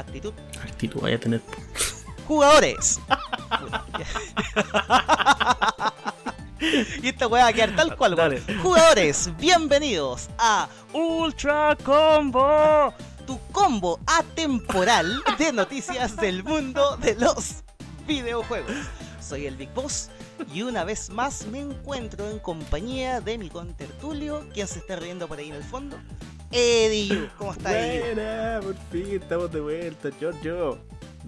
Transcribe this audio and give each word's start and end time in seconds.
actitud. 0.00 0.32
Actitud 0.62 1.00
vaya 1.00 1.16
a 1.16 1.20
tener. 1.20 1.40
Jugadores. 2.26 3.00
y 7.02 7.08
esta 7.08 7.26
weá 7.26 7.44
va 7.44 7.48
a 7.48 7.52
quedar 7.52 7.74
tal 7.74 7.96
cual. 7.96 8.16
Dale. 8.16 8.42
Jugadores, 8.62 9.30
bienvenidos 9.38 10.28
a 10.38 10.68
Ultra 10.92 11.76
Combo, 11.84 12.94
tu 13.26 13.40
combo 13.52 13.98
atemporal 14.06 15.22
de 15.38 15.52
noticias 15.52 16.16
del 16.16 16.44
mundo 16.44 16.96
de 16.98 17.14
los 17.16 17.62
videojuegos. 18.06 18.72
Soy 19.20 19.46
el 19.46 19.56
Big 19.56 19.72
Boss 19.74 20.10
y 20.52 20.62
una 20.62 20.84
vez 20.84 21.10
más 21.10 21.46
me 21.46 21.60
encuentro 21.60 22.28
en 22.30 22.38
compañía 22.38 23.20
de 23.20 23.38
mi 23.38 23.48
contertulio, 23.48 24.46
quien 24.52 24.66
se 24.66 24.80
está 24.80 24.96
riendo 24.96 25.28
por 25.28 25.38
ahí 25.38 25.48
en 25.48 25.56
el 25.56 25.64
fondo. 25.64 25.96
Eddie. 26.50 27.30
¿cómo 27.38 27.52
está 27.52 27.78
Eddie? 27.78 28.14
Buena, 28.14 28.60
por 28.62 28.74
fin 28.90 29.06
estamos 29.14 29.52
de 29.52 29.60
vuelta, 29.60 30.10
Giorgio. 30.18 30.78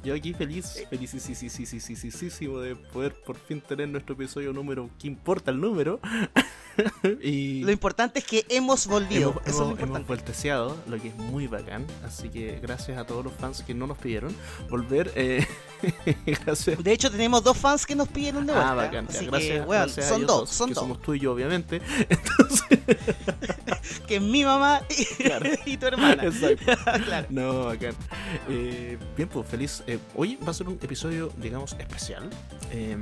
Yo 0.04 0.14
aquí 0.14 0.32
feliz, 0.34 0.82
felicísimo 0.90 2.58
de 2.58 2.74
poder 2.74 3.14
por 3.24 3.36
fin 3.36 3.60
tener 3.60 3.88
nuestro 3.88 4.14
episodio 4.14 4.52
número, 4.52 4.90
¿qué 4.98 5.06
importa 5.06 5.50
el 5.52 5.60
número? 5.60 6.00
y 7.22 7.62
Lo 7.62 7.70
importante 7.70 8.18
es 8.18 8.24
que 8.24 8.44
hemos 8.48 8.86
volvido. 8.86 9.30
hemos, 9.30 9.46
Eso 9.46 9.50
es 9.50 9.58
lo 9.58 9.64
hemos 9.64 9.78
que 11.00 11.08
es 11.08 11.16
muy 11.16 11.46
bacán. 11.46 11.86
Así 12.04 12.28
que 12.30 12.58
gracias 12.60 12.98
a 12.98 13.04
todos 13.04 13.24
los 13.24 13.32
fans 13.34 13.62
que 13.62 13.74
no 13.74 13.86
nos 13.86 13.98
pidieron 13.98 14.34
volver. 14.68 15.12
Eh, 15.14 15.46
gracias. 16.44 16.82
De 16.82 16.92
hecho, 16.92 17.10
tenemos 17.10 17.44
dos 17.44 17.56
fans 17.56 17.86
que 17.86 17.94
nos 17.94 18.08
pidieron 18.08 18.46
de 18.46 18.52
vuelta. 18.54 18.70
Ah, 18.72 18.74
bacán. 18.74 19.06
Así 19.08 19.26
gracias, 19.26 19.52
que, 19.52 19.60
weón, 19.68 19.82
gracias 19.82 20.06
a 20.06 20.08
son 20.08 20.18
ellos 20.18 20.26
dos, 20.28 20.50
son 20.50 20.68
que 20.68 20.74
dos. 20.74 20.82
somos 20.82 21.00
tú 21.02 21.14
y 21.14 21.20
yo, 21.20 21.32
obviamente. 21.32 21.80
Entonces, 22.08 22.78
Que 24.06 24.16
es 24.16 24.22
mi 24.22 24.44
mamá 24.44 24.82
y, 24.88 25.04
Claro. 25.22 25.50
y 25.66 25.76
tu 25.76 25.86
hermana. 25.86 26.24
Exacto. 26.24 26.64
claro. 27.04 27.26
No, 27.30 27.64
bacán. 27.66 27.94
Eh, 28.48 28.98
bien, 29.16 29.28
pues 29.28 29.46
feliz. 29.48 29.82
eh, 29.86 29.91
hoy 30.14 30.36
va 30.36 30.50
a 30.50 30.54
ser 30.54 30.68
un 30.68 30.74
episodio, 30.82 31.30
digamos, 31.38 31.76
especial. 31.78 32.30
eh, 32.70 32.96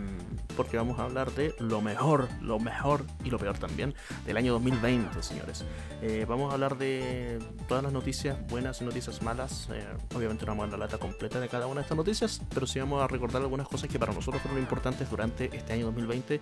porque 0.57 0.77
vamos 0.77 0.99
a 0.99 1.05
hablar 1.05 1.31
de 1.33 1.55
lo 1.59 1.81
mejor, 1.81 2.29
lo 2.43 2.59
mejor 2.59 3.05
y 3.25 3.31
lo 3.31 3.39
peor 3.39 3.57
también 3.57 3.95
del 4.27 4.37
año 4.37 4.53
2020, 4.53 5.23
señores. 5.23 5.65
Eh, 6.03 6.27
vamos 6.29 6.51
a 6.51 6.55
hablar 6.55 6.77
de 6.77 7.39
todas 7.69 7.83
las 7.83 7.93
noticias 7.93 8.37
buenas 8.49 8.81
y 8.83 8.85
noticias 8.85 9.23
malas. 9.23 9.69
eh, 9.73 9.83
obviamente 10.15 10.45
no 10.45 10.53
vamos 10.53 10.65
a 10.65 10.71
dar 10.71 10.79
la 10.81 10.87
lata 10.87 10.99
completa 10.99 11.41
de 11.41 11.49
cada 11.49 11.67
una 11.67 11.77
de 11.77 11.83
estas 11.83 11.97
noticias, 11.97 12.43
pero 12.53 12.67
sí 12.67 12.79
vamos 12.79 13.03
a 13.03 13.07
recordar 13.07 13.41
algunas 13.43 13.69
cosas 13.69 13.89
que 13.89 13.99
para 13.99 14.13
nosotros 14.13 14.43
fueron 14.43 14.61
importantes 14.61 15.09
durante 15.09 15.57
este 15.57 15.73
año 15.73 15.87
2020 15.87 16.41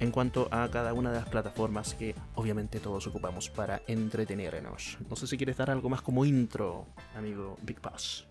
en 0.00 0.10
cuanto 0.10 0.48
a 0.50 0.68
cada 0.68 0.92
una 0.92 1.10
de 1.10 1.20
las 1.20 1.28
plataformas 1.28 1.94
que 1.94 2.14
obviamente 2.34 2.80
todos 2.80 3.06
ocupamos 3.06 3.48
para 3.48 3.80
entretenernos. 3.86 4.98
No 5.08 5.16
sé 5.16 5.26
si 5.26 5.36
quieres 5.36 5.56
dar 5.56 5.70
algo 5.70 5.88
más 5.88 6.02
como 6.02 6.24
intro, 6.24 6.86
amigo 7.16 7.56
Big 7.62 7.80
Boss. 7.80 8.26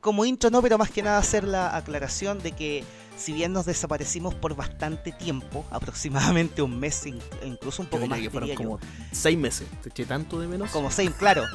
Como 0.00 0.24
intro 0.24 0.50
no, 0.50 0.62
pero 0.62 0.78
más 0.78 0.90
que 0.90 1.02
nada 1.02 1.18
hacer 1.18 1.44
la 1.44 1.76
aclaración 1.76 2.38
de 2.42 2.52
que 2.52 2.84
si 3.18 3.34
bien 3.34 3.52
nos 3.52 3.66
desaparecimos 3.66 4.34
por 4.34 4.56
bastante 4.56 5.12
tiempo, 5.12 5.66
aproximadamente 5.70 6.62
un 6.62 6.80
mes, 6.80 7.04
in- 7.04 7.18
incluso 7.44 7.82
un 7.82 7.86
Yo 7.88 7.90
poco 7.90 8.02
diría 8.04 8.16
más, 8.16 8.20
que 8.22 8.30
fueron 8.30 8.48
diría 8.48 8.62
yo, 8.64 8.70
como 8.70 8.80
seis 9.12 9.36
meses. 9.36 9.68
¿Te 9.82 9.90
eché 9.90 10.06
tanto 10.06 10.40
de 10.40 10.48
menos? 10.48 10.70
como 10.70 10.90
seis, 10.90 11.10
claro. 11.18 11.44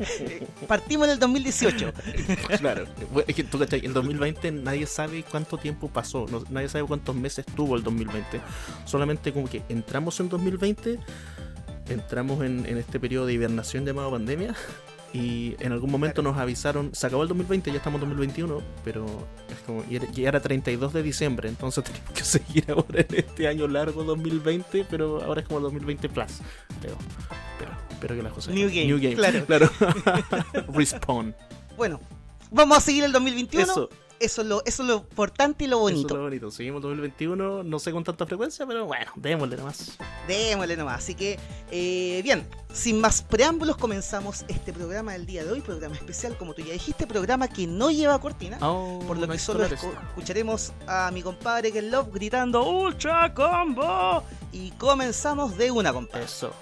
Eh, 0.00 0.46
Partimos 0.66 1.06
en 1.06 1.12
el 1.12 1.18
2018. 1.18 1.92
claro. 2.58 2.86
Es 3.26 3.34
que 3.34 3.44
tú, 3.44 3.58
¿cachai? 3.58 3.84
El 3.84 3.92
2020 3.92 4.50
nadie 4.52 4.86
sabe 4.86 5.22
cuánto 5.22 5.58
tiempo 5.58 5.88
pasó. 5.88 6.26
no- 6.30 6.44
nadie 6.50 6.68
sabe 6.70 6.84
cuántos 6.86 7.14
meses 7.14 7.44
tuvo 7.54 7.76
el 7.76 7.82
2020. 7.82 8.40
Solamente 8.86 9.32
como 9.32 9.48
que 9.48 9.62
entramos 9.68 10.18
en 10.20 10.28
2020, 10.30 10.98
entramos 11.88 12.42
en, 12.44 12.64
en 12.66 12.78
este 12.78 12.98
periodo 12.98 13.26
de 13.26 13.34
hibernación 13.34 13.84
llamado 13.84 14.10
pandemia. 14.10 14.54
Y 15.14 15.54
en 15.60 15.70
algún 15.70 15.92
momento 15.92 16.22
nos 16.22 16.36
avisaron, 16.38 16.92
se 16.92 17.06
acabó 17.06 17.22
el 17.22 17.28
2020, 17.28 17.70
ya 17.70 17.76
estamos 17.76 18.02
en 18.02 18.08
2021, 18.08 18.60
pero 18.82 19.06
es 19.48 19.58
como, 19.64 19.84
ya 19.88 20.28
era 20.28 20.40
32 20.40 20.92
de 20.92 21.04
diciembre, 21.04 21.48
entonces 21.48 21.84
tenemos 21.92 22.10
que 22.10 22.24
seguir 22.24 22.64
ahora 22.68 23.00
en 23.00 23.14
este 23.14 23.46
año 23.46 23.68
largo 23.68 24.02
2020, 24.02 24.84
pero 24.90 25.22
ahora 25.22 25.42
es 25.42 25.46
como 25.46 25.58
el 25.58 25.62
2020 25.64 26.08
Plus, 26.08 26.40
creo. 26.80 26.96
Pero 27.60 27.70
espero 27.90 28.16
que 28.16 28.22
las 28.24 28.32
cosas... 28.32 28.54
New 28.54 28.68
Game, 28.68 28.86
New 28.86 29.00
Game, 29.00 29.14
claro. 29.14 29.46
claro. 29.46 29.70
Respawn. 30.74 31.32
Bueno, 31.76 32.00
vamos 32.50 32.78
a 32.78 32.80
seguir 32.80 33.04
el 33.04 33.12
2021. 33.12 33.62
Eso, 33.62 33.90
Eso 34.20 34.42
es 34.42 34.48
lo, 34.48 34.62
eso 34.64 34.82
es 34.84 34.88
lo 34.88 34.94
importante 34.96 35.64
y 35.64 35.66
lo 35.66 35.76
Eso 35.76 35.82
bonito. 35.82 36.14
es 36.14 36.18
lo 36.18 36.22
bonito. 36.22 36.50
Seguimos 36.50 36.80
2021, 36.82 37.62
no 37.64 37.78
sé 37.78 37.90
con 37.92 38.04
tanta 38.04 38.24
frecuencia, 38.24 38.64
pero 38.66 38.86
bueno, 38.86 39.10
démosle 39.16 39.56
nomás. 39.56 39.98
Démosle 40.28 40.76
nomás. 40.76 40.98
Así 40.98 41.14
que, 41.14 41.38
eh, 41.70 42.20
bien, 42.22 42.46
sin 42.72 43.00
más 43.00 43.20
preámbulos, 43.22 43.76
comenzamos 43.76 44.44
este 44.48 44.72
programa 44.72 45.12
del 45.12 45.26
día 45.26 45.44
de 45.44 45.50
hoy. 45.52 45.60
Programa 45.60 45.94
especial, 45.96 46.36
como 46.38 46.54
tú 46.54 46.62
ya 46.62 46.72
dijiste, 46.72 47.06
programa 47.06 47.48
que 47.48 47.66
no 47.66 47.90
lleva 47.90 48.18
cortina. 48.20 48.56
Oh, 48.62 49.00
por 49.06 49.18
lo 49.18 49.26
no 49.26 49.32
que 49.32 49.38
solo 49.38 49.66
escu- 49.66 49.92
escucharemos 50.08 50.72
a 50.86 51.10
mi 51.12 51.20
compadre 51.22 51.72
que 51.72 51.82
Love 51.82 52.08
gritando 52.14 52.62
Ultra 52.64 53.34
Combo. 53.34 54.22
Y 54.52 54.70
comenzamos 54.72 55.56
de 55.58 55.70
una, 55.70 55.92
compadre. 55.92 56.24
Eso. 56.24 56.52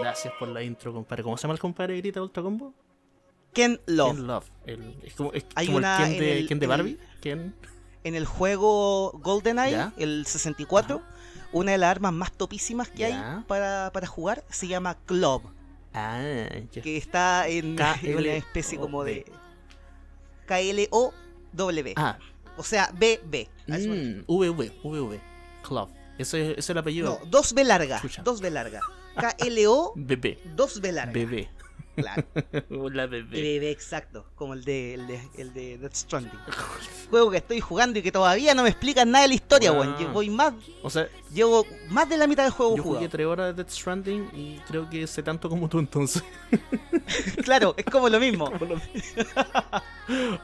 Gracias 0.00 0.32
por 0.38 0.48
la 0.48 0.62
intro, 0.62 0.92
compadre. 0.92 1.22
¿Cómo 1.22 1.36
se 1.36 1.42
llama 1.42 1.54
el 1.54 1.60
compadre 1.60 1.96
grita 1.96 2.22
Ultra 2.22 2.42
Combo? 2.42 2.74
Ken 3.52 3.80
Love. 3.86 4.16
Ken 4.16 4.26
Love. 4.26 4.50
El- 4.66 4.96
es 5.02 5.14
como, 5.14 5.32
es 5.32 5.44
Hay 5.54 5.66
como 5.66 5.78
una 5.78 5.96
el 5.96 6.02
Ken 6.04 6.12
en 6.14 6.20
de, 6.20 6.38
el- 6.38 6.48
Ken 6.48 6.58
de 6.58 6.64
en 6.66 6.70
el- 6.72 6.76
Barbie. 6.78 6.98
Ken. 7.20 7.54
En 8.04 8.14
el 8.14 8.26
juego 8.26 9.12
GoldenEye, 9.22 9.72
Ya. 9.72 9.92
el 9.98 10.24
64, 10.26 11.02
una 11.52 11.72
de 11.72 11.78
las 11.78 11.90
armas 11.90 12.12
más 12.12 12.32
topísimas 12.32 12.88
que 12.88 12.98
Ya. 13.08 13.36
hay 13.38 13.44
para, 13.44 13.90
para 13.92 14.06
jugar 14.06 14.44
se 14.50 14.68
llama 14.68 14.96
Club. 15.06 15.42
Ah, 15.94 16.20
ya. 16.70 16.82
que 16.82 16.96
está 16.96 17.48
en, 17.48 17.76
en 18.02 18.16
una 18.18 18.32
especie 18.34 18.78
como 18.78 19.02
de 19.04 19.24
K-L-O-W. 20.46 21.92
Ah, 21.96 22.18
O 22.56 22.62
sea, 22.62 22.90
B-B. 22.96 23.48
Refiero. 23.66 23.94
mm, 23.94 24.24
VV, 24.26 24.72
VV. 24.82 25.20
Club. 25.62 25.88
Ese, 26.18 26.50
ese 26.52 26.60
es 26.60 26.70
el 26.70 26.78
apellido. 26.78 27.18
No, 27.22 27.26
dos 27.30 27.52
B 27.52 27.62
larga. 27.64 28.00
Chucha. 28.00 28.22
Dos 28.22 28.40
B 28.40 28.50
larga. 28.50 28.80
K-L-O, 29.16 29.92
Bebé. 29.96 30.38
dos 30.56 30.80
B 30.80 30.90
larga. 30.92 31.12
Bebé. 31.12 31.48
Claro. 32.02 32.24
Hola, 32.70 33.06
bebé. 33.06 33.58
BB, 33.58 33.70
exacto. 33.70 34.26
Como 34.34 34.54
el 34.54 34.64
de, 34.64 34.94
el 34.94 35.06
de, 35.06 35.28
el 35.36 35.52
de 35.54 35.78
Death 35.78 35.94
Stranding. 35.94 36.38
Juego 37.10 37.30
que 37.30 37.38
estoy 37.38 37.60
jugando 37.60 37.98
y 37.98 38.02
que 38.02 38.12
todavía 38.12 38.54
no 38.54 38.62
me 38.62 38.68
explican 38.68 39.10
nada 39.10 39.22
de 39.22 39.28
la 39.28 39.34
historia, 39.34 39.70
Wow. 39.72 39.80
weón. 39.80 39.96
Llevo 39.98 40.12
voy 40.12 40.30
más, 40.30 40.54
O 40.82 40.90
sea, 40.90 41.08
llevo 41.32 41.64
más 41.88 42.08
de 42.08 42.16
la 42.16 42.26
mitad 42.26 42.42
del 42.44 42.52
juego 42.52 42.76
yo 42.76 42.82
jugué 42.82 42.96
jugado. 42.98 43.10
tres 43.10 43.26
horas 43.26 43.46
de 43.56 43.62
Death 43.64 43.72
Stranding 43.72 44.30
y 44.34 44.58
creo 44.68 44.88
que 44.88 45.06
sé 45.06 45.22
tanto 45.22 45.48
como 45.48 45.68
tú 45.68 45.78
entonces. 45.78 46.22
Claro, 47.42 47.72
es 47.78 47.86
como 47.86 48.06
lo 48.10 48.20
mismo. 48.20 48.50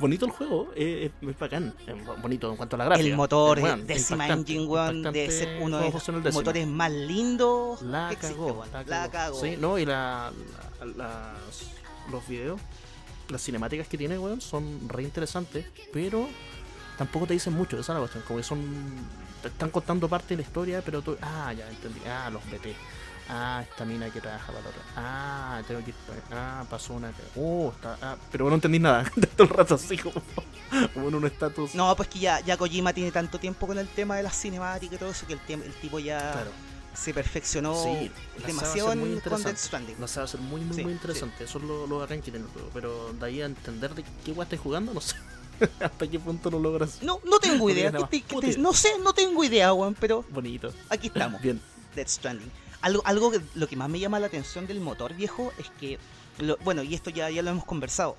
bonito 0.01 0.25
el 0.27 0.33
juego, 0.33 0.71
eh, 0.75 1.11
es, 1.23 1.29
es 1.29 1.39
bacán. 1.39 1.75
Es 1.87 1.95
bonito 2.23 2.51
en 2.51 2.57
cuanto 2.57 2.77
a 2.77 2.79
la 2.79 2.85
gráfica. 2.87 3.07
El 3.09 3.17
motor, 3.17 3.59
Eh, 3.59 3.63
el 3.73 3.87
Decima 3.87 4.25
impactante, 4.25 4.53
Engine, 4.53 4.67
weón, 4.71 5.03
debe 5.03 5.31
ser 5.31 5.59
uno 5.63 5.79
de 5.79 5.89
el 5.89 5.93
los 6.25 6.35
motores 6.35 6.67
más 6.67 6.91
lindos 6.91 7.83
La 7.83 8.09
que 8.09 8.15
existe, 8.15 8.35
cagó, 8.37 8.53
weón. 8.53 8.69
la 8.87 9.11
cagó. 9.11 9.39
Sí, 9.41 9.57
no, 9.59 9.79
y 9.79 9.85
la, 9.85 10.33
la- 10.33 10.71
las- 10.85 11.71
los 12.11 12.27
videos, 12.29 12.61
las 13.29 13.43
cinemáticas 13.43 13.89
que 13.89 13.97
tiene, 13.99 14.19
weón, 14.19 14.41
son 14.41 14.89
re 14.89 15.03
interesantes, 15.03 15.67
pero 15.93 16.29
tampoco 16.99 17.27
te 17.27 17.33
dicen 17.35 17.53
mucho, 17.55 17.79
esa 17.79 17.93
es 17.93 17.95
la 17.95 18.01
cuestión, 18.01 18.23
como 18.27 18.37
que 18.39 18.45
son, 18.45 18.63
te 19.43 19.49
están 19.49 19.71
contando 19.71 20.09
parte 20.09 20.29
de 20.31 20.37
la 20.37 20.43
historia, 20.43 20.83
pero 20.85 21.03
tú, 21.03 21.17
ah, 21.23 21.53
ya 21.53 21.69
entendí, 21.69 22.01
ah, 22.07 22.29
los 22.31 22.45
BT, 22.51 22.75
ah, 23.31 23.65
esta 23.69 23.85
mina 23.87 24.11
que 24.11 24.21
trabaja 24.21 24.47
para 24.49 24.61
la 24.61 24.69
otra, 24.69 24.83
ah, 24.97 25.63
tengo 25.67 25.83
que 25.83 25.91
ir, 25.91 25.97
ah, 26.33 26.65
pasó 26.69 26.93
una, 26.95 27.11
oh, 27.37 27.73
está, 27.75 27.97
ah, 28.03 28.17
pero 28.31 28.49
no 28.49 28.55
entendí 28.57 28.79
nada, 28.79 29.11
todo 29.37 29.45
el 29.49 29.55
rato 29.55 29.75
así 29.77 29.97
como, 29.97 30.23
como 30.93 31.09
en 31.09 31.15
un 31.15 31.25
estatus. 31.27 31.75
No, 31.75 31.97
pues 31.97 32.09
que 32.11 32.19
ya, 32.19 32.41
ya 32.41 32.57
Kojima 32.59 32.93
tiene 32.93 33.11
tanto 33.11 33.41
tiempo 33.41 33.67
con 33.67 33.79
el 33.79 33.89
tema 33.89 34.17
de 34.17 34.23
las 34.23 34.39
cinemáticas 34.39 34.95
y 34.95 34.99
todo 34.99 35.11
eso 35.11 35.27
que 35.27 35.33
el, 35.33 35.41
el 35.63 35.73
tipo 35.81 35.99
ya 35.99 36.19
Claro. 36.33 36.51
Se 36.95 37.13
perfeccionó 37.15 37.75
Sí, 37.83 38.11
demasiado 38.47 38.93
en- 38.93 39.21
con. 39.21 39.43
Death 39.43 39.57
Stranding. 39.57 39.97
La 39.99 40.05
a 40.07 40.27
ser 40.27 40.41
muy, 40.41 40.61
muy, 40.63 40.77
Sí, 40.77 40.83
muy 40.83 40.93
interesante. 40.93 41.45
Eso 41.45 41.59
es 41.59 41.65
lo, 41.65 41.87
lo 41.87 41.99
bacán 41.99 42.19
que 42.23 42.31
tiene 42.31 42.47
el 42.47 42.53
juego. 42.53 42.71
Pero 42.73 43.13
de 43.13 43.27
ahí 43.27 43.43
a 43.43 43.47
entender 43.47 43.95
de 43.95 44.05
qué 44.25 44.33
guay 44.33 44.45
estás 44.45 44.61
jugando, 44.61 44.95
no 44.95 45.01
sé. 45.01 45.17
Hasta 45.81 46.09
qué 46.09 46.19
punto 46.19 46.51
lo 46.51 46.59
logras. 46.59 47.03
No, 47.03 47.21
no 47.25 47.39
tengo 47.39 47.65
No 47.69 47.71
idea. 47.71 47.93
¿Qué 48.11 48.21
te- 48.23 48.41
te- 48.41 48.59
no 48.59 48.73
sé, 48.73 48.89
no 49.03 49.13
tengo 49.13 49.43
idea, 49.45 49.73
weón, 49.73 49.95
pero 49.99 50.25
Bonito. 50.31 50.73
aquí 50.89 51.09
estamos. 51.09 51.41
Bien. 51.43 51.61
Death 51.95 52.09
Stranding. 52.09 52.51
Algo, 52.81 53.03
algo 53.07 53.31
que 53.31 53.41
lo 53.55 53.67
que 53.67 53.77
más 53.77 53.89
me 53.89 53.99
llama 53.99 54.21
la 54.21 54.27
atención 54.27 54.67
del 54.67 54.81
motor 54.81 55.15
viejo 55.15 55.53
es 55.59 55.71
que, 55.81 55.99
lo- 56.39 56.57
bueno, 56.59 56.83
y 56.83 56.95
esto 56.95 57.11
ya, 57.11 57.31
ya 57.31 57.43
lo 57.43 57.51
hemos 57.51 57.65
conversado. 57.65 58.17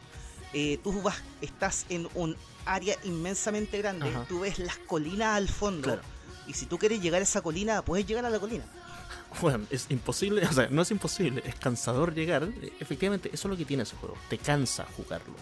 eh, 0.54 0.80
tú 0.84 1.02
vas, 1.02 1.18
estás 1.42 1.86
en 1.90 2.08
un 2.14 2.38
área 2.66 2.96
inmensamente 3.04 3.78
grande, 3.78 4.08
Ajá. 4.10 4.26
tú 4.30 4.40
ves 4.40 4.58
las 4.58 4.78
colinas 4.78 5.36
al 5.36 5.50
fondo, 5.50 5.84
Claro. 5.84 6.02
Y 6.48 6.54
si 6.54 6.66
tú 6.66 6.78
quieres 6.78 7.02
llegar 7.02 7.22
a 7.22 7.24
esa 7.24 7.42
colina, 7.42 7.82
puedes 7.84 8.06
llegar 8.06 8.26
a 8.26 8.30
la 8.30 8.40
colina. 8.40 8.66
Bueno, 9.42 9.66
es 9.70 9.88
imposible, 9.90 10.46
o 10.46 10.54
sea, 10.54 10.70
no 10.72 10.82
es 10.82 10.92
imposible, 10.92 11.44
es 11.46 11.56
cansador 11.56 12.14
llegar. 12.14 12.48
Efectivamente, 12.80 13.30
eso 13.34 13.48
es 13.48 13.52
lo 13.52 13.58
que 13.58 13.66
tiene 13.66 13.84
ese 13.84 13.98
juego. 13.98 14.16
Te 14.30 14.38
cansa 14.38 14.86
jugarlo. 14.96 15.34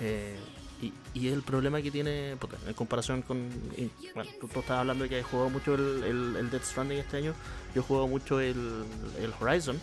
Eh, 0.00 0.36
y, 0.82 0.92
y 1.14 1.28
es 1.28 1.34
el 1.34 1.42
problema 1.42 1.80
que 1.80 1.92
tiene, 1.92 2.36
puta, 2.36 2.56
en 2.66 2.74
comparación 2.74 3.22
con. 3.22 3.48
y, 3.76 3.90
bueno, 4.12 4.28
tú, 4.40 4.48
tú 4.48 4.58
estabas 4.58 4.80
hablando 4.80 5.04
de 5.04 5.10
que 5.10 5.18
he 5.20 5.22
jugado 5.22 5.50
mucho 5.50 5.74
el, 5.74 6.02
el, 6.02 6.36
el 6.36 6.50
Death 6.50 6.64
Stranding 6.64 6.98
este 6.98 7.18
año. 7.18 7.34
Yo 7.76 7.82
he 7.82 7.84
jugado 7.84 8.08
mucho 8.08 8.40
el, 8.40 8.84
el 9.20 9.32
Horizon. 9.40 9.80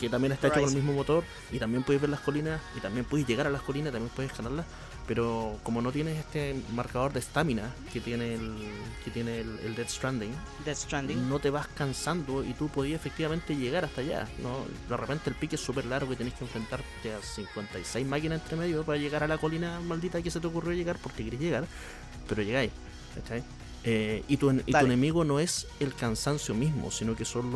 que 0.00 0.08
también 0.10 0.32
está 0.32 0.48
hecho 0.48 0.60
con 0.60 0.68
el 0.68 0.74
mismo 0.74 0.92
motor 0.92 1.24
y 1.52 1.58
también 1.58 1.82
puedes 1.84 2.02
ver 2.02 2.10
las 2.10 2.20
colinas 2.20 2.60
y 2.76 2.80
también 2.80 3.04
puedes 3.06 3.26
llegar 3.26 3.46
a 3.46 3.50
las 3.50 3.62
colinas, 3.62 3.92
también 3.92 4.12
puedes 4.14 4.30
escalarlas, 4.30 4.66
pero 5.06 5.58
como 5.62 5.80
no 5.80 5.92
tienes 5.92 6.18
este 6.18 6.56
marcador 6.74 7.12
de 7.12 7.20
estamina 7.20 7.72
que 7.92 8.00
tiene 8.00 8.34
el 8.34 8.52
que 9.04 9.10
tiene 9.10 9.40
el, 9.40 9.74
Dead 9.76 9.88
Stranding, 9.88 10.32
Stranding, 10.66 11.28
no 11.28 11.38
te 11.38 11.50
vas 11.50 11.68
cansando 11.68 12.44
y 12.44 12.52
tú 12.54 12.68
podías 12.68 13.00
efectivamente 13.00 13.54
llegar 13.54 13.84
hasta 13.84 14.00
allá, 14.00 14.28
¿no? 14.42 14.64
De 14.88 14.96
repente 14.96 15.30
el 15.30 15.36
pique 15.36 15.56
es 15.56 15.62
súper 15.62 15.84
largo 15.84 16.12
y 16.12 16.16
tenés 16.16 16.34
que 16.34 16.44
enfrentarte 16.44 17.14
a 17.14 17.22
56 17.22 18.06
máquinas 18.06 18.40
entre 18.42 18.56
medio 18.56 18.82
para 18.84 18.98
llegar 18.98 19.22
a 19.22 19.28
la 19.28 19.38
colina 19.38 19.80
maldita 19.80 20.20
que 20.22 20.30
se 20.30 20.40
te 20.40 20.46
ocurrió 20.46 20.72
llegar 20.72 20.96
porque 21.02 21.24
querés 21.24 21.40
llegar, 21.40 21.66
pero 22.28 22.42
llegáis, 22.42 22.72
¿cachai? 23.14 23.44
Eh, 23.88 24.24
y, 24.26 24.36
tu, 24.36 24.50
y 24.50 24.72
tu, 24.72 24.78
enemigo 24.78 25.24
no 25.24 25.38
es 25.38 25.68
el 25.78 25.94
cansancio 25.94 26.56
mismo, 26.56 26.90
sino 26.90 27.14
que 27.14 27.24
son 27.24 27.52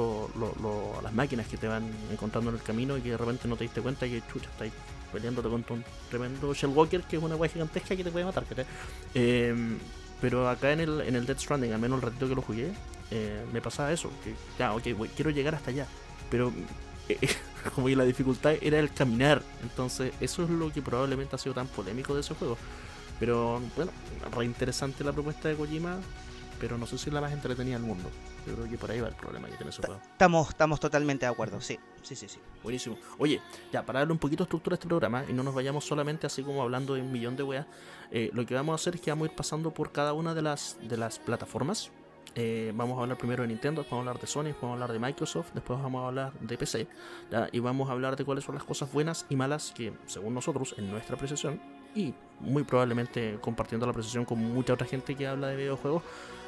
las 1.03 1.13
máquinas 1.13 1.49
que 1.49 1.57
te 1.57 1.67
van 1.67 1.91
encontrando 2.13 2.51
en 2.51 2.57
el 2.57 2.63
camino 2.63 2.97
y 2.97 3.01
que 3.01 3.11
de 3.11 3.17
repente 3.17 3.49
no 3.49 3.57
te 3.57 3.65
diste 3.65 3.81
cuenta 3.81 4.07
que 4.07 4.23
chucha, 4.33 4.49
estáis 4.51 4.73
peleándote 5.13 5.49
contra 5.49 5.75
un 5.75 5.85
tremendo 6.09 6.53
Shell 6.55 6.71
Walker 6.71 7.03
que 7.03 7.17
es 7.17 7.23
una 7.23 7.35
guay 7.35 7.51
gigantesca 7.51 7.97
que 7.97 8.05
te 8.05 8.11
puede 8.11 8.25
matar. 8.25 8.45
Eh, 9.15 9.55
pero 10.21 10.49
acá 10.49 10.73
en 10.73 10.81
el, 10.81 11.01
en 11.01 11.17
el 11.17 11.27
Dead 11.27 11.39
Stranding, 11.39 11.73
al 11.73 11.81
menos 11.81 11.99
el 11.99 12.03
ratito 12.03 12.29
que 12.29 12.35
lo 12.35 12.43
jugué, 12.43 12.73
eh, 13.11 13.45
me 13.53 13.61
pasaba 13.61 13.93
eso. 13.93 14.11
Que 14.23 14.35
ya, 14.59 14.75
ok, 14.75 14.83
quiero 15.15 15.31
llegar 15.31 15.55
hasta 15.55 15.71
allá. 15.71 15.87
Pero 16.31 16.53
como 17.75 17.87
que 17.87 17.97
la 17.97 18.05
dificultad 18.05 18.55
era 18.61 18.79
el 18.79 18.93
caminar. 18.93 19.43
Entonces, 19.63 20.13
eso 20.21 20.45
es 20.45 20.51
lo 20.51 20.71
que 20.73 20.83
probablemente 20.83 21.37
ha 21.37 21.39
sido 21.39 21.55
tan 21.55 21.67
polémico 21.69 22.15
de 22.15 22.21
ese 22.21 22.35
juego. 22.35 22.59
Pero 23.19 23.61
bueno, 23.77 23.93
re 24.35 24.45
interesante 24.45 25.05
la 25.05 25.13
propuesta 25.13 25.49
de 25.49 25.55
Kojima, 25.55 25.99
pero 26.59 26.79
no 26.79 26.87
sé 26.87 26.99
si 26.99 27.09
es 27.09 27.15
la 27.15 27.21
más 27.21 27.33
entretenida 27.33 27.77
del 27.77 27.87
mundo. 27.87 28.11
Yo 28.51 28.57
creo 28.57 28.69
que 28.69 28.79
por 28.79 28.91
ahí 28.91 29.01
va 29.01 29.07
el 29.07 29.15
problema 29.15 29.49
que 29.49 29.55
tiene 29.55 29.71
ese 29.71 29.81
juego. 29.81 30.01
Estamos, 30.03 30.49
estamos 30.49 30.81
totalmente 30.81 31.25
de 31.25 31.31
acuerdo, 31.31 31.61
sí. 31.61 31.79
Sí, 32.03 32.17
sí, 32.17 32.29
sí. 32.29 32.41
Buenísimo. 32.65 32.99
Oye, 33.19 33.41
ya, 33.73 33.87
para 33.87 34.01
darle 34.01 34.13
un 34.13 34.19
poquito 34.19 34.43
de 34.43 34.47
estructura 34.47 34.75
a 34.75 34.77
este 34.77 34.89
programa 34.89 35.25
y 35.29 35.33
no 35.33 35.45
nos 35.45 35.55
vayamos 35.55 35.85
solamente 35.85 36.27
así 36.27 36.43
como 36.43 36.61
hablando 36.61 36.95
de 36.95 37.03
un 37.03 37.13
millón 37.13 37.37
de 37.37 37.45
weas, 37.45 37.67
eh, 38.11 38.31
lo 38.33 38.45
que 38.45 38.55
vamos 38.55 38.73
a 38.73 38.75
hacer 38.75 38.97
es 38.97 39.03
que 39.03 39.13
vamos 39.13 39.29
a 39.29 39.31
ir 39.31 39.37
pasando 39.37 39.73
por 39.73 39.93
cada 39.93 40.15
una 40.15 40.35
de 40.35 40.43
las, 40.43 40.79
de 40.83 40.97
las 40.97 41.21
plataformas. 41.21 41.93
Eh, 42.35 42.73
vamos 42.75 42.99
a 42.99 43.03
hablar 43.03 43.19
primero 43.19 43.43
de 43.43 43.49
Nintendo, 43.49 43.83
después 43.83 43.93
vamos 43.93 44.07
a 44.07 44.11
hablar 44.11 44.21
de 44.21 44.27
Sony, 44.27 44.45
después 44.45 44.63
vamos 44.63 44.81
a 44.81 44.83
hablar 44.83 44.93
de 44.93 45.07
Microsoft, 45.07 45.53
después 45.53 45.81
vamos 45.81 46.03
a 46.03 46.07
hablar 46.09 46.33
de 46.41 46.59
PC, 46.59 46.89
y 47.53 47.59
vamos 47.59 47.89
a 47.89 47.93
hablar 47.93 48.17
de 48.17 48.25
cuáles 48.25 48.45
son 48.45 48.55
las 48.57 48.65
cosas 48.65 48.93
buenas 48.93 49.27
y 49.29 49.37
malas 49.37 49.73
que, 49.75 49.93
según 50.07 50.35
nosotros, 50.35 50.75
en 50.79 50.91
nuestra 50.91 51.17
apreciación, 51.17 51.61
y 51.95 52.15
muy 52.39 52.63
probablemente 52.63 53.39
compartiendo 53.41 53.85
la 53.87 53.93
precisión 53.93 54.25
con 54.25 54.39
mucha 54.39 54.75
otra 54.75 54.87
gente 54.87 55.17
que 55.17 55.27
habla 55.27 55.49
de 55.49 55.57
videojuegos, 55.57 56.05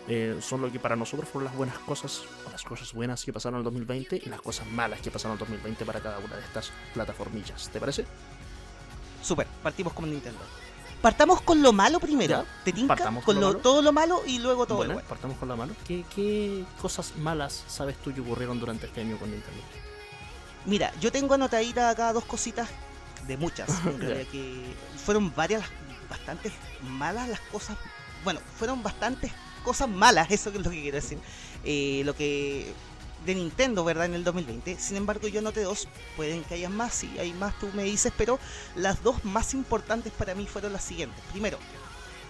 eh, 0.09 0.39
son 0.41 0.63
lo 0.63 0.73
que 0.73 0.81
para 0.81 0.97
nosotros 0.97 1.29
fueron 1.29 1.47
las 1.47 1.57
buenas 1.57 1.79
cosas, 1.79 2.23
las 2.51 2.63
cosas 2.63 2.93
buenas 2.93 3.25
que 3.25 3.33
pasaron 3.33 3.57
en 3.57 3.59
el 3.61 3.65
2020 3.65 4.23
y 4.25 4.29
las 4.29 4.41
cosas 4.41 4.67
malas 4.67 5.01
que 5.01 5.11
pasaron 5.11 5.37
en 5.37 5.43
el 5.43 5.49
2020 5.49 5.85
para 5.85 6.01
cada 6.01 6.19
una 6.19 6.37
de 6.37 6.43
estas 6.43 6.73
plataformillas. 6.93 7.69
¿Te 7.69 7.79
parece? 7.79 8.05
Super, 9.23 9.47
partimos 9.63 9.93
con 9.93 10.11
Nintendo. 10.11 10.41
Partamos 11.01 11.41
con 11.41 11.63
lo 11.63 11.73
malo 11.73 11.99
primero. 11.99 12.45
¿Te 12.65 12.73
tinca? 12.73 12.95
Partamos 12.95 13.25
con, 13.25 13.41
lo, 13.41 13.57
todo 13.57 13.83
lo 13.83 13.93
malo 13.93 14.23
y 14.27 14.39
luego 14.39 14.67
todo 14.67 14.85
lo 14.85 14.95
bueno. 14.95 15.09
Partamos 15.09 15.37
con 15.39 15.49
lo 15.49 15.57
malo. 15.57 15.75
¿Qué, 15.87 16.05
¿Qué, 16.15 16.65
cosas 16.81 17.17
malas 17.17 17.65
sabes 17.67 17.97
tú 17.99 18.15
que 18.15 18.21
ocurrieron 18.21 18.61
durante 18.61 18.87
este 18.87 19.01
año 19.01 19.17
con 19.19 19.31
Nintendo? 19.31 19.61
Mira, 20.65 20.93
yo 21.01 21.11
tengo 21.11 21.35
anotaditas 21.35 21.93
acá 21.93 22.13
dos 22.13 22.25
cositas 22.25 22.69
de 23.27 23.37
muchas, 23.37 23.69
que 24.33 24.75
fueron 25.05 25.33
varias, 25.35 25.65
bastante 26.09 26.53
malas 26.83 27.29
las 27.29 27.41
cosas, 27.41 27.77
bueno, 28.25 28.41
fueron 28.57 28.83
bastantes 28.83 29.33
cosas 29.63 29.89
malas, 29.89 30.27
eso 30.31 30.51
es 30.51 30.57
lo 30.57 30.71
que 30.71 30.83
quiero 30.83 30.97
decir, 30.97 31.19
eh, 31.65 32.03
lo 32.05 32.15
que 32.15 32.73
de 33.25 33.35
Nintendo, 33.35 33.85
¿verdad? 33.85 34.07
En 34.07 34.15
el 34.15 34.25
2020. 34.25 34.79
Sin 34.79 34.97
embargo, 34.97 35.29
yo 35.29 35.41
noté 35.43 35.63
dos, 35.63 35.87
pueden 36.17 36.43
que 36.45 36.55
haya 36.55 36.69
más, 36.69 36.93
si 36.93 37.19
hay 37.19 37.33
más 37.33 37.57
tú 37.59 37.71
me 37.75 37.85
dices, 37.85 38.13
pero 38.17 38.39
las 38.75 39.03
dos 39.03 39.25
más 39.25 39.55
importantes 39.55 40.13
para 40.13 40.35
mí 40.35 40.47
fueron 40.47 40.73
las 40.73 40.83
siguientes. 40.83 41.23
Primero, 41.31 41.59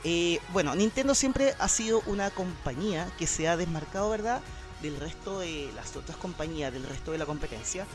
eh, 0.05 0.39
bueno, 0.53 0.75
Nintendo 0.75 1.15
siempre 1.15 1.55
ha 1.59 1.69
sido 1.69 2.03
una 2.07 2.31
compañía 2.31 3.11
que 3.19 3.27
se 3.27 3.49
ha 3.49 3.57
desmarcado, 3.57 4.11
¿verdad? 4.11 4.43
Del 4.83 4.99
resto 4.99 5.41
de 5.41 5.71
las 5.75 5.97
otras 5.97 6.17
compañías, 6.19 6.73
del 6.73 6.85
resto 6.85 7.13
de 7.13 7.19
la 7.19 7.27
competencia, 7.27 7.87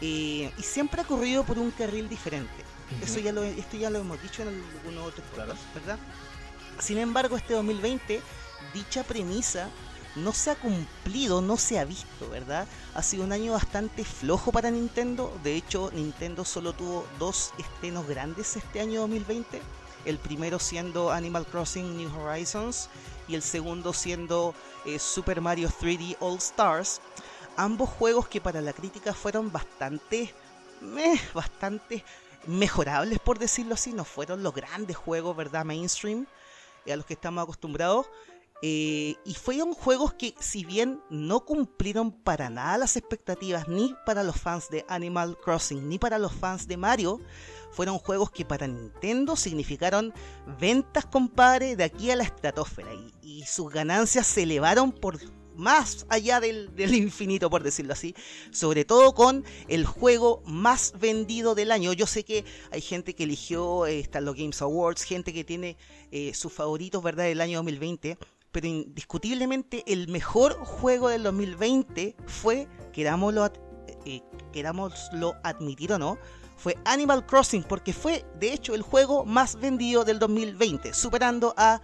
y 0.00 0.50
siempre 0.58 1.00
ha 1.00 1.04
corrido 1.04 1.44
por 1.44 1.58
un 1.58 1.70
carril 1.70 2.08
diferente. 2.08 2.64
Eso 3.02 3.18
ya 3.18 3.32
lo, 3.32 3.42
esto 3.42 3.76
ya 3.76 3.90
lo 3.90 3.98
hemos 3.98 4.22
dicho 4.22 4.42
en 4.42 4.48
algunos 4.48 5.08
otros 5.08 5.26
programas, 5.28 5.58
¿verdad? 5.74 5.98
Sin 6.78 6.98
embargo, 6.98 7.36
este 7.36 7.54
2020, 7.54 8.20
dicha 8.76 9.04
premisa 9.04 9.70
no 10.16 10.32
se 10.32 10.50
ha 10.50 10.54
cumplido, 10.54 11.40
no 11.40 11.56
se 11.56 11.78
ha 11.78 11.84
visto, 11.84 12.28
¿verdad? 12.30 12.66
Ha 12.94 13.02
sido 13.02 13.24
un 13.24 13.32
año 13.32 13.52
bastante 13.52 14.04
flojo 14.04 14.52
para 14.52 14.70
Nintendo. 14.70 15.32
De 15.42 15.54
hecho, 15.56 15.90
Nintendo 15.94 16.44
solo 16.44 16.72
tuvo 16.74 17.06
dos 17.18 17.52
estrenos 17.58 18.06
grandes 18.06 18.56
este 18.56 18.80
año 18.80 19.00
2020. 19.00 19.60
El 20.04 20.18
primero 20.18 20.58
siendo 20.58 21.10
Animal 21.10 21.46
Crossing 21.46 21.96
New 21.96 22.10
Horizons 22.18 22.88
y 23.28 23.34
el 23.34 23.42
segundo 23.42 23.92
siendo 23.92 24.54
eh, 24.84 24.98
Super 24.98 25.40
Mario 25.40 25.68
3D 25.68 26.16
All 26.20 26.36
Stars 26.38 27.00
ambos 27.56 27.88
juegos 27.88 28.28
que 28.28 28.40
para 28.40 28.60
la 28.60 28.74
crítica 28.74 29.14
fueron 29.14 29.50
bastante, 29.50 30.34
bastante 31.34 32.04
mejorables 32.46 33.18
por 33.18 33.38
decirlo 33.38 33.74
así, 33.74 33.92
no 33.92 34.04
fueron 34.04 34.42
los 34.42 34.54
grandes 34.54 34.96
juegos, 34.96 35.36
¿verdad? 35.36 35.64
Mainstream 35.64 36.26
eh, 36.84 36.92
a 36.92 36.96
los 36.96 37.06
que 37.06 37.14
estamos 37.14 37.42
acostumbrados. 37.42 38.06
Eh, 38.62 39.16
y 39.24 39.34
fueron 39.34 39.74
juegos 39.74 40.14
que 40.14 40.34
si 40.40 40.64
bien 40.64 41.00
no 41.10 41.44
cumplieron 41.44 42.10
para 42.10 42.48
nada 42.48 42.78
las 42.78 42.96
expectativas 42.96 43.68
ni 43.68 43.94
para 44.06 44.24
los 44.24 44.40
fans 44.40 44.70
de 44.70 44.84
Animal 44.88 45.36
Crossing 45.36 45.88
ni 45.88 45.98
para 45.98 46.18
los 46.18 46.32
fans 46.32 46.66
de 46.66 46.76
Mario, 46.76 47.20
fueron 47.70 47.98
juegos 47.98 48.30
que 48.30 48.46
para 48.46 48.66
Nintendo 48.66 49.36
significaron 49.36 50.14
ventas, 50.58 51.04
compadre, 51.04 51.76
de 51.76 51.84
aquí 51.84 52.10
a 52.10 52.16
la 52.16 52.24
estratosfera. 52.24 52.90
y 53.22 53.44
sus 53.44 53.70
ganancias 53.70 54.26
se 54.26 54.44
elevaron 54.44 54.92
por 54.92 55.18
más 55.56 56.06
allá 56.08 56.40
del, 56.40 56.70
infinito, 56.94 57.50
por 57.50 57.62
decirlo 57.62 57.92
así. 57.92 58.14
Sobre 58.50 58.84
todo 58.84 59.14
con 59.14 59.44
el 59.68 59.84
juego 59.84 60.42
más 60.46 60.94
vendido 60.98 61.54
del 61.54 61.72
año. 61.72 61.92
Yo 61.92 62.06
sé 62.06 62.24
que 62.24 62.44
hay 62.70 62.80
gente 62.80 63.14
que 63.14 63.24
eligió, 63.24 63.86
eh, 63.86 64.08
los 64.20 64.36
Games 64.36 64.62
Awards, 64.62 65.02
gente 65.02 65.32
que 65.32 65.44
tiene 65.44 65.76
eh, 66.10 66.32
sus 66.34 66.52
favoritos, 66.52 67.02
¿verdad?, 67.02 67.24
del 67.24 67.40
año 67.40 67.58
2020. 67.58 68.18
Pero 68.56 68.68
indiscutiblemente 68.68 69.84
el 69.86 70.08
mejor 70.08 70.54
juego 70.64 71.10
del 71.10 71.24
2020 71.24 72.16
fue, 72.24 72.66
querámoslo, 72.90 73.52
eh, 74.06 74.22
querámoslo 74.50 75.34
admitir 75.44 75.92
o 75.92 75.98
no, 75.98 76.16
fue 76.56 76.78
Animal 76.86 77.26
Crossing, 77.26 77.64
porque 77.64 77.92
fue 77.92 78.24
de 78.40 78.54
hecho 78.54 78.74
el 78.74 78.80
juego 78.80 79.26
más 79.26 79.56
vendido 79.56 80.06
del 80.06 80.18
2020, 80.18 80.94
superando 80.94 81.52
a 81.58 81.82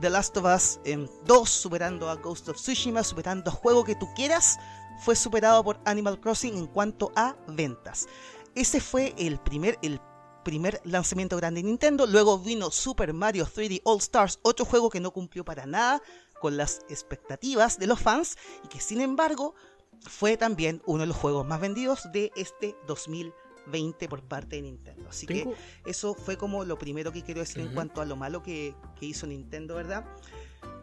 The 0.00 0.10
Last 0.10 0.36
of 0.36 0.46
Us 0.46 0.80
2, 1.26 1.48
superando 1.48 2.10
a 2.10 2.16
Ghost 2.16 2.48
of 2.48 2.56
Tsushima, 2.56 3.04
superando 3.04 3.48
a 3.48 3.54
juego 3.54 3.84
que 3.84 3.94
tú 3.94 4.08
quieras, 4.16 4.58
fue 5.04 5.14
superado 5.14 5.62
por 5.62 5.78
Animal 5.84 6.18
Crossing 6.18 6.58
en 6.58 6.66
cuanto 6.66 7.12
a 7.14 7.36
ventas. 7.46 8.08
Ese 8.56 8.80
fue 8.80 9.14
el 9.16 9.38
primer, 9.38 9.78
el 9.80 10.00
primer 10.42 10.80
lanzamiento 10.84 11.36
grande 11.36 11.60
de 11.62 11.68
Nintendo. 11.68 12.06
Luego 12.06 12.38
vino 12.38 12.70
Super 12.70 13.12
Mario 13.12 13.46
3D 13.46 13.80
All 13.84 13.98
Stars, 13.98 14.38
otro 14.42 14.64
juego 14.64 14.90
que 14.90 15.00
no 15.00 15.10
cumplió 15.10 15.44
para 15.44 15.66
nada 15.66 16.02
con 16.40 16.56
las 16.56 16.80
expectativas 16.88 17.78
de 17.78 17.86
los 17.86 18.00
fans 18.00 18.36
y 18.64 18.68
que 18.68 18.80
sin 18.80 19.00
embargo 19.00 19.54
fue 20.00 20.36
también 20.36 20.82
uno 20.86 21.02
de 21.02 21.08
los 21.08 21.16
juegos 21.16 21.46
más 21.46 21.60
vendidos 21.60 22.10
de 22.12 22.32
este 22.36 22.74
2020. 22.86 23.50
20 23.66 24.08
por 24.08 24.22
parte 24.22 24.56
de 24.56 24.62
Nintendo. 24.62 25.08
Así 25.08 25.26
que 25.26 25.46
eso 25.86 26.14
fue 26.14 26.36
como 26.36 26.64
lo 26.64 26.78
primero 26.78 27.12
que 27.12 27.22
quiero 27.22 27.40
decir 27.40 27.60
en 27.60 27.72
cuanto 27.72 28.00
a 28.00 28.04
lo 28.04 28.16
malo 28.16 28.42
que, 28.42 28.74
hizo 29.00 29.26
Nintendo, 29.26 29.74
¿verdad? 29.74 30.04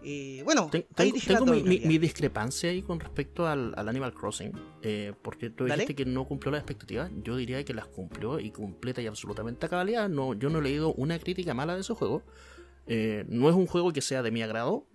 Eh, 0.04 0.42
bueno, 0.46 0.70
tengo 0.96 1.46
mi, 1.46 1.98
discrepancia 1.98 2.70
ahí 2.70 2.82
con 2.82 3.00
respecto 3.00 3.46
al, 3.46 3.74
Animal 3.76 4.14
Crossing, 4.14 4.54
eh, 4.82 5.14
porque 5.22 5.50
tú 5.50 5.66
dijiste 5.66 5.96
que 5.96 6.06
no 6.06 6.26
cumplió 6.26 6.52
las 6.52 6.62
expectativas, 6.62 7.12
yo 7.24 7.36
diría 7.36 7.64
que 7.66 7.74
las 7.74 7.88
cumplió 7.88 8.40
y 8.40 8.52
completa 8.52 9.02
y 9.02 9.08
absolutamente 9.08 9.66
a 9.66 9.70
cabalidad. 9.70 10.08
No, 10.08 10.34
yo 10.34 10.50
no 10.50 10.60
he 10.60 10.62
leído 10.62 10.94
una 10.94 11.20
crítica 11.20 11.54
mala 11.54 11.76
de 11.76 11.82
ese 11.82 11.94
juego. 11.94 12.24
Eh, 12.86 13.26
no 13.28 13.50
es 13.50 13.56
un 13.56 13.68
juego 13.68 13.92
que 13.92 14.02
sea 14.02 14.24
de 14.24 14.32
mi 14.32 14.42
agrado. 14.42 14.86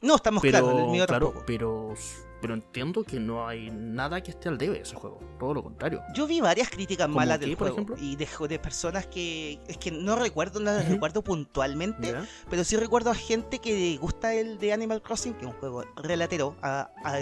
No, 0.00 0.14
estamos 0.14 0.44
claros, 0.44 1.06
claro, 1.06 1.42
pero 1.44 1.94
pero 2.40 2.54
entiendo 2.54 3.04
que 3.04 3.18
no 3.18 3.46
hay 3.46 3.70
nada 3.70 4.22
que 4.22 4.30
esté 4.30 4.48
al 4.48 4.58
debe 4.58 4.76
de 4.76 4.82
ese 4.82 4.94
juego, 4.94 5.20
todo 5.38 5.54
lo 5.54 5.62
contrario. 5.62 6.02
Yo 6.14 6.26
vi 6.26 6.40
varias 6.40 6.70
críticas 6.70 7.08
malas 7.08 7.40
del 7.40 7.54
juego 7.54 7.74
ejemplo? 7.74 7.96
y 8.00 8.16
de, 8.16 8.28
de, 8.48 8.58
personas 8.58 9.06
que 9.06 9.60
es 9.66 9.76
que 9.78 9.90
no 9.90 10.16
recuerdo, 10.16 10.60
no 10.60 10.66
las 10.66 10.88
recuerdo 10.88 11.22
puntualmente, 11.22 12.14
pero 12.48 12.64
sí 12.64 12.76
recuerdo 12.76 13.10
a 13.10 13.14
gente 13.14 13.58
que 13.58 13.96
gusta 14.00 14.34
el 14.34 14.58
de 14.58 14.72
Animal 14.72 15.02
Crossing, 15.02 15.34
que 15.34 15.46
es 15.46 15.52
un 15.52 15.58
juego 15.58 15.84
relatero 15.96 16.56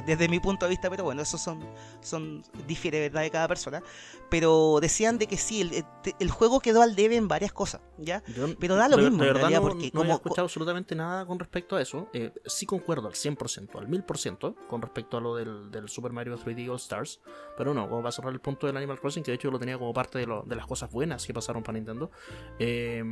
desde 0.06 0.28
mi 0.28 0.40
punto 0.40 0.66
de 0.66 0.70
vista, 0.70 0.90
pero 0.90 1.04
bueno, 1.04 1.23
eso 1.23 1.38
son 1.38 1.64
son 2.00 2.42
difiere 2.66 3.00
verdad 3.00 3.23
de 3.23 3.30
cada 3.30 3.49
persona, 3.49 3.82
pero 4.30 4.78
decían 4.80 5.18
de 5.18 5.26
que 5.26 5.37
sí, 5.37 5.61
el, 5.61 5.85
el 6.18 6.30
juego 6.30 6.61
quedó 6.61 6.82
al 6.82 6.94
debe 6.94 7.16
en 7.16 7.28
varias 7.28 7.52
cosas, 7.52 7.80
¿ya? 7.99 8.23
pero 8.58 8.76
da 8.76 8.88
lo 8.88 8.99
mismo, 8.99 9.23
de 9.23 9.32
verdad 9.32 9.50
no, 9.50 9.62
porque 9.62 9.90
no 9.92 10.04
he 10.04 10.11
escuchado 10.11 10.44
absolutamente 10.44 10.94
nada 10.94 11.26
con 11.26 11.38
respecto 11.38 11.76
a 11.76 11.82
eso. 11.82 12.08
Eh, 12.12 12.32
sí 12.44 12.66
concuerdo 12.66 13.08
al 13.08 13.14
100%, 13.14 13.78
al 13.78 13.88
1000% 13.88 14.54
con 14.68 14.82
respecto 14.82 15.05
respecto 15.06 15.16
a 15.16 15.20
lo 15.20 15.36
del, 15.36 15.88
Super 15.88 16.12
Mario 16.12 16.36
3D 16.36 16.68
All 16.68 16.76
Stars. 16.76 17.20
Pero 17.56 17.72
no, 17.75 17.88
como 17.88 18.02
va 18.02 18.08
a 18.08 18.12
cerrar 18.12 18.32
el 18.32 18.40
punto 18.40 18.66
del 18.66 18.76
Animal 18.76 18.98
Crossing, 18.98 19.22
que 19.22 19.30
de 19.30 19.36
hecho 19.36 19.48
yo 19.48 19.52
lo 19.52 19.58
tenía 19.58 19.78
como 19.78 19.92
parte 19.92 20.18
de, 20.18 20.26
de 20.26 20.56
las 20.56 20.66
cosas 20.66 20.90
buenas 20.90 21.26
que 21.26 21.32
pasaron 21.32 21.62
para 21.62 21.78
Nintendo. 21.78 22.10
Eh, 22.58 23.02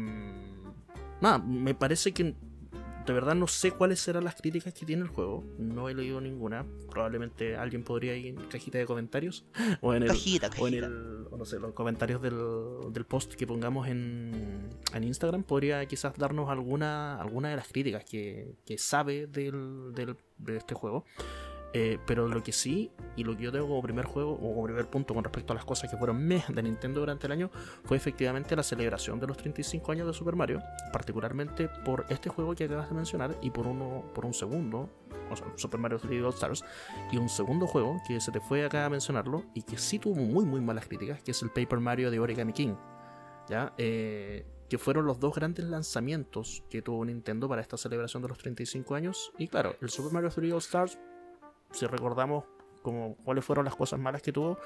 nada, 1.20 1.38
me 1.38 1.74
parece 1.74 2.12
que 2.12 2.34
de 3.06 3.12
verdad 3.12 3.34
no 3.34 3.46
sé 3.46 3.70
cuáles 3.72 4.00
serán 4.00 4.24
las 4.24 4.34
críticas 4.34 4.72
que 4.72 4.86
tiene 4.86 5.02
el 5.02 5.08
juego. 5.08 5.44
No 5.58 5.88
he 5.88 5.94
leído 5.94 6.20
ninguna. 6.20 6.64
Probablemente 6.90 7.56
alguien 7.56 7.84
podría 7.84 8.16
ir 8.16 8.28
en 8.28 8.36
cajita 8.48 8.78
de 8.78 8.86
comentarios. 8.86 9.44
O 9.82 9.94
en 9.94 10.04
el, 10.04 10.10
O 10.58 10.68
en 10.68 10.74
el, 10.74 11.24
no 11.36 11.44
sé, 11.44 11.58
los 11.58 11.72
comentarios 11.72 12.22
del, 12.22 13.04
post 13.06 13.34
que 13.34 13.46
pongamos 13.46 13.88
en, 13.88 14.70
en, 14.94 15.04
Instagram. 15.04 15.42
Podría 15.42 15.84
quizás 15.86 16.16
darnos 16.16 16.48
alguna, 16.48 17.20
alguna 17.20 17.50
de 17.50 17.56
las 17.56 17.68
críticas 17.68 18.04
que, 18.04 18.54
que 18.64 18.78
sabe 18.78 19.26
del, 19.26 19.92
del, 19.94 20.16
de 20.38 20.56
este 20.56 20.74
juego. 20.74 21.04
Eh, 21.76 21.98
pero 22.06 22.28
lo 22.28 22.40
que 22.40 22.52
sí, 22.52 22.92
y 23.16 23.24
lo 23.24 23.36
que 23.36 23.42
yo 23.42 23.52
tengo 23.52 23.66
como 23.66 23.82
primer 23.82 24.04
juego, 24.04 24.34
o 24.34 24.38
como 24.38 24.62
primer 24.62 24.86
punto 24.86 25.12
con 25.12 25.24
respecto 25.24 25.52
a 25.52 25.56
las 25.56 25.64
cosas 25.64 25.90
que 25.90 25.96
fueron 25.96 26.24
mes 26.24 26.44
de 26.48 26.62
Nintendo 26.62 27.00
durante 27.00 27.26
el 27.26 27.32
año, 27.32 27.50
fue 27.82 27.96
efectivamente 27.96 28.54
la 28.54 28.62
celebración 28.62 29.18
de 29.18 29.26
los 29.26 29.36
35 29.36 29.90
años 29.90 30.06
de 30.06 30.12
Super 30.12 30.36
Mario, 30.36 30.62
particularmente 30.92 31.68
por 31.84 32.06
este 32.10 32.30
juego 32.30 32.54
que 32.54 32.64
acabas 32.64 32.88
de 32.88 32.94
mencionar 32.94 33.36
y 33.42 33.50
por 33.50 33.66
uno 33.66 34.04
por 34.14 34.24
un 34.24 34.32
segundo, 34.32 34.88
o 35.28 35.34
sea, 35.34 35.48
Super 35.56 35.80
Mario 35.80 35.98
3D 35.98 36.24
All 36.24 36.32
Stars, 36.32 36.64
y 37.10 37.16
un 37.16 37.28
segundo 37.28 37.66
juego 37.66 38.00
que 38.06 38.20
se 38.20 38.30
te 38.30 38.38
fue 38.38 38.64
acá 38.64 38.86
a 38.86 38.88
mencionarlo 38.88 39.44
y 39.52 39.62
que 39.62 39.76
sí 39.76 39.98
tuvo 39.98 40.14
muy 40.14 40.44
muy 40.44 40.60
malas 40.60 40.86
críticas, 40.86 41.24
que 41.24 41.32
es 41.32 41.42
el 41.42 41.50
Paper 41.50 41.80
Mario 41.80 42.12
de 42.12 42.20
Origami 42.20 42.52
King. 42.52 42.76
¿Ya? 43.48 43.74
Eh, 43.76 44.46
que 44.70 44.78
fueron 44.78 45.06
los 45.06 45.20
dos 45.20 45.34
grandes 45.34 45.66
lanzamientos 45.66 46.64
que 46.70 46.80
tuvo 46.80 47.04
Nintendo 47.04 47.48
para 47.48 47.60
esta 47.60 47.76
celebración 47.76 48.22
de 48.22 48.28
los 48.28 48.38
35 48.38 48.94
años. 48.94 49.32
Y 49.38 49.48
claro, 49.48 49.76
el 49.82 49.90
Super 49.90 50.12
Mario 50.12 50.30
3D 50.30 50.52
All 50.52 50.58
Stars 50.58 50.98
si 51.74 51.86
recordamos 51.86 52.44
como 52.82 53.16
cuáles 53.16 53.44
fueron 53.44 53.64
las 53.64 53.74
cosas 53.74 53.98
malas 53.98 54.22
que 54.22 54.32
tuvo, 54.32 54.58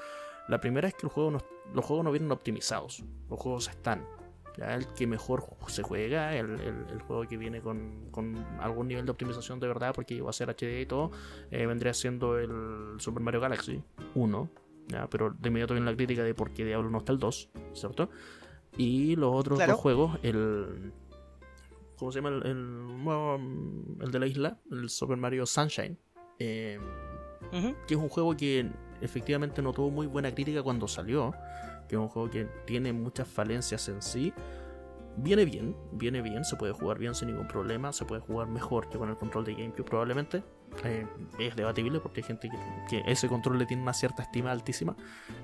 la 0.47 0.59
primera 0.59 0.87
es 0.87 0.93
que 0.93 1.03
los 1.03 1.13
juegos 1.13 1.33
no, 1.33 1.39
los 1.73 1.85
juegos 1.85 2.03
no 2.03 2.11
vienen 2.11 2.31
optimizados, 2.31 3.03
los 3.29 3.39
juegos 3.39 3.69
están. 3.69 4.05
Ya 4.57 4.75
el 4.75 4.87
que 4.87 5.07
mejor 5.07 5.45
se 5.67 5.83
juega, 5.83 6.35
el, 6.35 7.01
juego 7.07 7.25
que 7.27 7.37
viene 7.37 7.61
con, 7.61 8.11
algún 8.59 8.87
nivel 8.89 9.05
de 9.05 9.11
optimización 9.11 9.59
de 9.59 9.67
verdad, 9.67 9.93
porque 9.95 10.15
iba 10.15 10.29
a 10.29 10.33
ser 10.33 10.49
HD 10.49 10.81
y 10.81 10.85
todo, 10.85 11.11
eh, 11.49 11.65
vendría 11.65 11.93
siendo 11.93 12.37
el 12.37 12.99
Super 12.99 13.23
Mario 13.23 13.39
Galaxy 13.39 13.81
1. 14.15 14.49
¿ya? 14.87 15.07
Pero 15.07 15.29
de 15.29 15.47
inmediato 15.47 15.75
viene 15.75 15.89
la 15.89 15.95
crítica 15.95 16.23
de 16.23 16.33
por 16.33 16.51
qué 16.51 16.65
Diablo 16.65 16.89
no 16.89 16.97
está 16.97 17.13
el 17.13 17.19
2, 17.19 17.49
¿cierto? 17.73 18.09
Y 18.75 19.15
los 19.15 19.33
otros 19.33 19.59
dos 19.59 19.79
juegos, 19.79 20.19
el. 20.23 20.91
¿Cómo 21.97 22.11
se 22.11 22.19
llama? 22.19 22.29
El, 22.29 22.43
el, 22.45 24.01
el 24.01 24.11
de 24.11 24.19
la 24.19 24.27
isla, 24.27 24.57
el 24.71 24.89
Super 24.89 25.17
Mario 25.17 25.45
Sunshine 25.45 25.97
Em, 26.39 26.81
que 27.87 27.93
es 27.93 27.99
un 27.99 28.09
juego 28.09 28.35
que 28.35 28.69
efectivamente 29.01 29.61
no 29.61 29.73
tuvo 29.73 29.89
muy 29.91 30.07
buena 30.07 30.33
crítica 30.33 30.63
cuando 30.63 30.87
salió, 30.87 31.33
que 31.87 31.95
es 31.95 31.99
un 32.01 32.09
juego 32.09 32.29
que 32.29 32.45
tiene 32.65 32.93
muchas 32.93 33.27
falencias 33.27 33.87
en 33.89 34.01
sí. 34.01 34.33
Viene 35.17 35.43
bien, 35.45 35.75
viene 35.91 36.21
bien, 36.21 36.45
se 36.45 36.55
puede 36.55 36.71
jugar 36.71 36.97
bien 36.97 37.13
sin 37.13 37.29
ningún 37.29 37.47
problema, 37.47 37.91
se 37.91 38.05
puede 38.05 38.21
jugar 38.21 38.47
mejor 38.47 38.89
que 38.89 38.97
con 38.97 39.09
el 39.09 39.17
control 39.17 39.43
de 39.45 39.53
GameCube 39.53 39.83
probablemente, 39.83 40.43
eh, 40.83 41.05
es 41.37 41.55
debatible 41.55 41.99
porque 41.99 42.21
hay 42.21 42.27
gente 42.27 42.49
que, 42.89 43.03
ese 43.05 43.27
control 43.27 43.59
le 43.59 43.65
tiene 43.65 43.83
una 43.83 43.93
cierta 43.93 44.23
estima 44.23 44.51
altísima. 44.51 44.95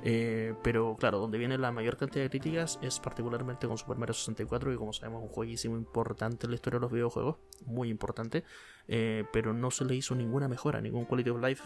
Eh, 0.03 0.53
pero 0.63 0.95
claro, 0.97 1.19
donde 1.19 1.37
viene 1.37 1.57
la 1.57 1.71
mayor 1.71 1.97
cantidad 1.97 2.23
de 2.23 2.29
críticas 2.29 2.79
es 2.81 2.99
particularmente 2.99 3.67
con 3.67 3.77
Super 3.77 3.97
Mario 3.97 4.13
64, 4.13 4.71
que 4.71 4.77
como 4.77 4.93
sabemos 4.93 5.23
es 5.23 5.29
un 5.29 5.33
jueguísimo 5.33 5.77
importante 5.77 6.45
en 6.45 6.51
la 6.51 6.55
historia 6.55 6.79
de 6.79 6.81
los 6.81 6.91
videojuegos, 6.91 7.37
muy 7.65 7.89
importante. 7.89 8.43
Eh, 8.87 9.25
pero 9.33 9.51
no 9.51 9.71
se 9.71 9.83
le 9.83 9.95
hizo 9.95 10.13
ninguna 10.13 10.47
mejora, 10.47 10.79
ningún 10.79 11.05
quality 11.05 11.31
of 11.31 11.41
life, 11.41 11.63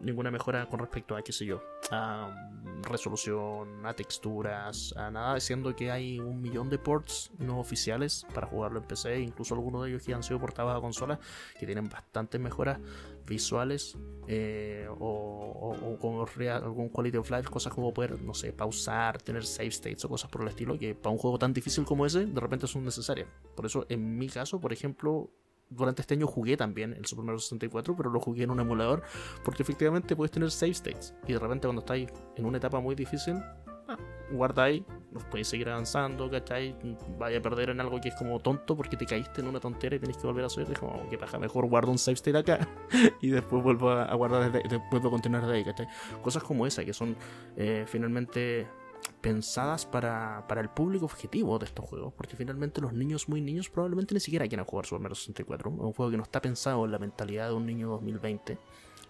ninguna 0.00 0.30
mejora 0.30 0.66
con 0.70 0.80
respecto 0.80 1.14
a, 1.14 1.22
qué 1.22 1.32
sé 1.32 1.44
yo, 1.44 1.62
a 1.90 2.30
resolución, 2.82 3.84
a 3.84 3.92
texturas, 3.92 4.94
a 4.96 5.10
nada, 5.10 5.38
siendo 5.38 5.76
que 5.76 5.90
hay 5.90 6.18
un 6.18 6.40
millón 6.40 6.70
de 6.70 6.78
ports 6.78 7.30
no 7.38 7.58
oficiales 7.58 8.26
para 8.32 8.46
jugarlo 8.46 8.78
en 8.78 8.86
PC, 8.86 9.20
incluso 9.20 9.54
algunos 9.54 9.82
de 9.82 9.90
ellos 9.90 10.02
que 10.02 10.14
han 10.14 10.22
sido 10.22 10.40
portados 10.40 10.74
a 10.74 10.80
consolas 10.80 11.18
que 11.58 11.66
tienen 11.66 11.88
bastante 11.88 12.05
bastantes 12.06 12.40
mejoras 12.40 12.78
visuales 13.26 13.96
eh, 14.28 14.86
o, 14.98 15.98
con 16.00 16.26
algún 16.48 16.88
quality 16.88 17.18
of 17.18 17.30
life, 17.30 17.50
cosas 17.50 17.72
como 17.72 17.92
poder, 17.92 18.22
no 18.22 18.34
sé, 18.34 18.52
pausar, 18.52 19.20
tener 19.20 19.44
save 19.44 19.68
states 19.68 20.04
o 20.04 20.08
cosas 20.08 20.30
por 20.30 20.42
el 20.42 20.48
estilo, 20.48 20.78
que 20.78 20.94
para 20.94 21.10
un 21.10 21.18
juego 21.18 21.38
tan 21.38 21.52
difícil 21.52 21.84
como 21.84 22.06
ese, 22.06 22.26
de 22.26 22.40
repente 22.40 22.66
son 22.66 22.84
necesarias. 22.84 23.28
Por 23.54 23.66
eso, 23.66 23.86
en 23.88 24.16
mi 24.16 24.28
caso, 24.28 24.60
por 24.60 24.72
ejemplo, 24.72 25.30
durante 25.68 26.02
este 26.02 26.14
año 26.14 26.26
jugué 26.26 26.56
también 26.56 26.92
el 26.92 27.04
Super 27.06 27.24
Mario 27.24 27.40
64, 27.40 27.96
pero 27.96 28.10
lo 28.10 28.20
jugué 28.20 28.44
en 28.44 28.50
un 28.50 28.60
emulador, 28.60 29.02
porque 29.44 29.62
efectivamente 29.62 30.14
puedes 30.14 30.30
tener 30.30 30.50
save 30.50 30.72
states, 30.72 31.14
y 31.26 31.32
de 31.32 31.38
repente 31.38 31.66
cuando 31.66 31.80
estáis 31.80 32.08
en 32.36 32.46
una 32.46 32.58
etapa 32.58 32.80
muy 32.80 32.94
difícil, 32.94 33.36
guardáis, 34.30 34.82
podéis 35.30 35.48
seguir 35.48 35.68
avanzando, 35.68 36.30
¿cachai? 36.30 36.76
Vaya 37.18 37.38
a 37.38 37.42
perder 37.42 37.70
en 37.70 37.80
algo 37.80 38.00
que 38.00 38.08
es 38.08 38.14
como 38.14 38.38
tonto 38.40 38.76
porque 38.76 38.96
te 38.96 39.06
caíste 39.06 39.40
en 39.40 39.48
una 39.48 39.60
tontera 39.60 39.96
y 39.96 39.98
tenés 39.98 40.16
que 40.16 40.26
volver 40.26 40.44
a 40.44 40.48
subir. 40.48 40.70
Es 40.70 40.78
como, 40.78 41.08
que 41.08 41.18
paja, 41.18 41.38
mejor 41.38 41.66
guardo 41.66 41.90
un 41.90 41.98
save 41.98 42.14
state 42.14 42.38
acá 42.38 42.68
y 43.20 43.28
después 43.30 43.62
vuelvo 43.62 43.90
a, 43.90 44.14
guardar, 44.14 44.50
desde, 44.50 44.78
vuelvo 44.90 45.08
a 45.08 45.10
continuar 45.10 45.46
de 45.46 45.54
ahí, 45.54 45.64
¿cachai? 45.64 45.86
Cosas 46.22 46.42
como 46.42 46.66
esa 46.66 46.84
que 46.84 46.92
son 46.92 47.16
eh, 47.56 47.84
finalmente 47.86 48.66
pensadas 49.20 49.86
para, 49.86 50.46
para, 50.48 50.60
el 50.60 50.68
público 50.68 51.04
objetivo 51.04 51.58
de 51.58 51.66
estos 51.66 51.84
juegos, 51.84 52.12
porque 52.14 52.36
finalmente 52.36 52.80
los 52.80 52.92
niños 52.92 53.28
muy 53.28 53.40
niños 53.40 53.68
probablemente 53.70 54.14
ni 54.14 54.20
siquiera 54.20 54.46
quieran 54.48 54.66
jugar 54.66 54.86
Super 54.86 55.00
Mario 55.00 55.14
64, 55.14 55.70
un 55.70 55.92
juego 55.92 56.10
que 56.10 56.16
no 56.16 56.22
está 56.22 56.40
pensado 56.40 56.84
en 56.84 56.92
la 56.92 56.98
mentalidad 56.98 57.48
de 57.48 57.54
un 57.54 57.66
niño 57.66 57.88
2020, 57.88 58.58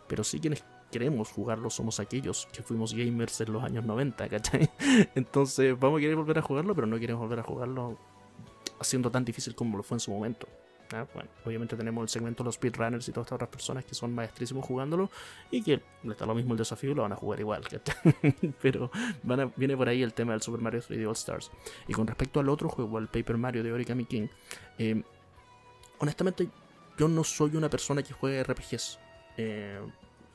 pero 0.06 0.24
sí 0.24 0.40
quienes 0.40 0.64
queremos 0.90 1.30
jugarlo 1.30 1.70
somos 1.70 2.00
aquellos 2.00 2.46
que 2.52 2.62
fuimos 2.62 2.94
gamers 2.94 3.40
en 3.40 3.52
los 3.52 3.62
años 3.62 3.84
90, 3.84 4.28
¿cachai? 4.28 4.70
Entonces 5.14 5.78
vamos 5.78 5.98
a 5.98 6.00
querer 6.00 6.16
volver 6.16 6.38
a 6.38 6.42
jugarlo, 6.42 6.74
pero 6.74 6.86
no 6.86 6.98
queremos 6.98 7.22
volver 7.22 7.40
a 7.40 7.42
jugarlo 7.42 7.98
haciendo 8.78 9.10
tan 9.10 9.24
difícil 9.24 9.54
como 9.54 9.76
lo 9.76 9.82
fue 9.82 9.96
en 9.96 10.00
su 10.00 10.10
momento. 10.10 10.46
obviamente 11.44 11.76
tenemos 11.76 12.02
el 12.02 12.08
segmento 12.08 12.42
de 12.42 12.48
los 12.48 12.54
speedrunners 12.56 13.08
y 13.08 13.12
todas 13.12 13.26
estas 13.26 13.36
otras 13.36 13.50
personas 13.50 13.84
que 13.84 13.94
son 13.94 14.14
maestrísimos 14.14 14.64
jugándolo 14.64 15.10
y 15.50 15.62
que 15.62 15.82
les 16.02 16.12
está 16.12 16.26
lo 16.26 16.34
mismo 16.34 16.52
el 16.52 16.58
desafío 16.58 16.92
y 16.92 16.94
lo 16.94 17.02
van 17.02 17.12
a 17.12 17.16
jugar 17.16 17.40
igual. 17.40 17.62
Pero 18.62 18.90
viene 19.56 19.76
por 19.76 19.88
ahí 19.88 20.02
el 20.02 20.14
tema 20.14 20.32
del 20.32 20.42
Super 20.42 20.60
Mario 20.60 20.80
3D 20.80 21.06
All 21.06 21.12
Stars. 21.12 21.50
Y 21.88 21.92
con 21.92 22.06
respecto 22.06 22.40
al 22.40 22.48
otro 22.48 22.68
juego, 22.68 22.98
el 22.98 23.08
Paper 23.08 23.36
Mario 23.36 23.62
de 23.62 23.72
Origami 23.72 24.04
King, 24.04 24.28
eh, 24.78 25.02
honestamente 25.98 26.48
yo 26.98 27.08
no 27.08 27.24
soy 27.24 27.56
una 27.56 27.68
persona 27.68 28.02
que 28.02 28.12
juegue 28.12 28.42
RPGs. 28.42 28.98
Eh, 29.36 29.80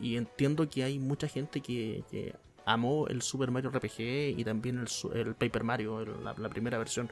y 0.02 0.18
entiendo 0.18 0.68
que 0.70 0.84
hay 0.84 1.00
mucha 1.00 1.28
gente 1.28 1.62
que, 1.62 2.34
amó 2.66 3.08
el 3.08 3.22
Super 3.22 3.52
Mario 3.52 3.72
RPG 3.72 4.38
y 4.38 4.44
también 4.44 4.86
el, 5.14 5.36
Paper 5.36 5.64
Mario, 5.64 6.06
la, 6.24 6.50
primera 6.50 6.78
versión. 6.78 7.10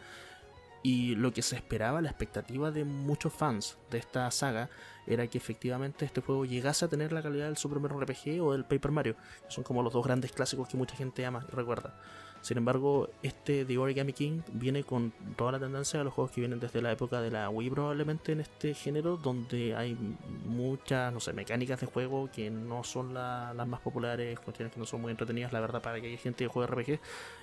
Y 0.81 1.15
lo 1.15 1.34
que 1.34 1.41
se 1.41 1.58
esperaba, 1.58 2.01
la 2.01 2.10
expectativa 2.10 2.72
de 2.72 2.86
muchos 2.86 3.34
fans 3.34 3.77
de 3.91 3.98
esta 3.98 4.29
saga, 4.31 4.69
era 5.05 5.27
que 5.27 5.38
efectivamente 5.38 6.05
este 6.05 6.22
juego 6.22 6.46
llegase 6.46 6.86
a 6.86 6.88
tener 6.88 7.12
la 7.12 7.22
calidad 7.22 7.48
del 7.48 7.58
Super 7.58 7.79
Mario 7.79 8.00
RPG 8.00 8.41
o 8.41 8.53
del 8.53 8.63
Paper 8.63 8.91
Mario, 8.91 9.15
que 9.15 9.51
son 9.51 9.63
como 9.63 9.84
los 9.84 9.91
dos 9.91 10.05
grandes 10.05 10.31
clásicos 10.31 10.69
que 10.69 10.77
mucha 10.77 10.96
gente 10.96 11.25
ama 11.25 11.46
y 11.51 11.55
recuerda. 11.55 12.00
Sin 12.41 12.58
embargo, 12.58 13.10
este 13.22 13.65
The 13.65 13.77
Origami 13.77 14.13
King 14.13 14.41
viene 14.53 14.84
con 14.84 15.12
toda 15.36 15.53
la 15.53 15.60
tendencia 15.60 16.00
de 16.00 16.05
los 16.05 16.13
juegos 16.13 16.31
que 16.31 16.41
vienen 16.41 16.60
desde 16.60 16.81
la 16.81 16.91
época 16.91 17.22
de 17.22 17.31
la 17.31 17.50
Wii 17.50 17.69
probablemente 17.69 18.31
en 18.31 18.39
este 18.39 18.74
género, 18.74 19.17
donde 19.17 19.75
hay 19.75 19.98
muchas, 20.46 21.12
no 21.12 21.19
sé, 21.19 21.34
mecánicas 21.34 21.81
de 21.81 21.88
juego 21.88 22.29
que 22.31 22.50
no 22.50 22.84
son 22.84 23.13
las 23.13 23.67
más 23.67 23.81
populares, 23.81 24.39
cuestiones 24.39 24.74
que 24.74 24.79
no 24.79 24.86
son 24.86 25.01
muy 25.01 25.12
entretenidas, 25.12 25.51
la 25.51 25.60
verdad, 25.60 25.81
para 25.81 26.00
que 26.00 26.08
haya 26.08 26.17
gente 26.17 26.46
que 26.46 26.48
juegue 26.48 26.72
RPG, 26.72 27.00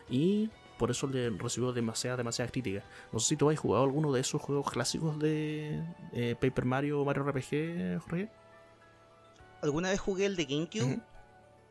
y 0.08 0.50
por 0.78 0.90
eso 0.90 1.06
le 1.06 1.30
recibió 1.30 1.72
demasiadas, 1.72 2.18
demasiadas 2.18 2.52
críticas. 2.52 2.84
No 3.12 3.18
sé 3.18 3.28
si 3.28 3.36
tú 3.36 3.50
has 3.50 3.58
jugado 3.58 3.84
alguno 3.84 4.12
de 4.12 4.20
esos 4.20 4.40
juegos 4.40 4.70
clásicos 4.70 5.18
de 5.18 5.82
eh, 6.12 6.36
Paper 6.40 6.64
Mario 6.64 7.00
o 7.00 7.04
Mario 7.04 7.24
RPG, 7.24 8.00
Jorge. 8.00 8.28
¿Alguna 9.62 9.90
vez 9.90 10.00
jugué 10.00 10.26
el 10.26 10.36
de 10.36 10.44
GameCube? 10.44 11.00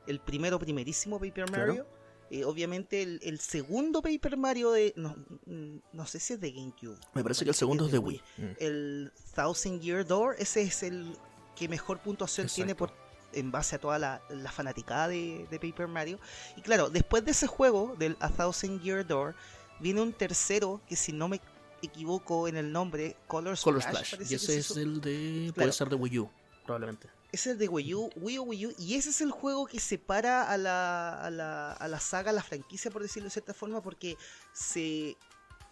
El 0.08 0.20
primero, 0.20 0.60
primerísimo 0.60 1.20
Paper 1.20 1.50
Mario. 1.52 1.86
Eh, 2.32 2.44
obviamente 2.44 3.04
el, 3.04 3.40
segundo 3.40 4.02
Paper 4.02 4.38
Mario 4.38 4.72
de... 4.72 4.94
No, 4.96 6.08
sé 6.08 6.20
si 6.20 6.34
es 6.34 6.42
de 6.42 6.52
GameCube. 6.52 6.98
Me 7.14 7.24
parece 7.24 7.44
que 7.44 7.50
el 7.50 7.56
segundo 7.56 7.86
es 7.86 7.92
de 7.92 8.00
Wii. 8.00 8.22
Mm. 8.38 8.44
El 8.60 9.12
Thousand 9.36 9.82
Year 9.82 10.06
Door, 10.06 10.36
ese 10.40 10.64
es 10.64 10.84
el 10.84 11.16
que 11.56 11.70
mejor 11.70 12.00
puntuación 12.00 12.48
tiene 12.48 12.76
por, 12.76 12.92
en 13.34 13.52
base 13.52 13.76
a 13.76 13.80
toda 13.80 14.00
la, 14.00 14.22
fanaticada 14.52 15.08
de, 15.08 15.48
Paper 15.52 15.88
Mario. 15.88 16.20
Y 16.58 16.62
claro, 16.62 16.90
después 16.90 17.24
de 17.24 17.32
ese 17.32 17.48
juego, 17.48 17.96
del 17.98 18.18
A 18.20 18.30
Thousand 18.30 18.82
Year 18.82 19.06
Door, 19.06 19.36
viene 19.80 20.02
un 20.02 20.12
tercero 20.12 20.82
que 20.88 20.96
si 20.96 21.12
no 21.12 21.28
me 21.28 21.40
equivoco 21.82 22.48
en 22.48 22.58
el 22.58 22.72
nombre, 22.72 23.16
Color 23.28 23.56
Splash. 23.56 24.16
Y 24.28 24.34
ese 24.34 24.58
es 24.58 24.72
el 24.78 25.00
de... 25.00 25.52
Puede 25.54 25.72
ser 25.72 25.90
de 25.90 25.96
Wii 25.96 26.20
U, 26.20 26.30
probablemente 26.66 27.08
es 27.36 27.48
el 27.48 27.58
de 27.58 27.68
Wii 27.68 27.94
U, 27.94 28.10
Wii 28.16 28.40
U, 28.40 28.44
Wii 28.44 28.66
U, 28.68 28.74
y 28.78 28.96
ese 28.96 29.10
es 29.10 29.22
el 29.22 29.32
juego 29.32 29.68
que 29.68 29.80
separa 29.80 30.50
a 30.50 30.58
la, 30.58 31.14
a 31.14 31.30
la, 31.30 31.72
a 31.72 31.88
la 31.88 32.00
saga, 32.00 32.32
a 32.32 32.34
la 32.34 32.44
franquicia, 32.44 32.92
por 32.92 33.02
decirlo 33.02 33.28
de 33.28 33.32
cierta 33.32 33.54
forma, 33.54 33.82
porque 33.82 34.18
se 34.54 35.18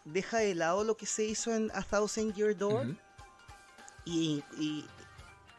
deja 0.05 0.39
de 0.39 0.55
lado 0.55 0.83
lo 0.83 0.97
que 0.97 1.05
se 1.05 1.23
hizo 1.23 1.53
en 1.53 1.71
A 1.73 1.81
Thousand 1.81 2.33
Year 2.33 2.55
Door 2.57 2.95
y, 4.05 4.43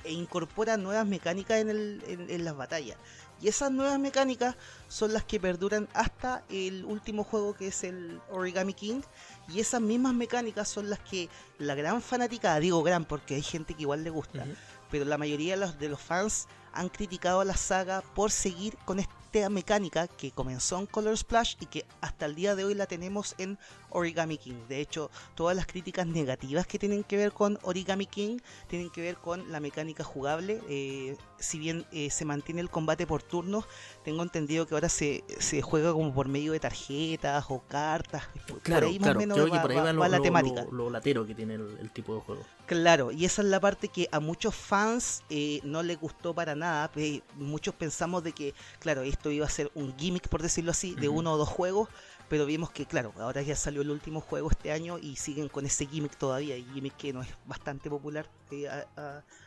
e 0.04 0.12
incorpora 0.12 0.76
nuevas 0.76 1.06
mecánicas 1.06 1.58
en, 1.58 1.70
el, 1.70 2.02
en, 2.06 2.44
las 2.44 2.56
batallas. 2.56 2.98
Y 3.40 3.48
esas 3.48 3.70
nuevas 3.70 3.98
mecánicas 3.98 4.56
son 4.88 5.12
las 5.12 5.24
que 5.24 5.40
perduran 5.40 5.88
hasta 5.92 6.44
el 6.50 6.84
último 6.84 7.24
juego 7.24 7.54
que 7.54 7.68
es 7.68 7.84
el 7.84 8.20
Origami 8.30 8.74
King. 8.74 9.00
Y 9.48 9.60
esas 9.60 9.80
mismas 9.80 10.14
mecánicas 10.14 10.68
son 10.68 10.90
las 10.90 11.00
que 11.00 11.28
la 11.58 11.74
gran 11.74 12.00
fanática, 12.02 12.58
digo 12.60 12.82
gran 12.82 13.04
porque 13.04 13.34
hay 13.34 13.42
gente 13.42 13.74
que 13.74 13.82
igual 13.82 14.04
le 14.04 14.10
gusta, 14.10 14.46
pero 14.90 15.04
la 15.04 15.18
mayoría 15.18 15.56
de 15.56 15.88
los, 15.88 16.00
fans 16.00 16.46
han 16.72 16.88
criticado 16.88 17.40
a 17.40 17.44
la 17.44 17.56
saga 17.56 18.02
por 18.14 18.30
seguir 18.30 18.76
con 18.84 18.98
este 18.98 19.48
mecánica 19.48 20.06
que 20.06 20.30
comenzó 20.30 20.78
en 20.78 20.86
Color 20.86 21.16
Splash 21.16 21.56
y 21.60 21.66
que 21.66 21.84
hasta 22.00 22.26
el 22.26 22.34
día 22.34 22.54
de 22.54 22.64
hoy 22.64 22.74
la 22.74 22.86
tenemos 22.86 23.34
en 23.38 23.58
Origami 23.94 24.36
King. 24.36 24.66
De 24.68 24.80
hecho, 24.80 25.10
todas 25.34 25.56
las 25.56 25.66
críticas 25.66 26.06
negativas 26.06 26.66
que 26.66 26.78
tienen 26.78 27.04
que 27.04 27.16
ver 27.16 27.32
con 27.32 27.58
Origami 27.62 28.06
King 28.06 28.38
tienen 28.68 28.90
que 28.90 29.00
ver 29.00 29.16
con 29.16 29.50
la 29.50 29.60
mecánica 29.60 30.04
jugable. 30.04 30.60
Eh, 30.68 31.16
si 31.38 31.58
bien 31.58 31.86
eh, 31.92 32.10
se 32.10 32.24
mantiene 32.24 32.60
el 32.60 32.70
combate 32.70 33.06
por 33.06 33.22
turnos, 33.22 33.64
tengo 34.04 34.22
entendido 34.22 34.66
que 34.66 34.74
ahora 34.74 34.88
se, 34.88 35.24
se 35.38 35.62
juega 35.62 35.92
como 35.92 36.12
por 36.12 36.28
medio 36.28 36.52
de 36.52 36.60
tarjetas 36.60 37.44
o 37.48 37.62
cartas. 37.68 38.24
Claro, 38.62 38.86
por 38.86 38.92
ahí 38.92 38.98
más 38.98 39.14
o 39.14 39.18
menos 39.18 39.38
va, 39.38 40.08
la 40.08 40.20
temática. 40.20 40.66
Lo, 40.70 40.90
latero 40.90 41.26
que 41.26 41.34
tiene 41.34 41.54
el, 41.54 41.90
tipo 41.90 42.14
de 42.14 42.20
juego. 42.20 42.42
Claro, 42.66 43.12
y 43.12 43.24
esa 43.24 43.42
es 43.42 43.48
la 43.48 43.60
parte 43.60 43.88
que 43.88 44.08
a 44.10 44.20
muchos 44.20 44.54
fans 44.54 45.22
eh, 45.30 45.60
no 45.64 45.82
les 45.82 45.98
gustó 46.00 46.34
para 46.34 46.54
nada. 46.54 46.90
muchos 47.36 47.74
pensamos 47.74 48.24
de 48.24 48.32
que, 48.32 48.54
claro, 48.80 49.02
esto 49.02 49.30
iba 49.30 49.46
a 49.46 49.50
ser 49.50 49.70
un 49.74 49.96
gimmick, 49.96 50.28
por 50.28 50.42
decirlo 50.42 50.70
así, 50.70 50.94
de 50.94 51.08
uno 51.08 51.32
o 51.32 51.36
dos 51.36 51.48
juegos, 51.48 51.88
pero 52.34 52.46
vimos 52.46 52.72
que, 52.72 52.84
claro, 52.84 53.14
ahora 53.20 53.42
ya 53.42 53.54
salió 53.54 53.82
el 53.82 53.90
último 53.90 54.20
juego 54.20 54.50
este 54.50 54.72
año 54.72 54.98
y 54.98 55.14
siguen 55.14 55.48
con 55.48 55.66
ese 55.66 55.86
gimmick 55.86 56.16
todavía, 56.16 56.56
y 56.56 56.64
gimmick 56.64 56.96
que 56.96 57.12
no 57.12 57.22
es 57.22 57.28
bastante 57.46 57.88
popular 57.88 58.28
eh, 58.50 58.68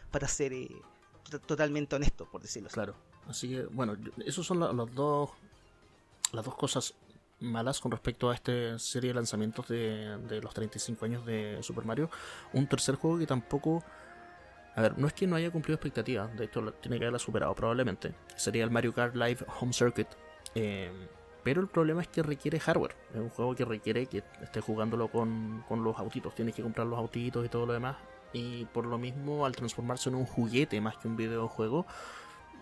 para 0.10 0.26
ser 0.30 0.54
eh, 0.54 0.70
totalmente 1.46 1.98
honesto, 1.98 2.30
por 2.32 2.42
decirlo 2.42 2.68
así. 2.68 2.76
Claro, 2.76 2.96
así 3.28 3.50
que, 3.50 3.66
bueno, 3.66 3.98
esos 4.26 4.48
son 4.48 4.60
los 4.60 4.96
dos, 4.96 5.32
las 6.32 6.46
dos 6.46 6.56
cosas 6.56 6.94
malas 7.42 7.82
con 7.82 7.92
respecto 7.92 8.30
a 8.30 8.36
esta 8.36 8.80
serie 8.80 9.10
de 9.10 9.16
lanzamientos 9.16 9.68
de, 9.68 10.18
de 10.20 10.42
los 10.42 10.54
35 10.54 11.04
años 11.04 11.26
de 11.26 11.58
Super 11.64 11.84
Mario. 11.84 12.10
Un 12.54 12.68
tercer 12.68 12.96
juego 12.96 13.20
que 13.20 13.28
tampoco 13.28 13.84
a 14.76 14.82
ver, 14.82 14.98
no 14.98 15.08
es 15.08 15.14
que 15.14 15.28
no 15.28 15.36
haya 15.36 15.52
cumplido 15.52 15.76
expectativas, 15.76 16.34
de 16.38 16.46
hecho 16.46 16.62
tiene 16.80 17.00
que 17.00 17.04
haberla 17.04 17.20
superado 17.20 17.54
probablemente. 17.54 18.16
Sería 18.38 18.64
el 18.64 18.72
Mario 18.72 18.94
Kart 18.94 19.14
Live 19.14 19.46
Home 19.60 19.74
Circuit. 19.74 20.08
Eh, 20.56 20.90
pero 21.48 21.62
el 21.62 21.68
problema 21.70 22.02
es 22.02 22.10
que 22.10 22.22
requiere 22.22 22.60
hardware. 22.60 22.94
Es 23.14 23.22
un 23.22 23.30
juego 23.30 23.56
que 23.56 23.64
requiere 23.64 24.06
que 24.08 24.22
estés 24.42 24.62
jugándolo 24.62 25.08
con, 25.08 25.64
los 25.70 25.98
autitos. 25.98 26.36
Tienes 26.36 26.54
que 26.54 26.62
comprar 26.62 26.86
los 26.86 27.00
autitos 27.00 27.46
y 27.46 27.48
todo 27.48 27.66
lo 27.66 27.72
demás. 27.72 27.96
Y 28.34 28.66
por 28.66 28.86
lo 28.86 28.98
mismo, 28.98 29.46
al 29.46 29.56
transformarse 29.56 30.10
en 30.10 30.16
un 30.16 30.26
juguete 30.26 30.82
más 30.82 30.98
que 30.98 31.08
un 31.08 31.16
videojuego, 31.16 31.86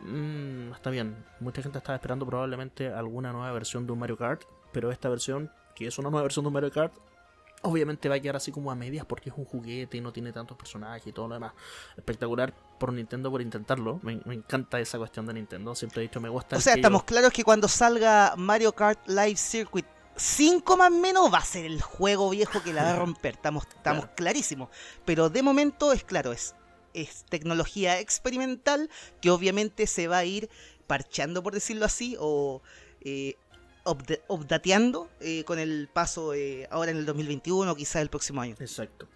mmm, 0.01 0.71
está 0.71 0.91
bien. 0.91 1.15
Mucha 1.39 1.63
gente 1.63 1.79
estaba 1.79 1.95
esperando 1.95 2.27
probablemente 2.27 2.89
alguna 2.89 3.31
nueva 3.31 3.51
versión 3.53 3.87
de 3.87 3.93
un 3.93 3.97
Mario 3.97 4.17
Kart. 4.17 4.43
Pero 4.71 4.91
esta 4.91 5.09
versión, 5.09 5.49
que 5.73 5.87
es 5.87 5.97
una 5.97 6.11
nueva 6.11 6.21
versión 6.21 6.43
de 6.43 6.49
un 6.49 6.53
Mario 6.53 6.69
Kart, 6.69 6.93
Obviamente 7.65 8.09
va 8.09 8.15
a 8.15 8.19
quedar 8.19 8.35
así 8.35 8.51
como 8.51 8.71
a 8.71 8.75
medias 8.75 9.05
porque 9.05 9.29
es 9.29 9.35
un 9.37 9.45
juguete 9.45 9.97
y 9.97 10.01
no 10.01 10.13
tiene 10.13 10.31
tantos 10.31 10.57
personajes 10.57 11.05
y 11.07 11.11
todo 11.11 11.27
lo 11.27 11.33
demás. 11.35 11.53
Espectacular 11.97 12.53
por 12.79 12.93
Nintendo 12.93 13.31
por 13.31 13.41
intentarlo. 13.41 13.99
Me, 14.03 14.13
encanta 14.33 14.79
esa 14.79 14.97
cuestión 14.97 15.25
de 15.25 15.33
Nintendo. 15.33 15.75
Siempre 15.75 16.01
he 16.01 16.03
dicho 16.03 16.21
me 16.21 16.29
gusta. 16.29 16.57
O 16.57 16.61
sea, 16.61 16.75
estamos 16.75 17.03
claros 17.03 17.31
que 17.31 17.43
cuando 17.43 17.67
salga 17.67 18.35
Mario 18.37 18.73
Kart 18.73 19.07
Live 19.07 19.37
Circuit 19.37 19.85
5 20.15 20.77
más 20.77 20.91
menos 20.91 21.33
va 21.33 21.39
a 21.39 21.45
ser 21.45 21.65
el 21.65 21.81
juego 21.81 22.29
viejo 22.29 22.61
que 22.63 22.73
la 22.73 22.83
va 22.83 22.91
a 22.91 22.95
romper. 22.99 23.35
Estamos, 23.35 23.65
estamos 23.67 24.07
clarísimos. 24.15 24.69
Pero 25.03 25.29
de 25.29 25.43
momento 25.43 25.91
es 25.91 26.03
claro, 26.03 26.31
es, 26.31 26.55
es 26.93 27.25
tecnología 27.25 27.99
experimental 27.99 28.89
que 29.21 29.31
obviamente 29.31 29.87
se 29.87 30.07
va 30.07 30.19
a 30.19 30.25
ir 30.25 30.49
parchando, 30.87 31.43
por 31.43 31.53
decirlo 31.53 31.85
así, 31.85 32.15
o 32.19 32.61
eh, 33.01 33.35
updateando 33.85 35.09
eh, 35.19 35.43
con 35.43 35.59
el 35.59 35.87
paso 35.91 36.33
eh, 36.33 36.67
ahora 36.71 36.91
en 36.91 36.97
el 36.97 37.05
2021, 37.05 37.75
quizás 37.75 38.01
el 38.01 38.09
próximo 38.09 38.41
año. 38.41 38.55
Exacto. 38.59 39.07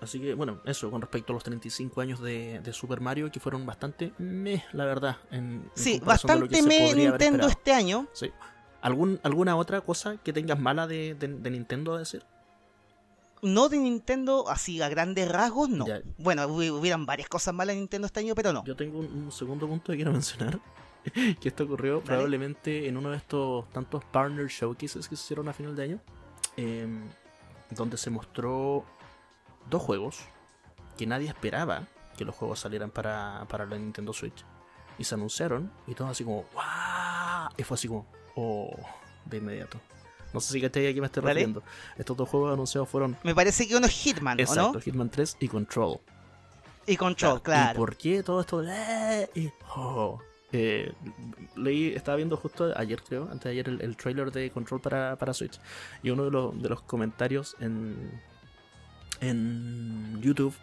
Así 0.00 0.18
que, 0.18 0.32
bueno, 0.32 0.60
eso 0.64 0.90
con 0.90 1.02
respecto 1.02 1.32
a 1.32 1.34
los 1.34 1.44
35 1.44 2.00
años 2.00 2.20
de, 2.20 2.62
Super 2.72 3.00
Mario, 3.00 3.30
que 3.30 3.38
fueron 3.38 3.66
bastante 3.66 4.12
meh, 4.18 4.64
la 4.72 4.86
verdad. 4.86 5.18
En, 5.30 5.70
sí, 5.74 6.00
bastante 6.02 6.62
meh 6.62 6.94
Nintendo 6.94 7.46
este 7.46 7.72
año. 7.72 8.08
Sí. 8.12 8.30
¿Algún, 8.80 9.20
¿Alguna 9.22 9.56
otra 9.56 9.82
cosa 9.82 10.16
que 10.16 10.32
tengas 10.32 10.58
mala 10.58 10.86
de, 10.86 11.14
Nintendo 11.50 11.94
a 11.94 11.98
decir? 11.98 12.24
No 13.42 13.68
de 13.68 13.78
Nintendo, 13.78 14.48
así 14.48 14.80
a 14.80 14.88
grandes 14.88 15.28
rasgos, 15.28 15.68
no. 15.68 15.84
Bueno, 16.16 16.46
hubieran 16.46 17.04
varias 17.04 17.28
cosas 17.28 17.54
malas 17.54 17.74
de 17.74 17.80
Nintendo 17.80 18.06
este 18.06 18.20
año, 18.20 18.34
pero 18.34 18.54
no. 18.54 18.64
Yo 18.64 18.76
tengo 18.76 19.00
un 19.00 19.30
segundo 19.30 19.68
punto 19.68 19.92
que 19.92 19.96
quiero 19.96 20.12
mencionar. 20.12 20.60
que 21.40 21.48
esto 21.48 21.64
ocurrió 21.64 22.02
probablemente 22.02 22.88
en 22.88 22.96
uno 22.96 23.10
de 23.10 23.16
estos 23.16 23.68
tantos 23.70 24.04
partner 24.04 24.46
showcases 24.46 25.08
que 25.08 25.16
se 25.16 25.22
hicieron 25.24 25.48
a 25.48 25.52
final 25.52 25.76
de 25.76 25.82
año, 25.82 26.00
em, 26.56 27.02
donde 27.70 27.96
se 27.96 28.10
mostró 28.10 28.84
dos 29.68 29.82
juegos 29.82 30.20
que 30.96 31.06
nadie 31.06 31.28
esperaba 31.28 31.86
que 32.16 32.24
los 32.24 32.34
juegos 32.34 32.60
salieran 32.60 32.90
para, 32.90 33.46
para 33.48 33.64
la 33.64 33.78
Nintendo 33.78 34.12
Switch. 34.12 34.44
Y 34.98 35.04
se 35.04 35.14
anunciaron 35.14 35.72
y 35.86 35.94
todo 35.94 36.08
así 36.08 36.24
como, 36.24 36.44
¡Wow! 36.52 37.54
Y 37.56 37.62
fue 37.62 37.76
así 37.76 37.88
como, 37.88 38.06
¡Oh! 38.36 38.76
De 39.24 39.38
inmediato. 39.38 39.80
No 40.32 40.40
sé 40.40 40.52
si 40.52 40.60
cachai 40.60 40.86
aquí 40.86 41.00
me 41.00 41.06
estoy 41.06 41.22
refiriendo. 41.22 41.62
Estos 41.96 42.16
dos 42.16 42.28
juegos 42.28 42.52
anunciados 42.52 42.88
fueron. 42.88 43.16
Me 43.24 43.34
parece 43.34 43.66
que 43.66 43.76
uno 43.76 43.86
es 43.86 43.92
Hitman, 43.92 44.38
Exacto, 44.38 44.78
¿o 44.78 44.80
Hitman 44.80 45.10
3 45.10 45.38
y 45.40 45.48
Control. 45.48 46.00
Y 46.86 46.96
Control, 46.96 47.42
claro. 47.42 47.72
¿Y 47.72 47.76
por 47.78 47.96
qué 47.96 48.22
todo 48.22 48.40
esto 48.40 48.62
de... 48.62 49.30
Y, 49.34 49.50
oh, 49.74 50.20
eh, 50.52 50.92
leí, 51.56 51.88
estaba 51.88 52.16
viendo 52.16 52.36
justo 52.36 52.72
ayer, 52.76 53.02
creo, 53.02 53.24
antes 53.24 53.44
de 53.44 53.50
ayer, 53.50 53.68
el, 53.68 53.96
trailer 53.96 54.32
de 54.32 54.50
Control 54.50 54.80
para, 54.80 55.16
para 55.16 55.32
Switch. 55.32 55.60
Y 56.02 56.10
uno 56.10 56.24
de 56.24 56.30
los, 56.30 56.60
de 56.60 56.68
los 56.68 56.82
comentarios 56.82 57.56
en, 57.60 58.20
en 59.20 60.20
YouTube 60.20 60.54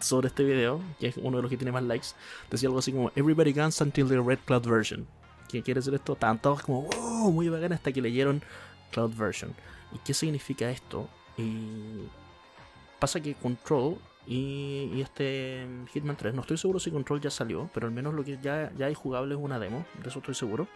sobre 0.00 0.28
este 0.28 0.44
video, 0.44 0.80
que 0.98 1.08
es 1.08 1.16
uno 1.18 1.38
de 1.38 1.42
los 1.42 1.50
que 1.50 1.56
tiene 1.56 1.72
más 1.72 1.82
likes, 1.82 2.08
decía 2.50 2.68
algo 2.68 2.78
así 2.78 2.92
como 2.92 3.10
Everybody 3.14 3.52
guns 3.52 3.80
until 3.80 4.08
the 4.08 4.20
Red 4.20 4.38
Cloud 4.44 4.66
version. 4.66 5.06
¿Qué 5.48 5.62
quiere 5.62 5.80
decir 5.80 5.94
esto? 5.94 6.14
Estaban 6.14 6.40
todos 6.40 6.62
como, 6.62 6.88
oh, 6.98 7.30
muy 7.30 7.48
bacán 7.48 7.72
hasta 7.72 7.92
que 7.92 8.00
leyeron 8.00 8.42
Cloud 8.90 9.14
version. 9.16 9.54
¿Y 9.92 9.98
qué 9.98 10.14
significa 10.14 10.70
esto? 10.70 11.08
Y 11.36 12.08
pasa 12.98 13.20
que 13.20 13.34
Control 13.34 13.98
y, 14.26 15.00
este 15.00 15.66
Hitman 15.92 16.16
3, 16.16 16.34
no 16.34 16.40
estoy 16.40 16.58
seguro 16.58 16.80
si 16.80 16.90
Control 16.90 17.20
ya 17.20 17.30
salió, 17.30 17.70
pero 17.72 17.86
al 17.86 17.92
menos 17.92 18.14
lo 18.14 18.24
que 18.24 18.38
ya, 18.42 18.72
ya 18.76 18.86
hay 18.86 18.94
jugable 18.94 19.34
es 19.34 19.40
una 19.40 19.58
demo, 19.58 19.86
de 20.02 20.08
eso 20.08 20.18
estoy 20.18 20.34
seguro. 20.34 20.68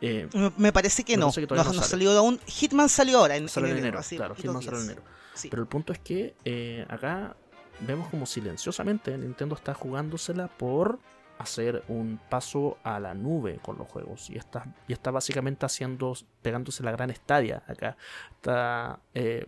Eh, 0.00 0.28
me 0.56 0.72
parece 0.72 1.04
que 1.04 1.16
no, 1.16 1.30
no, 1.30 1.60
ha 1.60 1.72
salido 1.74 2.18
aún. 2.18 2.40
Hitman 2.46 2.88
salió 2.88 3.18
ahora 3.18 3.36
en, 3.36 3.48
enero. 3.56 4.00
claro, 4.10 4.34
Hitman 4.34 4.60
salió 4.60 4.80
en 4.80 4.84
enero. 4.86 5.02
Pero 5.48 5.62
el 5.62 5.68
punto 5.68 5.92
es 5.92 6.00
que 6.00 6.34
eh, 6.44 6.84
acá 6.88 7.36
vemos 7.80 8.08
como 8.08 8.26
silenciosamente 8.26 9.16
Nintendo 9.16 9.54
está 9.54 9.74
jugándosela 9.74 10.48
por 10.48 10.98
hacer 11.38 11.82
un 11.88 12.20
paso 12.28 12.78
a 12.82 13.00
la 13.00 13.14
nube 13.14 13.58
con 13.62 13.78
los 13.78 13.88
juegos 13.88 14.30
y 14.30 14.36
está, 14.36 14.74
y 14.86 14.92
está 14.92 15.10
básicamente 15.10 15.66
haciendo, 15.66 16.14
pegándose 16.42 16.82
la 16.82 16.92
gran 16.92 17.10
estadia 17.10 17.62
acá. 17.66 17.96
Está 18.32 19.00
eh, 19.14 19.46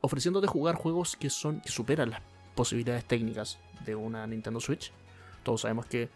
ofreciéndote 0.00 0.46
jugar 0.46 0.74
juegos 0.74 1.16
que 1.16 1.30
son 1.30 1.60
que 1.60 1.70
superan 1.70 2.10
las 2.10 2.20
posibilidades 2.58 3.04
técnicas 3.04 3.56
de 3.86 3.94
una 3.94 4.26
Nintendo 4.26 4.58
Switch. 4.58 4.90
Todos 5.44 5.60
sabemos 5.60 5.86
que, 5.86 6.08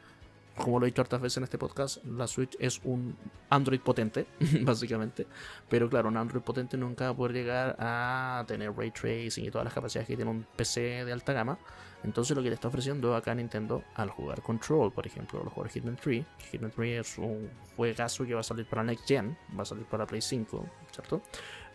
como 0.57 0.81
lo 0.81 0.87
he 0.87 0.91
dicho 0.91 1.01
hartas 1.01 1.21
veces 1.21 1.37
en 1.37 1.45
este 1.45 1.57
podcast, 1.57 2.05
la 2.05 2.27
Switch 2.27 2.57
es 2.59 2.81
un 2.83 3.17
Android 3.49 3.79
potente, 3.79 4.27
básicamente. 4.63 5.29
Pero 5.69 5.89
claro, 5.89 6.09
un 6.09 6.17
Android 6.17 6.43
potente 6.43 6.77
nunca 6.77 7.05
va 7.05 7.11
a 7.11 7.17
poder 7.17 7.33
llegar 7.33 7.77
a 7.79 8.45
tener 8.49 8.77
ray 8.77 8.91
tracing 8.91 9.45
y 9.45 9.51
todas 9.53 9.65
las 9.65 9.73
capacidades 9.73 10.09
que 10.09 10.17
tiene 10.17 10.33
un 10.33 10.45
PC 10.57 11.05
de 11.05 11.13
alta 11.13 11.33
gama. 11.33 11.57
Entonces 12.03 12.37
lo 12.37 12.43
que 12.43 12.49
le 12.49 12.57
está 12.57 12.67
ofreciendo 12.67 13.15
acá 13.15 13.33
Nintendo 13.37 13.85
al 13.95 14.11
jugar 14.11 14.43
Control, 14.43 14.91
por 14.91 15.07
ejemplo, 15.07 15.41
al 15.41 15.49
jugar 15.49 15.71
Hitman 15.71 15.95
3. 15.95 16.25
Hitman 16.51 16.73
3 16.73 17.07
es 17.07 17.19
un 17.19 17.49
juegazo 17.77 18.27
que 18.27 18.35
va 18.35 18.41
a 18.41 18.43
salir 18.43 18.67
para 18.67 18.83
Next 18.83 19.07
Gen, 19.07 19.39
va 19.57 19.63
a 19.63 19.67
salir 19.67 19.85
para 19.85 20.07
Play 20.07 20.21
5, 20.21 20.67
¿cierto? 20.91 21.23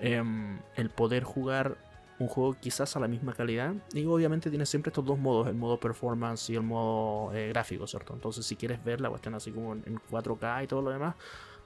Em, 0.01 0.60
el 0.75 0.89
poder 0.89 1.23
jugar 1.23 1.77
un 2.19 2.27
juego 2.27 2.56
quizás 2.60 2.95
a 2.95 2.99
la 2.99 3.08
misma 3.08 3.34
calidad. 3.34 3.73
Y 3.93 4.06
obviamente 4.06 4.49
tiene 4.49 4.65
siempre 4.65 4.89
estos 4.89 5.06
dos 5.06 5.19
modos, 5.19 5.47
el 5.47 5.56
modo 5.56 5.80
performance 5.80 6.49
y 6.49 6.56
el 6.56 6.63
modo 6.63 7.34
eh, 7.34 7.49
gráfico, 7.49 7.86
¿cierto? 7.88 8.13
Entonces 8.13 8.45
si 8.45 8.56
quieres 8.56 8.84
ver 8.84 9.01
la 9.01 9.10
cuestión 9.10 9.36
así 9.36 9.51
como 9.51 9.73
en 9.73 9.99
4K 10.10 10.63
y 10.63 10.67
todo 10.67 10.82
lo 10.82 10.91
demás, 10.91 11.15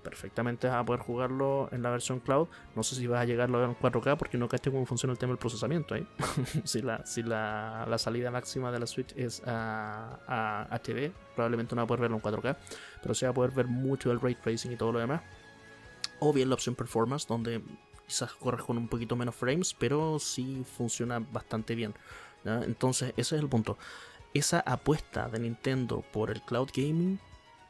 perfectamente 0.01 0.67
vas 0.67 0.77
a 0.77 0.85
poder 0.85 1.01
jugarlo 1.01 1.69
en 1.71 1.81
la 1.81 1.89
versión 1.89 2.19
cloud. 2.19 2.47
No 2.75 2.83
sé 2.83 2.95
si 2.95 3.07
vas 3.07 3.21
a 3.21 3.25
llegarlo 3.25 3.63
en 3.63 3.75
4K 3.75 4.17
porque 4.17 4.37
no 4.37 4.49
caché 4.49 4.71
cómo 4.71 4.85
funciona 4.85 5.13
el 5.13 5.19
tema 5.19 5.31
del 5.31 5.37
procesamiento 5.39 5.93
ahí. 5.93 6.07
si 6.63 6.81
la, 6.81 7.05
si 7.05 7.23
la, 7.23 7.95
salida 7.97 8.31
máxima 8.31 8.71
de 8.71 8.79
la 8.79 8.87
Switch 8.87 9.13
es 9.15 9.41
a, 9.45 10.19
a, 10.27 10.79
HD, 10.79 11.11
probablemente 11.35 11.75
no 11.75 11.81
va 11.81 11.83
a 11.83 11.87
poder 11.87 12.01
verlo 12.01 12.17
en 12.17 12.23
4K, 12.23 12.57
pero 13.01 13.13
sí 13.13 13.25
va 13.25 13.31
a 13.31 13.33
poder 13.33 13.51
ver 13.51 13.67
mucho 13.67 14.09
del 14.09 14.19
ray 14.19 14.35
tracing 14.35 14.71
y 14.71 14.75
todo 14.75 14.91
lo 14.91 14.99
demás. 14.99 15.21
O 16.19 16.33
bien 16.33 16.49
la 16.49 16.55
opción 16.55 16.75
performance, 16.75 17.27
donde 17.27 17.61
quizás 18.11 18.33
corre 18.33 18.61
con 18.61 18.77
un 18.77 18.89
poquito 18.89 19.15
menos 19.15 19.35
frames, 19.35 19.73
pero 19.73 20.19
sí 20.19 20.65
funciona 20.77 21.19
bastante 21.19 21.75
bien. 21.75 21.93
Entonces, 22.43 23.13
ese 23.15 23.37
es 23.37 23.41
el 23.41 23.47
punto. 23.47 23.77
esa 24.33 24.59
apuesta 24.59 25.29
de 25.29 25.39
Nintendo 25.39 26.03
por 26.11 26.29
el 26.29 26.41
cloud 26.41 26.69
gaming 26.75 27.19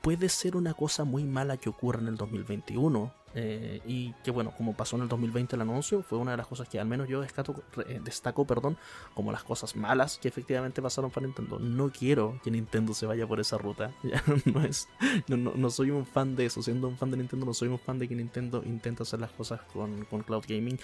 puede 0.02 0.30
ser 0.30 0.56
una 0.56 0.74
cosa 0.74 1.04
muy 1.04 1.24
mala 1.24 1.58
que 1.58 1.70
ocurra 1.70 2.00
en 2.00 2.08
el 2.08 2.18
2021. 2.18 3.14
Eh, 3.34 3.82
y 3.86 4.12
que 4.24 4.32
bueno, 4.32 4.54
como 4.58 4.74
pasó 4.74 4.98
en 4.98 5.04
el 5.04 5.08
2020 5.08 5.56
el 5.56 5.62
anuncio, 5.62 6.04
fue 6.04 6.18
una 6.18 6.32
de 6.32 6.38
las 6.38 6.48
cosas 6.48 6.68
que 6.68 6.80
al 6.80 6.88
menos 6.88 7.08
yo 7.08 7.22
destaco, 7.22 7.64
eh, 7.88 8.02
destaco 8.04 8.46
perdón, 8.46 8.78
como 9.14 9.32
las 9.32 9.44
cosas 9.44 9.76
malas 9.76 10.18
que 10.22 10.28
efectivamente 10.28 10.82
pasaron 10.82 11.12
para 11.12 11.26
Nintendo. 11.26 11.60
No 11.60 11.92
quiero 11.92 12.40
que 12.44 12.52
Nintendo 12.52 12.94
se 12.94 13.06
vaya 13.06 13.26
por 13.28 13.40
esa 13.40 13.58
ruta. 13.58 13.92
No, 14.46 14.64
es, 14.64 14.88
no, 15.28 15.38
no, 15.38 15.54
no 15.56 15.70
soy 15.70 15.92
un 15.92 16.06
fan 16.06 16.36
de 16.36 16.46
eso. 16.46 16.62
Siendo 16.62 16.88
un 16.88 16.98
fan 16.98 17.12
de 17.12 17.18
Nintendo, 17.18 17.46
no 17.46 17.54
soy 17.54 17.68
un 17.68 17.80
fan 17.80 18.00
de 18.00 18.08
que 18.08 18.16
Nintendo 18.16 18.64
intente 18.66 19.04
hacer 19.04 19.20
las 19.20 19.32
cosas 19.32 19.62
con, 19.74 20.06
con 20.06 20.24
cloud 20.24 20.44
gaming. 20.48 20.80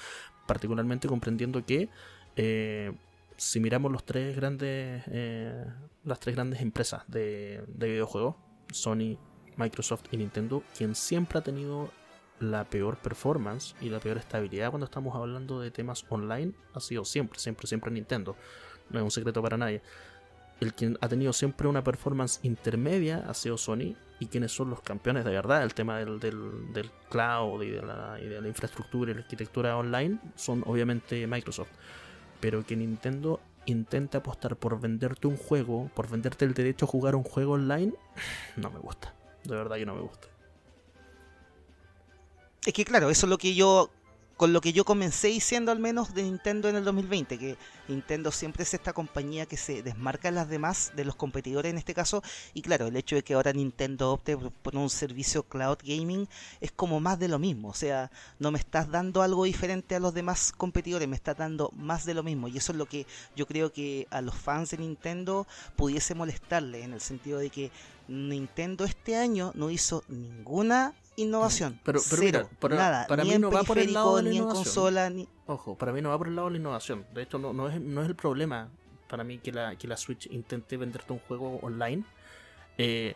Particularmente 0.45 1.07
comprendiendo 1.07 1.65
que 1.65 1.89
eh, 2.36 2.93
si 3.36 3.60
miramos 3.60 3.91
los 3.91 4.05
tres 4.05 4.36
grandes 4.36 5.03
las 6.03 6.19
tres 6.19 6.36
grandes 6.36 6.62
empresas 6.62 7.03
de, 7.07 7.63
de 7.67 7.88
videojuegos 7.89 8.36
Sony 8.71 9.17
Microsoft 9.57 10.05
y 10.12 10.17
Nintendo 10.17 10.63
quien 10.77 10.95
siempre 10.95 11.39
ha 11.39 11.41
tenido 11.41 11.89
la 12.39 12.65
peor 12.65 12.97
performance 12.97 13.76
y 13.82 13.89
la 13.89 14.00
peor 14.00 14.17
estabilidad 14.17 14.69
cuando 14.69 14.86
estamos 14.86 15.15
hablando 15.15 15.60
de 15.60 15.71
temas 15.71 16.06
online 16.10 16.54
ha 16.73 16.80
sido 16.80 17.04
siempre 17.06 17.39
siempre 17.39 17.67
siempre 17.67 17.91
Nintendo 17.91 18.36
no 18.89 19.00
es 19.00 19.04
un 19.04 19.12
secreto 19.12 19.41
para 19.41 19.58
nadie 19.58 19.82
el 20.60 20.73
quien 20.73 20.97
ha 21.02 21.08
tenido 21.08 21.34
siempre 21.34 21.67
una 21.67 21.84
performance 21.84 22.39
intermedia 22.43 23.23
ha 23.28 23.34
sido 23.34 23.58
Sony 23.58 23.95
y 24.19 24.28
quienes 24.28 24.52
son 24.52 24.69
los 24.69 24.82
campeones 24.82 25.26
de 25.26 25.32
verdad 25.32 25.63
el 25.63 25.73
tema 25.73 26.00
del, 26.00 26.19
del, 26.19 26.91
cloud 27.10 27.63
y 27.63 27.69
de, 27.69 27.82
la, 27.82 28.17
y 28.19 28.28
de 28.28 28.41
la 28.41 28.47
infraestructura 28.47 29.12
y 29.12 29.13
la 29.15 29.21
arquitectura 29.21 29.78
online 29.78 30.19
son 30.36 30.63
obviamente 30.65 31.26
Microsoft 31.28 31.69
pero 32.39 32.65
que 32.65 32.76
Nintendo 32.76 33.39
intenta 33.67 34.19
apostar 34.19 34.56
por 34.56 34.80
venderte 34.80 35.28
un 35.28 35.38
juego, 35.38 35.91
por 35.93 36.10
venderte 36.10 36.45
el 36.45 36.54
derecho 36.54 36.86
a 36.86 36.88
jugar 36.88 37.15
un 37.15 37.23
juego 37.23 37.54
online, 37.54 37.93
no 38.56 38.71
me 38.71 38.80
gusta. 38.80 39.13
De 39.43 39.56
verdad 39.56 39.76
que 39.78 39.86
no 39.86 39.95
me 39.95 40.02
gusta. 40.02 40.28
Es 42.67 42.73
que 42.73 42.84
claro, 42.84 43.10
eso 43.10 43.27
es 43.27 43.30
lo 43.30 43.38
que 43.38 43.56
yo 43.56 43.89
con 44.36 44.51
lo 44.51 44.60
que 44.60 44.73
yo 44.73 44.84
comencé 44.84 45.30
diciendo 45.30 45.71
al 45.71 45.80
menos 45.80 46.13
de 46.13 46.23
Nintendo 46.23 46.67
en 46.67 46.75
el 46.75 46.84
2020, 46.84 47.39
que 47.39 47.58
Nintendo 47.88 48.30
siempre 48.30 48.63
es 48.63 48.73
esta 48.73 48.91
compañía 48.91 49.45
que 49.45 49.56
se 49.56 49.82
desmarca 49.82 50.27
en 50.27 50.36
las 50.36 50.49
demás 50.49 50.91
de 50.93 51.06
los 51.06 51.15
competidores 51.15 51.71
en 51.71 51.77
este 51.77 51.93
caso, 51.93 52.21
y 52.53 52.62
claro, 52.62 52.88
el 52.88 52.97
hecho 52.97 53.15
de 53.15 53.23
que 53.23 53.36
ahora 53.36 53.53
Nintendo 53.53 54.12
opte 54.12 54.36
por 54.36 54.75
un 54.75 54.89
servicio 54.89 55.43
cloud 55.43 55.77
gaming 55.82 56.27
es 56.60 56.73
como 56.73 56.99
más 56.99 57.17
de 57.19 57.30
lo 57.30 57.39
mismo, 57.39 57.69
o 57.69 57.73
sea, 57.73 58.12
no 58.38 58.51
me 58.51 58.60
estás 58.60 58.91
dando 58.91 59.21
algo 59.21 59.45
diferente 59.45 59.95
a 59.95 60.01
los 60.01 60.13
demás 60.13 60.51
competidores, 60.51 61.08
me 61.08 61.15
estás 61.15 61.38
dando 61.38 61.71
más 61.73 62.03
de 62.03 62.15
lo 62.15 62.21
mismo, 62.21 62.49
y 62.49 62.58
eso 62.58 62.73
es 62.73 62.77
lo 62.77 62.86
que 62.86 63.08
yo 63.34 63.47
creo 63.47 63.71
que 63.71 64.08
a 64.12 64.21
los 64.21 64.36
fans 64.36 64.71
de 64.71 64.80
Nintendo 64.80 65.47
pudiese 65.77 66.15
molestarle, 66.15 66.84
en 66.84 66.91
el 66.91 66.99
sentido 66.99 67.39
de 67.39 67.49
que 67.49 67.71
Nintendo 68.10 68.84
este 68.84 69.15
año 69.15 69.53
no 69.56 69.71
hizo 69.71 70.03
ninguna 70.10 70.93
innovación. 71.17 71.80
Pero, 71.84 71.99
pero 72.10 72.21
Cero, 72.21 72.39
mira, 72.47 72.60
para, 72.60 72.75
nada, 72.75 73.08
para 73.08 73.23
ni 73.23 73.30
mí 73.30 73.36
en 73.36 73.41
no 73.41 73.51
va 73.51 73.63
por 73.63 73.77
el 73.77 73.93
lado 73.93 74.15
de 74.15 74.23
la 74.23 74.30
ni 74.30 74.38
en 74.38 74.43
innovación. 74.43 74.63
consola, 74.63 75.10
ni... 75.10 75.27
Ojo, 75.47 75.75
para 75.75 75.91
mí 75.91 76.01
no 76.01 76.10
va 76.10 76.17
por 76.17 76.27
el 76.27 76.36
lado 76.36 76.47
de 76.47 76.53
la 76.53 76.58
innovación. 76.60 77.06
De 77.13 77.23
hecho, 77.23 77.38
no, 77.38 77.51
no, 77.53 77.67
es, 77.67 77.82
no 77.82 78.01
es 78.01 78.08
el 78.08 78.15
problema 78.15 78.69
para 79.10 79.23
mí 79.23 79.39
que 79.39 79.51
la, 79.51 79.75
que 79.75 79.88
la 79.88 79.97
Switch 79.97 80.27
intente 80.32 80.77
venderte 80.77 81.12
un 81.12 81.19
juego 81.19 81.60
online. 81.62 82.03
Eh, 82.77 83.15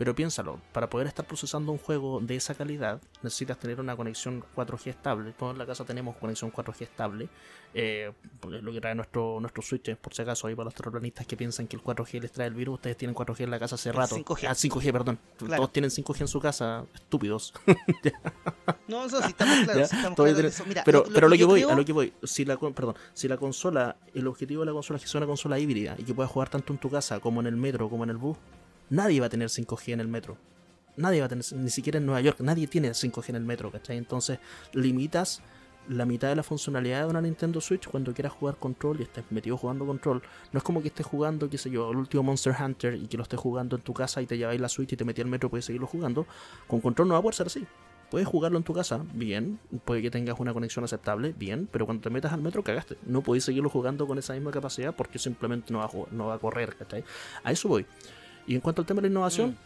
pero 0.00 0.14
piénsalo, 0.14 0.58
para 0.72 0.88
poder 0.88 1.06
estar 1.08 1.26
procesando 1.26 1.72
un 1.72 1.76
juego 1.76 2.20
de 2.22 2.34
esa 2.34 2.54
calidad 2.54 3.02
necesitas 3.22 3.58
tener 3.58 3.78
una 3.80 3.94
conexión 3.94 4.42
4G 4.56 4.86
estable. 4.86 5.32
Todos 5.32 5.52
en 5.52 5.58
la 5.58 5.66
casa 5.66 5.84
tenemos 5.84 6.16
conexión 6.16 6.50
4G 6.50 6.80
estable. 6.80 7.28
Eh, 7.74 8.10
lo 8.48 8.72
que 8.72 8.80
trae 8.80 8.94
nuestro, 8.94 9.38
nuestro 9.40 9.62
Switch, 9.62 9.94
por 9.96 10.14
si 10.14 10.22
acaso, 10.22 10.46
ahí 10.46 10.54
para 10.54 10.64
los 10.64 10.74
terraplanistas 10.74 11.26
que 11.26 11.36
piensan 11.36 11.66
que 11.66 11.76
el 11.76 11.82
4G 11.84 12.18
les 12.18 12.32
trae 12.32 12.46
el 12.46 12.54
virus, 12.54 12.76
ustedes 12.76 12.96
tienen 12.96 13.14
4G 13.14 13.40
en 13.44 13.50
la 13.50 13.58
casa 13.58 13.74
hace 13.74 13.92
rato. 13.92 14.16
5G. 14.16 14.46
Ah, 14.48 14.54
5G, 14.54 14.90
perdón. 14.90 15.18
Claro. 15.36 15.56
Todos 15.56 15.72
tienen 15.74 15.90
5G 15.90 16.22
en 16.22 16.28
su 16.28 16.40
casa, 16.40 16.86
estúpidos. 16.94 17.52
No, 18.88 19.04
eso 19.04 19.20
sí 19.22 19.28
estamos 19.28 19.58
claros, 19.64 19.88
sí 19.88 19.96
estamos 19.96 20.28
eso. 20.44 20.64
Mira, 20.66 20.82
pero, 20.84 21.04
pero 21.14 21.28
lo 21.28 21.36
que 21.36 21.44
voy, 21.44 21.60
creo- 21.60 21.72
a 21.72 21.76
lo 21.76 21.84
que 21.84 21.92
voy, 21.92 22.12
si 22.24 22.44
la 22.44 22.56
perdón, 22.56 22.96
si 23.12 23.28
la 23.28 23.36
consola, 23.36 23.96
el 24.14 24.26
objetivo 24.26 24.62
de 24.62 24.66
la 24.66 24.72
consola 24.72 24.96
es 24.96 25.02
que 25.04 25.08
sea 25.08 25.18
una 25.20 25.28
consola 25.28 25.58
híbrida 25.60 25.94
y 25.96 26.02
que 26.02 26.12
puedas 26.12 26.32
jugar 26.32 26.48
tanto 26.48 26.72
en 26.72 26.78
tu 26.80 26.90
casa 26.90 27.20
como 27.20 27.40
en 27.40 27.46
el 27.46 27.56
metro 27.56 27.88
como 27.88 28.02
en 28.02 28.10
el 28.10 28.16
bus, 28.16 28.36
nadie 28.90 29.20
va 29.20 29.26
a 29.26 29.30
tener 29.30 29.48
5G 29.48 29.92
en 29.92 30.00
el 30.00 30.08
metro. 30.08 30.36
Nadie 30.96 31.20
va 31.20 31.26
a 31.26 31.28
tener, 31.28 31.44
ni 31.54 31.70
siquiera 31.70 31.98
en 31.98 32.04
Nueva 32.06 32.20
York, 32.20 32.40
nadie 32.40 32.66
tiene 32.66 32.90
5G 32.90 33.30
en 33.30 33.36
el 33.36 33.44
metro, 33.44 33.70
¿cachai? 33.70 33.96
Entonces 33.96 34.38
limitas 34.74 35.40
la 35.88 36.04
mitad 36.04 36.28
de 36.28 36.36
la 36.36 36.42
funcionalidad 36.42 37.04
de 37.04 37.10
una 37.10 37.20
Nintendo 37.22 37.60
Switch 37.60 37.88
cuando 37.88 38.12
quieras 38.12 38.32
jugar 38.32 38.56
control 38.56 39.00
y 39.00 39.04
estés 39.04 39.24
metido 39.30 39.56
jugando 39.56 39.86
control. 39.86 40.22
No 40.52 40.58
es 40.58 40.62
como 40.62 40.82
que 40.82 40.88
estés 40.88 41.06
jugando, 41.06 41.48
qué 41.48 41.58
sé 41.58 41.70
yo, 41.70 41.90
el 41.90 41.96
último 41.96 42.22
Monster 42.22 42.54
Hunter 42.60 42.94
y 42.94 43.06
que 43.06 43.16
lo 43.16 43.22
estés 43.22 43.40
jugando 43.40 43.76
en 43.76 43.82
tu 43.82 43.94
casa 43.94 44.20
y 44.20 44.26
te 44.26 44.36
lleváis 44.36 44.60
la 44.60 44.68
Switch 44.68 44.92
y 44.92 44.96
te 44.96 45.04
metí 45.04 45.20
al 45.22 45.28
metro 45.28 45.48
puedes 45.48 45.64
seguirlo 45.64 45.86
jugando. 45.86 46.26
Con 46.68 46.80
control 46.80 47.08
no 47.08 47.14
va 47.14 47.20
a 47.20 47.22
poder 47.22 47.34
ser 47.34 47.46
así. 47.46 47.66
Puedes 48.10 48.26
jugarlo 48.28 48.58
en 48.58 48.64
tu 48.64 48.74
casa, 48.74 49.04
bien. 49.14 49.58
Puede 49.84 50.02
que 50.02 50.10
tengas 50.10 50.38
una 50.38 50.52
conexión 50.52 50.84
aceptable, 50.84 51.32
bien. 51.36 51.68
Pero 51.72 51.86
cuando 51.86 52.02
te 52.02 52.10
metas 52.10 52.32
al 52.32 52.42
metro, 52.42 52.62
cagaste. 52.62 52.96
No 53.06 53.22
podéis 53.22 53.44
seguirlo 53.44 53.70
jugando 53.70 54.06
con 54.06 54.18
esa 54.18 54.34
misma 54.34 54.50
capacidad 54.50 54.94
porque 54.94 55.18
simplemente 55.18 55.72
no 55.72 55.78
va 55.78 55.84
a, 55.84 55.88
jugar- 55.88 56.12
no 56.12 56.26
va 56.26 56.34
a 56.34 56.38
correr, 56.38 56.76
¿cachai? 56.76 57.04
A 57.44 57.52
eso 57.52 57.68
voy. 57.68 57.86
Y 58.50 58.54
en 58.56 58.60
cuanto 58.60 58.82
al 58.82 58.86
tema 58.86 59.00
de 59.00 59.08
la 59.08 59.12
innovación, 59.12 59.56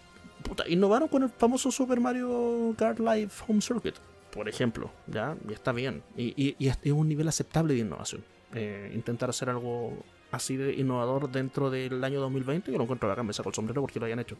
puta, 0.42 0.68
innovaron 0.68 1.08
con 1.08 1.22
el 1.22 1.30
famoso 1.30 1.70
Super 1.70 2.00
Mario 2.00 2.74
Kart 2.76 2.98
Live 2.98 3.30
Home 3.48 3.62
Circuit, 3.62 3.94
por 4.30 4.46
ejemplo, 4.48 4.90
¿ya? 5.06 5.36
Y 5.48 5.52
está 5.54 5.72
bien. 5.72 6.02
Y, 6.16 6.34
y- 6.36 6.56
y 6.58 6.68
es 6.68 6.78
un 6.92 7.08
nivel 7.08 7.26
aceptable 7.28 7.72
de 7.72 7.80
innovación. 7.80 8.22
Eh, 8.52 8.92
intentar 8.94 9.30
hacer 9.30 9.48
algo 9.48 9.96
así 10.32 10.56
de 10.56 10.74
innovador 10.74 11.30
dentro 11.30 11.70
del 11.70 12.02
año 12.04 12.20
2020, 12.20 12.70
yo 12.72 12.76
lo 12.76 12.84
encuentro 12.84 13.08
bacán, 13.08 13.24
me 13.26 13.32
saco 13.32 13.48
el 13.48 13.54
sombrero 13.54 13.80
porque 13.80 13.98
lo 14.00 14.06
hayan 14.06 14.18
hecho. 14.18 14.36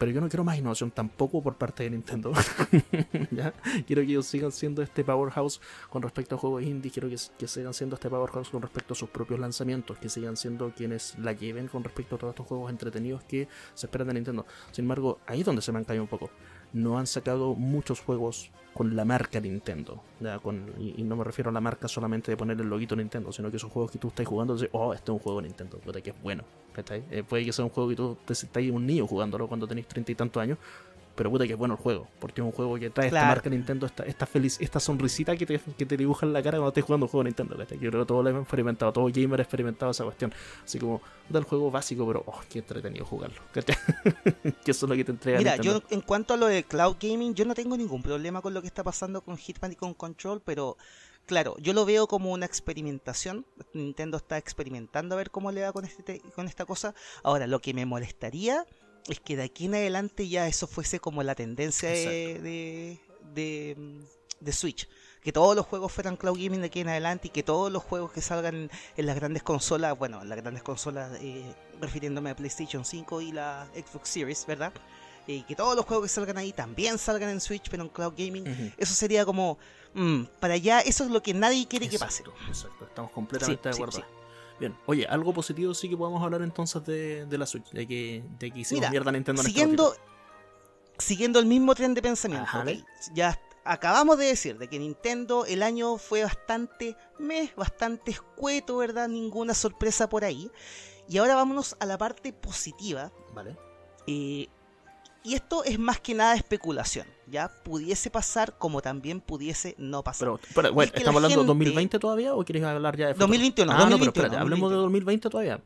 Pero 0.00 0.12
yo 0.12 0.22
no 0.22 0.30
quiero 0.30 0.44
más 0.44 0.56
innovación 0.56 0.90
tampoco 0.90 1.42
por 1.42 1.56
parte 1.56 1.82
de 1.82 1.90
Nintendo. 1.90 2.32
Quiero 3.86 4.00
que 4.00 4.08
ellos 4.08 4.24
sigan 4.24 4.50
siendo 4.50 4.80
este 4.80 5.04
powerhouse 5.04 5.60
con 5.90 6.00
respecto 6.00 6.36
a 6.36 6.38
juegos 6.38 6.62
indie. 6.62 6.90
Quiero 6.90 7.10
que, 7.10 7.16
que 7.36 7.46
sigan 7.46 7.74
siendo 7.74 7.96
este 7.96 8.08
powerhouse 8.08 8.48
con 8.48 8.62
respecto 8.62 8.94
a 8.94 8.96
sus 8.96 9.10
propios 9.10 9.38
lanzamientos. 9.38 9.98
Que 9.98 10.08
sigan 10.08 10.38
siendo 10.38 10.72
quienes 10.72 11.18
la 11.18 11.34
lleven 11.34 11.68
con 11.68 11.84
respecto 11.84 12.14
a 12.14 12.18
todos 12.18 12.32
estos 12.32 12.46
juegos 12.46 12.70
entretenidos 12.70 13.24
que 13.24 13.46
se 13.74 13.88
esperan 13.88 14.08
de 14.08 14.14
Nintendo. 14.14 14.46
Sin 14.70 14.86
embargo, 14.86 15.20
ahí 15.26 15.40
es 15.40 15.44
donde 15.44 15.60
se 15.60 15.70
me 15.70 15.80
han 15.80 15.84
caído 15.84 16.04
un 16.04 16.08
poco. 16.08 16.30
No 16.72 16.98
han 16.98 17.06
sacado 17.06 17.54
muchos 17.54 18.00
juegos 18.00 18.50
con 18.74 18.94
la 18.96 19.04
marca 19.04 19.40
Nintendo. 19.40 20.02
¿ya? 20.20 20.38
Con, 20.38 20.72
y, 20.78 21.02
no 21.02 21.16
me 21.16 21.24
refiero 21.24 21.50
a 21.50 21.52
la 21.52 21.60
marca 21.60 21.88
solamente 21.88 22.30
de 22.30 22.36
poner 22.36 22.60
el 22.60 22.68
loguito 22.68 22.94
Nintendo, 22.96 23.32
sino 23.32 23.50
que 23.50 23.56
esos 23.56 23.70
juegos 23.70 23.90
que 23.90 23.98
tú 23.98 24.08
estás 24.08 24.26
jugando, 24.26 24.54
dices, 24.54 24.70
oh, 24.72 24.94
este 24.94 25.10
es 25.10 25.14
un 25.14 25.18
juego 25.18 25.40
de 25.40 25.48
Nintendo, 25.48 25.78
puta 25.78 26.00
que 26.00 26.10
es 26.10 26.22
bueno. 26.22 26.44
Eh, 27.10 27.24
puede 27.28 27.44
que 27.44 27.52
sea 27.52 27.64
un 27.64 27.70
juego 27.70 27.90
que 27.90 27.96
tú 27.96 28.16
te 28.24 28.34
sientas 28.34 28.62
un 28.70 28.86
niño 28.86 29.06
jugándolo 29.06 29.48
cuando 29.48 29.66
tenéis 29.66 29.86
treinta 29.86 30.12
y 30.12 30.14
tantos 30.14 30.42
años, 30.42 30.58
pero 31.20 31.28
puta 31.30 31.46
que 31.46 31.52
es 31.52 31.58
bueno 31.58 31.74
el 31.74 31.80
juego, 31.80 32.08
porque 32.18 32.40
es 32.40 32.44
un 32.46 32.50
juego 32.50 32.78
que 32.78 32.88
trae 32.88 33.08
esta 33.08 33.26
marca 33.26 33.50
Nintendo, 33.50 33.84
esta, 33.84 34.04
esta 34.04 34.24
feliz, 34.24 34.56
esta 34.58 34.80
sonrisita 34.80 35.36
que 35.36 35.44
te, 35.44 35.60
que 35.76 35.84
te 35.84 35.94
dibuja 35.98 36.24
en 36.24 36.32
la 36.32 36.42
cara 36.42 36.56
cuando 36.56 36.68
estés 36.68 36.82
jugando 36.84 37.04
un 37.04 37.10
juego 37.10 37.24
de 37.24 37.28
Nintendo, 37.28 37.58
¿cachai? 37.58 37.78
Yo 37.78 37.90
creo 37.90 38.04
que 38.04 38.08
todos 38.08 38.24
lo 38.24 38.30
hemos 38.30 38.42
experimentado, 38.44 38.90
todo 38.90 39.06
gamer 39.12 39.38
ha 39.38 39.42
experimentado 39.42 39.90
esa 39.92 40.04
cuestión. 40.04 40.32
Así 40.64 40.78
como, 40.78 41.02
del 41.28 41.44
juego 41.44 41.70
básico, 41.70 42.06
pero 42.06 42.22
oh, 42.26 42.40
qué 42.48 42.60
entretenido 42.60 43.04
jugarlo, 43.04 43.38
¿cachai? 43.52 43.76
que 44.64 44.70
eso 44.70 44.86
es 44.86 44.88
lo 44.90 44.96
que 44.96 45.04
te 45.04 45.10
entrega 45.12 45.36
Mira, 45.36 45.52
Nintendo. 45.58 45.80
yo 45.80 45.94
en 45.94 46.00
cuanto 46.00 46.32
a 46.32 46.38
lo 46.38 46.46
de 46.46 46.64
cloud 46.64 46.96
gaming, 46.98 47.34
yo 47.34 47.44
no 47.44 47.52
tengo 47.52 47.76
ningún 47.76 48.02
problema 48.02 48.40
con 48.40 48.54
lo 48.54 48.62
que 48.62 48.68
está 48.68 48.82
pasando 48.82 49.20
con 49.20 49.36
Hitman 49.36 49.72
y 49.72 49.76
con 49.76 49.92
Control, 49.92 50.40
pero 50.42 50.78
claro, 51.26 51.54
yo 51.58 51.74
lo 51.74 51.84
veo 51.84 52.06
como 52.06 52.32
una 52.32 52.46
experimentación. 52.46 53.44
Nintendo 53.74 54.16
está 54.16 54.38
experimentando 54.38 55.14
a 55.14 55.18
ver 55.18 55.30
cómo 55.30 55.52
le 55.52 55.62
va 55.62 55.72
con, 55.72 55.84
este, 55.84 56.02
te- 56.02 56.20
con 56.34 56.48
esta 56.48 56.64
cosa. 56.64 56.94
Ahora, 57.22 57.46
lo 57.46 57.60
que 57.60 57.74
me 57.74 57.84
molestaría 57.84 58.64
es 59.08 59.20
que 59.20 59.36
de 59.36 59.44
aquí 59.44 59.66
en 59.66 59.74
adelante 59.74 60.28
ya 60.28 60.46
eso 60.46 60.66
fuese 60.66 61.00
como 61.00 61.22
la 61.22 61.34
tendencia 61.34 61.88
de, 61.88 62.40
de, 62.40 63.00
de, 63.34 64.00
de 64.40 64.52
Switch. 64.52 64.88
Que 65.22 65.32
todos 65.32 65.54
los 65.54 65.66
juegos 65.66 65.92
fueran 65.92 66.16
cloud 66.16 66.36
gaming 66.42 66.60
de 66.60 66.68
aquí 66.68 66.80
en 66.80 66.88
adelante 66.88 67.28
y 67.28 67.30
que 67.30 67.42
todos 67.42 67.70
los 67.70 67.82
juegos 67.82 68.10
que 68.12 68.22
salgan 68.22 68.70
en, 68.96 69.06
las 69.06 69.16
grandes 69.16 69.42
consolas, 69.42 69.98
bueno, 69.98 70.22
en 70.22 70.28
las 70.30 70.38
grandes 70.38 70.62
consolas, 70.62 71.12
eh, 71.20 71.44
refiriéndome 71.80 72.30
a 72.30 72.36
PlayStation 72.36 72.84
5 72.84 73.20
y 73.20 73.32
la 73.32 73.68
Xbox 73.74 74.08
Series, 74.08 74.46
¿verdad? 74.46 74.72
y 75.26 75.42
que 75.42 75.54
todos 75.54 75.76
los 75.76 75.84
juegos 75.84 76.06
que 76.06 76.08
salgan 76.08 76.38
ahí 76.38 76.52
también 76.52 76.98
salgan 76.98 77.28
en 77.30 77.40
Switch, 77.40 77.68
pero 77.70 77.84
en 77.84 77.88
Cloud 77.90 78.14
Gaming. 78.16 78.72
Eso 78.76 78.94
sería 78.94 79.24
como, 79.24 79.58
mm, 79.94 80.22
para 80.40 80.54
allá, 80.54 80.80
eso 80.80 81.04
es 81.04 81.10
lo 81.10 81.22
que 81.22 81.34
nadie 81.34 81.68
quiere 81.68 81.88
que 81.88 81.98
pase. 81.98 82.24
Exacto, 82.48 82.84
estamos 82.86 83.12
completamente 83.12 83.62
Sí, 83.62 83.68
de 83.68 83.72
sí, 83.74 83.82
acuerdo. 83.82 83.98
sí. 83.98 84.19
Bien, 84.60 84.76
oye, 84.86 85.06
algo 85.06 85.32
positivo 85.32 85.74
sí 85.74 85.88
que 85.88 85.96
podemos 85.96 86.22
hablar 86.22 86.42
entonces 86.42 86.84
de, 86.84 87.26
de 87.26 87.38
la 87.38 87.46
Switch, 87.46 87.68
de 87.70 87.86
que, 87.88 88.22
de 88.38 88.50
que 88.52 88.60
hicimos 88.60 88.80
Mira, 88.82 88.90
mierda 88.90 89.10
Nintendo 89.10 89.40
en 89.42 89.46
este 89.48 89.58
Siguiendo, 89.58 89.90
ratito. 89.90 90.04
siguiendo 90.98 91.38
el 91.40 91.46
mismo 91.46 91.74
tren 91.74 91.94
de 91.94 92.02
pensamiento, 92.02 92.44
Ajá. 92.46 92.64
ya 93.14 93.40
acabamos 93.64 94.18
de 94.18 94.26
decir 94.26 94.58
de 94.58 94.68
que 94.68 94.78
Nintendo 94.78 95.44
el 95.46 95.62
año 95.62 95.96
fue 95.96 96.22
bastante 96.24 96.96
mes, 97.18 97.54
bastante 97.56 98.10
escueto, 98.10 98.76
¿verdad? 98.76 99.08
Ninguna 99.08 99.54
sorpresa 99.54 100.08
por 100.08 100.24
ahí. 100.24 100.50
Y 101.08 101.18
ahora 101.18 101.34
vámonos 101.34 101.74
a 101.80 101.86
la 101.86 101.98
parte 101.98 102.32
positiva. 102.32 103.10
Vale. 103.34 103.56
eh, 104.06 104.48
y 105.22 105.34
esto 105.34 105.64
es 105.64 105.78
más 105.78 106.00
que 106.00 106.14
nada 106.14 106.34
especulación, 106.34 107.06
¿ya? 107.26 107.48
Pudiese 107.62 108.10
pasar 108.10 108.56
como 108.58 108.80
también 108.80 109.20
pudiese 109.20 109.74
no 109.78 110.02
pasar. 110.02 110.20
Pero, 110.28 110.40
pero, 110.54 110.72
bueno, 110.72 110.86
es 110.86 110.92
que 110.92 110.98
¿estamos 110.98 111.20
la 111.20 111.26
hablando 111.26 111.42
de 111.42 111.48
gente- 111.48 111.64
2020 111.64 111.98
todavía 111.98 112.34
o 112.34 112.44
quieres 112.44 112.64
hablar 112.64 112.96
ya 112.96 113.08
de 113.08 113.14
futuro? 113.14 113.26
2021, 113.28 113.70
Ah, 113.72 113.74
no, 113.74 113.78
pero 113.84 113.90
2021, 113.90 114.24
espérate, 114.26 114.42
hablemos 114.42 114.70
de 114.70 114.76
2020 114.76 115.28
todavía. 115.30 115.60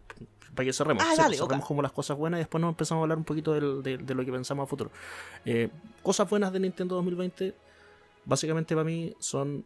para 0.55 0.67
que 0.67 0.73
cerremos. 0.73 1.03
Ah, 1.05 1.15
dale, 1.17 1.37
cerremos 1.37 1.67
como 1.67 1.83
las 1.83 1.91
cosas 1.91 2.17
buenas 2.17 2.39
y 2.39 2.43
después 2.43 2.61
nos 2.63 2.69
empezamos 2.71 3.01
a 3.01 3.03
hablar 3.03 3.19
un 3.19 3.25
poquito 3.25 3.53
del- 3.55 3.83
de, 3.83 3.99
de 3.99 4.15
lo 4.15 4.25
que 4.25 4.31
pensamos 4.31 4.63
a 4.65 4.67
futuro. 4.69 4.91
Eh, 5.45 5.69
cosas 6.03 6.31
buenas 6.31 6.53
de 6.53 6.61
Nintendo 6.61 6.95
2020, 6.95 7.55
básicamente 8.25 8.75
para 8.75 8.85
mí 8.85 9.15
son 9.19 9.65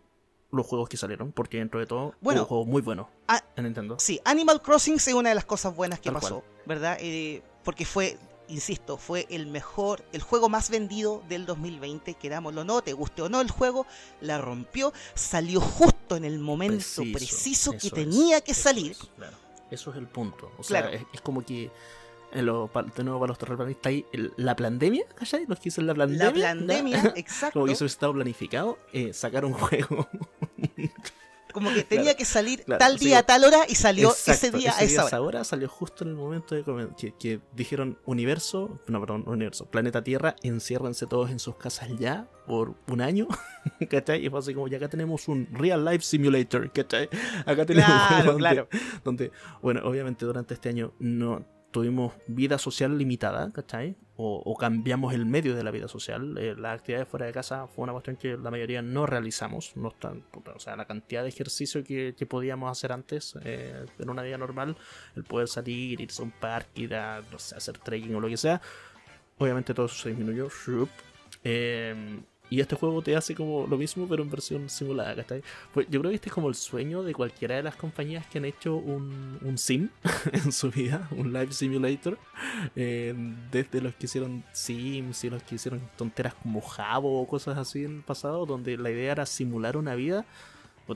los 0.51 0.67
juegos 0.67 0.89
que 0.89 0.97
salieron, 0.97 1.31
porque 1.33 1.59
dentro 1.59 1.79
de 1.79 1.85
todo, 1.87 2.15
Bueno. 2.23 2.45
juegos 2.47 2.67
muy 2.67 2.81
buenos 2.81 3.07
Ah, 3.27 3.43
en 3.57 3.65
Nintendo. 3.65 3.97
Sí, 3.99 4.19
Animal 4.25 4.63
Crossing 4.63 4.95
es 4.95 5.09
una 5.09 5.29
de 5.29 5.35
las 5.35 5.45
cosas 5.45 5.77
buenas 5.77 5.99
que 6.01 6.05
Tal 6.11 6.15
pasó, 6.15 6.41
cual. 6.41 6.45
¿verdad? 6.65 6.97
Eh, 7.03 7.43
porque 7.65 7.85
fue, 7.85 8.17
insisto, 8.49 8.97
fue 8.97 9.27
el 9.31 9.47
mejor, 9.47 10.03
el 10.13 10.23
juego 10.23 10.49
más 10.49 10.71
vendido 10.71 11.23
del 11.29 11.47
2020, 11.47 12.15
querámoslo 12.15 12.63
o 12.63 12.65
no, 12.65 12.83
te 12.83 12.93
guste 12.93 13.23
o 13.23 13.29
no 13.29 13.41
el 13.41 13.51
juego, 13.51 13.87
la 14.21 14.39
rompió, 14.39 14.93
salió 15.15 15.61
justo 15.61 16.17
en 16.17 16.25
el 16.25 16.39
momento 16.39 17.03
preciso, 17.13 17.73
que 17.73 17.77
eso 17.89 17.91
tenía 17.95 18.39
es, 18.39 18.43
que 18.43 18.53
eso 18.53 18.63
salir. 18.63 18.93
es, 18.93 18.99
claro. 19.17 19.37
Eso 19.71 19.91
es 19.91 19.97
el 19.99 20.07
punto. 20.07 20.51
O 20.59 20.63
sea, 20.63 20.81
Claro. 20.83 20.97
es, 20.97 21.03
es 21.13 21.21
como 21.21 21.45
que, 21.45 21.71
en 22.33 22.47
lo, 22.47 22.71
de 22.97 23.05
nuevo 23.05 23.21
para 23.21 23.29
los 23.29 23.39
terraplanistas, 23.39 23.87
ahí 23.91 24.07
el- 24.13 24.33
la 24.37 24.57
pandemia, 24.57 25.05
¿cachai? 25.15 25.45
Los 25.47 25.59
que 25.61 25.71
la 25.83 25.95
pandemia. 25.95 26.33
La 26.33 26.49
pandemia, 26.55 27.03
¿no? 27.03 27.13
exacto, 27.17 27.53
como 27.55 27.67
que 27.67 27.73
eso 27.73 27.85
estaba 27.85 28.13
planificado, 28.15 28.79
eh, 28.93 29.13
sacar 29.13 29.45
un 29.45 29.53
juego. 29.55 30.09
Como 31.59 31.73
que 31.75 31.85
tenía 31.85 32.05
Claro, 32.05 32.19
que 32.19 32.25
salir 32.25 32.65
claro, 32.65 32.79
tal 32.79 32.99
día 32.99 33.19
a 33.19 33.23
tal 33.25 33.45
hora 33.45 33.61
y 33.69 33.75
salió 33.75 34.11
ese 34.13 34.51
día 34.51 34.75
a 34.77 34.83
esa 34.83 35.05
hora. 35.05 35.21
hora 35.21 35.45
salió 35.45 35.69
justo 35.69 36.05
en 36.05 36.11
el 36.11 36.17
momento 36.17 36.55
de 36.55 36.65
que, 36.97 37.15
que 37.19 37.41
dijeron 37.55 37.99
universo, 38.05 38.81
no, 38.87 39.01
perdón, 39.01 39.25
universo, 39.27 39.67
planeta 39.67 40.03
Tierra, 40.03 40.37
enciérrense 40.43 41.07
todos 41.07 41.31
en 41.31 41.39
sus 41.39 41.57
casas 41.57 41.89
ya 41.99 42.29
por 42.47 42.75
un 42.89 43.01
año, 43.01 43.27
¿cachai? 43.91 44.25
Y 44.25 44.31
fue 44.31 44.39
así 44.39 44.55
como, 44.55 44.69
ya 44.69 44.79
acá 44.79 44.89
tenemos 44.89 45.29
un 45.29 45.49
real 45.53 45.85
life 45.85 46.03
simulator, 46.05 46.71
¿cachai? 46.73 47.09
Acá 47.45 47.67
tenemos 47.67 47.91
un 47.91 47.99
Claro, 47.99 48.09
juego 48.09 48.33
donde, 48.33 48.39
claro. 48.39 48.69
donde, 49.05 49.33
bueno, 49.61 49.81
obviamente 49.85 50.25
durante 50.25 50.55
este 50.55 50.69
año 50.71 50.93
no 50.99 51.45
tuvimos 51.71 52.15
vida 52.27 52.59
social 52.59 52.97
limitada, 52.97 53.51
¿cachai? 53.53 53.97
O, 54.17 54.43
o 54.45 54.57
cambiamos 54.57 55.15
el 55.15 55.27
medio 55.27 55.55
de 55.55 55.63
la 55.63 55.71
vida 55.71 55.87
social. 55.87 56.37
Eh, 56.39 56.55
las 56.57 56.79
actividades 56.79 57.09
fuera 57.09 57.27
de 57.27 57.33
casa 57.33 57.67
fue 57.69 57.85
una 57.85 57.93
cuestión 57.93 58.17
que 58.17 58.37
la 58.37 58.51
mayoría 58.51 58.83
no 58.83 59.07
realizamos. 59.07 59.77
No 59.77 59.91
puta, 59.91 60.53
o 60.55 60.59
sea, 60.59 60.77
la 60.77 60.87
cantidad 60.87 61.23
de 61.23 61.29
ejercicio 61.29 61.85
que, 61.85 62.15
que 62.17 62.27
podíamos 62.27 62.71
hacer 62.71 62.93
antes 62.93 63.37
eh, 63.45 63.87
en 63.99 64.11
una 64.11 64.23
vida 64.23 64.39
normal, 64.39 64.77
el 65.15 65.25
poder 65.25 65.49
salir, 65.49 66.01
irse 66.01 66.23
a 66.23 66.25
un 66.25 66.33
parque, 66.33 66.83
ir 66.83 66.95
a 66.95 67.23
no 67.31 67.39
sé, 67.39 67.55
hacer 67.57 67.79
trekking 67.79 68.15
o 68.15 68.21
lo 68.21 68.29
que 68.29 68.37
sea, 68.37 68.61
obviamente 69.39 69.75
todo 69.75 69.87
eso 69.87 69.97
se 69.97 70.09
disminuyó. 70.11 70.49
Eh, 71.45 72.21
y 72.51 72.61
este 72.61 72.77
juego 72.77 73.03
te 73.03 73.17
hace 73.17 73.35
como 73.35 73.67
lo 73.67 73.77
mismo, 73.77 74.07
pero 74.09 74.23
en 74.23 74.31
versión 74.31 74.69
simulada, 74.69 75.15
¿cachai? 75.17 75.43
Pues 75.73 75.87
yo 75.91 76.01
creo 76.01 76.11
que 76.11 76.17
este 76.17 76.29
es 76.29 76.35
como 76.35 76.49
el 76.49 76.55
sueño 76.55 77.03
de 77.03 77.15
cualquiera 77.15 77.57
de 77.57 77.63
las 77.63 77.77
compañías 77.77 78.27
que 78.27 78.39
han 78.39 78.45
hecho 78.45 78.77
un, 78.77 79.39
un 79.43 79.59
sim 79.59 79.89
en 80.33 80.53
su 80.53 80.71
vida, 80.71 81.09
un 81.11 81.33
live 81.33 81.53
simulator. 81.53 82.19
eh, 82.77 83.15
desde 83.51 83.81
los 83.81 83.95
que 83.95 84.07
hicieron 84.07 84.45
sims 84.53 85.25
y 85.25 85.31
los 85.31 85.43
que 85.43 85.57
hicieron 85.57 85.81
tonteras 85.97 86.35
como 86.35 86.61
Jabo 86.61 87.21
o 87.21 87.27
cosas 87.27 87.59
así 87.59 87.85
en 87.85 87.97
el 87.97 88.03
pasado, 88.03 88.47
donde 88.47 88.77
la 88.77 88.91
idea 88.91 89.13
era 89.13 89.27
simular 89.27 89.77
una 89.77 89.95
vida. 89.95 90.25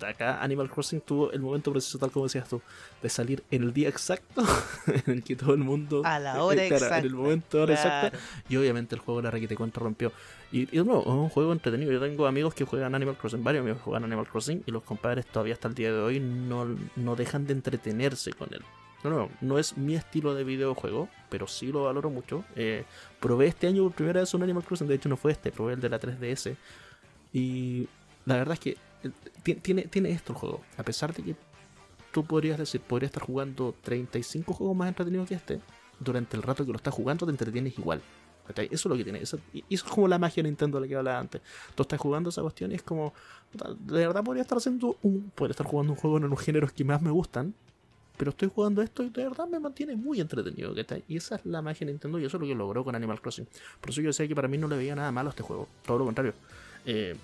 Acá 0.02 0.42
Animal 0.42 0.70
Crossing 0.70 1.00
tuvo 1.00 1.32
el 1.32 1.40
momento 1.40 1.70
preciso, 1.70 1.98
tal 1.98 2.10
como 2.10 2.26
decías 2.26 2.48
tú, 2.48 2.62
de 3.02 3.08
salir 3.08 3.42
en 3.50 3.62
el 3.62 3.72
día 3.72 3.88
exacto 3.88 4.42
en 5.06 5.14
el 5.14 5.22
que 5.22 5.36
todo 5.36 5.52
el 5.52 5.60
mundo. 5.60 6.02
A 6.04 6.18
la 6.18 6.42
hora 6.44 6.64
eh, 6.64 6.68
claro, 6.68 6.84
exacta. 6.84 6.98
En 6.98 7.06
el 7.06 7.14
momento, 7.14 7.62
hora 7.62 7.74
exacta. 7.74 8.18
Y 8.48 8.56
obviamente 8.56 8.94
el 8.94 9.00
juego 9.00 9.20
la 9.20 9.30
requete 9.30 9.54
contra 9.54 9.82
rompió. 9.82 10.12
Y, 10.50 10.64
es 10.74 10.82
un 10.82 11.28
juego 11.28 11.52
entretenido. 11.52 11.92
Yo 11.92 12.00
tengo 12.00 12.26
amigos 12.26 12.54
que 12.54 12.64
juegan 12.64 12.94
Animal 12.94 13.16
Crossing, 13.16 13.44
varios 13.44 13.62
amigos 13.62 13.78
que 13.78 13.84
juegan 13.84 14.04
Animal 14.04 14.26
Crossing, 14.26 14.62
y 14.66 14.70
los 14.70 14.82
compadres 14.82 15.26
todavía 15.26 15.54
hasta 15.54 15.68
el 15.68 15.74
día 15.74 15.92
de 15.92 16.00
hoy 16.00 16.20
no, 16.20 16.66
no 16.96 17.16
dejan 17.16 17.46
de 17.46 17.52
entretenerse 17.52 18.32
con 18.32 18.52
él. 18.52 18.62
No, 19.04 19.10
no, 19.10 19.30
no 19.40 19.58
es 19.58 19.76
mi 19.76 19.96
estilo 19.96 20.34
de 20.34 20.44
videojuego, 20.44 21.08
pero 21.28 21.46
sí 21.46 21.72
lo 21.72 21.84
valoro 21.84 22.08
mucho. 22.08 22.44
Eh, 22.54 22.84
probé 23.18 23.48
este 23.48 23.66
año 23.66 23.82
por 23.84 23.92
primera 23.92 24.20
vez 24.20 24.32
un 24.34 24.42
Animal 24.42 24.62
Crossing, 24.62 24.86
de 24.86 24.94
hecho 24.94 25.08
no 25.08 25.16
fue 25.16 25.32
este, 25.32 25.50
probé 25.50 25.74
el 25.74 25.80
de 25.80 25.88
la 25.88 26.00
3DS. 26.00 26.56
Y 27.32 27.88
la 28.26 28.36
verdad 28.36 28.54
es 28.54 28.60
que 28.60 28.76
tiene, 29.62 29.82
tiene 29.82 30.10
esto 30.10 30.32
el 30.32 30.38
juego. 30.38 30.60
A 30.76 30.82
pesar 30.82 31.14
de 31.14 31.22
que 31.22 31.36
tú 32.12 32.24
podrías 32.24 32.58
decir, 32.58 32.80
podría 32.80 33.06
estar 33.06 33.22
jugando 33.22 33.74
35 33.82 34.52
juegos 34.52 34.76
más 34.76 34.88
entretenidos 34.88 35.28
que 35.28 35.34
este, 35.34 35.60
durante 35.98 36.36
el 36.36 36.42
rato 36.42 36.64
que 36.64 36.72
lo 36.72 36.76
estás 36.76 36.94
jugando 36.94 37.26
te 37.26 37.32
entretienes 37.32 37.78
igual. 37.78 38.02
Eso 38.48 38.66
es 38.72 38.84
lo 38.86 38.96
que 38.96 39.04
tiene. 39.04 39.20
Eso, 39.22 39.38
y 39.52 39.60
eso 39.70 39.86
es 39.86 39.92
como 39.92 40.08
la 40.08 40.18
magia 40.18 40.42
Nintendo 40.42 40.78
de 40.78 40.86
la 40.86 40.88
que 40.88 40.96
hablaba 40.96 41.18
antes. 41.18 41.40
Tú 41.74 41.82
estás 41.82 41.98
jugando 41.98 42.30
esa 42.30 42.42
cuestión 42.42 42.72
y 42.72 42.74
es 42.74 42.82
como. 42.82 43.14
De 43.52 44.06
verdad 44.06 44.22
podría 44.24 44.42
estar 44.42 44.58
haciendo 44.58 44.96
un. 45.02 45.30
Podría 45.34 45.52
estar 45.52 45.66
jugando 45.66 45.92
un 45.92 45.98
juego 45.98 46.18
en 46.18 46.28
los 46.28 46.40
géneros 46.40 46.72
que 46.72 46.84
más 46.84 47.00
me 47.00 47.10
gustan. 47.10 47.54
Pero 48.16 48.30
estoy 48.30 48.50
jugando 48.54 48.82
esto 48.82 49.02
y 49.02 49.08
de 49.08 49.22
verdad 49.22 49.48
me 49.48 49.58
mantiene 49.58 49.96
muy 49.96 50.20
entretenido. 50.20 50.74
Y 51.08 51.16
esa 51.16 51.36
es 51.36 51.46
la 51.46 51.62
magia 51.62 51.86
de 51.86 51.92
Nintendo 51.92 52.18
y 52.18 52.24
eso 52.24 52.36
es 52.36 52.40
lo 52.40 52.46
que 52.46 52.54
logró 52.54 52.84
con 52.84 52.94
Animal 52.94 53.20
Crossing. 53.20 53.46
Por 53.80 53.90
eso 53.90 54.02
yo 54.02 54.08
decía 54.08 54.28
que 54.28 54.34
para 54.34 54.48
mí 54.48 54.58
no 54.58 54.68
le 54.68 54.76
veía 54.76 54.94
nada 54.94 55.10
malo 55.12 55.30
a 55.30 55.30
este 55.30 55.42
juego. 55.42 55.66
Todo 55.86 55.98
lo 55.98 56.04
contrario. 56.04 56.34
Eh, 56.84 57.16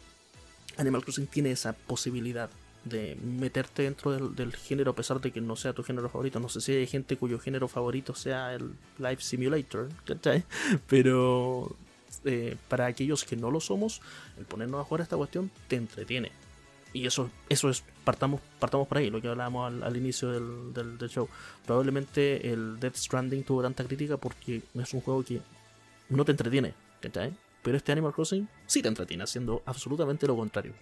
Animal 0.79 1.03
Crossing 1.03 1.27
tiene 1.27 1.51
esa 1.51 1.73
posibilidad 1.75 2.51
de 2.85 3.17
meterte 3.17 3.83
dentro 3.83 4.31
del, 4.31 4.55
género 4.57 4.93
a 4.93 4.95
pesar 4.95 5.21
de 5.21 5.31
que 5.33 5.41
no 5.41 5.57
sea 5.57 5.73
tu 5.75 5.83
género 5.83 6.09
favorito. 6.09 6.41
No 6.41 6.49
sé 6.49 6.61
si 6.61 6.73
hay 6.73 6.87
gente 6.87 7.17
cuyo 7.17 7.39
género 7.39 7.69
favorito 7.69 8.15
sea 8.15 8.55
el 8.55 8.73
Life 8.99 9.23
Simulator, 9.23 9.89
¿cachai? 10.07 10.45
Pero 10.89 11.77
eh, 12.25 12.57
para 12.69 12.87
aquellos 12.87 13.25
que 13.25 13.37
no 13.37 13.51
lo 13.51 13.61
somos, 13.61 14.01
el 14.39 14.45
ponernos 14.47 14.81
a 14.81 14.85
jugar 14.85 15.03
esta 15.03 15.17
cuestión 15.17 15.51
te 15.67 15.77
entretiene. 15.77 16.33
Y 16.95 17.07
eso, 17.07 17.31
eso 17.51 17.69
es, 17.69 17.85
partamos, 18.05 18.41
partamos 18.59 18.89
por 18.89 18.97
ahí, 18.97 19.11
lo 19.11 19.21
que 19.21 19.29
hablábamos 19.29 19.83
al, 19.83 19.97
inicio 19.97 20.31
del, 20.31 20.73
del- 20.73 20.97
del 20.97 21.11
show. 21.11 21.29
Probablemente 21.67 22.51
el 22.51 22.81
Death 22.81 22.97
Stranding 22.97 23.43
tuvo 23.45 23.61
tanta 23.61 23.85
crítica 23.85 24.17
porque 24.17 24.63
es 24.75 24.95
un 24.95 25.03
juego 25.03 25.23
que 25.23 25.43
no 26.09 26.25
te 26.25 26.31
entretiene, 26.31 26.73
¿cachai? 27.01 27.35
Pero 27.63 27.77
este 27.77 27.93
Animal 27.93 28.13
Crossing 28.13 28.49
sí 28.67 28.83
te 28.83 28.89
entretiene, 28.89 29.25
haciendo 29.25 29.63
absolutamente 29.67 30.27
lo 30.27 30.37
contrario. 30.37 30.73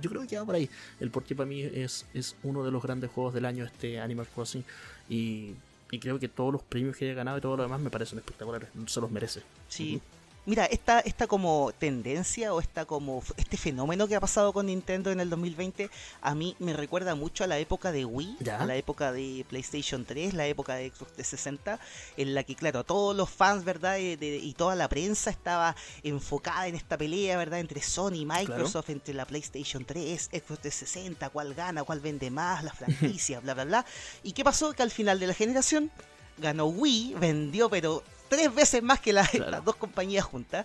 Yo 0.00 0.10
creo 0.10 0.26
que 0.26 0.36
va 0.36 0.44
por 0.44 0.54
ahí. 0.54 0.68
El 0.98 1.10
por 1.10 1.22
qué 1.24 1.34
para 1.34 1.48
mí 1.48 1.62
es, 1.62 2.06
es 2.12 2.36
uno 2.42 2.64
de 2.64 2.70
los 2.70 2.82
grandes 2.82 3.10
juegos 3.10 3.34
del 3.34 3.44
año, 3.44 3.64
este 3.64 4.00
Animal 4.00 4.26
Crossing. 4.34 4.64
Y, 5.08 5.54
y 5.90 5.98
creo 5.98 6.18
que 6.18 6.28
todos 6.28 6.52
los 6.52 6.62
premios 6.62 6.96
que 6.96 7.04
haya 7.06 7.14
ganado 7.14 7.38
y 7.38 7.40
todo 7.40 7.56
lo 7.56 7.62
demás 7.62 7.80
me 7.80 7.90
parecen 7.90 8.18
espectaculares. 8.18 8.68
Se 8.86 9.00
los 9.00 9.10
merece. 9.10 9.42
Sí. 9.68 10.00
Mira, 10.46 10.64
esta, 10.64 11.00
esta 11.00 11.26
como 11.26 11.70
tendencia 11.78 12.54
o 12.54 12.60
esta 12.60 12.86
como 12.86 13.22
este 13.36 13.58
fenómeno 13.58 14.08
que 14.08 14.16
ha 14.16 14.20
pasado 14.20 14.52
con 14.54 14.66
Nintendo 14.66 15.12
en 15.12 15.20
el 15.20 15.28
2020 15.28 15.90
a 16.22 16.34
mí 16.34 16.56
me 16.58 16.72
recuerda 16.72 17.14
mucho 17.14 17.44
a 17.44 17.46
la 17.46 17.58
época 17.58 17.92
de 17.92 18.06
Wii, 18.06 18.38
Ya. 18.40 18.58
a 18.58 18.64
la 18.66 18.74
época 18.76 19.12
de 19.12 19.44
PlayStation 19.48 20.04
3, 20.06 20.32
la 20.34 20.46
época 20.46 20.74
de 20.76 20.88
Xbox 20.88 21.12
360, 21.12 21.78
en 22.16 22.34
la 22.34 22.42
que 22.42 22.54
claro, 22.56 22.84
todos 22.84 23.14
los 23.14 23.28
fans, 23.28 23.64
¿verdad? 23.64 23.98
Y, 23.98 24.16
de- 24.16 24.38
y 24.38 24.54
toda 24.54 24.74
la 24.76 24.88
prensa 24.88 25.28
estaba 25.30 25.76
enfocada 26.02 26.66
en 26.68 26.74
esta 26.74 26.96
pelea, 26.96 27.36
¿verdad? 27.36 27.60
Entre 27.60 27.82
Sony 27.82 28.14
y 28.22 28.24
Microsoft, 28.26 28.88
entre 28.90 29.12
la 29.14 29.26
PlayStation 29.26 29.84
3, 29.84 30.22
Xbox 30.32 30.60
360, 30.62 31.28
cuál 31.28 31.54
gana, 31.54 31.84
cuál 31.84 32.00
vende 32.00 32.30
más, 32.30 32.64
la 32.64 32.72
franquicia, 32.72 33.40
bla, 33.44 33.52
bla, 33.54 33.64
bla. 33.66 33.86
¿Y 34.22 34.32
qué 34.32 34.42
pasó? 34.42 34.72
Que 34.72 34.82
al 34.82 34.90
final 34.90 35.20
de 35.20 35.26
la 35.26 35.34
generación 35.34 35.90
ganó 36.38 36.64
Wii, 36.64 37.14
vendió 37.20 37.68
pero 37.68 38.02
tres 38.30 38.54
veces 38.54 38.82
más 38.82 38.98
que 39.00 39.12
la- 39.12 39.26
Claro. 39.28 39.50
las 39.50 39.64
dos 39.64 39.76
compañías 39.76 40.24
juntas 40.24 40.64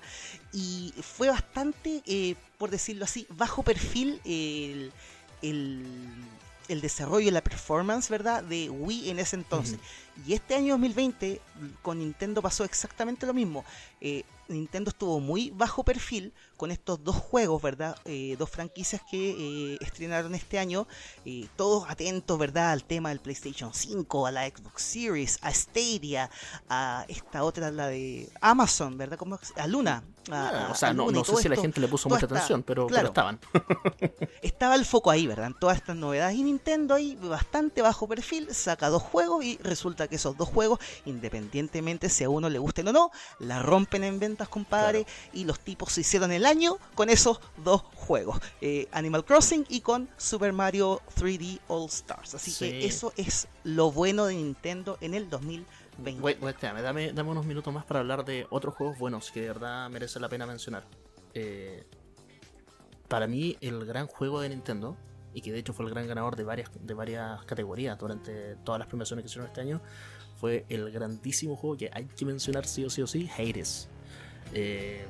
y 0.53 0.93
fue 1.01 1.27
bastante, 1.29 2.01
eh, 2.05 2.35
por 2.57 2.69
decirlo 2.69 3.03
así, 3.03 3.27
bajo 3.29 3.61
perfil 3.63 4.21
el, 4.23 4.93
el, 5.41 5.85
el 6.69 6.79
desarrollo 6.81 7.27
y 7.27 7.31
la 7.31 7.41
performance, 7.41 8.09
¿verdad? 8.09 8.41
De 8.43 8.69
Wii 8.69 9.09
en 9.09 9.19
ese 9.19 9.35
entonces. 9.35 9.77
Y 10.25 10.33
este 10.33 10.55
año 10.55 10.73
2020 10.75 11.41
con 11.81 11.99
Nintendo 11.99 12.41
pasó 12.41 12.63
exactamente 12.63 13.25
lo 13.25 13.33
mismo. 13.33 13.65
Eh, 14.01 14.23
Nintendo 14.47 14.91
estuvo 14.91 15.19
muy 15.19 15.49
bajo 15.49 15.83
perfil 15.83 16.31
con 16.55 16.69
estos 16.69 17.03
dos 17.03 17.15
juegos, 17.15 17.61
¿verdad? 17.61 17.97
Eh, 18.05 18.35
dos 18.37 18.49
franquicias 18.49 19.01
que 19.09 19.73
eh, 19.73 19.77
estrenaron 19.81 20.35
este 20.35 20.59
año. 20.59 20.87
todos 21.55 21.89
atentos, 21.89 22.37
¿verdad? 22.37 22.71
Al 22.71 22.83
tema 22.83 23.09
del 23.09 23.19
PlayStation 23.19 23.73
5, 23.73 24.27
a 24.27 24.31
la 24.31 24.47
Xbox 24.47 24.81
Series, 24.83 25.39
a 25.41 25.51
Stadia, 25.51 26.29
a 26.69 27.05
esta 27.09 27.43
otra, 27.43 27.71
la 27.71 27.87
de 27.87 28.29
Amazon, 28.39 28.97
¿verdad? 28.97 29.17
¿Cómo 29.17 29.35
es? 29.41 29.51
A 29.57 29.67
Luna. 29.67 30.03
a- 30.31 30.67
Ah, 30.67 30.69
o 30.71 30.75
sea, 30.75 30.89
a 30.89 30.93
no, 30.93 31.05
Luna 31.05 31.19
no 31.19 31.25
sé 31.25 31.35
si 31.37 31.49
la 31.49 31.55
gente 31.55 31.79
le 31.81 31.87
puso 31.87 32.07
mucha 32.09 32.25
esta- 32.25 32.35
atención, 32.35 32.61
pero, 32.63 32.87
claro. 32.87 33.11
pero 33.13 33.29
estaban. 33.31 33.39
Estaba 34.43 34.75
el 34.75 34.85
foco 34.85 35.09
ahí, 35.11 35.25
¿verdad? 35.27 35.47
En 35.47 35.53
todas 35.59 35.77
estas 35.77 35.95
novedades. 35.95 36.37
Y 36.37 36.43
Nintendo 36.43 36.93
ahí, 36.95 37.15
bastante 37.15 37.81
bajo 37.81 38.07
perfil, 38.07 38.53
saca 38.53 38.89
dos 38.89 39.01
juegos 39.01 39.43
y 39.43 39.57
resulta 39.57 40.04
que 40.07 40.15
esos 40.15 40.37
dos 40.37 40.49
juegos, 40.49 40.79
independientemente 41.05 42.09
si 42.09 42.23
a 42.23 42.29
uno 42.29 42.49
le 42.49 42.59
gusten 42.59 42.87
o 42.87 42.93
no, 42.93 43.11
la 43.39 43.61
rompen 43.61 44.03
en 44.03 44.19
ventas, 44.19 44.47
compadre. 44.49 45.05
Y 45.33 45.45
los 45.45 45.59
tipos 45.59 45.91
se 45.93 46.01
hicieron 46.01 46.31
el 46.31 46.45
año 46.45 46.77
con 46.93 47.09
esos 47.09 47.39
dos 47.63 47.81
juegos. 47.95 48.39
eh, 48.61 48.87
Animal 48.91 49.25
Crossing 49.25 49.65
y 49.69 49.81
con 49.81 50.09
Super 50.17 50.53
Mario 50.53 51.01
3D 51.17 51.59
All 51.67 51.87
Stars. 51.89 52.35
Así 52.35 52.51
Sí. 52.51 52.69
que 52.69 52.85
eso 52.85 53.13
es 53.17 53.47
lo 53.63 53.91
bueno 53.91 54.25
de 54.25 54.35
Nintendo 54.35 54.97
en 55.01 55.13
el 55.13 55.29
2020. 55.29 56.21
Wait, 56.21 56.41
wait, 56.41 56.55
espérame, 56.55 56.81
dame, 56.81 57.13
dame 57.13 57.29
unos 57.31 57.45
minutos 57.45 57.73
más 57.73 57.85
para 57.85 58.01
hablar 58.01 58.25
de 58.25 58.47
otros 58.49 58.75
juegos 58.75 58.97
buenos 58.97 59.31
que 59.31 59.41
de 59.41 59.47
verdad 59.47 59.89
merece 59.89 60.19
la 60.19 60.29
pena 60.29 60.45
mencionar. 60.45 60.85
Eh, 61.33 61.85
para 63.07 63.27
mí, 63.27 63.57
el 63.61 63.85
gran 63.85 64.07
juego 64.07 64.41
de 64.41 64.49
Nintendo, 64.49 64.97
y 65.35 65.41
que 65.41 65.51
de 65.51 65.59
hecho 65.59 65.73
fue 65.73 65.85
el 65.85 65.91
gran 65.91 66.07
ganador 66.07 66.37
de 66.37 66.45
varias, 66.45 66.71
de 66.79 66.93
varias 66.93 67.43
categorías 67.43 67.99
durante 67.99 68.55
todas 68.63 68.79
las 68.79 68.87
premiaciones 68.87 69.21
que 69.21 69.27
hicieron 69.27 69.47
este 69.47 69.59
año, 69.59 69.81
fue 70.39 70.65
el 70.69 70.89
grandísimo 70.91 71.57
juego 71.57 71.75
que 71.75 71.91
hay 71.93 72.05
que 72.05 72.25
mencionar 72.25 72.65
sí 72.65 72.85
o 72.85 72.89
sí 72.89 73.01
o 73.01 73.07
sí, 73.07 73.29
Hades. 73.37 73.89
Eh, 74.53 75.05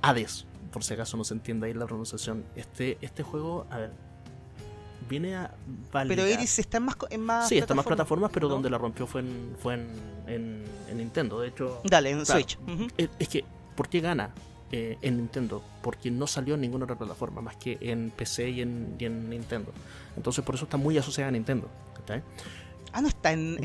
Hades, 0.00 0.46
por 0.72 0.84
si 0.84 0.94
acaso 0.94 1.16
no 1.16 1.24
se 1.24 1.34
entiende 1.34 1.66
ahí 1.66 1.74
la 1.74 1.86
pronunciación. 1.86 2.44
Este, 2.54 2.98
este 3.00 3.24
juego, 3.24 3.66
a 3.68 3.78
ver, 3.78 3.90
viene 5.08 5.34
a 5.34 5.52
Pero 5.90 6.22
Hades 6.22 6.60
está 6.60 6.76
en 6.76 6.84
más, 6.84 6.96
en 7.10 7.20
más 7.20 7.48
Sí, 7.48 7.58
está 7.58 7.72
en 7.72 7.76
más 7.76 7.86
plataformas, 7.86 8.30
pero 8.32 8.48
donde 8.48 8.70
la 8.70 8.78
rompió 8.78 9.08
fue 9.08 9.22
en, 9.22 9.56
fue 9.58 9.74
en, 9.74 10.64
en, 10.88 10.96
Nintendo. 10.96 11.40
De 11.40 11.48
hecho, 11.48 11.80
dale, 11.82 12.10
en 12.10 12.24
Switch. 12.24 12.58
es, 12.96 13.28
que, 13.28 13.44
¿por 13.74 13.88
qué 13.88 14.00
gana? 14.00 14.32
Eh, 14.76 14.98
en 15.02 15.18
Nintendo, 15.18 15.62
porque 15.82 16.10
no 16.10 16.26
salió 16.26 16.56
en 16.56 16.62
ninguna 16.62 16.82
otra 16.82 16.98
plataforma 16.98 17.40
más 17.40 17.54
que 17.54 17.78
en 17.80 18.10
PC 18.10 18.50
y 18.50 18.60
en, 18.60 18.96
en 18.98 19.30
Nintendo. 19.30 19.70
Entonces 20.16 20.44
por 20.44 20.56
eso 20.56 20.64
está 20.64 20.76
muy 20.76 20.98
asociada 20.98 21.28
a 21.28 21.30
Nintendo. 21.30 21.68
Ah, 22.92 23.00
no 23.00 23.06
está 23.06 23.32
en, 23.32 23.56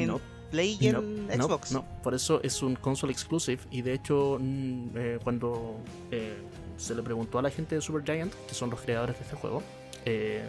Play 0.52 0.78
y 0.80 0.90
en 0.90 1.28
Xbox. 1.32 1.72
No, 1.72 1.84
por 2.04 2.14
eso 2.14 2.42
es 2.44 2.62
un 2.62 2.76
console 2.76 3.12
exclusive 3.12 3.60
y 3.72 3.82
de 3.82 3.94
hecho 3.94 4.38
mm, 4.40 4.90
eh, 4.94 5.20
cuando 5.24 5.78
eh, 6.12 6.38
se 6.78 6.94
le 6.94 7.02
preguntó 7.02 7.40
a 7.40 7.42
la 7.42 7.50
gente 7.50 7.74
de 7.74 7.82
Supergiant, 7.82 8.32
que 8.48 8.54
son 8.54 8.70
los 8.70 8.80
creadores 8.80 9.18
de 9.18 9.24
este 9.24 9.36
juego, 9.36 9.64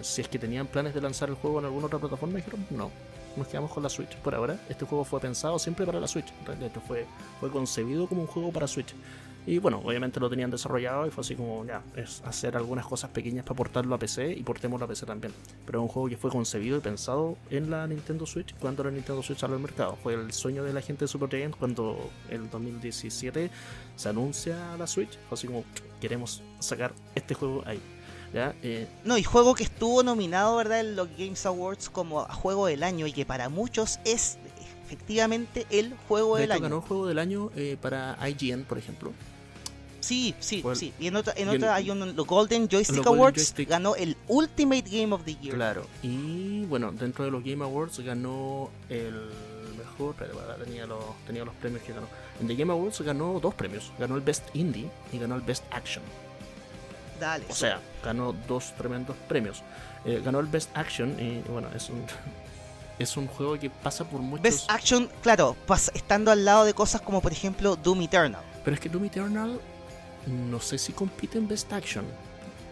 si 0.02 0.20
es 0.20 0.28
que 0.28 0.38
tenían 0.38 0.66
planes 0.66 0.92
de 0.92 1.00
lanzar 1.00 1.30
el 1.30 1.36
juego 1.36 1.60
en 1.60 1.64
alguna 1.64 1.86
otra 1.86 1.98
plataforma, 1.98 2.36
dijeron 2.36 2.66
no, 2.68 2.90
nos 3.34 3.48
quedamos 3.48 3.70
con 3.70 3.82
la 3.82 3.88
Switch 3.88 4.14
por 4.16 4.34
ahora. 4.34 4.60
Este 4.68 4.84
juego 4.84 5.04
fue 5.04 5.20
pensado 5.20 5.58
siempre 5.58 5.86
para 5.86 6.00
la 6.00 6.06
Switch. 6.06 6.32
De 6.58 6.66
hecho, 6.66 6.80
fue, 6.80 7.06
fue 7.38 7.50
concebido 7.50 8.06
como 8.06 8.22
un 8.22 8.26
juego 8.26 8.52
para 8.52 8.66
Switch. 8.66 8.94
Y 9.46 9.58
bueno, 9.58 9.80
obviamente 9.84 10.20
lo 10.20 10.28
tenían 10.28 10.50
desarrollado 10.50 11.06
y 11.06 11.10
fue 11.10 11.22
así 11.22 11.34
como, 11.34 11.64
ya, 11.64 11.82
es 11.96 12.22
hacer 12.24 12.56
algunas 12.56 12.86
cosas 12.86 13.10
pequeñas 13.10 13.44
para 13.44 13.56
portarlo 13.56 13.94
a 13.94 13.98
PC 13.98 14.32
y 14.32 14.42
portémoslo 14.42 14.84
a 14.84 14.88
PC 14.88 15.06
también. 15.06 15.32
Pero 15.64 15.78
es 15.78 15.82
un 15.82 15.88
juego 15.88 16.08
que 16.08 16.16
fue 16.16 16.30
concebido 16.30 16.76
y 16.76 16.80
pensado 16.80 17.36
en 17.50 17.70
la 17.70 17.86
Nintendo 17.86 18.26
Switch 18.26 18.54
cuando 18.56 18.84
la 18.84 18.90
Nintendo 18.90 19.22
Switch 19.22 19.38
salió 19.38 19.56
al 19.56 19.62
mercado. 19.62 19.96
Fue 20.02 20.14
el 20.14 20.32
sueño 20.32 20.62
de 20.62 20.72
la 20.72 20.82
gente 20.82 21.04
de 21.04 21.08
Super 21.08 21.30
Giant 21.30 21.56
cuando 21.56 22.10
el 22.28 22.50
2017 22.50 23.50
se 23.96 24.08
anuncia 24.08 24.76
la 24.76 24.86
Switch. 24.86 25.18
Fue 25.28 25.36
así 25.36 25.46
como, 25.46 25.64
queremos 26.00 26.42
sacar 26.58 26.92
este 27.14 27.34
juego 27.34 27.62
ahí. 27.66 27.80
¿Ya? 28.32 28.54
Eh, 28.62 28.86
no, 29.04 29.18
y 29.18 29.24
juego 29.24 29.56
que 29.56 29.64
estuvo 29.64 30.04
nominado, 30.04 30.56
¿verdad? 30.56 30.80
En 30.80 30.94
los 30.94 31.08
Games 31.18 31.44
Awards 31.46 31.90
como 31.90 32.22
juego 32.26 32.66
del 32.66 32.84
año 32.84 33.08
y 33.08 33.12
que 33.12 33.26
para 33.26 33.48
muchos 33.48 33.98
es 34.04 34.38
efectivamente 34.90 35.66
el 35.70 35.94
juego 36.08 36.36
del 36.36 36.52
año. 36.52 36.62
ganó 36.62 36.80
juego 36.80 37.06
del 37.06 37.18
año 37.18 37.50
eh, 37.56 37.76
para 37.80 38.16
IGN, 38.28 38.64
por 38.64 38.78
ejemplo. 38.78 39.12
Sí, 40.00 40.34
sí, 40.40 40.64
sí. 40.74 40.92
Y 40.98 41.06
en 41.06 41.16
otra, 41.16 41.34
en 41.36 41.48
otra 41.48 41.74
hay 41.74 41.90
un 41.90 42.16
los 42.16 42.26
Golden 42.26 42.68
Joystick 42.68 43.06
Awards, 43.06 43.54
ganó 43.68 43.94
el 43.94 44.16
Ultimate 44.28 44.82
Game 44.82 45.14
of 45.14 45.24
the 45.24 45.36
Year. 45.36 45.54
Claro, 45.54 45.86
y 46.02 46.64
bueno, 46.64 46.92
dentro 46.92 47.24
de 47.24 47.30
los 47.30 47.44
Game 47.44 47.62
Awards 47.64 48.00
ganó 48.00 48.70
el 48.88 49.30
mejor, 49.76 50.14
tenía 50.64 50.86
los, 50.86 51.04
tenía 51.26 51.44
los 51.44 51.54
premios 51.54 51.82
que 51.82 51.92
ganó. 51.92 52.06
En 52.40 52.46
The 52.46 52.54
Game 52.54 52.72
Awards 52.72 53.00
ganó 53.02 53.38
dos 53.40 53.54
premios, 53.54 53.92
ganó 53.98 54.16
el 54.16 54.22
Best 54.22 54.44
Indie 54.54 54.88
y 55.12 55.18
ganó 55.18 55.36
el 55.36 55.42
Best 55.42 55.64
Action. 55.70 56.02
Dale. 57.20 57.44
O 57.50 57.54
sea, 57.54 57.80
ganó 58.02 58.34
dos 58.48 58.74
tremendos 58.76 59.16
premios. 59.28 59.62
Eh, 60.06 60.22
ganó 60.24 60.40
el 60.40 60.46
Best 60.46 60.70
Action 60.74 61.14
y 61.20 61.40
bueno, 61.50 61.68
es 61.76 61.90
un 61.90 62.02
es 62.98 63.16
un 63.16 63.26
juego 63.26 63.58
que 63.58 63.70
pasa 63.70 64.04
por 64.04 64.20
muchos... 64.20 64.42
Best 64.42 64.70
Action, 64.70 65.08
claro, 65.22 65.56
estando 65.94 66.30
al 66.30 66.44
lado 66.44 66.64
de 66.64 66.74
cosas 66.74 67.00
como 67.00 67.20
por 67.20 67.32
ejemplo 67.32 67.76
Doom 67.76 68.02
Eternal. 68.02 68.42
Pero 68.64 68.74
es 68.74 68.80
que 68.80 68.88
Doom 68.88 69.06
Eternal 69.06 69.60
no 70.26 70.60
sé 70.60 70.78
si 70.78 70.92
compite 70.92 71.38
en 71.38 71.48
Best 71.48 71.72
Action. 71.72 72.04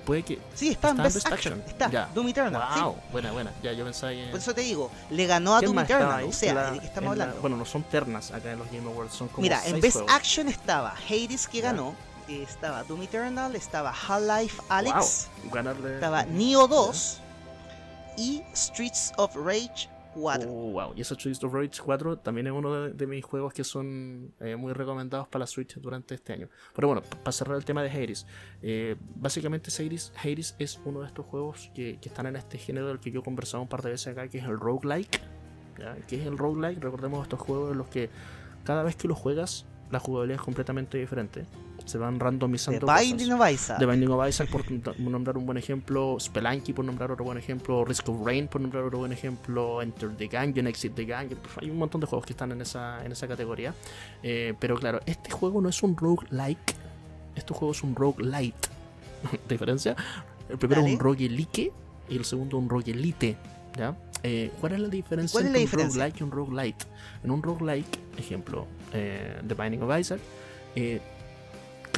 Puede 0.05 0.23
que. 0.23 0.39
Sí, 0.55 0.71
está, 0.71 0.89
en 0.89 0.97
Best, 0.97 1.27
Action. 1.27 1.63
Está. 1.67 2.09
Doom 2.15 2.29
Eternal. 2.29 2.81
Wow, 2.81 2.97
buena, 3.13 3.31
buena. 3.31 3.53
Ya, 3.63 3.73
yo 3.73 3.85
pensaba 3.85 4.13
Por 4.31 4.41
eso 4.41 4.55
te 4.55 4.63
digo, 4.63 4.91
le 5.11 5.27
ganó 5.27 5.55
a 5.55 5.61
Doom 5.61 5.81
Eternal. 5.81 6.25
O 6.25 6.33
sea, 6.33 6.71
¿de 6.71 6.81
qué 6.81 6.87
estamos 6.87 7.13
hablando? 7.13 7.41
bueno, 7.43 7.57
no 7.57 7.67
son 7.67 7.83
ternas 7.83 8.31
acá 8.33 8.53
en 8.53 8.59
los 8.59 8.71
Game 8.71 8.91
Awards, 8.91 9.13
son 9.13 9.29
como. 9.29 9.43
Mira, 9.43 9.61
en 9.67 9.81
Best 9.81 10.01
Action 10.09 10.49
estaba 10.49 10.95
Hades 11.09 11.47
que 11.47 11.61
ganó. 11.61 11.95
Estaba 12.27 12.85
Doom 12.85 13.03
Eternal, 13.03 13.57
estaba 13.57 13.91
Half-Life 13.91 14.61
Alex, 14.69 15.29
estaba 15.95 16.27
Neo 16.27 16.69
2 16.69 17.21
y 18.19 18.43
Streets 18.55 19.13
of 19.17 19.35
Rage 19.35 19.89
Oh, 20.16 20.71
wow. 20.73 20.92
Y 20.97 21.03
ese 21.03 21.14
Streets 21.14 21.42
of 21.44 21.53
Rage 21.53 21.81
4 21.85 22.18
también 22.18 22.47
es 22.47 22.53
uno 22.53 22.88
de, 22.88 23.07
mis 23.07 23.25
juegos 23.25 23.53
que 23.53 23.64
son 23.64 24.33
eh, 24.40 24.57
muy 24.57 24.73
recomendados 24.73 25.29
para 25.29 25.40
la 25.40 25.47
Switch 25.47 25.75
durante 25.77 26.14
este 26.14 26.33
año. 26.33 26.49
Pero 26.75 26.88
bueno, 26.88 27.03
para 27.03 27.33
cerrar 27.33 27.57
el 27.57 27.64
tema 27.64 27.83
de 27.83 27.90
Hades, 27.90 28.27
eh, 28.62 28.97
básicamente 29.16 29.71
Hades, 29.71 30.12
Hades 30.16 30.57
es 30.59 30.81
uno 30.85 31.01
de 31.01 31.07
estos 31.07 31.27
juegos 31.27 31.71
que, 31.75 31.99
están 32.03 32.27
en 32.27 32.37
este 32.37 32.59
género 32.59 32.88
del 32.88 33.01
que 33.01 33.11
yo 33.11 33.21
he 33.21 33.23
conversado 33.23 33.62
un 33.62 33.68
par 33.68 33.83
de 33.83 33.90
veces 33.90 34.09
acá, 34.09 34.29
que 34.29 34.38
es 34.38 34.44
el 34.44 34.59
roguelike. 34.59 35.21
¿Qué 36.09 36.21
es 36.21 36.27
el 36.27 36.37
roguelike? 36.37 36.83
Recordemos 36.83 37.23
estos 37.23 37.38
juegos 37.38 37.73
en 37.73 37.79
los 37.79 37.88
que 37.88 38.11
cada 38.64 38.83
vez 38.83 38.97
que 38.97 39.07
lo 39.07 39.14
juegas, 39.14 39.66
la 39.90 40.01
jugabilidad 40.01 40.40
es 40.40 40.44
completamente 40.44 40.99
diferente 40.99 41.47
se 41.88 41.98
van 41.98 42.20
randomizando. 42.20 42.87
The 42.87 42.92
Binding 42.92 43.33
of 43.33 43.51
Isaac. 43.51 43.79
The 43.79 43.87
Binding 43.87 44.11
of 44.11 44.29
Isaac, 44.29 44.48
por 44.51 45.01
nombrar 45.01 45.37
un 45.37 45.46
buen 45.46 45.59
ejemplo. 45.59 46.16
Spelunky, 46.20 46.72
por 46.72 46.85
nombrar 46.85 47.11
otro 47.11 47.24
buen 47.24 47.38
ejemplo. 47.38 47.85
Risk 47.85 48.09
of 48.09 48.24
Rain, 48.24 48.48
por 48.48 48.61
nombrar 48.61 48.85
otro 48.85 48.98
buen 48.98 49.12
ejemplo. 49.12 49.83
Enter 49.83 50.11
the 50.16 50.27
Gungeon, 50.27 50.66
Exit 50.66 50.94
the 50.94 51.05
Gungeon. 51.05 51.38
Hay 51.61 51.70
un 51.70 51.79
montón 51.79 52.01
de 52.01 52.07
juegos 52.07 52.27
que 52.27 52.33
están 52.33 52.53
en 52.53 52.61
esa, 52.61 53.05
en 53.05 53.12
esa 53.12 53.27
categoría. 53.27 53.74
Eh, 54.22 54.55
pero 54.59 54.77
claro, 54.77 55.01
este 55.07 55.31
juego 55.31 55.61
no 55.61 55.68
es 55.68 55.83
un 55.83 55.96
roguelike. 55.96 56.74
Este 57.35 57.55
juego 57.55 57.72
es 57.72 57.83
un 57.83 57.94
roguelite. 57.94 58.68
¿Diferencia? 59.48 59.96
El 60.48 60.59
primero 60.59 60.87
es 60.87 60.92
un 60.92 60.98
roguelike 60.98 61.72
y 62.09 62.16
el 62.16 62.24
segundo 62.24 62.59
un 62.59 62.68
roguelite. 62.68 63.37
¿Ya? 63.77 63.96
Eh, 64.22 64.51
¿Cuál 64.61 64.72
es 64.72 64.81
la 64.81 64.88
diferencia 64.88 65.40
entre 65.40 65.85
un 65.85 65.90
roguelike 65.90 66.20
y 66.20 66.22
un 66.24 66.31
roguelite? 66.31 66.85
En 67.22 67.31
un 67.31 67.42
roguelike, 67.42 67.98
ejemplo, 68.16 68.66
eh, 68.92 69.40
The 69.46 69.55
Binding 69.55 69.83
of 69.83 69.98
Isaac, 69.98 70.20
eh, 70.74 71.01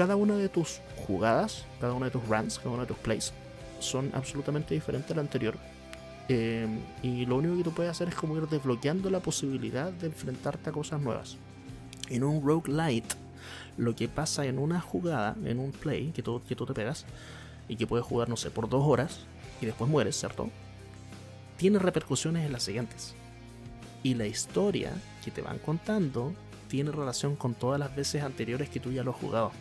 cada 0.01 0.17
una 0.17 0.35
de 0.35 0.49
tus 0.49 0.81
jugadas, 1.07 1.67
cada 1.79 1.93
una 1.93 2.07
de 2.07 2.13
tus 2.13 2.27
runs, 2.27 2.59
cada 2.59 2.71
una 2.71 2.85
de 2.85 2.89
tus 2.89 2.97
plays 2.97 3.35
son 3.81 4.11
absolutamente 4.15 4.73
diferentes 4.73 5.11
a 5.11 5.15
la 5.15 5.21
anterior. 5.21 5.59
Em, 6.27 6.79
y 7.03 7.27
lo 7.27 7.37
único 7.37 7.59
que 7.59 7.65
tú 7.65 7.73
puedes 7.73 7.91
hacer 7.91 8.09
es 8.09 8.15
como 8.15 8.35
ir 8.39 8.49
desbloqueando 8.49 9.11
la 9.11 9.21
posibilidad 9.21 9.93
de 9.93 10.07
enfrentarte 10.07 10.71
a 10.71 10.73
cosas 10.73 11.03
nuevas. 11.03 11.37
En 12.09 12.25
un 12.25 12.43
roguelite, 12.43 13.15
lo 13.77 13.95
que 13.95 14.09
pasa 14.09 14.47
en 14.47 14.59
una 14.59 14.81
jugada, 14.81 15.37
en 15.45 15.59
un 15.59 15.71
play 15.71 16.13
que 16.13 16.23
tú, 16.23 16.41
que 16.49 16.57
tú 16.57 16.65
te 16.65 16.73
pegas 16.73 17.05
y 17.69 17.77
que 17.77 17.87
puedes 17.87 18.07
jugar, 18.07 18.31
no 18.31 18.39
sé, 18.39 18.51
por 18.51 18.71
dos 18.71 18.83
horas 18.87 19.27
y 19.61 19.67
después 19.67 19.91
mueres, 19.91 20.19
¿cierto? 20.19 20.49
Tiene 21.59 21.79
repercusiones 21.79 22.47
en 22.47 22.53
las 22.53 22.63
siguientes. 22.63 23.15
Y 24.03 24.15
la 24.15 24.27
historia 24.27 24.95
que 25.23 25.31
te 25.31 25.43
van 25.43 25.59
contando 25.59 26.33
tiene 26.69 26.91
relación 26.91 27.37
con 27.37 27.53
todas 27.53 27.79
las 27.79 27.95
veces 27.95 28.23
anteriores 28.23 28.71
que 28.71 28.81
tú 28.81 28.93
ya 28.93 29.05
lo 29.05 29.11
has 29.11 29.19
jugado. 29.19 29.53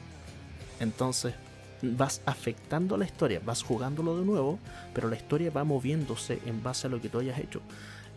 Entonces 0.80 1.34
vas 1.82 2.22
afectando 2.26 2.98
la 2.98 3.06
historia, 3.06 3.42
vas 3.44 3.64
jugándolo 3.64 4.18
de 4.18 4.26
nuevo, 4.26 4.60
pero 4.94 5.10
la 5.10 5.16
historia 5.16 5.52
va 5.52 5.64
moviéndose 5.64 6.40
en 6.46 6.62
base 6.62 6.88
a 6.88 6.90
lo 6.90 7.02
que 7.02 7.10
tú 7.10 7.20
hayas 7.20 7.40
hecho. 7.40 7.62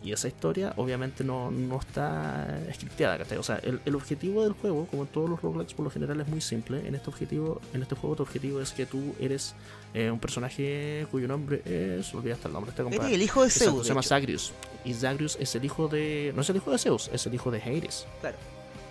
Y 0.03 0.11
esa 0.11 0.27
historia 0.27 0.73
obviamente 0.75 1.23
no, 1.23 1.49
está 1.79 2.59
scripteada, 2.73 3.25
O 3.39 3.43
sea, 3.43 3.61
el, 3.63 3.95
objetivo 3.95 4.43
del 4.43 4.51
juego, 4.51 4.85
como 4.87 5.03
en 5.03 5.07
todos 5.07 5.29
los 5.29 5.41
roguelikes 5.41 5.73
por 5.75 5.85
lo 5.85 5.91
general 5.91 6.19
es 6.19 6.27
muy 6.27 6.41
simple. 6.41 6.85
En 6.85 6.93
este 6.93 7.09
objetivo, 7.09 7.61
en 7.73 7.81
este 7.83 7.95
juego 7.95 8.17
tu 8.17 8.23
objetivo 8.23 8.59
es 8.59 8.73
que 8.73 8.85
tú 8.85 9.15
eres 9.17 9.55
eh, 9.93 10.11
un 10.11 10.19
personaje 10.19 11.07
cuyo 11.09 11.29
nombre 11.29 11.61
es... 11.63 12.13
Olvidaste 12.13 12.49
el 12.49 12.53
nombre, 12.53 12.71
este 12.71 12.83
compadre. 12.83 13.15
el 13.15 13.21
hijo 13.21 13.43
de 13.43 13.49
Zeus. 13.49 13.83
se 13.83 13.89
llama 13.89 14.03
Zagreus. 14.03 14.51
Y 14.83 14.93
Zagreus 14.93 15.37
es 15.39 15.55
el 15.55 15.63
hijo 15.63 15.87
de... 15.87 16.33
No 16.35 16.41
es 16.41 16.49
el 16.49 16.57
hijo 16.57 16.71
de 16.71 16.79
Zeus, 16.79 17.09
es 17.13 17.25
el 17.25 17.33
hijo 17.33 17.49
de 17.49 17.61
Hades. 17.61 18.05
Claro. 18.19 18.35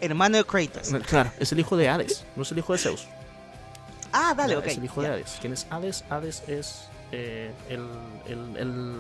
Hermano 0.01 0.39
de 0.39 0.45
Kratos. 0.45 0.91
Claro, 1.07 1.31
es 1.39 1.53
el 1.53 1.61
hijo 1.61 1.77
de 1.77 1.91
Hades, 1.91 2.25
no 2.37 2.43
es 2.43 2.51
el 2.53 2.59
hijo 2.59 2.73
de 2.73 2.79
Zeus. 2.79 3.07
Ah, 4.13 4.35
dale, 4.37 4.57
ok. 4.57 4.67
Es 4.67 4.79
el 4.79 4.85
hijo 4.85 5.03
de 5.03 5.09
Hades. 5.09 5.39
¿Quién 5.41 5.53
es 5.53 5.67
Hades? 5.71 6.05
Hades 6.11 6.43
es 6.49 6.89
eh, 7.11 7.53
el, 7.69 7.87
el, 8.57 8.95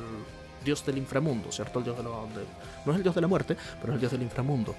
dios 0.64 0.84
del 0.86 0.98
inframundo, 0.98 1.50
¿cierto? 1.50 1.78
El 1.80 1.84
dios 1.84 1.96
de 1.96 2.02
no 2.04 2.92
es 2.92 2.96
el 2.96 3.02
dios 3.02 3.14
de 3.14 3.20
la 3.20 3.28
muerte, 3.28 3.56
pero 3.80 3.92
es 3.92 3.94
el 3.94 4.00
dios 4.00 4.12
del 4.12 4.22
inframundo. 4.22 4.74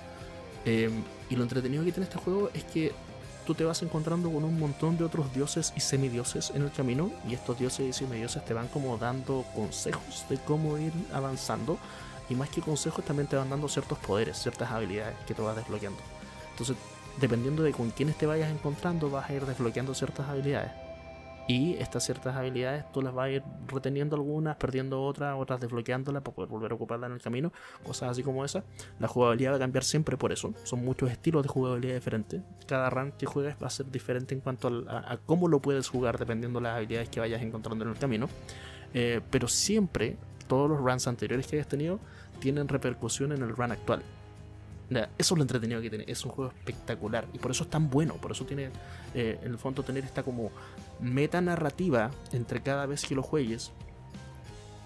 Eh, 0.65 0.89
y 1.29 1.35
lo 1.35 1.43
entretenido 1.43 1.83
que 1.83 1.91
tiene 1.91 2.05
este 2.05 2.19
juego 2.19 2.49
es 2.53 2.63
que 2.63 2.93
tú 3.45 3.53
te 3.53 3.65
vas 3.65 3.81
encontrando 3.81 4.31
con 4.31 4.43
un 4.43 4.57
montón 4.57 4.97
de 4.97 5.03
otros 5.03 5.33
dioses 5.33 5.73
y 5.75 5.81
semidioses 5.81 6.51
en 6.55 6.61
el 6.61 6.71
camino 6.71 7.11
y 7.27 7.33
estos 7.33 7.59
dioses 7.59 7.87
y 7.87 7.93
semidioses 7.93 8.45
te 8.45 8.53
van 8.53 8.69
como 8.69 8.97
dando 8.97 9.43
consejos 9.53 10.25
de 10.29 10.37
cómo 10.37 10.77
ir 10.77 10.93
avanzando 11.11 11.77
y 12.29 12.35
más 12.35 12.49
que 12.49 12.61
consejos 12.61 13.03
también 13.03 13.27
te 13.27 13.35
van 13.35 13.49
dando 13.49 13.67
ciertos 13.67 13.97
poderes, 13.99 14.37
ciertas 14.37 14.71
habilidades 14.71 15.15
que 15.27 15.33
tú 15.33 15.43
vas 15.43 15.57
desbloqueando. 15.57 15.99
Entonces 16.51 16.77
dependiendo 17.19 17.63
de 17.63 17.71
con 17.71 17.91
quiénes 17.91 18.17
te 18.17 18.25
vayas 18.25 18.51
encontrando, 18.51 19.09
vas 19.09 19.29
a 19.29 19.33
ir 19.33 19.45
desbloqueando 19.45 19.93
ciertas 19.93 20.27
habilidades. 20.27 20.71
Y 21.45 21.73
estas 21.73 22.05
ciertas 22.05 22.35
habilidades 22.37 22.89
tú 22.93 23.01
las 23.01 23.13
vas 23.13 23.25
a 23.25 23.29
ir 23.29 23.43
reteniendo 23.67 24.15
algunas, 24.15 24.55
perdiendo 24.55 25.03
otras, 25.03 25.35
otras 25.37 25.59
desbloqueándolas 25.59 26.23
para 26.23 26.35
poder 26.35 26.49
volver 26.49 26.71
a 26.71 26.75
ocuparlas 26.75 27.09
en 27.09 27.15
el 27.15 27.21
camino, 27.21 27.51
cosas 27.83 28.11
así 28.11 28.23
como 28.23 28.45
esa. 28.45 28.63
La 28.99 29.09
jugabilidad 29.09 29.51
va 29.51 29.55
a 29.57 29.59
cambiar 29.59 29.83
siempre 29.83 30.15
por 30.15 30.31
eso. 30.31 30.53
Son 30.63 30.83
muchos 30.85 31.11
estilos 31.11 31.43
de 31.43 31.49
jugabilidad 31.49 31.95
diferentes. 31.95 32.41
Cada 32.65 32.89
run 32.89 33.11
que 33.11 33.25
juegues 33.25 33.57
va 33.61 33.67
a 33.67 33.69
ser 33.69 33.91
diferente 33.91 34.33
en 34.33 34.39
cuanto 34.39 34.69
a, 34.87 35.17
cómo 35.25 35.49
lo 35.49 35.61
puedes 35.61 35.89
jugar 35.89 36.17
dependiendo 36.17 36.59
de 36.59 36.63
las 36.63 36.77
habilidades 36.77 37.09
que 37.09 37.19
vayas 37.19 37.41
encontrando 37.41 37.83
en 37.83 37.91
el 37.91 37.97
camino. 37.97 38.29
Eh, 38.93 39.19
pero 39.29 39.49
siempre, 39.49 40.15
todos 40.47 40.69
los 40.69 40.79
runs 40.79 41.07
anteriores 41.07 41.45
que 41.47 41.57
hayas 41.57 41.67
tenido 41.67 41.99
tienen 42.39 42.69
repercusión 42.69 43.33
en 43.33 43.41
el 43.43 43.49
run 43.49 43.73
actual. 43.73 44.01
Eso 44.89 45.33
es 45.33 45.37
lo 45.37 45.41
entretenido 45.41 45.81
que 45.81 45.89
tiene. 45.89 46.05
Es 46.07 46.23
un 46.25 46.31
juego 46.31 46.51
espectacular. 46.51 47.27
Y 47.33 47.39
por 47.39 47.51
eso 47.51 47.63
es 47.63 47.69
tan 47.69 47.89
bueno. 47.89 48.15
Por 48.15 48.31
eso 48.31 48.45
tiene, 48.45 48.69
eh, 49.13 49.39
en 49.41 49.51
el 49.51 49.57
fondo, 49.57 49.83
tener 49.83 50.03
esta 50.03 50.23
como 50.23 50.51
meta 50.99 51.41
narrativa 51.41 52.11
entre 52.31 52.61
cada 52.61 52.85
vez 52.85 53.05
que 53.05 53.15
lo 53.15 53.23
juegues. 53.23 53.71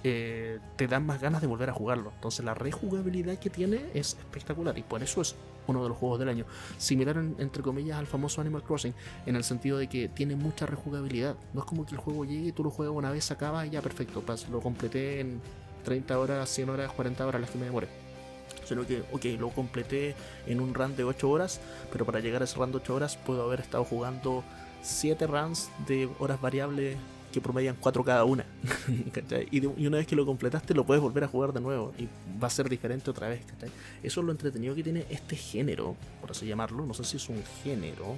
Eh, 0.03 0.59
te 0.75 0.87
dan 0.87 1.05
más 1.05 1.19
ganas 1.19 1.41
de 1.41 1.47
volver 1.47 1.69
a 1.69 1.73
jugarlo. 1.73 2.11
Entonces 2.15 2.45
la 2.45 2.53
rejugabilidad 2.53 3.37
que 3.39 3.49
tiene 3.49 3.81
es 3.93 4.15
espectacular. 4.19 4.77
Y 4.77 4.83
por 4.83 5.03
eso 5.03 5.21
es 5.21 5.35
uno 5.65 5.83
de 5.83 5.89
los 5.89 5.97
juegos 5.97 6.19
del 6.19 6.29
año. 6.29 6.45
Similar, 6.77 7.17
entre 7.39 7.63
comillas, 7.63 7.97
al 7.97 8.07
famoso 8.07 8.39
Animal 8.39 8.63
Crossing. 8.63 8.93
En 9.25 9.35
el 9.35 9.43
sentido 9.43 9.77
de 9.77 9.87
que 9.87 10.07
tiene 10.07 10.35
mucha 10.35 10.65
rejugabilidad. 10.65 11.35
No 11.53 11.61
es 11.61 11.65
como 11.65 11.85
que 11.85 11.95
el 11.95 11.99
juego 11.99 12.23
llegue 12.23 12.51
tú 12.53 12.63
lo 12.63 12.69
juegas 12.69 12.95
una 12.95 13.11
vez, 13.11 13.29
acaba 13.31 13.65
y 13.65 13.71
ya 13.71 13.81
perfecto. 13.81 14.23
Lo 14.51 14.61
completé 14.61 15.19
en 15.19 15.41
30 15.83 16.17
horas, 16.19 16.49
100 16.49 16.69
horas, 16.69 16.91
40 16.91 17.25
horas 17.25 17.41
las 17.41 17.49
que 17.49 17.57
me 17.57 17.65
demore 17.65 18.06
sino 18.67 18.85
que, 18.85 19.03
ok, 19.11 19.25
lo 19.39 19.49
completé 19.49 20.15
en 20.45 20.59
un 20.59 20.73
run 20.73 20.95
de 20.95 21.03
8 21.03 21.29
horas, 21.29 21.59
pero 21.91 22.05
para 22.05 22.19
llegar 22.19 22.41
a 22.41 22.45
ese 22.45 22.57
run 22.57 22.71
de 22.71 22.77
8 22.77 22.95
horas 22.95 23.17
puedo 23.17 23.43
haber 23.43 23.61
estado 23.61 23.83
jugando 23.83 24.43
7 24.81 25.27
runs 25.27 25.69
de 25.87 26.09
horas 26.19 26.39
variables 26.41 26.97
que 27.31 27.41
promedian 27.41 27.75
4 27.79 28.03
cada 28.03 28.23
una. 28.23 28.45
y, 29.51 29.65
una 29.65 29.97
vez 29.97 30.07
que 30.07 30.15
lo 30.15 30.25
completaste 30.25 30.73
lo 30.73 30.85
puedes 30.85 31.01
volver 31.01 31.23
a 31.23 31.27
jugar 31.27 31.53
de 31.53 31.59
nuevo 31.59 31.93
y 31.97 32.07
va 32.41 32.47
a 32.47 32.49
ser 32.49 32.69
diferente 32.69 33.09
otra 33.09 33.27
vez. 33.27 33.41
Eso 34.03 34.21
es 34.21 34.25
lo 34.25 34.31
entretenido 34.31 34.73
que 34.75 34.83
tiene 34.83 35.05
este 35.09 35.35
género, 35.35 35.95
por 36.21 36.31
así 36.31 36.45
llamarlo. 36.45 36.85
No 36.85 36.93
sé 36.93 37.03
si 37.03 37.17
es 37.17 37.29
un 37.29 37.43
género, 37.63 38.15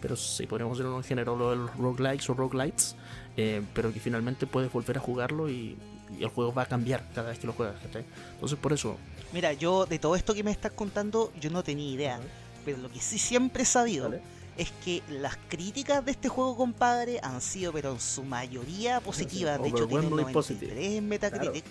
pero 0.00 0.16
sí 0.16 0.46
podríamos 0.46 0.78
decirlo 0.78 0.96
un 0.96 1.04
género, 1.04 1.36
lo 1.36 1.50
del 1.50 1.68
roguelikes 1.68 2.30
o 2.30 2.34
roguelites, 2.34 2.96
eh, 3.36 3.62
pero 3.74 3.92
que 3.92 4.00
finalmente 4.00 4.46
puedes 4.46 4.72
volver 4.72 4.98
a 4.98 5.00
jugarlo 5.00 5.50
y, 5.50 5.76
el 6.18 6.26
juego 6.26 6.52
va 6.52 6.62
a 6.62 6.66
cambiar 6.66 7.04
cada 7.14 7.28
vez 7.28 7.38
que 7.38 7.46
lo 7.46 7.52
juegas. 7.52 7.76
Entonces 7.84 8.58
por 8.58 8.72
eso 8.72 8.96
Mira, 9.32 9.52
yo 9.52 9.86
de 9.86 9.98
todo 9.98 10.16
esto 10.16 10.34
que 10.34 10.42
me 10.42 10.50
estás 10.50 10.72
contando, 10.72 11.32
yo 11.40 11.50
no 11.50 11.62
tenía 11.62 11.90
idea. 11.90 12.20
Pero 12.64 12.78
lo 12.78 12.90
que 12.90 13.00
sí 13.00 13.18
siempre 13.18 13.62
he 13.62 13.66
sabido 13.66 14.12
es 14.56 14.70
que 14.84 15.02
las 15.08 15.36
críticas 15.48 16.04
de 16.04 16.10
este 16.10 16.28
juego, 16.28 16.56
compadre, 16.56 17.20
han 17.22 17.40
sido, 17.40 17.72
pero 17.72 17.92
en 17.92 18.00
su 18.00 18.22
mayoría 18.22 19.00
positivas. 19.00 19.60
De 19.62 19.68
hecho, 19.68 19.86
tiene 19.86 20.06
un 20.06 20.10
93 20.10 20.96
en 20.96 21.08
Metacritic. 21.08 21.64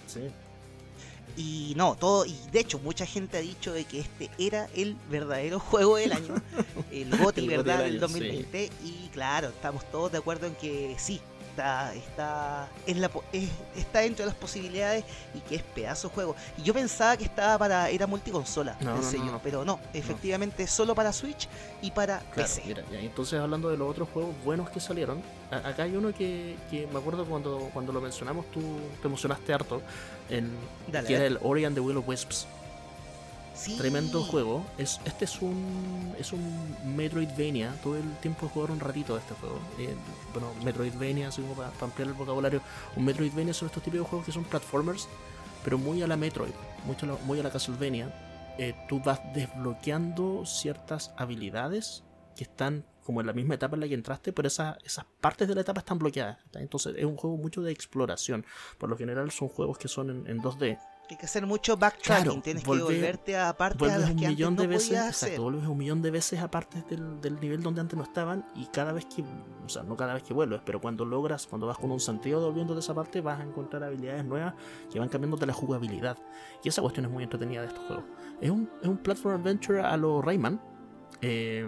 Y 1.38 1.74
no, 1.78 1.96
todo, 1.96 2.26
y 2.26 2.36
de 2.52 2.60
hecho 2.60 2.80
mucha 2.80 3.06
gente 3.06 3.38
ha 3.38 3.42
dicho 3.42 3.72
de 3.72 3.86
que 3.86 4.00
este 4.00 4.30
era 4.38 4.68
el 4.76 4.98
verdadero 5.10 5.60
juego 5.60 5.98
del 5.98 6.12
año, 6.12 6.36
el 6.92 7.18
GOTY, 7.18 7.48
¿verdad? 7.48 7.84
Del, 7.84 8.00
2020. 8.00 8.70
Y 8.84 9.10
claro, 9.14 9.50
estamos 9.50 9.90
todos 9.92 10.12
de 10.12 10.18
acuerdo 10.18 10.48
en 10.48 10.56
que 10.56 10.96
sí, 10.98 11.22
está, 11.60 11.94
está, 11.94 12.70
la, 12.88 13.12
está 13.76 14.00
dentro 14.00 14.24
de 14.24 14.32
las 14.32 14.36
posibilidades 14.36 15.04
y 15.34 15.40
que 15.42 15.56
es 15.56 15.64
pedazo 15.64 16.08
de 16.08 16.14
juego. 16.14 16.36
Y 16.58 16.64
yo 16.64 16.74
pensaba 16.74 17.18
que 17.18 17.26
estaba 17.26 17.58
para, 17.58 17.90
era 17.90 18.08
multiconsola, 18.08 18.78
pero 19.44 19.66
no, 19.66 19.80
efectivamente 19.94 20.66
solo 20.68 20.96
para 20.96 21.12
Switch 21.12 21.48
y 21.82 21.92
para 21.92 22.20
PC. 22.36 22.64
entonces 22.94 23.40
hablando 23.40 23.70
de 23.70 23.78
los 23.78 23.90
otros 23.90 24.08
juegos 24.14 24.34
buenos 24.44 24.70
que 24.70 24.80
salieron, 24.80 25.22
acá 25.52 25.84
hay 25.84 25.96
uno 25.96 26.14
que, 26.14 26.56
me 26.72 27.00
acuerdo 27.00 27.26
cuando, 27.26 27.70
cuando 27.74 27.92
lo 27.92 28.02
mencionamos, 28.02 28.50
tú 28.52 28.62
te 29.02 29.08
emocionaste 29.08 29.54
harto, 29.54 29.82
en, 30.30 30.52
que 31.06 31.16
era 31.16 31.26
el 31.26 31.40
Ori 31.42 31.66
and 31.66 31.76
the 31.76 31.82
Will 31.82 31.98
of 31.98 32.08
Wisps. 32.08 32.48
Tremendo 33.78 34.24
juego. 34.24 34.66
Es, 34.78 35.02
este 35.06 35.26
es 35.26 35.42
un 35.42 36.16
es 36.18 36.32
un 36.32 36.96
Metroidvania. 36.96 37.74
Todo 37.84 37.98
el 37.98 38.18
tiempo 38.18 38.46
he 38.46 38.50
jugado 38.50 38.74
un 38.74 38.80
ratito 38.80 39.16
de 39.16 39.22
este 39.22 39.34
juego. 39.36 39.60
Eh, 39.78 39.96
bueno, 40.34 40.52
Metroidvania, 40.64 41.28
así 41.28 41.42
como 41.42 41.56
para, 41.56 41.72
ampliar 41.82 42.08
el 42.08 42.14
vocabulario. 42.14 42.62
Un 42.96 43.06
Metroidvania 43.06 43.54
son 43.54 43.68
estos 43.68 43.84
de 43.84 44.00
juegos 44.00 44.26
que 44.26 44.32
son 44.32 44.44
platformers, 44.46 45.08
pero 45.64 45.78
muy 45.78 46.02
a 46.02 46.08
la 46.08 46.16
Metroid, 46.16 46.54
mucho 46.86 47.06
muy 47.26 47.40
a 47.40 47.44
la 47.44 47.52
Castlevania. 47.52 48.14
Eh, 48.58 48.76
tú 48.88 49.02
vas 49.02 49.22
desbloqueando 49.34 50.46
ciertas 50.46 51.14
habilidades 51.18 52.04
que 52.36 52.44
están 52.44 52.86
como 53.04 53.22
en 53.22 53.28
la 53.28 53.34
misma 53.34 53.56
etapa 53.56 53.76
en 53.76 53.82
la 53.82 53.88
que 53.88 53.96
entraste, 53.96 54.32
pero 54.32 54.48
esas, 54.48 54.78
esas 54.84 55.06
partes 55.20 55.48
de 55.48 55.56
la 55.56 55.62
etapa 55.62 55.80
están 55.80 55.98
bloqueadas. 55.98 56.38
Entonces 56.54 56.94
es 56.96 57.06
un 57.06 57.18
juego 57.18 57.38
mucho 57.38 57.62
de 57.62 57.72
exploración. 57.72 58.46
Por 58.78 58.90
lo 58.90 58.98
general 58.98 59.32
son 59.32 59.48
juegos 59.50 59.78
que 59.78 59.88
son 59.88 60.10
en, 60.10 60.28
en 60.28 60.42
2D 60.42 60.78
hay 61.16 61.18
que 61.18 61.26
hacer 61.26 61.46
mucho 61.46 61.78
backtracking, 61.78 62.42
tienes 62.42 62.64
que 62.64 62.70
volverte 62.70 63.38
a 63.38 63.56
partes 63.56 63.92
a 63.92 63.98
las 63.98 64.10
que 64.12 64.28
millón 64.28 64.54
antes 64.54 64.64
de 64.64 64.68
veces, 64.68 65.08
exacto, 65.08 65.42
vuelves 65.44 65.68
un 65.68 65.78
millón 65.78 66.02
de 66.02 66.12
veces 66.12 66.40
a 66.40 66.52
partes 66.52 66.88
del, 66.88 67.20
del, 67.22 67.40
nivel 67.40 67.64
donde 67.64 67.82
antes 67.82 67.98
no 67.98 68.04
estaban 68.04 68.46
y 68.56 68.66
cada 68.68 68.92
vez 68.92 69.06
que, 69.06 69.24
o 69.66 69.70
sea, 69.70 69.84
no 69.84 69.96
cada 69.96 70.14
vez 70.14 70.24
que 70.24 70.34
vuelves, 70.34 70.62
pero 70.66 70.80
cuando 70.80 71.06
logras, 71.06 71.48
cuando 71.48 71.68
vas 71.68 71.78
con 71.78 71.92
un 71.92 72.00
sentido 72.00 72.42
volviendo 72.42 72.74
de 72.74 72.82
esa 72.82 72.94
parte, 72.94 73.22
vas 73.22 73.40
a 73.40 73.44
encontrar 73.44 73.84
habilidades 73.84 74.26
nuevas 74.26 74.54
que 74.92 75.00
van 75.00 75.10
cambiando 75.10 75.38
de 75.38 75.46
la 75.46 75.54
jugabilidad. 75.54 76.18
Y 76.64 76.70
esa 76.70 76.82
cuestión 76.82 77.06
es 77.06 77.12
muy 77.12 77.24
entretenida 77.24 77.62
de 77.62 77.68
estos 77.68 77.86
juegos. 77.86 78.06
Es 78.42 78.50
un, 78.50 78.70
es 78.82 78.88
un 78.88 78.98
platform 78.98 79.42
adventure 79.42 79.82
a 79.82 79.98
lo 79.98 80.22
Rayman. 80.22 80.62
Eh, 81.22 81.68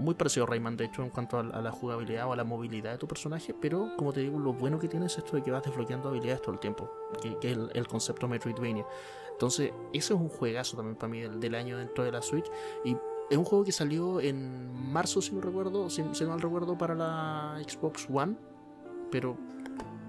muy 0.00 0.14
parecido 0.14 0.44
a 0.44 0.48
Rayman, 0.48 0.76
de 0.76 0.86
hecho, 0.86 1.02
en 1.02 1.10
cuanto 1.10 1.38
a, 1.38 1.42
la 1.42 1.70
jugabilidad 1.70 2.26
o 2.26 2.32
a 2.32 2.36
la 2.36 2.44
movilidad 2.44 2.92
de 2.92 2.98
tu 2.98 3.06
personaje, 3.06 3.54
pero 3.54 3.92
como 3.96 4.12
te 4.12 4.20
digo, 4.20 4.38
lo 4.38 4.52
bueno 4.52 4.78
que 4.78 4.88
tiene 4.88 5.06
es 5.06 5.18
esto 5.18 5.36
de 5.36 5.42
que 5.42 5.50
vas 5.50 5.62
desbloqueando 5.62 6.08
habilidades 6.08 6.42
todo 6.42 6.52
el 6.52 6.60
tiempo, 6.60 6.90
que, 7.22 7.36
es 7.42 7.58
el, 7.74 7.86
concepto 7.86 8.26
Metroidvania. 8.26 8.86
Entonces, 9.32 9.72
ese 9.92 10.14
es 10.14 10.20
un 10.20 10.28
juegazo 10.28 10.76
también 10.76 10.96
para 10.96 11.10
mí 11.10 11.20
del, 11.20 11.54
año 11.54 11.78
dentro 11.78 12.04
de 12.04 12.12
la 12.12 12.22
Switch 12.22 12.46
y 12.84 12.96
es 13.30 13.38
un 13.38 13.44
juego 13.44 13.64
que 13.64 13.72
salió 13.72 14.20
en 14.20 14.72
marzo, 14.92 15.22
si 15.22 15.34
no 15.34 15.40
recuerdo, 15.40 15.88
si, 15.88 16.02
si 16.12 16.24
mal 16.24 16.40
recuerdo, 16.40 16.76
para 16.76 16.94
la 16.94 17.62
Xbox 17.66 18.08
One, 18.10 18.36
pero 19.10 19.36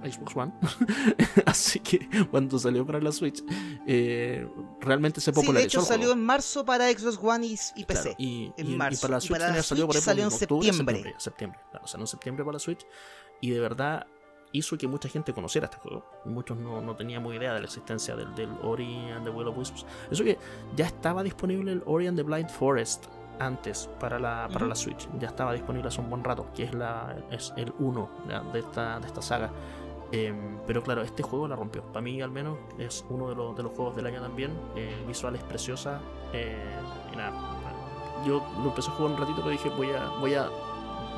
Xbox 0.04 0.36
One. 0.36 0.52
Así 1.46 1.80
que 1.80 2.08
cuando 2.30 2.58
salió 2.60 2.86
para 2.86 3.00
la 3.00 3.12
Switch, 3.12 3.44
eh, 3.88 4.48
realmente 4.80 5.22
se 5.22 5.32
popularizó. 5.32 5.70
Sí, 5.70 5.78
de 5.78 5.82
hecho 5.82 5.82
salió 5.82 6.12
en 6.12 6.24
marzo 6.24 6.66
para 6.66 6.90
Xbox 6.92 7.20
One 7.22 7.48
y, 7.76 7.84
PC. 7.84 8.16
y, 8.18 8.52
en 8.58 8.78
marzo. 8.78 9.02
para 9.02 9.16
la 9.16 9.22
Switch, 9.22 9.64
salió, 9.64 9.88
por 9.88 9.96
ejemplo, 9.96 10.24
en, 10.24 10.32
septiembre. 10.32 11.16
septiembre, 11.18 11.60
Claro, 11.72 11.88
salió 11.88 12.04
en 12.04 12.08
septiembre 12.08 12.46
para 12.46 12.54
la 12.54 12.60
Switch. 12.60 12.86
Y 13.42 13.52
de 13.52 13.60
verdad 13.60 14.08
hizo 14.52 14.78
que 14.78 14.88
mucha 14.88 15.10
gente 15.10 15.34
conociera 15.34 15.66
este 15.66 15.78
juego. 15.78 16.06
Muchos 16.26 16.58
no, 16.58 16.82
no 16.82 16.96
teníamos 16.96 17.34
idea 17.34 17.54
de 17.54 17.60
la 17.60 17.66
existencia 17.66 18.16
del, 18.16 18.34
del 18.36 18.52
Ori 18.64 19.10
and 19.12 19.24
the 19.24 19.30
Will 19.30 19.48
of 19.48 19.58
Wisps. 19.58 19.86
Eso 20.12 20.24
que 20.24 20.38
ya 20.76 20.86
estaba 20.86 21.24
disponible 21.24 21.72
el 21.72 21.84
Ori 21.86 22.08
and 22.08 22.18
the 22.18 22.24
Blind 22.24 22.50
Forest 22.50 23.06
antes 23.40 23.90
para 24.00 24.20
la, 24.20 24.48
para 24.52 24.66
la 24.66 24.76
Switch. 24.76 25.10
Ya 25.20 25.30
estaba 25.30 25.54
disponible 25.54 25.88
hace 25.88 26.02
un 26.02 26.10
buen 26.10 26.24
rato, 26.24 26.48
que 26.54 26.64
es, 26.64 26.74
la, 26.74 27.16
es 27.32 27.54
el 27.58 27.74
1 27.80 28.10
de 28.54 28.60
esta, 28.60 29.00
de 29.00 29.08
esta 29.08 29.22
saga. 29.22 29.52
Em, 30.12 30.58
pero 30.68 30.84
claro, 30.84 31.02
este 31.02 31.24
juego 31.24 31.48
la 31.48 31.56
rompió. 31.56 31.84
Para 31.84 32.02
mí, 32.02 32.22
al 32.22 32.32
menos, 32.32 32.58
es 32.78 33.06
uno 33.10 33.30
de 33.30 33.36
los, 33.36 33.56
de 33.56 33.64
los 33.64 33.72
juegos 33.72 33.96
del 33.96 34.06
año 34.06 34.22
también. 34.22 34.52
Eh, 34.76 34.94
visual 35.08 35.36
es 35.36 35.44
preciosa. 35.44 36.02
Eh, 36.34 36.58
y 37.14 37.16
nada, 37.16 37.32
yo 38.26 38.44
lo 38.62 38.70
empecé 38.70 38.90
a 38.90 38.94
jugar 38.94 39.14
un 39.14 39.18
ratito, 39.18 39.38
pero 39.38 39.52
dije, 39.52 39.70
voy 39.70 39.92
a, 39.92 40.10
voy 40.20 40.34
a 40.34 40.50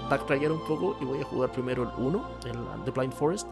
backtrackear 0.09 0.51
un 0.51 0.63
poco 0.65 0.95
y 1.01 1.05
voy 1.05 1.21
a 1.21 1.23
jugar 1.23 1.51
primero 1.51 1.83
el 1.83 1.89
1, 1.97 2.29
el 2.45 2.83
The 2.85 2.91
Blind 2.91 3.13
Forest. 3.13 3.47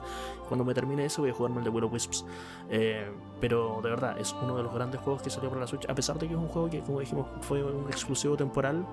Cuando 0.47 0.63
me 0.63 0.73
termine 0.75 1.05
ese, 1.05 1.21
voy 1.21 1.31
a 1.31 1.33
jugarme 1.33 1.57
el 1.57 1.63
de 1.63 1.69
Will 1.71 1.85
of 1.85 1.93
Wisps. 1.93 2.23
Eh, 2.69 3.09
pero 3.39 3.79
de 3.81 3.89
verdad, 3.89 4.19
es 4.19 4.35
uno 4.43 4.55
de 4.55 4.63
los 4.63 4.73
grandes 4.73 5.01
juegos 5.01 5.23
que 5.23 5.31
salió 5.31 5.49
para 5.49 5.61
la 5.61 5.67
Switch. 5.67 5.89
A 5.89 5.95
pesar 5.95 6.19
de 6.19 6.27
que 6.27 6.33
es 6.33 6.39
un 6.39 6.49
juego 6.49 6.69
que, 6.69 6.81
como 6.81 6.99
dijimos, 6.99 7.25
fue 7.41 7.63
un 7.63 7.87
exclusivo 7.87 8.37
temporal 8.37 8.85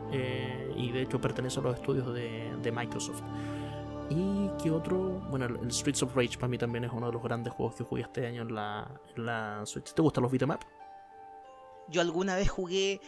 y 0.76 0.92
de 0.92 1.02
hecho 1.02 1.20
pertenece 1.20 1.60
a 1.60 1.62
los 1.64 1.74
estudios 1.74 2.14
de, 2.14 2.56
de 2.62 2.72
Microsoft. 2.72 3.20
Y 4.10 4.48
que 4.62 4.70
otro, 4.70 5.20
bueno, 5.30 5.46
el 5.46 5.70
Streets 5.70 6.02
of 6.02 6.16
Rage 6.16 6.36
para 6.36 6.48
mí 6.48 6.56
también 6.56 6.84
es 6.84 6.92
uno 6.92 7.06
de 7.06 7.12
los 7.12 7.22
grandes 7.22 7.52
juegos 7.52 7.74
que 7.74 7.84
jugué 7.84 8.02
este 8.02 8.26
año 8.26 8.42
en 8.42 8.54
la, 8.54 8.90
la 9.16 9.62
Switch. 9.66 9.92
¿Te 9.92 10.00
gustan 10.00 10.22
los 10.22 10.32
beat'em 10.32 10.56
Yo 11.90 12.00
alguna 12.00 12.34
vez 12.34 12.48
jugué. 12.48 13.02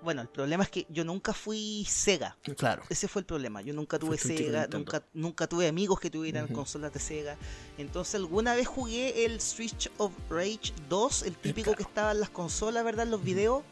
bueno, 0.00 0.22
el 0.22 0.28
problema 0.28 0.64
es 0.64 0.70
que 0.70 0.86
yo 0.88 1.04
nunca 1.04 1.34
fui 1.34 1.84
Sega. 1.86 2.38
Claro. 2.56 2.84
Ese 2.88 3.06
fue 3.06 3.20
el 3.20 3.26
problema. 3.26 3.60
Yo 3.60 3.74
nunca 3.74 3.98
tuve 3.98 4.16
Sega, 4.16 4.66
nunca, 4.68 5.04
nunca 5.12 5.46
tuve 5.46 5.68
amigos 5.68 6.00
que 6.00 6.08
tuvieran 6.08 6.48
consolas 6.48 6.94
de 6.94 7.00
Sega. 7.00 7.36
Entonces, 7.76 8.14
alguna 8.14 8.54
vez 8.54 8.66
jugué 8.66 9.26
el 9.26 9.40
Streets 9.42 9.90
of 9.98 10.12
Rage 10.30 10.72
2, 10.88 11.24
el 11.24 11.36
típico 11.36 11.74
que 11.74 11.82
estaba 11.82 12.12
en 12.12 12.20
las 12.20 12.30
consolas, 12.30 12.82
¿verdad? 12.82 13.04
En 13.04 13.10
los 13.10 13.22
videos. 13.22 13.62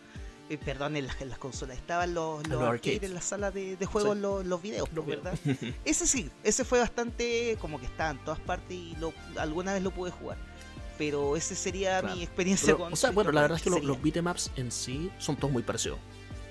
Eh, 0.53 0.59
perdón, 0.63 0.97
en 0.97 1.07
las, 1.07 1.39
consolas, 1.39 1.79
estaban 1.79 2.13
los, 2.13 2.47
los, 2.47 2.61
arcades 2.61 3.03
en 3.03 3.15
la 3.15 3.23
sala 3.23 3.51
de, 3.51 3.75
de 3.75 3.87
juegos, 3.87 4.19
los, 4.19 4.45
los, 4.45 4.61
videos, 4.61 4.87
¿verdad? 5.07 5.33
ese 5.87 6.07
sí, 6.07 6.31
ese 6.45 6.67
fue 6.67 6.79
bastante 6.79 7.57
como 7.59 7.81
que 7.81 7.87
estaba 7.87 8.11
en 8.11 8.19
todas 8.19 8.39
partes 8.39 8.71
y 8.71 8.95
lo, 9.01 9.15
alguna 9.39 9.73
vez 9.73 9.83
lo 9.83 9.93
pude 9.93 10.11
jugar. 10.11 10.37
Pero 10.99 11.39
ese 11.39 11.55
sería 11.55 12.03
mi 12.03 12.23
experiencia 12.23 12.75
con. 12.75 12.93
O 12.93 12.97
sea, 12.97 13.13
bueno, 13.13 13.33
la 13.33 13.41
verdad 13.41 13.57
es 13.57 13.65
que 13.65 13.71
los, 13.71 13.83
los 13.83 14.03
beatemaps 14.03 14.51
en 14.57 14.71
sí 14.71 15.11
son 15.17 15.37
todos 15.37 15.51
muy 15.51 15.63
parecidos. 15.63 15.99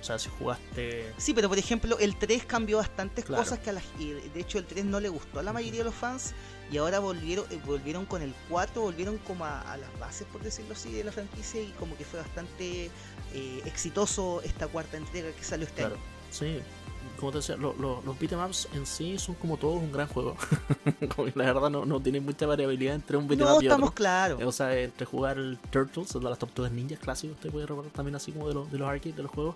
O 0.02 0.04
sea, 0.04 0.18
si 0.18 0.30
jugaste. 0.30 1.14
Sí, 1.18 1.36
pero 1.36 1.48
por 1.48 1.60
ejemplo, 1.60 2.00
el 2.00 2.16
3 2.18 2.46
cambió 2.46 2.78
bastantes 2.78 3.24
cosas 3.24 3.60
que 3.60 3.70
a 3.70 3.74
la, 3.74 3.84
de 4.00 4.40
hecho 4.42 4.58
el 4.58 4.66
3 4.66 4.84
no 4.86 5.00
le 5.00 5.10
gustó 5.10 5.40
a 5.40 5.44
la 5.44 5.54
mayoría 5.54 5.82
de 5.82 5.86
los 5.86 5.96
fans. 5.96 6.34
Y 6.72 6.78
ahora 6.78 7.00
volvieron, 7.00 7.46
eh, 7.52 7.60
volvieron 7.66 8.06
con 8.06 8.22
el 8.22 8.34
4, 8.50 8.82
volvieron 8.82 9.18
como 9.20 9.44
a, 9.46 9.60
a, 9.72 9.78
las 9.78 10.00
bases, 10.00 10.26
por 10.32 10.42
decirlo 10.42 10.74
así, 10.74 10.92
de 10.94 11.04
la 11.04 11.12
franquicia. 11.12 11.62
Y 11.62 11.72
como 11.78 11.98
que 11.98 12.06
fue 12.06 12.20
bastante 12.20 12.90
eh, 13.34 13.62
exitoso 13.66 14.42
esta 14.44 14.68
cuarta 14.68 14.96
entrega 14.98 15.32
que 15.32 15.44
salió 15.44 15.66
este 15.68 15.82
claro, 15.82 15.98
Sí, 16.32 16.60
como 17.20 17.32
te 17.34 17.40
decía, 17.40 17.58
lo- 17.58 17.74
lo- 17.74 18.02
los 18.06 18.18
beatemaps 18.18 18.70
en 18.74 18.86
sí 18.86 19.20
son 19.20 19.36
como 19.36 19.58
todos 19.58 19.82
un 19.82 19.92
gran 19.92 20.08
juego. 20.08 20.38
Como 21.16 21.26
que 21.32 21.38
la 21.38 21.46
verdad 21.52 21.70
no, 21.70 21.86
no 21.86 22.00
tiene 22.00 22.20
mucha 22.22 22.46
variabilidad 22.48 22.96
entre 22.96 23.18
un 23.18 23.28
beatmap 23.28 23.50
No, 23.50 23.62
y 23.62 23.66
estamos 23.66 23.90
otro. 23.90 23.96
claros. 23.96 24.42
O 24.44 24.52
sea, 24.52 24.76
entre 24.80 25.06
jugar 25.06 25.38
el 25.38 25.58
Turtles, 25.72 26.14
de 26.14 26.20
las 26.22 26.40
tortugas 26.40 26.72
ninjas 26.72 27.00
clásicos, 27.00 27.38
te 27.40 27.52
puede 27.52 27.66
recordar 27.66 27.92
también 27.92 28.16
así 28.16 28.32
como 28.32 28.48
de 28.48 28.54
los, 28.54 28.72
de 28.72 28.78
los 28.78 28.88
arcades, 28.88 29.16
de 29.18 29.24
los 29.24 29.32
juegos, 29.32 29.56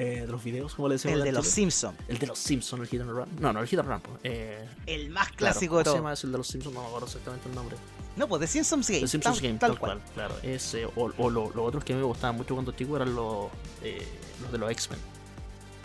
eh, 0.00 0.20
de 0.22 0.26
los 0.26 0.42
videos, 0.42 0.74
como 0.74 0.88
le 0.88 0.94
decimos. 0.94 1.18
El 1.18 1.24
de 1.24 1.32
los. 1.32 1.46
Simpsons. 1.46 1.96
El 2.08 2.18
de 2.18 2.26
los 2.26 2.38
Simpsons, 2.38 2.82
el 2.82 2.88
Hit 2.88 3.00
and 3.00 3.10
Run. 3.10 3.28
No, 3.40 3.52
no, 3.52 3.60
el 3.60 3.66
Hit 3.66 3.78
and 3.80 3.88
Run. 3.88 4.00
pues, 4.00 4.18
Eh, 4.24 4.66
El 4.86 5.10
más 5.10 5.26
claro, 5.28 5.36
clásico 5.36 5.70
¿cómo 5.72 5.78
de 5.78 5.84
se 5.84 5.88
todo. 5.90 5.96
llama 5.96 6.12
ese 6.12 6.26
el 6.26 6.32
de 6.32 6.38
los 6.38 6.46
Simpsons? 6.48 6.74
No 6.74 6.80
me 6.80 6.86
acuerdo 6.86 7.06
exactamente 7.06 7.48
el 7.48 7.54
nombre. 7.54 7.76
No, 8.16 8.26
pues 8.28 8.40
de 8.40 8.46
Simpsons 8.46 8.88
Game. 8.88 9.02
El 9.02 9.08
Simpsons 9.08 9.36
tal, 9.38 9.46
Game, 9.46 9.58
tal 9.58 9.70
tal, 9.70 9.78
cual. 9.78 9.98
cual. 10.00 10.12
claro. 10.14 10.34
Ese, 10.42 10.84
o 10.86 10.92
o 11.16 11.30
lo- 11.30 11.50
los 11.50 11.58
otros 11.68 11.84
que 11.84 11.92
a 11.92 11.96
mí 11.96 12.00
me 12.02 12.06
gustaban 12.08 12.36
mucho 12.36 12.54
cuando 12.54 12.72
chico 12.72 12.96
eran 12.96 13.14
los, 13.14 13.46
eh, 13.82 14.06
los 14.42 14.50
de 14.52 14.58
los 14.58 14.70
X-Men. 14.72 14.98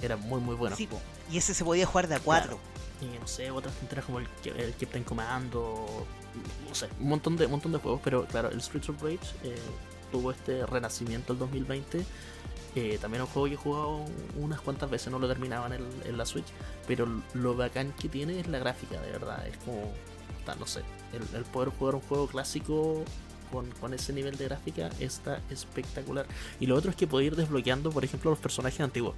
Eran 0.01 0.19
muy, 0.21 0.39
muy 0.41 0.55
buenos. 0.55 0.77
Sí. 0.77 0.87
Y 1.31 1.37
ese 1.37 1.53
se 1.53 1.63
podía 1.63 1.85
jugar 1.85 2.07
de 2.07 2.15
a 2.15 2.19
cuatro. 2.19 2.57
Y 3.01 3.19
no 3.19 3.27
sé, 3.27 3.51
otras 3.51 3.73
tonteras 3.75 4.05
como 4.05 4.19
el, 4.19 4.27
el 4.57 4.73
Captain 4.75 5.03
Commando, 5.03 5.85
no 6.67 6.75
sé, 6.75 6.87
un 6.99 7.09
montón 7.09 7.35
de, 7.35 7.45
un 7.45 7.51
montón 7.51 7.71
de 7.73 7.77
juegos, 7.79 7.99
pero 8.03 8.25
claro, 8.25 8.49
el 8.49 8.61
Streets 8.61 8.89
of 8.89 9.01
Rage 9.01 9.19
eh, 9.43 9.55
tuvo 10.11 10.31
este 10.31 10.65
renacimiento 10.65 11.33
el 11.33 11.39
2020. 11.39 12.05
Eh, 12.75 12.97
también 13.01 13.23
es 13.23 13.27
un 13.29 13.33
juego 13.33 13.47
que 13.47 13.53
he 13.53 13.57
jugado 13.57 14.05
unas 14.39 14.59
cuantas 14.61 14.89
veces, 14.89 15.11
no 15.11 15.17
lo 15.19 15.27
terminaba 15.27 15.67
en, 15.67 15.73
el- 15.73 15.87
en 16.05 16.17
la 16.17 16.25
Switch, 16.25 16.47
pero 16.87 17.07
lo 17.33 17.55
bacán 17.55 17.93
que 17.99 18.09
tiene 18.09 18.39
es 18.39 18.47
la 18.47 18.59
gráfica, 18.59 18.99
de 19.01 19.11
verdad, 19.11 19.47
es 19.47 19.55
como, 19.57 19.91
no 20.59 20.67
sé, 20.67 20.81
el, 21.13 21.35
el 21.37 21.43
poder 21.45 21.69
jugar 21.69 21.95
un 21.95 22.01
juego 22.01 22.27
clásico 22.27 23.03
con, 23.51 23.69
con 23.79 23.93
ese 23.93 24.11
nivel 24.11 24.35
de 24.37 24.45
gráfica 24.45 24.89
está 24.99 25.39
espectacular. 25.49 26.25
Y 26.59 26.65
lo 26.65 26.75
otro 26.75 26.89
es 26.89 26.97
que 26.97 27.07
puede 27.07 27.27
ir 27.27 27.35
desbloqueando, 27.37 27.91
por 27.91 28.03
ejemplo, 28.03 28.31
los 28.31 28.39
personajes 28.39 28.81
antiguos. 28.81 29.13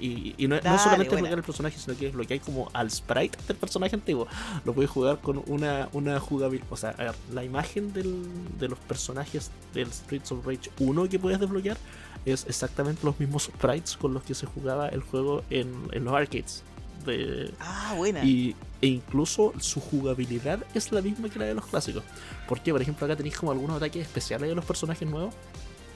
Y, 0.00 0.34
y 0.36 0.48
no, 0.48 0.56
solamente 0.56 0.80
buena. 0.88 0.98
desbloquear 1.06 1.38
el 1.38 1.44
personaje, 1.44 1.78
sino 1.78 1.96
que 1.96 2.06
desbloquear 2.06 2.40
como 2.40 2.68
al 2.74 2.90
sprite 2.90 3.38
del 3.48 3.56
personaje 3.56 3.94
antiguo. 3.94 4.26
Lo 4.66 4.74
puedes 4.74 4.90
jugar 4.90 5.20
con 5.20 5.42
una, 5.46 5.88
una 5.92 6.18
jugabilidad. 6.20 6.66
O 6.70 6.76
sea, 6.76 6.90
a 6.90 7.04
ver, 7.04 7.14
la 7.32 7.44
imagen 7.44 7.92
del- 7.94 8.26
de 8.58 8.68
los 8.68 8.78
personajes 8.80 9.50
del 9.72 9.90
Streets 9.92 10.32
of 10.32 10.44
Rage 10.44 10.70
1 10.78 11.08
que 11.08 11.18
puedes 11.18 11.38
desbloquear 11.40 11.78
es 12.24 12.44
exactamente 12.48 13.00
los 13.04 13.18
mismos 13.20 13.44
sprites 13.44 13.96
con 13.96 14.14
los 14.14 14.22
que 14.22 14.34
se 14.34 14.46
jugaba 14.46 14.88
el 14.88 15.02
juego 15.02 15.42
en, 15.50 15.72
en 15.92 16.04
los 16.04 16.14
arcades. 16.14 16.62
De, 17.04 17.52
Ah, 17.58 17.94
buena. 17.96 18.22
y, 18.24 18.54
e 18.80 18.86
incluso 18.86 19.52
su 19.58 19.80
jugabilidad 19.80 20.64
es 20.74 20.92
la 20.92 21.02
misma 21.02 21.28
que 21.28 21.38
la 21.40 21.46
de 21.46 21.54
los 21.54 21.66
clásicos. 21.66 22.04
Porque, 22.48 22.70
por 22.72 22.80
ejemplo, 22.80 23.04
acá 23.06 23.16
tenéis 23.16 23.36
como 23.36 23.50
algunos 23.52 23.76
ataques 23.76 24.02
especiales 24.06 24.48
de 24.48 24.54
los 24.54 24.64
personajes 24.64 25.08
nuevos. 25.08 25.34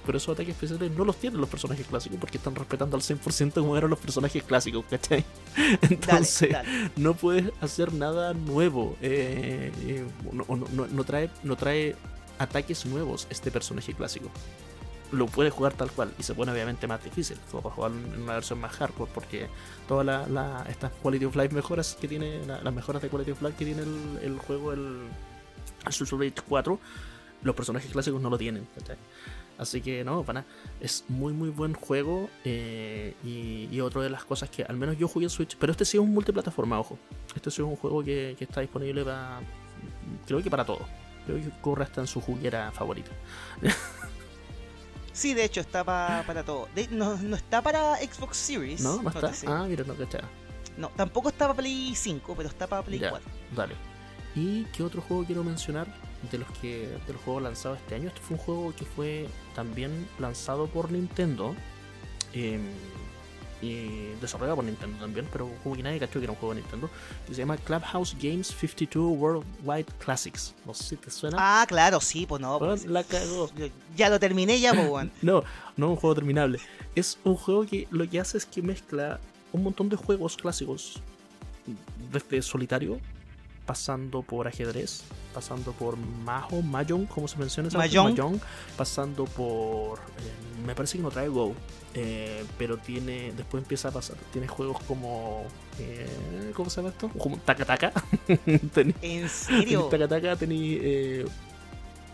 Pero 0.04 0.18
esos 0.18 0.34
ataques 0.34 0.54
especiales 0.54 0.92
no 0.96 1.04
los 1.04 1.16
tienen 1.16 1.40
los 1.40 1.48
personajes 1.50 1.84
clásicos 1.84 2.16
porque 2.20 2.36
están 2.38 2.54
respetando 2.54 2.96
al 2.96 3.02
100% 3.02 3.54
como 3.54 3.76
eran 3.76 3.90
los 3.90 3.98
personajes 3.98 4.40
clásicos, 4.44 4.84
¿cachai? 4.88 5.24
Entonces, 5.82 6.50
dale. 6.52 6.90
no 6.96 7.14
puedes 7.14 7.50
hacer 7.60 7.92
nada 7.92 8.32
nuevo. 8.32 8.96
eh, 9.02 9.72
eh, 9.82 10.04
no- 10.32 10.44
no- 10.48 10.86
no 10.86 11.04
trae, 11.04 11.28
no 11.42 11.56
trae 11.56 11.96
ataques 12.38 12.86
nuevos 12.86 13.26
este 13.30 13.50
personaje 13.50 13.94
clásico. 13.94 14.30
Lo 15.12 15.26
puedes 15.26 15.52
jugar 15.52 15.72
tal 15.74 15.90
cual 15.92 16.12
y 16.18 16.22
se 16.24 16.34
pone 16.34 16.50
obviamente 16.52 16.86
más 16.88 17.02
difícil. 17.02 17.36
Lo 17.52 17.60
vas 17.62 17.72
a 17.72 17.74
jugar 17.76 17.92
en 17.92 18.22
una 18.22 18.34
versión 18.34 18.58
más 18.60 18.72
hardcore 18.72 19.10
porque 19.14 19.46
todas 19.86 20.04
la, 20.28 20.66
estas 20.68 20.90
quality 21.02 21.24
of 21.26 21.36
life 21.36 21.54
mejoras 21.54 21.96
que 22.00 22.08
tiene, 22.08 22.44
la- 22.44 22.60
las 22.60 22.74
mejoras 22.74 23.00
de 23.02 23.08
quality 23.08 23.30
of 23.30 23.40
life 23.42 23.54
que 23.56 23.64
tiene 23.64 23.82
el, 24.22 24.38
juego, 24.38 24.72
el, 24.72 25.02
el 25.86 25.92
Streets 25.92 26.12
of 26.12 26.20
Rage 26.20 26.34
4, 26.48 26.80
los 27.42 27.54
personajes 27.54 27.90
clásicos 27.92 28.20
no 28.20 28.30
lo 28.30 28.36
tienen. 28.38 28.66
Así 29.58 29.80
que 29.80 30.04
no, 30.04 30.22
para. 30.22 30.44
Es 30.80 31.04
muy 31.08 31.32
muy 31.32 31.48
buen 31.50 31.72
juego. 31.74 32.28
eh, 32.44 33.14
y, 33.24 33.68
y 33.70 33.80
otra 33.80 34.02
de 34.02 34.10
las 34.10 34.24
cosas 34.24 34.50
que 34.50 34.64
al 34.64 34.76
menos 34.76 34.98
yo 34.98 35.06
jugué 35.08 35.26
en 35.26 35.30
Switch. 35.30 35.56
Pero 35.56 35.70
este 35.72 35.84
sí 35.84 35.96
es 35.96 36.02
un 36.02 36.12
multiplataforma, 36.12 36.78
ojo. 36.80 36.98
Este 37.34 37.50
sí 37.50 37.62
es 37.62 37.66
un 37.68 37.76
juego 37.76 38.02
que, 38.04 38.34
que 38.38 38.44
está 38.44 38.60
disponible 38.60 39.02
para. 39.04 39.38
Creo 40.26 40.42
que 40.42 40.50
para 40.50 40.64
todo. 40.66 40.80
Creo 41.24 41.38
que 41.40 41.50
corre 41.62 41.84
hasta 41.84 42.00
en 42.02 42.06
su 42.06 42.20
juguera 42.20 42.70
favorita. 42.72 43.10
Sí, 45.16 45.32
de 45.32 45.44
hecho, 45.44 45.60
está 45.60 45.82
pa- 45.82 46.22
para 46.26 46.44
todo. 46.44 46.68
De- 46.74 46.88
no, 46.88 47.16
no 47.16 47.36
está 47.36 47.62
para 47.62 47.96
Xbox 47.96 48.36
Series. 48.36 48.82
¿No? 48.82 49.02
¿No 49.02 49.08
está? 49.08 49.32
Ah, 49.46 49.64
mira, 49.66 49.82
no 49.86 49.94
cachaba. 49.94 50.28
No, 50.76 50.90
tampoco 50.90 51.30
está 51.30 51.46
para 51.46 51.56
Play 51.56 51.94
5, 51.94 52.34
pero 52.36 52.48
está 52.50 52.66
para 52.66 52.82
Play 52.82 52.98
Ya. 52.98 53.08
4. 53.10 53.30
Dale. 53.56 53.74
¿Y 54.34 54.64
qué 54.66 54.82
otro 54.82 55.00
juego 55.00 55.24
quiero 55.24 55.42
mencionar 55.42 55.86
de 56.30 56.36
los 56.38 56.48
que 56.60 56.88
de 57.06 57.12
los 57.14 57.22
juegos 57.22 57.42
lanzados 57.42 57.78
este 57.78 57.94
año? 57.94 58.08
Este 58.08 58.20
fue 58.20 58.36
un 58.36 58.42
juego 58.42 58.74
que 58.76 58.84
fue 58.84 59.26
también 59.54 60.06
lanzado 60.18 60.66
por 60.66 60.92
Nintendo 60.92 61.56
eh, 62.34 62.60
y 63.62 64.10
desarrollado 64.20 64.56
por 64.56 64.64
Nintendo 64.66 64.98
también, 64.98 65.26
pero 65.32 65.50
como 65.62 65.74
que 65.76 65.82
nadie 65.82 65.98
cachó 65.98 66.18
que 66.20 66.24
era 66.24 66.32
un 66.32 66.38
juego 66.38 66.54
de 66.54 66.60
Nintendo, 66.60 66.90
que 67.26 67.34
se 67.34 67.40
llama 67.40 67.56
Clubhouse 67.56 68.14
Games 68.20 68.48
52 68.48 69.18
Worldwide 69.18 69.86
Classics. 69.98 70.54
No 70.66 70.74
sé 70.74 70.84
si 70.84 70.96
te 70.96 71.10
suena. 71.10 71.36
Ah, 71.40 71.64
claro, 71.66 72.00
sí, 72.00 72.26
pues 72.26 72.40
no. 72.42 72.58
Pues, 72.58 72.84
la 72.84 73.02
cagó. 73.02 73.50
yo- 73.56 73.68
ya 73.96 74.10
lo 74.10 74.20
terminé 74.20 74.60
ya, 74.60 74.74
pues, 74.74 74.88
weón. 74.90 75.10
No, 75.22 75.42
no 75.76 75.86
es 75.86 75.90
un 75.90 75.96
juego 75.96 76.14
terminable. 76.14 76.60
Es 76.94 77.18
un 77.24 77.36
juego 77.36 77.64
que 77.64 77.88
lo 77.90 78.08
que 78.08 78.20
hace 78.20 78.36
es 78.38 78.44
que 78.46 78.60
mezcla 78.62 79.18
un 79.52 79.62
montón 79.62 79.88
de 79.88 79.96
juegos 79.96 80.36
clásicos, 80.36 81.00
desde 82.12 82.42
solitario, 82.42 82.98
pasando 83.64 84.22
por 84.22 84.46
ajedrez, 84.46 85.02
pasando 85.34 85.72
por 85.72 85.96
Majo, 85.96 86.62
Mahjong, 86.62 87.06
como 87.06 87.26
se 87.26 87.36
menciona 87.38 87.68
Mahjong. 87.70 88.10
Mahjong, 88.16 88.40
pasando 88.76 89.24
por. 89.24 89.98
eh, 89.98 90.62
me 90.66 90.74
parece 90.74 90.98
que 90.98 91.02
no 91.02 91.10
trae 91.10 91.28
Go, 91.28 91.54
eh, 91.96 92.44
pero 92.58 92.76
tiene. 92.76 93.32
Después 93.36 93.62
empieza 93.62 93.88
a 93.88 93.90
pasar. 93.90 94.16
Tiene 94.32 94.46
juegos 94.46 94.80
como. 94.84 95.44
eh, 95.80 96.52
¿Cómo 96.54 96.68
se 96.70 96.76
llama 96.76 96.90
esto? 96.90 97.08
Como 97.18 97.38
Taka 97.38 97.64
Taka. 97.64 97.92
Tení- 98.28 98.94
¿En 99.02 99.28
serio? 99.28 99.84
Tenéis 99.90 99.90
Taka 99.90 100.08
Taka, 100.08 100.36
tenéis. 100.36 100.78
Eh, 100.82 101.24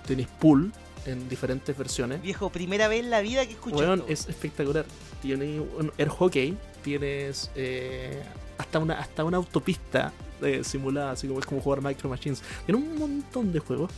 tenéis 0.07 0.29
Pool 0.41 0.73
en 1.07 1.29
diferentes 1.29 1.77
versiones. 1.77 2.23
Viejo, 2.23 2.51
primera 2.51 2.87
vez 2.89 3.01
en 3.01 3.11
la 3.11 3.21
vida 3.21 3.45
que 3.45 3.53
escucho 3.53 3.93
esto. 3.95 4.07
es 4.09 4.29
espectacular. 4.29 4.85
Tienes 5.21 5.61
un 5.79 5.93
air 5.99 6.09
hockey, 6.09 6.57
tienes 6.83 7.51
eh, 7.57 8.23
hasta 8.59 8.79
una 8.79 8.95
hasta 8.95 9.25
una 9.25 9.37
autopista 9.39 10.13
eh, 10.43 10.63
simulada, 10.65 11.13
así 11.13 11.27
como 11.27 11.41
es 11.41 11.47
como 11.47 11.61
jugar 11.61 11.83
Micro 11.83 12.09
Machines. 12.09 12.43
Tiene 12.67 12.81
un 12.81 12.97
montón 12.99 13.53
de 13.53 13.59
juegos. 13.59 13.91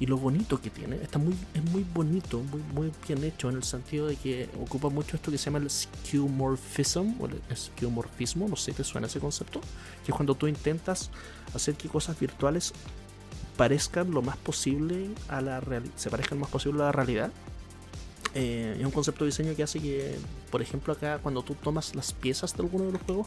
Y 0.00 0.06
lo 0.06 0.16
bonito 0.16 0.60
que 0.60 0.70
tiene, 0.70 0.96
está 0.96 1.18
muy, 1.18 1.34
es 1.52 1.62
muy 1.70 1.84
bonito, 1.94 2.40
muy, 2.40 2.62
muy 2.74 2.92
bien 3.06 3.22
hecho 3.22 3.50
en 3.50 3.56
el 3.56 3.62
sentido 3.62 4.06
de 4.06 4.16
que 4.16 4.48
ocupa 4.58 4.88
mucho 4.88 5.16
esto 5.16 5.30
que 5.30 5.36
se 5.36 5.44
llama 5.44 5.58
el 5.58 5.70
skeuomorphism, 5.70 7.20
o 7.20 7.28
skeuomorfismo, 7.54 8.48
no 8.48 8.56
sé 8.56 8.72
te 8.72 8.82
suena 8.82 9.08
ese 9.08 9.20
concepto, 9.20 9.60
que 10.04 10.10
es 10.10 10.16
cuando 10.16 10.34
tú 10.34 10.46
intentas 10.46 11.10
hacer 11.54 11.74
que 11.74 11.88
cosas 11.88 12.18
virtuales 12.18 12.72
parezcan 13.58 14.10
lo 14.10 14.22
más 14.22 14.38
posible 14.38 15.10
a 15.28 15.42
la 15.42 15.60
realidad, 15.60 15.92
se 15.96 16.08
parezcan 16.08 16.38
lo 16.38 16.44
más 16.46 16.50
posible 16.50 16.80
a 16.80 16.86
la 16.86 16.92
realidad. 16.92 17.30
Eh, 18.34 18.76
es 18.78 18.84
un 18.86 18.92
concepto 18.92 19.24
de 19.24 19.30
diseño 19.30 19.54
que 19.54 19.62
hace 19.62 19.80
que, 19.80 20.16
por 20.50 20.62
ejemplo, 20.62 20.94
acá 20.94 21.18
cuando 21.18 21.42
tú 21.42 21.54
tomas 21.54 21.94
las 21.94 22.14
piezas 22.14 22.56
de 22.56 22.62
alguno 22.62 22.86
de 22.86 22.92
los 22.92 23.02
juegos, 23.02 23.26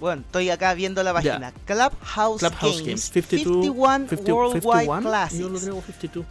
Bueno, 0.00 0.22
estoy 0.22 0.50
acá 0.50 0.74
viendo 0.74 1.02
la 1.02 1.12
página. 1.12 1.52
Clubhouse, 1.66 2.40
Clubhouse 2.40 2.82
Games, 2.82 2.86
Games, 2.86 3.10
52, 3.12 4.08
51 4.08 4.08
50 4.08 4.32
Worldwide 4.32 4.60
51, 4.84 5.00
yo 5.00 5.48
lo 5.48 5.58
Classics. 5.60 5.64
tengo 5.64 5.82
52. 5.82 6.26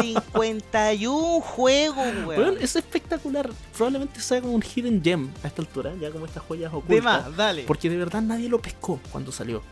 51 0.00 1.40
juegos, 1.40 2.06
weón. 2.26 2.26
Weón, 2.26 2.56
es 2.60 2.76
espectacular. 2.76 3.50
Probablemente 3.76 4.20
sea 4.20 4.40
como 4.40 4.54
un 4.54 4.62
hidden 4.62 5.02
gem 5.02 5.30
a 5.42 5.46
esta 5.46 5.62
altura, 5.62 5.92
ya 6.00 6.10
como 6.10 6.26
estas 6.26 6.42
joyas 6.42 6.72
De 6.72 6.78
ocultas. 6.78 7.04
más, 7.04 7.36
dale. 7.36 7.64
Porque 7.64 7.88
de 7.90 7.96
verdad 7.96 8.22
nadie 8.22 8.48
lo 8.48 8.60
pescó 8.60 9.00
cuando 9.10 9.32
salió. 9.32 9.62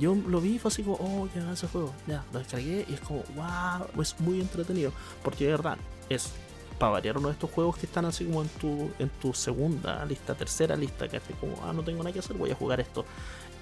Yo 0.00 0.14
lo 0.14 0.40
vi 0.40 0.54
y 0.54 0.58
fue 0.58 0.68
así 0.70 0.82
como, 0.82 0.96
oh, 0.96 1.28
ya, 1.34 1.52
ese 1.52 1.66
juego. 1.66 1.92
Ya, 2.06 2.24
lo 2.32 2.38
descargué 2.38 2.86
y 2.88 2.94
es 2.94 3.00
como, 3.00 3.22
wow, 3.34 4.00
es 4.02 4.14
muy 4.20 4.40
entretenido. 4.40 4.92
Porque 5.22 5.44
de 5.46 5.50
verdad, 5.52 5.78
es 6.08 6.30
para 6.78 6.92
variar 6.92 7.18
uno 7.18 7.28
de 7.28 7.34
estos 7.34 7.50
juegos 7.50 7.76
que 7.76 7.86
están 7.86 8.04
así 8.04 8.24
como 8.24 8.42
en 8.42 8.48
tu, 8.48 8.90
en 8.98 9.08
tu 9.08 9.34
segunda 9.34 10.04
lista, 10.04 10.34
tercera 10.34 10.76
lista, 10.76 11.08
que 11.08 11.20
como, 11.40 11.54
ah, 11.64 11.72
no 11.72 11.82
tengo 11.82 11.98
nada 11.98 12.12
que 12.12 12.20
hacer, 12.20 12.36
voy 12.36 12.50
a 12.50 12.54
jugar 12.54 12.80
esto. 12.80 13.04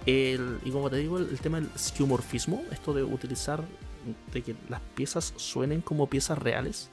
Y 0.07 0.71
como 0.71 0.89
te 0.89 0.97
digo, 0.97 1.19
el, 1.19 1.39
tema 1.41 1.61
del 1.61 1.69
skeuomorfismo, 1.77 2.62
esto 2.71 2.93
de 2.93 3.03
utilizar, 3.03 3.64
de 4.33 4.43
que 4.43 4.55
las 4.69 4.81
piezas 4.95 5.35
suenen 5.37 5.81
como 5.81 6.09
piezas 6.09 6.39
reales, 6.39 6.91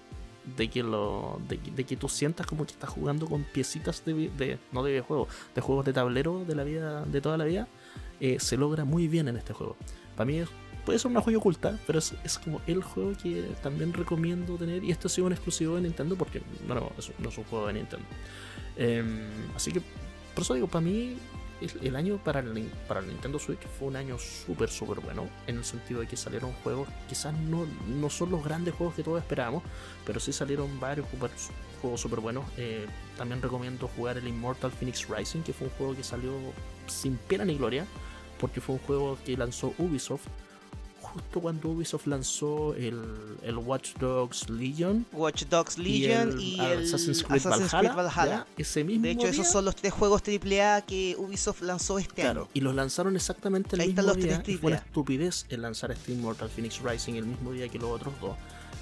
de 0.57 0.69
que 0.69 0.81
lo 0.81 1.39
de, 1.47 1.57
de 1.57 1.83
que 1.83 1.95
tú 1.95 2.09
sientas 2.09 2.47
como 2.47 2.65
que 2.65 2.73
estás 2.73 2.89
jugando 2.89 3.27
con 3.27 3.43
piecitas 3.43 4.03
de, 4.03 4.29
de 4.29 4.59
no 4.71 4.83
de 4.83 4.91
videojuegos, 4.91 5.29
de 5.53 5.61
juegos 5.61 5.85
de 5.85 5.93
tablero 5.93 6.43
de 6.43 6.55
la 6.55 6.63
vida 6.63 7.05
de 7.05 7.21
toda 7.21 7.37
la 7.37 7.45
vida, 7.45 7.67
eh, 8.19 8.37
se 8.39 8.57
logra 8.57 8.83
muy 8.83 9.07
bien 9.07 9.27
en 9.27 9.37
este 9.37 9.53
juego. 9.53 9.75
Para 10.15 10.25
mí 10.25 10.39
es- 10.39 10.49
puede 10.85 10.99
ser 10.99 11.11
una 11.11 11.21
joya 11.21 11.37
oculta, 11.37 11.77
pero 11.87 11.99
es, 11.99 12.13
es 12.23 12.37
como 12.37 12.61
el 12.67 12.83
juego 12.83 13.13
que 13.21 13.51
también 13.61 13.93
recomiendo 13.93 14.55
tener 14.55 14.83
y 14.83 14.91
esto 14.91 15.07
ha 15.07 15.11
sido 15.11 15.27
un 15.27 15.33
exclusivo 15.33 15.75
de 15.75 15.81
Nintendo 15.81 16.15
porque 16.15 16.41
no, 16.67 16.75
no, 16.75 16.91
es, 16.97 17.37
un 17.37 17.43
juego 17.45 17.67
de 17.67 17.73
Nintendo. 17.73 18.05
Em, 18.75 19.27
así 19.55 19.71
que 19.71 19.81
por 20.33 20.43
eso 20.43 20.55
digo, 20.55 20.67
para 20.67 20.81
mí 20.81 21.17
el, 21.81 21.95
año 21.95 22.17
para 22.17 22.39
el, 22.39 22.71
para 22.87 22.99
el 22.99 23.07
Nintendo 23.07 23.39
Switch 23.39 23.61
fue 23.79 23.87
un 23.87 23.95
año 23.95 24.17
súper, 24.17 24.69
súper 24.69 24.99
bueno. 24.99 25.27
En 25.47 25.57
el 25.57 25.63
sentido 25.63 26.01
de 26.01 26.07
que 26.07 26.17
salieron 26.17 26.51
juegos, 26.63 26.89
quizás 27.07 27.33
no, 27.33 27.65
no 27.87 28.09
son 28.09 28.31
los 28.31 28.43
grandes 28.43 28.73
juegos 28.73 28.95
que 28.95 29.03
todos 29.03 29.19
esperábamos, 29.19 29.63
pero 30.05 30.19
sí 30.19 30.33
salieron 30.33 30.79
varios 30.79 31.07
juegos, 31.07 31.31
juegos 31.81 32.01
súper 32.01 32.19
buenos. 32.19 32.45
Eh, 32.57 32.85
también 33.17 33.41
recomiendo 33.41 33.87
jugar 33.87 34.17
el 34.17 34.27
Immortal 34.27 34.71
Phoenix 34.71 35.07
Rising, 35.07 35.41
que 35.41 35.53
fue 35.53 35.67
un 35.67 35.73
juego 35.73 35.95
que 35.95 36.03
salió 36.03 36.33
sin 36.87 37.15
pena 37.15 37.45
ni 37.45 37.57
gloria, 37.57 37.85
porque 38.39 38.59
fue 38.59 38.75
un 38.75 38.81
juego 38.81 39.17
que 39.25 39.37
lanzó 39.37 39.73
Ubisoft 39.77 40.27
justo 41.13 41.41
cuando 41.41 41.69
Ubisoft 41.69 42.07
lanzó 42.07 42.73
el, 42.75 43.01
el 43.43 43.57
Watch 43.57 43.95
Dogs 43.99 44.49
Legion. 44.49 45.05
Watch 45.13 45.43
Dogs 45.45 45.77
Legion 45.77 46.39
y 46.39 46.59
el, 46.59 46.83
Assassin's 46.83 47.23
Creed 47.23 47.43
Valhalla. 47.43 48.47
ese 48.57 48.83
mismo 48.83 49.03
de 49.03 49.11
hecho, 49.11 49.27
esos 49.27 49.47
son 49.47 49.65
los 49.65 49.75
tres 49.75 49.93
juegos 49.93 50.21
AAA 50.21 50.81
que 50.81 51.15
Ubisoft 51.17 51.61
lanzó 51.61 51.99
este 51.99 52.21
claro, 52.21 52.49
Y 52.53 52.61
los 52.61 52.73
lanzaron 52.73 53.15
exactamente 53.15 53.75
el 53.75 53.87
mismo 53.87 54.13
día. 54.13 54.43
Y 54.45 54.57
fue 54.57 54.71
una 54.71 54.79
estupidez 54.79 55.45
el 55.49 55.61
lanzar 55.61 55.91
este 55.91 56.13
Immortal 56.13 56.49
Phoenix 56.49 56.81
Rising 56.81 57.15
el 57.15 57.25
mismo 57.25 57.51
día 57.51 57.69
que 57.69 57.77
los 57.77 57.89
otros 57.89 58.13
dos. 58.19 58.35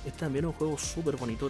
Es 0.05 0.15
también 0.17 0.45
un 0.45 0.53
juego 0.53 0.77
súper 0.77 1.17
bonito 1.17 1.49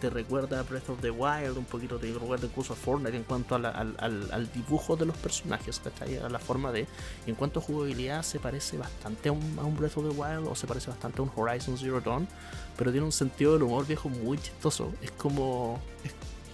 te 0.00 0.10
recuerda 0.10 0.60
a 0.60 0.62
Breath 0.62 0.90
of 0.90 1.00
the 1.00 1.10
Wild, 1.10 1.56
un 1.56 1.64
poquito 1.64 1.98
te 1.98 2.12
recuerda 2.12 2.46
incluso 2.46 2.72
a 2.72 2.76
Fortnite 2.76 3.16
en 3.16 3.24
cuanto 3.24 3.54
al, 3.54 3.66
al, 3.66 4.52
dibujo 4.52 4.96
de 4.96 5.06
los 5.06 5.16
personajes, 5.16 5.80
¿cachai? 5.82 6.18
A 6.18 6.28
la 6.28 6.38
forma 6.38 6.72
de. 6.72 6.86
en 7.26 7.34
cuanto 7.34 7.60
a 7.60 7.62
jugabilidad, 7.62 8.22
se 8.22 8.38
parece 8.38 8.76
bastante 8.76 9.28
a 9.28 9.32
un, 9.32 9.76
Breath 9.76 9.96
of 9.96 10.08
the 10.08 10.20
Wild 10.20 10.46
o 10.48 10.54
se 10.54 10.66
parece 10.66 10.90
bastante 10.90 11.20
a 11.20 11.22
un 11.22 11.30
Horizon 11.34 11.76
Zero 11.78 12.00
Dawn, 12.00 12.28
pero 12.76 12.90
tiene 12.90 13.06
un 13.06 13.12
sentido 13.12 13.54
del 13.54 13.62
humor 13.62 13.86
viejo 13.86 14.08
muy 14.08 14.38
chistoso. 14.38 14.92
Es 15.02 15.10
como. 15.12 15.80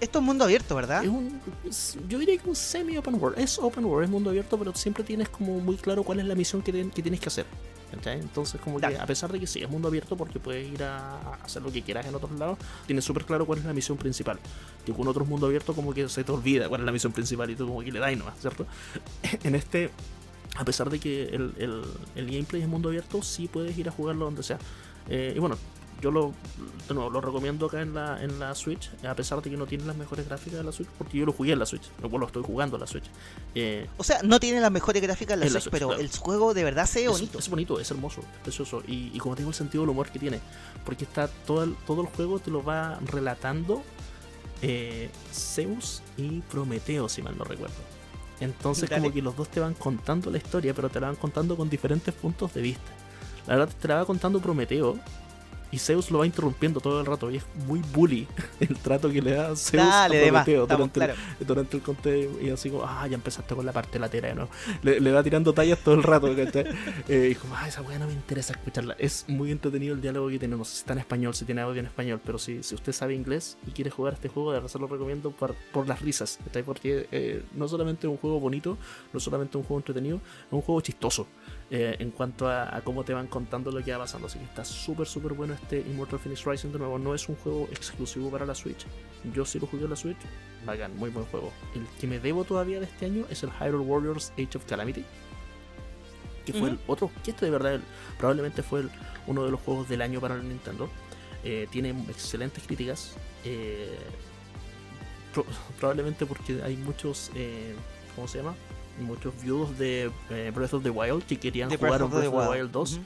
Esto 0.02 0.18
es 0.18 0.24
mundo 0.24 0.42
abierto, 0.42 0.74
¿verdad? 0.74 1.04
Es 1.04 1.08
un, 1.08 1.40
yo 2.08 2.18
diría 2.18 2.36
que 2.36 2.48
un 2.48 2.56
semi-open 2.56 3.14
world. 3.22 3.38
Es 3.38 3.56
open 3.60 3.84
world, 3.84 4.06
es 4.06 4.10
mundo 4.10 4.30
abierto, 4.30 4.58
pero 4.58 4.74
siempre 4.74 5.04
tienes 5.04 5.28
como 5.28 5.60
muy 5.60 5.76
claro 5.76 6.02
cuál 6.02 6.18
es 6.18 6.26
la 6.26 6.34
misión 6.34 6.60
que, 6.60 6.72
que 6.72 7.02
tienes 7.02 7.20
que 7.20 7.28
hacer. 7.28 7.46
Entonces, 8.04 8.60
como 8.60 8.80
que 8.80 8.86
a 8.86 9.06
pesar 9.06 9.30
de 9.30 9.38
que 9.38 9.46
sí 9.46 9.62
es 9.62 9.70
mundo 9.70 9.86
abierto 9.86 10.16
porque 10.16 10.40
puedes 10.40 10.66
ir 10.66 10.82
a 10.82 11.34
hacer 11.44 11.62
lo 11.62 11.70
que 11.70 11.82
quieras 11.82 12.04
en 12.04 12.16
otros 12.16 12.32
lados, 12.32 12.58
tienes 12.84 13.04
súper 13.04 13.24
claro 13.24 13.46
cuál 13.46 13.60
es 13.60 13.64
la 13.64 13.72
misión 13.72 13.96
principal. 13.96 14.40
Que 14.84 14.92
con 14.92 15.06
otros 15.06 15.28
mundos 15.28 15.46
abiertos, 15.46 15.76
como 15.76 15.94
que 15.94 16.08
se 16.08 16.24
te 16.24 16.32
olvida 16.32 16.68
cuál 16.68 16.80
es 16.80 16.86
la 16.86 16.92
misión 16.92 17.12
principal 17.12 17.48
y 17.50 17.54
tú, 17.54 17.68
como 17.68 17.80
que 17.82 17.92
le 17.92 18.00
das 18.00 18.16
nomás, 18.16 18.40
¿cierto? 18.40 18.66
en 19.44 19.54
este, 19.54 19.90
a 20.56 20.64
pesar 20.64 20.90
de 20.90 20.98
que 20.98 21.26
el, 21.26 21.54
el, 21.58 21.82
el 22.16 22.26
gameplay 22.26 22.62
es 22.62 22.66
mundo 22.66 22.88
abierto, 22.88 23.22
sí 23.22 23.46
puedes 23.46 23.78
ir 23.78 23.88
a 23.88 23.92
jugarlo 23.92 24.24
donde 24.24 24.42
sea. 24.42 24.58
Eh, 25.08 25.34
y 25.36 25.38
bueno, 25.38 25.56
yo 26.02 26.10
lo, 26.10 26.34
lo 26.88 27.20
recomiendo 27.20 27.66
acá 27.66 27.80
en 27.80 27.94
la, 27.94 28.22
en 28.22 28.40
la 28.40 28.54
Switch, 28.56 28.90
a 29.04 29.14
pesar 29.14 29.40
de 29.40 29.48
que 29.48 29.56
no 29.56 29.66
tiene 29.66 29.84
las 29.84 29.96
mejores 29.96 30.26
gráficas 30.26 30.58
de 30.58 30.64
la 30.64 30.72
Switch, 30.72 30.88
porque 30.98 31.16
yo 31.16 31.24
lo 31.24 31.32
jugué 31.32 31.52
en 31.52 31.60
la 31.60 31.66
Switch, 31.66 31.84
lo 32.02 32.18
lo 32.18 32.26
estoy 32.26 32.42
jugando 32.42 32.76
en 32.76 32.80
la 32.80 32.86
Switch. 32.88 33.04
Eh, 33.54 33.88
o 33.96 34.02
sea, 34.02 34.20
no 34.24 34.40
tiene 34.40 34.60
las 34.60 34.72
mejores 34.72 35.00
gráficas 35.00 35.34
en 35.34 35.40
la, 35.40 35.60
Switch, 35.60 35.70
pero 35.70 35.94
el 35.94 36.10
juego 36.10 36.54
de 36.54 36.64
verdad 36.64 36.86
se 36.86 37.02
ve 37.02 37.08
bonito. 37.08 37.38
Es 37.38 37.48
bonito, 37.48 37.78
es 37.78 37.90
hermoso, 37.90 38.20
es 38.20 38.42
precioso. 38.42 38.82
Y, 38.86 39.16
como 39.18 39.36
tengo 39.36 39.50
el 39.50 39.54
sentido 39.54 39.84
del 39.84 39.90
humor 39.90 40.10
que 40.10 40.18
tiene, 40.18 40.40
porque 40.84 41.04
está 41.04 41.28
todo 41.28 41.62
el, 41.62 41.76
todo 41.86 42.02
el 42.02 42.08
juego 42.08 42.40
te 42.40 42.50
lo 42.50 42.64
va 42.64 42.98
relatando 43.06 43.82
eh, 44.60 45.08
Zeus 45.32 46.02
y 46.16 46.40
Prometeo, 46.40 47.08
si 47.08 47.22
mal 47.22 47.38
no 47.38 47.44
recuerdo. 47.44 47.76
Entonces, 48.40 48.90
como 48.90 49.12
que 49.12 49.22
los 49.22 49.36
dos 49.36 49.48
te 49.48 49.60
van 49.60 49.74
contando 49.74 50.30
la 50.30 50.38
historia, 50.38 50.74
pero 50.74 50.88
te 50.88 50.98
la 50.98 51.06
van 51.06 51.16
contando 51.16 51.56
con 51.56 51.70
diferentes 51.70 52.12
puntos 52.12 52.52
de 52.54 52.60
vista. 52.60 52.90
La 53.46 53.56
verdad, 53.56 53.74
te 53.80 53.88
la 53.88 53.96
va 53.96 54.04
contando 54.04 54.40
Prometeo 54.40 54.98
y 55.72 55.78
Zeus 55.78 56.10
lo 56.10 56.18
va 56.18 56.26
interrumpiendo 56.26 56.80
todo 56.80 57.00
el 57.00 57.06
rato 57.06 57.30
y 57.30 57.38
es 57.38 57.44
muy 57.66 57.80
bully 57.92 58.28
el 58.60 58.76
trato 58.76 59.10
que 59.10 59.20
le 59.20 59.32
da 59.32 59.56
Zeus 59.56 59.82
Dale, 59.82 60.28
a 60.28 60.44
durante, 60.66 61.04
el, 61.04 61.14
durante 61.46 61.76
el 61.78 61.82
conteo 61.82 62.40
y 62.40 62.50
así 62.50 62.70
como, 62.70 62.84
ah, 62.84 63.06
ya 63.08 63.14
empezaste 63.14 63.54
con 63.54 63.64
la 63.64 63.72
parte 63.72 63.98
lateral, 63.98 64.36
¿no? 64.36 64.48
Le, 64.82 65.00
le 65.00 65.12
va 65.12 65.22
tirando 65.22 65.52
tallas 65.52 65.78
todo 65.80 65.94
el 65.94 66.02
rato, 66.02 66.28
eh, 67.08 67.28
y 67.32 67.34
como, 67.34 67.56
ah, 67.56 67.66
esa 67.66 67.80
weá 67.82 67.98
no 67.98 68.06
me 68.06 68.12
interesa 68.12 68.52
escucharla. 68.52 68.94
Es 68.98 69.24
muy 69.28 69.50
entretenido 69.50 69.94
el 69.94 70.00
diálogo 70.00 70.28
que 70.28 70.38
sé 70.38 70.46
si 70.46 70.78
está 70.78 70.92
en 70.92 70.98
español, 70.98 71.34
si 71.34 71.44
tiene 71.44 71.62
audio 71.62 71.80
en 71.80 71.86
español, 71.86 72.20
pero 72.24 72.38
si, 72.38 72.62
si 72.62 72.74
usted 72.74 72.92
sabe 72.92 73.14
inglés 73.14 73.56
y 73.66 73.70
quiere 73.70 73.90
jugar 73.90 74.14
este 74.14 74.28
juego, 74.28 74.52
de 74.52 74.58
verdad 74.58 74.70
se 74.70 74.78
lo 74.78 74.86
recomiendo 74.86 75.30
por, 75.30 75.54
por 75.72 75.88
las 75.88 76.02
risas, 76.02 76.38
Porque 76.66 77.08
eh, 77.10 77.42
no 77.54 77.66
solamente 77.66 78.06
es 78.06 78.10
un 78.10 78.18
juego 78.18 78.38
bonito, 78.40 78.76
no 79.12 79.20
solamente 79.20 79.56
un 79.56 79.64
juego 79.64 79.78
entretenido, 79.80 80.16
es 80.16 80.52
un 80.52 80.60
juego 80.60 80.80
chistoso. 80.80 81.26
Eh, 81.74 81.96
en 82.00 82.10
cuanto 82.10 82.50
a, 82.50 82.82
cómo 82.84 83.02
te 83.02 83.14
van 83.14 83.28
contando 83.28 83.72
lo 83.72 83.82
que 83.82 83.92
va 83.92 84.00
pasando. 84.00 84.26
Así 84.26 84.38
que 84.38 84.44
está 84.44 84.62
súper, 84.62 85.06
súper 85.06 85.32
bueno 85.32 85.54
este 85.54 85.80
Immortal 85.80 86.18
Phoenix 86.18 86.44
Rising. 86.44 86.70
De 86.70 86.78
nuevo, 86.78 86.98
no 86.98 87.14
es 87.14 87.26
un 87.30 87.36
juego 87.36 87.66
exclusivo 87.72 88.30
para 88.30 88.44
la 88.44 88.54
Switch. 88.54 88.84
Yo 89.32 89.46
sí 89.46 89.58
lo 89.58 89.66
jugué 89.66 89.84
en 89.84 89.90
la 89.90 89.96
Switch. 89.96 90.18
Bacán, 90.66 90.94
muy 90.98 91.08
buen 91.08 91.24
juego. 91.24 91.50
El 91.74 91.86
que 91.98 92.06
me 92.06 92.18
debo 92.18 92.44
todavía 92.44 92.78
de 92.78 92.84
este 92.84 93.06
año 93.06 93.24
es 93.30 93.42
el 93.42 93.50
Hyrule 93.50 93.86
Warriors 93.86 94.32
Age 94.32 94.58
of 94.58 94.66
Calamity. 94.66 95.02
Que 96.44 96.52
fue 96.52 96.68
el 96.68 96.78
otro, 96.88 97.10
que 97.24 97.30
este 97.30 97.46
de 97.46 97.52
verdad 97.52 97.80
probablemente 98.18 98.62
fue 98.62 98.84
uno 99.26 99.44
de 99.44 99.50
los 99.50 99.60
juegos 99.60 99.88
del 99.88 100.02
año 100.02 100.20
para 100.20 100.34
el 100.34 100.46
Nintendo. 100.46 100.90
Eh, 101.42 101.68
tiene 101.70 101.90
excelentes 102.10 102.64
críticas. 102.66 103.14
Eh, 103.46 103.96
probablemente 105.80 106.26
porque 106.26 106.60
hay 106.62 106.76
muchos, 106.76 107.30
¿cómo 108.14 108.28
se 108.28 108.38
llama? 108.38 108.54
Muchos 109.00 109.32
viewers 109.40 109.78
de 109.78 110.10
eh, 110.30 110.52
Breath 110.54 110.74
of 110.74 110.82
the 110.82 110.90
Wild 110.90 111.24
que 111.24 111.38
querían 111.38 111.70
jugar 111.70 111.98
Breath, 111.98 112.14
of 112.14 112.20
the 112.20 112.28
Wild, 112.28 112.70
2. 112.70 113.00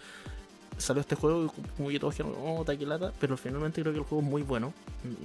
Salió 0.78 1.01
este 1.01 1.14
juego 1.16 1.53
como 1.76 1.89
que 1.89 1.99
todos 1.99 2.14
dijeron, 2.14 2.34
oh, 2.45 2.64
taquilata, 2.64 3.12
pero 3.18 3.37
finalmente 3.37 3.80
creo 3.80 3.93
que 3.93 4.01
el 4.01 4.05
juego 4.05 4.22
es 4.22 4.28
muy 4.28 4.43
bueno. 4.43 4.72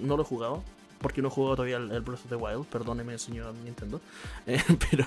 No 0.02 0.16
lo 0.16 0.24
he 0.24 0.26
jugado, 0.26 0.64
porque 1.02 1.22
no 1.22 1.28
he 1.28 1.32
jugado 1.32 1.58
todavía 1.58 1.78
el, 1.78 2.02
Breath 2.02 2.22
of 2.24 2.30
the 2.30 2.36
Wild, 2.36 2.66
perdóneme 2.68 3.18
señor 3.18 3.54
Nintendo. 3.56 4.00
Eh, 4.48 4.62
pero 4.90 5.06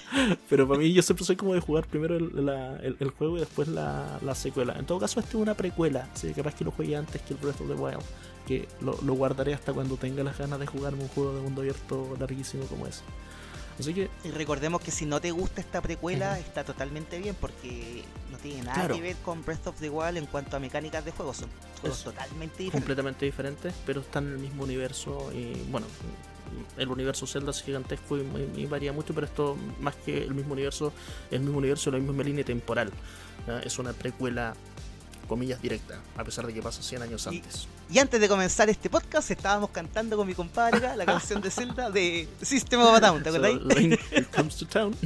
pero 0.48 0.66
para 0.66 0.80
mí 0.80 0.92
yo 0.92 1.02
siempre 1.02 1.24
soy 1.24 1.36
como 1.36 1.54
de 1.54 1.60
jugar 1.60 1.86
primero 1.86 2.16
el, 2.16 3.10
juego 3.18 3.36
y 3.36 3.40
después 3.40 3.68
la, 3.68 4.34
secuela. 4.34 4.74
En 4.78 4.86
todo 4.86 4.98
caso, 4.98 5.20
este 5.20 5.36
es 5.36 5.42
una 5.42 5.54
precuela, 5.54 6.08
que 6.20 6.32
capaz 6.32 6.54
que 6.54 6.64
lo 6.64 6.70
juegue 6.70 6.96
antes 6.96 7.20
que 7.22 7.34
el 7.34 7.40
Breath 7.40 7.60
of 7.60 7.68
the 7.68 7.74
Wild, 7.74 8.02
que 8.46 8.68
lo, 8.80 8.98
lo 9.02 9.14
guardaré 9.14 9.54
hasta 9.54 9.72
cuando 9.72 9.96
tenga 9.96 10.22
las 10.22 10.38
ganas 10.38 10.58
de 10.58 10.66
jugarme 10.66 11.02
un 11.02 11.08
juego 11.08 11.34
de 11.34 11.40
mundo 11.42 11.60
abierto 11.60 12.16
larguísimo 12.18 12.64
como 12.64 12.86
ese. 12.86 13.02
Y 13.78 14.30
recordemos 14.30 14.80
que 14.80 14.90
si 14.90 15.06
no 15.06 15.20
te 15.20 15.30
gusta 15.30 15.60
esta 15.60 15.80
precuela, 15.80 16.38
está 16.38 16.64
totalmente 16.64 17.18
bien 17.18 17.34
porque 17.40 18.04
no 18.30 18.38
tiene 18.38 18.62
nada 18.62 18.88
que 18.88 19.00
ver 19.00 19.16
con 19.16 19.44
Breath 19.44 19.66
of 19.68 19.80
the 19.80 19.90
Wild 19.90 20.18
en 20.18 20.26
cuanto 20.26 20.56
a 20.56 20.60
mecánicas 20.60 21.04
de 21.04 21.12
juego. 21.12 21.34
Son 21.34 21.48
juegos 21.80 22.04
totalmente 22.04 22.58
diferentes. 22.58 22.80
Completamente 22.80 23.24
diferentes, 23.24 23.74
pero 23.86 24.00
están 24.00 24.26
en 24.26 24.32
el 24.32 24.38
mismo 24.38 24.64
universo. 24.64 25.30
Y 25.32 25.54
bueno, 25.70 25.86
el 26.76 26.88
universo 26.88 27.26
Zelda 27.26 27.50
es 27.50 27.62
gigantesco 27.62 28.18
y, 28.18 28.66
varía 28.66 28.92
mucho, 28.92 29.14
pero 29.14 29.26
esto 29.26 29.56
más 29.80 29.96
que 29.96 30.22
el 30.22 30.34
mismo 30.34 30.52
universo, 30.52 30.92
el 31.30 31.40
mismo 31.40 31.58
universo, 31.58 31.90
la 31.90 31.98
misma 31.98 32.22
línea 32.22 32.44
temporal. 32.44 32.90
Es 33.64 33.78
una 33.78 33.92
precuela 33.92 34.54
comillas 35.28 35.62
directa, 35.62 36.00
a 36.16 36.24
pesar 36.24 36.46
de 36.46 36.52
que 36.52 36.62
pasa 36.62 36.82
100 36.82 37.02
años 37.02 37.26
antes. 37.26 37.66
Y, 37.92 37.98
antes 37.98 38.20
de 38.20 38.28
comenzar 38.28 38.70
este 38.70 38.88
podcast 38.88 39.30
estábamos 39.30 39.70
cantando 39.70 40.16
con 40.16 40.26
mi 40.26 40.34
compadre 40.34 40.96
la 40.96 41.04
canción 41.04 41.42
de 41.42 41.50
Zelda 41.50 41.90
de 41.90 42.28
System 42.40 42.80
of 42.80 42.94
a 42.94 43.00
Down, 43.00 43.22
¿te 43.22 43.28
acordáis? 43.28 43.58
comes 44.34 44.56
to 44.56 44.66
town. 44.66 44.96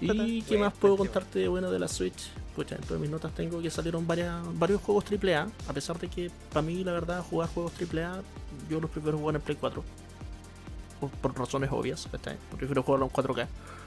¿Y 0.00 0.42
qué 0.42 0.58
más 0.58 0.74
puedo 0.74 0.96
contarte 0.96 1.38
de 1.38 1.48
bueno 1.48 1.70
de 1.70 1.78
la 1.78 1.88
Switch? 1.88 2.30
Pues 2.54 2.68
dentro 2.68 2.96
de 2.96 3.00
mis 3.00 3.10
notas 3.10 3.34
tengo 3.34 3.62
que 3.62 3.70
salieron 3.70 4.06
varias, 4.06 4.34
varios 4.58 4.82
juegos 4.82 5.04
AAA, 5.10 5.48
a 5.68 5.72
pesar 5.72 5.98
de 5.98 6.08
que 6.08 6.30
para 6.52 6.62
mí 6.62 6.84
la 6.84 6.92
verdad 6.92 7.22
jugar 7.22 7.48
juegos 7.48 7.72
AAA 7.80 8.22
yo 8.68 8.80
los 8.80 8.90
prefiero 8.90 9.18
jugar 9.18 9.36
en 9.36 9.42
Play 9.42 9.56
4. 9.58 9.84
Por, 11.22 11.38
razones 11.38 11.70
obvias, 11.72 12.08
prefiero 12.56 12.82
jugarlo 12.82 13.06
en 13.06 13.12
4K. 13.12 13.46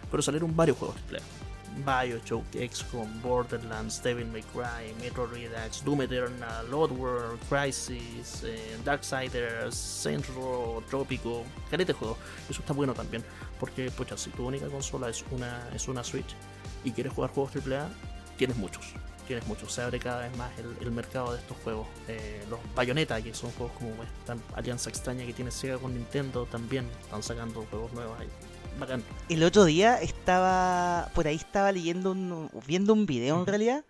Pero 0.09 0.23
salieron 0.23 0.55
varios 0.55 0.77
juegos 0.77 0.97
AAA. 1.11 1.50
Bioshock, 1.85 2.43
XCOM, 2.53 3.21
Borderlands, 3.21 4.01
Devil 4.03 4.27
May 4.27 4.43
Cry, 4.53 4.93
Metro 5.01 5.25
Redux, 5.25 5.83
Doom 5.83 6.01
Eternal, 6.01 6.65
World, 6.71 7.39
Crisis, 7.49 8.43
eh, 8.43 8.77
Darksiders, 8.83 9.75
Centro, 9.75 10.83
Trópico, 10.89 11.43
carete 11.69 11.93
juego. 11.93 12.17
Eso 12.49 12.61
está 12.61 12.73
bueno 12.73 12.93
también, 12.93 13.23
porque 13.59 13.89
pocha, 13.91 14.17
si 14.17 14.29
tu 14.31 14.45
única 14.45 14.67
consola 14.67 15.09
es 15.09 15.23
una, 15.31 15.69
es 15.73 15.87
una 15.87 16.03
Switch 16.03 16.35
y 16.83 16.91
quieres 16.91 17.13
jugar 17.13 17.31
juegos 17.31 17.55
AAA, 17.55 17.89
tienes 18.37 18.57
muchos. 18.57 18.93
Tienes 19.27 19.47
muchos, 19.47 19.71
se 19.71 19.81
abre 19.81 19.97
cada 19.97 20.27
vez 20.27 20.35
más 20.35 20.51
el, 20.81 20.91
mercado 20.91 21.31
de 21.31 21.39
estos 21.39 21.55
juegos. 21.63 21.87
Eh, 22.07 22.43
los 22.49 22.59
Bayonetta, 22.75 23.21
que 23.21 23.33
son 23.33 23.51
juegos 23.51 23.73
como 23.77 23.91
esta 24.03 24.35
alianza 24.55 24.89
extraña 24.89 25.25
que 25.25 25.31
tiene 25.31 25.51
Sega 25.51 25.77
con 25.77 25.93
Nintendo, 25.93 26.45
también 26.47 26.89
están 27.01 27.23
sacando 27.23 27.65
juegos 27.69 27.93
nuevos 27.93 28.19
ahí 28.19 28.27
el 29.29 29.43
otro 29.43 29.65
día 29.65 30.01
estaba, 30.01 31.09
por 31.13 31.27
ahí 31.27 31.35
estaba 31.35 31.71
leyendo, 31.71 32.11
un, 32.11 32.49
viendo 32.67 32.93
un 32.93 33.05
video 33.05 33.39
en 33.39 33.45
realidad, 33.45 33.85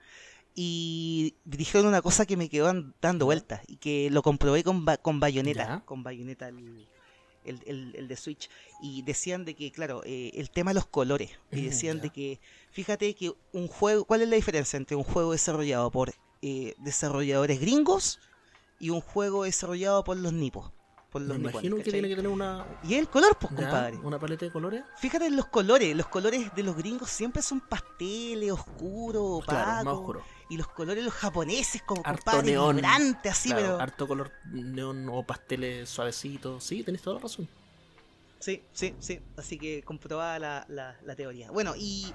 y 0.54 1.36
dijeron 1.46 1.88
una 1.88 2.02
cosa 2.02 2.26
que 2.26 2.38
me 2.38 2.50
quedó 2.50 2.72
dando 3.02 3.26
vueltas, 3.26 3.62
y 3.68 3.78
que 3.78 4.10
lo 4.10 4.22
comprobé 4.22 4.64
con, 4.64 4.86
con 5.02 5.20
Bayonetta, 5.20 5.82
con 5.86 6.04
Bayonetta 6.04 6.50
el, 6.50 8.08
de 8.08 8.16
Switch, 8.16 8.50
y 8.82 9.02
decían 9.04 9.46
de 9.46 9.56
que, 9.56 9.72
claro, 9.72 10.02
eh, 10.06 10.32
el 10.36 10.50
tema 10.50 10.72
de 10.72 10.76
los 10.76 10.86
colores, 10.86 11.32
y 11.52 11.62
decían 11.62 12.02
de 12.02 12.10
que, 12.10 12.40
fíjate 12.72 13.16
que 13.16 13.34
un 13.54 13.68
juego, 13.68 14.06
¿cuál 14.06 14.22
es 14.22 14.30
la 14.30 14.36
diferencia 14.36 14.78
entre 14.78 14.96
un 14.96 15.04
juego 15.04 15.32
desarrollado 15.32 15.90
por 15.92 16.14
eh, 16.42 16.76
desarrolladores 16.80 17.60
gringos 17.60 18.20
y 18.80 18.90
un 18.90 19.02
juego 19.02 19.44
desarrollado 19.44 20.04
por 20.04 20.18
los 20.18 20.34
nipos? 20.34 20.72
Por 21.12 21.22
los 21.22 21.30
Me 21.30 21.36
nipones, 21.36 21.54
imagino 21.56 21.76
que 21.78 21.92
tiene 21.92 22.08
que 22.08 22.16
tener 22.16 22.32
una, 22.32 22.66
Y 22.84 22.94
el 22.96 23.08
color, 23.10 23.38
pues, 23.40 23.52
ya, 23.52 23.58
compadre. 23.58 23.98
una 23.98 24.18
paleta 24.20 24.46
de 24.46 24.52
colores. 24.52 24.84
Fíjate 24.98 25.26
en 25.26 25.36
los 25.36 25.46
colores. 25.48 25.96
Los 25.96 26.08
colores 26.08 26.54
de 26.56 26.64
los 26.64 26.76
gringos 26.78 27.10
siempre 27.10 27.42
son 27.42 27.60
pasteles, 27.62 28.52
oscuros, 28.52 29.44
Claro, 29.46 29.66
más 29.68 29.82
opacos. 29.82 30.00
oscuro. 30.00 30.24
y 30.50 30.58
los 30.58 30.68
colores 30.68 31.04
los 31.04 31.14
japoneses, 31.14 31.82
como 31.84 32.02
Harto 32.06 32.24
compadre, 32.26 32.52
neón. 32.52 32.76
vibrantes, 32.78 33.32
así, 33.32 33.50
Claro, 33.50 33.64
pero. 33.64 33.80
harto 33.82 34.08
color 34.08 34.32
neón 34.52 35.08
o 35.10 35.24
pasteles 35.24 35.90
suavecitos. 35.90 36.64
Sí, 36.64 36.84
tenés 36.84 37.02
toda 37.02 37.18
la 37.18 37.22
razón. 37.24 37.48
Sí, 38.40 38.64
sí, 38.74 38.96
sí. 39.00 39.20
Así 39.38 39.58
que 39.60 39.84
comprobada 39.84 40.40
la, 40.40 40.66
la, 40.68 40.98
la 41.06 41.16
teoría. 41.16 41.52
Bueno, 41.52 41.74
y 41.78 42.12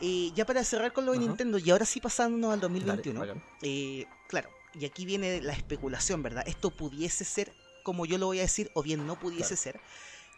eh, 0.00 0.30
ya 0.34 0.44
para 0.44 0.62
cerrar 0.64 0.92
con 0.92 1.06
lo 1.06 1.12
de. 1.12 1.18
Nintendo, 1.20 1.56
y 1.58 1.70
ahora 1.70 1.84
sí 1.86 2.00
pasándonos 2.00 2.52
al 2.52 2.60
Dale, 2.60 2.72
2021. 2.74 3.20
bacán. 3.20 3.42
eh, 3.62 4.06
claro, 4.28 4.50
y 4.74 4.84
aquí 4.84 5.04
viene 5.06 5.40
la 5.40 5.52
especulación, 5.52 6.22
¿verdad? 6.22 6.44
Esto 6.46 6.70
pudiese 6.70 7.24
ser, 7.24 7.52
como 7.84 8.06
yo 8.06 8.18
lo 8.18 8.26
voy 8.26 8.40
a 8.40 8.42
decir, 8.42 8.72
o 8.74 8.82
bien 8.82 9.06
no 9.06 9.16
pudiese 9.16 9.54
Claro. 9.54 9.62
ser. 9.62 9.80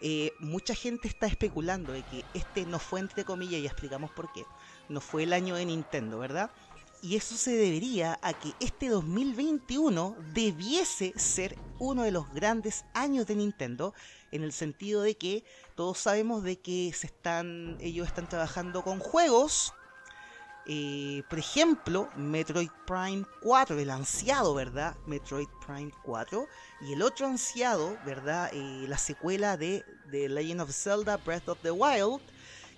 Eh, 0.03 0.33
mucha 0.41 0.75
gente 0.75 1.09
está 1.09 1.27
especulando 1.27 1.93
de 1.95 2.03
que 2.03 2.23
este 2.35 2.67
no 2.67 2.79
fue, 2.79 3.01
entre 3.01 3.25
comillas, 3.25 3.63
y 3.63 3.67
explicamos 3.67 4.11
por 4.11 4.31
qué, 4.33 4.45
no 4.91 5.01
fue 5.01 5.23
el 5.23 5.33
año 5.33 5.55
de 5.55 5.65
Nintendo, 5.65 6.19
¿verdad? 6.19 6.51
Y 7.03 7.17
eso 7.17 7.37
se 7.37 7.53
debería 7.53 8.19
a 8.23 8.35
que 8.35 8.53
este 8.61 8.89
2021 8.89 10.17
debiese 10.35 11.15
ser 11.19 11.57
uno 11.79 12.03
de 12.03 12.11
los 12.11 12.31
grandes 12.35 12.85
años 12.93 13.27
de 13.27 13.37
Nintendo, 13.37 13.95
en 14.33 14.43
el 14.43 14.53
sentido 14.53 15.03
de 15.03 15.15
que 15.17 15.45
todos 15.77 15.99
sabemos 15.99 16.43
de 16.43 16.59
que 16.59 16.93
se 16.95 17.07
están, 17.07 17.79
ellos 17.81 18.07
están 18.07 18.29
trabajando 18.29 18.83
con 18.83 18.99
juegos 18.99 19.73
eh, 20.67 21.23
por 21.29 21.39
ejemplo, 21.39 22.09
Metroid 22.17 22.71
Prime 22.87 23.25
4, 23.43 23.79
el 23.79 23.91
ansiado, 23.91 24.55
¿verdad? 24.55 24.97
Metroid 25.07 25.49
Prime 25.65 25.93
4. 26.05 26.47
Y 26.83 26.93
el 26.95 27.03
otro 27.03 27.27
ansiado, 27.27 27.97
¿verdad? 28.05 28.51
Eh, 28.53 28.87
la 28.89 28.99
secuela 28.99 29.57
de 29.57 29.85
The 30.11 30.29
Legend 30.29 30.61
of 30.63 30.71
Zelda 30.73 31.17
Breath 31.19 31.49
of 31.49 31.59
the 31.63 31.71
Wild. 31.71 32.21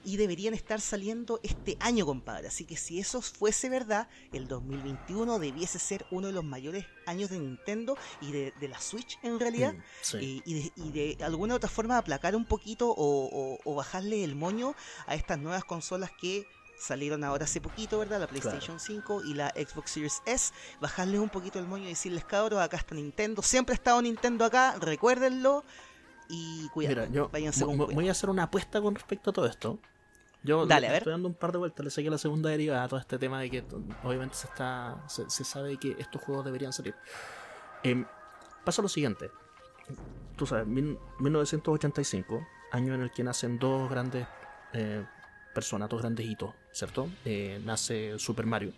Y 0.04 0.16
deberían 0.16 0.54
estar 0.54 0.80
saliendo 0.80 1.40
este 1.42 1.76
año, 1.80 2.06
compadre. 2.06 2.46
Así 2.48 2.64
que 2.64 2.76
si 2.76 3.00
eso 3.00 3.20
fuese 3.20 3.68
verdad, 3.68 4.08
el 4.32 4.46
2021 4.46 5.38
debiese 5.40 5.78
ser 5.80 6.06
uno 6.12 6.28
de 6.28 6.32
los 6.32 6.44
mayores 6.44 6.86
años 7.04 7.30
de 7.30 7.38
Nintendo 7.40 7.98
y 8.20 8.30
de, 8.30 8.54
de 8.60 8.68
la 8.68 8.80
Switch 8.80 9.18
en 9.22 9.40
realidad. 9.40 9.74
Mm, 9.74 9.82
sí. 10.02 10.16
Eh, 10.18 10.42
y, 10.46 10.54
de, 10.54 10.72
y 10.76 10.90
de 11.16 11.24
alguna 11.24 11.56
otra 11.56 11.68
forma 11.68 11.98
aplacar 11.98 12.36
un 12.36 12.44
poquito 12.46 12.88
o, 12.88 12.94
o- 13.26 13.58
o 13.64 13.74
bajarle 13.74 14.22
el 14.24 14.36
moño 14.36 14.74
a 15.06 15.14
estas 15.16 15.38
nuevas 15.40 15.64
consolas 15.64 16.10
que 16.18 16.46
salieron 16.78 17.24
ahora 17.24 17.44
hace 17.44 17.60
poquito, 17.60 17.98
¿verdad? 17.98 18.20
La 18.20 18.26
PlayStation 18.26 18.78
5 18.80 19.22
y 19.24 19.34
la 19.34 19.50
Xbox 19.50 19.90
Series 19.90 20.22
S. 20.26 20.52
Bajarles 20.80 21.20
un 21.20 21.28
poquito 21.28 21.58
el 21.58 21.66
moño 21.66 21.84
y 21.84 21.88
decirles, 21.88 22.24
cabros, 22.24 22.60
acá 22.60 22.76
está 22.76 22.94
Nintendo. 22.94 23.42
Siempre 23.42 23.72
ha 23.72 23.76
estado 23.76 24.00
Nintendo 24.02 24.44
acá, 24.44 24.76
recuérdenlo. 24.80 25.64
Y 26.28 26.68
cuidado, 26.68 26.96
Mira, 26.96 27.08
yo 27.12 27.28
váyanse 27.30 27.60
mo- 27.60 27.66
con 27.66 27.76
mo- 27.78 27.84
cuidado. 27.86 28.00
voy 28.00 28.08
a 28.08 28.12
hacer 28.12 28.30
una 28.30 28.42
apuesta 28.44 28.80
con 28.80 28.94
respecto 28.94 29.30
a 29.30 29.32
todo 29.32 29.46
esto. 29.46 29.78
Yo 30.44 30.66
Dale, 30.66 30.82
le 30.82 30.86
a 30.88 30.90
ver. 30.92 30.98
estoy 30.98 31.10
dando 31.12 31.28
un 31.28 31.34
par 31.34 31.50
de 31.52 31.58
vueltas, 31.58 31.84
le 31.84 31.90
saqué 31.90 32.10
la 32.10 32.18
segunda 32.18 32.48
derivada 32.50 32.84
a 32.84 32.88
todo 32.88 33.00
este 33.00 33.18
tema 33.18 33.40
de 33.40 33.50
que 33.50 33.64
obviamente 34.04 34.36
se 34.36 34.46
está 34.46 35.02
se, 35.08 35.28
se 35.28 35.42
sabe 35.44 35.76
que 35.78 35.96
estos 35.98 36.22
juegos 36.22 36.44
deberían 36.44 36.72
salir. 36.72 36.94
Em, 37.82 38.06
pasa 38.64 38.80
lo 38.82 38.88
siguiente. 38.88 39.30
Tú 40.36 40.46
sabes, 40.46 40.66
mil- 40.66 40.98
1985, 41.18 42.46
año 42.72 42.94
en 42.94 43.00
el 43.02 43.10
que 43.10 43.24
nacen 43.24 43.58
dos 43.58 43.90
grandes 43.90 44.26
eh, 44.74 45.04
personas, 45.58 45.88
dos 45.88 46.00
grandes 46.00 46.24
hitos, 46.24 46.54
¿cierto? 46.70 47.08
Eh, 47.24 47.60
nace 47.64 48.16
Super 48.16 48.46
Mario 48.46 48.70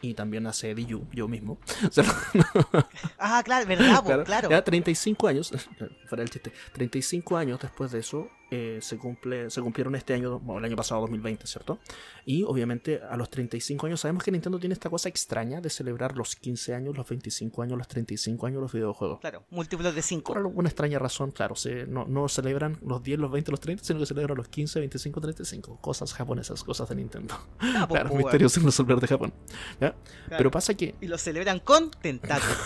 y 0.00 0.14
también 0.14 0.44
nace 0.44 0.70
Eddie 0.70 0.86
Yu, 0.86 1.04
yo 1.12 1.26
mismo. 1.26 1.58
Ah, 3.18 3.42
claro, 3.44 3.66
¿verdad? 3.66 4.02
po? 4.04 4.24
claro. 4.24 4.48
Ya 4.48 4.62
35 4.62 5.26
años, 5.26 5.52
fuera 6.06 6.22
el 6.22 6.30
chiste, 6.30 6.52
35 6.72 7.36
años 7.36 7.58
después 7.60 7.90
de 7.90 7.98
eso 7.98 8.30
eh, 8.50 8.78
se 8.80 8.98
cumple 8.98 9.50
se 9.50 9.60
cumplieron 9.60 9.94
este 9.94 10.14
año, 10.14 10.38
bueno, 10.40 10.58
el 10.58 10.64
año 10.64 10.76
pasado 10.76 11.00
2020, 11.02 11.46
¿cierto? 11.46 11.78
Y 12.24 12.42
obviamente 12.44 13.00
a 13.02 13.16
los 13.16 13.30
35 13.30 13.86
años 13.86 14.00
sabemos 14.00 14.22
que 14.22 14.30
Nintendo 14.30 14.58
tiene 14.58 14.72
esta 14.72 14.90
cosa 14.90 15.08
extraña 15.08 15.60
de 15.60 15.70
celebrar 15.70 16.16
los 16.16 16.36
15 16.36 16.74
años, 16.74 16.96
los 16.96 17.08
25 17.08 17.62
años, 17.62 17.78
los 17.78 17.88
35 17.88 18.46
años 18.46 18.60
los 18.60 18.72
videojuegos. 18.72 19.20
Claro, 19.20 19.44
múltiplos 19.50 19.94
de 19.94 20.02
5. 20.02 20.32
Por 20.32 20.38
alguna 20.38 20.68
extraña 20.68 20.98
razón, 20.98 21.30
claro, 21.30 21.54
se, 21.54 21.86
no, 21.86 22.06
no 22.06 22.28
celebran 22.28 22.78
los 22.82 23.02
10, 23.02 23.18
los 23.18 23.30
20, 23.30 23.50
los 23.50 23.60
30, 23.60 23.84
sino 23.84 24.00
que 24.00 24.06
celebran 24.06 24.36
los 24.36 24.48
15, 24.48 24.78
25, 24.80 25.20
35. 25.20 25.78
Cosas 25.80 26.12
japonesas, 26.14 26.64
cosas 26.64 26.88
de 26.88 26.96
Nintendo. 26.96 27.34
Ah, 27.58 27.86
po, 27.88 27.94
Claro, 28.00 28.14
misterios 28.14 28.52
sin 28.52 28.64
resolver 28.64 28.98
de 28.98 29.06
Japón. 29.06 29.32
¿ya? 29.80 29.94
Pero 30.28 30.50
pasa 30.50 30.74
que 30.74 30.94
Y 31.00 31.06
lo 31.06 31.18
celebran 31.18 31.60
con 31.60 31.90
tentáculos. 31.90 32.58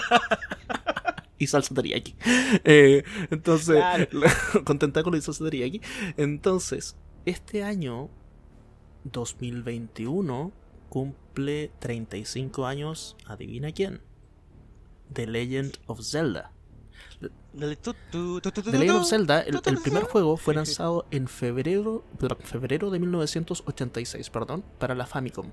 y 1.40 1.48
salsa 1.48 1.74
teriyaki. 1.74 2.14
Eh, 2.64 3.02
entonces, 3.30 3.76
Claro. 3.76 4.06
con 4.64 4.78
tentáculo 4.78 5.16
y 5.16 5.22
salsa 5.22 5.44
teriyaki. 5.44 5.80
Entonces, 6.16 6.96
este 7.24 7.64
año 7.64 8.10
2021 9.04 10.52
cumple 10.88 11.72
35 11.80 12.66
años, 12.66 13.16
adivina 13.26 13.72
quién. 13.72 14.02
The 15.12 15.26
Legend 15.26 15.78
of 15.86 16.02
Zelda. 16.02 16.52
The 17.58 17.66
Legend 18.78 18.90
of. 18.90 19.08
Zelda, 19.08 19.40
el, 19.40 19.60
el 19.64 19.78
primer 19.78 20.04
juego 20.04 20.36
fue 20.36 20.54
lanzado 20.54 21.06
en 21.10 21.26
febrero, 21.26 22.04
febrero 22.44 22.90
de 22.90 23.00
1986, 23.00 24.30
perdón, 24.30 24.62
para 24.78 24.94
la 24.94 25.06
Famicom. 25.06 25.50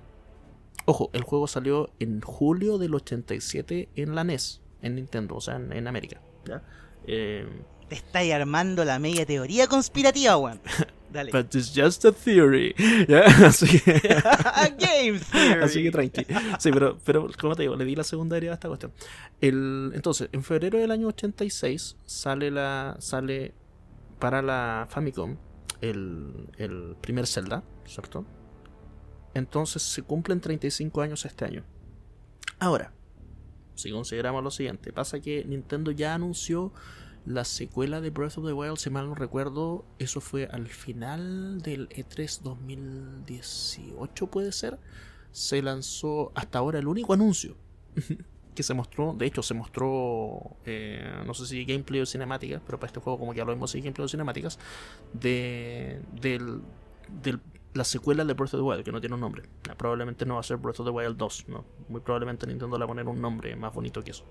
Ojo, 0.85 1.09
el 1.13 1.23
juego 1.23 1.47
salió 1.47 1.89
en 1.99 2.21
julio 2.21 2.77
del 2.77 2.95
87 2.95 3.89
en 3.95 4.15
la 4.15 4.23
NES, 4.23 4.61
en 4.81 4.95
Nintendo, 4.95 5.35
o 5.35 5.41
sea, 5.41 5.55
en, 5.55 5.71
en 5.73 5.87
América. 5.87 6.19
¿ya? 6.45 6.61
Eh, 7.05 7.47
Te 7.89 7.95
estáis 7.95 8.33
armando 8.33 8.83
la 8.85 8.99
media 8.99 9.25
teoría 9.25 9.67
conspirativa, 9.67 10.37
weón. 10.37 10.61
Dale. 11.09 11.31
but 11.31 11.55
it's 11.55 11.71
just 11.73 12.03
a 12.03 12.11
theory. 12.11 12.75
¿ya? 13.07 13.21
Así 13.47 13.79
que, 13.79 13.91
Game 14.77 15.19
Theory. 15.19 15.63
así 15.63 15.81
que 15.81 15.89
tranqui. 15.89 16.25
Sí, 16.59 16.69
pero, 16.69 16.97
pero 17.05 17.29
como 17.39 17.55
te 17.55 17.61
digo, 17.61 17.77
le 17.77 17.85
di 17.85 17.95
la 17.95 18.03
secundaria 18.03 18.51
a 18.51 18.55
esta 18.55 18.67
cuestión. 18.67 18.91
El, 19.39 19.91
entonces, 19.95 20.27
en 20.33 20.43
febrero 20.43 20.77
del 20.77 20.91
año 20.91 21.07
86 21.07 21.95
sale 22.05 22.51
la 22.51 22.97
sale 22.99 23.53
para 24.19 24.41
la 24.41 24.85
Famicom 24.89 25.37
el, 25.79 26.49
el 26.57 26.97
primer 26.99 27.25
Zelda, 27.25 27.63
¿cierto? 27.85 28.25
Entonces 29.33 29.81
se 29.83 30.01
cumplen 30.01 30.41
35 30.41 31.01
años 31.01 31.23
este 31.25 31.45
año. 31.45 31.63
Ahora, 32.59 32.91
si 33.77 33.91
consideramos 33.91 34.43
lo 34.43 34.51
siguiente, 34.51 34.91
pasa 34.91 35.19
que 35.21 35.45
Nintendo 35.45 35.91
ya 35.91 36.13
anunció 36.15 36.73
la 37.25 37.43
secuela 37.45 37.99
de 38.01 38.09
Breath 38.09 38.37
of 38.37 38.45
the 38.45 38.53
Wild, 38.53 38.77
si 38.77 38.89
mal 38.89 39.07
no 39.07 39.15
recuerdo, 39.15 39.85
eso 39.99 40.21
fue 40.21 40.45
al 40.47 40.67
final 40.67 41.61
del 41.61 41.87
E 41.91 42.03
E3 42.05 42.41
2018, 42.41 44.27
puede 44.27 44.51
ser. 44.51 44.77
Se 45.31 45.61
lanzó 45.61 46.31
hasta 46.35 46.59
ahora 46.59 46.79
el 46.79 46.87
único 46.87 47.13
anuncio 47.13 47.55
que 48.55 48.63
se 48.63 48.73
mostró, 48.73 49.13
de 49.13 49.25
hecho 49.27 49.43
se 49.43 49.53
mostró, 49.53 50.55
eh, 50.65 51.21
no 51.25 51.33
sé 51.35 51.45
si 51.45 51.63
gameplay 51.65 52.01
o 52.01 52.05
cinemáticas, 52.05 52.61
pero 52.65 52.79
para 52.79 52.87
este 52.87 52.99
juego 52.99 53.19
como 53.19 53.33
ya 53.33 53.45
lo 53.45 53.53
vimos, 53.53 53.69
sí, 53.71 53.81
gameplay 53.81 54.05
o 54.05 54.07
cinemáticas, 54.07 54.57
de, 55.13 56.01
del, 56.19 56.61
del- 57.21 57.39
la 57.77 57.83
secuela 57.83 58.25
de 58.25 58.33
Breath 58.33 58.53
of 58.55 58.59
the 58.59 58.63
Wild, 58.65 58.83
que 58.83 58.91
no 58.91 58.99
tiene 58.99 59.15
un 59.15 59.21
nombre. 59.21 59.43
Ah, 59.69 59.75
Probablemente 59.75 60.25
no 60.25 60.33
va 60.35 60.39
a 60.41 60.43
ser 60.43 60.57
Breath 60.57 60.79
of 60.81 60.85
the 60.87 60.91
Wild 60.91 61.15
2, 61.17 61.45
¿no? 61.49 61.65
Muy 61.89 62.01
probablemente 62.01 62.45
Nintendo 62.47 62.77
le 62.77 62.81
va 62.81 62.85
a 62.85 62.87
poner 62.87 63.07
un 63.07 63.21
nombre 63.21 63.55
más 63.55 63.73
bonito 63.73 64.03
que 64.03 64.11
eso. 64.11 64.25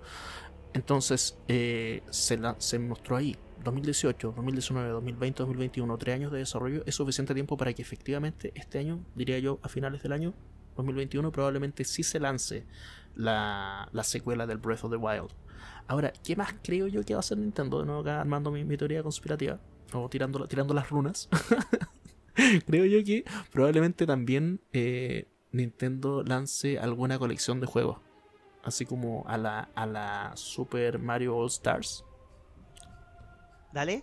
Entonces, 0.74 1.38
eh, 1.48 2.02
se, 2.10 2.36
la- 2.36 2.56
se 2.58 2.78
mostró 2.78 3.16
ahí, 3.16 3.36
2018, 3.64 4.32
2019, 4.36 4.90
2020, 4.90 5.38
2021, 5.42 5.96
tres 5.98 6.14
años 6.14 6.32
de 6.32 6.38
desarrollo, 6.38 6.82
es 6.86 6.94
suficiente 6.94 7.32
tiempo 7.34 7.56
para 7.56 7.72
que 7.72 7.80
efectivamente 7.82 8.52
este 8.54 8.78
año, 8.78 9.00
diría 9.14 9.38
yo, 9.38 9.58
a 9.62 9.68
finales 9.68 10.02
del 10.02 10.12
año 10.12 10.34
2021, 10.76 11.32
probablemente 11.32 11.84
sí 11.84 12.02
se 12.02 12.20
lance 12.20 12.66
la, 13.14 13.88
la 13.92 14.04
secuela 14.04 14.46
del 14.46 14.58
Breath 14.58 14.84
of 14.84 14.90
the 14.90 14.96
Wild. 14.98 15.30
Ahora, 15.88 16.12
¿qué 16.22 16.36
más 16.36 16.54
creo 16.62 16.86
yo 16.88 17.02
que 17.02 17.14
va 17.14 17.18
a 17.18 17.20
hacer 17.20 17.38
Nintendo? 17.38 17.78
De 17.80 17.86
nuevo 17.86 18.02
acá 18.02 18.20
armando 18.20 18.50
mi, 18.50 18.64
mi 18.64 18.76
teoría 18.76 19.02
conspirativa, 19.02 19.58
o 19.94 20.08
tirando, 20.10 20.46
tirando 20.46 20.74
las 20.74 20.90
runas. 20.90 21.28
creo 22.66 22.84
yo 22.84 23.04
que 23.04 23.24
probablemente 23.50 24.06
también 24.06 24.60
eh, 24.72 25.26
Nintendo 25.52 26.22
lance 26.22 26.78
alguna 26.78 27.18
colección 27.18 27.60
de 27.60 27.66
juegos. 27.66 27.98
Así 28.62 28.84
como 28.84 29.24
a 29.28 29.38
la, 29.38 29.70
a 29.74 29.86
la 29.86 30.32
Super 30.34 30.98
Mario 30.98 31.36
All 31.36 31.46
Stars. 31.46 32.04
Dale. 33.72 34.02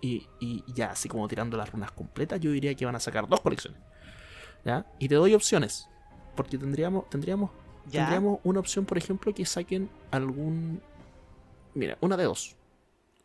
Y, 0.00 0.26
y 0.40 0.64
ya, 0.74 0.90
así 0.90 1.08
como 1.08 1.26
tirando 1.28 1.56
las 1.56 1.70
runas 1.70 1.90
completas, 1.92 2.40
yo 2.40 2.50
diría 2.50 2.74
que 2.74 2.84
van 2.86 2.96
a 2.96 3.00
sacar 3.00 3.28
dos 3.28 3.40
colecciones. 3.40 3.80
¿Ya? 4.64 4.86
Y 4.98 5.08
te 5.08 5.14
doy 5.16 5.34
opciones. 5.34 5.88
Porque 6.36 6.58
tendríamos, 6.58 7.08
tendríamos, 7.10 7.50
Ya. 7.86 8.00
tendríamos 8.02 8.40
una 8.44 8.60
opción, 8.60 8.84
por 8.86 8.98
ejemplo, 8.98 9.34
que 9.34 9.44
saquen 9.46 9.88
algún. 10.10 10.80
Mira, 11.74 11.98
una 12.00 12.16
de 12.16 12.24
dos. 12.24 12.56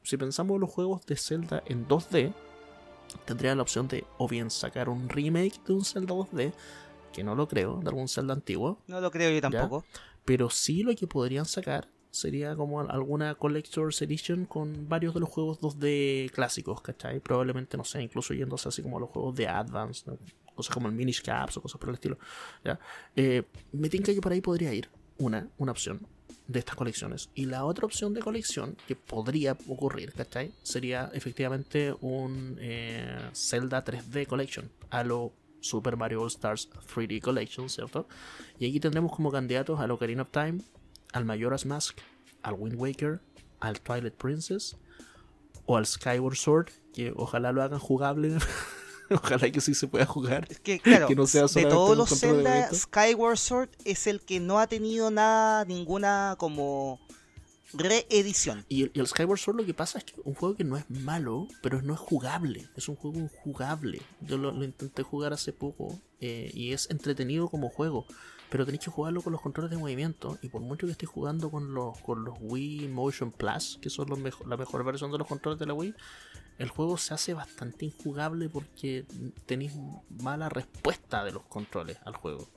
Si 0.03 0.17
pensamos 0.17 0.55
en 0.55 0.61
los 0.61 0.69
juegos 0.69 1.05
de 1.05 1.15
Zelda 1.15 1.63
en 1.65 1.87
2D, 1.87 2.33
tendría 3.25 3.55
la 3.55 3.61
opción 3.61 3.87
de 3.87 4.05
o 4.17 4.27
bien 4.27 4.49
sacar 4.49 4.89
un 4.89 5.09
remake 5.09 5.61
de 5.65 5.73
un 5.73 5.85
Zelda 5.85 6.13
2D, 6.13 6.53
que 7.13 7.23
no 7.23 7.35
lo 7.35 7.47
creo, 7.47 7.79
de 7.81 7.89
algún 7.89 8.07
Zelda 8.07 8.33
antiguo, 8.33 8.79
No 8.87 9.01
lo 9.01 9.11
creo 9.11 9.31
yo 9.31 9.41
tampoco. 9.41 9.85
pero 10.25 10.49
sí 10.49 10.83
lo 10.83 10.95
que 10.95 11.07
podrían 11.07 11.45
sacar 11.45 11.89
sería 12.11 12.55
como 12.55 12.79
alguna 12.81 13.35
Collector's 13.35 14.01
Edition 14.01 14.45
con 14.45 14.89
varios 14.89 15.13
de 15.13 15.19
los 15.19 15.29
juegos 15.29 15.59
2D 15.59 16.31
clásicos, 16.31 16.81
¿cachai? 16.81 17.19
Probablemente, 17.19 17.77
no 17.77 17.83
sé, 17.83 18.01
incluso 18.01 18.33
yéndose 18.33 18.67
así 18.69 18.81
como 18.81 18.99
los 18.99 19.09
juegos 19.09 19.35
de 19.35 19.47
Advance, 19.47 20.09
cosas 20.55 20.73
como 20.73 20.87
el 20.87 20.93
Minish 20.93 21.21
Caps 21.21 21.57
o 21.57 21.61
cosas 21.61 21.79
por 21.79 21.89
el 21.89 21.95
estilo. 21.95 22.17
¿ya? 22.63 22.79
Eh, 23.15 23.43
me 23.71 23.89
tinca 23.89 24.13
que 24.13 24.21
por 24.21 24.31
ahí 24.31 24.41
podría 24.41 24.73
ir 24.73 24.89
una, 25.17 25.47
una 25.57 25.71
opción 25.71 26.05
de 26.49 26.59
estas 26.59 26.75
colecciones. 26.75 27.29
Y 27.35 27.45
la 27.45 27.63
otra 27.63 27.85
opción 27.85 28.13
de 28.13 28.21
colección 28.21 28.75
que 28.87 28.95
podría 28.95 29.55
ocurrir, 29.67 30.13
¿cachai? 30.13 30.51
Sería 30.63 31.11
efectivamente 31.13 31.95
un 32.01 32.57
eh, 32.59 33.29
Zelda 33.33 33.85
3D 33.85 34.25
Collection 34.25 34.69
a 34.89 35.03
lo 35.03 35.31
Super 35.61 35.95
Mario 35.95 36.23
All 36.23 36.27
Stars 36.27 36.67
3D 36.93 37.21
Collection, 37.21 37.69
¿cierto? 37.69 38.07
Y 38.57 38.67
aquí 38.67 38.79
tendremos 38.79 39.15
como 39.15 39.31
candidatos 39.31 39.79
al 39.79 39.91
Ocarina 39.91 40.23
of 40.23 40.31
Time, 40.31 40.61
al 41.13 41.23
Majora's 41.23 41.67
Mask, 41.67 41.99
al 42.41 42.55
Wind 42.55 42.75
Waker, 42.77 43.21
al 43.59 43.79
Twilight 43.79 44.15
Princess 44.15 44.75
o 45.67 45.77
al 45.77 45.85
Skyward 45.85 46.35
Sword, 46.35 46.69
que 46.93 47.13
ojalá 47.15 47.51
lo 47.51 47.61
hagan 47.61 47.79
jugable. 47.79 48.35
ojalá 49.23 49.51
que 49.51 49.61
sí 49.61 49.73
se 49.73 49.87
pueda 49.87 50.05
jugar. 50.05 50.47
Es 50.49 50.59
que, 50.59 50.79
claro, 50.79 51.07
de 51.07 51.65
todos 51.65 51.97
los 51.97 52.19
Zelda, 52.19 52.69
Skyward 52.73 53.37
Sword 53.37 53.69
es 53.85 54.07
el 54.07 54.21
que 54.21 54.39
no 54.39 54.59
ha 54.59 54.67
tenido 54.67 55.11
nada, 55.11 55.65
ninguna 55.65 56.35
como 56.37 56.99
reedición. 57.73 58.65
Y 58.69 58.97
el, 58.97 59.07
Skyward 59.07 59.39
Sword 59.39 59.57
lo 59.57 59.65
que 59.65 59.73
pasa 59.73 59.99
es 59.99 60.05
que 60.05 60.13
un 60.23 60.33
juego 60.33 60.55
que 60.55 60.63
no 60.63 60.77
es 60.77 60.89
malo, 60.89 61.47
pero 61.61 61.81
no 61.81 61.93
es 61.93 61.99
jugable. 61.99 62.67
Es 62.75 62.89
un 62.89 62.95
juego 62.95 63.19
injugable. 63.19 64.01
Yo 64.21 64.37
lo, 64.37 64.63
intenté 64.63 65.03
jugar 65.03 65.33
hace 65.33 65.53
poco 65.53 65.99
eh, 66.19 66.51
y 66.53 66.73
es 66.73 66.89
entretenido 66.89 67.47
como 67.49 67.69
juego. 67.69 68.05
Pero 68.49 68.65
tenéis 68.65 68.83
que 68.83 68.91
jugarlo 68.91 69.21
con 69.21 69.31
los 69.31 69.41
controles 69.41 69.69
de 69.69 69.77
movimiento. 69.77 70.39
Y 70.41 70.49
por 70.49 70.61
mucho 70.61 70.87
que 70.87 70.93
esté 70.93 71.05
jugando 71.05 71.51
con 71.51 71.73
los, 71.73 71.99
con 71.99 72.23
los 72.23 72.35
Wii 72.41 72.87
Motion 72.87 73.31
Plus, 73.31 73.77
que 73.81 73.91
son 73.91 74.09
los 74.09 74.19
la 74.47 74.57
mejor 74.57 74.83
versión 74.83 75.11
de 75.11 75.19
los 75.19 75.27
controles 75.27 75.59
de 75.59 75.67
la 75.67 75.73
Wii, 75.73 75.93
el 76.59 76.67
juego 76.67 76.97
se 76.97 77.13
hace 77.13 77.33
bastante 77.33 77.85
injugable 77.85 78.49
porque 78.49 79.05
tenéis 79.45 79.71
mala 80.21 80.49
respuesta 80.49 81.23
de 81.23 81.31
los 81.31 81.43
controles 81.43 81.97
al 82.03 82.15
juego. 82.17 82.49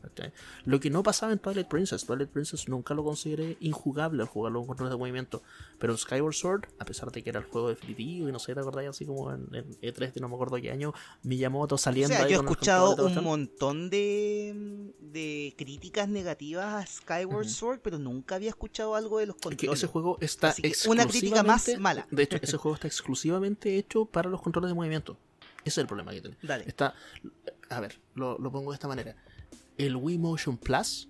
Lo 0.65 0.81
que 0.81 0.91
no 0.91 1.05
pasaba 1.05 1.33
en 1.33 1.39
Twilight 1.39 1.69
Princess. 1.69 2.05
Twilight 2.05 2.29
Princess 2.29 2.69
nunca 2.69 2.95
lo 2.95 3.05
consideré 3.05 3.57
injugable 3.61 4.23
al 4.23 4.29
jugar 4.29 4.53
los 4.53 4.67
controles 4.67 4.91
de 4.91 4.99
movimiento. 4.99 5.45
Pero 5.79 5.93
en 5.93 5.99
Skyward 6.01 6.35
Sword, 6.35 6.65
a 6.81 6.85
pesar 6.85 7.13
de 7.13 7.23
que 7.23 7.31
era 7.31 7.39
el 7.39 7.47
juego 7.47 7.69
definitivo 7.69 8.29
y 8.29 8.33
no 8.33 8.41
sé, 8.41 8.55
¿te 8.55 8.61
acordáis? 8.61 8.89
Así 8.89 9.07
como 9.07 9.33
en, 9.33 9.47
E3 9.47 10.13
de 10.13 10.21
no 10.21 10.29
me 10.29 10.35
acuerdo 10.35 10.57
qué 10.57 10.73
año, 10.73 10.93
Miyamoto 11.23 11.79
saliendo. 11.79 12.15
O 12.15 12.19
sea, 12.19 12.29
yo 12.29 12.41
he 12.41 12.43
escuchado 12.43 13.07
un 13.07 13.23
montón 13.23 13.89
de, 13.89 14.93
de 14.99 15.55
críticas 15.57 16.09
negativas 16.09 16.75
a 16.75 16.85
Skyward 16.85 17.49
Sword, 17.49 17.79
pero 17.81 18.01
nunca 18.01 18.35
había 18.35 18.49
escuchado 18.49 18.97
algo 18.97 19.19
de 19.19 19.27
los 19.27 19.37
controles. 19.37 19.79
ese 19.79 19.87
juego 19.87 20.19
está 20.21 20.53
Una 20.89 21.07
crítica 21.07 21.45
más 21.45 21.71
mala. 21.79 22.05
De 22.11 22.25
hecho, 22.25 22.39
ese 22.43 22.57
juego 22.59 22.75
está 22.75 22.89
exclusivamente 22.89 23.79
hecho 23.79 23.92
para 24.11 24.29
los 24.29 24.41
controles 24.43 24.71
de 24.71 24.75
movimiento. 24.75 25.17
Ese 25.65 25.69
es 25.69 25.79
el 25.79 25.87
problema 25.87 26.13
que 26.13 26.21
tiene. 26.21 26.37
Está, 26.67 26.95
a 27.69 27.81
ver, 27.81 28.01
lo, 28.15 28.37
pongo 28.51 28.73
de 28.73 28.75
esta 28.75 28.89
manera. 28.89 29.15
El 29.79 29.97
Wii 29.97 30.19
Motion 30.19 30.57
Plus, 30.57 31.09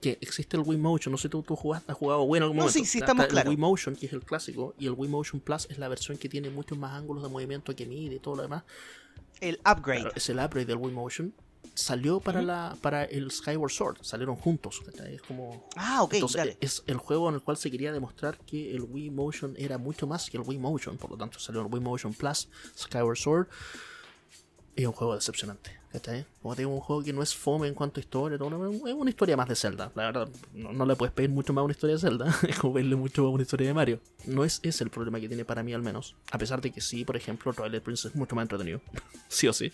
que 0.00 0.18
existe 0.20 0.56
el 0.56 0.62
Wii 0.64 0.78
Motion, 0.78 1.12
no 1.12 1.18
sé 1.18 1.28
tú, 1.28 1.42
tú 1.42 1.54
jugaste, 1.54 1.92
has 1.92 1.98
jugado 1.98 2.26
bueno 2.26 2.52
no, 2.52 2.68
Sí, 2.68 2.84
sí, 2.84 2.98
estamos 2.98 3.26
El 3.26 3.48
Wii 3.48 3.56
Motion, 3.56 3.96
que 3.96 4.06
es 4.06 4.12
el 4.12 4.24
clásico, 4.24 4.74
y 4.78 4.86
el 4.86 4.92
Wii 4.92 5.10
Motion 5.10 5.40
Plus 5.40 5.66
es 5.70 5.78
la 5.78 5.88
versión 5.88 6.16
que 6.18 6.28
tiene 6.28 6.50
muchos 6.50 6.78
más 6.78 6.92
ángulos 6.92 7.22
de 7.22 7.28
movimiento 7.28 7.74
que 7.76 7.86
mide 7.86 8.16
y 8.16 8.18
todo 8.18 8.36
lo 8.36 8.42
demás. 8.42 8.64
El 9.40 9.60
upgrade. 9.70 10.10
es 10.14 10.28
el 10.30 10.38
upgrade 10.38 10.66
del 10.66 10.76
Wii 10.76 10.94
Motion 10.94 11.34
salió 11.74 12.20
para 12.20 12.42
la 12.42 12.76
para 12.80 13.04
el 13.04 13.30
Skyward 13.30 13.70
Sword, 13.70 13.98
salieron 14.02 14.36
juntos. 14.36 14.82
Es 15.10 15.22
como 15.22 15.68
Ah, 15.76 16.02
ok, 16.02 16.14
es 16.60 16.82
el 16.86 16.96
juego 16.96 17.28
en 17.28 17.36
el 17.36 17.42
cual 17.42 17.56
se 17.56 17.70
quería 17.70 17.92
demostrar 17.92 18.38
que 18.38 18.74
el 18.74 18.82
Wii 18.82 19.10
Motion 19.10 19.54
era 19.58 19.78
mucho 19.78 20.06
más 20.06 20.30
que 20.30 20.36
el 20.36 20.42
Wii 20.44 20.58
Motion, 20.58 20.96
por 20.96 21.10
lo 21.10 21.16
tanto 21.16 21.38
salió 21.38 21.60
el 21.60 21.72
Wii 21.72 21.82
Motion 21.82 22.14
Plus, 22.14 22.48
Skyward 22.76 23.18
Sword. 23.18 23.46
Y 24.76 24.82
es 24.82 24.88
un 24.88 24.92
juego 24.92 25.14
decepcionante. 25.14 25.84
Como 26.42 26.56
tengo 26.56 26.74
un 26.74 26.80
juego 26.80 27.02
que 27.04 27.12
no 27.12 27.22
es 27.22 27.34
fome 27.34 27.68
en 27.68 27.74
cuanto 27.74 28.00
a 28.00 28.02
historia, 28.02 28.36
es 28.36 28.94
una 28.94 29.10
historia 29.10 29.36
más 29.36 29.48
de 29.48 29.54
Zelda. 29.54 29.92
La 29.94 30.06
verdad, 30.06 30.28
no, 30.52 30.84
le 30.84 30.96
puedes 30.96 31.14
pedir 31.14 31.30
mucho 31.30 31.52
más 31.52 31.62
a 31.62 31.64
una 31.64 31.72
historia 31.72 31.94
de 31.94 32.00
Zelda, 32.00 32.36
es 32.48 32.58
como 32.58 32.74
pedirle 32.74 32.96
mucho 32.96 33.22
más 33.22 33.28
a 33.28 33.34
una 33.34 33.42
historia 33.42 33.68
de 33.68 33.74
Mario. 33.74 34.00
No 34.26 34.44
es 34.44 34.58
ese 34.64 34.82
el 34.82 34.90
problema 34.90 35.20
que 35.20 35.28
tiene 35.28 35.44
para 35.44 35.62
mí 35.62 35.72
al 35.72 35.82
menos. 35.82 36.16
A 36.32 36.38
pesar 36.38 36.60
de 36.60 36.72
que 36.72 36.80
sí, 36.80 37.04
por 37.04 37.16
ejemplo, 37.16 37.52
Twilight 37.52 37.82
Princess 37.82 38.10
es 38.10 38.16
mucho 38.16 38.34
más 38.34 38.42
entretenido. 38.42 38.80
sí 39.28 39.46
o 39.46 39.52
sí. 39.52 39.72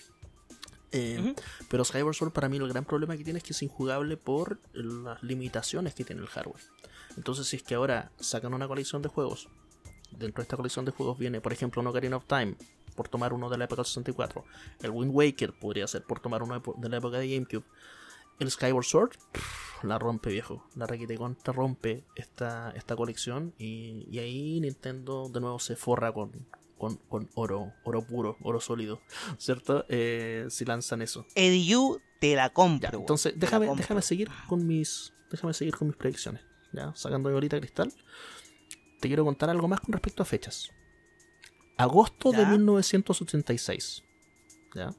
Eh, 0.93 1.35
pero 1.69 1.85
Skyward 1.85 2.15
Sword 2.15 2.33
para 2.33 2.49
mí 2.49 2.57
el 2.57 2.69
gran 2.69 2.85
problema 2.85 3.17
que 3.17 3.25
tiene 3.25 3.39
es 3.39 3.45
que 3.45 3.53
es 3.53 3.63
injugable 3.63 4.17
por 4.17 4.59
las 4.73 5.23
limitaciones 5.23 5.95
que 5.95 6.05
tiene 6.05 6.23
el 6.23 6.29
hardware. 6.29 6.63
Entonces 7.17 7.47
si 7.47 7.57
es 7.57 7.63
que 7.63 7.75
ahora 7.75 8.11
sacan 8.19 8.55
una 8.55 8.67
colección 8.67 9.03
de 9.03 9.09
juegos, 9.09 9.49
dentro 10.11 10.43
de 10.43 10.43
esta 10.43 10.57
colección 10.57 10.85
de 10.85 10.91
juegos 10.91 11.19
viene 11.19 11.41
por 11.41 11.53
ejemplo 11.53 11.81
un 11.81 11.87
Ocarina 11.89 12.17
of 12.17 12.27
Time, 12.27 12.57
por 12.97 13.09
tomar 13.09 13.33
uno 13.33 13.49
de 13.49 13.57
la 13.57 13.65
época 13.65 13.83
del 13.83 13.87
64, 13.87 14.45
el 14.83 14.91
Wind 14.91 15.13
Waker 15.15 15.53
podría 15.53 15.87
ser 15.87 16.03
por 16.03 16.21
tomar 16.21 16.43
uno 16.43 16.61
de 16.61 16.89
la 16.89 16.97
época 16.97 17.19
de 17.19 17.33
GameCube, 17.33 17.65
el 18.41 18.51
Skyward 18.51 18.85
Sword 18.85 19.13
la 19.83 19.99
rompe 19.99 20.31
viejo, 20.31 20.67
la 20.75 20.87
requite 20.87 21.17
contra 21.17 21.53
rompe 21.53 22.05
esta, 22.17 22.71
esta 22.73 22.97
colección 22.97 23.55
y, 23.59 24.07
y 24.11 24.19
ahí 24.19 24.61
Nintendo 24.61 25.29
de 25.29 25.41
nuevo 25.41 25.59
se 25.59 25.77
forra 25.77 26.13
con, 26.13 26.33
con, 26.81 27.29
oro, 27.35 27.75
oro 27.85 28.03
puro, 28.03 28.37
oro 28.43 28.61
sólido, 28.61 29.03
¿cierto? 29.37 29.85
Eh, 29.89 30.47
si 30.49 30.65
lanzan 30.65 31.03
eso. 31.03 31.27
Edu 31.35 32.01
te 32.19 32.35
la 32.35 32.51
compro. 32.51 32.99
entonces, 32.99 33.35
déjame, 33.37 33.69
déjame 33.77 34.03
seguir 34.03 34.31
con 34.49 34.67
mis. 34.67 35.13
Déjame 35.31 35.53
seguir 35.53 35.77
con 35.77 35.89
mis 35.89 35.97
predicciones. 35.97 36.43
¿ya? 36.73 36.93
Sacando 36.95 37.29
de 37.29 37.35
ahorita 37.35 37.59
cristal. 37.59 37.93
Te 39.01 39.09
quiero 39.09 39.25
contar 39.25 39.51
algo 39.51 39.69
más 39.69 39.81
con 39.81 39.93
respecto 39.93 40.23
a 40.23 40.27
fechas. 40.27 40.71
Agosto 41.77 42.33
de 42.33 42.45
1986. 42.45 44.03
¿Ya? 44.75 44.91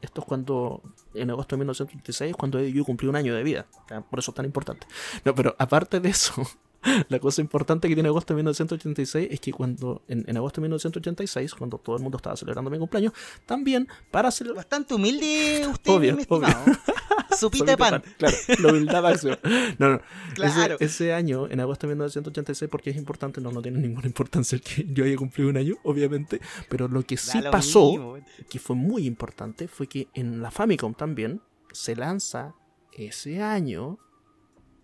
Esto 0.00 0.20
es 0.20 0.26
cuando, 0.26 0.82
en 1.14 1.30
agosto 1.30 1.56
de 1.56 1.60
1986, 1.60 2.36
cuando 2.36 2.60
Edu 2.60 2.84
cumplió 2.84 3.10
un 3.10 3.16
año 3.16 3.34
de 3.34 3.42
vida. 3.42 3.66
Por 4.10 4.20
eso 4.20 4.30
es 4.30 4.34
tan 4.34 4.44
importante. 4.44 4.86
No, 5.24 5.34
pero 5.34 5.56
aparte 5.58 6.00
de 6.00 6.08
eso, 6.10 6.34
la 7.08 7.18
cosa 7.18 7.40
importante 7.40 7.88
que 7.88 7.94
tiene 7.94 8.08
agosto 8.08 8.34
de 8.34 8.38
1986 8.38 9.28
es 9.30 9.40
que 9.40 9.52
cuando 9.52 10.02
en, 10.08 10.36
agosto 10.36 10.60
de 10.60 10.68
1986, 10.68 11.54
cuando 11.54 11.78
todo 11.78 11.96
el 11.96 12.02
mundo 12.02 12.16
estaba 12.16 12.36
celebrando 12.36 12.70
mi 12.70 12.78
cumpleaños, 12.78 13.12
también 13.46 13.88
para 14.10 14.30
celebrar... 14.30 14.58
Bastante 14.58 14.94
humilde 14.94 15.66
usted, 15.70 15.92
obvio, 15.92 16.14
mi 16.16 16.22
estimado. 16.22 16.64
Supita 17.38 17.72
de 17.72 17.76
pan. 17.76 18.02
Claro, 18.16 18.36
la 18.58 18.68
humildad 18.70 19.02
máxima. 19.02 19.38
No, 19.78 19.90
no. 19.90 20.00
Claro. 20.34 20.76
Ese, 20.80 21.12
año, 21.12 21.46
en 21.48 21.60
agosto 21.60 21.86
de 21.86 21.94
1986, 21.94 22.70
porque 22.70 22.90
es 22.90 22.96
importante, 22.96 23.40
no, 23.40 23.52
no 23.52 23.62
tiene 23.62 23.78
ninguna 23.78 24.06
importancia 24.06 24.58
que 24.58 24.86
yo 24.90 25.04
haya 25.04 25.16
cumplido 25.16 25.50
un 25.50 25.56
año, 25.56 25.76
obviamente, 25.84 26.40
pero 26.68 26.88
lo 26.88 27.02
que 27.02 27.16
sí 27.16 27.38
pasó, 27.50 28.18
que 28.48 28.58
fue 28.58 28.76
muy 28.76 29.06
importante, 29.06 29.68
fue 29.68 29.86
que 29.86 30.08
en 30.14 30.42
la 30.42 30.50
Famicom 30.50 30.94
también 30.94 31.40
se 31.72 31.94
lanza 31.94 32.54
ese 32.92 33.42
año 33.42 33.98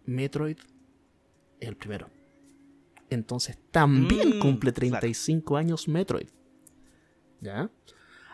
Metroid 0.06 0.58
el 1.68 1.76
primero. 1.76 2.10
Entonces 3.10 3.58
también 3.70 4.36
mm, 4.36 4.40
cumple 4.40 4.72
35 4.72 5.56
años 5.56 5.88
Metroid. 5.88 6.28
¿Ya? 7.40 7.70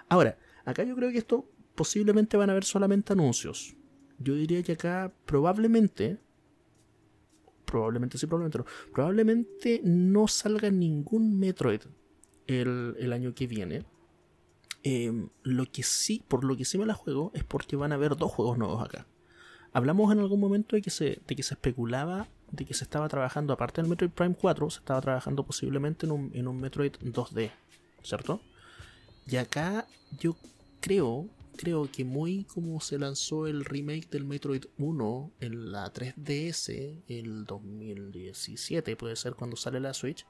Ahora, 0.09 0.39
acá 0.65 0.85
yo 0.85 0.95
creo 0.95 1.11
que 1.11 1.19
esto 1.19 1.49
posiblemente 1.75 2.37
van 2.37 2.51
a 2.51 2.53
haber 2.53 2.65
solamente 2.65 3.13
anuncios. 3.13 3.77
Yo 4.19 4.35
diría 4.35 4.63
que 4.63 4.73
acá 4.73 5.13
probablemente, 5.25 6.19
probablemente 7.65 8.19
sí, 8.19 8.27
probablemente 8.27 8.59
no, 8.59 8.65
probablemente 8.93 9.81
no 9.85 10.29
salga 10.29 10.71
ningún 10.71 11.39
Metroid 11.39 11.83
el, 12.47 13.13
año 13.13 13.35
que 13.35 13.47
viene. 13.47 13.85
Em, 14.83 15.29
lo 15.43 15.67
que 15.67 15.83
sí, 15.83 16.25
por 16.27 16.45
lo 16.45 16.57
que 16.57 16.65
sí 16.65 16.79
me 16.79 16.87
la 16.87 16.95
juego, 16.95 17.33
es 17.35 17.45
porque 17.45 17.77
van 17.77 17.93
a 17.93 17.97
haber 17.97 18.17
dos 18.17 18.31
juegos 18.33 18.59
nuevos 18.59 18.83
acá. 18.83 19.07
Hablamos 19.73 20.13
en 20.13 20.19
algún 20.19 20.41
momento 20.41 20.75
de 20.75 20.83
que 20.83 20.91
se, 20.91 21.23
de 21.27 21.37
que 21.37 21.43
se 21.43 21.55
especulaba 21.55 22.29
de 22.53 22.65
que 22.65 22.75
se 22.75 22.85
estaba 22.85 23.09
trabajando, 23.09 23.53
aparte 23.53 23.81
del 23.81 23.89
Metroid 23.89 24.11
Prime 24.11 24.35
4, 24.35 24.71
se 24.71 24.79
estaba 24.79 25.01
trabajando 25.01 25.45
posiblemente 25.45 26.07
en 26.07 26.13
un, 26.13 26.31
en 26.35 26.49
un 26.49 26.61
Metroid 26.61 26.93
2D, 26.93 27.51
¿cierto? 28.03 28.41
Y 29.27 29.37
acá 29.37 29.87
yo 30.19 30.37
creo, 30.81 31.29
creo 31.57 31.91
que 31.91 32.05
muy 32.05 32.45
como 32.45 32.81
se 32.81 32.99
lanzó 32.99 33.47
el 33.47 33.65
remake 33.65 34.09
del 34.11 34.25
Metroid 34.25 34.65
1 34.79 35.33
en 35.41 35.73
la 35.73 35.93
3DS, 35.93 37.03
el 37.07 37.45
2017 37.45 38.97
puede 38.97 39.17
ser 39.17 39.35
cuando 39.35 39.57
sale 39.57 39.79
la 39.81 39.95
Switch, 39.95 40.27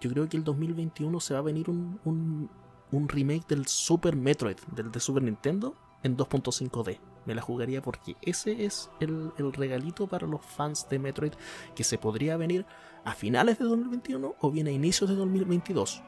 yo 0.00 0.10
creo 0.10 0.28
que 0.28 0.36
el 0.36 0.44
2021 0.44 1.20
se 1.20 1.34
va 1.34 1.40
a 1.40 1.42
venir 1.42 1.70
un, 1.70 2.00
un, 2.04 2.50
un 2.90 3.08
remake 3.08 3.46
del 3.48 3.66
Super 3.66 4.16
Metroid, 4.16 4.56
del 4.74 4.90
de 4.90 5.00
Super 5.00 5.22
Nintendo, 5.22 5.76
en 6.02 6.16
2.5D 6.16 6.98
me 7.26 7.34
la 7.34 7.42
jugaría 7.42 7.82
porque 7.82 8.16
ese 8.22 8.64
es 8.64 8.90
el, 9.00 9.32
regalito 9.52 10.06
para 10.06 10.26
los 10.26 10.44
fans 10.44 10.88
de 10.88 10.98
Metroid 10.98 11.32
que 11.74 11.84
se 11.84 11.98
podría 11.98 12.36
venir 12.36 12.66
a 13.04 13.12
finales 13.12 13.58
de 13.58 13.66
2021 13.66 14.34
o 14.40 14.50
bien 14.50 14.66
a 14.66 14.70
inicios 14.70 15.10
de 15.10 15.16
2022. 15.16 16.02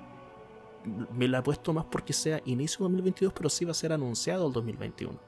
Me 1.13 1.29
la 1.29 1.39
he 1.39 1.43
puesto 1.43 1.73
más 1.73 1.85
porque 1.85 2.13
sea 2.13 2.41
inicio 2.45 2.79
de 2.79 2.85
2022, 2.85 3.33
pero 3.33 3.49
sí 3.49 3.65
va 3.65 3.71
a 3.71 3.75
ser 3.75 3.93
anunciado 3.93 4.47
el 4.47 4.53
2021. 4.53 5.19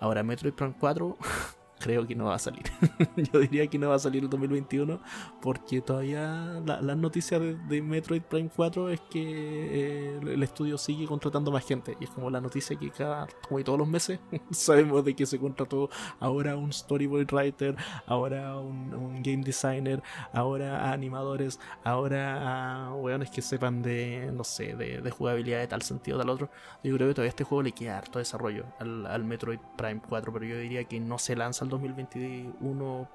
Ahora, 0.00 0.22
Metroid 0.22 0.52
Prime 0.52 0.74
4, 0.78 1.16
creo 1.84 2.06
que 2.06 2.14
no 2.14 2.24
va 2.24 2.36
a 2.36 2.38
salir. 2.38 2.62
Yo 3.32 3.40
diría 3.40 3.66
que 3.66 3.78
no 3.78 3.90
va 3.90 3.96
a 3.96 3.98
salir 3.98 4.24
el 4.24 4.30
2021 4.30 4.98
porque 5.42 5.82
todavía 5.82 6.62
las 6.64 6.96
noticias 6.96 7.42
de, 7.68 7.82
Metroid 7.82 8.22
Prime 8.22 8.48
4 8.48 8.88
es 8.88 9.00
que 9.02 9.20
eh, 9.22 10.18
el 10.22 10.42
estudio 10.42 10.78
sigue 10.78 11.06
contratando 11.06 11.52
más 11.52 11.66
gente. 11.66 11.94
Y 12.00 12.04
es 12.04 12.10
como 12.10 12.30
la 12.30 12.40
noticia 12.40 12.74
que 12.76 12.90
cada, 12.90 13.26
como 13.46 13.62
todos 13.62 13.78
los 13.78 13.86
meses, 13.86 14.18
sabemos 14.50 15.04
de 15.04 15.14
que 15.14 15.26
se 15.26 15.38
contrató 15.38 15.90
ahora 16.20 16.56
un 16.56 16.72
storyboard 16.72 17.30
writer, 17.30 17.76
ahora 18.06 18.56
un, 18.58 19.22
game 19.22 19.44
designer, 19.44 20.02
ahora 20.32 20.88
a 20.88 20.92
animadores, 20.92 21.60
ahora 21.84 22.86
a 22.86 22.94
weones 22.94 23.30
que 23.30 23.42
sepan 23.42 23.82
de, 23.82 24.30
no 24.32 24.44
sé, 24.44 24.74
de, 24.74 25.10
jugabilidad 25.10 25.60
de 25.60 25.66
tal 25.66 25.82
sentido, 25.82 26.16
tal 26.18 26.30
otro. 26.30 26.48
Yo 26.82 26.94
creo 26.94 27.08
que 27.08 27.14
todavía 27.14 27.28
este 27.28 27.44
juego 27.44 27.62
le 27.62 27.72
queda 27.72 27.98
harto 27.98 28.18
desarrollo 28.18 28.64
al, 28.80 29.06
al 29.06 29.24
Metroid 29.24 29.60
Prime 29.76 30.00
4, 30.08 30.32
pero 30.32 30.46
yo 30.46 30.56
diría 30.56 30.84
que 30.84 30.98
no 30.98 31.18
se 31.18 31.36
lanza 31.36 31.64
el 31.64 31.73
2021 31.74 33.08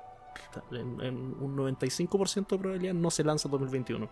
en, 0.72 1.36
un 1.40 1.58
95% 1.58 2.48
de 2.48 2.58
probabilidad 2.58 2.94
no 2.94 3.12
se 3.12 3.24
lanza 3.24 3.48
el 3.48 3.52
2021. 3.52 4.10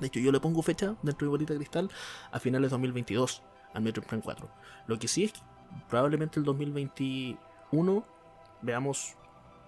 De 0.00 0.06
hecho, 0.06 0.20
yo 0.20 0.32
le 0.32 0.40
pongo 0.40 0.62
fecha 0.62 0.96
dentro 1.02 1.26
de 1.26 1.30
Bolita 1.30 1.54
Cristal 1.54 1.90
a 2.32 2.40
finales 2.40 2.70
de 2.70 2.74
2022 2.74 3.42
al 3.74 3.82
Metroid 3.82 4.06
Prime 4.06 4.22
4. 4.22 4.48
Lo 4.86 4.98
que 4.98 5.08
sí 5.08 5.24
es 5.24 5.32
que 5.32 5.40
probablemente 5.88 6.40
el 6.40 6.44
2021 6.44 8.04
veamos 8.62 9.14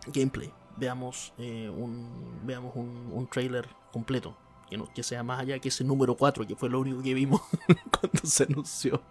gameplay, 0.08 0.52
veamos, 0.76 1.32
eh, 1.38 1.70
un, 1.70 2.40
veamos 2.44 2.74
un, 2.74 3.10
un 3.12 3.26
trailer 3.26 3.68
completo 3.92 4.36
que, 4.68 4.76
no, 4.76 4.92
que 4.92 5.02
sea 5.02 5.22
más 5.22 5.40
allá 5.40 5.58
que 5.58 5.68
ese 5.68 5.84
número 5.84 6.16
4, 6.16 6.46
que 6.46 6.56
fue 6.56 6.68
lo 6.68 6.80
único 6.80 7.02
que 7.02 7.14
vimos 7.14 7.40
cuando 8.00 8.20
se 8.24 8.44
anunció 8.44 9.02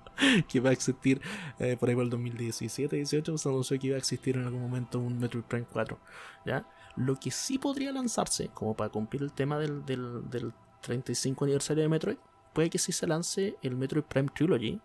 que 0.48 0.60
va 0.60 0.70
a 0.70 0.74
existir 0.74 1.22
eh, 1.60 1.78
por 1.78 1.90
ahí 1.90 1.96
por 1.96 2.04
el 2.04 2.10
2017, 2.10 2.96
18, 2.96 3.38
se 3.38 3.50
anunció 3.50 3.80
que 3.80 3.88
iba 3.88 3.96
a 3.96 4.00
existir 4.00 4.38
en 4.38 4.46
algún 4.46 4.62
momento 4.62 5.00
un 5.00 5.20
Metroid 5.20 5.44
Prime 5.46 5.66
4. 5.72 5.98
¿ya? 6.46 6.68
Lo 6.96 7.16
que 7.16 7.32
sí 7.32 7.58
podría 7.58 7.92
lanzarse, 7.92 8.50
como 8.54 8.76
para 8.76 8.90
cumplir 8.90 9.24
el 9.24 9.34
tema 9.34 9.58
del, 9.60 9.86
del, 9.86 10.30
del 10.30 10.54
35 10.82 11.46
aniversario 11.46 11.84
de 11.84 11.90
Metroid, 11.90 12.18
puede 12.54 12.70
que 12.70 12.80
sí 12.80 12.92
se 12.92 13.08
lance 13.08 13.58
el 13.62 13.76
Metroid 13.76 14.04
Prime 14.04 14.30
Trilogy 14.34 14.80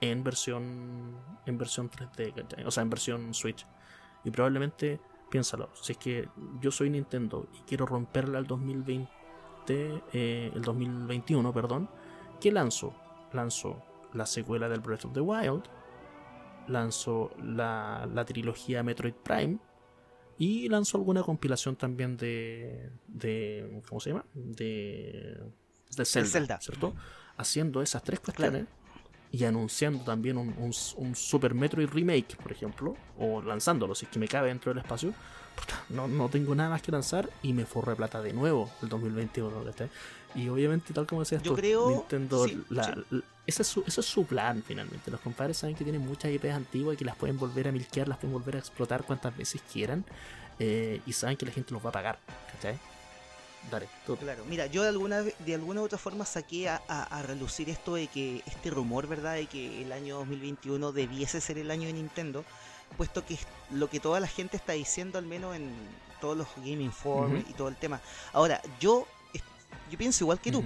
en 0.00 0.24
versión 0.24 1.16
en 1.46 1.58
versión 1.58 1.90
3D, 1.90 2.66
o 2.66 2.70
sea, 2.70 2.82
en 2.82 2.90
versión 2.90 3.34
Switch. 3.34 3.66
Y 4.24 4.30
probablemente, 4.30 5.00
piénsalo, 5.30 5.70
si 5.74 5.92
es 5.92 5.98
que 5.98 6.28
yo 6.60 6.70
soy 6.70 6.90
Nintendo 6.90 7.48
y 7.52 7.60
quiero 7.62 7.86
romperla 7.86 8.38
al 8.38 8.46
2020 8.46 9.19
eh, 10.12 10.50
el 10.54 10.62
2021, 10.62 11.52
perdón, 11.52 11.88
que 12.40 12.52
lanzó, 12.52 12.94
lanzó 13.32 13.82
la 14.12 14.26
secuela 14.26 14.68
del 14.68 14.80
Breath 14.80 15.04
of 15.04 15.12
the 15.12 15.20
Wild, 15.20 15.62
lanzó 16.68 17.30
la, 17.42 18.08
la 18.12 18.24
trilogía 18.24 18.82
Metroid 18.82 19.14
Prime 19.14 19.58
y 20.38 20.68
lanzó 20.68 20.96
alguna 20.96 21.22
compilación 21.22 21.76
también 21.76 22.16
de, 22.16 22.90
de 23.06 23.82
¿cómo 23.88 24.00
se 24.00 24.10
llama? 24.10 24.24
De, 24.32 25.38
de 25.96 26.04
Zelda, 26.04 26.60
¿cierto? 26.60 26.94
Haciendo 27.36 27.82
esas 27.82 28.02
tres 28.02 28.20
cuestiones 28.20 28.66
y 29.32 29.44
anunciando 29.44 30.02
también 30.02 30.36
un, 30.36 30.54
un, 30.96 31.14
Super 31.14 31.54
Metroid 31.54 31.88
Remake, 31.88 32.36
por 32.42 32.52
ejemplo, 32.52 32.96
o 33.18 33.42
lanzándolo 33.42 33.94
si 33.94 34.06
es 34.06 34.10
que 34.10 34.18
me 34.18 34.26
cabe 34.26 34.48
dentro 34.48 34.72
del 34.72 34.82
espacio, 34.82 35.12
no, 35.88 36.08
no, 36.08 36.28
tengo 36.28 36.54
nada 36.54 36.70
más 36.70 36.82
que 36.82 36.92
lanzar 36.92 37.28
y 37.42 37.52
me 37.52 37.66
forré 37.66 37.96
plata 37.96 38.22
de 38.22 38.32
nuevo 38.32 38.70
el 38.82 38.88
2021. 38.88 39.50
Y 40.34 40.48
obviamente, 40.48 40.92
tal 40.92 41.06
como 41.06 41.22
decías 41.22 41.42
Yo 41.42 41.54
creo, 41.54 41.90
Nintendo, 41.90 42.46
ese, 43.46 43.62
es 43.62 43.68
su, 43.68 43.82
ese 43.86 44.00
es 44.00 44.06
su 44.06 44.24
plan 44.24 44.62
finalmente. 44.66 45.10
Los 45.10 45.20
compadres 45.20 45.56
saben 45.58 45.74
que 45.74 45.84
tienen 45.84 46.06
muchas 46.06 46.30
IPs 46.30 46.52
antiguas 46.52 46.94
y 46.94 46.96
que 46.96 47.04
las 47.04 47.16
pueden 47.16 47.38
volver 47.38 47.68
a 47.68 47.72
milquear, 47.72 48.06
las 48.06 48.18
pueden 48.18 48.32
volver 48.32 48.56
a 48.56 48.58
explotar 48.58 49.04
cuantas 49.04 49.36
veces 49.36 49.60
quieran. 49.72 50.04
Eh, 50.58 51.00
y 51.06 51.12
saben 51.12 51.36
que 51.36 51.46
la 51.46 51.52
gente 51.52 51.72
los 51.72 51.84
va 51.84 51.88
a 51.88 51.92
pagar. 51.92 52.18
¿cachai? 52.52 52.78
Dale, 53.70 53.88
Claro, 54.18 54.44
mira, 54.46 54.66
yo 54.66 54.82
de 54.82 54.88
alguna 54.88 55.22
de 55.22 55.54
alguna 55.54 55.82
u 55.82 55.84
otra 55.84 55.98
forma 55.98 56.24
saqué 56.24 56.68
a, 56.68 56.76
a, 56.88 57.22
relucir 57.22 57.68
esto 57.68 57.94
de 57.94 58.06
que 58.06 58.42
este 58.46 58.70
rumor, 58.70 59.06
¿verdad? 59.06 59.34
De 59.34 59.46
que 59.46 59.82
el 59.82 59.92
año 59.92 60.16
2021 60.18 60.92
debiese 60.92 61.40
ser 61.40 61.58
el 61.58 61.70
año 61.70 61.86
de 61.86 61.92
Nintendo, 61.92 62.44
puesto 62.96 63.24
que 63.24 63.34
es 63.34 63.46
lo 63.70 63.88
que 63.88 64.00
toda 64.00 64.20
la 64.20 64.26
gente 64.26 64.56
está 64.56 64.72
diciendo, 64.72 65.18
al 65.18 65.26
menos 65.26 65.56
en 65.56 65.72
todos 66.20 66.36
los 66.36 66.48
Game 66.56 66.82
Inform 66.82 67.38
y 67.38 67.52
todo 67.54 67.68
el 67.68 67.76
tema. 67.76 68.00
Ahora, 68.32 68.60
yo, 68.78 69.06
yo 69.90 69.98
pienso 69.98 70.24
igual 70.24 70.40
que 70.40 70.52
tú. 70.52 70.64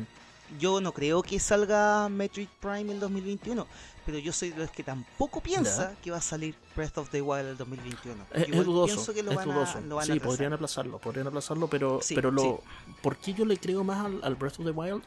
Yo 0.59 0.81
no 0.81 0.93
creo 0.93 1.23
que 1.23 1.41
salga 1.41 2.09
Metroid 2.09 2.49
Prime 2.61 2.93
en 2.93 3.01
2021, 3.01 3.67
pero 4.05 4.19
yo 4.19 4.33
soy 4.33 4.51
de 4.51 4.59
los 4.59 4.71
que 4.71 4.83
tampoco 4.83 5.41
piensa 5.41 5.95
que 6.03 6.11
va 6.11 6.19
a 6.19 6.23
salir 6.23 6.55
Breath 6.77 6.99
of 6.99 7.09
the 7.11 7.23
Wild 7.23 7.49
el 7.49 7.57
2021. 7.57 8.27
Es, 8.33 8.65
dudoso, 8.65 9.15
que 9.15 9.23
lo 9.23 9.35
van 9.35 9.51
A, 9.51 10.05
sí, 10.05 10.21
podrían 10.21 10.53
aplazarlo, 10.53 10.99
podrían 10.99 11.27
aplazarlo, 11.27 11.67
pero, 11.69 11.99
pero 12.15 12.31
lo, 12.31 12.63
¿por 13.01 13.17
qué 13.17 13.33
yo 13.33 13.47
le 13.47 13.57
creo 13.57 13.83
más 13.83 14.07
al, 14.23 14.35
Breath 14.35 14.61
of 14.61 14.67
the 14.67 14.71
Wild? 14.71 15.03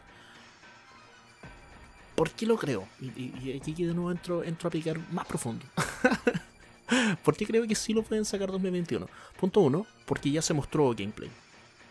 ¿Por 2.16 2.32
qué 2.32 2.48
lo 2.48 2.58
creo? 2.58 2.88
Y, 3.00 3.56
aquí 3.56 3.74
de 3.74 3.94
nuevo 3.94 4.12
entro, 4.12 4.44
entro 4.44 4.70
a 4.70 4.72
picar 4.72 4.98
más 5.12 5.28
profundo. 5.28 5.64
¿Por 7.24 7.36
qué 7.36 7.46
creo 7.46 7.68
que 7.68 7.76
sí 7.76 7.94
lo 7.94 8.04
pueden 8.04 8.26
sacar 8.26 8.52
2021? 8.52 9.08
Punto 9.40 9.60
uno, 9.62 9.86
porque 10.06 10.32
ya 10.32 10.42
se 10.42 10.54
mostró 10.54 10.90
gameplay. 10.94 11.30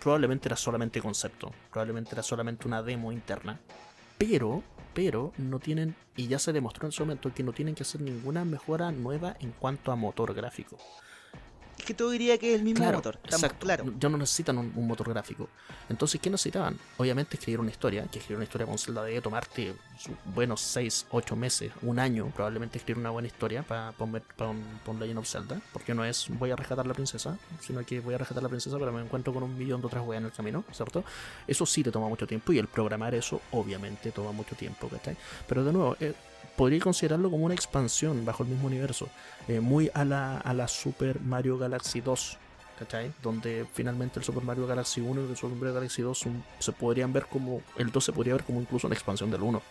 Probablemente 0.01 0.49
era 0.49 0.57
solamente 0.57 1.01
concepto, 1.01 1.53
probablemente 1.71 2.13
era 2.13 2.23
solamente 2.23 2.67
una 2.67 2.83
demo 2.83 3.13
interna. 3.13 3.59
Pero, 4.19 4.63
pero 4.95 5.33
no 5.37 5.59
tienen, 5.59 5.95
y 6.17 6.29
ya 6.29 6.39
se 6.39 6.53
demostró 6.53 6.87
en 6.87 6.93
su 6.93 7.03
momento 7.03 7.33
que 7.35 7.43
no 7.43 7.53
tienen 7.53 7.75
que 7.75 7.83
hacer 7.83 8.01
ninguna 8.01 8.45
mejora 8.45 8.91
nueva 8.93 9.37
en 9.41 9.53
cuanto 9.53 9.93
a 9.93 9.97
motor 9.97 10.33
gráfico 10.35 10.79
que 11.85 11.95
todo 11.95 12.11
diría 12.11 12.39
que 12.39 12.53
es 12.53 12.59
el 12.59 12.65
mismo 12.65 12.85
motor. 12.91 13.19
Exacto. 13.25 13.59
Claro. 13.67 13.93
Ya 13.99 14.09
no 14.09 14.19
necesitan 14.19 14.59
un, 14.59 14.87
motor 14.87 15.09
gráfico. 15.11 15.49
Entonces, 15.89 16.21
¿qué 16.21 16.31
necesitaban? 16.31 16.79
Obviamente 16.97 17.37
escribir 17.37 17.61
una 17.61 17.71
historia, 17.71 18.07
que 18.11 18.19
escribir 18.19 18.37
una 18.37 18.45
historia 18.45 18.67
con 18.67 18.79
Zelda 18.79 19.05
debe 19.05 19.21
tomarte 19.21 19.75
buenos 20.35 20.61
6, 20.61 21.07
8 21.11 21.37
meses, 21.37 21.73
un 21.83 21.99
año, 21.99 22.31
probablemente 22.35 22.79
escribir 22.79 23.01
una 23.01 23.11
buena 23.11 23.29
historia 23.29 23.63
para 23.63 23.93
poner 23.93 24.23
para 24.37 24.51
un, 24.51 25.01
Legend 25.01 25.19
of 25.19 25.29
Zelda, 25.29 25.61
porque 25.73 25.95
no 25.95 26.05
es 26.05 26.27
voy 26.31 26.51
a 26.51 26.57
rescatar 26.57 26.87
la 26.87 26.95
princesa, 26.95 27.39
sino 27.61 27.85
que 27.85 28.01
voy 28.01 28.15
a 28.15 28.19
rescatar 28.19 28.43
la 28.43 28.49
princesa, 28.49 28.79
pero 28.79 28.93
me 28.93 29.03
encuentro 29.03 29.33
con 29.33 29.43
un 29.43 29.57
millón 29.57 29.81
de 29.81 29.87
otras 29.87 30.07
weas 30.07 30.21
en 30.21 30.27
el 30.27 30.33
camino, 30.33 30.65
¿cierto? 30.73 31.05
Eso 31.47 31.67
sí 31.67 31.83
te 31.83 31.91
toma 31.91 32.09
mucho 32.09 32.27
tiempo 32.27 32.53
y 32.53 32.59
el 32.59 32.69
programar 32.69 33.15
eso 33.15 33.41
obviamente 33.53 34.13
toma 34.13 34.33
mucho 34.33 34.55
tiempo, 34.55 34.89
¿cachai? 34.89 35.17
Pero 35.47 35.65
de 35.65 35.73
nuevo, 35.73 35.97
eh, 36.01 36.15
podría 36.57 36.81
considerarlo 36.81 37.31
como 37.31 37.45
una 37.45 37.55
expansión 37.55 38.25
bajo 38.25 38.43
el 38.43 38.49
mismo 38.51 38.67
universo, 38.67 39.09
eh, 39.49 39.61
muy 39.61 39.91
a 39.95 40.05
la, 40.05 40.39
a 40.39 40.55
la 40.55 40.69
Super 40.69 41.21
Mario 41.21 41.59
Galaxy 41.59 42.01
2, 42.01 42.39
¿cachai? 42.79 43.13
Donde 43.23 43.67
finalmente 43.73 44.19
el 44.19 44.25
Super 44.25 44.43
Mario 44.43 44.67
Galaxy 44.67 45.01
1 45.01 45.23
y 45.23 45.31
el 45.31 45.37
Super 45.37 45.57
Mario 45.57 45.75
Galaxy 45.75 46.03
2 46.03 46.25
se 46.59 46.73
podrían 46.73 47.13
ver 47.13 47.27
como, 47.27 47.61
el 47.77 47.91
2 47.91 48.05
se 48.05 48.13
podría 48.13 48.35
ver 48.35 48.45
como 48.45 48.61
incluso 48.61 48.87
una 48.87 48.95
expansión 48.95 49.31
del 49.31 49.43
1. 49.43 49.63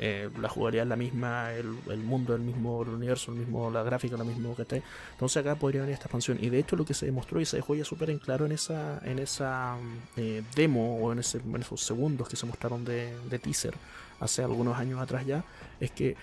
Eh, 0.00 0.28
la 0.40 0.48
jugabilidad 0.48 0.86
es 0.86 0.88
la 0.88 0.96
misma, 0.96 1.52
el, 1.52 1.68
mundo 1.98 2.34
es 2.34 2.40
el 2.40 2.44
mismo, 2.44 2.82
el 2.82 2.88
universo 2.88 3.30
el 3.30 3.38
mismo, 3.38 3.70
la 3.70 3.84
gráfica 3.84 4.16
la 4.16 4.24
misma, 4.24 4.52
¿cachai? 4.56 4.82
Entonces 5.12 5.36
acá 5.36 5.54
podría 5.54 5.82
venir 5.82 5.94
esta 5.94 6.06
expansión. 6.06 6.38
Y 6.40 6.50
de 6.50 6.58
hecho 6.58 6.74
lo 6.74 6.84
que 6.84 6.94
se 6.94 7.06
demostró 7.06 7.40
y 7.40 7.46
se 7.46 7.56
dejó 7.56 7.76
ya 7.76 7.84
súper 7.84 8.10
en 8.10 8.18
claro 8.18 8.44
en 8.44 8.52
esa, 8.52 9.00
en 9.04 9.20
esa 9.20 9.76
eh, 10.16 10.42
demo 10.56 10.96
o 10.98 11.12
en, 11.12 11.20
ese, 11.20 11.38
en, 11.38 11.60
esos 11.60 11.80
segundos 11.80 12.28
que 12.28 12.36
se 12.36 12.44
mostraron 12.44 12.84
de, 12.84 13.16
de 13.30 13.38
teaser 13.38 13.74
hace 14.20 14.42
algunos 14.42 14.78
años 14.78 15.00
atrás 15.00 15.26
ya, 15.26 15.44
es 15.80 15.90
que 15.90 16.16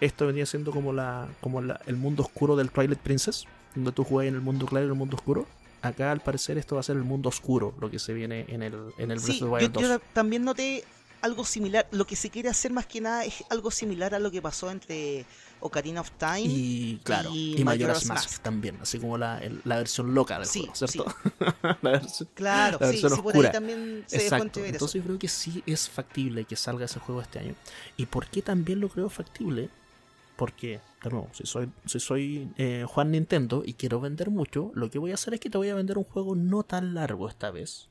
esto 0.00 0.26
venía 0.26 0.46
siendo 0.46 0.72
como 0.72 0.92
la 0.92 1.28
como 1.40 1.60
el 1.60 1.96
mundo 1.96 2.22
oscuro 2.22 2.56
del 2.56 2.70
Twilight 2.70 2.98
Princess, 2.98 3.44
donde 3.74 3.92
tú 3.92 4.04
juegas 4.04 4.28
en 4.28 4.34
el 4.34 4.40
mundo 4.40 4.66
claro 4.66 4.84
y 4.84 4.88
en 4.88 4.92
el 4.92 4.98
mundo 4.98 5.16
oscuro. 5.16 5.46
Acá 5.80 6.10
al 6.10 6.20
parecer 6.20 6.58
esto 6.58 6.74
va 6.74 6.80
a 6.80 6.82
ser 6.82 6.96
el 6.96 7.04
mundo 7.04 7.28
oscuro, 7.28 7.72
lo 7.80 7.88
que 7.88 8.00
se 8.00 8.12
viene 8.12 8.44
en 8.48 8.62
el, 8.62 8.74
en 8.98 9.12
el 9.12 9.20
Breath 9.20 9.30
of 9.30 9.38
the 9.38 9.44
Wild 9.44 9.62
yo, 9.62 9.68
2. 9.68 9.82
Yo 9.82 10.00
también 10.12 10.44
noté 10.44 10.84
algo 11.22 11.44
similar. 11.44 11.86
Lo 11.92 12.06
que 12.06 12.16
se 12.16 12.30
quiere 12.30 12.48
hacer 12.48 12.72
más 12.72 12.86
que 12.86 13.00
nada 13.00 13.24
es 13.24 13.44
algo 13.50 13.70
similar 13.70 14.14
a 14.14 14.18
lo 14.18 14.30
que 14.30 14.42
pasó 14.42 14.70
entre 14.70 15.24
Ocarina 15.60 16.00
of 16.00 16.10
Time 16.12 16.42
y, 16.42 17.00
claro, 17.02 17.30
y, 17.32 17.62
Majora's, 17.64 18.06
Mask. 18.06 18.42
también, 18.42 18.78
así 18.80 18.98
como 18.98 19.18
la, 19.18 19.40
la 19.64 19.76
versión 19.76 20.14
loca 20.14 20.38
del 20.38 20.48
juego, 20.48 20.74
¿cierto? 20.74 21.06
la 21.82 21.90
versión, 21.90 22.28
claro, 22.34 22.78
sí, 22.90 22.98
sí, 22.98 23.22
por 23.22 23.36
ahí 23.36 23.52
también 23.52 24.04
se 24.06 24.16
Exacto. 24.16 24.64
Entonces 24.64 25.00
yo 25.00 25.06
creo 25.06 25.18
que 25.18 25.28
sí 25.28 25.62
es 25.66 25.88
factible 25.88 26.44
que 26.44 26.56
salga 26.56 26.84
ese 26.84 27.00
juego 27.00 27.20
este 27.20 27.38
año. 27.38 27.54
¿Y 27.96 28.06
por 28.06 28.26
qué 28.26 28.42
también 28.42 28.80
lo 28.80 28.88
creo 28.88 29.08
factible? 29.08 29.70
Porque, 30.36 30.80
de 31.02 31.10
nuevo, 31.10 31.28
si 31.32 31.46
soy, 31.46 31.68
si 31.84 31.98
soy 31.98 32.52
eh, 32.58 32.84
Juan 32.86 33.10
Nintendo 33.10 33.62
y 33.66 33.74
quiero 33.74 34.00
vender 34.00 34.30
mucho, 34.30 34.70
lo 34.74 34.88
que 34.88 34.98
voy 34.98 35.10
a 35.10 35.14
hacer 35.14 35.34
es 35.34 35.40
que 35.40 35.50
te 35.50 35.58
voy 35.58 35.68
a 35.68 35.74
vender 35.74 35.98
un 35.98 36.04
juego 36.04 36.36
no 36.36 36.62
tan 36.62 36.94
largo 36.94 37.28
esta 37.28 37.50
vez. 37.50 37.88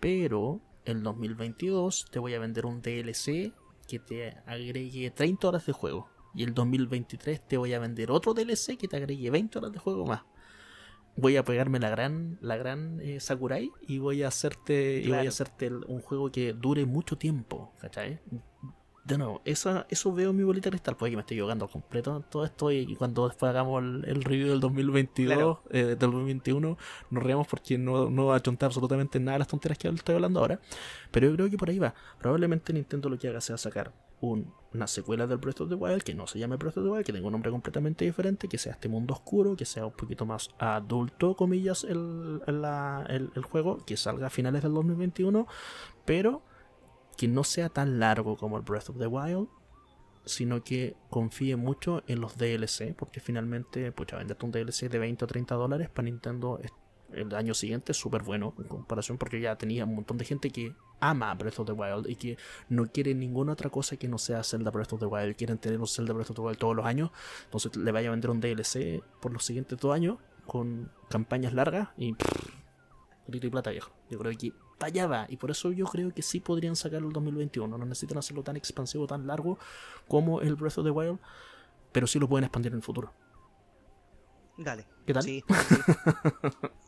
Pero 0.00 0.60
en 0.84 1.02
2022 1.02 2.06
te 2.10 2.18
voy 2.18 2.34
a 2.34 2.40
vender 2.40 2.66
un 2.66 2.82
DLC 2.82 3.52
que 3.86 3.98
te 3.98 4.36
agregue 4.46 5.10
30 5.10 5.48
horas 5.48 5.66
de 5.66 5.72
juego. 5.72 6.08
Y 6.34 6.44
el 6.44 6.54
2023 6.54 7.46
te 7.46 7.56
voy 7.56 7.72
a 7.74 7.78
vender 7.78 8.10
otro 8.10 8.34
DLC 8.34 8.76
que 8.78 8.88
te 8.88 8.96
agregue 8.96 9.30
20 9.30 9.58
horas 9.58 9.72
de 9.72 9.78
juego 9.78 10.06
más. 10.06 10.22
Voy 11.16 11.36
a 11.36 11.44
pegarme 11.44 11.80
la 11.80 11.90
gran, 11.90 12.38
la 12.40 12.56
gran 12.56 13.00
eh, 13.00 13.20
Sakurai 13.20 13.70
y 13.86 13.98
voy 13.98 14.22
a 14.22 14.28
hacerte, 14.28 15.02
y 15.04 15.08
voy 15.08 15.26
a 15.26 15.28
hacerte 15.28 15.68
un 15.70 16.00
juego 16.00 16.30
que 16.30 16.52
dure 16.52 16.86
mucho 16.86 17.18
tiempo, 17.18 17.74
¿cachai? 17.80 18.20
de 19.10 19.18
nuevo, 19.18 19.42
esa, 19.44 19.86
eso 19.88 20.12
veo 20.12 20.30
en 20.30 20.36
mi 20.36 20.42
bolita 20.42 20.70
cristal. 20.70 20.96
Puede 20.96 21.10
que 21.10 21.16
me 21.16 21.22
esté 21.22 21.34
equivocando 21.34 21.68
completo 21.68 22.24
todo 22.30 22.44
esto 22.44 22.70
y 22.70 22.94
cuando 22.96 23.28
después 23.28 23.50
hagamos 23.50 23.82
el, 23.82 24.22
review 24.22 24.48
del 24.48 24.60
2022, 24.60 25.58
eh, 25.70 25.84
del 25.84 25.98
2021, 25.98 26.78
nos 27.10 27.22
reamos 27.22 27.46
porque 27.46 27.78
no, 27.78 28.10
no 28.10 28.26
va 28.26 28.36
a 28.36 28.42
chontar 28.42 28.68
absolutamente 28.68 29.18
nada 29.18 29.32
de 29.32 29.38
las 29.40 29.48
tonteras 29.48 29.78
que 29.78 29.88
estoy 29.88 30.14
hablando 30.14 30.40
ahora. 30.40 30.60
Pero 31.10 31.28
yo 31.28 31.34
creo 31.34 31.50
que 31.50 31.56
por 31.56 31.70
ahí 31.70 31.78
va. 31.78 31.94
Probablemente 32.18 32.72
Nintendo 32.72 33.08
lo 33.08 33.18
que 33.18 33.28
haga 33.28 33.40
sea 33.40 33.58
sacar 33.58 33.92
una 34.20 34.86
secuela 34.86 35.26
del 35.26 35.38
Breath 35.38 35.62
of 35.62 35.68
the 35.68 35.74
Wild 35.74 36.02
que 36.02 36.14
no 36.14 36.26
se 36.26 36.38
llame 36.38 36.56
Breath 36.56 36.76
of 36.76 36.84
the 36.84 36.90
Wild, 36.90 37.04
que 37.04 37.12
tenga 37.12 37.26
un 37.26 37.32
nombre 37.32 37.50
completamente 37.50 38.04
diferente, 38.04 38.48
que 38.48 38.58
sea 38.58 38.72
este 38.72 38.88
mundo 38.88 39.14
oscuro, 39.14 39.56
que 39.56 39.64
sea 39.64 39.86
un 39.86 39.92
poquito 39.92 40.26
más 40.26 40.50
adulto, 40.58 41.34
comillas, 41.34 41.84
el, 41.84 42.42
el, 42.46 43.30
el 43.34 43.42
juego, 43.44 43.78
que 43.84 43.96
salga 43.96 44.26
a 44.26 44.30
finales 44.30 44.62
del 44.62 44.74
2021, 44.74 45.46
pero 46.04 46.42
que 47.16 47.28
no 47.28 47.44
sea 47.44 47.68
tan 47.68 47.98
largo 47.98 48.36
como 48.36 48.56
el 48.56 48.62
Breath 48.62 48.90
of 48.90 48.98
the 48.98 49.06
Wild, 49.06 49.48
sino 50.24 50.62
que 50.62 50.96
confíe 51.08 51.56
mucho 51.56 52.02
en 52.06 52.20
los 52.20 52.36
DLC, 52.36 52.94
porque 52.94 53.20
finalmente, 53.20 53.90
pucha, 53.92 54.16
venderte 54.16 54.44
un 54.44 54.52
DLC 54.52 54.88
de 54.88 54.98
20 54.98 55.24
o 55.24 55.28
30 55.28 55.54
dólares 55.54 55.88
para 55.88 56.04
Nintendo 56.06 56.60
el 57.14 57.34
año 57.34 57.54
siguiente 57.54 57.92
es 57.92 57.98
súper 57.98 58.22
bueno 58.22 58.54
en 58.58 58.64
comparación, 58.64 59.18
porque 59.18 59.40
ya 59.40 59.56
tenía 59.56 59.84
un 59.84 59.94
montón 59.96 60.18
de 60.18 60.24
gente 60.24 60.50
que 60.50 60.74
ama 61.00 61.34
Breath 61.34 61.60
of 61.60 61.66
the 61.66 61.72
Wild 61.72 62.08
y 62.08 62.16
que 62.16 62.38
no 62.68 62.86
quiere 62.86 63.14
ninguna 63.14 63.52
otra 63.52 63.70
cosa 63.70 63.96
que 63.96 64.08
no 64.08 64.18
sea 64.18 64.42
Zelda 64.42 64.70
Breath 64.70 64.92
of 64.92 65.00
the 65.00 65.06
Wild, 65.06 65.36
quieren 65.36 65.58
tener 65.58 65.80
un 65.80 65.86
Zelda 65.86 66.12
Breath 66.12 66.30
of 66.30 66.36
the 66.36 66.42
Wild 66.42 66.58
todos 66.58 66.76
los 66.76 66.86
años, 66.86 67.10
entonces 67.44 67.76
le 67.76 67.92
vaya 67.92 68.08
a 68.08 68.10
vender 68.12 68.30
un 68.30 68.40
DLC 68.40 69.02
por 69.20 69.32
los 69.32 69.44
siguientes 69.44 69.78
dos 69.78 69.94
años 69.94 70.18
con 70.46 70.90
campañas 71.08 71.52
largas 71.52 71.90
y 71.96 72.16
grito 73.28 73.46
y 73.46 73.50
plata 73.50 73.70
viejo. 73.70 73.92
Yo 74.10 74.18
creo 74.18 74.36
que 74.36 74.52
allá 74.80 75.06
va. 75.06 75.26
Y 75.28 75.36
por 75.36 75.50
eso 75.50 75.72
yo 75.72 75.86
creo 75.86 76.12
que 76.12 76.22
sí 76.22 76.40
podrían 76.40 76.76
sacarlo 76.76 77.08
el 77.08 77.12
2021. 77.12 77.78
No 77.78 77.84
necesitan 77.84 78.18
hacerlo 78.18 78.42
tan 78.42 78.56
expansivo, 78.56 79.06
tan 79.06 79.26
largo 79.26 79.58
como 80.08 80.40
el 80.40 80.56
Breath 80.56 80.78
of 80.78 80.84
the 80.84 80.90
Wild. 80.90 81.18
Pero 81.92 82.06
sí 82.06 82.18
lo 82.18 82.28
pueden 82.28 82.44
expandir 82.44 82.72
en 82.72 82.78
el 82.78 82.82
futuro. 82.82 83.12
Dale. 84.64 84.86
¿Qué 85.06 85.14
tal? 85.14 85.24
Sí, 85.24 85.44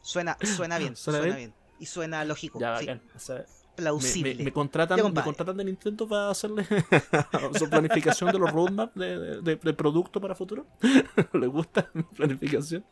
suena, 0.02 0.36
suena 0.56 0.78
bien. 0.78 0.96
¿Suena, 0.96 1.20
bien? 1.20 1.54
Y 1.78 1.86
suena 1.86 2.24
lógico. 2.24 2.58
Ya, 2.58 2.78
sí 2.78 3.32
plausible. 3.74 4.34
Me, 4.34 4.52
contratan, 4.52 5.12
me 5.12 5.22
contratan 5.22 5.56
de 5.56 5.64
Nintendo 5.64 6.06
para 6.06 6.30
hacerle 6.30 6.66
su 7.58 7.68
planificación 7.68 8.30
de 8.32 8.38
los 8.38 8.50
roadmaps 8.50 8.94
de, 8.94 9.40
de, 9.42 9.72
producto 9.74 10.20
para 10.20 10.34
futuro. 10.34 10.66
¿Le 11.32 11.46
gusta 11.46 11.90
mi 11.94 12.02
planificación? 12.02 12.84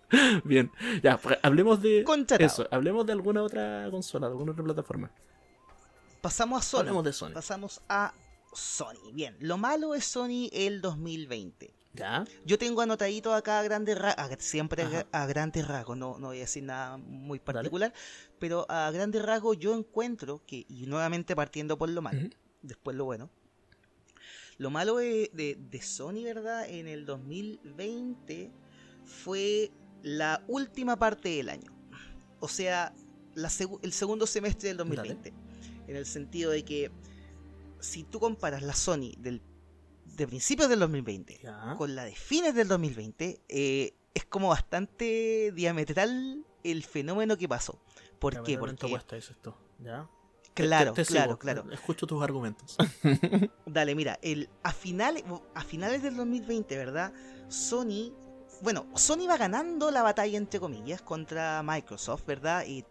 Bien, 0.45 0.71
ya, 1.03 1.19
pues, 1.19 1.39
hablemos 1.43 1.81
de 1.83 2.05
eso. 2.39 2.67
Hablemos 2.71 3.07
de 3.07 3.13
alguna 3.13 3.43
otra 3.43 3.89
consola, 3.91 4.27
de 4.27 4.33
alguna 4.33 4.53
otra 4.53 4.65
plataforma. 4.65 5.11
Pasamos 6.21 6.61
a 6.61 6.63
Sony. 6.63 6.81
Hablemos 6.81 7.05
de 7.05 7.13
Sony. 7.13 7.33
Pasamos 7.33 7.81
a 7.89 8.15
Sony. 8.53 9.13
Bien, 9.13 9.37
lo 9.41 9.59
malo 9.59 9.95
es 9.95 10.05
Sony 10.05 10.49
el 10.53 10.81
2020. 10.81 11.80
¿Ya? 11.93 12.25
Yo 12.45 12.57
tengo 12.57 12.83
anotadito 12.83 13.35
acá 13.35 13.59
a 13.59 13.63
grandes 13.63 13.99
rasgos, 13.99 14.37
siempre 14.39 14.85
a, 15.11 15.27
grandes 15.27 15.67
rasgos, 15.67 15.97
no, 15.97 16.19
no 16.19 16.29
voy 16.29 16.39
a 16.39 16.41
decir 16.43 16.63
nada 16.63 16.97
muy 16.97 17.41
particular, 17.41 17.93
pero 18.39 18.65
a 18.71 18.91
grandes 18.93 19.23
rasgos 19.23 19.59
yo 19.59 19.75
encuentro 19.77 20.41
que, 20.47 20.67
y 20.69 20.87
nuevamente 20.87 21.35
partiendo 21.35 21.77
por 21.77 21.89
lo 21.89 22.01
malo, 22.01 22.29
después 22.63 22.97
lo 22.97 23.07
bueno, 23.07 23.29
lo 24.59 24.71
malo 24.71 24.99
de, 24.99 25.31
de, 25.59 25.83
Sony, 25.83 26.23
¿verdad? 26.23 26.69
En 26.69 26.87
el 26.87 27.07
2020 27.07 28.51
fue 29.05 29.73
la 30.03 30.45
última 30.47 30.97
parte 30.97 31.31
del 31.31 31.49
año, 31.49 31.73
o 32.39 32.47
sea, 32.47 32.95
la 33.35 33.51
el 33.83 33.93
segundo 33.93 34.27
semestre 34.27 34.69
del 34.69 34.77
2020, 34.77 35.33
en 35.89 35.97
el 35.97 36.07
sentido 36.07 36.53
de 36.53 36.65
que 36.65 36.91
si 37.81 38.05
tú 38.05 38.21
comparas 38.21 38.63
la 38.63 38.75
Sony 38.75 39.13
del 39.19 39.41
de 40.17 40.27
principios 40.27 40.69
del 40.69 40.81
2020 40.81 41.41
con 41.77 41.95
la 41.95 42.05
de 42.05 42.15
fines 42.15 42.55
del 42.55 42.69
2020, 42.69 43.41
eh, 43.49 43.95
es 44.15 44.25
como 44.25 44.49
bastante 44.49 45.53
diametral 45.53 46.45
el 46.65 46.85
fenómeno 46.85 47.37
que 47.37 47.49
pasó. 47.49 47.81
¿Por 48.19 48.43
qué? 48.43 48.59
Porque... 48.59 48.89
cuesta 48.89 49.17
es 49.17 49.31
esto? 49.31 49.57
¿Ya? 49.79 50.09
Claro, 50.55 50.95
claro, 50.95 51.39
claro. 51.39 51.73
Escucho 51.73 52.07
tus 52.07 52.23
argumentos. 52.23 52.77
Dale, 53.67 53.95
mira, 53.95 54.19
el, 54.21 54.51
a, 54.63 54.73
finales, 54.73 55.25
a 55.55 55.63
finales 55.63 56.03
del 56.03 56.17
2020, 56.17 56.77
¿verdad? 56.77 57.13
Sony, 57.49 58.13
bueno, 58.61 58.87
Sony 58.95 59.27
va 59.29 59.37
ganando 59.37 59.91
la 59.91 60.03
batalla, 60.03 60.37
entre 60.37 60.61
comillas, 60.61 61.03
contra 61.03 61.63
Microsoft, 61.63 62.27
¿verdad? 62.27 62.67
Y 62.67 62.85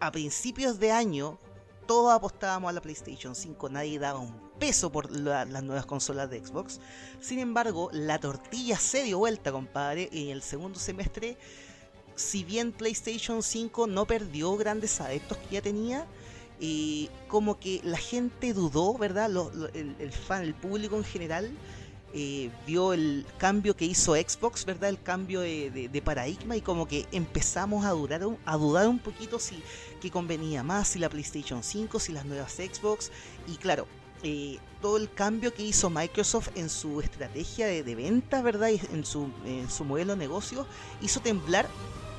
a 0.00 0.10
principios 0.12 0.78
de 0.78 0.92
año, 0.92 1.38
todos 1.86 2.12
apostábamos 2.12 2.70
a 2.70 2.72
la 2.72 2.80
PlayStation 2.80 3.34
5, 3.34 3.68
nadie 3.68 3.98
daba 3.98 4.20
un 4.20 4.47
peso 4.58 4.90
por 4.90 5.10
las 5.10 5.62
nuevas 5.62 5.86
consolas 5.86 6.30
de 6.30 6.44
Xbox. 6.44 6.80
Sin 7.20 7.38
embargo, 7.38 7.90
la 7.92 8.18
tortilla 8.18 8.78
se 8.78 9.02
dio 9.04 9.18
vuelta, 9.18 9.52
compadre, 9.52 10.08
en 10.12 10.28
el 10.28 10.42
segundo 10.42 10.78
semestre. 10.78 11.36
Si 12.16 12.44
bien 12.44 12.72
PlayStation 12.72 13.42
5 13.42 13.86
no 13.86 14.06
perdió 14.06 14.56
grandes 14.56 15.00
adeptos 15.00 15.38
que 15.38 15.54
ya 15.54 15.62
tenía, 15.62 16.06
y 16.60 17.08
como 17.28 17.58
que 17.58 17.80
la 17.84 17.98
gente 17.98 18.52
dudó, 18.52 18.94
¿verdad? 18.94 19.30
el, 19.74 20.12
fan, 20.12 20.42
el 20.42 20.54
público 20.54 20.96
en 20.96 21.04
general, 21.04 21.50
eh, 22.14 22.50
vio 22.66 22.94
el 22.94 23.26
cambio 23.36 23.76
que 23.76 23.84
hizo 23.84 24.14
Xbox, 24.14 24.64
¿verdad? 24.64 24.88
El 24.88 25.00
cambio 25.00 25.40
de, 25.40 26.02
paradigma 26.04 26.56
y 26.56 26.60
como 26.60 26.88
que 26.88 27.06
empezamos 27.12 27.84
a, 27.84 27.90
durar, 27.90 28.22
a 28.44 28.56
dudar 28.56 28.88
un 28.88 28.98
poquito 28.98 29.38
si 29.38 29.62
que 30.00 30.10
convenía 30.10 30.62
más, 30.62 30.88
si 30.88 30.98
la 30.98 31.08
PlayStation 31.08 31.62
5, 31.62 32.00
si 32.00 32.12
las 32.12 32.24
nuevas 32.24 32.54
Xbox. 32.54 33.12
Y 33.46 33.56
claro, 33.56 33.86
eh, 34.22 34.58
todo 34.80 34.96
el 34.96 35.12
cambio 35.12 35.52
que 35.52 35.62
hizo 35.62 35.90
Microsoft 35.90 36.50
en 36.54 36.68
su 36.68 37.00
estrategia 37.00 37.66
de, 37.66 37.82
de 37.82 37.94
ventas, 37.94 38.42
¿verdad? 38.42 38.68
Y 38.68 38.80
en 38.94 39.04
su, 39.04 39.30
en 39.44 39.70
su 39.70 39.84
modelo 39.84 40.12
de 40.12 40.18
negocio, 40.18 40.66
hizo 41.00 41.20
temblar 41.20 41.66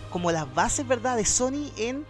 como 0.09 0.31
las 0.31 0.53
bases, 0.53 0.87
¿verdad? 0.87 1.17
De 1.17 1.25
Sony 1.25 1.71
en 1.77 2.05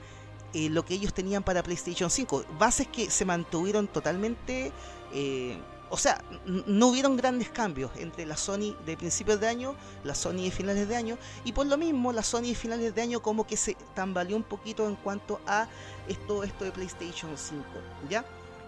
eh, 0.53 0.69
lo 0.69 0.83
que 0.83 0.95
ellos 0.95 1.13
tenían 1.13 1.43
para 1.43 1.63
PlayStation 1.63 2.09
5. 2.09 2.45
Bases 2.57 2.87
que 2.87 3.09
se 3.09 3.25
mantuvieron 3.25 3.87
totalmente... 3.87 4.71
Eh, 5.13 5.57
o 5.91 5.97
sea, 5.97 6.23
no 6.45 6.89
hubieron 6.89 7.17
grandes 7.17 7.49
cambios 7.49 7.89
entre 7.95 8.23
la 8.27 8.37
Sony 8.37 8.75
de 8.85 8.95
principios 8.95 9.39
de 9.39 9.47
año, 9.47 9.73
la 10.03 10.13
Sony 10.13 10.43
de 10.43 10.51
finales 10.51 10.87
de 10.87 10.95
año, 10.95 11.17
y 11.43 11.51
por 11.51 11.65
lo 11.65 11.77
mismo 11.77 12.13
la 12.13 12.21
Sony 12.21 12.49
de 12.49 12.53
finales 12.53 12.93
de 12.93 13.01
año 13.01 13.23
como 13.23 13.47
que 13.47 13.57
se 13.57 13.75
tambaleó 13.95 14.37
un 14.37 14.43
poquito 14.43 14.87
en 14.87 14.95
cuanto 14.95 15.41
a 15.47 15.67
esto, 16.07 16.43
esto 16.43 16.65
de 16.65 16.71
PlayStation 16.71 17.35
5, 17.35 17.63
¿ya? 18.07 18.23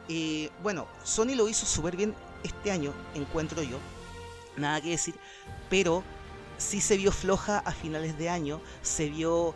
Eh, 0.10 0.49
bueno, 0.62 0.88
Sony 1.04 1.36
lo 1.36 1.47
hizo 1.47 1.66
súper 1.66 1.95
bien 1.95 2.16
este 2.43 2.72
año, 2.72 2.93
encuentro 3.16 3.62
yo, 3.64 3.78
nada 4.58 4.82
que 4.82 4.89
decir, 4.89 5.16
pero 5.70 6.04
sí 6.58 6.82
se 6.82 6.97
vio 6.97 7.12
floja 7.12 7.60
a 7.60 7.72
finales 7.72 8.18
de 8.18 8.30
año, 8.30 8.62
se 8.82 9.10
vio 9.10 9.56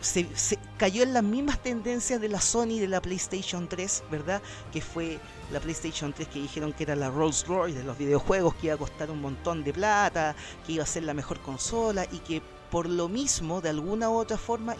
se, 0.00 0.58
cayó 0.76 1.02
en 1.02 1.14
las 1.14 1.22
mismas 1.22 1.60
tendencias 1.62 2.20
de 2.20 2.28
la 2.28 2.40
Sony 2.40 2.78
de 2.78 2.88
la 2.88 3.00
PlayStation 3.00 3.68
3, 3.68 4.04
¿verdad? 4.10 4.42
Que 4.72 4.80
fue 4.80 5.18
la 5.52 5.60
PlayStation 5.60 6.12
3 6.12 6.28
que 6.28 6.40
dijeron 6.40 6.72
que 6.72 6.84
era 6.84 6.96
la 6.96 7.10
Rolls 7.10 7.46
Royce 7.46 7.78
de 7.78 7.84
los 7.84 7.98
videojuegos, 7.98 8.54
que 8.54 8.66
iba 8.66 8.74
a 8.74 8.78
costar 8.78 9.10
un 9.10 9.20
montón 9.20 9.64
de 9.64 9.72
plata, 9.72 10.36
que 10.66 10.74
iba 10.74 10.84
a 10.84 10.86
ser 10.86 11.04
la 11.04 11.14
mejor 11.14 11.40
consola 11.40 12.06
y 12.10 12.18
que 12.18 12.42
por 12.70 12.88
lo 12.88 13.08
mismo, 13.08 13.60
de 13.60 13.70
alguna 13.70 14.10
u 14.10 14.14
otra 14.14 14.36
forma, 14.36 14.76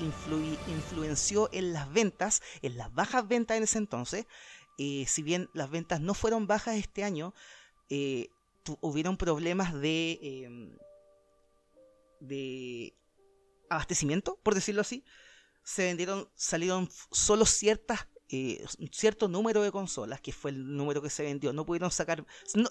influenció 0.00 1.48
en 1.52 1.72
las 1.72 1.92
ventas, 1.92 2.42
en 2.62 2.76
las 2.76 2.92
bajas 2.92 3.26
ventas 3.28 3.56
en 3.56 3.62
ese 3.64 3.78
entonces. 3.78 4.26
Eh, 4.78 5.04
si 5.06 5.22
bien 5.22 5.50
las 5.52 5.70
ventas 5.70 6.00
no 6.00 6.14
fueron 6.14 6.46
bajas 6.46 6.76
este 6.76 7.04
año, 7.04 7.34
eh, 7.88 8.28
hubieron 8.80 9.16
problemas 9.16 9.74
de, 9.74 10.18
em, 10.22 10.76
de 12.20 12.94
abastecimiento, 13.68 14.38
por 14.42 14.54
decirlo 14.54 14.80
así, 14.80 15.04
se 15.62 15.84
vendieron, 15.84 16.28
salieron 16.34 16.88
solo 17.10 17.46
ciertas 17.46 18.06
eh, 18.32 18.64
cierto 18.92 19.26
número 19.26 19.62
de 19.62 19.72
consolas, 19.72 20.20
que 20.20 20.32
fue 20.32 20.52
el 20.52 20.76
número 20.76 21.02
que 21.02 21.10
se 21.10 21.24
vendió. 21.24 21.52
No 21.52 21.66
pudieron 21.66 21.90
sacar. 21.90 22.24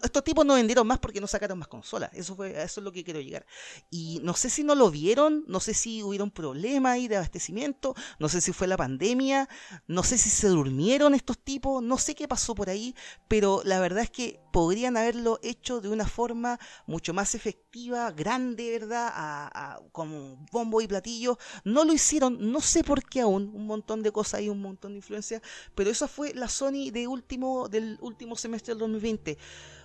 estos 0.03 0.23
tipos 0.23 0.45
no 0.45 0.53
vendieron 0.55 0.87
más 0.87 0.99
porque 0.99 1.19
no 1.19 1.27
sacaron 1.27 1.59
más 1.59 1.67
consolas. 1.67 2.09
Eso 2.13 2.35
fue, 2.35 2.51
eso 2.51 2.79
es 2.79 2.83
lo 2.83 2.93
que 2.93 3.03
quiero 3.03 3.19
llegar. 3.19 3.45
Y 3.89 4.21
no 4.23 4.33
sé 4.35 4.49
si 4.49 4.63
no 4.63 4.73
lo 4.73 4.89
vieron, 4.89 5.43
no 5.47 5.59
sé 5.59 5.73
si 5.73 6.01
hubieron 6.01 6.31
problemas 6.31 6.93
ahí 6.93 7.09
de 7.09 7.17
abastecimiento, 7.17 7.93
no 8.19 8.29
sé 8.29 8.39
si 8.39 8.53
fue 8.53 8.67
la 8.67 8.77
pandemia, 8.77 9.49
no 9.87 10.03
sé 10.03 10.17
si 10.17 10.29
se 10.29 10.47
durmieron 10.47 11.13
estos 11.13 11.37
tipos, 11.37 11.83
no 11.83 11.97
sé 11.97 12.15
qué 12.15 12.27
pasó 12.27 12.55
por 12.55 12.69
ahí, 12.69 12.95
pero 13.27 13.61
la 13.65 13.81
verdad 13.81 14.03
es 14.03 14.11
que 14.11 14.39
podrían 14.53 14.95
haberlo 14.95 15.39
hecho 15.43 15.81
de 15.81 15.89
una 15.89 16.07
forma 16.07 16.57
mucho 16.87 17.13
más 17.13 17.35
efectiva, 17.35 18.11
grande, 18.11 18.71
¿verdad? 18.79 19.11
A, 19.13 19.79
con 19.91 20.45
bombo 20.51 20.81
y 20.81 20.87
platillo. 20.87 21.37
No 21.65 21.83
lo 21.83 21.93
hicieron, 21.93 22.51
no 22.51 22.61
sé 22.61 22.83
por 22.83 23.03
qué 23.03 23.21
aún, 23.21 23.51
un 23.53 23.67
montón 23.67 24.03
de 24.03 24.11
cosas 24.11 24.41
y 24.41 24.49
un 24.49 24.61
montón 24.61 24.93
de 24.93 24.97
influencias 24.97 25.41
pero 25.75 25.89
esa 25.89 26.07
fue 26.07 26.33
la 26.33 26.47
Sony 26.47 26.91
de 26.91 27.07
último, 27.07 27.69
del 27.69 27.97
último 28.01 28.35
semestre 28.35 28.73
del 28.73 28.79
2020. 28.79 29.37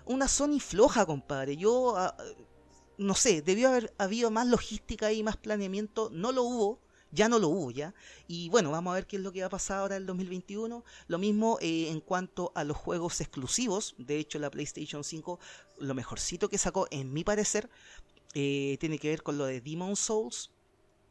Una 0.07 0.29
Sony 0.29 0.61
floja, 0.61 1.07
compadre. 1.07 1.57
Yo, 1.57 1.97
ah, 1.97 2.17
no 2.99 3.15
sé, 3.15 3.43
debió 3.43 3.69
haber 3.69 3.95
habido 3.99 4.31
más 4.31 4.47
logística 4.47 5.13
y 5.13 5.23
más 5.23 5.37
planeamiento. 5.37 6.11
No 6.13 6.33
lo 6.33 6.43
hubo. 6.45 6.81
ya 7.13 7.29
no 7.29 7.39
lo 7.39 7.49
hubo 7.49 7.71
ya. 7.71 7.95
Y 8.27 8.49
bueno, 8.49 8.73
vamos 8.73 8.91
a 8.91 8.95
ver 8.95 9.07
qué 9.07 9.17
es 9.17 9.23
lo 9.23 9.31
que 9.33 9.41
va 9.41 9.47
a 9.47 9.51
pasar 9.51 9.79
ahora 9.79 9.97
en 9.97 10.03
el 10.03 10.07
2021. 10.07 10.85
Lo 11.07 11.19
mismo 11.19 11.59
eh, 11.61 11.89
en 11.91 12.01
cuanto 12.01 12.51
a 12.57 12.65
los 12.65 12.77
juegos 12.77 13.21
exclusivos. 13.21 13.95
De 13.99 14.19
hecho, 14.19 14.39
la 14.41 14.51
PlayStation 14.51 15.05
5, 15.05 15.39
lo 15.79 15.95
mejorcito 15.95 16.49
que 16.49 16.59
sacó, 16.59 16.89
en 16.91 17.13
mi 17.13 17.23
parecer, 17.23 17.71
eh, 18.35 18.77
tiene 18.81 18.99
que 18.99 19.11
ver 19.11 19.23
con 19.23 19.39
lo 19.39 19.47
de 19.47 19.61
Demon 19.61 19.95
Souls 19.95 20.51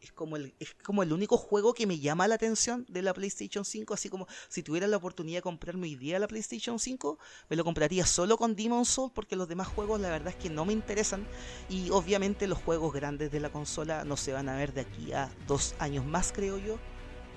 es 0.04 0.12
como, 0.12 0.36
el, 0.36 0.54
es 0.60 0.76
como 0.84 1.02
el 1.02 1.14
único 1.14 1.38
juego 1.38 1.74
que 1.74 1.88
me 1.88 1.98
llama 1.98 2.28
la 2.28 2.36
atención 2.36 2.86
de 2.90 3.02
la 3.02 3.14
PlayStation 3.14 3.64
5. 3.64 3.94
Así 3.94 4.10
como 4.10 4.28
si 4.50 4.62
tuviera 4.62 4.86
la 4.86 4.98
oportunidad 4.98 5.38
de 5.38 5.44
comprarme 5.44 5.88
hoy 5.88 5.96
día 5.96 6.20
la 6.20 6.28
PlayStation 6.28 6.78
5, 6.78 7.18
me 7.50 7.56
lo 7.56 7.64
compraría 7.64 8.06
solo 8.06 8.38
con 8.38 8.56
Demon 8.56 8.84
Soul 8.84 9.12
porque 9.16 9.38
los 9.38 9.48
demás 9.48 9.70
juegos 9.70 10.02
la 10.02 10.10
verdad 10.10 10.30
es 10.30 10.36
que 10.36 10.50
no 10.50 10.66
me 10.66 10.74
interesan. 10.74 11.26
Y 11.70 11.90
obviamente 11.90 12.48
los 12.48 12.60
juegos 12.60 12.94
grandes 12.94 13.32
de 13.32 13.40
la 13.40 13.50
consola 13.50 14.04
no 14.04 14.18
se 14.18 14.34
van 14.34 14.50
a 14.50 14.58
ver 14.58 14.74
de 14.74 14.82
aquí 14.82 15.14
a 15.14 15.32
dos 15.48 15.74
años 15.80 16.06
más, 16.06 16.34
creo 16.34 16.58
yo. 16.58 16.78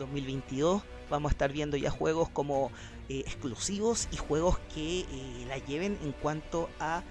2022 0.01 0.83
vamos 1.09 1.31
a 1.31 1.33
estar 1.33 1.53
viendo 1.53 1.77
ya 1.77 1.91
juegos 1.91 2.29
como 2.29 2.71
eh, 3.09 3.21
exclusivos 3.21 4.09
y 4.11 4.17
juegos 4.17 4.59
que 4.75 5.01
eh, 5.01 5.45
la 5.49 5.59
lleven 5.59 5.99
en 6.03 6.13
cuanto 6.13 6.69
a 6.81 7.03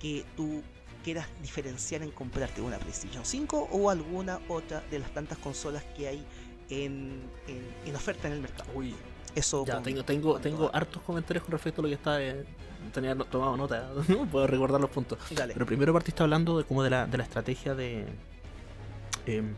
que 0.00 0.26
tú 0.36 0.62
quieras 1.04 1.26
diferenciar 1.42 2.02
en 2.02 2.10
comprarte 2.10 2.62
una 2.62 2.78
PlayStation 2.78 3.24
5 3.24 3.68
o 3.70 3.90
alguna 3.90 4.40
otra 4.48 4.82
de 4.90 4.98
las 4.98 5.12
tantas 5.12 5.38
consolas 5.38 5.84
que 5.96 6.08
hay 6.08 6.26
en, 6.70 7.20
en, 7.86 7.94
oferta 7.94 8.26
en 8.26 8.34
el 8.34 8.40
mercado. 8.40 8.70
Uy, 8.74 8.94
eso 9.34 9.64
ya, 9.66 9.82
tengo, 9.82 10.02
tengo, 10.02 10.40
tengo 10.40 10.70
hartos 10.72 11.02
comentarios 11.02 11.44
con 11.44 11.52
respecto 11.52 11.80
a 11.80 11.82
lo 11.82 11.88
que 11.88 11.94
está. 11.94 12.22
Eh, 12.22 12.44
tenía 12.92 13.14
tomado 13.14 13.56
nota, 13.56 13.90
no 14.08 14.26
puedo 14.26 14.46
recordar 14.46 14.80
los 14.80 14.90
puntos. 14.90 15.18
Pero 15.28 15.66
primero 15.66 15.92
partiste 15.92 16.22
hablando 16.22 16.58
de 16.58 16.64
como 16.64 16.82
de 16.82 16.90
la, 16.90 17.06
de 17.06 17.18
la 17.18 17.24
estrategia 17.24 17.74
de. 17.74 18.06
Em, 19.26 19.54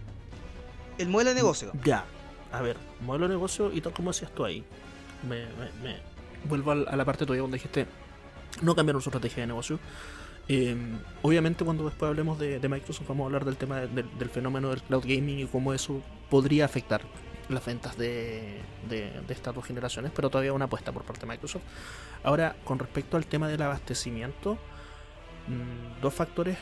el 0.99 1.09
modelo 1.09 1.31
de 1.31 1.37
negocio. 1.37 1.71
Ya, 1.85 2.05
a 2.53 2.61
ver, 2.61 2.77
modelo 3.03 3.29
de 3.29 3.35
negocio 3.35 3.73
y 3.73 3.81
tal 3.81 3.93
como 3.93 4.11
decías 4.11 4.33
tú 4.33 4.45
ahí. 4.45 4.65
Me, 5.29 5.47
me, 5.83 6.01
vuelvo 6.45 6.73
a 6.73 6.97
la 6.97 7.05
parte 7.05 7.25
tuya 7.25 7.41
donde 7.41 7.57
dijiste 7.57 7.87
no 8.63 8.75
cambiaron 8.75 9.03
su 9.03 9.11
estrategia 9.11 9.43
de 9.43 9.47
negocio. 9.49 9.79
Em, 10.49 11.01
obviamente 11.23 11.65
cuando 11.65 11.85
después 11.85 12.09
hablemos 12.09 12.39
de, 12.39 12.61
Microsoft 12.69 13.09
vamos 13.09 13.25
a 13.25 13.27
hablar 13.27 13.45
del 13.45 13.57
tema 13.57 13.81
del 13.81 14.31
fenómeno 14.31 14.71
del 14.71 14.81
cloud 14.83 15.03
gaming 15.03 15.41
y 15.41 15.47
cómo 15.47 15.75
eso 15.75 16.01
podría 16.31 16.65
afectar 16.65 17.03
las 17.49 17.65
ventas 17.65 17.97
de, 17.97 18.61
estas 19.29 19.55
dos 19.55 19.65
generaciones, 19.65 20.13
pero 20.15 20.31
todavía 20.31 20.53
una 20.53 20.67
apuesta 20.67 20.93
por 20.93 21.03
parte 21.05 21.27
de 21.27 21.33
Microsoft. 21.33 21.63
Ahora, 22.23 22.57
con 22.65 22.79
respecto 22.79 23.17
al 23.17 23.27
tema 23.27 23.49
del 23.49 23.63
abastecimiento, 23.63 24.55
mm, 25.49 26.01
dos 26.01 26.15
factores, 26.15 26.59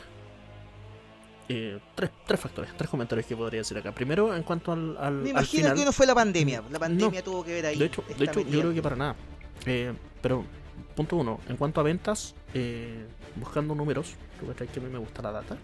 eh, 1.49 1.79
tres, 1.93 2.09
tres, 2.25 2.39
factores, 2.39 2.71
tres 2.75 2.89
comentarios 2.89 3.27
que 3.27 3.35
podría 3.35 3.61
decir 3.61 3.77
acá. 3.77 3.91
Primero, 3.91 4.35
en 4.35 4.43
cuanto 4.43 4.71
al, 4.71 4.97
al 4.97 5.13
Me 5.15 5.29
imagino 5.29 5.73
que 5.73 5.85
no 5.85 5.91
fue 5.91 6.05
la 6.05 6.15
pandemia, 6.15 6.63
la 6.71 6.79
pandemia 6.79 7.23
tuvo 7.23 7.43
que 7.43 7.53
ver 7.53 7.67
ahí. 7.67 7.77
De 7.77 7.85
hecho, 7.85 8.03
de 8.17 8.25
hecho 8.25 8.41
yo 8.41 8.59
creo 8.61 8.73
que 8.73 8.81
para 8.81 8.95
nada. 8.95 9.15
Eh, 9.65 9.93
pero 10.21 10.43
punto 10.95 11.17
uno, 11.17 11.39
en 11.49 11.57
cuanto 11.57 11.81
a 11.81 11.83
ventas, 11.83 12.35
eh, 12.53 13.05
buscando 13.35 13.75
números, 13.75 14.15
que 14.39 14.79
a 14.79 14.83
mí 14.83 14.89
me 14.89 14.99
gusta 14.99 15.21
la 15.21 15.31
data. 15.31 15.57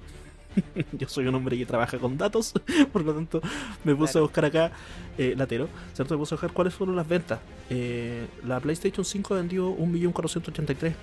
Yo 0.91 1.07
soy 1.07 1.27
un 1.27 1.35
hombre 1.35 1.57
que 1.57 1.65
trabaja 1.65 1.97
con 1.97 2.17
datos, 2.17 2.53
por 2.91 3.03
lo 3.03 3.13
tanto 3.13 3.41
me 3.83 3.95
puse 3.95 4.17
a 4.17 4.21
buscar 4.21 4.45
acá 4.45 4.71
eh, 5.17 5.33
latero, 5.38 5.69
¿cierto? 5.93 6.13
Me 6.13 6.19
puse 6.19 6.35
a 6.35 6.38
buscar 6.38 6.51
cuáles 6.53 6.73
fueron 6.73 6.95
las 6.95 7.07
ventas. 7.07 7.39
Eh, 7.69 8.27
la 8.45 8.59
PlayStation 8.59 9.05
5 9.05 9.35
vendió 9.35 9.75
1.483.000 9.77 10.93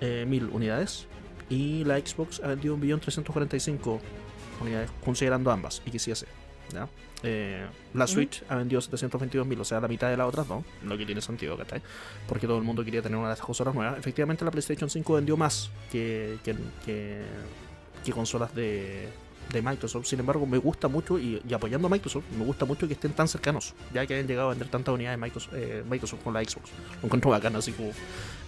eh, 0.00 0.48
unidades 0.52 1.06
y 1.48 1.84
la 1.84 1.98
Xbox 1.98 2.40
ha 2.42 2.48
vendido 2.48 2.76
1.345.000 2.76 4.00
unidades, 4.60 4.90
considerando 5.04 5.50
ambas, 5.50 5.82
y 5.86 5.90
quisiese. 5.90 6.26
¿Ya? 6.72 6.88
Eh, 7.22 7.66
la 7.94 8.06
Switch 8.06 8.44
ha 8.48 8.56
vendido 8.56 8.80
722.000, 8.80 9.60
o 9.60 9.64
sea, 9.64 9.80
la 9.80 9.88
mitad 9.88 10.08
de 10.08 10.16
las 10.16 10.28
otras 10.28 10.46
no, 10.48 10.64
lo 10.84 10.96
que 10.96 11.04
tiene 11.04 11.20
sentido, 11.20 11.56
¿cachai? 11.56 11.82
Porque 12.28 12.46
todo 12.46 12.58
el 12.58 12.64
mundo 12.64 12.84
quería 12.84 13.02
tener 13.02 13.18
una 13.18 13.28
de 13.28 13.34
estas 13.34 13.46
consolas 13.46 13.74
nuevas. 13.74 13.98
Efectivamente, 13.98 14.44
la 14.44 14.50
PlayStation 14.50 14.88
5 14.88 15.14
vendió 15.14 15.36
más 15.36 15.70
que, 15.90 16.38
que, 16.44 16.54
que, 16.84 18.12
consolas 18.12 18.54
de, 18.54 19.08
de 19.52 19.62
Microsoft. 19.62 20.06
Sin 20.06 20.20
embargo, 20.20 20.46
me 20.46 20.58
gusta 20.58 20.88
mucho, 20.88 21.18
y, 21.18 21.42
apoyando 21.52 21.88
a 21.88 21.90
Microsoft, 21.90 22.24
me 22.38 22.44
gusta 22.44 22.64
mucho 22.64 22.86
que 22.86 22.94
estén 22.94 23.12
tan 23.12 23.28
cercanos, 23.28 23.74
ya 23.92 24.06
que 24.06 24.14
hayan 24.14 24.26
llegado 24.26 24.48
a 24.48 24.50
vender 24.50 24.68
tantas 24.68 24.94
unidades 24.94 25.18
Microsoft, 25.18 25.54
eh, 25.54 25.84
Microsoft 25.88 26.22
con 26.22 26.32
la 26.32 26.42
Xbox. 26.42 26.70
Lo 27.02 27.06
encuentro 27.06 27.30
bacán, 27.30 27.56
así 27.56 27.72
como 27.72 27.90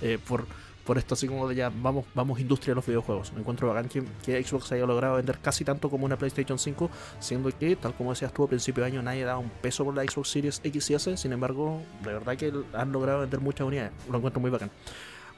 eh, 0.01 0.19
por 0.27 0.47
por 0.85 0.99
esto 0.99 1.15
así 1.15 1.27
como 1.27 1.49
de 1.49 1.55
ya 1.55 1.71
vamos, 1.71 2.07
vamos 2.15 2.41
industria 2.41 2.73
de 2.73 2.77
los 2.77 2.87
videojuegos. 2.87 3.33
Me 3.33 3.41
encuentro 3.41 3.69
bacán 3.69 3.89
que, 3.89 4.43
Xbox 4.43 4.73
haya 4.73 4.87
logrado 4.87 5.17
vender 5.17 5.39
casi 5.39 5.65
tanto 5.65 5.91
como 5.91 6.05
una 6.05 6.17
PlayStation 6.17 6.59
5, 6.59 6.91
siendo 7.19 7.57
que, 7.57 7.77
tal 7.77 7.95
como 7.95 8.11
decías 8.11 8.33
tú 8.33 8.45
a 8.45 8.49
principio 8.49 8.83
de 8.83 8.91
año, 8.91 9.03
nadie 9.03 9.25
daba 9.25 9.39
un 9.39 9.51
peso 9.51 9.85
por 9.85 9.95
la 9.95 10.03
Xbox 10.03 10.29
Series 10.29 10.61
X 10.65 10.91
y 10.91 10.95
S, 10.95 11.17
sin 11.17 11.33
embargo, 11.33 11.83
de 12.03 12.13
verdad 12.13 12.37
que 12.37 12.53
han 12.73 12.93
logrado 12.93 13.21
vender 13.21 13.41
muchas 13.41 13.67
unidades, 13.67 13.93
lo 14.11 14.19
encuentro 14.19 14.41
muy 14.41 14.51
bacán. 14.51 14.71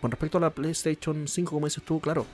Con 0.00 0.10
respecto 0.10 0.38
a 0.38 0.40
la 0.40 0.50
PlayStation 0.50 1.28
5, 1.28 1.50
como 1.50 1.66
dices 1.66 1.84
tú, 1.84 2.00
claro, 2.00 2.26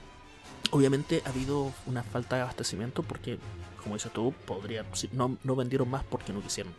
obviamente 0.71 1.23
ha 1.27 1.29
habido 1.31 1.73
una 1.87 2.03
falta 2.03 2.37
de 2.37 2.43
abastecimiento 2.43 3.03
porque, 3.03 3.39
como 3.83 3.95
dices 3.95 4.13
tú, 4.13 4.35
podría, 4.47 4.85
no, 5.13 5.37
no 5.43 5.57
vendieron 5.57 5.89
más 5.89 6.05
porque 6.05 6.33
no 6.33 6.41
quisieron 6.43 6.73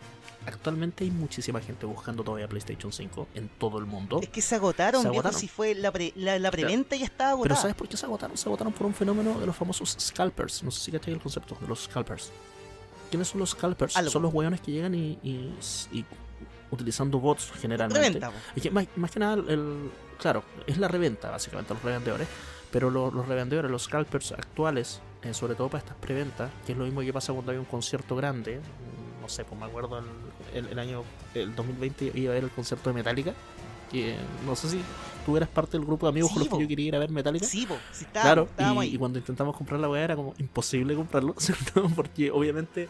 actualmente 0.45 1.03
hay 1.03 1.11
muchísima 1.11 1.59
gente 1.61 1.85
buscando 1.85 2.23
todavía 2.23 2.47
PlayStation 2.47 2.91
5 2.91 3.27
en 3.35 3.49
todo 3.49 3.77
el 3.79 3.85
mundo. 3.85 4.19
Es 4.21 4.29
que 4.29 4.41
se 4.41 4.55
agotaron, 4.55 5.03
si 5.33 5.47
fue 5.47 5.75
la, 5.75 5.91
la, 6.39 6.51
preventa 6.51 6.95
ya 6.95 7.05
estaba 7.05 7.31
agotada. 7.31 7.49
Pero 7.49 7.61
¿sabes 7.61 7.75
por 7.75 7.87
qué 7.87 7.97
se 7.97 8.05
agotaron? 8.05 8.37
Se 8.37 8.47
agotaron 8.47 8.73
por 8.73 8.87
un 8.87 8.93
fenómeno 8.93 9.39
de 9.39 9.45
los 9.45 9.55
famosos 9.55 9.95
scalpers. 9.99 10.63
No 10.63 10.71
sé 10.71 10.81
si 10.81 10.91
cacháis 10.91 11.15
el 11.15 11.21
concepto 11.21 11.57
de 11.59 11.67
los 11.67 11.83
scalpers. 11.83 12.31
¿Quiénes 13.09 13.27
son 13.27 13.39
los 13.39 13.51
scalpers? 13.51 13.93
Son 13.93 14.21
los 14.21 14.33
weones 14.33 14.61
que 14.61 14.71
llegan 14.71 14.93
y, 14.95 15.17
y, 15.23 16.05
utilizando 16.71 17.19
bots 17.19 17.51
generalmente. 17.59 18.19
más, 18.71 18.87
más, 18.95 19.11
que 19.11 19.19
nada, 19.19 19.43
el, 19.47 19.91
claro, 20.19 20.43
es 20.67 20.77
la 20.77 20.87
reventa 20.87 21.29
básicamente, 21.31 21.73
los 21.73 21.83
revendedores. 21.83 22.27
Pero 22.71 22.91
los, 22.91 23.11
los 23.13 23.27
revendedores, 23.27 23.71
los 23.71 23.83
scalpers 23.83 24.31
actuales, 24.31 25.01
eh, 25.23 25.33
sobre 25.33 25.55
todo 25.55 25.69
para 25.69 25.79
estas 25.79 25.97
preventas, 25.97 26.51
que 26.65 26.71
es 26.71 26.77
lo 26.77 26.85
mismo 26.85 27.01
que 27.01 27.11
pasa 27.11 27.33
cuando 27.33 27.51
hay 27.51 27.57
un 27.57 27.65
concierto 27.65 28.15
grande, 28.15 28.61
no 29.21 29.27
sé, 29.27 29.43
pues 29.43 29.59
me 29.59 29.65
acuerdo 29.65 30.01
el, 30.53 30.67
el, 30.67 30.79
año, 30.79 31.03
el 31.33 31.55
2020 31.55 32.11
iba 32.15 32.31
a 32.31 32.35
ver 32.35 32.43
el 32.45 32.49
concierto 32.51 32.89
de 32.89 32.95
Metallica. 32.95 33.33
Que 33.91 34.15
no 34.45 34.55
sé 34.55 34.69
si 34.69 34.81
tú 35.25 35.35
eras 35.35 35.49
parte 35.49 35.71
del 35.71 35.85
grupo 35.85 36.05
de 36.05 36.11
amigos 36.11 36.31
con 36.31 36.39
los 36.39 36.47
que 36.47 36.61
yo 36.61 36.67
quería 36.67 36.87
ir 36.87 36.95
a 36.95 36.99
ver 36.99 37.09
Metallica. 37.09 37.45
Sí, 37.45 37.67
claro, 38.11 38.47
y, 38.83 38.97
cuando 38.97 39.17
intentamos 39.17 39.57
comprar 39.57 39.79
la 39.79 39.89
weá 39.89 40.03
era 40.03 40.15
como 40.15 40.35
imposible 40.37 40.95
comprarlo, 40.95 41.33
¿cierto? 41.39 41.89
Porque 41.95 42.29
obviamente 42.31 42.87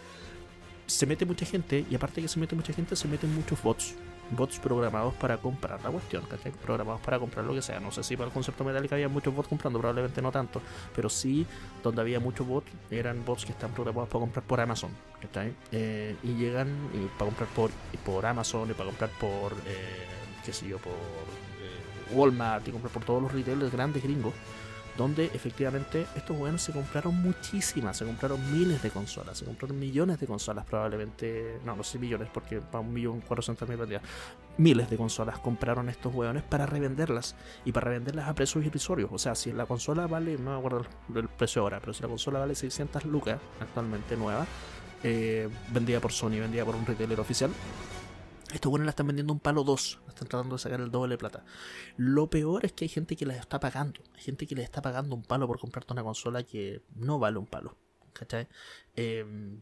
se 0.86 1.06
mete 1.06 1.26
mucha 1.26 1.46
gente 1.46 1.86
y 1.90 1.96
aparte 1.96 2.22
que 2.22 2.28
se 2.28 2.40
mete 2.40 2.56
mucha 2.56 2.74
gente, 2.74 2.96
se 2.96 3.08
meten 3.08 3.34
muchos 3.34 3.62
bots 3.64 3.96
bots 4.32 4.60
programados 4.60 5.14
para 5.16 5.38
comprar 5.38 5.82
la 5.84 5.90
cuestión, 5.90 6.24
¿cachai? 6.26 6.52
Programados 6.52 7.02
para 7.02 7.20
comprar 7.20 7.46
lo 7.46 7.54
que 7.54 7.62
sea. 7.62 7.80
No 7.80 7.92
sé 7.92 8.04
si 8.04 8.16
para 8.16 8.28
el 8.28 8.34
concepto 8.34 8.64
Metallica 8.64 8.96
había 8.96 9.10
muchos 9.10 9.34
bots 9.34 9.48
comprando, 9.48 9.80
probablemente 9.80 10.22
no 10.22 10.32
tanto, 10.32 10.62
pero 10.96 11.10
sí, 11.10 11.46
donde 11.84 12.02
había 12.02 12.20
muchos 12.20 12.48
bots, 12.48 12.72
eran 12.92 13.24
bots 13.26 13.46
que 13.46 13.52
están 13.52 13.72
programados 13.72 14.10
para 14.10 14.22
comprar 14.22 14.46
por 14.46 14.60
Amazon, 14.60 14.92
¿cachai? 15.22 15.54
Eh, 15.72 16.16
y 16.24 16.34
llegan 16.36 16.70
y 16.94 17.08
para 17.18 17.26
comprar 17.26 17.50
por, 17.50 17.72
por 18.06 18.26
Amazon 18.26 18.70
y 18.70 18.74
para 18.74 18.90
comprar 18.90 19.10
por, 19.20 19.54
eh, 19.66 20.08
qué 20.46 20.54
sé 20.54 20.68
por 20.70 20.92
eh, 20.92 22.14
Walmart 22.16 22.68
y 22.68 22.72
comprar 22.72 22.92
por 22.92 23.04
todos 23.04 23.24
los 23.24 23.32
retailers 23.32 23.72
grandes 23.72 24.04
gringos 24.04 24.34
donde 25.00 25.28
efectivamente 25.28 26.08
estos 26.14 26.38
buenos 26.38 26.62
se 26.62 26.74
compraron 26.74 27.16
muchísimas, 27.16 27.96
se 27.96 28.04
compraron 28.04 28.38
miles 28.52 28.84
de 28.84 28.90
consolas, 28.90 29.38
se 29.38 29.46
compraron 29.46 29.80
millones 29.80 30.20
de 30.20 30.28
consolas 30.28 30.66
probablemente, 30.66 31.58
no, 31.64 31.74
no 31.74 31.86
sé 31.86 31.98
millones 31.98 32.28
porque 32.34 32.60
para 32.60 32.82
un 32.82 32.94
millón 32.94 33.22
cuatrocientos 33.22 33.70
mil 33.70 33.80
miles 34.58 34.90
de 34.90 34.98
consolas 34.98 35.40
compraron 35.40 35.88
estos 35.88 36.14
hueones 36.14 36.44
para 36.44 36.66
revenderlas 36.66 37.38
y 37.64 37.72
para 37.72 37.86
revenderlas 37.86 38.28
a 38.28 38.36
precios 38.36 38.66
irrisorios, 38.66 39.10
o 39.14 39.18
sea, 39.18 39.36
si 39.36 39.54
la 39.54 39.66
consola 39.66 40.06
vale, 40.06 40.38
no 40.38 40.52
me 40.52 40.58
acuerdo 40.58 40.86
el 41.16 41.30
precio 41.30 41.62
ahora, 41.62 41.80
pero 41.80 41.94
si 41.94 42.02
la 42.02 42.10
consola 42.10 42.40
vale 42.40 42.54
600 42.54 43.06
lucas 43.06 43.40
actualmente 43.62 44.18
nueva, 44.18 44.46
eh, 45.02 45.48
vendida 45.72 46.02
por 46.02 46.12
Sony, 46.12 46.42
vendida 46.42 46.66
por 46.66 46.76
un 46.76 46.86
retailer 46.86 47.22
oficial, 47.22 47.52
estos 48.54 48.70
buenos 48.70 48.86
la 48.86 48.92
están 48.92 49.08
vendiendo 49.08 49.34
un 49.34 49.40
palo 49.40 49.64
2. 49.64 50.00
Están 50.08 50.28
tratando 50.28 50.56
de 50.56 50.60
sacar 50.60 50.82
el 50.82 50.92
doble 50.92 51.14
de 51.14 51.18
plata. 51.18 51.44
Lo 51.98 52.30
peor 52.30 52.66
es 52.66 52.74
que 52.74 52.86
hay 52.86 52.90
gente 52.90 53.16
que 53.16 53.26
les 53.26 53.38
está 53.38 53.60
pagando. 53.60 54.02
Hay 54.16 54.22
gente 54.22 54.48
que 54.48 54.56
les 54.56 54.66
está 54.66 54.82
pagando 54.82 55.16
un 55.16 55.24
palo 55.24 55.48
por 55.48 55.60
comprarte 55.60 55.94
una 55.94 56.04
consola 56.04 56.44
que 56.44 56.82
no 56.96 57.20
vale 57.20 57.38
un 57.38 57.46
palo. 57.46 57.78
¿Cachai? 58.14 58.48
Em, 58.96 59.62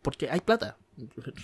porque 0.00 0.30
hay 0.30 0.40
plata. 0.40 0.78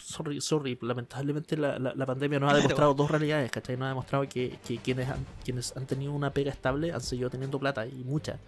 Sorry, 0.02 0.40
sorry. 0.40 0.78
Lamentablemente 0.80 1.56
la, 1.56 1.78
la, 1.78 2.06
pandemia 2.06 2.40
nos 2.40 2.52
ha 2.52 2.56
demostrado 2.56 2.94
dos 2.94 3.10
realidades. 3.10 3.50
¿Cachai? 3.50 3.76
Nos 3.76 3.86
ha 3.86 3.88
demostrado 3.90 4.28
que, 4.28 4.58
que 4.66 4.78
quienes, 4.78 5.08
han, 5.08 5.26
quienes 5.44 5.76
han 5.76 5.86
tenido 5.86 6.12
una 6.12 6.32
pega 6.32 6.50
estable 6.50 6.92
han 6.92 7.00
seguido 7.00 7.28
teniendo 7.28 7.58
plata. 7.58 7.86
Y 7.86 8.04
mucha. 8.04 8.40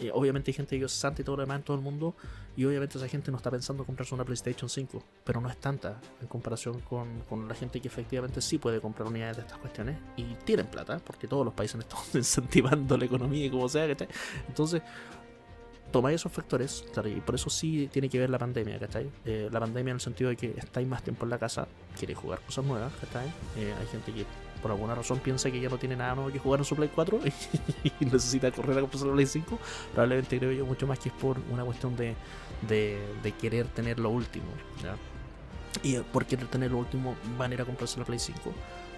Eh, 0.00 0.10
obviamente 0.12 0.50
hay 0.50 0.54
gente 0.54 0.78
que 0.78 0.84
es 0.84 0.92
santa 0.92 1.22
y 1.22 1.24
todo 1.24 1.36
lo 1.36 1.42
demás 1.42 1.58
en 1.58 1.62
todo 1.64 1.76
el 1.76 1.82
mundo. 1.82 2.14
Y 2.56 2.64
obviamente 2.64 2.98
esa 2.98 3.08
gente 3.08 3.30
no 3.30 3.38
está 3.38 3.50
pensando 3.50 3.82
en 3.82 3.86
comprarse 3.86 4.14
una 4.14 4.24
PlayStation 4.24 4.68
5. 4.68 5.02
Pero 5.24 5.40
no 5.40 5.48
es 5.48 5.56
tanta 5.58 6.00
en 6.20 6.26
comparación 6.26 6.80
con, 6.80 7.20
con 7.28 7.48
la 7.48 7.54
gente 7.54 7.80
que 7.80 7.88
efectivamente 7.88 8.40
sí 8.40 8.58
puede 8.58 8.80
comprar 8.80 9.08
unidades 9.08 9.36
de 9.36 9.42
estas 9.42 9.58
cuestiones. 9.58 9.98
Y 10.16 10.24
tienen 10.44 10.66
plata, 10.66 10.98
porque 10.98 11.26
todos 11.26 11.44
los 11.44 11.54
países 11.54 11.80
están 11.80 12.00
incentivando 12.14 12.96
la 12.96 13.04
economía 13.04 13.46
y 13.46 13.50
como 13.50 13.68
sea. 13.68 13.86
Entonces, 14.48 14.82
tomáis 15.92 16.16
esos 16.16 16.32
factores, 16.32 16.84
y 17.04 17.20
por 17.20 17.36
eso 17.36 17.50
sí 17.50 17.88
tiene 17.92 18.08
que 18.08 18.18
ver 18.18 18.30
la 18.30 18.38
pandemia, 18.38 18.78
¿cachai? 18.78 19.08
Eh, 19.24 19.48
la 19.52 19.60
pandemia 19.60 19.92
en 19.92 19.96
el 19.96 20.00
sentido 20.00 20.30
de 20.30 20.36
que 20.36 20.54
estáis 20.56 20.88
más 20.88 21.02
tiempo 21.02 21.24
en 21.24 21.30
la 21.30 21.38
casa, 21.38 21.68
quiere 21.96 22.14
jugar 22.14 22.40
cosas 22.40 22.64
nuevas, 22.64 22.92
¿cachai? 22.94 23.28
Eh, 23.56 23.72
hay 23.78 23.86
gente 23.86 24.12
que 24.12 24.24
por 24.62 24.70
alguna 24.70 24.94
razón 24.94 25.18
piensa 25.18 25.50
que 25.50 25.60
ya 25.60 25.68
no 25.68 25.76
tiene 25.76 25.96
nada 25.96 26.14
nuevo 26.14 26.30
que 26.30 26.38
jugar 26.38 26.60
en 26.60 26.64
su 26.64 26.76
Play 26.76 26.90
4 26.94 27.20
y 28.00 28.04
necesita 28.04 28.50
correr 28.52 28.78
a 28.78 28.80
comprarse 28.80 29.06
la 29.06 29.12
Play 29.12 29.26
5. 29.26 29.58
Probablemente 29.92 30.38
creo 30.38 30.52
yo 30.52 30.64
mucho 30.64 30.86
más 30.86 30.98
que 30.98 31.08
es 31.08 31.14
por 31.14 31.38
una 31.50 31.64
cuestión 31.64 31.96
de, 31.96 32.14
de, 32.68 33.32
querer 33.32 33.66
tener 33.66 33.98
lo 33.98 34.10
último. 34.10 34.46
Y 35.82 35.96
por 35.98 36.24
querer 36.26 36.46
tener 36.46 36.70
lo 36.70 36.78
último 36.78 37.16
van 37.36 37.50
a 37.50 37.54
ir 37.54 37.62
a 37.62 37.64
comprarse 37.64 37.98
la 37.98 38.06
Play 38.06 38.18
5. 38.18 38.40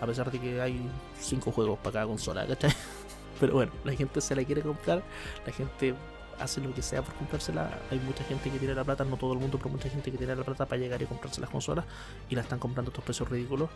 A 0.01 0.07
pesar 0.07 0.31
de 0.31 0.39
que 0.39 0.61
hay 0.61 0.81
5 1.19 1.51
juegos 1.51 1.79
para 1.79 1.95
cada 1.95 2.07
consola, 2.07 2.47
¿cachai? 2.47 2.73
Pero 3.41 3.55
bueno, 3.55 3.73
la 3.85 3.95
gente 3.95 4.21
se 4.21 4.37
la 4.37 4.45
quiere 4.45 4.61
comprar, 4.63 5.03
la 5.45 5.53
gente 5.53 5.95
hace 6.39 6.61
lo 6.61 6.73
que 6.75 6.83
sea 6.83 7.03
por 7.03 7.15
comprársela. 7.15 7.81
Hay 7.91 7.99
mucha 8.01 8.25
gente 8.25 8.51
que 8.51 8.59
tiene 8.59 8.75
la 8.75 8.85
plata, 8.85 9.05
no 9.05 9.17
todo 9.17 9.33
el 9.33 9.39
mundo, 9.39 9.59
pero 9.59 9.71
mucha 9.71 9.89
gente 9.89 10.11
que 10.11 10.19
tiene 10.19 10.35
la 10.35 10.45
plata 10.45 10.67
para 10.67 10.81
llegar 10.81 11.01
y 11.03 11.07
comprarse 11.07 11.41
las 11.41 11.51
consolas 11.51 11.85
y 12.29 12.35
la 12.35 12.43
están 12.43 12.59
comprando 12.59 12.91
a 12.91 12.93
estos 12.93 13.05
precios 13.05 13.29
ridículos. 13.29 13.71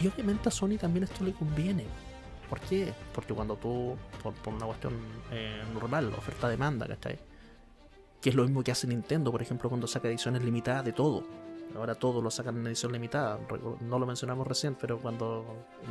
Y 0.00 0.06
obviamente 0.06 0.48
a 0.48 0.52
Sony 0.52 0.76
también 0.78 1.04
esto 1.04 1.24
le 1.24 1.32
conviene. 1.32 1.84
¿Por 2.48 2.60
qué? 2.60 2.94
Porque 3.14 3.34
cuando 3.34 3.56
tú, 3.56 3.96
por, 4.22 4.34
una 4.54 4.66
cuestión 4.66 4.94
eh, 5.30 5.62
normal, 5.74 6.12
oferta-demanda, 6.16 6.86
¿cachai? 6.86 7.18
Que 8.20 8.30
es 8.30 8.34
lo 8.34 8.44
mismo 8.44 8.62
que 8.62 8.72
hace 8.72 8.86
Nintendo, 8.86 9.30
por 9.30 9.42
ejemplo, 9.42 9.68
cuando 9.68 9.86
saca 9.86 10.08
ediciones 10.08 10.42
limitadas 10.42 10.84
de 10.84 10.92
todo. 10.92 11.24
Ahora 11.76 11.94
todo 11.94 12.22
lo 12.22 12.30
sacan 12.30 12.56
en 12.56 12.66
edición 12.66 12.92
limitada. 12.92 13.38
No 13.80 13.98
lo 13.98 14.06
mencionamos 14.06 14.46
recién, 14.46 14.74
pero 14.74 14.98
cuando 14.98 15.44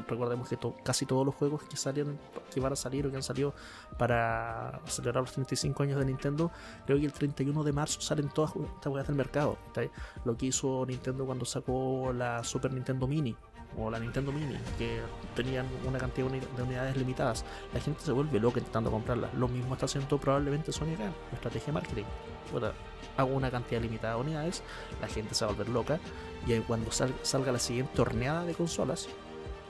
recordemos 0.07 0.49
que 0.49 0.57
to 0.57 0.75
casi 0.84 1.05
todos 1.05 1.25
los 1.25 1.35
juegos 1.35 1.63
que 1.63 1.77
salen, 1.77 2.19
que 2.51 2.59
van 2.59 2.73
a 2.73 2.75
salir 2.75 3.05
o 3.05 3.11
que 3.11 3.17
han 3.17 3.23
salido 3.23 3.53
para 3.97 4.81
celebrar 4.85 5.23
los 5.23 5.34
35 5.34 5.84
años 5.84 5.99
de 5.99 6.05
Nintendo, 6.05 6.51
creo 6.85 6.97
que 6.99 7.05
el 7.05 7.13
31 7.13 7.63
de 7.63 7.71
marzo 7.71 8.01
salen 8.01 8.29
todas 8.29 8.55
estas 8.55 8.91
weas 8.91 9.07
del 9.07 9.15
mercado. 9.15 9.57
¿está? 9.67 9.81
Lo 10.25 10.35
que 10.35 10.47
hizo 10.47 10.84
Nintendo 10.88 11.25
cuando 11.25 11.45
sacó 11.45 12.11
la 12.11 12.43
Super 12.43 12.73
Nintendo 12.73 13.07
Mini 13.07 13.35
o 13.76 13.89
la 13.89 13.99
Nintendo 13.99 14.31
Mini, 14.31 14.57
que 14.77 15.02
tenían 15.35 15.65
una 15.88 15.99
cantidad 15.99 16.30
de 16.30 16.64
unidades 16.64 16.98
limitadas. 16.98 17.45
La 17.73 17.80
gente 17.80 18.02
se 18.02 18.11
vuelve 18.11 18.39
loca 18.39 18.60
intentando 18.60 18.91
comprarlas. 18.91 19.34
Lo 19.34 19.48
mismo 19.48 19.73
está 19.73 19.85
haciendo 19.85 20.18
probablemente 20.18 20.72
Sony 20.72 20.94
acá, 20.94 21.11
estrategia 21.34 21.68
de 21.68 21.73
marketing. 21.73 22.06
Bueno, 22.52 22.72
hago 23.18 23.34
una 23.34 23.52
cantidad 23.52 23.81
limitada 23.81 24.15
de 24.15 24.22
unidades, 24.22 24.64
la 25.02 25.07
gente 25.07 25.35
se 25.35 25.45
va 25.45 25.52
a 25.52 25.53
volver 25.53 25.69
loca, 25.69 25.99
y 26.45 26.57
cuando 26.60 26.91
salga 26.91 27.52
la 27.52 27.60
siguiente 27.60 28.02
horneada 28.02 28.45
de 28.45 28.53
consolas, 28.53 29.10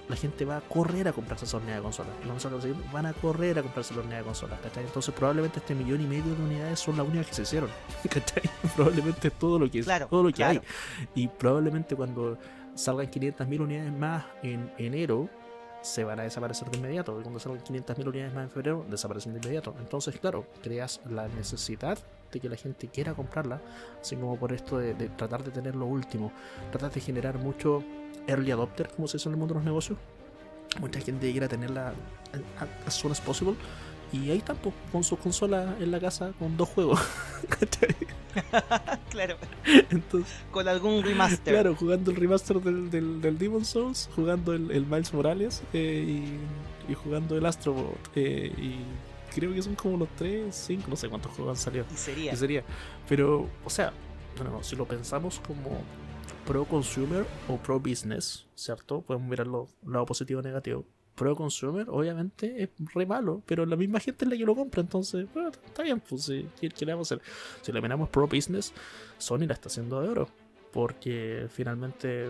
la 0.10 0.16
gente 0.16 0.46
va 0.46 0.58
a 0.58 0.62
correr 0.62 1.08
a 1.08 1.14
comprarse 1.14 1.46
esa 1.46 1.58
horneada 1.58 1.78
de 1.78 1.84
consolas. 1.84 2.14
Los 2.26 2.92
van 2.92 3.06
a 3.06 3.14
correr 3.14 3.60
a 3.60 3.62
comprarse 3.62 3.94
la 3.94 4.00
horneada 4.00 4.20
de 4.20 4.26
consolas, 4.26 4.60
¿cachai? 4.62 4.86
Entonces 4.86 5.14
probablemente 5.14 5.60
este 5.60 5.76
millón 5.76 6.02
y 6.02 6.06
medio 6.06 6.34
de 6.34 6.42
unidades 6.42 6.80
son 6.80 6.98
las 6.98 7.06
únicas 7.06 7.28
que 7.28 7.34
se 7.34 7.42
hicieron, 7.42 7.70
¿cachai? 8.10 8.44
Probablemente 8.76 9.32
todo 9.32 9.60
lo 9.60 9.70
que, 9.70 9.82
claro, 9.82 10.08
todo 10.08 10.24
lo 10.24 10.30
que 10.30 10.36
claro. 10.36 10.62
hay. 10.62 11.24
Y 11.24 11.28
probablemente 11.28 11.96
cuando 11.96 12.38
salgan 12.78 13.08
500.000 13.08 13.60
unidades 13.60 13.92
más 13.92 14.26
en 14.44 14.72
enero, 14.78 15.30
se 15.82 16.04
van 16.04 16.20
a 16.20 16.24
desaparecer 16.24 16.70
de 16.70 16.78
inmediato. 16.78 17.20
Y 17.20 17.24
cuando 17.24 17.40
salgan 17.40 17.64
500.000 17.64 18.08
unidades 18.08 18.34
más 18.34 18.44
en 18.44 18.50
febrero, 18.50 18.86
desaparecen 18.90 19.34
de 19.34 19.40
inmediato. 19.40 19.76
Entonces, 19.80 20.18
claro, 20.20 20.46
creas 20.62 21.02
la 21.10 21.28
necesidad 21.28 21.98
de 22.32 22.40
que 22.40 22.50
la 22.50 22.56
gente 22.56 22.88
quiera 22.88 23.14
comprarla, 23.14 23.62
así 24.02 24.16
como 24.16 24.38
por 24.38 24.54
esto 24.54 24.78
de, 24.78 24.94
de 24.94 25.10
tratar 25.10 25.44
de 25.44 25.52
tener 25.52 25.76
lo 25.76 25.86
último, 25.86 26.32
tratar 26.72 26.92
de 26.92 27.00
generar 27.00 27.38
mucho 27.38 27.84
early 28.28 28.52
adopter, 28.52 28.90
como 28.90 29.08
se 29.08 29.18
dice 29.18 29.30
en 29.30 29.34
el 29.34 29.40
mundo 29.40 29.54
de 29.54 29.60
los 29.60 29.66
negocios. 29.66 29.98
Mucha 30.80 31.00
gente 31.00 31.32
quiera 31.32 31.48
tenerla 31.48 31.94
as 32.86 32.94
soon 32.94 33.12
as 33.12 33.22
possible. 33.22 33.56
Y 34.12 34.30
ahí 34.32 34.38
están, 34.38 34.58
pues, 34.58 34.74
con 34.92 35.04
su 35.04 35.18
consola 35.18 35.76
en 35.80 35.92
la 35.92 36.00
casa 36.00 36.32
con 36.40 36.56
dos 36.56 36.70
juegos. 36.70 37.00
claro. 39.10 39.38
Entonces, 39.90 40.34
Con 40.52 40.68
algún 40.68 41.04
remaster. 41.04 41.54
Claro, 41.54 41.76
jugando 41.76 42.12
el 42.12 42.18
remaster 42.18 42.62
del, 42.62 42.90
del, 42.90 43.22
del 43.22 43.38
Demon 43.38 43.66
Souls, 43.66 44.10
jugando 44.16 44.54
el, 44.54 44.72
el 44.72 44.86
Miles 44.86 45.14
Morales 45.14 45.64
eh, 45.74 46.06
y, 46.08 46.92
y, 46.92 46.96
jugando 46.96 47.38
el 47.38 47.46
Astrobot. 47.46 47.98
Eh, 48.16 48.52
y 48.58 48.78
creo 49.34 49.54
que 49.54 49.62
son 49.62 49.76
como 49.76 49.98
los 49.98 50.10
3, 50.18 50.54
5, 50.54 50.86
no 50.90 50.96
sé 50.96 51.10
cuántos 51.10 51.32
juegos 51.34 51.58
han 51.58 51.64
salido. 51.64 51.86
Y 51.92 51.98
sería. 51.98 52.34
Y 52.34 52.36
sería. 52.36 52.64
Pero, 53.08 53.50
o 53.64 53.70
sea, 53.70 53.94
bueno, 54.38 54.64
si 54.64 54.76
lo 54.76 54.86
pensamos 54.86 55.40
como 55.46 55.82
pro 56.46 56.66
consumer 56.66 57.26
o 57.48 57.58
pro 57.58 57.80
business, 57.80 58.46
¿cierto? 58.56 59.02
Podemos 59.02 59.28
mirar 59.30 59.48
lo 59.48 59.68
lado 59.86 60.06
positivo 60.06 60.40
o 60.40 60.44
negativo. 60.44 60.86
Pro 61.18 61.36
consumer, 61.36 61.90
obviamente, 61.90 62.62
es 62.62 62.70
re 62.94 63.08
malo, 63.08 63.42
pero 63.48 63.66
la 63.66 63.76
misma 63.76 64.00
gente 64.00 64.24
es 64.24 64.30
la 64.30 64.38
que 64.38 64.46
lo 64.46 64.56
compra, 64.56 64.82
entonces, 64.82 65.28
está 65.66 65.82
bien, 65.82 66.00
pues, 66.00 66.26
sí, 66.26 66.48
¿qué, 66.62 66.92
hacer? 66.92 67.22
Si 67.62 67.72
le 67.72 67.82
miramos 67.82 68.10
pro 68.10 68.28
business, 68.28 68.72
Sony 69.18 69.48
la 69.48 69.54
está 69.54 69.68
haciendo 69.68 70.00
de 70.00 70.10
oro, 70.10 70.30
porque 70.72 71.48
finalmente 71.50 72.30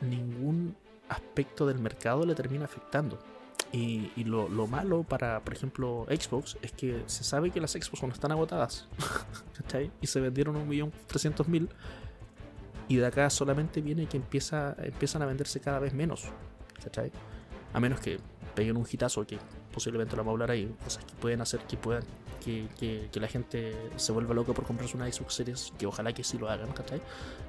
ningún 0.00 0.74
aspecto 1.08 1.64
del 1.64 1.78
mercado 1.78 2.26
le 2.26 2.34
termina 2.34 2.64
afectando. 2.64 3.20
Y, 3.70 4.10
y 4.16 4.24
lo, 4.24 4.48
lo, 4.48 4.66
malo 4.66 5.04
para, 5.04 5.40
por 5.44 5.54
ejemplo, 5.54 6.06
Xbox 6.08 6.56
es 6.60 6.72
que 6.72 7.04
se 7.06 7.22
sabe 7.22 7.52
que 7.52 7.60
las 7.60 7.72
Xbox 7.72 8.02
no 8.02 8.12
están 8.12 8.32
agotadas, 8.32 8.88
¿cachai? 9.56 9.92
Y 10.00 10.08
se 10.08 10.20
vendieron 10.20 10.56
1.300.000 10.68 11.68
y 12.88 12.96
de 12.96 13.06
acá 13.06 13.28
solamente 13.30 13.82
viene 13.82 14.06
que 14.06 14.16
empieza, 14.16 14.74
empiezan 14.78 15.22
a 15.22 15.26
venderse 15.26 15.60
cada 15.60 15.78
vez 15.78 15.92
menos, 15.92 16.24
¿cachai? 16.82 17.12
A 17.72 17.80
menos 17.80 18.00
que 18.00 18.18
peguen 18.54 18.76
un 18.76 18.86
hitazo, 18.90 19.26
que 19.26 19.38
posiblemente 19.72 20.16
lo 20.16 20.22
vamos 20.22 20.32
a 20.32 20.34
hablar 20.34 20.50
ahí, 20.50 20.74
cosas 20.82 21.04
que 21.04 21.14
pueden 21.14 21.40
hacer 21.40 21.60
que 21.60 21.76
puedan 21.76 22.02
que, 22.44 22.66
que, 22.78 23.08
que, 23.12 23.20
la 23.20 23.28
gente 23.28 23.74
se 23.96 24.12
vuelva 24.12 24.34
loca 24.34 24.52
por 24.52 24.64
comprarse 24.64 24.96
una 24.96 25.10
Xbox 25.10 25.34
Series, 25.34 25.72
que 25.78 25.86
ojalá 25.86 26.12
que 26.12 26.24
sí 26.24 26.38
lo 26.38 26.48
hagan, 26.48 26.72
¿cachai? 26.72 27.00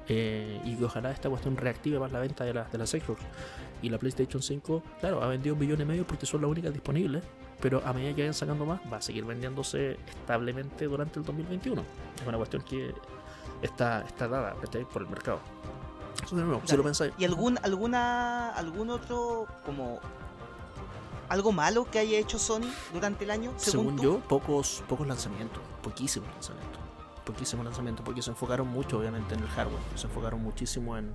Eh, 0.08 0.60
y 0.64 0.76
que 0.76 0.84
ojalá 0.84 1.10
esta 1.10 1.28
cuestión 1.28 1.56
reactive 1.56 1.98
más 1.98 2.12
la 2.12 2.18
venta 2.18 2.44
de, 2.44 2.54
la, 2.54 2.64
de 2.64 2.78
las 2.78 2.90
Xbox. 2.90 3.22
Y 3.82 3.88
la 3.88 3.98
PlayStation 3.98 4.42
5, 4.42 4.82
claro, 5.00 5.22
ha 5.22 5.28
vendido 5.28 5.54
un 5.54 5.60
millón 5.60 5.80
y 5.80 5.84
medio 5.84 6.06
porque 6.06 6.26
son 6.26 6.42
las 6.42 6.50
únicas 6.50 6.72
disponibles, 6.72 7.22
pero 7.60 7.82
a 7.84 7.92
medida 7.92 8.14
que 8.14 8.22
vayan 8.22 8.34
sacando 8.34 8.66
más, 8.66 8.80
va 8.92 8.98
a 8.98 9.02
seguir 9.02 9.24
vendiéndose 9.24 9.96
establemente 10.08 10.86
durante 10.86 11.18
el 11.18 11.24
2021. 11.24 11.82
Es 12.20 12.26
una 12.26 12.36
cuestión 12.36 12.62
que 12.62 12.92
está, 13.62 14.02
está 14.02 14.28
dada 14.28 14.54
¿cachai? 14.60 14.84
por 14.84 15.02
el 15.02 15.08
mercado. 15.08 15.40
Eso 16.22 16.36
de 16.36 16.42
nuevo, 16.42 16.60
claro. 16.60 16.68
si 16.68 16.76
lo 16.76 16.82
pensáis. 16.82 17.12
¿Y 17.18 17.24
algún, 17.24 17.58
alguna, 17.62 18.50
algún 18.50 18.90
otro 18.90 19.46
como 19.64 20.00
algo 21.28 21.52
malo 21.52 21.88
que 21.90 21.98
haya 21.98 22.18
hecho 22.18 22.38
Sony 22.38 22.68
durante 22.92 23.24
el 23.24 23.30
año? 23.30 23.52
Según, 23.56 23.98
según 23.98 24.00
yo, 24.00 24.20
pocos, 24.28 24.82
pocos 24.88 25.06
lanzamientos, 25.06 25.62
poquísimos 25.82 26.28
lanzamientos. 26.32 26.80
Poquísimos 27.24 27.64
lanzamientos, 27.64 28.04
porque 28.04 28.22
se 28.22 28.30
enfocaron 28.30 28.66
mucho, 28.66 28.98
obviamente, 28.98 29.34
en 29.34 29.40
el 29.40 29.48
hardware. 29.48 29.80
Se 29.94 30.06
enfocaron 30.06 30.42
muchísimo 30.42 30.96
en, 30.96 31.14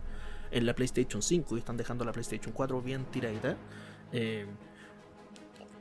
en 0.52 0.66
la 0.66 0.74
PlayStation 0.74 1.22
5 1.22 1.56
y 1.56 1.60
están 1.60 1.76
dejando 1.76 2.06
la 2.06 2.14
PlayStation 2.14 2.54
4 2.54 2.82
bien 2.82 3.06
tiradita. 3.06 3.58
Eh, 4.14 4.48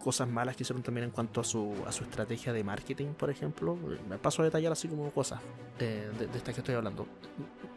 cosas 0.05 0.29
malas 0.29 0.57
que 0.57 0.65
hicieron 0.65 0.83
también 0.83 1.05
en 1.05 1.11
cuanto 1.11 1.41
a 1.41 1.45
su, 1.45 1.73
a 1.87 1.93
su 1.93 2.05
estrategia 2.05 2.53
de 2.53 2.63
marketing, 2.65 3.15
por 3.15 3.31
ejemplo. 3.31 3.79
Me 4.09 4.19
paso 4.19 4.43
a 4.43 4.45
detallar 4.45 4.73
así 4.73 4.89
como 4.89 5.11
cosas 5.11 5.41
eh, 5.79 6.11
de, 6.19 6.27
de 6.27 6.37
estas 6.39 6.55
que 6.55 6.61
estoy 6.61 6.75
hablando. 6.75 7.07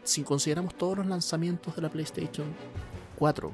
Si 0.08 0.22
consideramos 0.22 0.74
todos 0.74 0.96
los 0.96 1.06
lanzamientos 1.06 1.76
de 1.76 1.82
la 1.82 1.90
PlayStation 1.90 2.46
4, 3.16 3.52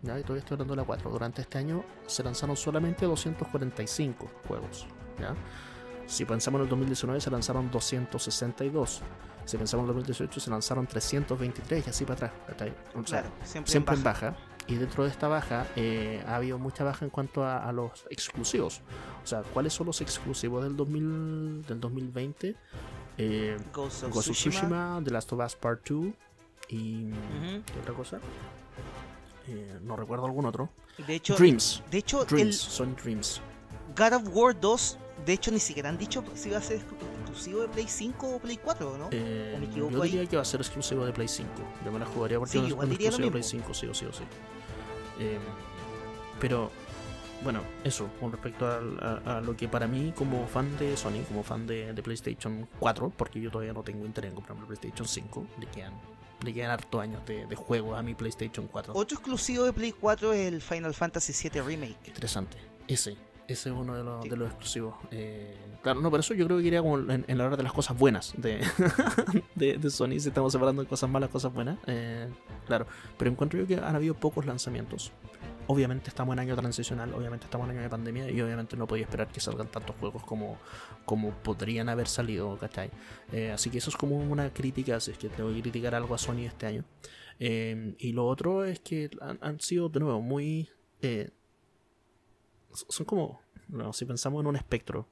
¿ya? 0.00 0.18
y 0.18 0.22
todavía 0.22 0.38
estoy 0.38 0.54
hablando 0.54 0.72
de 0.72 0.80
la 0.80 0.86
4, 0.86 1.10
durante 1.10 1.42
este 1.42 1.58
año 1.58 1.84
se 2.06 2.22
lanzaron 2.22 2.56
solamente 2.56 3.04
245 3.04 4.26
juegos. 4.48 4.86
¿ya? 5.20 5.34
Si 6.06 6.24
pensamos 6.24 6.60
en 6.60 6.62
el 6.62 6.70
2019 6.70 7.20
se 7.20 7.30
lanzaron 7.30 7.70
262. 7.70 9.02
Si 9.44 9.58
pensamos 9.58 9.84
en 9.84 9.90
el 9.90 9.96
2018 9.96 10.40
se 10.40 10.50
lanzaron 10.50 10.86
323 10.86 11.86
y 11.86 11.90
así 11.90 12.06
para 12.06 12.32
atrás. 12.48 12.72
O 12.94 13.06
sea, 13.06 13.20
claro, 13.20 13.34
siempre, 13.44 13.70
siempre 13.70 13.94
en 13.94 14.02
baja. 14.02 14.28
en 14.28 14.32
baja. 14.32 14.46
Y 14.68 14.76
dentro 14.76 15.04
de 15.04 15.10
esta 15.10 15.28
baja 15.28 15.66
eh, 15.76 16.24
ha 16.26 16.36
habido 16.36 16.58
mucha 16.58 16.84
baja 16.84 17.04
en 17.04 17.10
cuanto 17.10 17.44
a, 17.44 17.68
a, 17.68 17.70
los 17.70 18.06
exclusivos. 18.08 18.80
O 19.22 19.26
sea, 19.26 19.42
¿cuáles 19.42 19.74
son 19.74 19.88
los 19.88 20.00
exclusivos 20.00 20.64
del, 20.64 20.74
2000, 20.74 21.66
del 21.66 21.80
2020? 21.80 22.56
Eh, 23.22 23.56
Ghost 23.72 24.02
of 24.04 24.12
Ghost 24.12 24.28
of 24.30 24.36
Tsushima. 24.36 24.52
Tsushima, 24.60 25.00
The 25.04 25.10
Last 25.10 25.32
of 25.32 25.40
Us 25.44 25.54
Part 25.56 25.84
2 25.88 26.12
y... 26.68 27.04
Ujú. 27.04 27.62
¿Qué 27.66 27.80
otra 27.80 27.94
cosa? 27.94 28.18
Eh, 29.48 29.78
no 29.82 29.96
recuerdo 29.96 30.26
algún 30.26 30.46
otro. 30.46 30.70
De 31.06 31.14
hecho, 31.14 31.34
Dreams. 31.36 31.82
de 31.90 31.98
hecho 31.98 32.24
Dreams. 32.24 32.46
el 32.46 32.52
Son 32.54 32.96
Dreams. 32.96 33.40
God 33.96 34.12
of 34.14 34.22
War 34.36 34.58
2, 34.58 34.98
de 35.26 35.32
hecho, 35.32 35.50
ni 35.50 35.58
siquiera 35.58 35.88
han 35.88 35.98
dicho 35.98 36.22
si 36.34 36.50
va 36.50 36.58
a 36.58 36.62
ser 36.62 36.80
exclusivo 36.80 37.60
de 37.62 37.68
Play 37.68 37.86
5 37.88 38.36
o 38.36 38.38
Play 38.38 38.56
4, 38.58 38.98
¿no? 38.98 39.08
Eh, 39.10 39.54
¿O 39.56 39.60
me 39.60 39.66
equivoco 39.66 39.92
yo 39.92 40.02
ahí? 40.02 40.10
diría 40.10 40.26
que 40.28 40.36
va 40.36 40.42
a 40.42 40.46
ser 40.46 40.60
exclusivo 40.60 41.04
de 41.04 41.12
Play 41.12 41.28
5. 41.28 41.48
Yo 41.84 41.92
me 41.92 41.98
la 41.98 42.06
jugaría 42.06 42.38
porque 42.38 42.52
Sí, 42.52 42.58
es 42.58 42.64
diría 42.64 42.76
lo 42.76 42.84
exclusivo 42.92 43.24
de 43.26 43.30
Play 43.30 43.42
mismo. 43.42 43.60
5, 43.60 43.74
sí 43.74 43.86
o 43.86 43.94
sí 43.94 44.04
o 44.06 44.12
sí. 44.12 44.24
Eh, 45.18 45.38
pero, 46.40 46.70
bueno, 47.42 47.60
eso, 47.84 48.08
con 48.20 48.32
respecto 48.32 48.66
a, 48.66 49.38
a 49.38 49.40
lo 49.40 49.56
que 49.56 49.68
para 49.68 49.86
mí, 49.86 50.12
como 50.16 50.46
fan 50.46 50.76
de 50.78 50.96
Sony, 50.96 51.22
como 51.28 51.42
fan 51.42 51.66
de, 51.66 51.92
de 51.92 52.02
PlayStation 52.02 52.68
4, 52.78 53.10
porque 53.16 53.40
yo 53.40 53.50
todavía 53.50 53.72
no 53.72 53.82
tengo 53.82 54.04
interés 54.06 54.30
en 54.30 54.34
comprarme 54.34 54.64
PlayStation 54.66 55.06
5, 55.06 55.46
le 55.60 55.66
quedan, 55.66 55.92
le 56.44 56.52
quedan 56.54 56.70
harto 56.70 57.00
años 57.00 57.24
de, 57.26 57.46
de 57.46 57.56
juego 57.56 57.94
a 57.96 58.02
mi 58.02 58.14
PlayStation 58.14 58.66
4. 58.66 58.92
Otro 58.94 59.16
exclusivo 59.16 59.64
de 59.64 59.72
Play 59.72 59.92
4 59.92 60.32
es 60.32 60.52
el 60.52 60.60
Final 60.60 60.94
Fantasy 60.94 61.32
VII 61.50 61.60
Remake. 61.62 61.96
Interesante. 62.08 62.56
Ese, 62.88 63.16
Ese 63.48 63.68
es 63.70 63.74
uno 63.74 63.94
de 63.96 64.04
los, 64.04 64.22
Sí. 64.24 64.28
de 64.28 64.36
los 64.36 64.48
exclusivos. 64.48 64.94
Eh, 65.10 65.56
claro, 65.82 66.00
no, 66.00 66.10
por 66.10 66.20
eso 66.20 66.34
yo 66.34 66.46
creo 66.46 66.58
que 66.58 66.64
iría 66.64 66.80
como 66.80 66.98
en, 66.98 67.24
en 67.26 67.38
la 67.38 67.46
hora 67.46 67.56
de 67.56 67.62
las 67.62 67.72
cosas 67.72 67.96
buenas 67.98 68.32
de, 68.36 68.60
de, 69.54 69.78
de 69.78 69.90
Sony, 69.90 70.18
si 70.20 70.28
estamos 70.28 70.52
separando 70.52 70.86
cosas 70.86 71.08
malas, 71.10 71.30
cosas 71.30 71.52
buenas. 71.52 71.78
eh, 71.86 72.28
claro, 72.66 72.86
pero 73.18 73.30
encuentro 73.30 73.58
yo 73.58 73.66
que 73.66 73.74
han 73.76 73.94
habido 73.96 74.14
pocos 74.14 74.46
lanzamientos. 74.46 75.12
Obviamente 75.68 76.08
estamos 76.08 76.32
en 76.32 76.40
año 76.40 76.56
transicional, 76.56 77.14
obviamente 77.14 77.46
estamos 77.46 77.66
en 77.66 77.76
año 77.76 77.82
de 77.82 77.88
pandemia 77.88 78.30
y 78.30 78.40
obviamente 78.40 78.76
no 78.76 78.86
podía 78.86 79.04
esperar 79.04 79.28
que 79.28 79.40
salgan 79.40 79.68
tantos 79.68 79.94
juegos 79.96 80.24
como, 80.24 80.58
como 81.04 81.30
podrían 81.42 81.88
haber 81.88 82.08
salido, 82.08 82.58
¿cachai? 82.58 82.90
Eh, 83.32 83.52
así 83.52 83.70
que 83.70 83.78
eso 83.78 83.90
es 83.90 83.96
como 83.96 84.16
una 84.16 84.52
crítica, 84.52 84.98
si 84.98 85.12
es 85.12 85.18
que 85.18 85.28
tengo 85.28 85.52
que 85.52 85.62
criticar 85.62 85.94
algo 85.94 86.14
a 86.14 86.18
Sony 86.18 86.46
este 86.46 86.66
año. 86.66 86.84
Eh, 87.38 87.94
y 87.98 88.12
lo 88.12 88.26
otro 88.26 88.64
es 88.64 88.80
que 88.80 89.10
han, 89.40 89.60
sido 89.60 89.88
de 89.88 90.00
nuevo 90.00 90.20
muy... 90.20 90.68
eh, 91.00 91.30
son 92.88 93.06
como, 93.06 93.40
si 93.92 94.04
pensamos 94.04 94.40
en 94.40 94.48
un 94.48 94.56
espectro 94.56 95.08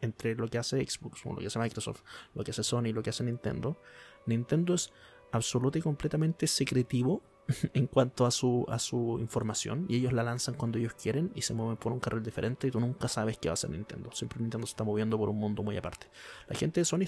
entre 0.00 0.34
lo 0.34 0.48
que 0.48 0.58
hace 0.58 0.84
Xbox, 0.84 1.24
lo 1.24 1.36
que 1.36 1.46
hace 1.46 1.58
Microsoft, 1.58 2.02
lo 2.34 2.42
que 2.44 2.50
hace 2.50 2.62
Sony, 2.62 2.92
lo 2.92 3.02
que 3.02 3.10
hace 3.10 3.24
Nintendo, 3.24 3.80
Nintendo 4.26 4.74
es 4.74 4.92
absoluta 5.32 5.78
y 5.78 5.82
completamente 5.82 6.46
secretivo 6.46 7.22
en 7.74 7.86
cuanto 7.86 8.26
a 8.26 8.30
su, 8.30 8.66
a 8.68 8.78
su 8.78 9.18
información 9.20 9.86
y 9.88 9.96
ellos 9.96 10.12
la 10.12 10.22
lanzan 10.22 10.54
cuando 10.54 10.78
ellos 10.78 10.94
quieren 10.94 11.30
y 11.34 11.42
se 11.42 11.54
mueven 11.54 11.76
por 11.76 11.92
un 11.92 12.00
carril 12.00 12.22
diferente 12.22 12.68
y 12.68 12.70
tú 12.70 12.80
nunca 12.80 13.08
sabes 13.08 13.38
qué 13.38 13.48
va 13.48 13.52
a 13.52 13.54
hacer 13.54 13.70
Nintendo. 13.70 14.10
Siempre 14.12 14.40
Nintendo 14.40 14.66
se 14.66 14.72
está 14.72 14.84
moviendo 14.84 15.18
por 15.18 15.28
un 15.28 15.36
mundo 15.36 15.62
muy 15.62 15.76
aparte. 15.76 16.08
La 16.48 16.56
gente 16.56 16.80
de 16.80 16.84
Sony 16.84 17.06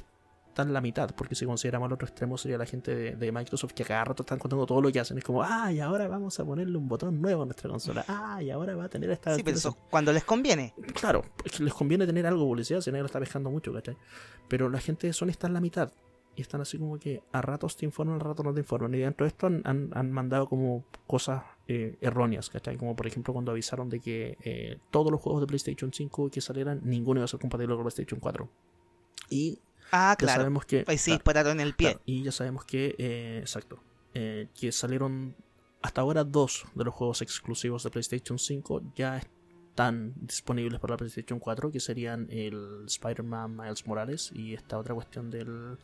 está 0.48 0.62
en 0.62 0.72
la 0.72 0.80
mitad, 0.80 1.10
porque 1.16 1.34
si 1.34 1.44
consideramos 1.44 1.88
el 1.88 1.94
otro 1.94 2.06
extremo 2.06 2.38
sería 2.38 2.56
la 2.56 2.66
gente 2.66 2.94
de, 2.94 3.16
de 3.16 3.32
Microsoft 3.32 3.72
que 3.72 3.82
a 3.82 3.86
cada 3.86 4.04
rato 4.04 4.22
están 4.22 4.38
contando 4.38 4.64
todo 4.66 4.80
lo 4.80 4.92
que 4.92 5.00
hacen. 5.00 5.18
Es 5.18 5.24
como, 5.24 5.42
ah, 5.42 5.72
y 5.72 5.80
ahora 5.80 6.06
vamos 6.06 6.38
a 6.38 6.44
ponerle 6.44 6.78
un 6.78 6.88
botón 6.88 7.20
nuevo 7.20 7.42
a 7.42 7.44
nuestra 7.44 7.68
consola. 7.68 8.04
Ah, 8.06 8.40
y 8.40 8.50
ahora 8.50 8.76
va 8.76 8.84
a 8.84 8.88
tener 8.88 9.10
esta... 9.10 9.34
Sí, 9.34 9.42
pero 9.42 9.56
eso 9.56 9.76
cuando 9.90 10.12
les 10.12 10.22
conviene. 10.22 10.72
Claro, 10.94 11.24
les 11.58 11.74
conviene 11.74 12.06
tener 12.06 12.26
algo 12.26 12.44
publicidad, 12.44 12.80
si 12.80 12.90
nadie 12.90 13.02
lo 13.02 13.06
está 13.06 13.18
pescando 13.18 13.50
mucho, 13.50 13.72
¿cachai? 13.72 13.96
Pero 14.48 14.68
la 14.68 14.78
gente 14.78 15.08
de 15.08 15.12
Sony 15.12 15.30
está 15.30 15.48
en 15.48 15.54
la 15.54 15.60
mitad. 15.60 15.92
Y 16.36 16.43
están 16.43 16.61
así 16.61 16.78
como 16.78 16.98
que 16.98 17.23
a 17.32 17.40
ratos 17.43 17.77
te 17.77 17.85
informan, 17.85 18.16
a 18.16 18.24
ratos 18.24 18.44
no 18.44 18.52
te 18.52 18.61
informan. 18.61 18.94
Y 18.94 18.98
dentro 18.98 19.24
de 19.24 19.28
esto 19.28 19.47
han, 19.47 19.62
han- 19.65 19.90
han 19.94 20.11
mandado 20.12 20.48
como 20.48 20.85
cosas 21.06 21.43
eh, 21.69 21.97
erróneas, 22.01 22.51
¿cachai? 22.51 22.77
Como 22.77 22.94
por 22.97 23.06
ejemplo 23.06 23.32
cuando 23.32 23.51
avisaron 23.52 23.89
de 23.89 24.01
que 24.01 24.36
eh, 24.43 24.78
todos 24.90 25.11
los 25.12 25.20
juegos 25.20 25.40
de 25.40 25.47
PlayStation 25.47 25.93
5 25.93 26.31
que 26.31 26.40
salieran, 26.40 26.81
ninguno 26.85 27.20
iba 27.20 27.24
a 27.24 27.28
ser 27.28 27.40
compatible 27.40 27.74
con 27.74 27.85
PlayStation 27.85 28.20
4. 28.20 28.48
Y 29.31 29.61
Ah, 29.93 30.12
ya 30.12 30.16
claro. 30.27 30.40
sabemos 30.43 30.65
que... 30.66 30.85
Ahí 30.89 30.98
sí 30.98 31.11
claro, 31.11 31.19
dispararon 31.19 31.52
en 31.61 31.66
el 31.66 31.74
pie. 31.74 31.90
Claro, 31.93 32.02
y 32.06 32.23
ya 32.24 32.32
sabemos 32.32 32.65
que, 32.65 32.94
eh, 32.98 33.39
exacto, 33.40 33.78
eh, 34.15 34.48
que 34.59 34.73
salieron 34.73 35.36
hasta 35.82 36.01
ahora 36.01 36.24
dos 36.24 36.65
de 36.74 36.85
los 36.85 36.94
juegos 36.94 37.23
exclusivos 37.23 37.85
de 37.85 37.90
PlayStation 37.90 38.39
5 38.39 38.82
ya 38.97 39.19
están 39.19 40.15
disponibles 40.16 40.81
para 40.81 40.94
la 40.94 40.97
PlayStation 40.98 41.39
4, 41.39 41.70
que 41.70 41.81
serían 41.81 42.27
el 42.31 42.85
Spider-Man 42.86 43.56
Miles 43.56 43.86
Morales 43.86 44.31
y 44.35 44.55
esta 44.55 44.78
otra 44.78 44.94
cuestión 44.94 45.31
del 45.31 45.77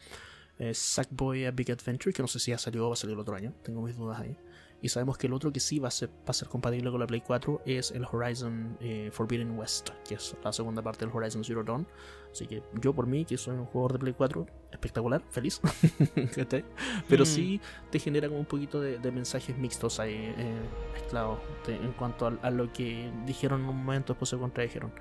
eh, 0.61 0.73
Sackboy 0.75 1.47
A 1.47 1.51
Big 1.51 1.73
Adventure, 1.73 2.13
que 2.13 2.23
no 2.23 2.29
sé 2.29 2.39
si 2.39 2.53
ya 2.53 2.59
salió 2.59 2.87
o 2.87 2.91
va 2.91 2.93
a 2.95 2.97
salir 2.97 3.15
el 3.15 3.21
otro 3.21 3.35
año, 3.35 3.53
tengo 3.65 3.83
mis 3.83 3.97
dudas 3.97 4.21
ahí. 4.21 4.37
Y 4.83 4.89
sabemos 4.89 5.19
que 5.19 5.27
el 5.27 5.35
otro 5.35 5.53
que 5.53 5.61
sí 5.61 5.79
va 5.79 5.89
a 5.89 5.91
ser, 5.91 6.09
va 6.09 6.29
a 6.29 6.33
ser 6.33 6.49
compatible 6.49 6.91
con 6.91 7.01
la 7.01 7.07
Play 7.07 7.21
4 7.21 7.63
es 7.67 7.91
el 7.91 8.03
Horizon 8.11 8.79
eh, 8.81 9.11
Forbidden 9.13 9.59
West, 9.59 9.91
que 10.09 10.15
es 10.15 10.35
la 10.43 10.55
segunda 10.55 10.81
parte 10.81 11.05
del 11.05 11.15
Horizon 11.15 11.45
Zero 11.45 11.63
Dawn. 11.63 11.87
Así 12.33 12.47
que 12.47 12.63
yo 12.81 12.95
por 12.95 13.07
mí, 13.07 13.27
que 13.27 13.37
soy 13.37 13.57
un 13.57 13.67
jugador 13.67 13.93
de 13.95 13.99
Play 13.99 14.15
4, 14.15 14.47
espectacular, 14.73 15.23
feliz. 15.29 15.61
Pero 17.09 17.25
Mm. 17.25 17.27
sí 17.27 17.61
te 17.91 17.99
genera 17.99 18.29
como 18.29 18.41
un 18.41 18.47
poquito 18.47 18.81
de, 18.81 18.99
de 18.99 19.13
mensajes 19.13 19.57
mixtos 19.59 20.01
ahí 20.01 20.15
eh, 20.15 20.61
mezclados 20.95 21.41
en 21.67 21.93
cuanto 21.93 22.27
a, 22.27 22.39
a 22.43 22.51
lo 22.51 22.73
que 22.73 23.13
dijeron 23.27 23.61
en 23.63 23.69
un 23.69 23.77
momento, 23.85 24.15
después 24.15 24.31
se 24.31 24.39
contradijeron. 24.39 24.93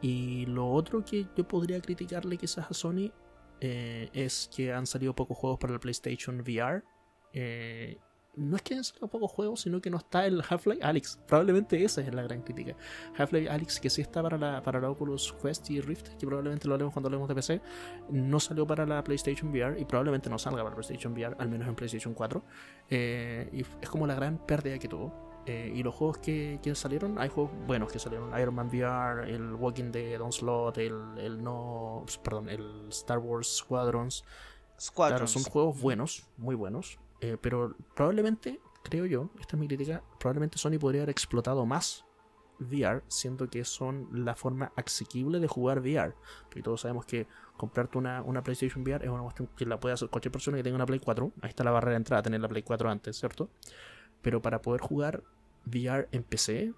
Y 0.00 0.46
lo 0.46 0.70
otro 0.70 1.04
que 1.04 1.26
yo 1.36 1.46
podría 1.46 1.80
criticarle 1.80 2.36
quizás 2.38 2.70
a 2.70 2.74
Sony 2.74 3.10
eh, 3.60 4.08
es 4.12 4.50
que 4.54 4.72
han 4.72 4.86
salido 4.86 5.14
pocos 5.14 5.36
juegos 5.36 5.58
para 5.58 5.74
el 5.74 5.80
PlayStation 5.80 6.40
VR. 6.40 6.82
Eh, 7.32 7.98
no 8.36 8.56
es 8.56 8.62
que 8.62 8.74
hayan 8.74 8.84
salido 8.84 9.08
pocos 9.08 9.32
juegos, 9.32 9.62
sino 9.62 9.80
que 9.80 9.90
no 9.90 9.96
está 9.96 10.24
el 10.24 10.42
Half-Life 10.48 10.82
Alyx. 10.82 11.18
Probablemente 11.26 11.82
esa 11.82 12.00
es 12.00 12.14
la 12.14 12.22
gran 12.22 12.42
crítica. 12.42 12.76
Half-Life 13.16 13.48
Alyx, 13.48 13.80
que 13.80 13.90
sí 13.90 14.00
está 14.00 14.22
para 14.22 14.38
la, 14.38 14.62
para 14.62 14.80
la 14.80 14.90
Oculus 14.90 15.34
Quest 15.42 15.70
y 15.70 15.80
Rift, 15.80 16.10
que 16.16 16.26
probablemente 16.26 16.68
lo 16.68 16.74
haremos 16.74 16.92
cuando 16.92 17.08
hablemos 17.08 17.28
de 17.28 17.34
PC, 17.34 17.60
no 18.10 18.38
salió 18.38 18.66
para 18.66 18.86
la 18.86 19.02
PlayStation 19.02 19.50
VR 19.50 19.80
y 19.80 19.84
probablemente 19.84 20.30
no 20.30 20.38
salga 20.38 20.62
para 20.62 20.70
la 20.70 20.76
PlayStation 20.76 21.12
VR, 21.12 21.34
al 21.38 21.48
menos 21.48 21.66
en 21.66 21.74
PlayStation 21.74 22.14
4. 22.14 22.42
Eh, 22.90 23.50
y 23.52 23.60
es 23.60 23.88
como 23.88 24.06
la 24.06 24.14
gran 24.14 24.38
pérdida 24.38 24.78
que 24.78 24.88
tuvo. 24.88 25.27
Eh, 25.48 25.72
y 25.74 25.82
los 25.82 25.94
juegos 25.94 26.18
que, 26.18 26.60
que 26.62 26.74
salieron, 26.74 27.18
hay 27.18 27.30
juegos 27.30 27.50
buenos 27.66 27.90
que 27.90 27.98
salieron. 27.98 28.38
Iron 28.38 28.54
Man 28.54 28.68
VR, 28.68 29.30
el 29.34 29.54
Walking 29.54 29.90
Dead 29.90 30.20
Onslaught, 30.20 30.76
el, 30.76 30.94
el 31.16 31.42
no. 31.42 32.04
Perdón, 32.22 32.50
el 32.50 32.88
Star 32.90 33.18
Wars 33.18 33.48
Squadrons. 33.56 34.22
Claro, 34.22 34.78
Squadrons. 34.78 35.30
son 35.30 35.42
juegos 35.44 35.80
buenos, 35.80 36.26
muy 36.36 36.54
buenos. 36.54 36.98
eh, 37.22 37.38
pero 37.40 37.74
probablemente, 37.94 38.60
creo 38.84 39.06
yo, 39.06 39.30
esta 39.40 39.56
es 39.56 39.60
mi 39.60 39.66
crítica, 39.66 40.02
probablemente 40.20 40.58
Sony 40.58 40.78
podría 40.78 41.00
haber 41.00 41.10
explotado 41.10 41.64
más 41.64 42.04
VR, 42.60 43.02
siendo 43.08 43.48
que 43.48 43.64
son 43.64 44.08
la 44.12 44.34
forma 44.34 44.72
asequible 44.76 45.40
de 45.40 45.48
jugar 45.48 45.78
VR. 45.80 46.14
Porque 46.42 46.62
todos 46.62 46.82
sabemos 46.82 47.06
que 47.06 47.26
comprarte 47.56 47.96
una, 47.96 48.20
una 48.22 48.42
PlayStation 48.42 48.82
VR 48.82 49.02
es 49.04 49.10
una 49.10 49.22
cuestión 49.22 49.48
que 49.56 49.64
la 49.64 49.80
puede 49.80 49.94
hacer 49.94 50.10
cualquier 50.10 50.30
persona 50.32 50.58
que 50.58 50.62
tenga 50.62 50.76
una 50.76 50.84
Play 50.86 51.00
4. 51.00 51.32
Ahí 51.40 51.48
está 51.48 51.64
la 51.64 51.70
barrera 51.70 51.92
de 51.92 51.96
entrada, 51.96 52.22
tener 52.22 52.40
la 52.42 52.48
Play 52.48 52.62
4 52.62 52.90
antes, 52.90 53.16
¿cierto? 53.18 53.48
Pero 54.20 54.42
para 54.42 54.60
poder 54.60 54.80
jugar 54.82 55.22
VR 55.68 56.08
en 56.12 56.22
PC, 56.22 56.72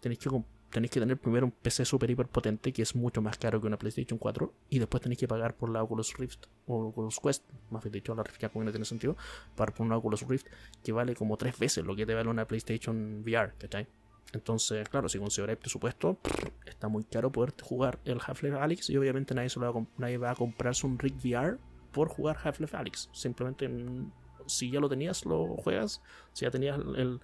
tenéis 0.00 0.18
que, 0.18 0.30
tenéis 0.70 0.90
que 0.90 1.00
tener 1.00 1.18
primero 1.18 1.46
un 1.46 1.52
PC 1.52 1.84
super 1.84 2.10
hiper 2.10 2.28
potente 2.28 2.72
que 2.72 2.82
es 2.82 2.94
mucho 2.94 3.22
más 3.22 3.38
caro 3.38 3.60
que 3.60 3.66
una 3.66 3.78
PlayStation 3.78 4.18
4 4.18 4.52
y 4.70 4.78
después 4.78 5.02
tenéis 5.02 5.18
que 5.18 5.28
pagar 5.28 5.56
por 5.56 5.70
la 5.70 5.82
Oculus 5.82 6.16
Rift 6.18 6.46
o 6.66 6.88
Oculus 6.88 7.20
Quest, 7.20 7.44
más 7.70 7.82
bien 7.82 7.92
dicho, 7.92 8.14
la 8.14 8.22
Rift 8.22 8.40
ya 8.40 8.50
no 8.54 8.70
tiene 8.70 8.84
sentido, 8.84 9.16
pagar 9.56 9.74
por 9.74 9.86
una 9.86 9.96
Oculus 9.96 10.26
Rift 10.26 10.46
que 10.82 10.92
vale 10.92 11.14
como 11.14 11.36
tres 11.36 11.58
veces 11.58 11.84
lo 11.84 11.96
que 11.96 12.06
te 12.06 12.14
vale 12.14 12.28
una 12.28 12.46
PlayStation 12.46 13.22
VR, 13.22 13.54
¿cachai? 13.58 13.86
Entonces, 14.32 14.88
claro, 14.88 15.08
si 15.08 15.18
consideráis 15.18 15.58
presupuesto, 15.58 16.18
está 16.66 16.88
muy 16.88 17.04
caro 17.04 17.30
poder 17.30 17.54
jugar 17.62 18.00
el 18.04 18.18
Half-Life 18.24 18.58
Alyx 18.58 18.90
y 18.90 18.96
obviamente 18.96 19.34
nadie, 19.34 19.48
se 19.48 19.60
lo 19.60 19.72
va 19.72 19.80
a 19.80 19.86
nadie 19.98 20.18
va 20.18 20.32
a 20.32 20.34
comprarse 20.34 20.86
un 20.86 20.98
rig 20.98 21.14
VR 21.22 21.58
por 21.92 22.08
jugar 22.08 22.36
Half-Life 22.42 22.76
Alyx. 22.76 23.10
Simplemente, 23.12 23.68
mm, 23.68 24.10
si 24.46 24.70
ya 24.70 24.80
lo 24.80 24.88
tenías, 24.88 25.24
lo 25.24 25.56
juegas. 25.56 26.02
Si 26.32 26.44
ya 26.44 26.50
tenías 26.50 26.78
el, 26.78 27.20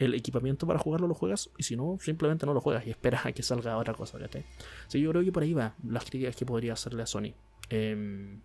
el 0.00 0.14
equipamiento 0.14 0.66
para 0.66 0.78
jugarlo, 0.78 1.06
lo 1.06 1.14
juegas. 1.14 1.50
Y 1.58 1.62
si 1.62 1.76
no, 1.76 1.98
simplemente 2.00 2.46
no 2.46 2.54
lo 2.54 2.60
juegas 2.60 2.86
y 2.86 2.90
esperas 2.90 3.26
a 3.26 3.32
que 3.32 3.42
salga 3.42 3.76
otra 3.76 3.94
cosa. 3.94 4.18
¿cachai? 4.18 4.44
Sí, 4.88 5.00
yo 5.00 5.10
creo 5.10 5.22
que 5.22 5.30
por 5.30 5.42
ahí 5.42 5.52
va 5.52 5.74
las 5.86 6.04
críticas 6.04 6.34
que 6.34 6.44
podría 6.46 6.72
hacerle 6.72 7.02
a 7.02 7.06
Sony. 7.06 7.34
Em, 7.68 8.40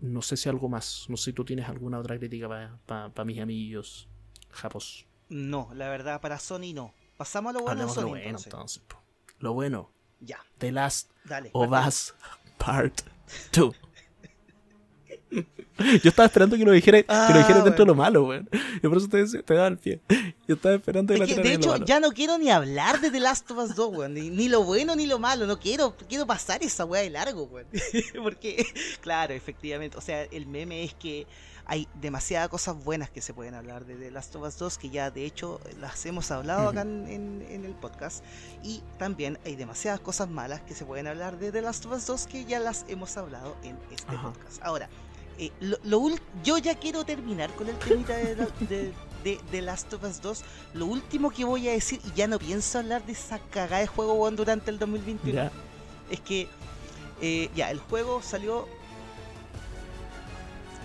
no 0.00 0.22
sé 0.22 0.36
si 0.36 0.48
algo 0.48 0.68
más. 0.68 1.06
No 1.08 1.16
sé 1.16 1.26
si 1.26 1.32
tú 1.32 1.44
tienes 1.44 1.68
alguna 1.68 1.98
otra 1.98 2.18
crítica 2.18 2.78
para 2.86 3.24
mis 3.24 3.38
amigos 3.40 4.08
japos. 4.50 5.06
No, 5.28 5.70
la 5.74 5.88
verdad, 5.88 6.20
para 6.20 6.38
Sony 6.38 6.74
no. 6.74 6.92
Pasamos 7.16 7.50
a 7.50 7.58
lo 7.58 7.64
bueno 7.64 7.74
de 7.74 7.80
de 7.82 7.86
lo 7.86 7.94
Sony. 7.94 8.08
bueno 8.08 8.38
entonces. 8.44 8.82
Lo 9.38 9.52
bueno. 9.54 9.90
Ya, 10.20 10.38
The 10.58 10.72
Last 10.72 11.10
dale. 11.24 11.50
of. 11.54 11.70
Us 11.86 12.14
Part 12.58 13.00
2. 13.52 13.74
Yo 15.30 16.10
estaba 16.10 16.26
esperando 16.26 16.56
que 16.56 16.64
lo 16.64 16.72
dijera, 16.72 16.98
que 17.02 17.06
Ah, 17.08 17.30
lo 17.32 17.38
dijera 17.38 17.62
dentro 17.62 17.84
de 17.84 17.88
lo 17.88 17.94
malo, 17.94 18.24
weón. 18.26 18.48
Y 18.76 18.80
por 18.88 18.96
eso 18.98 19.08
te, 19.08 19.24
te 19.42 19.54
daba 19.54 19.68
el 19.68 19.78
pie. 19.78 20.00
Yo 20.46 20.56
estaba 20.56 20.74
esperando 20.74 21.14
que 21.14 21.22
Es 21.22 21.28
la 21.30 21.34
que, 21.36 21.40
de 21.40 21.40
en 21.40 21.54
lo 21.54 21.60
hecho, 21.60 21.68
malo. 21.70 21.84
ya 21.86 22.00
no 22.00 22.10
quiero 22.12 22.36
ni 22.38 22.50
hablar 22.50 23.00
de 23.00 23.10
The 23.10 23.20
Last 23.20 23.50
of 23.50 23.58
Us 23.58 23.74
2, 23.76 23.96
weón. 23.96 24.14
Ni, 24.14 24.28
ni 24.30 24.48
lo 24.48 24.62
bueno 24.64 24.94
ni 24.96 25.06
lo 25.06 25.18
malo. 25.18 25.46
No 25.46 25.58
quiero, 25.58 25.96
quiero 26.08 26.26
pasar 26.26 26.62
esa 26.62 26.84
weá 26.84 27.00
de 27.02 27.10
largo, 27.10 27.44
weón. 27.44 27.66
Porque, 28.22 28.66
claro, 29.00 29.32
efectivamente. 29.32 29.96
O 29.96 30.00
sea, 30.00 30.24
el 30.24 30.46
meme 30.46 30.84
es 30.84 30.92
que 30.94 31.26
hay 31.64 31.86
demasiadas 32.00 32.48
cosas 32.48 32.82
buenas 32.82 33.08
que 33.10 33.20
se 33.22 33.32
pueden 33.32 33.54
hablar 33.54 33.86
de 33.86 33.94
The 33.94 34.10
Last 34.10 34.34
of 34.34 34.42
Us 34.42 34.58
2, 34.58 34.76
que 34.76 34.90
ya 34.90 35.10
de 35.12 35.24
hecho 35.24 35.60
las 35.80 36.04
hemos 36.04 36.30
hablado 36.32 36.68
acá 36.68 36.80
en, 36.82 37.06
en- 37.08 37.46
en 37.48 37.64
el 37.64 37.72
podcast. 37.72 38.24
Y 38.64 38.82
también 38.98 39.38
hay 39.46 39.54
demasiadas 39.56 40.00
cosas 40.00 40.28
malas 40.28 40.60
que 40.62 40.74
se 40.74 40.84
pueden 40.84 41.06
hablar 41.06 41.38
de 41.38 41.52
The 41.52 41.62
Last 41.62 41.86
of 41.86 41.92
Us 41.92 42.06
2, 42.06 42.26
que 42.26 42.44
ya 42.44 42.58
las 42.58 42.84
hemos 42.88 43.16
hablado 43.16 43.56
en 43.62 43.78
este 43.92 44.10
Ajá. 44.14 44.32
podcast. 44.32 44.58
Ahora, 44.62 44.88
eh, 45.40 45.52
lo, 45.60 46.08
yo 46.44 46.58
ya 46.58 46.74
quiero 46.74 47.04
terminar 47.04 47.50
con 47.54 47.68
el 47.68 47.76
temita 47.76 48.14
de, 48.16 48.34
de, 48.36 48.92
de, 49.24 49.40
de 49.50 49.62
Last 49.62 49.92
of 49.94 50.04
Us 50.04 50.20
2. 50.20 50.42
Lo 50.74 50.86
último 50.86 51.30
que 51.30 51.44
voy 51.44 51.68
a 51.68 51.72
decir, 51.72 52.00
y 52.04 52.12
ya 52.16 52.26
no 52.28 52.38
pienso 52.38 52.78
hablar 52.78 53.04
de 53.06 53.12
esa 53.12 53.38
cagada 53.50 53.78
de 53.80 53.86
juego 53.86 54.30
durante 54.30 54.70
el 54.70 54.78
2021, 54.78 55.34
Ya. 55.34 55.50
es 56.10 56.20
que 56.20 56.48
eh, 57.22 57.50
ya, 57.54 57.70
el 57.70 57.78
juego 57.80 58.22
salió. 58.22 58.66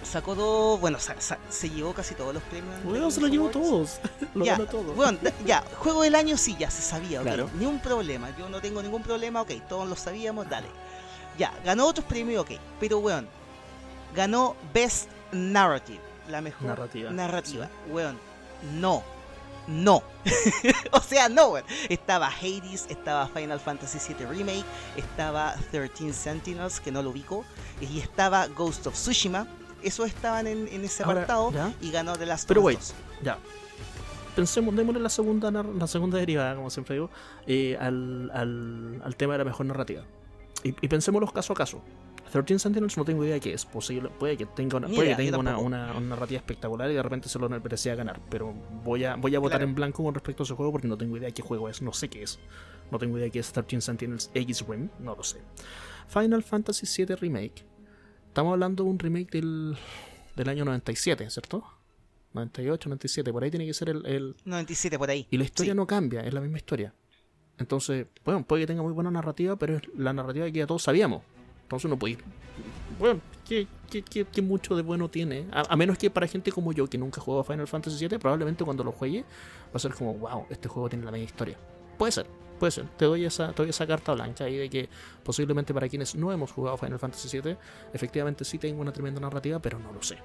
Sacó 0.04 0.36
dos. 0.36 0.80
Bueno, 0.80 1.00
sa- 1.00 1.20
sa- 1.20 1.40
se 1.50 1.70
llevó 1.70 1.94
casi 1.94 2.14
todos 2.14 2.34
los 2.34 2.44
premios. 2.44 2.76
los 2.86 3.16
se 3.16 3.22
lo 3.22 3.28
llevó 3.28 3.50
todos. 3.50 4.00
Lo 4.36 4.46
Ya, 4.46 4.52
ganó 4.54 4.66
todo. 4.66 4.94
Bueno, 4.94 5.18
ya, 5.46 5.64
juego 5.80 6.04
del 6.04 6.14
año 6.14 6.38
sí, 6.38 6.56
ya 6.60 6.70
se 6.70 6.82
sabía, 6.82 7.20
ok, 7.22 7.26
Claro. 7.26 7.50
ni 7.58 7.66
un 7.66 7.80
problema, 7.80 8.36
yo 8.38 8.48
no 8.50 8.60
tengo 8.62 8.84
ningún 8.84 9.02
problema, 9.02 9.42
ok, 9.42 9.52
todos 9.68 9.88
lo 9.90 9.96
sabíamos, 9.96 10.48
dale. 10.50 10.68
Ya, 11.40 11.52
ganó 11.66 11.88
otros 11.88 12.06
premios, 12.06 12.42
ok, 12.44 12.52
pero 12.80 13.00
weón, 13.00 13.28
ganó 14.16 14.56
Best 14.74 15.10
Narrative, 15.32 16.00
la 16.30 16.42
mejor 16.42 16.68
Narrativa, 16.68 17.12
narrativa. 17.12 17.70
Weón, 17.90 18.18
no, 18.80 19.04
No. 19.68 20.04
o 20.92 21.00
sea, 21.02 21.28
no, 21.30 21.50
weón. 21.50 21.66
Estaba 21.90 22.28
Hades, 22.28 22.86
estaba 22.90 23.28
Final 23.28 23.60
Fantasy 23.60 24.00
VII 24.14 24.26
Remake, 24.28 24.64
estaba 24.96 25.56
13 25.72 26.14
Sentinels, 26.14 26.80
que 26.80 26.92
no 26.92 27.02
lo 27.02 27.10
ubico, 27.10 27.44
y 27.82 28.00
estaba 28.00 28.48
Ghost 28.48 28.88
of 28.88 28.94
Tsushima. 28.94 29.48
Esos 29.84 30.08
estaban 30.08 30.48
en, 30.48 30.68
en 30.68 30.84
ese 30.84 31.04
Ahora, 31.04 31.24
apartado 31.24 31.52
ya. 31.52 31.74
y 31.82 31.92
ganó 31.92 32.16
de 32.16 32.26
las 32.26 32.46
Pero 32.46 32.62
wait, 32.62 32.80
ya. 33.24 33.38
Pensemos, 34.36 34.76
démosle 34.76 35.00
la 35.00 35.10
segunda, 35.10 35.50
la 35.52 35.88
segunda 35.88 36.18
derivada, 36.18 36.56
como 36.56 36.70
siempre 36.70 36.96
digo, 36.96 37.10
eh, 37.48 37.78
al, 37.80 38.30
al, 38.34 39.02
al 39.04 39.16
tema 39.16 39.34
de 39.34 39.40
la 39.40 39.46
mejor 39.46 39.66
narrativa. 39.66 40.04
Y, 40.64 40.70
y 40.82 40.88
pensémoslo 40.88 41.28
caso 41.32 41.54
a 41.54 41.56
caso. 41.56 41.82
13 42.32 42.60
Sentinels 42.60 42.98
no 42.98 43.06
tengo 43.06 43.24
idea 43.24 43.36
de 43.36 43.40
qué 43.40 43.54
es. 43.54 43.66
Posible, 43.66 44.10
puede 44.10 44.36
que 44.38 44.46
tenga, 44.46 44.78
una, 44.78 44.88
puede 44.88 45.06
idea, 45.08 45.18
que 45.18 45.24
tenga 45.24 45.38
una, 45.38 45.58
una- 45.58 45.92
una 45.94 46.00
narrativa 46.16 46.38
espectacular 46.40 46.90
y 46.92 46.94
de 46.94 47.02
repente 47.04 47.30
se 47.30 47.40
lo 47.40 47.48
merecía 47.48 47.96
ganar. 47.96 48.20
Pero 48.30 48.54
voy 48.84 49.04
a, 49.06 49.16
voy 49.16 49.36
a 49.36 49.40
votar 49.40 49.60
Claro. 49.60 49.70
en 49.70 49.76
blanco 49.76 50.04
con 50.04 50.14
respecto 50.14 50.44
a 50.44 50.46
ese 50.46 50.54
juego 50.54 50.72
porque 50.72 50.88
no 50.88 50.98
tengo 50.98 51.16
idea 51.18 51.28
de 51.28 51.34
qué 51.34 51.42
juego 51.42 51.70
es. 51.70 51.82
No 51.82 51.94
sé 51.94 52.10
qué 52.10 52.24
es. 52.24 52.40
No 52.92 53.00
tengo 53.00 53.18
idea 53.18 53.26
de 53.26 53.32
qué 53.32 53.40
es 53.40 53.52
13 53.52 53.82
Sentinels 53.82 54.30
Aegis 54.36 54.68
Rim. 54.68 54.90
No 55.00 55.16
lo 55.16 55.24
sé. 55.24 55.40
Final 56.08 56.44
Fantasy 56.44 56.86
VII 57.06 57.16
Remake. 57.16 57.64
Estamos 58.28 58.52
hablando 58.54 58.84
de 58.84 58.90
un 58.90 59.00
remake 59.00 59.32
del, 59.32 59.78
del 60.36 60.50
año 60.50 60.66
97, 60.66 61.30
¿cierto? 61.30 61.64
98, 62.34 62.90
97. 62.90 63.32
Por 63.32 63.44
ahí 63.44 63.50
tiene 63.50 63.66
que 63.66 63.74
ser 63.74 63.90
el- 63.90 64.06
el, 64.06 64.36
97 64.44 64.98
por 65.00 65.10
ahí. 65.10 65.26
y 65.32 65.38
la 65.38 65.46
historia 65.46 65.72
Sí. 65.72 65.78
no 65.78 65.88
cambia, 65.88 66.22
es 66.22 66.34
la 66.34 66.42
misma 66.42 66.58
historia. 66.58 66.94
Entonces, 67.58 68.08
bueno, 68.26 68.46
puede 68.46 68.64
que 68.64 68.68
tenga 68.68 68.82
muy 68.84 68.92
buena 68.92 69.10
narrativa, 69.10 69.56
pero 69.56 69.78
es 69.78 69.84
la 69.96 70.12
narrativa 70.12 70.46
que 70.48 70.52
ya 70.60 70.68
todos 70.68 70.84
sabíamos. 70.84 71.24
Entonces 71.66 71.90
no 71.90 72.08
ir. 72.08 72.20
Bueno, 73.00 73.20
¿qué, 73.48 73.68
qué, 73.90 74.04
qué- 74.04 74.42
mucho 74.42 74.76
de 74.76 74.84
bueno 74.84 75.10
tiene? 75.10 75.48
A, 75.52 75.76
menos 75.76 75.98
que 75.98 76.10
para 76.10 76.28
gente 76.28 76.52
como 76.52 76.72
yo, 76.72 76.88
que 76.88 76.98
nunca 76.98 77.20
jugó 77.20 77.40
a 77.40 77.44
Final 77.44 77.68
Fantasy 77.68 78.08
VII, 78.08 78.20
probablemente 78.20 78.64
cuando 78.64 78.84
lo 78.84 78.92
juegue 78.92 79.22
va 79.22 79.74
a 79.74 79.80
ser 79.80 79.94
como, 79.94 80.14
wow, 80.14 80.46
este 80.50 80.70
juego 80.70 80.88
tiene 80.90 81.06
la 81.06 81.12
misma 81.12 81.26
historia. 81.26 81.58
Puede 81.98 82.12
ser, 82.12 82.28
puede 82.60 82.72
ser. 82.72 82.86
Te 82.98 83.06
doy 83.06 83.26
esa, 83.26 83.52
te 83.52 83.64
doy 83.64 83.72
esa 83.72 83.88
carta 83.88 84.14
blanca 84.14 84.44
ahí 84.44 84.58
de 84.58 84.70
que 84.70 84.90
posiblemente 85.24 85.74
para 85.74 85.90
quienes 85.90 86.14
no 86.16 86.32
hemos 86.32 86.52
jugado 86.52 86.78
Final 86.78 87.00
Fantasy 87.00 87.42
VII, 87.42 87.58
efectivamente 87.94 88.46
sí 88.46 88.60
tengo 88.60 88.82
una 88.82 88.94
tremenda 88.94 89.20
narrativa, 89.20 89.60
pero 89.60 89.80
no 89.80 89.92
lo 89.92 90.02
sé. 90.04 90.18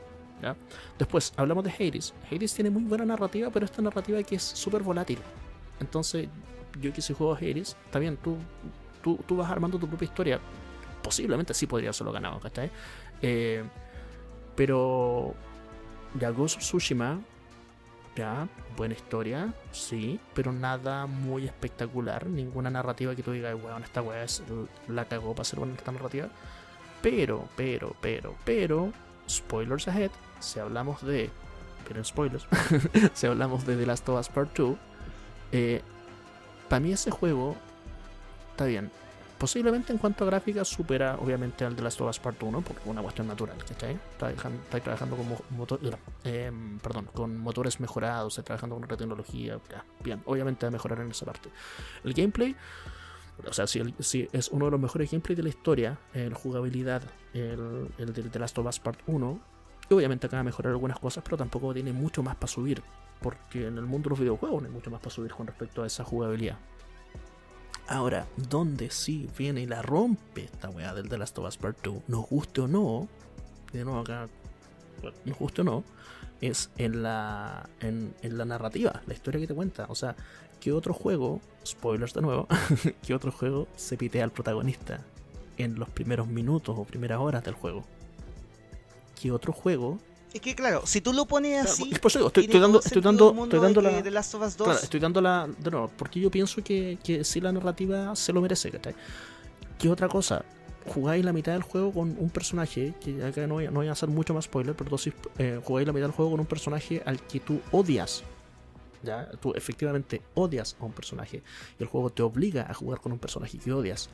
¿ya? 0.42 0.54
Después, 0.98 1.32
hablamos 1.36 1.64
de 1.64 1.70
Hades. 1.70 2.12
Hades 2.30 2.54
tiene 2.54 2.68
muy 2.70 2.82
buena 2.82 3.06
narrativa, 3.06 3.50
pero 3.50 3.64
esta 3.64 3.80
narrativa 3.82 4.22
que 4.22 4.36
es 4.36 4.42
súper 4.42 4.82
volátil. 4.82 5.18
Entonces, 5.80 6.28
yo 6.80 6.92
que 6.92 7.00
si 7.00 7.14
juego 7.14 7.32
a 7.34 7.38
Hades, 7.38 7.76
está 7.86 7.98
bien, 7.98 8.18
tú, 8.18 8.36
tú, 9.02 9.18
tú 9.26 9.36
vas 9.36 9.50
armando 9.50 9.78
tu 9.78 9.88
propia 9.88 10.04
historia. 10.04 10.40
Posiblemente 11.02 11.54
sí 11.54 11.66
podría 11.66 11.90
haberlo 11.90 12.12
ganado, 12.12 12.40
¿cachai? 12.40 12.70
Eh, 13.22 13.64
pero 14.54 15.34
ya 16.18 16.30
Ghost 16.30 16.56
of 16.56 16.62
Tsushima, 16.62 17.20
ya, 18.16 18.48
buena 18.76 18.94
historia, 18.94 19.54
sí, 19.72 20.20
pero 20.34 20.52
nada 20.52 21.06
muy 21.06 21.44
espectacular. 21.44 22.26
Ninguna 22.26 22.70
narrativa 22.70 23.14
que 23.14 23.22
tú 23.22 23.32
digas, 23.32 23.54
weón, 23.54 23.82
esta 23.82 24.02
weá 24.02 24.26
la 24.88 25.04
cagó 25.04 25.34
para 25.34 25.44
ser 25.44 25.58
buena 25.60 25.74
esta 25.74 25.92
narrativa. 25.92 26.28
Pero, 27.02 27.48
pero, 27.56 27.96
pero, 28.00 28.34
pero, 28.44 28.92
spoilers 29.28 29.88
ahead, 29.88 30.10
si 30.40 30.60
hablamos 30.60 31.02
de. 31.02 31.30
Pero 31.88 32.04
spoilers, 32.04 32.46
si 33.14 33.26
hablamos 33.26 33.66
de 33.66 33.76
The 33.76 33.86
Last 33.86 34.08
of 34.08 34.20
Us 34.20 34.28
Part 34.28 34.56
2, 34.56 34.76
eh, 35.52 35.82
para 36.68 36.80
mí 36.80 36.92
ese 36.92 37.10
juego 37.10 37.56
está 38.50 38.66
bien. 38.66 38.90
Posiblemente 39.40 39.90
en 39.90 39.98
cuanto 39.98 40.24
a 40.24 40.26
gráficas 40.26 40.68
supera 40.68 41.16
obviamente 41.18 41.64
al 41.64 41.74
de 41.74 41.80
Last 41.80 41.98
of 42.02 42.10
Us 42.10 42.18
Part 42.18 42.42
1 42.42 42.60
por 42.60 42.76
una 42.84 43.00
cuestión 43.00 43.26
natural, 43.26 43.56
¿cachai? 43.66 43.98
Está, 44.12 44.30
está 44.30 44.80
trabajando 44.80 45.16
con 45.16 45.28
mo- 45.30 45.40
motor- 45.56 45.80
eh, 46.24 46.52
perdón, 46.82 47.06
con 47.14 47.38
motores 47.38 47.80
mejorados, 47.80 48.34
está 48.34 48.42
trabajando 48.44 48.76
con 48.76 48.84
otra 48.84 48.98
tecnología, 48.98 49.58
ya, 49.70 49.82
bien, 50.04 50.20
obviamente 50.26 50.66
va 50.66 50.68
a 50.68 50.72
mejorar 50.72 51.00
en 51.00 51.10
esa 51.10 51.24
parte. 51.24 51.48
El 52.04 52.12
gameplay, 52.12 52.54
o 53.48 53.52
sea, 53.54 53.66
si, 53.66 53.78
el- 53.78 53.94
si 54.00 54.28
es 54.30 54.48
uno 54.50 54.66
de 54.66 54.72
los 54.72 54.80
mejores 54.80 55.10
gameplays 55.10 55.38
de 55.38 55.42
la 55.42 55.48
historia, 55.48 55.98
el 56.12 56.34
jugabilidad, 56.34 57.02
el, 57.32 57.88
el 57.96 58.12
de 58.12 58.22
The 58.24 58.38
Last 58.38 58.58
of 58.58 58.66
Us 58.66 58.78
Part 58.78 59.00
1, 59.06 59.40
y 59.88 59.94
obviamente 59.94 60.26
acaba 60.26 60.40
de 60.40 60.44
mejorar 60.44 60.72
algunas 60.72 60.98
cosas, 60.98 61.24
pero 61.24 61.38
tampoco 61.38 61.72
tiene 61.72 61.94
mucho 61.94 62.22
más 62.22 62.36
para 62.36 62.48
subir, 62.52 62.82
porque 63.22 63.66
en 63.68 63.78
el 63.78 63.86
mundo 63.86 64.08
de 64.08 64.10
los 64.10 64.20
videojuegos 64.20 64.60
no 64.60 64.68
hay 64.68 64.74
mucho 64.74 64.90
más 64.90 65.00
para 65.00 65.10
subir 65.14 65.32
con 65.32 65.46
respecto 65.46 65.82
a 65.82 65.86
esa 65.86 66.04
jugabilidad. 66.04 66.58
Ahora, 67.90 68.28
donde 68.36 68.88
sí 68.88 69.28
viene 69.36 69.62
y 69.62 69.66
la 69.66 69.82
rompe 69.82 70.44
esta 70.44 70.70
weá 70.70 70.94
del 70.94 71.08
The 71.08 71.18
Last 71.18 71.36
of 71.38 71.48
Us 71.48 71.56
Part 71.56 71.82
2, 71.82 72.04
nos 72.06 72.28
guste 72.28 72.60
o 72.60 72.68
no, 72.68 73.08
de 73.72 73.84
nuevo 73.84 73.98
acá, 73.98 74.28
nos 75.24 75.36
guste 75.36 75.62
o 75.62 75.64
no, 75.64 75.84
es 76.40 76.70
en 76.78 77.02
la, 77.02 77.68
en, 77.80 78.14
en 78.22 78.38
la 78.38 78.44
narrativa, 78.44 79.02
la 79.08 79.12
historia 79.12 79.40
que 79.40 79.48
te 79.48 79.54
cuenta. 79.54 79.86
O 79.88 79.96
sea, 79.96 80.14
¿qué 80.60 80.70
otro 80.70 80.94
juego, 80.94 81.40
spoilers 81.66 82.14
de 82.14 82.22
nuevo, 82.22 82.46
qué 83.04 83.12
otro 83.12 83.32
juego 83.32 83.66
se 83.74 83.96
pitea 83.96 84.22
al 84.22 84.30
protagonista 84.30 85.00
en 85.58 85.76
los 85.76 85.90
primeros 85.90 86.28
minutos 86.28 86.76
o 86.78 86.84
primeras 86.84 87.18
horas 87.18 87.42
del 87.42 87.54
juego? 87.54 87.82
¿Qué 89.20 89.32
otro 89.32 89.52
juego 89.52 89.98
Es 90.32 90.40
que 90.40 90.54
claro, 90.54 90.82
si 90.86 91.00
tú 91.00 91.12
lo 91.12 91.26
pones 91.26 91.64
así. 91.64 91.84
Claro, 91.84 92.00
por 92.00 92.10
eso 92.10 92.18
digo, 92.20 92.28
estoy, 92.28 92.44
estoy 92.44 92.60
dando, 92.60 92.80
estoy 92.80 93.02
dando, 93.02 93.44
estoy 93.44 93.60
dando 93.60 93.82
de 93.82 93.92
la, 93.92 94.02
The 94.02 94.10
Last 94.10 94.34
of 94.34 94.42
Us 94.42 94.56
2. 94.56 94.64
Claro, 94.64 94.80
estoy 94.80 95.00
dando 95.00 95.20
la. 95.20 95.48
De 95.58 95.70
nuevo, 95.70 95.90
porque 95.96 96.20
yo 96.20 96.30
pienso 96.30 96.62
que, 96.62 96.98
que 97.02 97.24
sí 97.24 97.40
la 97.40 97.50
narrativa 97.50 98.14
se 98.14 98.32
lo 98.32 98.40
merece, 98.40 98.70
¿cachai? 98.70 98.94
¿Qué 99.78 99.88
otra 99.88 100.08
cosa? 100.08 100.44
Jugáis 100.86 101.24
la 101.24 101.32
mitad 101.32 101.52
del 101.52 101.62
juego 101.62 101.92
con 101.92 102.16
un 102.18 102.30
personaje, 102.30 102.94
que 103.00 103.24
acá 103.24 103.46
no 103.46 103.54
voy, 103.54 103.66
no 103.66 103.72
voy 103.72 103.88
a 103.88 103.92
hacer 103.92 104.08
mucho 104.08 104.32
más 104.32 104.44
spoiler, 104.44 104.74
pero 104.74 104.96
sí, 104.98 105.12
eh, 105.38 105.60
jugáis 105.64 105.86
la 105.86 105.92
mitad 105.92 106.06
del 106.06 106.14
juego 106.14 106.30
con 106.30 106.40
un 106.40 106.46
personaje 106.46 107.02
al 107.04 107.20
que 107.20 107.40
tú 107.40 107.60
odias. 107.72 108.22
¿Ya? 109.02 109.30
Tú 109.40 109.52
efectivamente 109.54 110.20
odias 110.34 110.76
a 110.78 110.84
un 110.84 110.92
personaje 110.92 111.42
y 111.78 111.82
el 111.82 111.88
juego 111.88 112.10
te 112.10 112.22
obliga 112.22 112.66
a 112.68 112.74
jugar 112.74 113.00
con 113.00 113.12
un 113.12 113.18
personaje 113.18 113.56
que 113.58 113.72
odias 113.72 114.10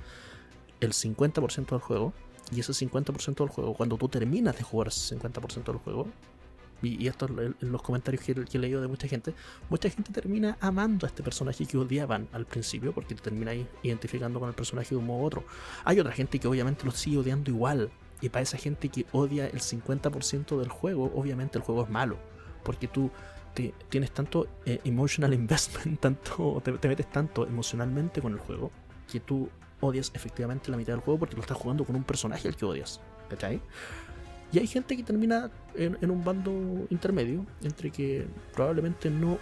el 0.80 0.92
50% 0.92 1.66
del 1.70 1.80
juego 1.80 2.12
y 2.54 2.60
ese 2.60 2.72
50% 2.72 3.36
del 3.36 3.48
juego, 3.48 3.74
cuando 3.74 3.96
tú 3.96 4.08
terminas 4.08 4.56
de 4.56 4.62
jugar 4.62 4.88
ese 4.88 5.16
50% 5.16 5.64
del 5.64 5.76
juego, 5.76 6.06
y, 6.82 7.02
y 7.02 7.08
esto 7.08 7.26
en 7.26 7.72
los 7.72 7.80
comentarios 7.82 8.22
que, 8.22 8.34
que 8.34 8.58
he 8.58 8.60
leído 8.60 8.82
de 8.82 8.86
mucha 8.86 9.08
gente, 9.08 9.32
mucha 9.70 9.88
gente 9.88 10.12
termina 10.12 10.58
amando 10.60 11.06
a 11.06 11.08
este 11.08 11.22
personaje 11.22 11.64
que 11.64 11.78
odiaban 11.78 12.28
al 12.32 12.44
principio, 12.44 12.92
porque 12.92 13.14
te 13.14 13.22
termináis 13.22 13.66
identificando 13.82 14.38
con 14.38 14.48
el 14.50 14.54
personaje 14.54 14.90
de 14.90 14.96
un 14.96 15.06
modo 15.06 15.22
u 15.22 15.24
otro. 15.24 15.44
Hay 15.84 15.98
otra 15.98 16.12
gente 16.12 16.38
que 16.38 16.46
obviamente 16.46 16.84
lo 16.84 16.90
sigue 16.92 17.18
odiando 17.18 17.50
igual, 17.50 17.90
y 18.20 18.28
para 18.28 18.42
esa 18.42 18.58
gente 18.58 18.88
que 18.90 19.06
odia 19.12 19.46
el 19.46 19.60
50% 19.60 20.58
del 20.58 20.68
juego, 20.68 21.10
obviamente 21.14 21.58
el 21.58 21.64
juego 21.64 21.82
es 21.84 21.90
malo, 21.90 22.18
porque 22.62 22.88
tú 22.88 23.10
te- 23.54 23.74
tienes 23.88 24.10
tanto 24.12 24.46
eh, 24.66 24.80
emotional 24.84 25.32
investment, 25.34 25.98
tanto, 26.00 26.60
te, 26.62 26.72
te 26.72 26.88
metes 26.88 27.10
tanto 27.10 27.46
emocionalmente 27.46 28.20
con 28.20 28.32
el 28.34 28.38
juego, 28.38 28.70
que 29.10 29.20
tú 29.20 29.48
odias 29.80 30.10
efectivamente 30.14 30.70
la 30.70 30.76
mitad 30.76 30.92
del 30.92 31.00
juego 31.00 31.20
porque 31.20 31.36
lo 31.36 31.42
estás 31.42 31.56
jugando 31.56 31.84
con 31.84 31.96
un 31.96 32.04
personaje 32.04 32.48
al 32.48 32.56
que 32.56 32.64
odias. 32.64 33.00
¿Cachai? 33.28 33.60
Y 34.52 34.58
hay 34.58 34.66
gente 34.66 34.96
que 34.96 35.02
termina 35.02 35.50
en, 35.74 35.98
en 36.00 36.10
un 36.10 36.24
bando 36.24 36.52
intermedio, 36.90 37.44
entre 37.62 37.90
que 37.90 38.26
probablemente 38.54 39.10
no, 39.10 39.38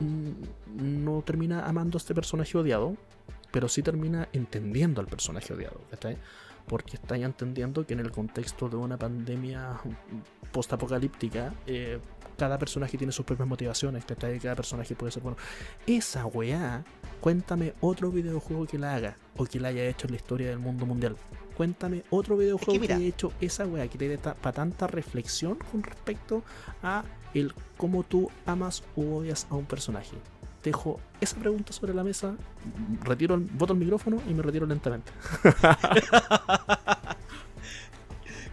mm, 0.00 1.04
no 1.04 1.22
termina 1.22 1.66
amando 1.66 1.96
a 1.96 1.98
este 1.98 2.14
personaje 2.14 2.56
odiado, 2.56 2.96
pero 3.52 3.68
sí 3.68 3.82
termina 3.82 4.28
entendiendo 4.32 5.00
al 5.00 5.06
personaje 5.06 5.52
odiado, 5.52 5.80
¿cachai? 5.90 6.16
Porque 6.66 6.96
está 6.96 7.16
ya 7.16 7.26
entendiendo 7.26 7.86
que 7.86 7.94
en 7.94 8.00
el 8.00 8.10
contexto 8.10 8.68
de 8.68 8.76
una 8.76 8.96
pandemia 8.96 9.78
postapocalíptica, 10.52 11.54
eh, 11.66 12.00
cada 12.36 12.58
personaje 12.58 12.98
tiene 12.98 13.12
sus 13.12 13.24
propias 13.24 13.48
motivaciones, 13.48 14.04
¿cachai? 14.04 14.38
Cada 14.38 14.54
personaje 14.54 14.94
puede 14.94 15.12
ser 15.12 15.22
bueno. 15.22 15.38
Esa 15.86 16.26
weá, 16.26 16.84
cuéntame 17.20 17.74
otro 17.80 18.10
videojuego 18.10 18.66
que 18.66 18.78
la 18.78 18.94
haga 18.94 19.16
o 19.36 19.44
que 19.44 19.60
la 19.60 19.68
haya 19.68 19.84
hecho 19.84 20.06
en 20.06 20.12
la 20.12 20.16
historia 20.16 20.48
del 20.48 20.58
mundo 20.58 20.86
mundial. 20.86 21.16
Cuéntame 21.56 22.04
otro 22.10 22.36
videojuego 22.36 22.80
que, 22.80 22.92
haya 22.92 23.04
hecho 23.04 23.32
esa 23.40 23.64
weá, 23.66 23.88
que 23.88 23.96
te 23.98 24.08
dé 24.08 24.18
para 24.18 24.52
tanta 24.52 24.86
reflexión 24.86 25.58
con 25.70 25.82
respecto 25.82 26.42
a 26.82 27.04
el 27.32 27.54
cómo 27.76 28.02
tú 28.02 28.30
amas 28.44 28.82
o 28.94 29.16
odias 29.16 29.46
a 29.50 29.54
un 29.54 29.64
personaje. 29.64 30.16
Dejo 30.62 31.00
esa 31.20 31.36
pregunta 31.36 31.72
sobre 31.72 31.94
la 31.94 32.02
mesa, 32.02 32.34
retiro 33.02 33.36
el, 33.36 33.42
boto 33.42 33.72
el 33.72 33.78
micrófono 33.78 34.20
y 34.28 34.34
me 34.34 34.42
retiro 34.42 34.66
lentamente. 34.66 35.12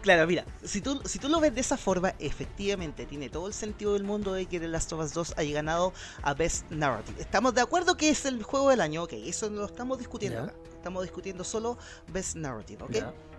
Claro, 0.03 0.27
mira, 0.27 0.45
si 0.63 0.81
tú, 0.81 1.01
si 1.05 1.17
tú 1.17 1.29
lo 1.29 1.39
ves 1.39 1.55
de 1.55 1.61
esa 1.61 1.77
forma, 1.77 2.13
efectivamente 2.19 3.05
tiene 3.05 3.29
todo 3.29 3.47
el 3.47 3.53
sentido 3.53 3.93
del 3.93 4.03
mundo 4.03 4.33
de 4.33 4.45
que 4.45 4.59
The 4.59 4.67
Last 4.67 4.91
of 4.93 4.99
Us 5.03 5.13
2 5.13 5.33
haya 5.37 5.53
ganado 5.55 5.93
a 6.21 6.33
Best 6.33 6.69
Narrative. 6.69 7.19
Estamos 7.21 7.55
de 7.55 7.61
acuerdo 7.61 7.95
que 7.95 8.09
es 8.09 8.25
el 8.25 8.43
juego 8.43 8.69
del 8.69 8.81
año, 8.81 9.03
ok, 9.03 9.13
eso 9.13 9.49
no 9.49 9.61
lo 9.61 9.65
estamos 9.65 9.97
discutiendo 9.97 10.43
acá. 10.43 10.53
Estamos 10.75 11.03
discutiendo 11.03 11.43
solo 11.45 11.77
Best 12.11 12.35
Narrative, 12.35 12.83
ok. 12.83 12.91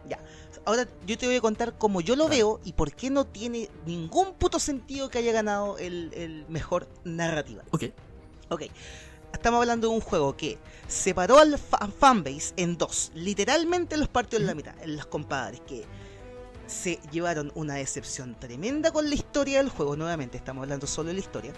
Ya. 0.09 0.19
Ahora 0.65 0.89
yo 1.07 1.17
te 1.19 1.27
voy 1.27 1.37
a 1.37 1.41
contar 1.43 1.77
cómo 1.79 2.01
yo 2.01 2.17
lo 2.17 2.29
veo 2.29 2.61
y 2.65 2.73
por 2.73 2.93
qué 2.95 3.11
no 3.11 3.27
tiene 3.27 3.69
ningún 3.87 4.33
puto 4.35 4.59
sentido 4.59 5.11
que 5.11 5.19
haya 5.19 5.33
ganado 5.33 5.77
el, 5.79 6.11
el 6.15 6.47
mejor 6.49 6.89
narrativa. 7.05 7.63
Ok, 7.71 7.85
Ok, 8.49 8.63
estamos 9.33 9.61
hablando 9.61 9.89
de 9.89 9.95
un 9.95 10.01
juego 10.01 10.37
que 10.37 10.59
separó 10.89 11.39
al 11.39 11.59
fa- 11.59 11.89
fanbase 11.99 12.53
en 12.57 12.77
dos. 12.79 13.13
Literalmente 13.15 13.97
los 13.99 14.09
partió 14.09 14.39
en 14.39 14.47
la 14.47 14.55
mitad, 14.55 14.75
en 14.83 14.97
los 14.97 15.07
compadres 15.07 15.61
que 15.67 15.85
se 16.67 16.99
llevaron 17.11 17.53
una 17.55 17.75
decepción 17.75 18.39
tremenda 18.39 18.91
con 18.91 19.09
la 19.09 19.15
historia 19.15 19.59
del 19.59 19.69
juego. 19.69 19.97
Nuevamente, 19.97 20.37
estamos 20.37 20.63
hablando 20.63 20.87
solo 20.87 21.09
de 21.09 21.15
la 21.15 21.21
historia. 21.21 21.53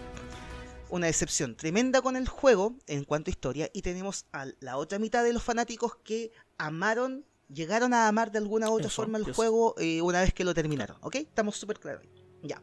una 0.88 1.06
decepción 1.06 1.56
tremenda 1.56 2.00
con 2.00 2.14
el 2.14 2.28
juego 2.28 2.76
en 2.86 3.04
cuanto 3.04 3.28
a 3.28 3.32
historia 3.32 3.68
y 3.72 3.82
tenemos 3.82 4.26
a 4.32 4.46
la 4.60 4.76
otra 4.76 5.00
mitad 5.00 5.24
de 5.24 5.32
los 5.32 5.42
fanáticos 5.42 5.96
que 6.04 6.30
amaron, 6.58 7.26
llegaron 7.48 7.92
a 7.92 8.06
amar 8.06 8.30
de 8.30 8.38
alguna 8.38 8.70
u 8.70 8.74
otra 8.74 8.86
Eso, 8.86 9.02
forma 9.02 9.18
el 9.18 9.32
juego 9.32 9.74
eh, 9.78 10.00
una 10.00 10.20
vez 10.20 10.32
que 10.32 10.44
lo 10.44 10.54
terminaron, 10.54 10.96
¿ok? 11.00 11.16
Estamos 11.16 11.56
súper 11.56 11.80
claros. 11.80 12.02
ahí. 12.02 12.10
Ya. 12.42 12.62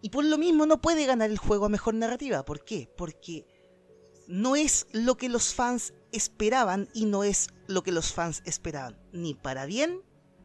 Y 0.00 0.08
por 0.08 0.24
lo 0.24 0.38
mismo 0.38 0.64
no 0.64 0.80
puede 0.80 1.04
ganar 1.04 1.28
el 1.28 1.36
juego 1.36 1.66
a 1.66 1.68
mejor 1.68 1.92
narrativa. 1.92 2.42
¿Por 2.42 2.64
qué? 2.64 2.90
Porque 2.96 3.46
no 4.26 4.56
es 4.56 4.86
lo 4.92 5.18
que 5.18 5.28
los 5.28 5.52
fans 5.52 5.92
esperaban 6.12 6.88
y 6.94 7.04
no 7.04 7.22
es 7.22 7.48
lo 7.66 7.82
que 7.82 7.92
los 7.92 8.14
fans 8.14 8.42
esperaban, 8.46 8.98
ni 9.12 9.34
para 9.34 9.66
bien 9.66 10.02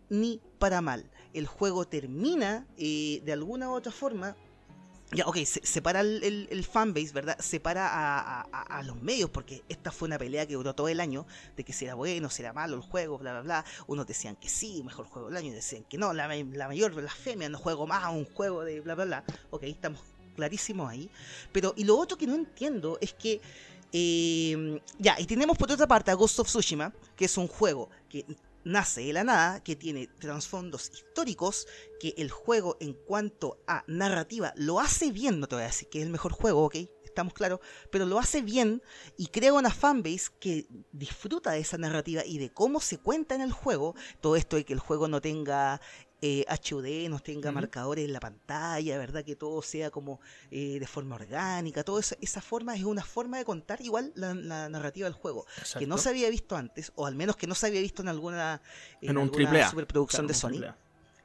ni 0.10 0.42
para 0.56 0.82
mal. 0.82 1.10
El 1.34 1.48
juego 1.48 1.86
termina 1.86 2.66
eh, 2.78 3.22
de 3.24 3.34
alguna 3.34 3.70
u 3.70 3.74
otra 3.74 3.92
forma. 3.92 4.36
Ya, 5.12 5.26
ok, 5.28 5.38
se, 5.46 5.64
separa 5.64 6.02
el, 6.02 6.66
fanbase, 6.70 7.14
¿verdad? 7.14 7.38
Separa 7.40 7.88
a, 7.88 8.42
a- 8.42 8.84
los 8.84 9.02
medios, 9.04 9.30
porque 9.30 9.64
esta 9.70 9.92
fue 9.92 10.08
una 10.08 10.18
pelea 10.18 10.48
que 10.48 10.56
duró 10.56 10.74
todo 10.74 10.88
el 10.88 11.00
año, 11.00 11.28
de 11.56 11.64
que 11.64 11.74
si 11.74 11.86
era 11.86 11.94
bueno, 11.94 12.30
si 12.32 12.42
era 12.42 12.54
malo 12.54 12.76
el 12.76 12.82
juego, 12.82 13.20
bla, 13.20 13.34
bla, 13.34 13.42
bla. 13.42 13.66
Unos 13.86 14.08
decían 14.08 14.36
que 14.36 14.50
sí, 14.50 14.82
mejor 14.84 15.06
juego 15.06 15.28
del 15.30 15.38
año, 15.38 15.50
y 15.50 15.54
decían 15.54 15.84
que 15.84 15.98
no, 16.00 16.12
la, 16.12 16.28
la 16.28 16.68
mayor 16.68 16.94
blasfemia, 16.94 17.48
no 17.50 17.60
juego 17.60 17.86
más 17.86 18.04
a 18.04 18.10
un 18.10 18.26
juego 18.26 18.64
de 18.64 18.82
bla, 18.82 18.96
bla, 18.96 19.06
bla. 19.06 19.24
Ok, 19.52 19.64
estamos 19.64 20.02
clarísimos 20.36 20.90
ahí. 20.90 21.10
Pero, 21.52 21.74
y 21.78 21.84
lo 21.84 21.98
otro 21.98 22.18
que 22.18 22.26
no 22.26 22.34
entiendo 22.34 22.98
es 23.00 23.14
que 23.14 23.40
eh, 23.94 24.82
ya, 24.98 25.20
y 25.20 25.26
tenemos 25.26 25.56
por 25.58 25.72
otra 25.72 25.88
parte 25.88 26.12
a 26.12 26.16
Ghost 26.16 26.40
of 26.40 26.48
Tsushima, 26.48 26.92
que 27.16 27.26
es 27.26 27.38
un 27.38 27.48
juego 27.48 27.90
que 28.10 28.26
nace 28.66 29.02
de 29.02 29.14
la 29.14 29.24
nada, 29.24 29.64
que 29.64 29.78
tiene 29.78 30.08
trasfondos 30.08 30.92
históricos, 30.94 31.68
que 32.00 32.14
el 32.18 32.30
juego 32.30 32.76
en 32.82 32.94
cuanto 32.94 33.64
a 33.68 33.86
narrativa 33.88 34.54
lo 34.58 34.80
hace 34.82 35.12
bien, 35.12 35.40
no 35.40 35.48
te 35.48 35.56
voy 35.56 35.64
a 35.64 35.68
decir 35.68 35.88
que 35.88 36.00
es 36.00 36.06
el 36.06 36.12
mejor 36.12 36.34
juego, 36.34 36.66
ok, 36.66 36.76
estamos 37.16 37.34
claros, 37.34 37.62
pero 37.92 38.06
lo 38.06 38.20
hace 38.20 38.42
bien 38.42 38.84
y 39.18 39.28
crea 39.28 39.54
una 39.54 39.72
fanbase 39.72 40.32
que 40.38 40.68
disfruta 40.92 41.52
de 41.52 41.60
esa 41.60 41.78
narrativa 41.78 42.26
y 42.26 42.40
de 42.40 42.52
cómo 42.52 42.82
se 42.82 42.98
cuenta 42.98 43.36
en 43.36 43.42
el 43.42 43.54
juego, 43.54 43.96
todo 44.20 44.36
esto 44.36 44.58
de 44.58 44.66
que 44.66 44.74
el 44.74 44.80
juego 44.80 45.08
no 45.08 45.22
tenga 45.22 45.80
eh, 46.22 46.46
HUD, 46.50 47.10
no 47.10 47.20
tenga 47.20 47.52
marcadores 47.52 48.06
en 48.06 48.14
la 48.14 48.20
pantalla, 48.20 48.98
¿verdad? 48.98 49.24
Que 49.24 49.36
todo 49.36 49.62
sea 49.62 49.92
como 49.92 50.20
eh, 50.52 50.80
de 50.80 50.88
forma 50.88 51.16
orgánica, 51.16 51.84
todo 51.84 52.00
eso, 52.00 52.16
esa 52.22 52.42
forma 52.42 52.76
es 52.76 52.84
una 52.84 53.04
forma 53.04 53.38
de 53.38 53.46
contar 53.46 53.82
igual 53.82 54.12
la, 54.16 54.34
la 54.34 54.70
narrativa 54.70 55.06
del 55.06 55.14
juego, 55.14 55.46
que 55.78 55.86
no 55.88 55.98
se 55.98 56.10
había 56.10 56.30
visto 56.30 56.56
antes, 56.56 56.92
o 56.96 57.06
al 57.06 57.16
menos 57.16 57.36
que 57.36 57.48
no 57.48 57.56
se 57.56 57.68
había 57.68 57.82
visto 57.82 58.02
en 58.02 58.08
alguna, 58.08 58.62
en 59.02 59.12
un 59.12 59.24
alguna 59.24 59.32
triple 59.32 59.62
A. 59.64 59.70
superproducción 59.70 60.28
Claro, 60.28 60.28
de 60.28 60.34
Sony. 60.34 60.76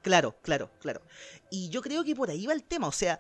Claro, 0.03 0.37
claro, 0.43 0.71
claro. 0.81 1.03
Y 1.51 1.69
yo 1.69 1.83
creo 1.83 2.05
que 2.05 2.15
por 2.15 2.31
ahí 2.31 2.47
va 2.47 2.53
el 2.53 2.65
tema, 2.65 2.89
o 2.89 2.93
sea, 2.93 3.19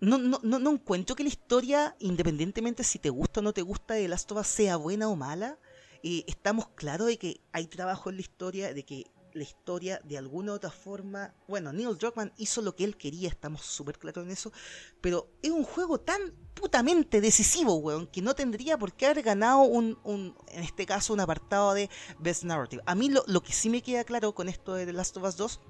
no, 0.00 0.18
no, 0.18 0.40
no, 0.42 0.58
no 0.58 0.70
encuentro 0.72 1.14
que 1.14 1.22
la 1.22 1.28
historia, 1.28 1.94
independientemente 2.00 2.82
si 2.84 2.98
te 2.98 3.10
gusta 3.10 3.40
o 3.40 3.42
no 3.42 3.52
te 3.52 3.62
gusta 3.62 3.94
de 3.94 4.08
Last 4.08 4.30
of 4.32 4.40
Us, 4.40 4.46
sea 4.48 4.76
buena 4.76 5.08
o 5.08 5.14
mala, 5.14 5.58
eh, 6.02 6.24
estamos 6.26 6.68
claros 6.74 7.06
de 7.06 7.18
que 7.18 7.40
hay 7.52 7.66
trabajo 7.66 8.10
en 8.10 8.16
la 8.16 8.22
historia, 8.22 8.74
de 8.74 8.82
que 8.82 9.06
la 9.34 9.42
historia 9.42 10.00
de 10.04 10.18
alguna 10.18 10.52
u 10.52 10.54
otra 10.54 10.70
forma, 10.70 11.34
bueno, 11.48 11.72
Neil 11.72 11.96
Druckmann 11.98 12.32
hizo 12.36 12.62
lo 12.62 12.74
que 12.76 12.84
él 12.84 12.96
quería, 12.96 13.28
estamos 13.28 13.62
súper 13.62 13.98
claros 13.98 14.24
en 14.24 14.30
eso, 14.30 14.52
pero 15.00 15.28
es 15.42 15.50
un 15.50 15.64
juego 15.64 15.98
tan 16.00 16.20
putamente 16.54 17.20
decisivo, 17.20 17.74
weón, 17.76 18.06
que 18.06 18.22
no 18.22 18.34
tendría 18.34 18.78
por 18.78 18.92
qué 18.92 19.06
haber 19.06 19.22
ganado 19.22 19.62
un, 19.62 19.98
un 20.04 20.36
en 20.48 20.62
este 20.62 20.86
caso, 20.86 21.12
un 21.12 21.20
apartado 21.20 21.74
de 21.74 21.88
Best 22.18 22.44
Narrative. 22.44 22.82
A 22.86 22.94
mí 22.94 23.08
lo, 23.08 23.24
lo 23.26 23.42
que 23.42 23.52
sí 23.52 23.68
me 23.70 23.82
queda 23.82 24.04
claro 24.04 24.34
con 24.34 24.48
esto 24.48 24.74
de 24.74 24.86
The 24.86 24.92
Last 24.92 25.16
of 25.16 25.24
Us 25.24 25.36
2 25.36 25.60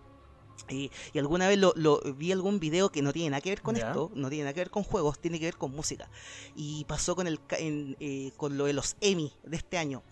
eh, 0.69 0.91
y 1.13 1.19
alguna 1.19 1.49
vez 1.49 1.59
lo, 1.59 1.73
lo- 1.77 2.01
vi 2.15 2.31
algún 2.31 2.61
video 2.61 2.91
que 2.93 3.03
no 3.03 3.13
tiene 3.13 3.31
nada 3.31 3.41
que 3.41 3.51
ver 3.51 3.63
con 3.63 3.75
esto, 3.89 4.11
no 4.15 4.29
tiene 4.29 4.45
nada 4.45 4.55
que 4.55 4.61
ver 4.61 4.71
con 4.71 4.85
juegos, 4.85 5.19
tiene 5.19 5.39
que 5.41 5.47
ver 5.47 5.57
con 5.57 5.73
música. 5.73 6.09
Y 6.55 6.85
pasó 6.85 7.17
con 7.17 7.27
el 7.27 7.41
en, 7.59 7.97
eh, 8.01 8.33
con 8.37 8.57
lo 8.59 8.67
de 8.67 8.73
los 8.73 8.97
Emmy 9.01 9.33
de 9.45 9.57
este 9.57 9.79
año. 9.79 10.03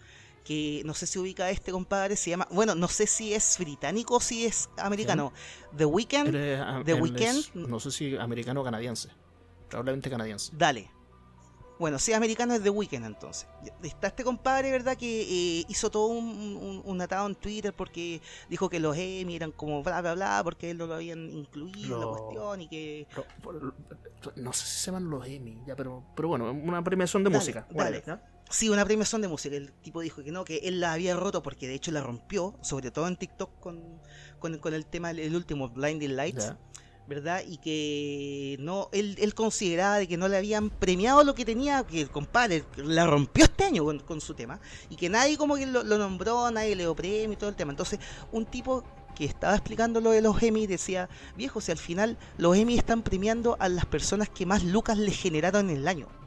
Que 0.44 0.82
no 0.84 0.94
sé 0.94 1.06
si 1.06 1.18
ubica 1.18 1.44
a 1.44 1.50
este 1.50 1.70
compadre, 1.70 2.16
se 2.16 2.30
llama. 2.30 2.48
Bueno, 2.50 2.74
no 2.74 2.88
sé 2.88 3.06
si 3.06 3.34
es 3.34 3.56
británico 3.58 4.16
o 4.16 4.20
si 4.20 4.46
es 4.46 4.68
americano. 4.78 5.32
The 5.76 5.84
Weeknd, 5.84 6.34
ah, 6.60 6.82
The 6.84 6.94
Weeknd. 6.94 7.20
es, 7.20 7.54
no 7.54 7.78
sé 7.78 7.90
si 7.90 8.16
americano 8.16 8.62
o 8.62 8.64
canadiense. 8.64 9.10
Probablemente 9.68 10.10
canadiense. 10.10 10.50
dale. 10.56 10.90
Bueno, 11.78 11.98
si 11.98 12.10
es 12.10 12.16
americano 12.18 12.52
es 12.52 12.62
The 12.62 12.68
Weeknd 12.68 13.06
entonces. 13.06 13.46
Está 13.82 14.08
este 14.08 14.22
compadre, 14.22 14.70
¿verdad? 14.70 14.98
Que 14.98 15.22
eh, 15.60 15.64
hizo 15.66 15.90
todo 15.90 16.08
un, 16.08 16.26
un, 16.28 16.82
un 16.84 17.00
atado 17.00 17.26
en 17.26 17.34
Twitter 17.34 17.72
porque 17.72 18.20
dijo 18.50 18.68
que 18.68 18.78
los 18.78 18.94
Emmy 18.98 19.36
eran 19.36 19.50
como 19.50 19.82
bla 19.82 20.02
bla 20.02 20.12
bla 20.14 20.40
porque 20.44 20.70
él 20.70 20.76
no 20.76 20.86
lo 20.86 20.94
habían 20.96 21.30
incluido 21.32 21.94
en 21.94 22.00
la 22.00 22.06
cuestión 22.06 22.60
y 22.60 22.68
que 22.68 23.06
no 24.36 24.52
sé 24.52 24.66
si 24.66 24.76
se 24.78 24.86
llaman 24.90 25.08
los 25.08 25.26
Emmy, 25.26 25.58
ya, 25.66 25.74
pero, 25.74 26.04
pero 26.14 26.28
bueno, 26.28 26.50
una 26.50 26.84
premiación 26.84 27.24
de 27.24 27.30
Dale, 27.30 27.38
música. 27.38 27.66
dale. 27.70 28.02
Sí, 28.50 28.68
una 28.68 28.84
premiación 28.84 29.22
de 29.22 29.28
música. 29.28 29.54
El 29.54 29.72
tipo 29.72 30.00
dijo 30.00 30.24
que 30.24 30.32
no, 30.32 30.44
que 30.44 30.58
él 30.64 30.80
la 30.80 30.92
había 30.92 31.16
roto 31.16 31.42
porque 31.42 31.68
de 31.68 31.74
hecho 31.74 31.92
la 31.92 32.02
rompió, 32.02 32.56
sobre 32.62 32.90
todo 32.90 33.06
en 33.06 33.16
TikTok 33.16 33.60
con, 33.60 33.80
con, 34.40 34.58
con 34.58 34.74
el 34.74 34.86
tema, 34.86 35.12
el 35.12 35.34
último 35.36 35.68
Blinding 35.68 36.16
Lights. 36.16 36.52
¿verdad? 37.06 37.42
Y 37.44 37.56
que 37.56 38.56
no, 38.60 38.88
él, 38.92 39.16
él 39.18 39.34
consideraba 39.34 39.98
de 39.98 40.06
que 40.06 40.16
no 40.16 40.28
le 40.28 40.36
habían 40.36 40.70
premiado 40.70 41.24
lo 41.24 41.34
que 41.34 41.44
tenía, 41.44 41.82
que 41.82 42.02
el 42.02 42.08
compadre 42.08 42.64
la 42.76 43.04
rompió 43.04 43.44
este 43.46 43.64
año 43.64 43.84
con, 43.84 43.98
con 43.98 44.20
su 44.20 44.34
tema, 44.34 44.60
y 44.88 44.94
que 44.94 45.08
nadie 45.08 45.36
como 45.36 45.56
que 45.56 45.66
lo, 45.66 45.82
lo 45.82 45.98
nombró, 45.98 46.52
nadie 46.52 46.76
le 46.76 46.84
dio 46.84 46.94
premio 46.94 47.32
y 47.32 47.36
todo 47.36 47.50
el 47.50 47.56
tema. 47.56 47.72
Entonces, 47.72 47.98
un 48.30 48.46
tipo 48.46 48.84
que 49.16 49.24
estaba 49.24 49.54
explicando 49.56 50.00
lo 50.00 50.12
de 50.12 50.20
los 50.20 50.40
Emmy 50.40 50.68
decía, 50.68 51.08
viejo, 51.36 51.60
si 51.60 51.72
al 51.72 51.78
final 51.78 52.16
los 52.38 52.56
Emmy 52.56 52.78
están 52.78 53.02
premiando 53.02 53.56
a 53.58 53.68
las 53.68 53.86
personas 53.86 54.28
que 54.28 54.46
más 54.46 54.62
lucas 54.62 54.96
le 54.96 55.10
generaron 55.10 55.68
en 55.68 55.78
el 55.78 55.88
año. 55.88 56.19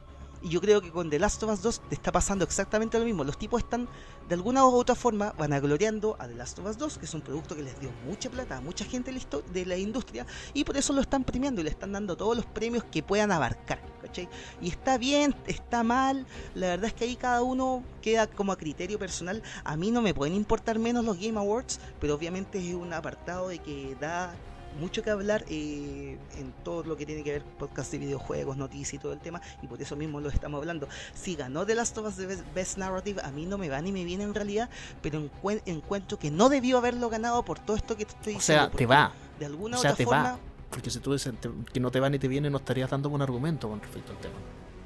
Y 0.44 0.50
yo 0.50 0.60
creo 0.60 0.82
que 0.82 0.90
con 0.90 1.08
The 1.08 1.18
Last 1.18 1.42
of 1.42 1.50
Us 1.50 1.62
2 1.62 1.80
te 1.88 1.94
está 1.94 2.12
pasando 2.12 2.44
exactamente 2.44 2.98
lo 2.98 3.06
mismo. 3.06 3.24
Los 3.24 3.38
tipos 3.38 3.62
están, 3.62 3.88
de 4.28 4.34
alguna 4.34 4.66
u 4.66 4.74
otra 4.74 4.94
forma, 4.94 5.32
vanagloriando 5.38 6.16
a 6.18 6.28
The 6.28 6.34
Last 6.34 6.58
of 6.58 6.66
Us 6.66 6.76
2, 6.76 6.98
que 6.98 7.06
es 7.06 7.14
un 7.14 7.22
producto 7.22 7.56
que 7.56 7.62
les 7.62 7.80
dio 7.80 7.90
mucha 8.06 8.28
plata 8.28 8.58
a 8.58 8.60
mucha 8.60 8.84
gente 8.84 9.10
de 9.10 9.64
la 9.64 9.78
industria, 9.78 10.26
y 10.52 10.64
por 10.64 10.76
eso 10.76 10.92
lo 10.92 11.00
están 11.00 11.24
premiando 11.24 11.62
y 11.62 11.64
le 11.64 11.70
están 11.70 11.92
dando 11.92 12.14
todos 12.14 12.36
los 12.36 12.44
premios 12.44 12.84
que 12.84 13.02
puedan 13.02 13.32
abarcar. 13.32 13.80
¿cachai? 14.02 14.28
Y 14.60 14.68
está 14.68 14.98
bien, 14.98 15.34
está 15.46 15.82
mal, 15.82 16.26
la 16.54 16.66
verdad 16.66 16.86
es 16.88 16.92
que 16.92 17.04
ahí 17.04 17.16
cada 17.16 17.40
uno 17.40 17.82
queda 18.02 18.26
como 18.26 18.52
a 18.52 18.58
criterio 18.58 18.98
personal. 18.98 19.42
A 19.64 19.78
mí 19.78 19.90
no 19.90 20.02
me 20.02 20.12
pueden 20.12 20.34
importar 20.34 20.78
menos 20.78 21.06
los 21.06 21.18
Game 21.18 21.38
Awards, 21.38 21.80
pero 22.00 22.14
obviamente 22.14 22.58
es 22.58 22.74
un 22.74 22.92
apartado 22.92 23.48
de 23.48 23.60
que 23.60 23.96
da 23.98 24.34
mucho 24.80 25.02
que 25.02 25.10
hablar 25.10 25.44
eh, 25.48 26.18
en 26.38 26.52
todo 26.64 26.82
lo 26.84 26.96
que 26.96 27.06
tiene 27.06 27.22
que 27.22 27.32
ver 27.32 27.42
podcast 27.42 27.92
de 27.92 27.98
videojuegos, 27.98 28.56
noticias 28.56 28.94
y 28.94 28.98
todo 28.98 29.12
el 29.12 29.20
tema, 29.20 29.40
y 29.62 29.66
por 29.66 29.80
eso 29.80 29.96
mismo 29.96 30.20
lo 30.20 30.28
estamos 30.28 30.58
hablando. 30.58 30.88
Si 31.14 31.34
ganó 31.36 31.64
The 31.66 31.74
Last 31.74 31.96
of 31.98 32.06
Us 32.08 32.16
de 32.16 32.38
Best, 32.54 32.78
Narrative, 32.78 33.20
a 33.22 33.30
mí 33.30 33.46
no 33.46 33.58
me 33.58 33.68
va 33.68 33.80
ni 33.80 33.92
me 33.92 34.04
viene 34.04 34.24
en 34.24 34.34
realidad, 34.34 34.68
pero 35.02 35.20
encuen- 35.20 35.62
encuentro 35.66 36.18
que 36.18 36.30
no 36.30 36.48
debió 36.48 36.78
haberlo 36.78 37.08
ganado 37.08 37.44
por 37.44 37.58
todo 37.58 37.76
esto 37.76 37.96
que 37.96 38.04
te 38.04 38.12
estoy 38.12 38.34
O 38.34 38.36
diciendo. 38.38 38.68
sea, 38.68 38.76
te 38.76 38.86
va. 38.86 39.12
De 39.38 39.46
alguna 39.46 39.76
O 39.78 39.80
sea, 39.80 39.90
otra 39.92 39.96
te 39.98 40.04
forma, 40.04 40.22
va. 40.32 40.38
Porque 40.70 40.90
si 40.90 40.98
tú 41.00 41.12
dices 41.12 41.32
que 41.72 41.78
no 41.80 41.90
te 41.90 42.00
va 42.00 42.10
ni 42.10 42.18
te 42.18 42.26
viene, 42.28 42.50
no 42.50 42.58
estarías 42.58 42.90
dando 42.90 43.08
un 43.08 43.22
argumento 43.22 43.68
con 43.68 43.80
respecto 43.80 44.12
al 44.12 44.18
tema. 44.18 44.34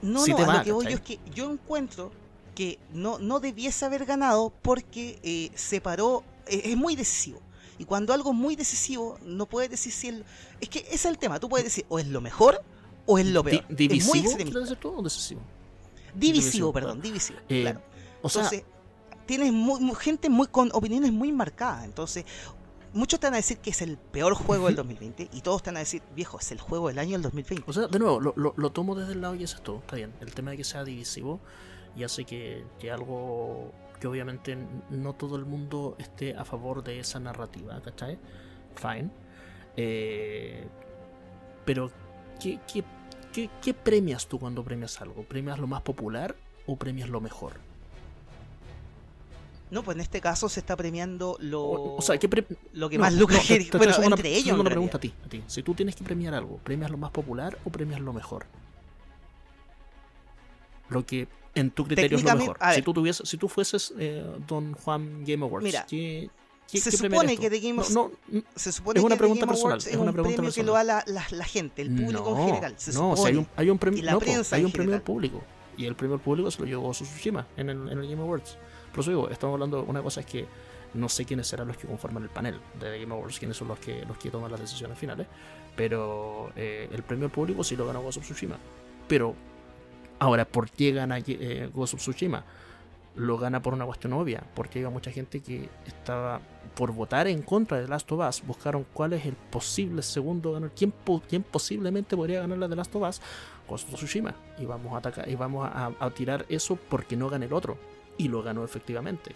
No, 0.02 0.24
Sí 0.24 0.30
no, 0.32 0.36
te 0.36 0.42
a 0.44 0.54
lo 0.58 0.62
que 0.62 0.72
voy 0.72 0.84
yo 0.86 0.90
es 0.96 1.00
que 1.00 1.18
yo 1.34 1.50
encuentro 1.50 2.12
que 2.54 2.78
no, 2.92 3.18
no 3.18 3.40
debiese 3.40 3.84
haber 3.84 4.04
ganado 4.04 4.52
porque 4.62 5.18
eh, 5.22 5.50
separó, 5.54 6.22
eh, 6.46 6.60
es 6.64 6.76
muy 6.76 6.94
decisivo. 6.94 7.40
Y 7.78 7.84
cuando 7.84 8.12
algo 8.12 8.30
es 8.32 8.36
muy 8.36 8.56
decisivo, 8.56 9.18
no 9.24 9.46
puedes 9.46 9.70
decir 9.70 9.92
si 9.92 10.08
el... 10.08 10.24
Es 10.60 10.68
que 10.68 10.80
ese 10.80 10.94
es 10.94 11.04
el 11.06 11.18
tema, 11.18 11.38
tú 11.40 11.48
puedes 11.48 11.64
decir 11.64 11.86
o 11.88 11.98
es 11.98 12.06
lo 12.08 12.20
mejor 12.20 12.62
o 13.06 13.18
es 13.18 13.26
lo 13.26 13.42
Di- 13.42 13.50
peor. 13.50 13.62
es 13.62 13.68
muy 13.70 13.76
¿Divisivo? 13.76 14.14
extremista. 14.16 14.44
¿Quieres 14.44 14.62
decir 14.68 14.76
tú 14.78 14.94
o 14.98 15.02
decisivo? 15.02 15.40
Divisivo, 16.14 16.42
divisivo, 16.42 16.72
perdón, 16.72 17.00
divisivo. 17.00 17.38
Eh, 17.48 17.62
claro. 17.62 17.80
O 18.22 18.28
sea, 18.28 18.42
Entonces, 18.42 18.64
tienes 19.26 19.52
muy- 19.52 19.80
muy- 19.80 19.94
gente 19.96 20.28
muy 20.28 20.48
con 20.48 20.70
opiniones 20.72 21.12
muy 21.12 21.30
marcadas. 21.32 21.84
Entonces, 21.84 22.24
muchos 22.92 23.20
te 23.20 23.26
van 23.26 23.34
a 23.34 23.36
decir 23.36 23.58
que 23.58 23.70
es 23.70 23.80
el 23.82 23.96
peor 23.96 24.34
juego 24.34 24.66
del 24.66 24.74
2020 24.74 25.28
y 25.32 25.40
todos 25.42 25.62
te 25.62 25.70
van 25.70 25.76
a 25.76 25.80
decir, 25.80 26.02
viejo, 26.16 26.38
es 26.40 26.50
el 26.50 26.60
juego 26.60 26.88
del 26.88 26.98
año 26.98 27.12
del 27.12 27.22
2020. 27.22 27.64
O 27.70 27.72
sea, 27.72 27.86
de 27.86 27.98
nuevo, 27.98 28.18
lo, 28.20 28.32
lo- 28.36 28.54
lo 28.56 28.72
tomo 28.72 28.94
desde 28.96 29.12
el 29.12 29.20
lado 29.20 29.34
y 29.36 29.44
eso 29.44 29.56
es 29.56 29.62
todo, 29.62 29.78
está 29.78 29.94
bien. 29.96 30.12
El 30.20 30.34
tema 30.34 30.50
de 30.50 30.56
que 30.56 30.64
sea 30.64 30.82
divisivo 30.84 31.38
y 31.96 32.02
hace 32.02 32.24
que, 32.24 32.64
que 32.80 32.90
algo 32.90 33.70
que 34.00 34.06
obviamente 34.06 34.56
no 34.90 35.14
todo 35.14 35.36
el 35.36 35.44
mundo 35.44 35.96
esté 35.98 36.36
a 36.36 36.44
favor 36.44 36.82
de 36.84 37.00
esa 37.00 37.18
narrativa, 37.20 37.80
¿cachai? 37.82 38.18
Fine. 38.76 39.10
Eh, 39.76 40.66
pero, 41.64 41.90
¿qué, 42.40 42.58
qué, 42.72 42.84
qué, 43.32 43.50
qué 43.62 43.74
premias 43.74 44.26
tú 44.26 44.38
cuando 44.38 44.62
premias 44.64 45.00
algo? 45.00 45.22
¿Premias 45.24 45.58
lo 45.58 45.66
más 45.66 45.82
popular 45.82 46.34
o 46.66 46.76
premias 46.76 47.08
lo 47.08 47.20
mejor? 47.20 47.52
No, 49.70 49.82
pues 49.82 49.96
en 49.96 50.00
este 50.00 50.20
caso 50.22 50.48
se 50.48 50.60
está 50.60 50.76
premiando 50.76 51.36
lo, 51.40 51.62
O, 51.62 52.00
sea, 52.00 52.16
¿qué 52.18 52.26
pre- 52.26 52.46
lo 52.72 52.88
que 52.88 52.96
no, 52.96 53.02
más 53.04 53.12
no, 53.12 53.20
lucra 53.20 53.38
te 53.46 53.56
estoy 53.58 53.78
Bueno, 53.78 53.94
una- 53.98 54.16
entre 54.16 54.30
ellos. 54.30 54.40
haciendo 54.40 54.54
en 54.54 54.66
una 54.66 54.70
pregunta 54.70 54.98
realidad. 54.98 55.14
a 55.26 55.28
ti, 55.28 55.40
a 55.40 55.44
ti. 55.46 55.52
Si 55.52 55.62
tú 55.62 55.74
tienes 55.74 55.94
que 55.94 56.04
premiar 56.04 56.32
algo, 56.32 56.56
¿premias 56.64 56.90
lo 56.90 56.96
más 56.96 57.10
popular 57.10 57.58
o 57.66 57.70
premias 57.70 58.00
lo 58.00 58.14
mejor? 58.14 58.46
Lo 60.88 61.04
que 61.04 61.28
en 61.58 61.70
tu 61.70 61.84
criterio 61.84 62.18
es 62.18 62.24
lo 62.24 62.36
mejor. 62.36 62.58
Si 62.74 62.82
tú 62.82 62.92
tuvieses, 62.94 63.28
si 63.28 63.36
tú 63.36 63.48
fueses 63.48 63.92
eh, 63.98 64.24
Don 64.46 64.72
Juan 64.74 65.24
Game 65.24 65.44
Awards, 65.44 65.64
Mira. 65.64 65.86
¿qué, 65.88 66.30
¿Qué- 66.70 66.78
Se 66.80 66.90
qué 66.90 66.96
supone 66.98 67.36
que 67.38 67.48
The 67.48 67.60
Game 67.60 67.82
No, 67.92 68.10
no, 68.30 68.42
Se 68.54 68.72
supone 68.72 68.98
Es 69.00 69.04
una 69.04 69.14
que 69.14 69.18
pregunta 69.20 69.40
The 69.40 69.46
Game 69.46 69.52
personal, 69.52 69.72
Awards 69.72 69.86
es 69.86 69.92
es 69.92 69.98
una 69.98 70.10
un 70.10 70.14
pregunta 70.14 70.36
premio 70.36 70.52
que 70.52 70.60
personal. 70.62 70.66
lo 70.66 70.72
da 70.74 70.84
la, 70.84 71.04
la- 71.06 71.26
la 71.38 71.44
gente, 71.44 71.82
el 71.82 71.88
público 71.94 72.30
no, 72.30 72.38
en 72.40 72.46
general. 72.48 72.74
Se 72.76 72.92
no, 72.92 73.16
supone. 73.16 73.30
hay 73.30 73.36
un, 73.38 73.46
hay 73.56 73.70
un 73.70 73.78
premio, 73.78 74.02
no, 74.10 74.18
prensa 74.18 74.56
hay 74.56 74.64
un 74.64 74.72
premio 74.72 74.94
al 74.94 75.02
público. 75.02 75.42
Y 75.76 75.86
el 75.86 75.94
premio 75.96 76.16
al 76.16 76.20
público 76.20 76.50
se 76.50 76.60
lo 76.60 76.66
llevó 76.66 76.90
Tsushima 76.90 77.46
en 77.56 77.70
el, 77.70 77.88
en 77.90 77.98
el 77.98 78.08
Game 78.10 78.20
Awards. 78.22 78.58
Por 78.92 79.00
eso 79.00 79.10
digo, 79.10 79.28
estamos 79.30 79.54
hablando, 79.54 79.82
una 79.84 80.02
cosa 80.02 80.20
es 80.20 80.26
que 80.26 80.46
no 80.94 81.08
sé 81.08 81.24
quiénes 81.24 81.46
serán 81.46 81.68
los 81.68 81.76
que 81.76 81.86
conforman 81.86 82.22
el 82.24 82.28
panel 82.30 82.58
de 82.80 82.90
The 82.90 83.00
Game 83.00 83.14
Awards, 83.14 83.38
quiénes 83.38 83.56
son 83.56 83.68
los 83.68 83.78
que, 83.78 84.04
los 84.06 84.18
que 84.18 84.30
toman 84.30 84.50
las 84.50 84.60
decisiones 84.60 84.98
finales, 84.98 85.26
pero 85.76 86.50
eh, 86.56 86.88
el 86.92 87.02
premio 87.02 87.26
al 87.26 87.30
público 87.30 87.62
sí 87.62 87.76
lo 87.76 87.86
ganó 87.86 88.02
Ghost 88.02 88.18
of 88.18 88.24
Tsushima. 88.24 88.58
Pero, 89.06 89.34
ahora, 90.18 90.44
¿por 90.44 90.70
qué 90.70 90.92
gana 90.92 91.18
eh, 91.26 91.70
Ghost 91.74 91.94
of 91.94 92.00
Tsushima? 92.00 92.44
Lo 93.16 93.36
gana 93.36 93.60
por 93.60 93.74
una 93.74 93.84
cuestión 93.84 94.12
obvia, 94.12 94.44
porque 94.54 94.78
había 94.78 94.90
mucha 94.90 95.10
gente 95.10 95.40
que 95.40 95.68
estaba 95.86 96.40
por 96.76 96.92
votar 96.92 97.26
en 97.26 97.42
contra 97.42 97.80
de 97.80 97.88
Last 97.88 98.10
of 98.12 98.20
Us, 98.28 98.46
buscaron 98.46 98.86
cuál 98.92 99.12
es 99.14 99.26
el 99.26 99.34
posible 99.34 100.02
segundo 100.02 100.52
ganador, 100.52 100.74
quién, 100.76 100.92
po- 100.92 101.22
quién 101.28 101.42
posiblemente 101.42 102.16
podría 102.16 102.40
ganar 102.40 102.58
la 102.58 102.68
de 102.68 102.76
Last 102.76 102.94
of 102.94 103.08
Us, 103.08 103.20
Ghost 103.68 103.88
of 103.88 103.94
Tsushima, 103.96 104.34
y 104.58 104.66
vamos 104.66 104.92
a 104.94 104.98
atacar, 104.98 105.28
y 105.28 105.34
vamos 105.34 105.68
a, 105.72 106.10
tirar 106.10 106.46
eso 106.48 106.76
porque 106.76 107.16
no 107.16 107.28
gane 107.28 107.46
el 107.46 107.52
otro, 107.52 107.76
y 108.16 108.28
lo 108.28 108.42
ganó 108.42 108.62
efectivamente. 108.64 109.34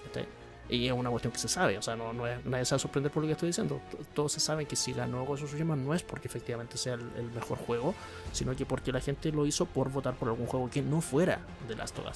Y 0.72 0.86
es 0.86 0.92
una 0.94 1.10
cuestión 1.10 1.30
que 1.34 1.38
se 1.38 1.48
sabe, 1.48 1.76
o 1.76 1.82
sea, 1.82 1.96
no, 1.96 2.14
no 2.14 2.24
nadie 2.46 2.64
se 2.64 2.74
va 2.74 2.76
a 2.76 2.78
sorprender 2.78 3.12
por 3.12 3.22
lo 3.22 3.26
que 3.26 3.32
estoy 3.32 3.48
diciendo. 3.48 3.78
Todos 4.14 4.32
se 4.32 4.40
saben 4.40 4.66
que 4.66 4.74
si 4.74 4.94
ganó 4.94 5.22
Ghost 5.26 5.42
of 5.42 5.50
Tsushima 5.50 5.76
no 5.76 5.92
es 5.92 6.02
porque 6.02 6.28
efectivamente 6.28 6.78
sea 6.78 6.94
el, 6.94 7.30
mejor 7.34 7.58
juego, 7.58 7.94
sino 8.32 8.56
que 8.56 8.64
porque 8.64 8.90
la 8.90 9.00
gente 9.00 9.30
lo 9.32 9.44
hizo 9.44 9.66
por 9.66 9.90
votar 9.90 10.14
por 10.14 10.28
algún 10.30 10.46
juego 10.46 10.70
que 10.70 10.80
no 10.80 11.02
fuera 11.02 11.40
de 11.68 11.76
Last 11.76 11.98
of. 11.98 12.06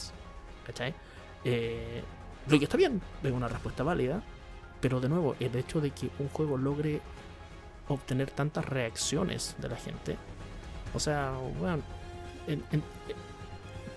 ¿Cachai? 0.64 0.94
Eh, 1.44 2.02
lo 2.48 2.58
que 2.58 2.64
está 2.64 2.78
bien, 2.78 3.02
es 3.22 3.30
una 3.30 3.46
respuesta 3.46 3.82
válida, 3.82 4.22
pero 4.80 5.00
de 5.00 5.10
nuevo, 5.10 5.36
el 5.38 5.54
hecho 5.54 5.82
de 5.82 5.90
que 5.90 6.08
un 6.18 6.30
juego 6.30 6.56
logre 6.56 7.02
obtener 7.88 8.30
tantas 8.30 8.64
reacciones 8.64 9.54
de 9.58 9.68
la 9.68 9.76
gente, 9.76 10.16
o 10.94 10.98
sea, 10.98 11.32
bueno, 11.60 11.82
en- 12.46 12.64
en- 12.72 12.82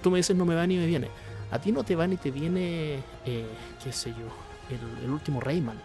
tú 0.04 0.12
me 0.12 0.18
dices 0.18 0.36
no 0.36 0.44
me 0.44 0.54
va 0.56 0.68
ni 0.68 0.76
me 0.76 0.86
viene. 0.86 1.08
A 1.50 1.60
ti 1.60 1.72
no 1.72 1.84
te 1.86 1.96
va 1.96 2.06
ni 2.08 2.18
te 2.18 2.30
viene, 2.30 3.00
eh, 3.26 3.46
qué 3.84 3.92
sé 3.94 4.10
yo, 4.12 4.28
el, 4.70 5.10
último 5.10 5.40
Rayman, 5.40 5.78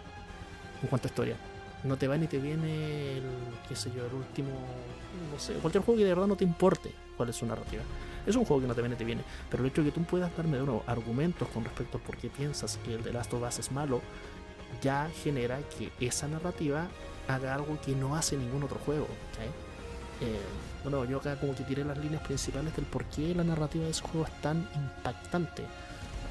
en 0.81 0.87
cuanto 0.87 1.07
a 1.07 1.09
historia. 1.09 1.35
No 1.83 1.97
te 1.97 2.07
va 2.07 2.17
ni 2.17 2.27
te 2.27 2.39
viene 2.39 3.17
el, 3.17 3.23
qué 3.67 3.75
sé 3.75 3.91
yo, 3.95 4.05
el 4.05 4.13
último, 4.13 4.49
no 5.31 5.39
sé, 5.39 5.53
cualquier 5.53 5.83
juego 5.83 5.99
que 5.99 6.03
de 6.03 6.13
verdad 6.13 6.27
no 6.27 6.35
te 6.35 6.43
importe 6.43 6.91
cuál 7.15 7.29
es 7.29 7.35
su 7.35 7.45
narrativa. 7.45 7.83
Es 8.25 8.35
un 8.35 8.45
juego 8.45 8.61
que 8.61 8.67
no 8.67 8.73
te 8.73 8.81
viene, 8.81 8.95
te 8.95 9.03
viene. 9.03 9.23
Pero 9.49 9.63
el 9.63 9.69
hecho 9.69 9.83
de 9.83 9.91
que 9.91 9.99
tú 9.99 10.03
puedas 10.03 10.35
darme 10.35 10.57
de 10.57 10.63
nuevo 10.63 10.83
argumentos 10.87 11.47
con 11.49 11.63
respecto 11.63 11.99
a 11.99 12.01
por 12.01 12.17
qué 12.17 12.29
piensas 12.29 12.77
que 12.83 12.95
el 12.95 13.03
de 13.03 13.13
Last 13.13 13.31
of 13.33 13.47
Us 13.47 13.59
es 13.59 13.71
malo, 13.71 14.01
ya 14.81 15.09
genera 15.23 15.59
que 15.77 15.91
esa 15.99 16.27
narrativa 16.27 16.87
haga 17.27 17.53
algo 17.53 17.79
que 17.81 17.95
no 17.95 18.15
hace 18.15 18.35
ningún 18.35 18.63
otro 18.63 18.79
juego. 18.79 19.07
¿cachai? 19.31 19.47
Eh, 20.21 20.39
bueno, 20.83 21.05
yo 21.05 21.17
acá 21.17 21.39
como 21.39 21.55
que 21.55 21.63
tiré 21.63 21.83
las 21.83 21.97
líneas 21.97 22.21
principales 22.23 22.75
del 22.75 22.85
por 22.85 23.05
qué 23.05 23.33
la 23.35 23.43
narrativa 23.43 23.85
de 23.85 23.91
ese 23.91 24.01
juego 24.01 24.25
es 24.25 24.41
tan 24.41 24.67
impactante. 24.75 25.63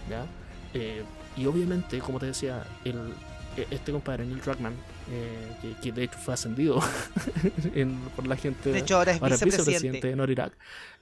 ¿ya? 0.08 0.26
Eh, 0.72 1.04
y 1.36 1.46
obviamente, 1.46 1.98
como 2.00 2.18
te 2.18 2.26
decía, 2.26 2.64
el, 2.84 3.12
e- 3.56 3.66
este 3.70 3.92
compadre, 3.92 4.24
Neil 4.26 4.40
Druckmann, 4.40 4.74
eh, 5.10 5.56
que, 5.60 5.74
que 5.80 5.92
de 5.92 6.04
hecho 6.04 6.18
fue 6.18 6.34
ascendido 6.34 6.80
en- 7.74 7.98
por 8.16 8.26
la 8.26 8.36
gente 8.36 8.72
De 8.72 8.78
hecho, 8.78 8.96
ahora 8.96 9.12
es 9.12 9.22
ahora 9.22 9.34
es 9.34 9.44
vicepresidente. 9.44 10.14
de 10.16 10.34
Dog, 10.34 10.52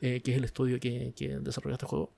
eh, 0.00 0.20
que 0.22 0.32
es 0.32 0.36
el 0.38 0.44
estudio 0.44 0.78
que, 0.80 1.12
que 1.16 1.38
desarrolla 1.38 1.74
este 1.74 1.86
juego. 1.86 2.12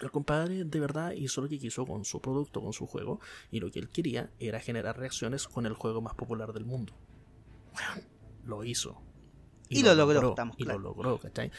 El 0.00 0.10
compadre 0.10 0.64
de 0.64 0.80
verdad 0.80 1.12
hizo 1.12 1.42
lo 1.42 1.48
que 1.48 1.58
quiso 1.60 1.86
con 1.86 2.04
su 2.04 2.20
producto, 2.20 2.60
con 2.60 2.72
su 2.72 2.86
juego, 2.86 3.20
y 3.52 3.60
lo 3.60 3.70
que 3.70 3.78
él 3.78 3.88
quería 3.88 4.30
era 4.40 4.58
generar 4.58 4.98
reacciones 4.98 5.46
con 5.46 5.64
el 5.66 5.74
juego 5.74 6.00
más 6.00 6.14
popular 6.14 6.52
del 6.52 6.64
mundo. 6.64 6.92
Bueno, 7.72 8.06
lo 8.44 8.64
hizo. 8.64 9.00
Y 9.68 9.82
lo 9.82 9.94
logró, 9.94 10.30
estamos 10.30 10.56
Y 10.58 10.64
claros. 10.64 10.82
lo 10.82 10.88
logró, 10.88 11.18
¿cachai? 11.18 11.50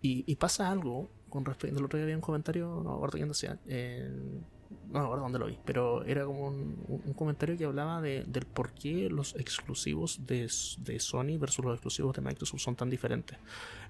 Y, 0.00 0.24
y 0.26 0.36
pasa 0.36 0.70
algo 0.70 1.10
con 1.28 1.44
respecto. 1.44 1.78
El 1.78 1.84
otro 1.84 1.98
día 1.98 2.04
había 2.04 2.16
un 2.16 2.22
comentario, 2.22 2.80
no 2.82 2.90
me 2.90 2.94
acuerdo 2.96 3.16
quién 3.18 3.28
decía, 3.28 3.58
en- 3.66 4.44
no 4.88 4.98
me 4.98 5.04
acuerdo 5.04 5.24
dónde 5.24 5.38
lo 5.38 5.46
vi, 5.46 5.58
pero 5.64 6.04
era 6.04 6.24
como 6.24 6.48
un, 6.48 7.14
comentario 7.16 7.56
que 7.56 7.64
hablaba 7.64 8.00
de, 8.00 8.24
del 8.24 8.46
por 8.46 8.72
qué 8.72 9.08
los 9.10 9.34
exclusivos 9.36 10.26
de, 10.26 10.50
de 10.78 11.00
Sony 11.00 11.38
versus 11.38 11.64
los 11.64 11.74
exclusivos 11.74 12.14
de 12.14 12.22
Microsoft 12.22 12.60
son 12.60 12.76
tan 12.76 12.90
diferentes. 12.90 13.38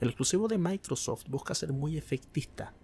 El 0.00 0.08
exclusivo 0.08 0.48
de 0.48 0.58
Microsoft 0.58 1.24
busca 1.28 1.54
ser 1.54 1.72
muy 1.72 1.96
efectista, 1.96 2.74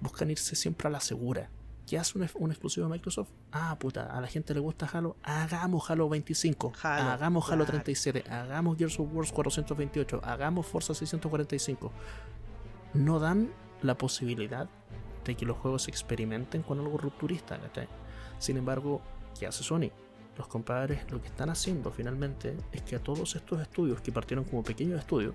buscan 0.00 0.30
irse 0.30 0.56
siempre 0.56 0.88
a 0.88 0.90
la 0.90 1.00
segura. 1.00 1.50
¿Qué 1.86 1.98
hace 1.98 2.18
un, 2.18 2.26
un 2.36 2.50
exclusivo 2.50 2.86
de 2.86 2.92
Microsoft? 2.92 3.28
Ah, 3.52 3.76
puta, 3.78 4.16
a 4.16 4.20
la 4.20 4.26
gente 4.26 4.54
le 4.54 4.60
gusta 4.60 4.88
Halo, 4.90 5.16
hagamos 5.22 5.90
Halo 5.90 6.08
25, 6.08 6.72
Halo, 6.82 7.10
hagamos 7.10 7.44
Halo 7.46 7.64
claro. 7.64 7.82
37, 7.82 8.30
hagamos 8.30 8.78
Gears 8.78 8.98
of 8.98 9.08
War 9.12 9.26
428, 9.30 10.20
hagamos 10.24 10.66
Forza 10.66 10.94
645. 10.94 11.92
No 12.94 13.18
dan 13.18 13.50
la 13.82 13.98
posibilidad 13.98 14.68
de 15.24 15.36
que 15.36 15.46
los 15.46 15.56
juegos 15.58 15.88
experimenten 15.88 16.62
con 16.62 16.78
algo 16.78 16.98
rupturista, 16.98 17.58
¿cachai? 17.58 17.88
Sin 18.38 18.56
embargo, 18.56 19.00
¿qué 19.38 19.46
hace 19.46 19.62
Sony? 19.62 19.90
Los 20.36 20.48
compadres 20.48 21.10
lo 21.10 21.20
que 21.20 21.28
están 21.28 21.50
haciendo 21.50 21.90
finalmente 21.92 22.56
es 22.72 22.82
que 22.82 22.96
a 22.96 22.98
todos 22.98 23.36
estos 23.36 23.60
estudios 23.60 24.00
que 24.00 24.10
partieron 24.10 24.44
como 24.44 24.62
pequeños 24.62 24.98
estudios, 24.98 25.34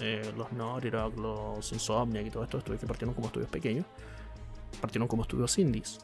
eh, 0.00 0.32
los 0.36 0.52
Naughty 0.52 0.90
Dog, 0.90 1.18
los 1.18 1.72
Insomniac 1.72 2.26
y 2.26 2.30
todos 2.30 2.44
estos 2.44 2.58
estudios 2.58 2.80
que 2.80 2.86
partieron 2.86 3.14
como 3.14 3.28
estudios 3.28 3.50
pequeños, 3.50 3.86
partieron 4.80 5.06
como 5.06 5.22
estudios 5.22 5.56
indies. 5.58 6.00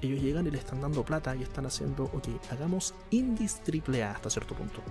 Ellos 0.00 0.20
llegan 0.20 0.46
y 0.46 0.50
le 0.50 0.58
están 0.58 0.80
dando 0.80 1.04
plata 1.04 1.36
y 1.36 1.42
están 1.42 1.66
haciendo, 1.66 2.04
ok, 2.04 2.28
hagamos 2.50 2.94
indies 3.10 3.62
triple 3.62 4.02
A 4.02 4.12
hasta 4.12 4.30
cierto 4.30 4.54
punto. 4.54 4.82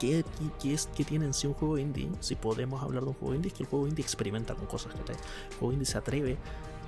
¿Qué, 0.00 0.24
qué, 0.24 0.46
qué 0.60 0.74
es 0.74 0.86
que 0.86 1.04
tiene 1.04 1.26
en 1.26 1.34
sí 1.34 1.46
un 1.46 1.52
juego 1.52 1.76
indie? 1.78 2.10
Si 2.20 2.34
podemos 2.34 2.82
hablar 2.82 3.02
de 3.02 3.10
un 3.10 3.14
juego 3.14 3.34
indie, 3.34 3.48
es 3.48 3.54
que 3.54 3.64
el 3.64 3.68
juego 3.68 3.86
indie 3.86 4.02
experimenta 4.02 4.54
con 4.54 4.66
cosas, 4.66 4.94
¿cachai? 4.94 5.14
El 5.50 5.56
juego 5.58 5.72
indie 5.74 5.86
se 5.86 5.98
atreve 5.98 6.38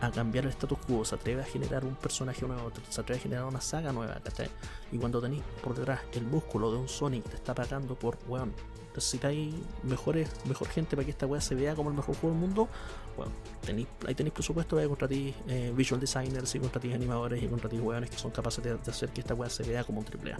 a 0.00 0.10
cambiar 0.10 0.46
el 0.46 0.50
status 0.50 0.78
quo, 0.86 1.04
se 1.04 1.14
atreve 1.14 1.42
a 1.42 1.44
generar 1.44 1.84
un 1.84 1.94
personaje 1.94 2.44
nuevo, 2.46 2.72
se 2.88 3.00
atreve 3.00 3.20
a 3.20 3.22
generar 3.22 3.44
una 3.44 3.60
saga 3.60 3.92
nueva, 3.92 4.18
¿cachai? 4.24 4.48
Y 4.90 4.98
cuando 4.98 5.20
tenéis 5.20 5.42
por 5.62 5.76
detrás 5.76 6.00
el 6.12 6.24
músculo 6.24 6.72
de 6.72 6.78
un 6.78 6.88
Sonic 6.88 7.24
te 7.28 7.36
está 7.36 7.54
pagando 7.54 7.94
por, 7.94 8.18
weón, 8.26 8.52
necesitáis 8.94 9.54
mejores, 9.82 10.28
mejor 10.44 10.68
gente 10.68 10.96
para 10.96 11.04
que 11.04 11.10
esta 11.10 11.26
weá 11.26 11.40
se 11.40 11.54
vea 11.54 11.74
como 11.74 11.90
el 11.90 11.96
mejor 11.96 12.16
juego 12.16 12.34
del 12.34 12.46
mundo, 12.46 12.68
bueno, 13.16 13.32
tenéis, 13.64 13.88
ahí 14.06 14.14
tenéis 14.14 14.32
presupuesto, 14.32 14.76
vais 14.76 14.86
a 14.86 14.88
contratar 14.88 15.18
eh, 15.18 15.72
visual 15.74 16.00
designers 16.00 16.54
y 16.54 16.58
contratar 16.58 16.92
animadores 16.92 17.42
y 17.42 17.46
contratar 17.46 17.80
weones 17.80 18.10
que 18.10 18.18
son 18.18 18.30
capaces 18.30 18.62
de, 18.64 18.74
de 18.74 18.90
hacer 18.90 19.10
que 19.10 19.20
esta 19.20 19.34
weá 19.34 19.50
se 19.50 19.62
vea 19.64 19.84
como 19.84 20.00
un 20.00 20.04
triple 20.04 20.32
A. 20.32 20.38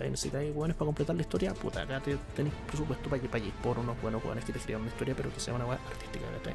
Necesitáis 0.00 0.54
weones 0.54 0.76
para 0.76 0.86
completar 0.86 1.16
la 1.16 1.22
historia, 1.22 1.54
puta, 1.54 1.82
acá 1.82 2.00
te, 2.00 2.16
tenéis 2.34 2.54
presupuesto 2.66 3.08
para 3.08 3.20
que 3.20 3.28
paguéis 3.28 3.54
por 3.62 3.78
unos 3.78 4.00
buenos 4.00 4.24
weones 4.24 4.44
que 4.44 4.52
te 4.52 4.58
escriban 4.58 4.82
una 4.82 4.90
historia, 4.90 5.14
pero 5.16 5.32
que 5.32 5.40
sea 5.40 5.54
una 5.54 5.66
weá 5.66 5.78
artística, 5.88 6.26
¿cachai? 6.38 6.54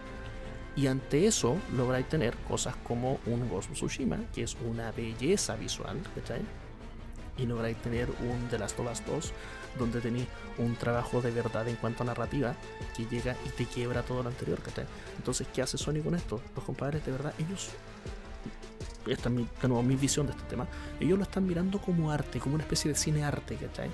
Y 0.78 0.86
ante 0.86 1.26
eso 1.26 1.58
lográis 1.76 2.08
tener 2.08 2.36
cosas 2.48 2.76
como 2.84 3.20
un 3.26 3.50
Ghost 3.50 3.72
of 3.72 3.78
Tsushima, 3.78 4.20
que 4.34 4.44
es 4.44 4.56
una 4.64 4.92
belleza 4.92 5.56
visual, 5.56 6.00
¿cachai? 6.14 6.42
Y 7.36 7.48
lográis 7.48 7.78
tener 7.78 8.08
un 8.10 8.48
The 8.50 8.60
Last 8.60 8.80
of 8.80 8.92
Us 8.92 9.04
2, 9.08 9.34
donde 9.78 10.02
tenéis 10.02 10.28
un 10.58 10.76
trabajo 10.76 11.22
de 11.22 11.32
verdad 11.32 11.68
en 11.68 11.76
cuanto 11.76 12.04
a 12.04 12.06
narrativa 12.06 12.56
que 12.96 13.06
llega 13.06 13.36
y 13.46 13.50
te 13.50 13.66
quiebra 13.66 14.02
todo 14.04 14.24
lo 14.24 14.30
anterior, 14.30 14.60
¿cachai? 14.62 14.86
Entonces, 15.18 15.48
¿qué 15.54 15.62
hace 15.62 15.78
Sony 15.78 16.02
con 16.04 16.16
esto? 16.16 16.42
Los 16.56 16.64
compadres, 16.66 17.06
de 17.06 17.12
verdad, 17.12 17.34
ellos. 17.40 17.70
Esta 19.06 19.30
es 19.30 19.36
mi, 19.36 19.48
nuevo, 19.64 19.82
mi 19.84 19.96
visión 19.96 20.26
de 20.28 20.34
este 20.34 20.44
tema. 20.44 20.68
Ellos 21.00 21.18
lo 21.18 21.24
están 21.24 21.46
mirando 21.48 21.80
como 21.80 22.12
arte, 22.12 22.40
como 22.40 22.56
una 22.56 22.64
especie 22.64 22.92
de 22.92 22.98
cine 22.98 23.24
arte, 23.24 23.56
¿cachai? 23.56 23.90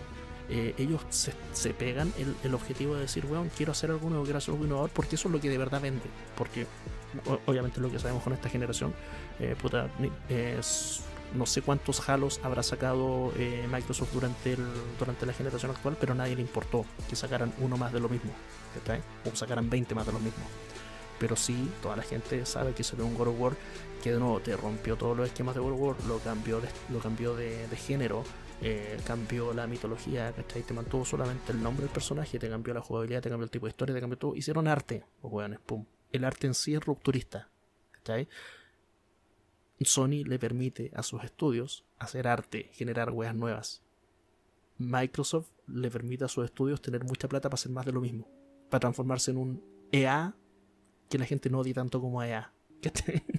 Eh, 0.50 0.74
ellos 0.78 1.02
se, 1.10 1.34
se 1.54 1.74
pegan 1.74 2.12
el, 2.18 2.36
el 2.44 2.54
objetivo 2.54 2.96
de 2.96 3.02
decir, 3.02 3.26
weón, 3.26 3.50
quiero 3.56 3.72
hacer 3.72 3.92
algo 3.92 4.10
nuevo, 4.10 4.24
quiero 4.24 4.40
hacer 4.40 4.54
algo 4.54 4.66
innovador, 4.66 4.90
porque 4.90 5.16
eso 5.16 5.28
es 5.28 5.34
lo 5.34 5.40
que 5.40 5.50
de 5.50 5.58
verdad 5.58 5.82
vende. 5.82 6.06
Porque, 6.36 6.66
obviamente, 7.46 7.80
lo 7.80 7.92
que 7.92 8.00
sabemos 8.00 8.24
con 8.24 8.34
esta 8.34 8.50
generación, 8.50 8.94
eh, 9.40 9.56
puta, 9.62 9.88
es- 10.30 11.04
no 11.36 11.46
sé 11.46 11.62
cuántos 11.62 12.08
halos 12.10 12.40
habrá 12.44 12.64
sacado 12.64 13.34
eh, 13.38 13.68
Microsoft 13.72 14.14
durante, 14.14 14.54
el, 14.54 14.66
durante 15.00 15.26
la 15.26 15.34
generación 15.34 15.72
actual, 15.72 15.98
pero 16.00 16.14
a 16.14 16.16
nadie 16.16 16.36
le 16.36 16.42
importó 16.42 16.86
que 17.10 17.16
sacaran 17.16 17.54
uno 17.60 17.78
más 17.78 17.92
de 17.94 18.00
lo 18.00 18.10
mismo, 18.10 18.32
¿cachai? 18.76 19.02
O 19.32 19.36
sacaran 19.36 19.70
20 19.70 19.96
más 19.96 20.06
de 20.06 20.14
lo 20.14 20.20
mismo. 20.20 20.44
Pero 21.20 21.36
sí, 21.36 21.72
toda 21.82 21.96
la 21.96 22.04
gente 22.04 22.46
sabe 22.46 22.74
que 22.74 22.84
salió 22.84 23.06
un 23.06 23.16
God 23.16 23.30
of 23.30 23.40
War 23.40 23.54
que 24.04 24.12
de 24.12 24.20
nuevo 24.20 24.42
te 24.42 24.56
rompió 24.58 24.98
todos 24.98 25.16
los 25.16 25.28
esquemas 25.28 25.56
de 25.56 25.62
God 25.62 25.72
of 25.72 25.80
War, 25.80 25.96
lo 26.08 26.20
cambió 26.20 26.60
de, 26.60 26.68
lo 26.92 27.00
cambió 27.00 27.36
de, 27.36 27.68
de 27.68 27.76
género, 27.78 28.24
eh, 28.62 28.98
cambió 29.06 29.54
la 29.54 29.68
mitología, 29.68 30.32
¿cachai? 30.32 30.64
Te 30.64 30.74
mantuvo 30.74 31.06
solamente 31.06 31.52
el 31.52 31.62
nombre 31.62 31.86
del 31.86 31.94
personaje, 31.94 32.40
te 32.40 32.50
cambió 32.50 32.74
la 32.74 32.82
jugabilidad, 32.82 33.22
te 33.22 33.30
cambió 33.30 33.46
el 33.46 33.52
tipo 33.52 33.66
de 33.66 33.72
historia, 33.72 33.96
te 33.96 34.02
cambió 34.02 34.18
todo. 34.18 34.36
Hicieron 34.36 34.68
arte, 34.68 35.06
los 35.22 35.32
weones, 35.32 35.60
pum. 35.60 35.86
El 36.12 36.24
arte 36.24 36.48
en 36.48 36.54
sí 36.54 36.74
es 36.74 36.84
rupturista, 36.84 37.50
¿cachai? 37.92 38.28
Sony 39.86 40.24
le 40.26 40.40
permite 40.40 40.92
a 40.96 41.04
sus 41.04 41.24
estudios 41.24 41.86
hacer 41.98 42.28
arte, 42.28 42.70
generar 42.74 43.12
weas 43.12 43.36
nuevas. 43.36 43.82
Microsoft 44.78 45.50
le 45.68 45.90
permite 45.90 46.26
a 46.26 46.28
sus 46.28 46.46
estudios 46.46 46.82
tener 46.82 47.04
mucha 47.04 47.28
plata 47.28 47.50
para 47.50 47.56
hacer 47.56 47.72
más 47.72 47.86
de 47.86 47.92
lo 47.94 48.02
mismo. 48.02 48.28
Para 48.70 48.82
transformarse 48.82 49.32
en 49.32 49.38
un 49.38 49.64
EA 49.92 50.36
que 51.10 51.18
la 51.18 51.26
gente 51.26 51.50
no 51.50 51.60
odie 51.60 51.74
tanto 51.74 52.02
como 52.02 52.22
EA. 52.24 52.52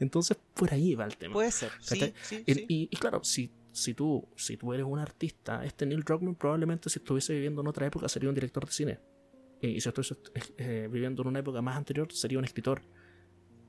Entonces, 0.00 0.36
por 0.54 0.72
ahí 0.72 0.94
va 0.94 1.04
el 1.04 1.16
tema. 1.16 1.32
Puede 1.34 1.50
ser. 1.50 1.70
Sí, 1.80 1.98
¿Cachai? 1.98 2.14
sí, 2.22 2.44
El- 2.46 2.56
sí. 2.56 2.64
y, 2.68 2.88
y 2.90 2.96
claro, 2.96 3.22
si, 3.24 3.50
si 3.70 3.94
tú, 3.94 4.26
si 4.36 4.56
tú 4.56 4.72
eres 4.72 4.84
un 4.86 4.98
artista, 4.98 5.64
este 5.64 5.86
Neil 5.86 6.02
Druckmann 6.02 6.34
probablemente 6.34 6.90
si 6.90 6.98
estuviese 6.98 7.32
viviendo 7.34 7.60
en 7.62 7.68
otra 7.68 7.86
época 7.86 8.08
sería 8.08 8.28
un 8.28 8.34
director 8.34 8.64
de 8.66 8.72
cine. 8.72 9.00
Y 9.60 9.80
si 9.80 9.88
estuviese 9.88 10.16
eh, 10.58 10.88
viviendo 10.90 11.22
en 11.22 11.28
una 11.28 11.38
época 11.38 11.62
más 11.62 11.76
anterior 11.76 12.12
sería 12.12 12.38
un 12.38 12.44
escritor. 12.44 12.82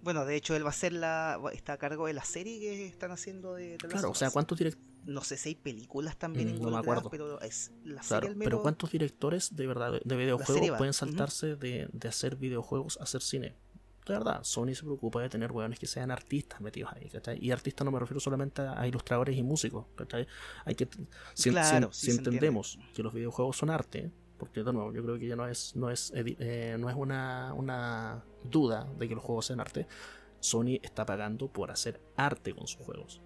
Bueno, 0.03 0.25
de 0.25 0.35
hecho 0.35 0.55
él 0.55 0.65
va 0.65 0.69
a 0.69 0.73
ser 0.73 0.93
la 0.93 1.39
está 1.53 1.73
a 1.73 1.77
cargo 1.77 2.07
de 2.07 2.13
la 2.13 2.23
serie 2.25 2.59
que 2.59 2.85
están 2.87 3.11
haciendo 3.11 3.53
de, 3.55 3.69
de 3.71 3.77
Claro, 3.77 4.11
o 4.11 4.15
sea, 4.15 4.29
¿cuántos 4.31 4.57
directores 4.59 4.93
no 5.05 5.21
sé 5.21 5.35
si 5.37 5.49
hay 5.49 5.55
películas 5.55 6.17
también 6.17 6.57
Mm, 6.57 6.61
no 6.61 6.71
me 6.71 6.77
acuerdo. 6.77 7.09
pero 7.09 7.41
es 7.41 7.71
la 7.83 8.01
serie 8.01 8.19
Claro, 8.19 8.27
al 8.29 8.37
pero 8.37 8.61
¿cuántos 8.61 8.91
directores 8.91 9.55
de 9.55 9.67
verdad 9.67 9.91
de 9.91 9.99
serie 9.99 10.17
videojuegos 10.17 10.77
pueden 10.77 10.93
saltarse 10.93 11.55
de, 11.55 11.89
de 11.91 12.07
hacer 12.07 12.35
videojuegos 12.37 12.97
a 12.99 13.03
hacer 13.03 13.21
cine? 13.21 13.53
De 14.05 14.13
verdad, 14.13 14.43
Sony 14.43 14.73
se 14.75 14.83
preocupa 14.83 15.21
de 15.21 15.29
tener 15.29 15.51
weones 15.51 15.79
que 15.79 15.87
sean 15.87 16.11
artistas 16.11 16.59
metidos 16.59 16.91
ahí, 16.93 17.09
¿cachai? 17.09 17.37
Y 17.41 17.51
artistas 17.51 17.85
no 17.85 17.91
me 17.91 17.99
refiero 17.99 18.19
solamente 18.19 18.61
a, 18.61 18.85
ilustradores 18.85 19.37
y 19.37 19.43
músicos, 19.43 19.85
¿cachai? 19.95 20.27
Hay 20.65 20.75
que, 20.75 20.89
si, 21.33 21.51
Claro, 21.51 21.89
si- 21.93 21.99
sí 21.99 21.99
si 21.99 22.11
se 22.11 22.17
entiende. 22.17 22.47
entendemos 22.47 22.79
que 22.93 23.01
los 23.01 23.13
videojuegos 23.13 23.55
son 23.55 23.69
arte, 23.69 24.11
porque 24.43 24.63
de 24.63 24.73
nuevo, 24.73 24.93
yo 24.93 25.03
creo 25.03 25.17
que 25.19 25.27
ya 25.27 25.35
no 25.35 25.47
es, 25.47 25.75
no 25.75 25.89
es, 25.89 26.11
eh, 26.15 26.75
no 26.79 26.89
es 26.89 26.95
una, 26.95 27.53
una 27.55 28.23
duda 28.43 28.91
de 28.97 29.07
que 29.07 29.15
los 29.15 29.23
juegos 29.23 29.45
sean 29.47 29.59
arte, 29.59 29.87
Sony 30.39 30.79
está 30.83 31.05
pagando 31.05 31.47
por 31.51 31.71
hacer 31.71 32.01
arte 32.17 32.53
con 32.53 32.67
sus 32.67 32.81
juegos. 32.85 33.21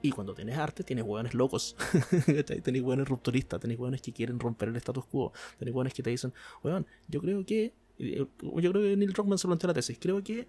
Y 0.00 0.12
cuando 0.12 0.34
tienes 0.34 0.56
arte, 0.56 0.84
tienes 0.84 1.04
hueones 1.04 1.34
locos. 1.34 1.74
Tenés 2.62 2.82
hueones 2.82 3.08
rupturistas, 3.08 3.58
tenés 3.58 3.78
hueones 3.78 4.00
que 4.00 4.12
quieren 4.12 4.38
romper 4.38 4.68
el 4.68 4.76
status 4.76 5.04
quo. 5.06 5.32
Tenés 5.58 5.74
hueones 5.74 5.92
que 5.92 6.04
te 6.04 6.10
dicen, 6.10 6.32
hueón, 6.62 6.86
yo 7.08 7.20
creo 7.20 7.44
que. 7.44 7.74
eh, 7.98 8.26
Yo 8.40 8.70
creo 8.70 8.72
que 8.82 8.96
Neil 8.96 9.12
Druckmann 9.12 9.38
se 9.38 9.48
planteó 9.48 9.66
la 9.66 9.74
tesis. 9.74 9.98
Creo 10.00 10.22
que 10.22 10.46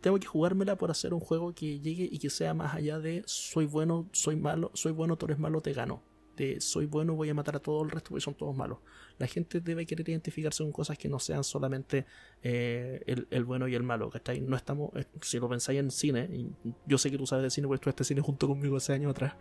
tengo 0.00 0.18
que 0.18 0.26
jugármela 0.26 0.76
por 0.76 0.90
hacer 0.90 1.14
un 1.14 1.20
juego 1.20 1.54
que 1.54 1.80
llegue 1.80 2.06
y 2.10 2.18
que 2.18 2.28
sea 2.28 2.52
más 2.52 2.74
allá 2.74 2.98
de 2.98 3.22
soy 3.26 3.64
bueno, 3.66 4.08
soy 4.12 4.36
malo, 4.36 4.70
soy 4.74 4.92
bueno, 4.92 5.16
tú 5.16 5.24
eres 5.26 5.38
malo, 5.38 5.62
te 5.62 5.72
gano. 5.72 6.02
De 6.36 6.60
soy 6.60 6.86
bueno, 6.86 7.14
voy 7.14 7.30
a 7.30 7.34
matar 7.34 7.56
a 7.56 7.60
todo 7.60 7.82
el 7.82 7.90
resto 7.90 8.10
porque 8.10 8.22
son 8.22 8.34
todos 8.34 8.56
malos. 8.56 8.78
La 9.18 9.26
gente 9.26 9.60
debe 9.60 9.86
querer 9.86 10.08
identificarse 10.08 10.62
con 10.62 10.72
cosas 10.72 10.98
que 10.98 11.08
no 11.08 11.18
sean 11.18 11.44
solamente 11.44 12.06
eh, 12.42 13.02
el, 13.06 13.26
el 13.30 13.44
bueno 13.44 13.68
y 13.68 13.74
el 13.74 13.82
malo, 13.82 14.10
¿cachai? 14.10 14.40
No 14.40 14.56
estamos, 14.56 14.90
eh, 14.96 15.04
si 15.20 15.38
lo 15.38 15.48
pensáis 15.48 15.78
en 15.80 15.90
cine, 15.90 16.28
y 16.32 16.50
yo 16.86 16.98
sé 16.98 17.10
que 17.10 17.18
tú 17.18 17.26
sabes 17.26 17.44
de 17.44 17.50
cine 17.50 17.66
porque 17.68 17.82
tú 17.84 17.90
este 17.90 18.04
cine 18.04 18.20
junto 18.20 18.48
conmigo 18.48 18.76
hace 18.76 18.92
años 18.92 19.10
atrás, 19.10 19.34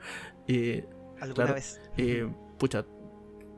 eh, 0.48 0.86
alguna 1.20 1.36
claro, 1.36 1.54
vez. 1.56 1.82
eh, 1.98 2.28
pucha, 2.60 2.86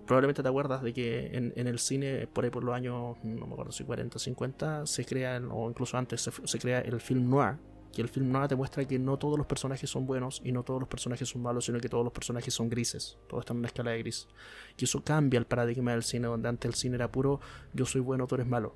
probablemente 0.06 0.42
te 0.44 0.50
acuerdas 0.50 0.82
de 0.84 0.94
que 0.94 1.28
en, 1.36 1.54
en 1.56 1.68
el 1.68 1.80
cine, 1.80 2.28
por 2.28 2.44
ahí 2.44 2.50
por 2.52 2.64
los 2.64 2.76
años, 2.76 3.18
no 3.24 3.48
me 3.48 3.54
acuerdo 3.54 3.72
si 3.72 3.84
40, 3.84 4.20
50, 4.20 4.86
se 4.86 5.06
crea, 5.06 5.42
o 5.52 5.70
incluso 5.70 5.98
antes, 5.98 6.22
se, 6.22 6.32
se 6.32 6.60
crea 6.60 6.80
el 6.82 7.02
film 7.02 7.30
noir. 7.30 7.58
Que 7.96 8.02
el 8.02 8.10
film 8.10 8.30
noir 8.30 8.50
te 8.50 8.58
muestra 8.58 8.84
que 8.84 9.00
no 9.00 9.18
todos 9.18 9.38
los 9.38 9.48
personajes 9.48 9.90
son 9.90 10.06
buenos 10.06 10.42
y 10.44 10.52
no 10.52 10.64
todos 10.64 10.82
los 10.82 10.90
personajes 10.90 11.30
son 11.30 11.42
malos, 11.42 11.64
sino 11.64 11.80
que 11.80 11.88
todos 11.88 12.04
los 12.04 12.12
personajes 12.12 12.54
son 12.54 12.68
grises. 12.68 13.18
Todos 13.30 13.44
están 13.44 13.56
en 13.56 13.60
una 13.60 13.68
escala 13.68 13.92
de 13.92 14.00
gris. 14.00 14.28
Y 14.78 14.84
eso 14.84 15.02
cambia 15.02 15.38
el 15.38 15.46
paradigma 15.46 15.92
del 15.92 16.04
cine, 16.04 16.28
donde 16.28 16.50
antes 16.50 16.68
el 16.68 16.76
cine 16.76 16.96
era 16.96 17.10
puro 17.10 17.40
yo 17.72 17.86
soy 17.86 18.02
bueno, 18.02 18.28
tú 18.28 18.36
eres 18.36 18.48
malo. 18.48 18.76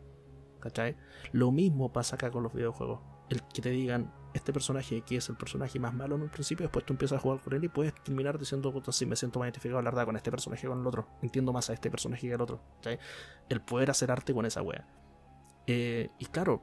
¿Cachai? 0.62 0.96
Lo 1.34 1.52
mismo 1.52 1.92
pasa 1.92 2.16
acá 2.16 2.32
con 2.32 2.44
los 2.44 2.54
videojuegos. 2.54 3.02
El 3.30 3.42
que 3.44 3.62
te 3.62 3.72
digan, 3.72 4.10
este 4.34 4.54
personaje 4.54 5.02
que 5.02 5.18
es 5.18 5.28
el 5.28 5.36
personaje 5.36 5.80
más 5.80 5.94
malo 5.94 6.16
en 6.16 6.22
un 6.22 6.30
principio, 6.30 6.64
después 6.64 6.86
tú 6.86 6.94
empiezas 6.94 7.18
a 7.18 7.22
jugar 7.22 7.42
con 7.42 7.52
él 7.52 7.64
y 7.66 7.68
puedes 7.68 7.94
terminar 8.02 8.40
diciendo, 8.40 8.74
sí, 8.90 9.06
me 9.06 9.18
siento 9.18 9.40
más 9.40 9.48
identificado, 9.48 9.82
la 9.82 9.92
verdad, 9.92 10.06
con 10.06 10.16
este 10.16 10.32
personaje 10.32 10.66
con 10.66 10.80
el 10.80 10.88
otro. 10.88 11.10
Entiendo 11.22 11.52
más 11.52 11.70
a 11.70 11.74
este 11.74 11.92
personaje 11.92 12.26
que 12.26 12.34
al 12.34 12.42
otro. 12.42 12.62
¿cachai? 12.78 13.00
El 13.50 13.60
poder 13.60 13.90
hacer 13.92 14.12
arte 14.12 14.34
con 14.34 14.46
esa 14.46 14.62
wea. 14.62 14.88
Eh, 15.68 16.10
y 16.20 16.26
claro, 16.28 16.62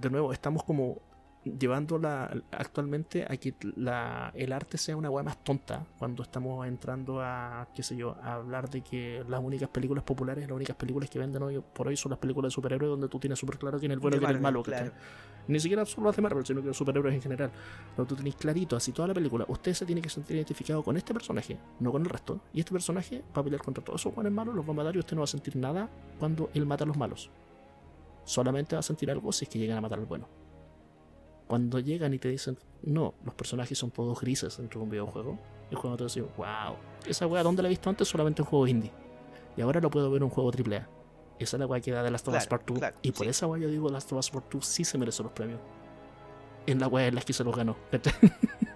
de 0.00 0.10
nuevo, 0.10 0.32
estamos 0.32 0.64
como 0.64 1.00
llevándola 1.44 2.30
actualmente 2.52 3.24
a 3.28 3.36
que 3.36 3.54
la, 3.76 4.30
el 4.34 4.52
arte 4.52 4.78
sea 4.78 4.96
una 4.96 5.10
wea 5.10 5.24
más 5.24 5.42
tonta 5.42 5.84
cuando 5.98 6.22
estamos 6.22 6.66
entrando 6.66 7.20
a, 7.20 7.68
qué 7.74 7.82
sé 7.82 7.96
yo, 7.96 8.16
a 8.22 8.34
hablar 8.34 8.70
de 8.70 8.82
que 8.82 9.24
las 9.28 9.42
únicas 9.42 9.68
películas 9.68 10.04
populares, 10.04 10.46
las 10.46 10.54
únicas 10.54 10.76
películas 10.76 11.10
que 11.10 11.18
venden 11.18 11.42
hoy 11.42 11.60
por 11.72 11.88
hoy 11.88 11.96
son 11.96 12.10
las 12.10 12.18
películas 12.18 12.50
de 12.50 12.54
superhéroes 12.54 12.90
donde 12.90 13.08
tú 13.08 13.18
tienes 13.18 13.38
súper 13.38 13.58
claro 13.58 13.78
quién 13.78 13.90
es 13.90 13.96
el 13.96 14.00
bueno 14.00 14.16
y 14.16 14.20
quién 14.20 14.30
es 14.30 14.36
el 14.36 14.42
malo. 14.42 14.62
Ni 15.48 15.58
siquiera 15.58 15.84
solo 15.84 16.06
las 16.06 16.16
de 16.16 16.22
Marvel, 16.22 16.46
sino 16.46 16.60
que 16.60 16.68
los 16.68 16.76
superhéroes 16.76 17.14
en 17.14 17.22
general. 17.22 17.50
Donde 17.96 18.08
tú 18.08 18.14
tenéis 18.14 18.36
clarito, 18.36 18.76
así 18.76 18.92
toda 18.92 19.08
la 19.08 19.14
película, 19.14 19.44
usted 19.48 19.74
se 19.74 19.84
tiene 19.84 20.00
que 20.00 20.08
sentir 20.08 20.36
identificado 20.36 20.84
con 20.84 20.96
este 20.96 21.12
personaje, 21.12 21.58
no 21.80 21.90
con 21.90 22.02
el 22.02 22.08
resto. 22.08 22.40
Y 22.52 22.60
este 22.60 22.70
personaje 22.72 23.24
va 23.36 23.40
a 23.40 23.44
pelear 23.44 23.60
contra 23.60 23.82
todos 23.82 24.00
esos 24.00 24.14
buenos 24.14 24.32
malos, 24.32 24.54
los 24.54 24.64
va 24.64 24.70
a 24.70 24.74
matar 24.74 24.94
y 24.94 25.00
usted 25.00 25.16
no 25.16 25.22
va 25.22 25.24
a 25.24 25.28
sentir 25.28 25.56
nada 25.56 25.90
cuando 26.20 26.50
él 26.54 26.64
mata 26.64 26.84
a 26.84 26.86
los 26.86 26.96
malos. 26.96 27.30
Solamente 28.24 28.76
va 28.76 28.80
a 28.80 28.84
sentir 28.84 29.10
algo 29.10 29.32
si 29.32 29.44
es 29.44 29.48
que 29.48 29.58
llegan 29.58 29.78
a 29.78 29.80
matar 29.80 29.98
al 29.98 30.06
bueno. 30.06 30.41
Cuando 31.52 31.80
llegan 31.80 32.14
y 32.14 32.18
te 32.18 32.30
dicen, 32.30 32.56
no, 32.82 33.12
los 33.26 33.34
personajes 33.34 33.76
son 33.76 33.90
todos 33.90 34.18
grises 34.18 34.56
dentro 34.56 34.80
de 34.80 34.84
un 34.84 34.90
videojuego, 34.90 35.38
es 35.70 35.78
cuando 35.78 35.98
te 35.98 36.04
dices, 36.04 36.24
wow, 36.38 36.76
esa 37.06 37.26
wea, 37.26 37.42
¿dónde 37.42 37.60
la 37.60 37.68
he 37.68 37.72
visto 37.72 37.90
antes? 37.90 38.08
Solamente 38.08 38.40
en 38.40 38.46
juegos 38.46 38.70
indie. 38.70 38.90
Y 39.54 39.60
ahora 39.60 39.78
lo 39.78 39.90
puedo 39.90 40.10
ver 40.10 40.16
en 40.16 40.22
un 40.22 40.30
juego 40.30 40.50
AAA. 40.50 40.88
Esa 41.38 41.56
es 41.56 41.60
la 41.60 41.66
wea 41.66 41.82
que 41.82 41.90
da 41.90 42.02
de 42.02 42.10
Last 42.10 42.26
of 42.26 42.34
Us 42.34 42.46
Part 42.46 42.66
2. 42.66 42.78
claro, 42.78 42.96
y 43.02 43.12
por 43.12 43.26
sí. 43.26 43.28
esa 43.28 43.46
wea 43.46 43.60
yo 43.60 43.68
digo, 43.68 43.90
Last 43.90 44.10
of 44.12 44.20
Us 44.20 44.30
Part 44.30 44.50
2 44.50 44.64
sí 44.64 44.82
se 44.82 44.96
merece 44.96 45.22
los 45.22 45.32
premios. 45.32 45.60
En 46.64 46.80
la 46.80 46.88
wea 46.88 47.08
en 47.08 47.16
las 47.16 47.26
que 47.26 47.34
se 47.34 47.44
los 47.44 47.54
ganó. 47.54 47.76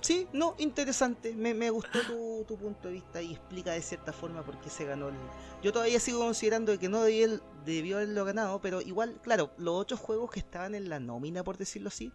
Sí, 0.00 0.28
no, 0.32 0.54
interesante. 0.58 1.34
Me, 1.34 1.54
me 1.54 1.70
gustó 1.70 2.00
tu, 2.02 2.44
tu 2.46 2.56
punto 2.56 2.88
de 2.88 2.94
vista 2.94 3.20
y 3.20 3.32
explica 3.32 3.72
de 3.72 3.82
cierta 3.82 4.12
forma 4.12 4.42
por 4.42 4.58
qué 4.60 4.70
se 4.70 4.84
ganó 4.84 5.08
el. 5.08 5.14
Yo 5.62 5.72
todavía 5.72 5.98
sigo 5.98 6.20
considerando 6.20 6.78
que 6.78 6.88
no 6.88 7.02
debió, 7.02 7.40
debió 7.74 7.96
haberlo 7.96 8.24
ganado, 8.24 8.60
pero 8.60 8.80
igual, 8.80 9.18
claro, 9.22 9.50
los 9.58 9.74
otros 9.74 10.00
juegos 10.00 10.30
que 10.30 10.40
estaban 10.40 10.74
en 10.74 10.88
la 10.88 10.98
nómina, 11.00 11.42
por 11.44 11.56
decirlo 11.56 11.88
así, 11.88 12.12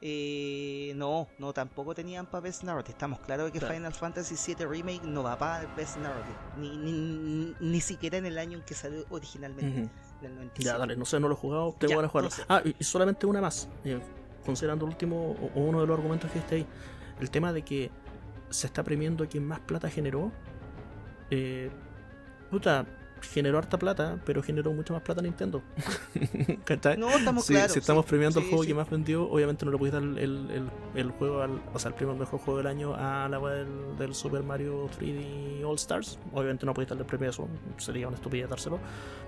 eh, 0.00 0.92
no, 0.94 1.26
no, 1.38 1.52
tampoco 1.52 1.92
tenían 1.94 2.26
para 2.26 2.42
Best 2.42 2.62
Narrative. 2.62 2.92
Estamos 2.92 3.18
claros 3.20 3.46
de 3.46 3.52
que 3.52 3.58
Claro. 3.58 3.74
Final 3.74 3.92
Fantasy 3.94 4.36
VII 4.54 4.66
Remake 4.66 5.02
no 5.04 5.24
va 5.24 5.36
para 5.36 5.66
Best 5.74 5.96
Narrative, 5.96 6.36
ni, 6.56 6.76
ni, 6.76 6.92
ni, 6.92 7.54
ni 7.58 7.80
siquiera 7.80 8.16
en 8.18 8.26
el 8.26 8.38
año 8.38 8.58
en 8.58 8.64
que 8.64 8.74
salió 8.74 9.04
originalmente, 9.10 9.80
Ujú. 9.82 9.90
en 10.20 10.26
el 10.26 10.34
97. 10.36 10.62
Ya, 10.64 10.78
dale, 10.78 10.96
no 10.96 11.04
sé, 11.04 11.18
no 11.18 11.26
lo 11.28 11.34
he 11.34 11.36
jugado, 11.36 11.74
tengo 11.80 11.96
ganas 11.96 12.04
de 12.04 12.08
jugarlo. 12.08 12.30
entonces. 12.30 12.46
Ah, 12.48 12.62
y, 12.78 12.84
solamente 12.84 13.26
una 13.26 13.40
más. 13.40 13.68
eh, 13.84 14.00
considerando 14.46 14.84
el 14.86 14.92
último, 14.92 15.32
o, 15.32 15.50
o 15.54 15.60
uno 15.64 15.80
de 15.80 15.86
los 15.88 15.96
argumentos 15.98 16.30
que 16.30 16.38
está 16.38 16.54
ahí, 16.54 16.66
el 17.20 17.30
tema 17.30 17.52
de 17.52 17.62
que 17.62 17.90
se 18.50 18.66
está 18.68 18.82
premiando 18.82 19.24
a 19.24 19.26
quien 19.26 19.44
más 19.46 19.60
plata 19.60 19.90
generó. 19.90 20.30
Eh, 21.30 21.70
puta, 22.50 22.86
generó 23.22 23.58
harta 23.58 23.78
plata, 23.78 24.18
pero 24.24 24.42
generó 24.42 24.72
mucha 24.72 24.92
más 24.92 25.02
plata 25.02 25.22
Nintendo. 25.22 25.62
¿Cachai? 26.64 26.96
No, 26.96 27.08
estamos 27.10 27.44
Si, 27.44 27.52
claros. 27.52 27.72
si 27.72 27.78
estamos 27.78 28.04
sí, 28.04 28.08
premiando 28.10 28.38
el 28.40 28.44
sí, 28.44 28.50
juego 28.50 28.62
sí. 28.64 28.68
que 28.68 28.74
más 28.74 28.90
vendió, 28.90 29.28
obviamente 29.28 29.64
no 29.64 29.70
le 29.72 29.78
puedes 29.78 29.92
dar 29.92 30.02
el, 30.02 30.18
el, 30.18 30.50
el- 30.50 30.70
el 30.94 31.10
juego 31.12 31.42
al, 31.42 31.60
o 31.72 31.78
sea, 31.78 31.90
el 31.90 32.08
al 32.08 32.16
mejor 32.16 32.40
juego 32.40 32.58
del 32.58 32.66
año 32.66 32.94
a 32.94 33.28
la 33.28 33.38
del, 33.38 33.96
del 33.98 34.14
Super 34.14 34.42
Mario 34.42 34.88
3D 34.98 35.64
All 35.64 35.76
Stars. 35.76 36.18
Obviamente 36.32 36.66
no 36.66 36.74
podéis 36.74 36.88
darle 36.90 37.02
el 37.02 37.06
premio 37.06 37.28
a 37.28 37.30
eso, 37.30 37.48
sería 37.76 38.08
una 38.08 38.16
estupidez 38.16 38.48
dárselo. 38.48 38.78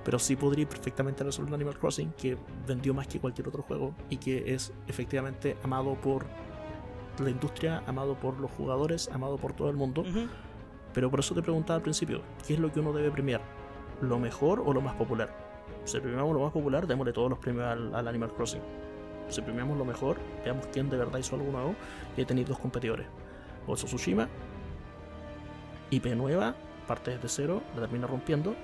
Pero 0.04 0.18
sí 0.18 0.36
podría 0.36 0.68
perfectamente 0.68 1.22
al 1.22 1.28
Animal 1.54 1.78
Crossing, 1.78 2.12
que 2.12 2.36
vendió 2.66 2.94
más 2.94 3.06
que 3.06 3.20
cualquier 3.20 3.48
otro 3.48 3.62
juego 3.62 3.94
y 4.08 4.16
que 4.16 4.54
es 4.54 4.72
efectivamente 4.88 5.56
amado 5.62 5.94
por 5.94 6.24
la 7.22 7.30
industria, 7.30 7.82
amado 7.86 8.14
por 8.14 8.38
los 8.40 8.50
jugadores, 8.52 9.08
amado 9.12 9.36
por 9.36 9.52
todo 9.52 9.68
el 9.70 9.76
mundo. 9.76 10.00
Ujú. 10.02 10.26
Pero 10.92 11.10
por 11.10 11.20
eso 11.20 11.34
te 11.34 11.42
preguntaba 11.42 11.76
al 11.76 11.82
principio, 11.82 12.22
¿qué 12.46 12.54
es 12.54 12.60
lo 12.60 12.72
que 12.72 12.80
uno 12.80 12.92
debe 12.92 13.10
premiar? 13.10 13.40
¿Lo 14.00 14.18
mejor 14.18 14.62
o 14.64 14.72
lo 14.72 14.80
más 14.80 14.94
popular? 14.94 15.34
Si 15.84 15.98
premiamos 16.00 16.34
lo 16.34 16.40
más 16.40 16.52
popular, 16.52 16.86
démosle 16.86 17.12
todos 17.12 17.30
los 17.30 17.38
premios 17.38 17.66
al, 17.66 17.94
al 17.94 18.08
Animal 18.08 18.32
Crossing. 18.34 18.62
Si 19.28 19.40
premiamos 19.42 19.78
lo 19.78 19.84
mejor, 19.84 20.18
veamos 20.44 20.66
quién 20.72 20.90
de 20.90 20.96
verdad 20.96 21.18
hizo 21.18 21.36
algo 21.36 21.50
nuevo. 21.52 21.74
Y 22.16 22.20
ahí 22.20 22.26
tenéis 22.26 22.48
dos 22.48 22.58
competidores. 22.58 23.06
Of 23.66 23.84
Tsushima, 23.84 24.28
IP 25.90 26.06
nueva, 26.16 26.54
parte 26.86 27.12
desde 27.12 27.28
cero, 27.28 27.62
la 27.74 27.82
termina 27.82 28.06
rompiendo. 28.06 28.54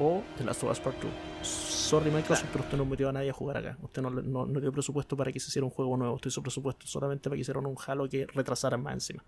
O 0.00 0.22
The 0.36 0.44
Last 0.44 0.62
of 0.62 0.70
Us 0.70 0.78
Part 0.78 0.96
2. 1.02 1.10
Sorry 1.46 2.08
Microsoft, 2.10 2.48
pero 2.52 2.62
usted 2.62 2.78
no 2.78 2.84
metió 2.84 3.08
a 3.08 3.12
nadie 3.12 3.30
a 3.30 3.32
jugar 3.32 3.56
acá. 3.56 3.76
Usted 3.82 4.00
no, 4.00 4.10
le- 4.10 4.22
no, 4.22 4.46
no 4.46 4.60
dio 4.60 4.70
presupuesto 4.70 5.16
para 5.16 5.32
que 5.32 5.40
se 5.40 5.48
hiciera 5.48 5.64
un 5.64 5.72
juego 5.72 5.96
nuevo. 5.96 6.14
Usted 6.14 6.28
hizo 6.28 6.40
presupuesto 6.40 6.86
solamente 6.86 7.28
para 7.28 7.34
que 7.36 7.40
hicieran 7.40 7.66
un 7.66 7.74
Halo 7.84 8.08
que 8.08 8.26
retrasaran 8.32 8.80
más 8.80 8.94
encima. 8.94 9.24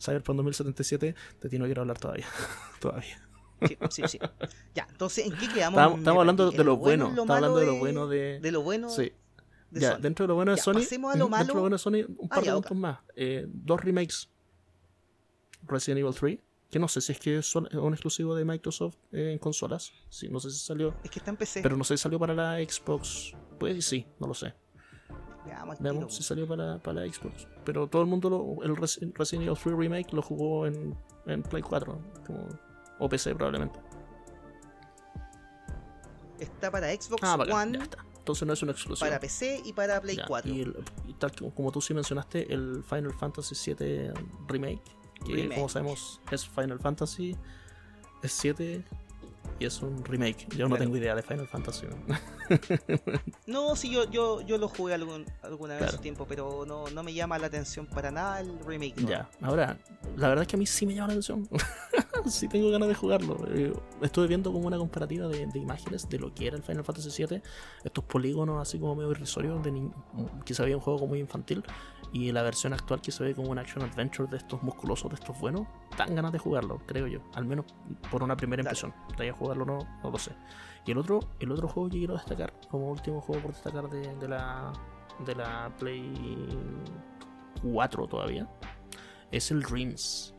Cyberpunk 0.00 0.36
2077, 0.38 1.14
de 1.40 1.48
ti 1.48 1.58
no 1.58 1.66
quiero 1.66 1.82
hablar 1.82 1.98
todavía. 1.98 2.26
todavía. 2.80 3.27
Sí, 3.66 3.76
sí, 3.90 4.02
sí. 4.08 4.18
Ya, 4.74 4.86
entonces, 4.90 5.26
¿en 5.26 5.36
qué 5.36 5.48
quedamos? 5.48 5.98
Estamos, 5.98 6.20
hablando 6.20 6.50
de 6.50 6.56
¿En 6.56 6.66
lo 6.66 6.76
bueno. 6.76 7.08
Estamos 7.08 7.30
hablando 7.30 7.58
de 7.58 7.64
malo 7.66 7.72
lo 7.74 7.78
bueno 7.80 8.06
de. 8.06 8.40
de 8.40 8.52
lo 8.52 8.62
bueno 8.62 8.88
Sí. 8.90 9.12
de 9.70 9.80
Ya, 9.80 9.92
Sony? 9.92 10.00
dentro 10.00 10.24
de 10.24 10.28
lo 10.28 10.34
bueno 10.36 10.50
de 10.52 10.56
Ya, 10.58 10.62
Sony. 10.62 10.70
a 10.70 10.74
lo 10.74 10.80
ujú, 10.80 10.88
Dentro 10.90 11.24
de 11.24 11.28
malo. 11.30 11.54
lo 11.54 11.60
bueno 11.60 11.74
de 11.74 11.78
Sony, 11.78 12.04
un 12.18 12.28
par 12.28 12.38
Ah, 12.38 12.40
de 12.40 12.46
ya, 12.46 12.54
puntos 12.54 12.76
más. 12.76 12.98
Eh, 13.16 13.46
dos 13.48 13.80
remakes. 13.82 14.28
Resident 15.66 15.98
Evil 16.00 16.14
3. 16.14 16.38
Que 16.70 16.78
no 16.78 16.86
sé 16.86 17.00
si 17.00 17.12
es 17.12 17.18
que 17.18 17.38
es 17.38 17.56
un 17.56 17.66
exclusivo 17.94 18.34
de 18.34 18.44
Microsoft 18.44 18.94
eh, 19.12 19.32
en 19.32 19.38
consolas. 19.38 19.90
Sí, 20.10 20.28
no 20.28 20.38
sé 20.38 20.50
si 20.50 20.58
salió. 20.58 20.94
Es 21.02 21.10
que 21.10 21.18
está 21.18 21.30
en 21.30 21.38
PC. 21.38 21.62
Pero 21.62 21.76
no 21.78 21.84
sé 21.84 21.96
si 21.96 22.02
salió 22.02 22.18
para 22.18 22.34
la 22.34 22.56
Xbox. 22.58 23.32
Pues 23.58 23.84
sí, 23.86 24.06
no 24.20 24.26
lo 24.26 24.34
sé. 24.34 24.52
Veamos 25.46 25.78
tiro, 25.78 26.10
si 26.10 26.22
salió 26.22 26.46
para, 26.46 26.78
para 26.78 27.00
la 27.06 27.10
Xbox. 27.12 27.48
Pero 27.64 27.86
todo 27.86 28.02
el 28.02 28.08
mundo, 28.08 28.28
lo, 28.28 28.62
el 28.64 28.76
Res- 28.76 29.00
Resident 29.14 29.46
Evil 29.48 29.58
3 29.62 29.76
Remake 29.78 30.12
lo 30.12 30.20
jugó 30.20 30.66
en, 30.66 30.94
en 31.26 31.42
Play 31.42 31.62
4. 31.62 31.98
como- 32.26 32.48
o 32.98 33.08
PC 33.08 33.34
probablemente. 33.34 33.78
Está 36.38 36.70
para 36.70 36.88
Xbox 36.92 37.22
Ah, 37.22 37.36
bacán, 37.36 37.68
One 37.68 37.78
ya 37.78 37.84
está. 37.84 37.98
Entonces 38.18 38.46
no 38.46 38.52
es 38.52 38.62
una 38.62 38.72
exclusión. 38.72 39.08
Para 39.08 39.18
PC 39.20 39.62
y 39.64 39.72
para 39.72 40.00
Play 40.00 40.16
Ya, 40.16 40.26
4. 40.26 40.52
Y, 40.52 40.60
el- 40.60 40.84
y 41.06 41.14
tal 41.14 41.32
como 41.54 41.72
tú 41.72 41.80
sí 41.80 41.94
mencionaste, 41.94 42.52
el 42.52 42.84
Final 42.88 43.12
Fantasy 43.14 43.74
VII 43.74 44.12
Remake, 44.46 44.82
que 45.26 45.32
Remake. 45.32 45.54
como 45.54 45.68
sabemos 45.68 46.20
es 46.30 46.46
Final 46.46 46.78
Fantasy, 46.78 47.36
es 48.22 48.32
7 48.32 48.84
y 49.58 49.64
es 49.64 49.80
un 49.82 50.04
remake. 50.04 50.46
Yo 50.56 50.68
no 50.68 50.76
tengo 50.76 50.96
idea 50.96 51.14
de 51.16 51.22
Final 51.22 51.48
Fantasy. 51.48 51.86
¿no? 53.46 53.74
Sí, 53.76 53.90
yo, 53.90 54.08
yo, 54.10 54.42
yo 54.42 54.58
lo 54.58 54.68
jugué 54.68 54.94
algún, 54.94 55.24
alguna 55.42 55.74
vez 55.74 55.78
Claro. 55.78 55.92
en 55.92 55.96
su 55.96 56.02
tiempo, 56.02 56.26
pero 56.28 56.64
no, 56.66 56.86
no 56.90 57.02
me 57.02 57.12
llama 57.14 57.38
la 57.38 57.46
atención 57.48 57.86
para 57.86 58.10
nada 58.10 58.40
el 58.40 58.58
remake. 58.60 59.00
¿no? 59.00 59.08
Ya, 59.08 59.28
ahora, 59.40 59.78
la 60.16 60.28
verdad 60.28 60.42
es 60.42 60.48
que 60.48 60.56
a 60.56 60.58
mí 60.58 60.66
sí 60.66 60.86
me 60.86 60.94
llama 60.94 61.08
la 61.08 61.12
atención. 61.14 61.48
sí 62.26 62.48
tengo 62.48 62.70
ganas 62.70 62.88
de 62.88 62.94
jugarlo. 62.94 63.36
Eh, 63.48 63.72
estuve 64.02 64.26
viendo 64.26 64.52
como 64.52 64.66
una 64.66 64.78
comparativa 64.78 65.28
de, 65.28 65.46
de 65.46 65.58
imágenes 65.58 66.08
de 66.08 66.18
lo 66.18 66.34
que 66.34 66.46
era 66.46 66.56
el 66.56 66.62
Final 66.62 66.84
Fantasy 66.84 67.24
VII. 67.24 67.42
Estos 67.84 68.04
polígonos 68.04 68.60
así 68.60 68.78
como 68.78 68.94
medio 68.94 69.10
irrisorios, 69.10 69.62
de 69.62 69.90
que 70.44 70.54
se 70.54 70.62
veía 70.62 70.76
un 70.76 70.82
juego 70.82 71.00
como 71.00 71.10
muy 71.10 71.20
infantil. 71.20 71.62
Y 72.12 72.32
la 72.32 72.42
versión 72.42 72.72
actual 72.72 73.02
que 73.02 73.12
se 73.12 73.22
ve 73.22 73.34
como 73.34 73.50
un 73.50 73.58
action 73.58 73.84
adventure 73.84 74.30
de 74.30 74.38
estos 74.38 74.62
musculosos, 74.62 75.10
de 75.10 75.16
estos 75.16 75.38
buenos. 75.38 75.66
Dan 75.96 76.14
ganas 76.14 76.32
de 76.32 76.38
jugarlo, 76.38 76.80
creo 76.86 77.06
yo. 77.06 77.20
Al 77.34 77.44
menos 77.44 77.66
por 78.10 78.22
una 78.22 78.36
primera 78.36 78.62
impresión. 78.62 78.94
De 79.18 79.28
a 79.28 79.32
jugarlo 79.32 79.64
no, 79.66 79.78
no 80.02 80.10
lo 80.10 80.18
sé. 80.18 80.32
Y 80.86 80.92
el 80.92 80.98
otro, 80.98 81.20
el 81.40 81.52
otro 81.52 81.68
juego 81.68 81.90
que 81.90 81.98
quiero 81.98 82.14
destacar, 82.14 82.54
como 82.70 82.90
último 82.90 83.20
juego 83.20 83.42
por 83.42 83.52
destacar 83.52 83.90
de, 83.90 84.14
de 84.16 84.28
la 84.28 84.72
de 85.24 85.34
la 85.34 85.72
Play 85.78 86.48
4 87.62 88.06
todavía, 88.06 88.48
es 89.30 89.50
el 89.50 89.62
Dreams. 89.62 90.34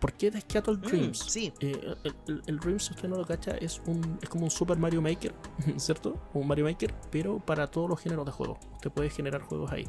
¿Por 0.00 0.12
qué 0.12 0.30
descato 0.30 0.70
el 0.70 0.78
Mm, 0.78 0.82
Dreams? 0.82 1.18
sí, 1.18 1.52
Eh, 1.60 1.94
el, 2.04 2.14
el- 2.28 2.42
el 2.46 2.58
Dreams, 2.60 2.84
si 2.84 2.92
usted 2.94 3.08
no 3.08 3.16
lo 3.16 3.26
cacha, 3.26 3.52
es, 3.56 3.80
un, 3.86 4.18
es 4.22 4.28
como 4.28 4.44
un 4.44 4.50
Super 4.50 4.78
Mario 4.78 5.02
Maker, 5.02 5.34
¿cierto? 5.76 6.14
Un 6.34 6.46
Mario 6.46 6.64
Maker, 6.66 6.94
pero 7.10 7.38
para 7.40 7.66
todos 7.66 7.88
los 7.90 8.00
géneros 8.00 8.24
de 8.26 8.32
juego. 8.32 8.58
Usted 8.74 8.90
puede 8.92 9.10
generar 9.10 9.42
juegos 9.42 9.72
ahí. 9.72 9.88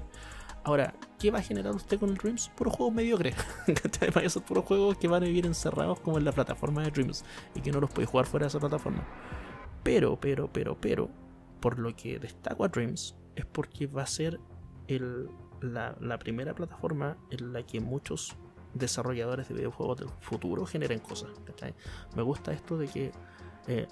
Ahora, 0.64 0.94
¿qué 1.20 1.32
va 1.32 1.40
a 1.40 1.42
generar 1.42 1.74
usted 1.74 2.00
con 2.00 2.10
el 2.10 2.16
Dreams? 2.16 2.50
Puros 2.56 2.76
juegos 2.76 2.94
mediocres. 2.94 3.36
¿cachai? 3.82 4.10
Van 4.12 4.26
a 4.26 4.30
ser 4.30 4.44
puros 4.44 4.66
juegos 4.66 4.98
que 4.98 5.08
van 5.08 5.24
a 5.24 5.26
vivir 5.26 5.46
encerrados 5.46 6.00
como 6.02 6.18
en 6.18 6.26
la 6.26 6.32
plataforma 6.32 6.84
de 6.84 6.92
Dreams 6.92 7.24
y 7.56 7.62
que 7.62 7.72
no 7.72 7.80
los 7.80 7.90
puede 7.92 8.08
jugar 8.08 8.26
fuera 8.26 8.46
de 8.46 8.50
esa 8.50 8.60
plataforma. 8.60 9.08
Pero, 9.84 10.20
pero, 10.20 10.52
pero, 10.52 10.76
pero, 10.80 11.10
por 11.62 11.80
lo 11.80 11.96
que 11.96 12.20
destaco 12.20 12.64
a 12.66 12.68
Dreams 12.68 13.16
es 13.36 13.46
porque 13.46 13.88
va 13.88 14.04
a 14.04 14.08
ser 14.08 14.40
el, 14.88 15.30
la, 15.62 15.96
la 16.02 16.20
primera 16.20 16.54
plataforma 16.54 17.18
en 17.32 17.54
la 17.54 17.64
que 17.66 17.80
muchos 17.80 18.36
desarrolladores 18.74 19.48
de 19.50 19.56
videojuegos 19.56 20.00
del 20.00 20.10
futuro 20.20 20.66
generen 20.66 21.00
cosas. 21.00 21.30
¿cachai? 21.46 21.74
Me 22.16 22.22
gusta 22.22 22.52
esto 22.54 22.78
de 22.78 22.88
que. 22.88 23.12
eh, 23.68 23.88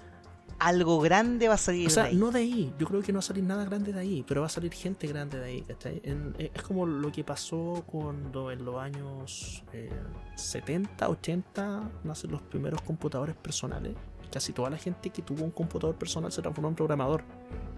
algo 0.60 0.98
grande 0.98 1.46
va 1.46 1.54
a 1.54 1.58
salir 1.58 1.86
o 1.86 1.90
sea, 1.90 2.04
de 2.04 2.08
ahí. 2.08 2.16
no 2.16 2.32
de 2.32 2.40
ahí, 2.40 2.74
yo 2.80 2.86
creo 2.88 3.00
que 3.00 3.12
no 3.12 3.18
va 3.18 3.20
a 3.20 3.22
salir 3.22 3.44
nada 3.44 3.64
grande 3.64 3.92
de 3.92 4.00
ahí, 4.00 4.24
pero 4.26 4.40
va 4.40 4.48
a 4.48 4.50
salir 4.50 4.72
gente 4.72 5.06
grande 5.06 5.38
de 5.38 5.44
ahí, 5.44 5.62
¿cachai? 5.62 6.00
En- 6.02 6.34
eh, 6.36 6.50
es 6.52 6.62
como 6.62 6.84
lo 6.84 7.12
que 7.12 7.22
pasó 7.22 7.84
cuando 7.86 8.50
en 8.50 8.64
los 8.64 8.74
años 8.76 9.62
eh, 9.72 9.88
70, 10.34 11.08
80 11.08 11.90
nacen 12.02 12.32
los 12.32 12.42
primeros 12.42 12.80
computadores 12.82 13.36
personales. 13.36 13.94
Casi 14.32 14.52
toda 14.52 14.68
la 14.68 14.78
gente 14.78 15.10
que 15.10 15.22
tuvo 15.22 15.44
un 15.44 15.52
computador 15.52 15.94
personal 15.96 16.32
se 16.32 16.40
transformó 16.42 16.68
en 16.70 16.74
programador, 16.74 17.22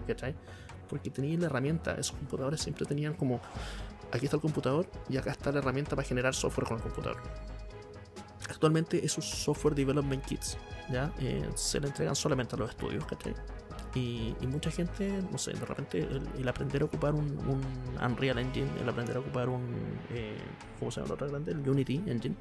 ¿cachai? 0.07 0.33
Porque 0.89 1.11
tenía 1.11 1.37
la 1.37 1.45
herramienta, 1.45 1.93
esos 1.95 2.15
computadores 2.17 2.61
siempre 2.61 2.85
tenían 2.85 3.13
como, 3.13 3.39
aquí 4.11 4.25
está 4.25 4.37
el 4.37 4.41
computador 4.41 4.87
y 5.09 5.17
acá 5.17 5.31
está 5.31 5.51
la 5.51 5.59
herramienta 5.59 5.95
para 5.95 6.07
generar 6.07 6.33
software 6.33 6.67
con 6.67 6.77
el 6.77 6.83
computador. 6.83 7.21
Actualmente 8.49 9.03
esos 9.03 9.25
software 9.25 9.75
development 9.75 10.25
kits 10.25 10.57
¿ya? 10.91 11.11
Eh, 11.19 11.49
se 11.55 11.79
le 11.79 11.87
entregan 11.87 12.15
solamente 12.15 12.55
a 12.55 12.59
los 12.59 12.69
estudios, 12.69 13.05
¿cachai? 13.05 13.33
Y, 13.93 14.33
y 14.39 14.47
mucha 14.47 14.71
gente, 14.71 15.21
no 15.31 15.37
sé, 15.37 15.51
de 15.51 15.65
repente 15.65 15.99
el, 15.99 16.21
el 16.39 16.47
aprender 16.47 16.81
a 16.81 16.85
ocupar 16.85 17.13
un, 17.13 17.25
un 17.45 17.61
Unreal 18.01 18.37
Engine, 18.39 18.69
el 18.81 18.87
aprender 18.87 19.17
a 19.17 19.19
ocupar 19.19 19.49
un, 19.49 19.99
eh, 20.11 20.37
¿cómo 20.79 20.91
se 20.91 21.01
llama 21.01 21.09
la 21.09 21.13
otra 21.15 21.27
grande? 21.27 21.51
El 21.51 21.67
Unity 21.69 21.95
Engine, 22.07 22.35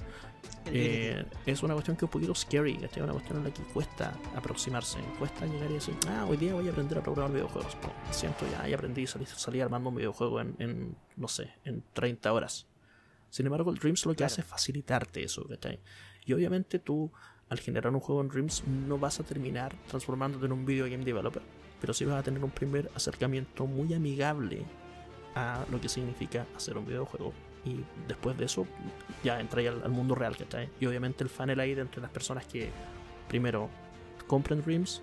El 0.66 0.72
eh, 0.76 1.14
Unity. 1.26 1.50
es 1.50 1.62
una 1.64 1.74
cuestión 1.74 1.96
que 1.96 2.04
es 2.04 2.08
un 2.08 2.12
poquito 2.12 2.34
scary, 2.36 2.76
¿cachai? 2.76 3.02
Una 3.02 3.14
cuestión 3.14 3.38
en 3.38 3.44
la 3.44 3.50
que 3.52 3.62
cuesta 3.64 4.16
aproximarse, 4.36 4.98
cuesta 5.18 5.44
llegar 5.44 5.68
y 5.72 5.74
decir, 5.74 5.96
ah, 6.08 6.24
hoy 6.28 6.36
día 6.36 6.54
voy 6.54 6.68
a 6.68 6.70
aprender 6.70 6.98
a 6.98 7.02
programar 7.02 7.32
videojuegos. 7.32 7.76
No, 7.82 7.92
siento 8.12 8.46
ya, 8.48 8.68
ya 8.68 8.76
aprendí, 8.76 9.04
salí, 9.08 9.26
salí 9.26 9.60
armando 9.60 9.88
un 9.88 9.96
videojuego 9.96 10.40
en, 10.40 10.54
en, 10.60 10.96
no 11.16 11.26
sé, 11.26 11.50
en 11.64 11.82
30 11.94 12.32
horas. 12.32 12.68
Sin 13.28 13.46
embargo, 13.46 13.72
el 13.72 13.78
Dreams 13.78 14.06
lo 14.06 14.12
que 14.12 14.18
Claro. 14.18 14.26
hace 14.32 14.42
es 14.42 14.46
facilitarte 14.46 15.24
eso, 15.24 15.44
¿cachai? 15.48 15.80
Y 16.26 16.32
obviamente 16.32 16.78
tú, 16.78 17.10
al 17.50 17.58
generar 17.58 17.92
un 17.92 18.00
juego 18.00 18.20
en 18.20 18.28
Dreams, 18.28 18.64
no 18.66 18.98
vas 18.98 19.20
a 19.20 19.24
terminar 19.24 19.74
transformándote 19.88 20.46
en 20.46 20.52
un 20.52 20.64
video 20.64 20.86
game 20.86 21.04
developer, 21.04 21.42
pero 21.80 21.92
sí 21.92 22.04
vas 22.04 22.20
a 22.20 22.22
tener 22.22 22.42
un 22.42 22.50
primer 22.50 22.90
acercamiento 22.94 23.66
muy 23.66 23.92
amigable 23.92 24.62
a 25.34 25.64
lo 25.70 25.80
que 25.80 25.88
significa 25.88 26.46
hacer 26.56 26.78
un 26.78 26.86
videojuego. 26.86 27.32
Y 27.64 27.80
después 28.08 28.38
de 28.38 28.46
eso, 28.46 28.66
ya 29.22 29.38
entra 29.38 29.60
al, 29.60 29.82
al 29.82 29.90
mundo 29.90 30.14
real, 30.14 30.36
¿cachai? 30.36 30.70
Y 30.80 30.86
obviamente 30.86 31.22
el 31.22 31.28
funnel 31.28 31.60
ahí 31.60 31.74
de 31.74 31.82
entre 31.82 32.00
las 32.00 32.10
personas 32.10 32.46
que 32.46 32.70
primero 33.28 33.68
compren 34.26 34.62
Dreams, 34.62 35.02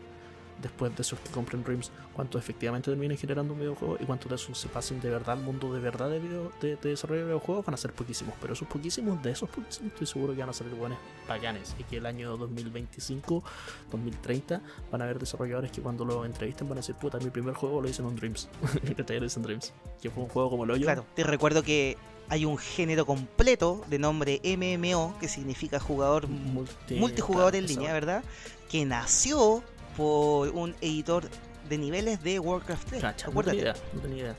después 0.62 0.96
de 0.96 1.02
esos 1.02 1.20
que 1.20 1.30
compren 1.32 1.64
Dreams, 1.64 1.92
cuántos 2.14 2.42
efectivamente 2.42 2.90
terminen 2.90 3.18
generando 3.18 3.54
un 3.54 3.60
videojuego 3.60 3.98
y 4.00 4.06
cuántos 4.06 4.30
de 4.30 4.36
esos 4.36 4.58
se 4.58 4.68
pasen 4.70 5.00
de 5.02 5.10
verdad 5.10 5.38
al 5.38 5.44
mundo 5.44 5.74
de 5.74 5.80
verdad 5.80 6.10
de, 6.10 6.20
video, 6.20 6.52
de, 6.62 6.76
de 6.78 6.90
desarrollo 6.90 7.22
de 7.22 7.26
videojuegos 7.28 7.66
van 7.66 7.74
a 7.76 7.78
ser 7.78 7.94
poquísimos. 7.94 8.34
Pero 8.42 8.54
esos 8.54 8.68
poquísimos, 8.68 9.22
de 9.22 9.32
esos 9.32 9.50
poquísimos, 9.50 9.92
estoy 9.92 10.08
seguro 10.08 10.34
que 10.34 10.40
van 10.40 10.50
a 10.50 10.54
salir 10.54 10.74
buenos 10.74 10.98
bacanes. 11.28 11.76
Y 11.78 11.84
que 11.84 11.98
el 11.98 12.06
año 12.06 12.36
2025, 12.38 13.44
2030, 13.92 14.62
van 14.92 15.02
a 15.02 15.04
haber 15.06 15.20
desarrolladores 15.20 15.72
que 15.72 15.82
cuando 15.82 16.06
lo 16.06 16.26
entrevisten 16.26 16.68
van 16.68 16.78
a 16.78 16.82
decir, 16.82 16.96
puta, 16.96 17.20
mi 17.20 17.30
primer 17.30 17.54
juego 17.54 17.82
lo 17.82 17.88
hice 17.90 18.02
en 18.02 18.08
un 18.08 18.16
Dreams. 18.16 18.50
lo 19.08 19.26
hice 19.26 19.40
en 19.40 19.44
Dreams. 19.44 19.74
Que 20.02 20.10
fue 20.10 20.24
un 20.24 20.30
juego 20.30 20.50
como 20.50 20.64
el 20.64 20.72
hoyo. 20.72 20.86
Claro, 20.86 21.06
te 21.16 21.24
recuerdo 21.24 21.64
que 21.64 21.98
hay 22.30 22.46
un 22.46 22.58
género 22.58 23.06
completo 23.06 23.84
de 23.88 24.00
nombre 24.00 24.42
MMO, 24.44 25.18
que 25.20 25.28
significa 25.28 25.80
jugador 25.80 26.28
Multi- 26.28 26.96
multijugador 26.96 27.56
en 27.56 27.68
línea. 27.68 27.94
¿verdad? 27.94 28.24
Que 28.70 28.86
nació 28.86 29.64
por 29.98 30.50
un 30.50 30.76
editor 30.80 31.24
de 31.68 31.78
niveles 31.78 32.24
de 32.24 32.40
Warcraft 32.40 32.88
3. 32.90 33.02
Cacha, 33.02 33.28
no 33.30 33.44
tenía 33.44 33.62
idea, 33.62 33.76
no 33.94 34.00
tenía 34.02 34.18
idea. 34.24 34.36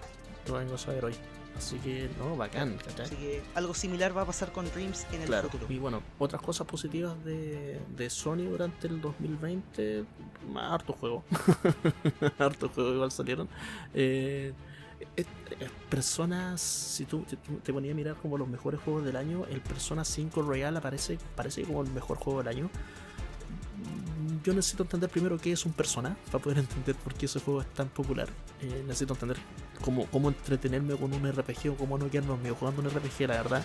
Lo 0.46 0.54
vengo 0.54 0.74
a 0.76 0.78
saber 0.78 1.04
hoy. 1.04 1.14
Así 1.56 1.76
que, 1.78 2.08
no, 2.20 2.36
bacán, 2.36 2.76
¿cachai? 2.78 3.06
Así 3.06 3.16
que 3.16 3.42
algo 3.56 3.74
similar 3.74 4.16
va 4.16 4.22
a 4.22 4.24
pasar 4.26 4.52
con 4.52 4.64
Dreams 4.70 5.06
en 5.12 5.22
el 5.22 5.26
Claro, 5.26 5.48
futuro. 5.50 5.66
y 5.68 5.78
bueno, 5.78 6.00
otras 6.20 6.40
cosas 6.40 6.68
positivas 6.68 7.22
de, 7.24 7.80
de 7.96 8.10
Sony 8.10 8.44
durante 8.48 8.86
el 8.86 9.00
2020, 9.00 10.04
más 10.52 10.72
harto 10.72 10.92
juego. 10.92 11.24
harto 12.38 12.68
juego 12.68 12.94
igual 12.94 13.10
salieron. 13.10 13.48
Eh, 13.92 14.52
eh, 15.16 15.24
eh, 15.60 15.68
personas, 15.90 16.60
si 16.60 17.06
tú 17.06 17.22
te, 17.22 17.36
te 17.36 17.72
ponías 17.72 17.92
a 17.92 17.96
mirar 17.96 18.14
como 18.14 18.38
los 18.38 18.46
mejores 18.46 18.80
juegos 18.80 19.04
del 19.04 19.16
año, 19.16 19.44
el 19.50 19.60
Persona 19.60 20.04
5 20.04 20.42
Royal 20.42 20.76
aparece, 20.76 21.18
parece 21.34 21.62
como 21.62 21.82
el 21.82 21.90
mejor 21.90 22.18
juego 22.18 22.38
del 22.38 22.48
año. 22.56 22.70
Yo 24.44 24.54
necesito 24.54 24.84
entender 24.84 25.10
primero 25.10 25.38
qué 25.38 25.52
es 25.52 25.66
un 25.66 25.72
Persona 25.72 26.16
para 26.30 26.42
poder 26.42 26.58
entender 26.58 26.96
por 26.96 27.14
qué 27.14 27.26
ese 27.26 27.40
juego 27.40 27.60
es 27.60 27.68
tan 27.68 27.88
popular. 27.88 28.28
Eh, 28.60 28.82
necesito 28.86 29.14
entender 29.14 29.36
cómo, 29.84 30.06
cómo 30.06 30.28
entretenerme 30.28 30.96
con 30.96 31.12
un 31.12 31.32
RPG 31.32 31.72
o 31.72 31.74
cómo 31.76 31.98
no 31.98 32.10
quedarme 32.10 32.30
dormido 32.30 32.54
jugando 32.54 32.82
un 32.82 32.88
RPG, 32.88 33.28
la 33.28 33.42
verdad. 33.42 33.64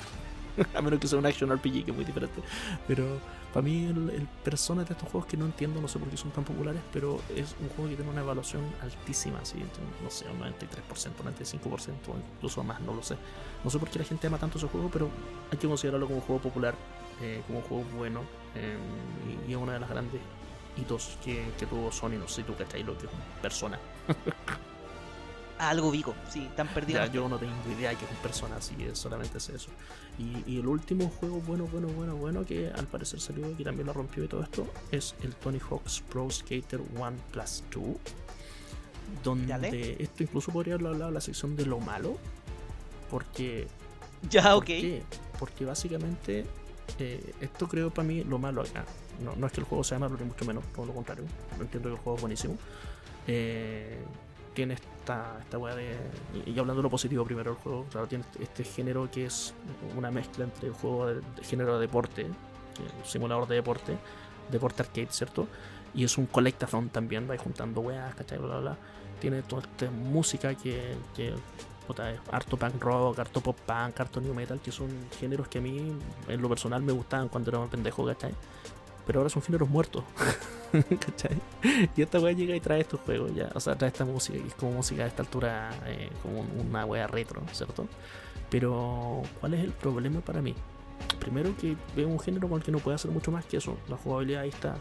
a 0.76 0.82
menos 0.82 1.00
que 1.00 1.08
sea 1.08 1.20
un 1.20 1.26
action 1.26 1.52
RPG, 1.52 1.86
que 1.86 1.92
es 1.92 1.96
muy 1.96 2.06
diferente. 2.06 2.42
Pero 2.88 3.20
para 3.54 3.64
mí 3.64 3.86
el, 3.86 4.10
el 4.10 4.28
Persona 4.44 4.84
de 4.84 4.94
estos 4.94 5.10
juegos 5.10 5.28
que 5.28 5.38
no 5.38 5.46
entiendo, 5.46 5.82
no 5.82 5.88
sé 5.88 6.00
por 6.00 6.10
qué 6.10 6.18
son 6.18 6.32
tan 6.32 6.44
populares, 6.44 6.82
pero 6.92 7.22
es 7.36 7.56
un 7.60 7.70
juego 7.70 7.90
que 7.90 7.96
tiene 7.96 8.12
una 8.12 8.22
evaluación 8.22 8.62
altísima, 8.82 9.40
así, 9.40 9.58
no 10.04 10.10
sé, 10.10 10.26
un 10.30 10.40
93%, 10.40 11.12
un 11.20 11.70
95%, 11.70 11.92
incluso 12.36 12.64
más, 12.64 12.82
no 12.82 12.94
lo 12.94 13.04
sé. 13.04 13.16
No 13.64 13.70
sé 13.70 13.80
por 13.80 13.90
qué 13.90 14.00
la 14.00 14.06
gente 14.06 14.28
ama 14.28 14.38
tanto 14.38 14.58
ese 14.58 14.68
juego, 14.68 14.90
pero 14.92 15.10
hay 15.52 15.58
que 15.58 15.68
considerarlo 15.68 16.08
como 16.08 16.20
un 16.20 16.26
juego 16.26 16.42
popular, 16.42 16.76
eh, 17.22 17.42
como 17.48 17.60
un 17.60 17.66
juego 17.66 17.84
bueno, 17.96 18.22
eh, 18.56 18.78
y, 19.48 19.52
y 19.52 19.54
es 19.54 19.58
una 19.58 19.74
de 19.74 19.80
las 19.80 19.90
grandes 19.90 20.22
hitos 20.78 21.18
que, 21.24 21.52
que 21.58 21.66
tuvo 21.66 21.92
Sony, 21.92 22.18
no 22.20 22.28
sé 22.28 22.44
tú 22.44 22.56
cachai 22.56 22.84
lo 22.84 22.98
que 22.98 23.06
es 23.06 23.12
un 23.14 23.42
Persona. 23.42 23.80
Algo 25.60 25.92
vico, 25.92 26.16
sí, 26.30 26.50
tan 26.56 26.68
perdido. 26.68 27.06
Ya, 27.06 27.12
yo 27.12 27.30
no 27.30 27.38
tengo 27.38 27.54
idea 27.78 27.94
que 27.96 28.04
es 28.04 28.12
un 28.12 28.18
persona, 28.18 28.58
así 28.58 28.76
que 28.76 28.96
solamente 28.96 29.38
es 29.38 29.50
eso. 29.50 29.70
Y, 30.18 30.52
y 30.52 30.60
el 30.60 30.68
último 30.68 31.10
juego 31.10 31.40
bueno, 31.42 31.68
bueno, 31.72 31.88
bueno, 31.88 32.16
bueno, 32.16 32.46
que 32.46 32.70
al 32.70 32.88
parecer 32.88 33.22
salió 33.22 33.50
y 33.50 33.54
que 33.54 33.64
también 33.64 33.88
lo 33.88 33.94
rompió 33.94 34.24
y 34.24 34.28
todo 34.28 34.44
esto, 34.44 34.68
es 34.92 35.16
el 35.24 35.34
Tony 35.36 35.60
Hawk's 35.60 36.02
Pro 36.10 36.30
Skater 36.30 36.82
1 36.96 37.12
Plus 37.32 37.64
2. 37.72 37.84
Donde 39.24 39.48
Dale. 39.48 40.04
esto 40.04 40.24
incluso 40.24 40.52
podría 40.52 40.74
hablado 40.74 41.08
en 41.08 41.14
la 41.14 41.22
sección 41.22 41.56
de 41.56 41.66
lo 41.66 41.80
malo. 41.80 42.18
Porque. 43.10 43.68
Ya, 44.30 44.44
¿por 44.44 44.64
ok. 44.64 44.66
qué? 44.66 45.04
Porque 45.40 45.66
básicamente. 45.66 46.46
Eh, 47.00 47.34
esto 47.42 47.68
creo 47.68 47.90
para 47.90 48.08
mí 48.08 48.24
lo 48.24 48.38
malo 48.38 48.62
acá. 48.62 48.86
No, 49.24 49.36
no 49.36 49.48
es 49.48 49.54
que 49.54 49.62
el 49.62 49.66
juego 49.66 49.84
sea 49.84 50.00
malo, 50.00 50.18
ni 50.18 50.26
mucho 50.26 50.46
menos, 50.46 50.64
todo 50.74 50.86
lo 50.86 50.94
contrario. 50.94 51.26
Entiendo 51.60 51.90
que 51.90 51.96
el 51.96 52.02
juego 52.02 52.16
es 52.16 52.22
buenísimo. 52.22 52.58
Eh, 53.28 53.98
tiene 54.54 54.76
esta, 54.76 55.38
esta 55.42 55.58
weá 55.58 55.76
de. 55.76 55.96
Y, 56.46 56.52
hablando 56.52 56.76
de 56.76 56.84
lo 56.84 56.90
positivo 56.90 57.26
primero, 57.26 57.52
el 57.52 57.58
juego, 57.58 57.86
claro, 57.92 58.08
tiene 58.08 58.24
este, 58.24 58.44
este 58.44 58.64
género 58.64 59.10
que 59.12 59.26
es 59.26 59.54
una 59.98 60.12
mezcla 60.12 60.44
entre 60.44 60.68
el 60.68 60.74
juego 60.74 61.08
de, 61.08 61.22
género 61.44 61.76
de 61.76 61.82
deporte, 61.82 62.28
simulador 63.04 63.48
de 63.48 63.56
deporte, 63.56 63.98
deporte 64.52 64.84
arcade, 64.84 65.08
¿cierto? 65.12 65.48
Y 65.96 66.04
es 66.04 66.18
un 66.18 66.26
collectathon 66.26 66.90
también, 66.90 67.28
vais 67.28 67.42
juntando 67.42 67.82
weas, 67.82 68.14
¿cachai? 68.16 68.38
Bla, 68.38 68.48
bla, 68.48 68.60
bla. 68.60 68.78
tiene 69.20 69.42
toda 69.44 69.64
esta 69.64 69.90
música 69.90 70.56
que, 70.56 70.96
que 71.16 71.34
puta, 71.94 72.22
harto 72.32 72.58
punk 72.58 72.84
rock, 72.84 73.20
harto 73.20 73.42
pop 73.42 73.58
punk, 73.66 74.00
harto 74.00 74.22
new 74.22 74.34
metal, 74.34 74.60
que 74.60 74.72
son 74.72 74.90
géneros 75.20 75.48
que 75.48 75.60
a 75.60 75.62
mí 75.62 75.94
en 76.28 76.42
lo 76.42 76.50
personal 76.50 76.82
me 76.82 76.92
gustaban 76.92 77.30
cuando 77.30 77.52
era 77.52 77.60
un 77.60 77.70
pendejo, 77.70 78.06
¿cachai? 78.06 78.34
Pero 79.06 79.20
ahora 79.20 79.30
son 79.30 79.42
géneros 79.42 79.70
muertos, 79.70 80.04
¿cachai? 81.00 81.40
Y 81.96 82.02
esta 82.02 82.20
weá 82.20 82.34
llega 82.34 82.56
y 82.56 82.60
trae 82.60 82.82
estos 82.82 83.00
juegos, 83.02 83.34
ya, 83.36 83.50
o 83.54 83.60
sea, 83.60 83.76
trae 83.76 83.90
esta 83.90 84.06
música, 84.06 84.38
y 84.38 84.48
es 84.48 84.56
como 84.56 84.72
música 84.74 85.04
a 85.04 85.08
esta 85.08 85.24
altura, 85.24 85.72
eh, 85.86 86.10
como 86.22 86.42
una 86.42 86.86
weá 86.86 87.08
retro, 87.08 87.42
¿cierto? 87.52 87.88
Pero, 88.50 89.24
¿cuál 89.40 89.56
es 89.56 89.64
el 89.64 89.72
problema 89.72 90.22
para 90.22 90.42
mí? 90.42 90.56
Primero 91.20 91.56
que 91.58 91.76
veo 91.96 92.08
un 92.08 92.20
género 92.20 92.48
con 92.48 92.60
el 92.60 92.64
que 92.64 92.72
no 92.72 92.80
puede 92.80 92.96
hacer 92.96 93.12
mucho 93.12 93.32
más 93.32 93.46
que 93.46 93.58
eso. 93.58 93.78
La 93.90 93.98
jugabilidad 93.98 94.44
ahí 94.44 94.50
está. 94.50 94.76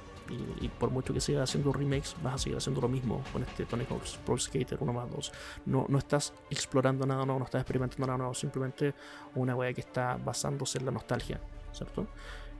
Y, 0.61 0.69
por 0.69 0.91
mucho 0.91 1.13
que 1.13 1.21
siga 1.21 1.43
haciendo 1.43 1.73
remakes, 1.73 2.17
vas 2.23 2.35
a 2.35 2.39
seguir 2.39 2.59
haciendo 2.59 2.81
lo 2.81 2.89
mismo 2.89 3.23
con 3.33 3.43
este 3.43 3.65
Tony 3.65 3.85
Hawk's 3.89 4.19
Pro 4.25 4.39
Skater 4.39 4.79
1 4.81 4.93
más 4.93 5.11
2. 5.11 5.33
No, 5.67 5.87
no 5.89 5.99
estás 5.99 6.33
explorando 6.51 7.07
nada 7.07 7.25
nuevo, 7.25 7.39
no 7.39 7.45
estás 7.45 7.61
experimentando 7.61 8.07
nada 8.07 8.19
nuevo, 8.19 8.35
simplemente 8.35 8.95
una 9.35 9.55
wea 9.55 9.73
que 9.73 9.81
está 9.81 10.17
basándose 10.17 10.79
en 10.79 10.87
la 10.87 10.91
nostalgia, 10.91 11.41
¿cierto? 11.73 12.07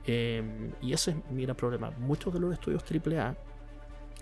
Em, 0.05 0.71
y 0.81 0.93
ese 0.93 1.11
es 1.11 1.17
mi 1.31 1.43
gran 1.43 1.55
problema. 1.55 1.91
Muchos 1.91 2.33
de 2.33 2.39
los 2.39 2.53
estudios 2.53 2.83
AAA 2.83 3.35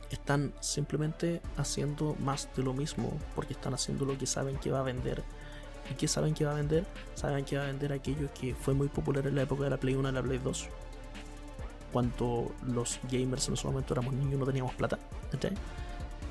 están 0.09 0.53
simplemente 0.59 1.41
haciendo 1.57 2.15
más 2.19 2.49
de 2.55 2.63
lo 2.63 2.73
mismo 2.73 3.17
porque 3.35 3.53
están 3.53 3.73
haciendo 3.73 4.05
lo 4.05 4.17
que 4.17 4.25
saben 4.25 4.57
que 4.57 4.69
va 4.69 4.79
a 4.79 4.83
vender 4.83 5.23
¿Y 5.89 5.95
qué 5.95 6.07
saben 6.07 6.33
que 6.33 6.45
va 6.45 6.51
a 6.51 6.55
vender? 6.55 6.85
Saben 7.15 7.43
que 7.43 7.57
va 7.57 7.63
a 7.63 7.67
vender 7.67 7.91
aquello 7.91 8.29
que 8.39 8.55
fue 8.55 8.73
muy 8.73 8.87
popular 8.87 9.25
en 9.27 9.35
la 9.35 9.43
época 9.43 9.63
de 9.63 9.69
la 9.71 9.77
Play 9.77 9.95
1 9.95 10.09
y 10.09 10.11
la 10.11 10.21
Play 10.21 10.37
2. 10.37 10.69
Cuando 11.91 12.53
los 12.65 12.99
gamers 13.11 13.47
en 13.47 13.55
ese 13.55 13.67
momento 13.67 13.93
éramos 13.93 14.13
niños 14.13 14.39
no 14.39 14.45
teníamos 14.45 14.73
plata. 14.75 14.97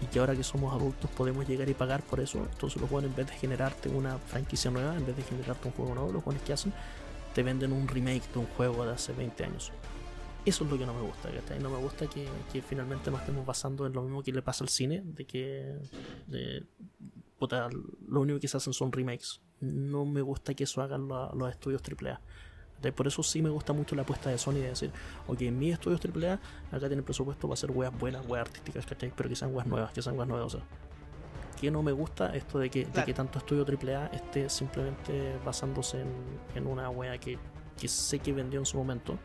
Y 0.02 0.06
que 0.06 0.18
ahora 0.18 0.34
que 0.34 0.42
somos 0.42 0.74
adultos 0.74 1.10
podemos 1.10 1.46
llegar 1.46 1.68
y 1.68 1.74
pagar 1.74 2.02
por 2.02 2.20
eso. 2.20 2.38
Entonces 2.38 2.80
los 2.80 2.88
juegos 2.88 3.10
en 3.10 3.14
vez 3.14 3.26
de 3.26 3.34
generarte 3.34 3.88
una 3.88 4.18
franquicia 4.18 4.70
nueva, 4.70 4.96
en 4.96 5.04
vez 5.04 5.16
de 5.16 5.22
generarte 5.22 5.68
un 5.68 5.74
juego 5.74 5.94
nuevo, 5.94 6.12
los 6.12 6.24
juegos 6.24 6.42
que 6.42 6.52
hacen 6.52 6.72
te 7.34 7.42
venden 7.42 7.72
un 7.72 7.86
remake 7.86 8.32
de 8.32 8.38
un 8.38 8.46
juego 8.46 8.84
de 8.84 8.92
hace 8.92 9.12
20 9.12 9.44
años. 9.44 9.72
Eso 10.44 10.64
es 10.64 10.70
lo 10.70 10.78
que 10.78 10.86
no 10.86 10.94
me 10.94 11.02
gusta, 11.02 11.28
No 11.60 11.68
me 11.70 11.76
gusta 11.76 12.06
que, 12.06 12.26
finalmente 12.62 13.10
nos 13.10 13.20
estemos 13.20 13.44
basando 13.44 13.86
en 13.86 13.92
lo 13.92 14.02
mismo 14.02 14.22
que 14.22 14.32
le 14.32 14.40
pasa 14.40 14.64
al 14.64 14.70
cine, 14.70 15.02
de 15.04 15.26
que 15.26 15.76
lo 18.08 18.20
único 18.20 18.40
que 18.40 18.48
se 18.48 18.56
hacen 18.56 18.72
son 18.72 18.90
remakes. 18.90 19.42
No 19.60 20.06
me 20.06 20.22
gusta 20.22 20.54
que 20.54 20.64
eso 20.64 20.80
hagan 20.80 21.08
los 21.08 21.50
estudios 21.50 21.82
AAA. 21.82 22.20
Por 22.94 23.06
eso 23.06 23.22
sí 23.22 23.42
me 23.42 23.50
gusta 23.50 23.72
mucho 23.72 23.94
la 23.94 24.02
apuesta 24.02 24.30
de 24.30 24.38
Sony 24.38 24.54
de 24.54 24.70
decir, 24.70 24.90
ok, 25.26 25.40
en 25.42 25.58
mis 25.58 25.74
estudios 25.74 26.00
AAA, 26.02 26.34
acá 26.72 26.86
tienen 26.88 27.04
presupuesto 27.04 27.46
para 27.46 27.54
hacer 27.54 27.70
weas 27.70 27.96
buenas, 27.98 28.26
weas 28.26 28.46
artísticas, 28.46 28.86
Pero 28.86 29.28
que 29.28 29.36
sean 29.36 29.54
weas 29.54 29.66
nuevas, 29.66 29.92
que 29.92 30.00
sean 30.02 30.16
weas 30.16 30.28
nuevas. 30.28 30.56
que 31.60 31.70
no 31.70 31.82
me 31.82 31.92
gusta 31.92 32.34
esto 32.34 32.58
de 32.58 32.70
que, 32.70 32.86
que 32.86 33.14
tanto 33.14 33.38
estudio 33.38 33.66
AAA 33.66 34.06
esté 34.06 34.48
simplemente 34.48 35.36
basándose 35.44 36.04
en, 36.54 36.66
una 36.66 36.88
wea 36.88 37.18
que, 37.18 37.38
sé 37.86 38.18
que 38.18 38.32
vendió 38.32 38.60
en 38.60 38.66
su 38.66 38.78
momento. 38.78 39.18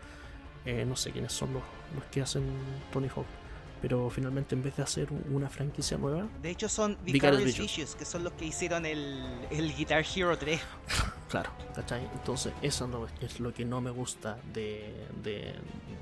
Eh, 0.65 0.83
no 0.83 0.95
sé 0.95 1.11
quiénes 1.11 1.31
son 1.31 1.53
los, 1.53 1.63
los 1.93 2.03
que 2.05 2.21
hacen 2.21 2.43
Tony 2.91 3.07
Hawk 3.07 3.44
pero 3.85 4.09
finalmente 4.09 4.55
en 4.55 4.63
vez 4.63 4.77
de 4.77 4.81
hacer 4.81 5.07
una 5.29 5.47
franquicia 5.47 5.95
nueva. 5.95 6.27
De 6.41 6.49
hecho, 6.49 6.67
son 6.67 6.97
Vicarious 7.05 7.55
Visions, 7.55 7.93
que 7.93 8.03
son 8.03 8.23
los 8.23 8.33
que 8.33 8.45
hicieron 8.45 8.83
el, 8.83 9.23
el 9.51 9.75
Guitar 9.75 10.03
Hero 10.03 10.35
3. 10.35 10.59
claro, 11.29 11.51
¿cachai? 11.75 12.09
Entonces, 12.13 12.51
eso 12.63 12.87
no, 12.87 13.05
es 13.21 13.39
lo 13.39 13.53
que 13.53 13.63
no 13.63 13.81
me 13.81 13.91
gusta 13.91 14.39
de, 14.51 15.05
de, 15.21 15.53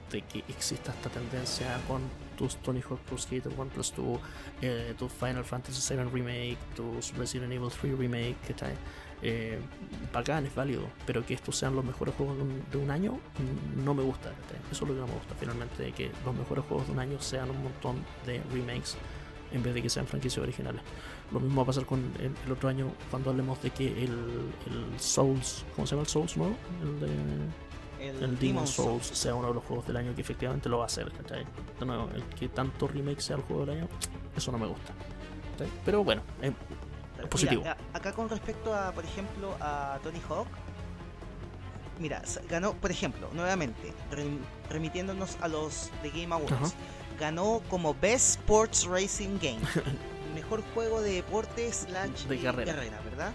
de 0.10 0.22
que 0.22 0.46
exista 0.48 0.94
esta 0.94 1.10
tendencia 1.10 1.78
con 1.86 2.04
tus 2.38 2.56
Tony 2.62 2.80
Hawk 2.90 3.02
Pro 3.02 3.18
Skater 3.18 3.52
1 3.52 3.66
Plus 3.72 3.94
2, 3.98 4.20
eh, 4.62 4.94
tu 4.98 5.10
Final 5.10 5.44
Fantasy 5.44 5.94
VII 5.94 6.06
Remake, 6.06 6.58
tus 6.78 7.14
Resident 7.18 7.52
Evil 7.52 7.68
3 7.70 7.98
Remake, 7.98 8.38
¿cachai? 8.48 8.76
Eh, 9.24 9.60
bacán, 10.12 10.46
es 10.46 10.54
válido, 10.54 10.84
pero 11.06 11.26
que 11.26 11.34
estos 11.34 11.56
sean 11.56 11.76
los 11.76 11.84
mejores 11.84 12.14
juegos 12.16 12.38
de 12.72 12.78
un, 12.78 12.92
año, 12.92 13.20
no 13.84 13.94
me 13.94 14.04
gusta. 14.04 14.32
Eso 14.70 14.84
es 14.84 14.90
lo 14.90 14.94
que 14.94 15.00
no 15.00 15.08
me 15.08 15.14
gusta, 15.14 15.34
finalmente, 15.40 15.92
que 15.94 16.12
los 16.26 16.36
mejores 16.36 16.66
juegos 16.66 16.88
de 16.88 16.94
un 16.94 17.00
año 17.00 17.20
sean 17.22 17.50
un 17.50 17.64
montón 17.64 18.04
de 18.26 18.42
remakes 18.52 18.98
en 19.54 19.64
vez 19.64 19.74
de 19.74 19.82
que 19.82 19.90
sean 19.90 20.06
franquicias 20.06 20.44
originales. 20.44 20.82
Lo 21.32 21.40
mismo 21.40 21.58
va 21.58 21.64
a 21.64 21.68
pasar 21.68 21.86
con 21.86 22.12
el, 22.20 22.52
otro 22.52 22.70
año 22.70 22.92
cuando 23.10 23.30
hablemos 23.30 23.62
de 23.62 23.70
que 23.70 23.88
el, 23.88 24.12
el, 24.12 25.00
Souls, 25.00 25.64
¿cómo 25.76 25.88
se 25.88 25.92
llama 25.96 26.04
el 26.04 26.10
Souls 26.10 26.38
nuevo? 26.38 26.56
El 26.82 27.00
de 27.00 27.08
el, 28.26 28.38
Demon 28.38 28.68
Souls, 28.68 29.06
sea 29.06 29.34
uno 29.34 29.48
de 29.48 29.54
los 29.54 29.64
juegos 29.64 29.88
del 29.88 29.98
año 29.98 30.14
que 30.14 30.22
efectivamente 30.22 30.68
lo 30.68 30.80
va 30.80 30.84
a 30.84 30.88
hacer. 30.88 31.12
De 31.12 31.86
nuevo, 31.86 32.10
el 32.14 32.24
que 32.24 32.50
tanto 32.50 32.88
remake 32.88 33.22
sea 33.22 33.38
el 33.38 33.44
juego 33.44 33.66
del 33.66 33.78
año, 33.78 33.88
eso 34.36 34.52
no 34.52 34.58
me 34.58 34.68
gusta. 34.68 34.94
Pero 35.86 36.04
bueno, 36.04 36.22
eh, 36.42 36.52
positivo. 37.30 37.64
acá 37.94 38.14
con 38.14 38.30
respecto 38.30 38.74
a, 38.74 38.92
por 38.92 39.06
ejemplo, 39.06 39.56
a 39.60 40.00
Tony 40.04 40.22
Hawk, 40.30 40.48
mira, 42.00 42.22
ganó, 42.50 42.74
por 42.74 42.92
ejemplo, 42.92 43.30
nuevamente, 43.34 43.94
remitiéndonos 44.70 45.38
a 45.42 45.48
los 45.48 45.92
de 46.02 46.10
Game 46.10 46.34
Awards, 46.34 46.74
ganó 47.20 47.62
como 47.70 47.94
Best 47.96 48.40
Sports 48.40 48.86
Racing 48.86 49.40
Game. 49.42 49.62
mejor 50.34 50.64
juego 50.74 51.02
de 51.02 51.14
deportes 51.14 51.86
slash 51.88 52.24
de 52.24 52.40
carrera. 52.40 52.74
¿verdad? 53.04 53.34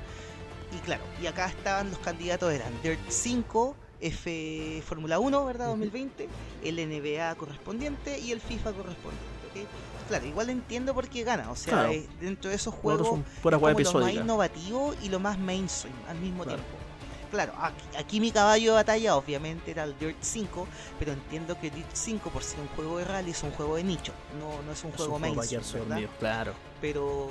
Y 0.72 0.78
claro, 0.80 1.02
y 1.22 1.26
acá 1.26 1.46
estaban 1.46 1.90
los 1.90 1.98
candidatos, 2.00 2.52
eran 2.52 2.72
Dirt 2.82 3.00
5, 3.08 3.76
F 4.00 4.82
Fórmula 4.86 5.18
1, 5.18 5.44
¿verdad? 5.44 5.66
2020, 5.68 6.28
el 6.64 6.76
NBA 6.76 7.34
correspondiente 7.36 8.18
y 8.18 8.32
el 8.32 8.40
FIFA 8.40 8.72
correspondiente. 8.72 9.66
Claro, 10.08 10.26
igual 10.26 10.50
entiendo 10.50 10.94
por 10.94 11.08
qué 11.08 11.22
gana. 11.22 11.50
O 11.50 11.56
sea, 11.56 11.88
dentro 12.20 12.50
de 12.50 12.56
esos 12.56 12.74
juegos 12.74 13.02
es 13.02 13.08
como 13.42 13.80
lo 13.80 14.00
más 14.00 14.14
innovativo 14.14 14.94
y 15.02 15.08
lo 15.08 15.20
más 15.20 15.38
mainstream 15.38 15.94
al 16.08 16.18
mismo 16.18 16.44
tiempo. 16.44 16.64
Claro, 17.30 17.52
aquí, 17.98 18.20
mi 18.20 18.32
caballo 18.32 18.70
de 18.70 18.76
batalla 18.76 19.14
obviamente 19.14 19.70
era 19.70 19.84
el 19.84 19.98
Dirt 19.98 20.16
5, 20.18 20.66
pero 20.98 21.12
entiendo 21.12 21.60
que 21.60 21.70
Dirt 21.70 21.90
5 21.92 22.30
por 22.30 22.42
ser 22.42 22.58
un 22.60 22.68
juego 22.68 22.96
de 22.96 23.04
rally 23.04 23.32
es 23.32 23.42
un 23.42 23.50
juego 23.50 23.76
de 23.76 23.84
nicho, 23.84 24.14
no, 24.40 24.62
no 24.62 24.72
es 24.72 24.82
un 24.82 24.92
juego 24.92 25.18
mainstream. 25.18 26.08
claro. 26.18 26.54
Pero 26.80 27.28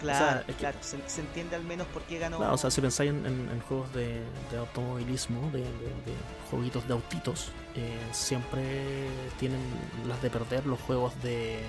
Claro, 0.00 0.42
claro, 0.58 0.78
se, 0.80 1.20
entiende 1.20 1.56
al 1.56 1.64
menos 1.64 1.86
por 1.88 2.02
qué 2.02 2.18
ganó. 2.18 2.38
o 2.38 2.56
sea, 2.56 2.70
si 2.70 2.80
pensáis 2.80 3.10
en, 3.10 3.60
juegos 3.68 3.92
de, 3.92 4.22
automovilismo, 4.58 5.50
de, 5.50 5.60
de, 5.60 6.14
jueguitos 6.50 6.86
de 6.88 6.94
autitos, 6.94 7.52
eh, 7.76 7.98
siempre 8.12 9.08
tienen 9.38 9.60
las 10.08 10.20
de 10.22 10.30
perder 10.30 10.66
los 10.66 10.80
juegos 10.80 11.20
de 11.22 11.60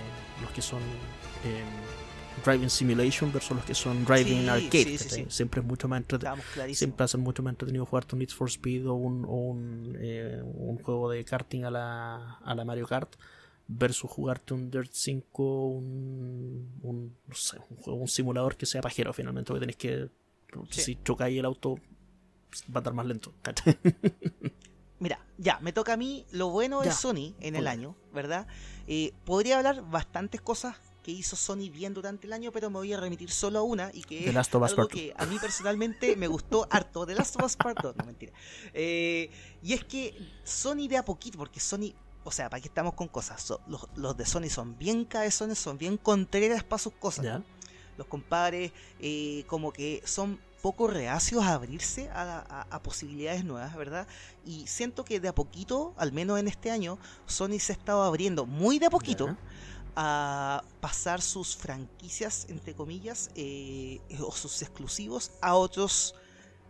los 0.41 0.51
que 0.51 0.61
son 0.61 0.79
eh, 1.45 1.63
Driving 2.43 2.69
Simulation 2.69 3.31
versus 3.31 3.55
los 3.57 3.65
que 3.65 3.75
son 3.75 4.03
Driving 4.05 4.49
Arcade. 4.49 4.97
siempre 5.29 5.61
es 5.61 5.67
mucho 5.67 5.87
más 5.87 6.01
entretenido. 6.01 6.41
Siempre 6.73 7.03
hacen 7.03 7.21
mucho 7.21 7.43
más 7.43 7.51
entretenido 7.51 7.85
jugar 7.85 8.05
un 8.13 8.19
Need 8.19 8.29
for 8.29 8.49
Speed 8.49 8.87
o 8.87 8.93
un, 8.93 9.25
un, 9.25 9.97
eh, 9.99 10.41
un 10.43 10.77
juego 10.79 11.09
de 11.09 11.23
karting 11.23 11.65
a 11.65 11.71
la, 11.71 12.35
a 12.43 12.55
la 12.55 12.65
Mario 12.65 12.87
Kart 12.87 13.13
versus 13.67 14.09
jugarte 14.09 14.53
un 14.53 14.69
Dirt 14.69 14.91
5, 14.91 15.67
un, 15.67 16.79
un, 16.81 17.15
no 17.27 17.35
sé, 17.35 17.57
un, 17.69 17.77
juego, 17.77 17.99
un 17.99 18.07
simulador 18.07 18.57
que 18.57 18.65
sea 18.65 18.81
pajero 18.81 19.13
finalmente, 19.13 19.47
porque 19.47 19.59
tenéis 19.61 19.77
que, 19.77 20.09
si 20.69 20.97
chocáis 21.03 21.37
el 21.39 21.45
auto, 21.45 21.75
va 21.75 22.75
a 22.75 22.79
estar 22.79 22.93
más 22.93 23.05
lento. 23.05 23.33
Mira, 25.01 25.19
ya, 25.39 25.57
me 25.61 25.73
toca 25.73 25.93
a 25.93 25.97
mí 25.97 26.27
lo 26.29 26.49
bueno 26.49 26.81
de 26.81 26.91
Sony 26.91 27.33
en 27.39 27.55
el 27.55 27.67
año, 27.67 27.95
¿verdad? 28.13 28.45
Eh, 28.85 29.13
podría 29.25 29.57
hablar 29.57 29.81
bastantes 29.89 30.41
cosas 30.41 30.75
que 31.01 31.09
hizo 31.09 31.35
Sony 31.35 31.71
bien 31.71 31.95
durante 31.95 32.27
el 32.27 32.33
año, 32.33 32.51
pero 32.51 32.69
me 32.69 32.77
voy 32.77 32.93
a 32.93 32.99
remitir 32.99 33.31
solo 33.31 33.57
a 33.57 33.63
una 33.63 33.89
y 33.95 34.03
que 34.03 34.29
es 34.29 34.53
algo 34.53 34.87
que 34.87 35.11
a 35.17 35.25
mí 35.25 35.39
personalmente 35.39 36.15
me 36.15 36.27
gustó 36.27 36.67
harto. 36.69 37.07
The 37.07 37.15
Last 37.15 37.35
of 37.37 37.45
Us 37.45 37.55
Part 37.55 37.81
2, 37.81 37.95
no 37.95 38.05
mentira. 38.05 38.31
Eh, 38.75 39.31
y 39.63 39.73
es 39.73 39.83
que 39.85 40.15
Sony 40.43 40.87
de 40.87 40.97
a 40.97 41.03
poquito, 41.03 41.39
porque 41.39 41.59
Sony 41.59 41.95
o 42.23 42.29
sea, 42.29 42.51
para 42.51 42.61
qué 42.61 42.67
estamos 42.67 42.93
con 42.93 43.07
cosas. 43.07 43.51
los, 43.95 44.17
de 44.17 44.25
Sony 44.27 44.49
son 44.49 44.77
bien 44.77 45.05
cabezones, 45.05 45.57
son 45.57 45.79
bien 45.79 45.97
contreras 45.97 46.63
para 46.63 46.77
sus 46.77 46.93
cosas. 46.93 47.41
Los 47.97 48.05
compadres, 48.05 48.71
eh, 48.99 49.45
como 49.47 49.73
que 49.73 50.03
son 50.05 50.39
poco 50.61 50.87
reacios 50.87 51.43
a 51.43 51.53
abrirse 51.53 52.09
a, 52.13 52.79
posibilidades 52.83 53.43
nuevas, 53.43 53.75
¿verdad? 53.75 54.07
Y 54.45 54.67
siento 54.67 55.03
que 55.03 55.19
de 55.19 55.27
a 55.27 55.35
poquito, 55.35 55.93
al 55.97 56.11
menos 56.11 56.39
en 56.39 56.47
este 56.47 56.71
año, 56.71 56.97
Sony 57.25 57.59
se 57.59 57.73
ha 57.73 57.75
estado 57.75 58.03
abriendo 58.03 58.45
muy 58.45 58.79
de 58.79 58.87
a 58.87 58.89
poquito. 58.89 59.35
a 59.93 60.63
pasar 60.79 61.21
sus 61.21 61.57
franquicias, 61.57 62.45
entre 62.47 62.73
comillas, 62.73 63.29
eh, 63.35 63.99
o 64.21 64.31
sus 64.31 64.61
exclusivos 64.61 65.31
a 65.41 65.55
otras 65.55 66.15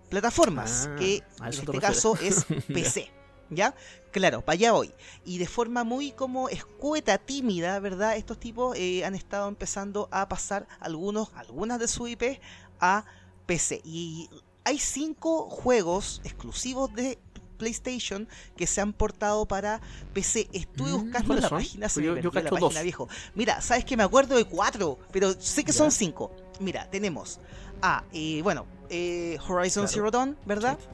plataformas, 0.09 0.89
ah, 0.89 0.95
que 0.97 1.23
en 1.39 1.47
este 1.47 1.79
caso 1.79 2.15
es 2.15 2.45
PC. 2.67 3.11
¿Ya? 3.51 3.75
Claro, 4.11 4.43
para 4.43 4.53
allá 4.53 4.71
voy. 4.71 4.93
Y 5.25 5.37
de 5.37 5.45
forma 5.45 5.83
muy 5.83 6.13
como 6.13 6.49
escueta, 6.49 7.17
tímida, 7.17 7.79
¿verdad? 7.79 8.15
Estos 8.15 8.39
tipos 8.39 8.75
eh, 8.77 9.05
han 9.05 9.13
estado 9.13 9.47
empezando 9.49 10.07
a 10.11 10.27
pasar 10.27 10.67
algunos, 10.79 11.29
algunas 11.35 11.77
de 11.79 11.87
su 11.87 12.07
IP 12.07 12.39
a 12.79 13.05
PC. 13.51 13.81
Y 13.83 14.29
hay 14.63 14.79
cinco 14.79 15.49
juegos 15.49 16.21
exclusivos 16.23 16.93
de 16.93 17.19
PlayStation 17.57 18.27
que 18.55 18.65
se 18.65 18.79
han 18.79 18.93
portado 18.93 19.45
para 19.45 19.81
PC. 20.13 20.47
Estuve 20.53 20.91
Mm, 20.91 20.93
buscando 20.93 21.17
en 21.19 21.25
¿cuáles 21.27 21.43
la 21.43 21.49
son? 21.49 21.57
página, 21.57 21.89
se 21.89 21.93
Pues 21.95 22.05
yo- 22.05 22.15
la 22.15 22.49
página, 22.49 22.59
dos. 22.59 22.83
viejo. 22.83 23.09
Mira, 23.35 23.61
sabes 23.61 23.83
que 23.83 23.97
me 23.97 24.03
acuerdo 24.03 24.37
de 24.37 24.45
cuatro, 24.45 24.97
pero 25.11 25.33
sé 25.39 25.63
que 25.65 25.73
Ya. 25.73 25.77
son 25.79 25.91
cinco. 25.91 26.31
Mira, 26.61 26.89
tenemos 26.89 27.39
a, 27.81 28.05
eh, 28.13 28.39
bueno, 28.41 28.65
eh, 28.89 29.37
Horizon 29.47 29.83
Claro. 29.83 29.93
Zero 29.93 30.11
Dawn, 30.11 30.37
¿verdad? 30.45 30.77
Sí. 30.79 30.87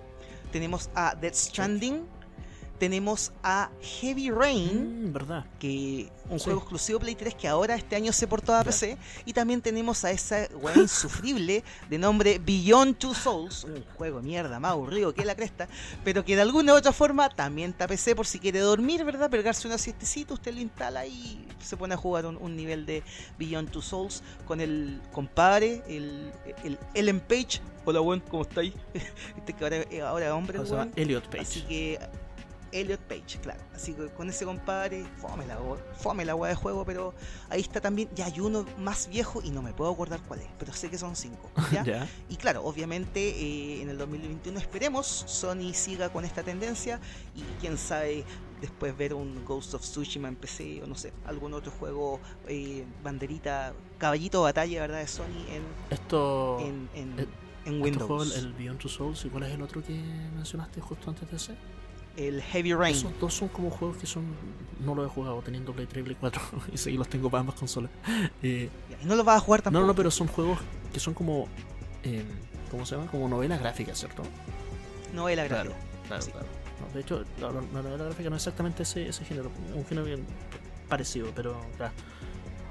Tenemos 0.51 0.89
a 0.95 1.13
Death 1.15 1.35
Stranding. 1.35 2.05
Tenemos 2.79 3.31
a 3.43 3.69
Heavy 3.81 4.29
Rain 4.29 5.07
Mm, 5.09 5.13
verdad. 5.13 5.45
que 5.59 6.09
un 6.29 6.37
Sí. 6.39 6.45
juego 6.45 6.59
exclusivo 6.59 6.99
Play 6.99 7.15
3 7.15 7.33
que 7.35 7.47
ahora 7.47 7.75
este 7.75 7.95
año 7.95 8.13
se 8.13 8.27
portó 8.27 8.53
a. 8.53 8.63
PC 8.63 8.97
y 9.25 9.33
también 9.33 9.61
tenemos 9.61 10.03
a 10.05 10.11
esa 10.11 10.47
weá 10.61 10.75
insufrible 10.77 11.63
de 11.89 11.97
nombre 11.97 12.39
Beyond 12.39 12.97
Two 12.97 13.13
Souls, 13.15 13.63
un 13.63 13.83
juego 13.95 14.21
mierda 14.21 14.59
más 14.59 14.71
aburrido 14.73 15.13
que 15.13 15.25
la 15.25 15.35
cresta, 15.35 15.67
pero 16.03 16.23
que 16.25 16.35
de 16.35 16.41
alguna 16.43 16.73
u 16.73 16.77
otra 16.77 16.91
forma 16.93 17.29
también 17.29 17.71
está 17.71 17.87
PC 17.87 18.15
por 18.15 18.27
si 18.27 18.39
quiere 18.39 18.59
dormir, 18.59 19.03
¿verdad? 19.05 19.29
Pegarse 19.29 19.67
una 19.67 19.77
siestecita, 19.77 20.33
usted 20.33 20.53
lo 20.53 20.59
instala 20.61 21.05
y 21.07 21.47
se 21.63 21.77
pone 21.77 21.93
a 21.95 21.97
jugar 21.97 22.25
un, 22.25 22.37
un 22.37 22.55
nivel 22.55 22.85
de 22.85 23.03
Beyond 23.39 23.71
Two 23.71 23.81
Souls 23.81 24.21
con 24.45 24.61
el 24.61 25.01
compadre, 25.11 25.81
el, 25.87 26.31
el 26.63 26.77
Ellen 26.93 27.19
Page. 27.21 27.61
Hola, 27.85 28.01
weón, 28.01 28.19
¿cómo 28.29 28.43
estáis? 28.43 28.73
Este 29.37 29.53
que 29.53 29.63
ahora, 29.63 30.09
ahora 30.09 30.35
hombre, 30.35 30.59
O 30.59 30.65
sea. 30.65 30.89
Elliot 30.95 31.25
Page. 31.27 31.41
Así 31.41 31.61
que 31.61 31.99
Elliot 32.71 32.99
Page, 33.01 33.39
claro. 33.41 33.61
Así 33.73 33.93
que 33.93 34.07
con 34.09 34.29
ese 34.29 34.45
compadre, 34.45 35.05
fome 35.17 35.45
la, 35.45 35.57
fome 35.97 36.25
la 36.25 36.35
de 36.35 36.55
juego, 36.55 36.85
pero 36.85 37.13
ahí 37.49 37.61
está 37.61 37.81
también. 37.81 38.09
Ya 38.15 38.25
hay 38.25 38.39
uno 38.39 38.65
más 38.77 39.07
viejo 39.07 39.41
y 39.43 39.51
no 39.51 39.61
me 39.61 39.73
puedo 39.73 39.91
acordar 39.91 40.19
cuál 40.27 40.41
es, 40.41 40.47
pero 40.57 40.73
sé 40.73 40.89
que 40.89 40.97
son 40.97 41.15
cinco. 41.15 41.49
¿ya? 41.71 42.07
Y 42.29 42.35
claro, 42.35 42.63
obviamente 42.63 43.19
eh, 43.29 43.81
en 43.81 43.89
el 43.89 43.97
2021 43.97 44.59
esperemos 44.59 45.07
Sony 45.07 45.73
siga 45.73 46.09
con 46.09 46.25
esta 46.25 46.43
tendencia 46.43 46.99
y 47.35 47.41
quién 47.59 47.77
sabe 47.77 48.23
después 48.61 48.97
ver 48.97 49.13
un 49.13 49.45
Ghost 49.45 49.73
of 49.73 49.81
Tsushima 49.81 50.27
en 50.27 50.35
PC 50.35 50.81
o 50.83 50.87
no 50.87 50.95
sé, 50.95 51.13
algún 51.25 51.53
otro 51.53 51.71
juego, 51.71 52.19
eh, 52.47 52.85
banderita, 53.03 53.73
caballito 53.97 54.39
de 54.39 54.43
batalla, 54.43 54.81
¿verdad? 54.81 54.99
De 54.99 55.07
Sony 55.07 55.45
en, 55.49 55.63
Esto. 55.89 56.59
en, 56.59 56.89
en, 56.95 57.19
eh, 57.19 57.27
en 57.65 57.73
este 57.73 57.83
Windows. 57.83 58.07
juego, 58.07 58.23
el, 58.23 58.31
el 58.31 58.53
Beyond 58.53 58.79
Two 58.79 58.89
Souls, 58.89 59.25
¿y 59.25 59.29
cuál 59.29 59.43
es 59.43 59.53
el 59.53 59.61
otro 59.61 59.83
que 59.83 59.93
mencionaste 59.93 60.81
justo 60.81 61.09
antes 61.09 61.29
de 61.29 61.37
ese? 61.37 61.55
El 62.17 62.41
Heavy 62.41 62.73
Rain. 62.73 62.95
Esos 62.95 63.11
dos 63.19 63.33
son 63.33 63.47
como 63.49 63.69
juegos 63.69 63.97
que 63.97 64.07
son. 64.07 64.25
No 64.83 64.93
los 64.95 65.05
he 65.05 65.09
jugado 65.09 65.41
teniendo 65.41 65.71
Play 65.73 65.85
3 65.87 66.01
y 66.01 66.03
Play 66.05 66.17
4. 66.19 66.41
y 66.87 66.91
los 66.97 67.07
tengo 67.07 67.29
para 67.29 67.41
ambas 67.41 67.55
consolas. 67.55 67.91
Eh, 68.43 68.69
Y 69.01 69.05
no 69.05 69.15
lo 69.15 69.23
vas 69.23 69.37
a 69.37 69.39
jugar 69.39 69.61
tampoco. 69.61 69.81
no, 69.81 69.87
no, 69.87 69.95
pero 69.95 70.11
son 70.11 70.27
juegos 70.27 70.59
que 70.91 70.99
son 70.99 71.13
como. 71.13 71.47
eh, 72.03 72.23
¿Cómo 72.71 72.85
se 72.85 72.95
llama? 72.95 73.09
Como 73.09 73.29
novela 73.29 73.57
gráfica, 73.57 73.95
¿cierto? 73.95 74.23
Novela 75.13 75.47
Claro, 75.47 75.69
gráfica. 75.69 75.87
claro, 76.07 76.21
Sí. 76.21 76.31
claro. 76.31 76.47
No, 76.81 76.93
de 76.93 76.99
hecho, 77.01 77.23
la, 77.39 77.51
la- 77.51 77.61
la 77.61 77.81
novela 77.81 78.03
gráfica 78.05 78.29
no 78.29 78.35
es 78.35 78.41
exactamente 78.43 78.83
ese, 78.83 79.07
ese 79.07 79.23
género, 79.25 79.49
un 79.73 79.85
género 79.85 80.05
bien 80.05 80.25
parecido, 80.89 81.31
pero 81.35 81.59
claro. 81.77 81.93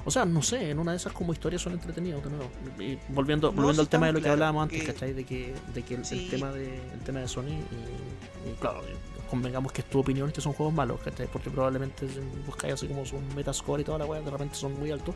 O 0.04 0.10
sea, 0.12 0.24
no 0.24 0.40
sé, 0.42 0.70
en 0.70 0.78
una 0.78 0.92
de 0.92 0.98
esas 0.98 1.12
como 1.12 1.32
historias 1.32 1.62
son 1.62 1.72
entretenidos 1.72 2.22
de 2.22 2.30
nuevo. 2.30 2.48
Y 2.78 2.96
volviendo, 3.12 3.48
No, 3.50 3.56
volviendo 3.56 3.82
al 3.82 3.88
tema 3.88 4.06
de 4.06 4.12
lo 4.12 4.18
que 4.18 4.22
claro 4.24 4.34
hablábamos 4.34 4.62
antes, 4.64 4.80
que- 4.82 4.86
¿cachai? 4.92 5.12
De 5.14 5.24
que, 5.24 5.52
de 5.74 5.82
que 5.82 5.94
el, 5.94 6.00
el 6.00 6.06
Sí. 6.06 6.28
tema 6.30 6.52
de, 6.52 6.76
el 6.92 7.00
tema 7.00 7.18
de 7.20 7.26
Sony, 7.28 7.42
y, 7.48 8.50
y 8.50 8.54
claro, 8.60 8.82
convengamos 9.26 9.72
que 9.72 9.82
es 9.82 9.90
tu 9.90 9.98
opinión 10.00 10.30
que 10.32 10.40
son 10.40 10.52
juegos 10.52 10.74
malos, 10.74 11.00
¿cachai? 11.00 11.26
Porque 11.26 11.50
probablemente 11.50 12.06
buscáis 12.46 12.74
así 12.74 12.86
como 12.88 13.04
su 13.04 13.18
metascore 13.34 13.82
y 13.82 13.84
toda 13.84 13.98
la 13.98 14.06
weá, 14.06 14.20
de 14.20 14.30
repente 14.30 14.54
son 14.54 14.78
muy 14.78 14.90
altos, 14.90 15.14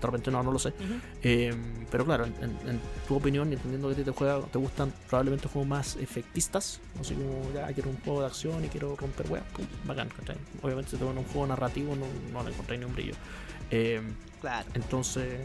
de 0.00 0.06
repente 0.06 0.30
no, 0.30 0.42
no 0.42 0.50
lo 0.52 0.58
sé. 0.58 0.72
Eh, 1.22 1.54
pero 1.90 2.04
claro, 2.04 2.24
en, 2.24 2.34
en- 2.42 2.68
en 2.68 2.80
tu 3.06 3.16
opinión 3.16 3.50
y 3.50 3.54
entendiendo 3.54 3.88
que 3.88 3.94
ti 3.96 4.04
te, 4.04 4.10
juega, 4.12 4.40
te 4.40 4.58
gustan 4.58 4.92
probablemente 5.08 5.48
juegos 5.48 5.68
más 5.68 5.96
efectistas, 5.96 6.80
así 7.00 7.14
como 7.14 7.52
ya 7.52 7.66
quiero 7.72 7.90
un 7.90 7.98
juego 8.00 8.20
de 8.20 8.26
acción 8.26 8.64
y 8.64 8.68
quiero 8.68 8.96
romper 8.96 9.26
pum, 9.26 9.66
bacán, 9.84 10.08
¿cachai? 10.08 10.36
Obviamente 10.62 10.92
si 10.92 10.96
te 10.96 11.04
un 11.04 11.24
juego 11.24 11.46
narrativo 11.46 11.94
no, 11.96 12.06
no 12.32 12.42
le 12.42 12.50
encontré 12.50 12.78
ni 12.78 12.84
un 12.84 12.94
brillo. 12.94 13.14
Eh, 13.70 14.00
Claro. 14.40 14.66
entonces, 14.74 15.38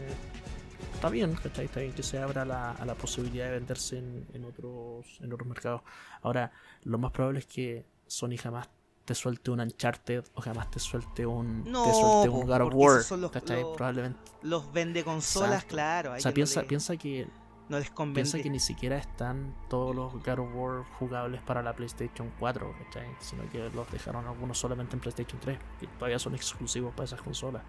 está 0.94 1.10
bien, 1.10 1.34
¿cachai? 1.34 1.66
Está 1.66 1.80
bien 1.80 1.92
que 1.92 2.02
se 2.02 2.18
abra 2.18 2.44
la, 2.46 2.72
a 2.72 2.84
la 2.86 2.94
posibilidad 2.94 3.44
de 3.46 3.52
venderse 3.52 3.98
en, 3.98 4.26
en 4.32 4.44
otros, 4.44 5.06
en 5.20 5.32
otros 5.32 5.46
mercados. 5.48 5.82
Ahora, 6.22 6.50
lo 6.84 6.96
más 6.98 7.12
probable 7.12 7.40
es 7.40 7.46
que 7.46 7.84
Sony 8.06 8.36
jamás 8.40 8.68
te 9.04 9.14
suelte 9.14 9.50
un 9.52 9.60
Uncharted 9.60 10.24
o 10.34 10.40
jamás 10.40 10.70
te 10.70 10.80
suelte 10.80 11.24
un, 11.26 11.64
No, 11.70 11.84
te 11.84 11.92
suelte 11.94 12.28
un 12.28 12.46
God 12.46 12.60
of 12.62 12.74
War, 12.74 12.92
esos 12.96 13.06
son 13.06 13.20
los- 13.20 13.30
¿cachai? 13.30 13.60
los- 13.62 13.76
Probablemente. 13.76 14.18
Los 14.42 14.72
vende 14.72 15.04
consolas, 15.04 15.50
Exacto. 15.50 15.68
claro. 15.74 16.12
O 16.14 16.20
sea, 16.20 16.32
piensa, 16.32 16.62
no, 16.62 16.68
piensa 16.68 16.96
que 16.96 17.28
no 17.68 17.78
les 17.78 17.90
convence. 17.90 18.32
Piensa 18.32 18.42
que 18.42 18.50
ni 18.50 18.58
siquiera 18.60 18.96
están 18.96 19.54
todos 19.68 19.94
los 19.94 20.12
God 20.12 20.38
of 20.40 20.48
War 20.54 20.84
jugables 20.98 21.40
para 21.42 21.62
la 21.62 21.74
PlayStation 21.74 22.32
4, 22.38 22.74
¿cachai? 22.84 23.06
Sino 23.20 23.48
que 23.50 23.70
los 23.70 23.90
dejaron 23.92 24.26
algunos 24.26 24.58
solamente 24.58 24.94
en 24.96 25.00
PlayStation 25.00 25.40
3, 25.40 25.58
que 25.80 25.86
todavía 25.86 26.18
son 26.18 26.34
exclusivos 26.34 26.92
para 26.94 27.04
esas 27.04 27.22
consolas. 27.22 27.62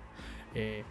Eh, 0.56 0.84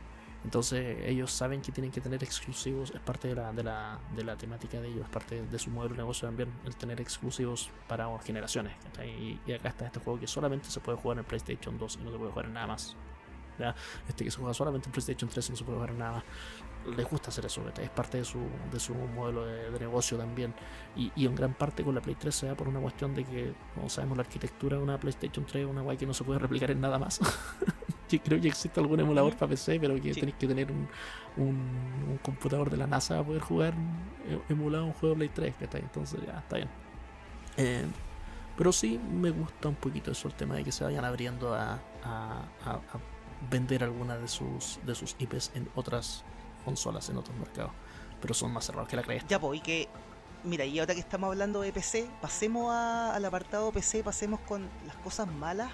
entonces 0.45 0.99
ellos 1.07 1.33
saben 1.33 1.61
que 1.61 1.73
tienen 1.73 1.91
que 1.91 2.01
tener 2.01 2.23
exclusivos, 2.23 2.93
es 2.93 3.01
parte 3.01 3.29
de 3.29 3.35
la, 3.35 3.53
de 3.53 3.65
la, 3.65 3.99
de 4.15 4.25
la 4.25 4.37
temática 4.37 4.81
de 4.81 4.89
ellos, 4.89 5.05
es 5.05 5.11
parte 5.11 5.43
de 5.43 5.59
su 5.59 5.71
modelo 5.71 5.95
de 5.95 5.99
negocio 5.99 6.29
también, 6.29 6.53
el 6.65 6.77
tener 6.77 7.01
exclusivos 7.01 7.71
para 7.89 8.07
generaciones. 8.21 8.73
Y, 9.05 9.41
y 9.47 9.53
acá 9.53 9.71
está 9.71 9.87
este 9.87 10.01
juego 10.01 10.21
que 10.21 10.27
solamente 10.27 10.71
se 10.71 10.81
puede 10.81 10.99
jugar 10.99 11.19
en 11.19 11.25
PlayStation 11.25 11.77
2 11.79 11.99
y 12.01 12.05
no 12.05 12.13
se 12.13 12.19
puede 12.19 12.31
jugar 12.31 12.47
en 12.47 12.55
nada 12.55 12.67
más. 12.69 12.97
¿ya? 13.59 13.75
Este 14.09 14.25
que 14.25 14.31
se 14.31 14.39
juega 14.39 14.55
solamente 14.55 14.89
en 14.89 14.93
PlayStation 14.93 15.29
3 15.29 15.49
y 15.49 15.51
no 15.51 15.57
se 15.57 15.65
puede 15.65 15.77
jugar 15.77 15.91
en 15.91 15.99
nada 15.99 16.13
más 16.13 16.25
les 16.97 17.09
gusta 17.09 17.31
hacer 17.31 17.47
eso, 17.47 17.63
es 17.81 17.91
parte 17.91 18.19
de 18.19 18.25
su, 18.25 18.39
de 18.71 18.79
su 18.79 18.95
modelo 18.95 19.45
de, 19.45 19.71
de 19.71 19.79
negocio 19.81 20.17
también. 20.17 20.55
Y, 20.95 21.11
y 21.17 21.27
en 21.27 21.35
gran 21.35 21.55
parte 21.55 21.83
con 21.83 21.95
la 21.95 22.01
Play 22.01 22.17
3 22.17 22.35
se 22.35 22.47
da 22.47 22.55
por 22.55 22.69
una 22.69 22.81
cuestión 22.81 23.15
de 23.15 23.25
que, 23.25 23.55
como 23.75 23.89
sabemos, 23.89 24.17
la 24.17 24.23
arquitectura 24.23 24.77
de 24.77 24.83
una 24.83 24.99
PlayStation 24.99 25.45
3 25.45 25.65
es 25.65 25.71
una 25.71 25.83
guay 25.83 25.97
que 25.97 26.07
no 26.07 26.15
se 26.15 26.25
puede 26.25 26.39
replicar 26.39 26.71
en 26.71 26.81
nada 26.81 26.99
más. 26.99 27.21
Creo 28.09 28.41
que 28.41 28.49
existe 28.49 28.79
algún 28.81 29.01
emulador 29.01 29.35
para 29.37 29.49
PC, 29.51 29.79
pero 29.81 29.95
que 30.01 30.15
Sí. 30.15 30.21
tenéis 30.21 30.37
que 30.39 30.47
tener 30.47 30.71
un, 30.71 30.89
un, 31.37 31.49
un 32.11 32.19
computador 32.23 32.71
de 32.71 32.77
la 32.77 32.87
NASA 32.87 33.15
para 33.15 33.27
poder 33.27 33.43
jugar 33.43 33.75
eh, 34.27 34.41
emulado 34.49 34.87
un 34.87 34.93
juego 34.93 35.15
de 35.15 35.29
Play 35.29 35.31
3, 35.53 35.55
¿cachai? 35.61 35.83
Entonces 35.83 36.21
ya, 36.27 36.39
está 36.39 36.57
bien. 36.57 36.69
Eh, 37.57 37.85
pero 38.57 38.73
sí 38.73 38.99
me 38.99 39.31
gusta 39.31 39.69
un 39.69 39.75
poquito 39.75 40.11
eso, 40.11 40.29
el 40.29 40.35
tema 40.35 40.55
de 40.55 40.65
que 40.65 40.73
se 40.73 40.85
vayan 40.85 41.05
abriendo 41.05 41.55
a, 41.55 41.75
a- 42.05 42.45
a- 42.65 42.71
a 42.75 42.81
vender 43.51 43.85
algunas 43.85 44.21
de 44.21 44.29
sus, 44.29 44.79
de 44.85 44.95
sus 44.95 45.15
IPs 45.19 45.51
en 45.55 45.69
otras 45.75 46.25
consolas, 46.65 47.09
en 47.11 47.19
otros 47.19 47.37
mercados. 47.37 47.73
Pero 48.21 48.33
son 48.35 48.53
más 48.53 48.65
cerrados 48.65 48.89
que 48.89 48.97
la 48.97 49.03
cresta. 49.03 49.29
Ya, 49.29 49.39
pues, 49.41 49.59
y 49.59 49.63
que. 49.63 49.89
Mira, 50.45 50.65
y 50.65 50.79
ahora 50.79 50.95
que 50.95 51.01
estamos 51.01 51.29
hablando 51.29 51.61
de 51.61 51.73
PC, 51.73 52.09
pasemos 52.23 52.73
al 52.73 53.25
apartado 53.25 53.73
PC, 53.73 54.05
pasemos 54.05 54.39
con 54.41 54.69
las 54.87 54.95
cosas 54.97 55.27
malas 55.27 55.71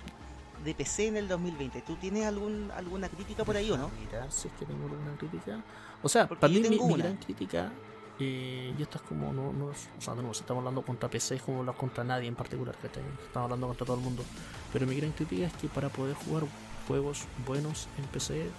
de 0.65 0.75
PC 0.75 1.09
en 1.09 1.17
el 1.17 1.29
2020. 1.29 1.83
¿Tú 1.83 1.97
tienes 1.97 2.27
algún, 2.27 2.71
alguna 2.75 3.09
crítica 3.09 3.45
por 3.45 3.57
ahí 3.57 3.71
o 3.71 3.77
no? 3.77 3.91
Mirar 4.01 4.31
si 4.31 4.49
es 4.49 4.55
que 4.55 4.65
tengo 4.65 4.85
alguna 4.85 5.17
crítica. 5.17 5.63
O 6.03 6.09
sea, 6.09 6.27
Porque 6.27 6.41
para 6.41 6.53
mí 6.53 6.61
mi, 6.61 6.69
tengo 6.69 6.87
mi 6.87 6.95
una. 6.95 7.05
gran 7.05 7.17
crítica, 7.17 7.73
eh, 8.19 8.75
y 8.77 8.83
esto 8.83 8.99
es 8.99 9.03
como, 9.03 9.33
no, 9.33 9.53
no 9.53 9.67
o 9.67 9.75
sea, 9.99 10.15
si 10.15 10.41
estamos 10.41 10.61
hablando 10.61 10.83
contra 10.83 11.09
PC, 11.09 11.37
es 11.37 11.43
como 11.43 11.61
hablar 11.61 11.77
contra 11.77 12.05
nadie 12.05 12.29
en 12.29 12.35
particular, 12.35 12.75
que 12.77 12.87
estamos 12.87 13.45
hablando 13.47 13.67
contra 13.69 13.87
todo 13.87 13.97
el 13.97 14.03
mundo. 14.03 14.25
Pero 14.73 14.87
mi 14.87 14.97
gran 14.97 15.13
crítica 15.13 15.47
es 15.47 15.53
que 15.55 15.69
para 15.69 15.89
poder 15.89 16.15
jugar 16.15 16.45
juegos 16.87 17.25
buenos 17.47 17.89
en 17.99 18.05
PC, 18.07 18.51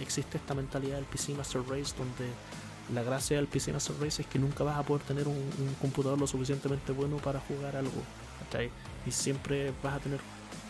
existe 0.00 0.38
esta 0.38 0.54
mentalidad 0.54 0.96
del 0.96 1.06
PC 1.06 1.34
Master 1.34 1.62
Race, 1.62 1.94
donde 1.96 2.30
la 2.94 3.02
gracia 3.02 3.36
del 3.36 3.46
PC 3.46 3.72
Master 3.72 3.96
Race 4.00 4.22
es 4.22 4.28
que 4.28 4.38
nunca 4.38 4.64
vas 4.64 4.78
a 4.78 4.82
poder 4.82 5.02
tener 5.02 5.28
un, 5.28 5.36
un 5.36 5.74
computador 5.80 6.18
lo 6.18 6.26
suficientemente 6.26 6.92
bueno 6.92 7.16
para 7.18 7.40
jugar 7.40 7.76
algo. 7.76 8.02
¿cachai? 8.40 8.70
Y 9.06 9.10
siempre 9.10 9.72
vas 9.82 9.94
a 9.94 10.00
tener 10.00 10.20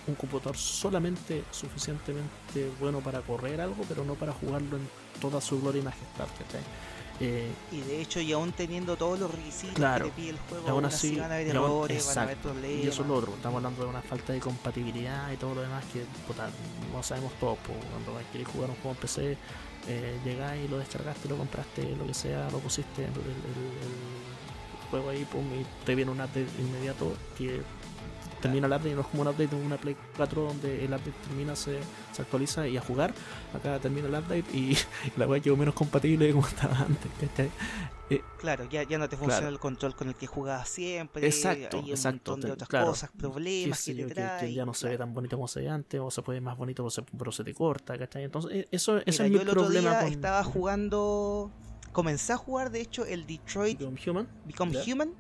un 0.07 0.15
computador 0.15 0.57
solamente 0.57 1.45
suficientemente 1.51 2.71
bueno 2.81 3.01
para 3.01 3.21
correr 3.21 3.61
algo, 3.61 3.85
pero 3.89 4.05
no 4.05 4.15
para 4.15 4.33
jugarlo 4.33 4.77
en 4.77 4.89
toda 5.21 5.41
su 5.41 5.61
gloria 5.61 5.81
y 5.81 5.85
majestad. 5.85 6.27
¿cachai? 6.39 6.61
Eh, 7.23 7.51
Y 7.71 7.81
de 7.83 8.01
hecho, 8.01 8.19
y 8.21 8.33
aún 8.33 8.53
teniendo 8.53 8.97
todos 8.97 9.19
los 9.21 9.31
requisitos 9.31 9.75
Claro. 9.75 10.07
que 10.07 10.11
te 10.11 10.17
pide 10.17 10.31
el 10.31 10.39
juego, 10.39 10.69
aún 10.71 10.85
así, 10.87 11.17
van 11.17 11.31
a 11.31 11.35
haber 11.35 11.47
y 11.49 11.51
errores, 11.51 12.07
van 12.07 12.19
a 12.19 12.23
haber 12.23 12.37
problemas. 12.39 12.85
y 12.85 12.89
eso 12.89 13.03
es 13.03 13.09
lo 13.09 13.15
otro, 13.15 13.35
estamos 13.35 13.57
hablando 13.59 13.83
de 13.85 13.89
una 13.91 14.01
falta 14.03 14.33
de 14.33 14.41
compatibilidad 14.41 15.31
y 15.31 15.37
todo 15.37 15.55
lo 15.55 15.61
demás 15.61 15.85
que 15.93 16.03
puta, 16.27 16.49
no 16.95 17.03
sabemos 17.03 17.33
todos. 17.39 17.59
po. 17.59 17.75
Cuando 17.91 18.19
queréis 18.33 18.49
jugar 18.49 18.71
un 18.71 18.77
juego 18.77 18.91
en 18.93 18.97
PC, 18.97 19.37
eh, 19.89 20.19
llegáis, 20.25 20.71
lo 20.71 20.79
descargaste, 20.79 21.29
lo 21.29 21.37
compraste, 21.37 21.95
lo 21.97 22.07
que 22.07 22.15
sea, 22.15 22.49
lo 22.51 22.59
pusiste 22.59 23.03
en 23.05 23.11
el, 23.13 23.19
el- 23.21 23.27
el 23.27 24.89
juego 24.91 25.11
ahí, 25.11 25.25
pum, 25.27 25.45
y 25.61 25.65
te 25.85 25.95
viene 25.95 26.11
un 26.11 26.21
update 26.21 26.47
inmediato 26.59 27.13
que 27.37 27.61
termina 28.41 28.67
el 28.67 28.73
update 28.73 28.91
y 28.91 28.95
no 28.95 29.01
es 29.03 29.07
como 29.07 29.23
un 29.23 29.29
update 29.29 29.49
de 29.49 29.57
una 29.57 29.77
Play 29.77 29.97
4 30.17 30.43
donde 30.43 30.85
el 30.85 30.93
update 30.93 31.13
termina, 31.29 31.55
se, 31.57 31.79
se 32.13 32.23
actualiza 32.23 32.67
y 32.67 32.77
a 32.77 32.81
jugar. 32.81 33.13
Acá 33.55 33.79
termina 33.79 34.09
el 34.09 34.15
update 34.15 34.45
y 34.53 34.77
la 35.17 35.27
weá 35.27 35.41
quedó 35.41 35.57
menos 35.57 35.75
compatible 35.75 36.27
de 36.27 36.33
como 36.33 36.47
estaba 36.47 36.79
antes. 36.79 37.11
¿cachai? 37.21 37.51
Claro, 38.39 38.65
ya, 38.69 38.83
ya 38.83 38.99
no 38.99 39.09
te 39.09 39.17
funciona 39.17 39.39
Claro. 39.43 39.53
el 39.55 39.61
control 39.61 39.95
con 39.95 40.09
el 40.09 40.17
que 40.17 40.27
jugabas 40.27 40.69
siempre. 40.69 41.25
Exacto, 41.25 41.77
hay 41.79 41.85
un 41.85 41.91
exacto, 41.91 42.33
montón 42.33 42.41
de 42.49 42.53
otras 42.53 42.69
claro, 42.69 42.87
cosas, 42.89 43.09
problemas 43.17 43.85
que 43.85 43.95
te 43.95 44.05
que, 44.07 44.15
trae. 44.15 44.41
que 44.41 44.53
ya 44.53 44.65
no 44.67 44.75
se 44.75 44.89
ve 44.89 44.97
claro. 44.97 45.05
tan 45.07 45.15
bonito 45.15 45.37
como 45.37 45.47
se 45.47 45.61
ve 45.61 45.69
antes, 45.69 46.01
o 46.01 46.11
se 46.11 46.21
puede 46.23 46.41
más 46.41 46.57
bonito, 46.59 46.83
pero 46.83 46.91
se, 46.91 47.03
pero 47.03 47.31
se 47.31 47.45
te 47.45 47.55
corta, 47.55 47.97
¿cachai? 47.97 48.25
Entonces, 48.25 48.51
e- 48.53 48.69
eso, 48.73 48.99
ese 49.07 49.23
Mira, 49.23 49.27
es 49.27 49.31
yo 49.33 49.39
mi 49.39 49.43
el 49.43 49.49
otro 49.49 49.63
problema 49.63 49.91
día 49.91 50.01
con 50.01 50.09
estaba 50.13 50.43
jugando. 50.43 51.53
Comencé 51.93 52.33
a 52.33 52.37
jugar, 52.37 52.71
de 52.73 52.81
hecho, 52.81 53.05
el 53.05 53.27
Detroit 53.27 53.79
Become 53.79 54.01
Human. 54.07 54.29
Become 54.45 54.73
Ya. 54.73 54.93
Human. 54.93 55.15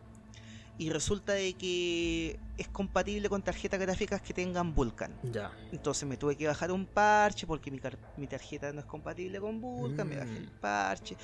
Y 0.80 0.88
resulta 0.88 1.34
de 1.34 1.52
que 1.58 2.40
es 2.56 2.68
compatible 2.68 3.28
con 3.28 3.42
tarjetas 3.42 3.78
gráficas 3.78 4.22
que 4.22 4.32
tengan 4.32 4.74
Vulkan. 4.74 5.14
Ya. 5.22 5.50
Entonces 5.72 6.08
me 6.08 6.16
tuve 6.16 6.36
que 6.36 6.46
bajar 6.46 6.72
un 6.72 6.86
parche 6.86 7.46
porque 7.46 7.70
mi, 7.70 7.78
mi 8.16 8.26
tarjeta 8.26 8.72
no 8.72 8.80
es 8.80 8.86
compatible 8.86 9.38
con 9.40 9.60
Vulkan, 9.60 10.08
me 10.08 10.16
bajé 10.16 10.38
el 10.38 10.46
Mm. 10.46 10.58
parche. 10.58 11.16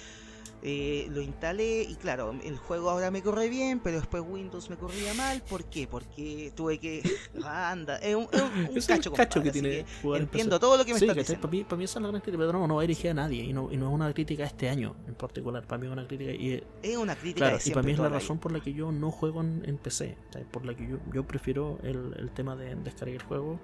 Eh, 0.62 1.06
lo 1.10 1.20
instalé 1.20 1.82
y 1.82 1.94
claro, 1.96 2.34
el 2.44 2.56
juego 2.56 2.90
ahora 2.90 3.10
me 3.10 3.22
corre 3.22 3.48
bien, 3.48 3.78
pero 3.80 3.98
después 3.98 4.22
Windows 4.26 4.68
me 4.70 4.76
corría 4.76 5.14
mal. 5.14 5.42
¿Por 5.48 5.64
qué? 5.64 5.86
Porque 5.86 6.52
tuve 6.56 6.78
que... 6.78 7.02
Anda, 7.44 7.96
es 7.98 8.16
un, 8.16 8.26
es 8.32 8.42
un- 8.42 8.66
un 8.70 8.78
Es 8.78 8.86
cacho, 8.86 9.10
un 9.10 9.16
cacho 9.16 9.42
que 9.42 9.50
tiene 9.52 9.84
que 10.02 10.16
Entiendo 10.16 10.58
todo 10.58 10.76
lo 10.76 10.84
que 10.84 10.94
me 10.94 10.98
Sí, 10.98 11.06
diciendo. 11.06 11.40
Para 11.42 11.50
mí, 11.52 11.64
para 11.64 11.76
mí 11.76 11.84
esa 11.84 11.98
es 11.98 12.02
la 12.02 12.08
gran 12.08 12.20
crítica, 12.20 12.38
pero 12.44 12.58
no, 12.58 12.66
no 12.66 12.76
va 12.76 12.82
dirigida 12.82 13.10
a 13.12 13.14
nadie 13.14 13.44
y 13.44 13.52
no, 13.52 13.70
y 13.70 13.76
no 13.76 13.88
es 13.88 13.94
una 13.94 14.12
crítica 14.12 14.44
este 14.44 14.68
año 14.68 14.96
en 15.06 15.14
particular. 15.14 15.64
Para 15.66 15.78
mí 15.78 15.86
es 15.86 15.92
una 15.92 16.06
crítica 16.06 16.32
y, 16.32 16.62
Es 16.82 16.96
una 16.96 17.14
crítica 17.14 17.46
Claro, 17.46 17.58
de 17.58 17.62
y 17.70 17.72
para 17.72 17.86
mí 17.86 17.92
es 17.92 17.98
la 17.98 18.08
razón 18.08 18.38
por 18.38 18.52
la 18.52 18.60
que 18.60 18.72
yo 18.72 18.90
no 18.92 19.10
juego 19.10 19.42
en, 19.42 19.62
en 19.66 19.76
PC, 19.78 20.16
¿cachai? 20.26 20.44
por 20.50 20.64
la 20.64 20.74
que 20.74 20.88
yo, 20.88 20.96
yo 21.12 21.24
prefiero 21.26 21.78
el, 21.82 22.14
el 22.18 22.30
tema 22.30 22.56
de 22.56 22.74
descargar 22.76 23.14
el 23.16 23.22
juego 23.22 23.60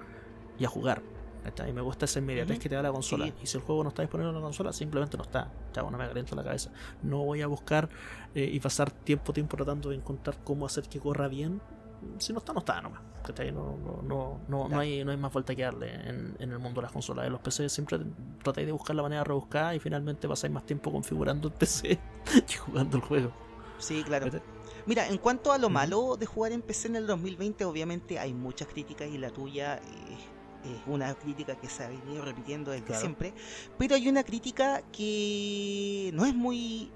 y 0.58 0.64
a 0.64 0.68
jugar. 0.68 1.02
Y 1.68 1.72
me 1.72 1.80
gusta 1.80 2.04
esa 2.04 2.18
inmediatez 2.20 2.56
Ujú. 2.56 2.62
que 2.62 2.68
te 2.68 2.74
da 2.74 2.82
la 2.82 2.92
consola. 2.92 3.26
Sí. 3.26 3.34
Y 3.42 3.46
si 3.46 3.58
el 3.58 3.64
juego 3.64 3.82
no 3.82 3.88
está 3.88 4.02
disponible 4.02 4.30
en 4.30 4.36
la 4.36 4.40
consola, 4.40 4.72
simplemente 4.72 5.16
no 5.16 5.24
está. 5.24 5.50
Chavo, 5.72 5.90
no 5.90 5.98
me 5.98 6.06
caliento 6.06 6.36
la 6.36 6.44
cabeza. 6.44 6.70
No 7.02 7.24
voy 7.24 7.42
a 7.42 7.46
buscar 7.46 7.88
eh, 8.34 8.48
y 8.52 8.60
pasar 8.60 8.90
tiempo, 8.90 9.32
tiempo 9.32 9.56
tratando 9.56 9.90
de 9.90 9.96
encontrar 9.96 10.36
cómo 10.44 10.66
hacer 10.66 10.88
que 10.88 11.00
corra 11.00 11.28
bien. 11.28 11.60
Si 12.18 12.32
no 12.32 12.38
está, 12.40 12.52
no 12.52 12.60
está 12.60 12.80
nomás. 12.80 13.00
No, 13.52 13.76
no, 13.76 14.02
no, 14.02 14.40
no, 14.48 14.68
no 14.68 14.78
hay, 14.80 15.04
no 15.04 15.12
hay 15.12 15.16
más 15.16 15.32
vuelta 15.32 15.54
que 15.54 15.62
darle 15.62 15.94
en, 15.94 16.34
en 16.40 16.50
el 16.50 16.58
mundo 16.58 16.80
de 16.80 16.86
las 16.86 16.92
consolas. 16.92 17.26
En 17.26 17.32
los 17.32 17.40
PC 17.40 17.68
siempre 17.68 18.00
tratáis 18.42 18.66
de 18.66 18.72
buscar 18.72 18.96
la 18.96 19.02
manera 19.02 19.22
rebuscada 19.22 19.74
y 19.76 19.78
finalmente 19.78 20.28
pasáis 20.28 20.52
más 20.52 20.66
tiempo 20.66 20.90
configurando 20.90 21.46
el 21.48 21.54
PC 21.54 22.00
que 22.46 22.56
jugando 22.56 22.96
el 22.96 23.02
juego. 23.04 23.32
Sí, 23.78 24.02
claro. 24.04 24.26
Mira, 24.86 25.08
en 25.08 25.18
cuanto 25.18 25.52
a 25.52 25.58
lo 25.58 25.70
malo 25.70 26.16
de 26.16 26.26
jugar 26.26 26.50
en 26.50 26.62
PC 26.62 26.88
en 26.88 26.96
el 26.96 27.06
2020, 27.06 27.64
obviamente 27.64 28.18
hay 28.18 28.32
muchas 28.34 28.66
críticas 28.66 29.08
y 29.08 29.18
la 29.18 29.30
tuya 29.30 29.80
eh, 30.64 30.76
es 30.80 30.82
una 30.86 31.14
crítica 31.14 31.54
que 31.56 31.68
se 31.68 31.84
ha 31.84 31.88
venido 31.88 32.24
repitiendo 32.24 32.70
desde 32.70 32.86
Claro. 32.86 33.00
siempre. 33.00 33.32
Pero 33.78 33.94
hay 33.94 34.08
una 34.08 34.22
crítica 34.24 34.82
que 34.92 36.10
no 36.14 36.24
es 36.24 36.34
muy. 36.34 36.90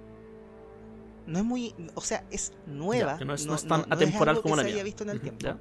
No 1.26 1.38
es 1.38 1.44
muy. 1.44 1.74
O 1.94 2.00
sea, 2.00 2.24
es 2.30 2.52
nueva. 2.66 3.12
Ya, 3.12 3.18
que 3.18 3.24
no 3.24 3.34
es- 3.34 3.46
no 3.46 3.54
es 3.54 3.64
tan 3.66 3.80
atemporal 3.92 4.36
algo 4.36 4.42
como 4.42 4.54
que 4.54 4.58
la 4.58 4.62
se 4.62 4.66
mía. 4.68 4.74
haya 4.76 4.84
visto 4.84 5.02
en 5.02 5.10
el 5.10 5.20
tiempo. 5.20 5.40
ya. 5.44 5.58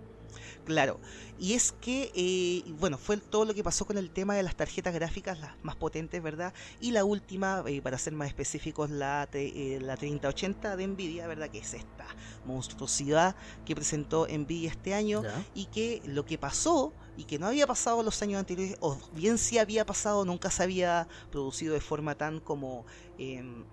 Claro, 0.66 1.00
y 1.38 1.54
es 1.54 1.72
que, 1.72 2.12
eh, 2.16 2.64
bueno, 2.80 2.98
fue 2.98 3.18
todo 3.18 3.46
lo 3.46 3.54
que 3.54 3.64
pasó 3.64 3.86
con 3.86 3.98
el 4.00 4.10
tema 4.10 4.36
de 4.36 4.42
las 4.42 4.56
tarjetas 4.56 4.94
gráficas, 4.96 5.40
las 5.40 5.52
más 5.64 5.76
potentes, 5.76 6.22
¿verdad? 6.24 6.54
Y 6.82 6.92
la 6.92 7.06
última, 7.06 7.64
eh, 7.68 7.82
para 7.82 7.98
ser 8.00 8.14
más 8.14 8.28
específicos, 8.28 8.90
la, 8.90 9.30
eh, 9.34 9.80
la 9.82 9.96
3080 9.96 10.76
de 10.76 10.88
Nvidia, 10.88 11.28
¿verdad? 11.28 11.50
Que 11.50 11.60
es 11.60 11.74
esta 11.76 12.08
monstruosidad 12.46 13.36
que 13.64 13.76
presentó 13.76 14.28
Nvidia 14.28 14.72
este 14.72 14.94
año 14.96 15.22
Ya. 15.24 15.44
y 15.54 15.66
que 15.68 16.02
lo 16.06 16.26
que 16.26 16.38
pasó 16.38 16.94
y 17.18 17.26
que 17.26 17.38
no 17.40 17.48
había 17.48 17.68
pasado 17.68 18.02
los 18.04 18.22
años 18.22 18.40
anteriores, 18.40 18.78
o 18.82 18.98
bien 19.14 19.38
si 19.38 19.58
había 19.60 19.86
pasado, 19.86 20.26
nunca 20.26 20.50
se 20.50 20.64
había 20.64 21.08
producido 21.32 21.74
de 21.74 21.80
forma 21.82 22.16
tan 22.16 22.40
como 22.40 22.86
em, 23.18 23.66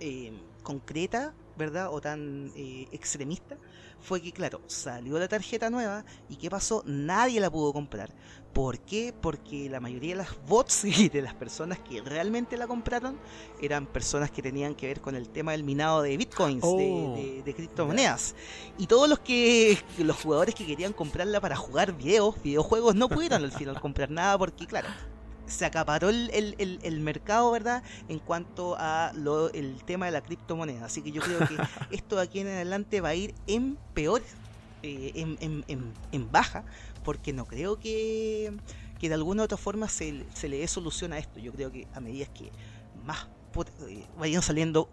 em, 0.00 0.38
concreta, 0.62 1.34
¿verdad? 1.56 1.92
O 1.92 2.00
tan 2.00 2.52
eh, 2.54 2.86
extremista, 2.92 3.56
fue 4.00 4.20
que, 4.22 4.32
claro, 4.32 4.60
salió 4.66 5.18
la 5.18 5.26
tarjeta 5.28 5.68
nueva 5.70 6.04
y 6.28 6.36
¿qué 6.36 6.48
pasó? 6.50 6.82
Nadie 6.86 7.40
la 7.40 7.50
pudo 7.50 7.72
comprar. 7.72 8.14
¿Por 8.52 8.78
qué? 8.80 9.12
Porque 9.20 9.68
la 9.68 9.80
mayoría 9.80 10.12
de 10.14 10.22
las 10.22 10.36
bots 10.46 10.84
y 10.84 11.08
de 11.10 11.20
las 11.22 11.34
personas 11.34 11.78
que 11.80 12.00
realmente 12.00 12.56
la 12.56 12.66
compraron 12.66 13.18
eran 13.60 13.86
personas 13.86 14.30
que 14.30 14.40
tenían 14.42 14.74
que 14.74 14.86
ver 14.86 15.00
con 15.00 15.14
el 15.14 15.28
tema 15.28 15.52
del 15.52 15.62
minado 15.64 16.02
de 16.02 16.16
bitcoins, 16.16 16.62
de- 16.62 16.68
Oh, 16.68 17.14
de, 17.16 17.42
de 17.42 17.54
criptomonedas. 17.54 18.34
Y 18.78 18.86
todos 18.86 19.08
los 19.08 19.18
que 19.18 19.78
los 19.98 20.16
jugadores 20.16 20.54
que 20.54 20.64
querían 20.66 20.92
comprarla 20.92 21.40
para 21.40 21.56
jugar 21.56 21.92
videos, 21.96 22.40
videojuegos, 22.42 22.94
no 22.94 23.08
pudieron 23.08 23.44
al 23.44 23.52
final 23.52 23.80
comprar 23.80 24.10
nada 24.10 24.38
porque, 24.38 24.66
claro, 24.66 24.88
se 25.46 25.64
acaparó 25.64 26.08
el, 26.08 26.30
el- 26.32 26.80
el- 26.82 27.00
mercado, 27.00 27.50
¿verdad? 27.50 27.82
En 28.08 28.18
cuanto 28.18 28.76
a 28.78 29.12
lo, 29.14 29.50
el 29.52 29.82
tema 29.84 30.06
de 30.06 30.12
la 30.12 30.20
criptomoneda. 30.22 30.86
Así 30.86 31.02
que 31.02 31.12
yo 31.12 31.22
creo 31.22 31.38
que 31.40 31.56
esto 31.90 32.16
de 32.16 32.22
aquí 32.22 32.40
en 32.40 32.48
adelante 32.48 33.00
va 33.00 33.10
a 33.10 33.14
ir 33.14 33.34
en 33.46 33.78
peor, 33.94 34.22
eh, 34.82 35.12
en, 35.14 35.36
en- 35.40 35.64
en- 35.68 35.92
en 36.12 36.30
baja, 36.32 36.64
porque 37.04 37.32
no 37.32 37.46
creo 37.46 37.78
que, 37.78 38.52
que 38.98 39.08
de 39.08 39.14
alguna 39.14 39.42
u 39.42 39.44
otra 39.44 39.56
forma 39.56 39.88
se, 39.88 40.24
se 40.34 40.48
le 40.48 40.58
dé 40.58 40.66
solución 40.68 41.12
a 41.12 41.18
esto. 41.18 41.38
Yo 41.38 41.52
creo 41.52 41.70
que 41.70 41.86
a 41.94 42.00
medida 42.00 42.26
que 42.26 42.50
más 43.04 43.28
eh, 43.88 44.04
vayan 44.18 44.42
saliendo 44.42 44.90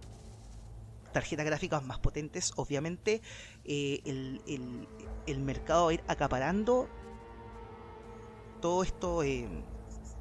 tarjetas 1.12 1.46
gráficas 1.46 1.84
más 1.84 2.00
potentes, 2.00 2.54
obviamente 2.56 3.22
eh, 3.66 4.02
el, 4.06 4.42
el- 4.48 4.88
el 5.26 5.40
mercado 5.40 5.86
va 5.86 5.92
a 5.92 5.94
ir 5.94 6.04
acaparando 6.08 6.88
todo 8.62 8.84
esto. 8.84 9.24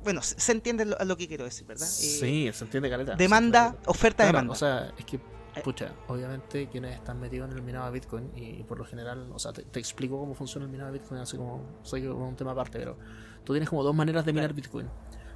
Bueno, 0.02 0.20
se, 0.22 0.52
entiende 0.52 0.84
lo- 0.84 1.16
que 1.16 1.28
quiero 1.28 1.44
decir, 1.44 1.66
¿verdad? 1.66 1.86
Eh, 1.86 1.90
Sí, 1.90 2.50
se 2.52 2.64
entiende 2.64 2.88
caleta. 2.90 3.14
demanda, 3.14 3.66
entiende 3.66 3.88
oferta, 3.90 4.26
demanda. 4.26 4.52
O 4.52 4.56
sea, 4.56 4.92
es 4.98 5.04
que, 5.04 5.16
Eh. 5.16 5.60
pucha, 5.62 5.92
obviamente 6.08 6.68
quienes 6.68 6.94
están 6.96 7.20
metidos 7.20 7.50
en 7.50 7.56
el 7.56 7.62
minado 7.62 7.86
de 7.86 7.92
Bitcoin, 7.92 8.30
y, 8.36 8.62
por 8.64 8.78
lo 8.78 8.84
general, 8.84 9.30
o 9.32 9.38
sea, 9.38 9.52
te, 9.52 9.62
te 9.62 9.78
explico 9.80 10.18
cómo 10.18 10.34
funciona 10.34 10.64
el 10.66 10.72
minado 10.72 10.92
de 10.92 10.98
Bitcoin, 10.98 11.20
así 11.20 11.36
como, 11.36 11.62
soy 11.82 12.06
como 12.06 12.28
un 12.28 12.36
tema 12.36 12.52
aparte, 12.52 12.78
pero 12.78 12.96
tú 13.44 13.52
tienes 13.52 13.68
como 13.68 13.82
dos 13.82 13.94
maneras 13.94 14.24
de 14.24 14.32
minar 14.32 14.50
Claro. 14.50 14.56
Bitcoin. 14.56 14.88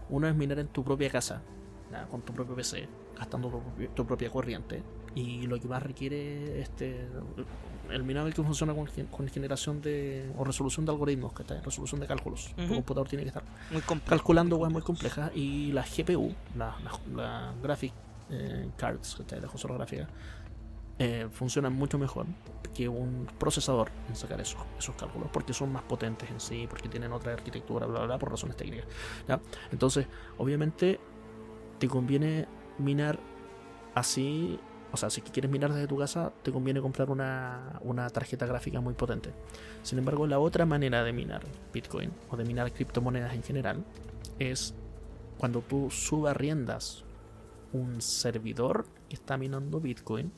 Uno 0.09 0.29
es 0.29 0.35
minar 0.35 0.59
en 0.59 0.69
tu 0.69 0.83
propia 0.85 1.11
casa, 1.11 1.43
con 2.11 2.23
tu 2.23 2.33
propio 2.33 2.55
PC, 2.55 2.89
gastando 3.17 3.63
tu 3.95 4.07
propia 4.07 4.31
corriente, 4.31 4.83
y 5.15 5.47
lo 5.47 5.59
que 5.61 5.67
más 5.69 5.83
requiere 5.83 6.61
este 6.61 7.07
el 7.91 8.03
Bitcoin 8.03 8.47
funciona 8.47 8.75
con, 8.75 8.87
gen- 8.87 9.07
con 9.07 9.27
generación 9.29 9.81
de 9.81 10.31
o 10.37 10.45
resolución 10.45 10.85
de 10.87 10.93
algoritmos, 10.93 11.33
que 11.33 11.43
está 11.43 11.61
resolución 11.61 12.01
de 12.01 12.07
cálculos. 12.07 12.53
Tu 12.57 12.63
Ujú. 12.65 12.75
computador 12.75 13.09
tiene 13.09 13.23
que 13.25 13.29
estar 13.29 13.43
muy 13.71 13.83
calculando 14.07 14.57
weas 14.57 14.73
muy 14.73 14.83
complejas 14.83 15.31
y 15.35 15.73
la 15.73 15.85
GPU, 15.85 16.35
la, 16.57 16.77
la, 16.83 16.93
la 17.15 17.55
Graphic 17.63 17.93
eh, 18.31 18.71
Cards, 18.77 19.15
que 19.17 19.23
está 19.23 19.37
la 19.41 19.49
consola 19.49 19.75
gráfica, 19.75 20.09
eh, 20.99 21.29
funcionan 21.31 21.73
mucho 21.75 21.99
mejor 21.99 22.27
que 22.75 22.89
un 22.89 23.27
procesador 23.39 23.91
en 24.09 24.17
sacar 24.17 24.41
esos, 24.41 24.61
esos 24.79 24.95
cálculos, 24.97 25.29
porque 25.33 25.53
son 25.55 25.73
más 25.73 25.83
potentes 25.83 26.31
en 26.31 26.41
sí, 26.41 26.67
porque 26.69 26.89
tienen 26.89 27.13
otra 27.13 27.33
arquitectura, 27.33 27.87
bla, 27.87 27.99
bla, 28.01 28.07
bla, 28.07 28.19
por 28.19 28.31
razones 28.31 28.57
técnicas. 28.57 28.87
¿ya? 29.29 29.41
Entonces, 29.73 30.07
obviamente, 30.39 31.01
te 31.79 31.89
conviene 31.89 32.47
minar 32.79 33.19
así. 33.95 34.59
O 34.97 34.99
sea, 34.99 35.11
si 35.11 35.21
quieres 35.21 35.51
minar 35.51 35.75
desde 35.75 35.87
tu 35.87 35.99
casa, 35.99 36.33
te 36.43 36.51
conviene 36.51 36.81
comprar 36.81 37.11
una, 37.11 37.79
una 37.83 38.09
tarjeta 38.09 38.47
gráfica 38.47 38.81
muy 38.81 38.95
potente. 38.95 39.31
Sin 39.83 39.99
embargo, 39.99 40.27
la 40.27 40.39
otra 40.39 40.65
manera 40.65 41.05
de 41.05 41.13
minar 41.13 41.43
Bitcoin 41.71 42.11
o 42.31 42.37
de 42.39 42.47
minar 42.47 42.73
criptomonedas 42.73 43.35
en 43.35 43.43
general 43.43 43.85
es 44.39 44.73
cuando 45.37 45.61
tú 45.61 45.91
subarriendas 45.91 47.05
un 47.75 48.01
servidor 48.01 48.87
que 49.11 49.17
está 49.17 49.37
minando 49.37 49.81
Bitcoin 49.81 50.33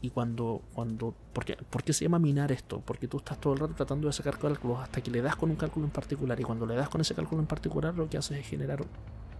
y 0.00 0.10
cuando, 0.10 0.62
cuando 0.74 1.12
¿por 1.32 1.44
qué, 1.44 1.56
por 1.56 1.82
qué 1.82 1.92
se 1.92 2.04
llama 2.04 2.20
minar 2.20 2.52
esto? 2.52 2.84
Porque 2.86 3.08
tú 3.08 3.16
estás 3.16 3.40
todo 3.40 3.54
el 3.54 3.58
rato 3.58 3.74
tratando 3.74 4.06
de 4.06 4.12
sacar 4.12 4.38
cálculos 4.38 4.78
hasta 4.78 5.00
que 5.00 5.10
le 5.10 5.22
das 5.22 5.34
con 5.34 5.50
un 5.50 5.56
cálculo 5.56 5.86
en 5.86 5.90
particular 5.90 6.38
y 6.38 6.44
cuando 6.44 6.66
le 6.66 6.76
das 6.76 6.88
con 6.88 7.00
ese 7.00 7.16
cálculo 7.16 7.40
en 7.40 7.48
particular 7.48 7.96
lo 7.96 8.08
que 8.08 8.16
haces 8.16 8.38
es 8.38 8.46
generar 8.46 8.84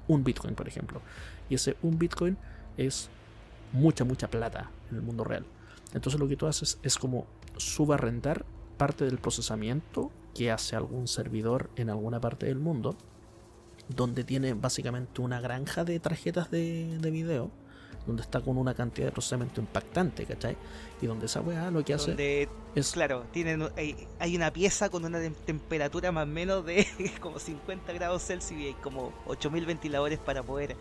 un 0.08 0.24
Bitcoin, 0.24 0.56
por 0.56 0.66
ejemplo. 0.66 1.00
Y 1.48 1.54
ese 1.54 1.76
un 1.82 1.96
Bitcoin 1.96 2.36
es 2.76 3.08
mucha, 3.72 4.04
mucha 4.04 4.28
plata 4.28 4.70
en 4.90 4.96
el 4.96 5.02
mundo 5.02 5.24
real. 5.24 5.44
Entonces 5.94 6.20
lo 6.20 6.28
que 6.28 6.36
tú 6.36 6.46
haces 6.46 6.78
es 6.82 6.96
como 6.98 7.26
subarrendar 7.56 8.44
parte 8.76 9.04
del 9.04 9.18
procesamiento 9.18 10.10
que 10.34 10.50
hace 10.50 10.76
algún 10.76 11.08
servidor 11.08 11.70
en 11.76 11.90
alguna 11.90 12.20
parte 12.20 12.46
del 12.46 12.58
mundo, 12.58 12.96
donde 13.88 14.24
tiene 14.24 14.54
básicamente 14.54 15.20
una 15.20 15.40
granja 15.40 15.84
de 15.84 16.00
tarjetas 16.00 16.50
de, 16.50 16.98
de 16.98 17.10
video, 17.10 17.50
donde 18.06 18.22
está 18.22 18.40
con 18.40 18.56
una 18.56 18.74
cantidad 18.74 19.06
de 19.08 19.12
procesamiento 19.12 19.60
impactante, 19.60 20.24
¿cachai? 20.24 20.56
Y 21.02 21.06
donde 21.06 21.26
esa 21.26 21.40
weá 21.40 21.70
lo 21.70 21.84
que 21.84 21.94
hace 21.94 22.08
donde, 22.08 22.48
es... 22.74 22.92
claro, 22.92 23.24
tienen, 23.32 23.68
hay, 23.76 24.08
hay 24.18 24.34
una 24.34 24.52
pieza 24.52 24.88
con 24.88 25.04
una 25.04 25.20
tem- 25.20 25.34
temperatura 25.44 26.10
más 26.10 26.24
o 26.24 26.26
menos 26.26 26.64
de 26.64 26.86
como 27.20 27.38
50 27.38 27.92
grados 27.92 28.24
Celsius 28.24 28.60
y 28.60 28.66
hay 28.68 28.74
como 28.74 29.12
8000 29.26 29.66
ventiladores 29.66 30.18
para 30.18 30.42
poder 30.42 30.76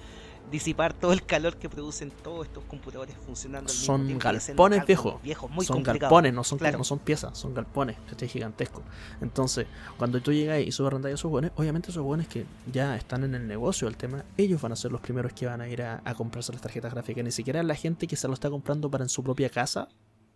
disipar 0.49 0.93
todo 0.93 1.13
el 1.13 1.23
calor 1.26 1.57
que 1.57 1.69
producen 1.69 2.11
todos 2.23 2.45
estos 2.47 2.63
computadores 2.65 3.15
funcionando 3.26 3.69
al 3.72 3.76
Son 3.76 4.18
galpones 4.18 4.85
viejos. 4.85 5.51
muy 5.51 5.65
son 5.65 5.84
galpones, 5.84 6.34
no 6.34 6.43
son, 6.43 6.57
Claro. 6.59 6.77
no 6.77 6.84
son 6.84 6.99
piezas, 6.99 7.38
son 7.38 7.53
galpones, 7.53 7.97
¿cachai? 8.09 8.27
gigantescos. 8.27 8.84
Entonces, 9.22 9.68
cuando 9.97 10.22
tú 10.22 10.34
llegas 10.34 10.59
y 10.61 10.72
subarrendas 10.72 11.11
a 11.11 11.15
esos 11.15 11.30
buenos, 11.31 11.51
obviamente 11.55 11.91
esos 11.91 12.03
buenos 12.03 12.27
que 12.27 12.45
ya 12.72 12.95
están 12.95 13.23
en 13.23 13.35
el 13.35 13.47
negocio 13.47 13.88
del 13.88 13.97
tema, 13.97 14.26
ellos 14.38 14.61
van 14.61 14.72
a 14.72 14.76
ser 14.76 14.91
los 14.91 15.01
primeros 15.01 15.34
que 15.34 15.45
van 15.45 15.61
a 15.61 15.68
ir 15.69 15.81
a, 15.84 16.01
a 16.03 16.15
comprarse 16.15 16.51
las 16.51 16.61
tarjetas 16.61 16.93
gráficas. 16.93 17.23
Ni 17.23 17.31
siquiera 17.31 17.63
la 17.63 17.76
gente 17.76 18.07
que 18.07 18.15
se 18.15 18.27
lo 18.27 18.34
está 18.34 18.49
comprando 18.49 18.89
para 18.91 19.03
en 19.03 19.09
su 19.09 19.23
propia 19.23 19.49
casa 19.49 19.88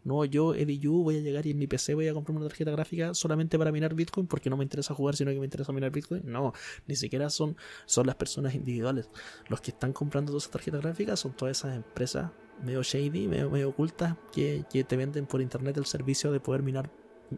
No, 0.05 0.23
yo, 0.23 0.53
Yu, 0.53 1.03
voy 1.03 1.17
a 1.17 1.21
llegar 1.21 1.45
y 1.47 1.51
en 1.51 1.57
mi 1.57 1.65
PC 1.65 1.95
voy 1.95 2.07
a 2.07 2.13
comprar 2.13 2.37
una 2.37 2.47
tarjeta 2.47 2.69
gráfica 2.71 3.15
solamente 3.15 3.57
para 3.57 3.71
minar 3.71 3.95
Bitcoin 3.95 4.27
porque 4.27 4.51
no 4.51 4.55
me 4.55 4.63
interesa 4.63 4.93
jugar, 4.93 5.15
sino 5.15 5.31
que 5.31 5.39
me 5.39 5.45
interesa 5.45 5.73
minar 5.73 5.91
Bitcoin. 5.91 6.21
No, 6.25 6.53
ni 6.85 6.95
siquiera 6.95 7.29
son, 7.31 7.57
son 7.87 8.05
las 8.05 8.15
personas 8.15 8.53
individuales. 8.53 9.09
Los 9.49 9.61
que 9.61 9.71
están 9.71 9.93
comprando 9.93 10.31
todas 10.31 10.43
esas 10.43 10.51
tarjetas 10.51 10.81
gráficas 10.81 11.19
son 11.19 11.33
todas 11.35 11.57
esas 11.57 11.75
empresas 11.75 12.31
medio 12.63 12.83
shady, 12.83 13.27
medio, 13.27 13.49
medio 13.49 13.69
ocultas, 13.69 14.15
que, 14.31 14.63
que 14.71 14.83
te 14.83 14.95
venden 14.95 15.25
por 15.25 15.41
internet 15.41 15.75
el 15.77 15.85
servicio 15.85 16.31
de 16.31 16.39
poder 16.39 16.61
minar 16.61 16.89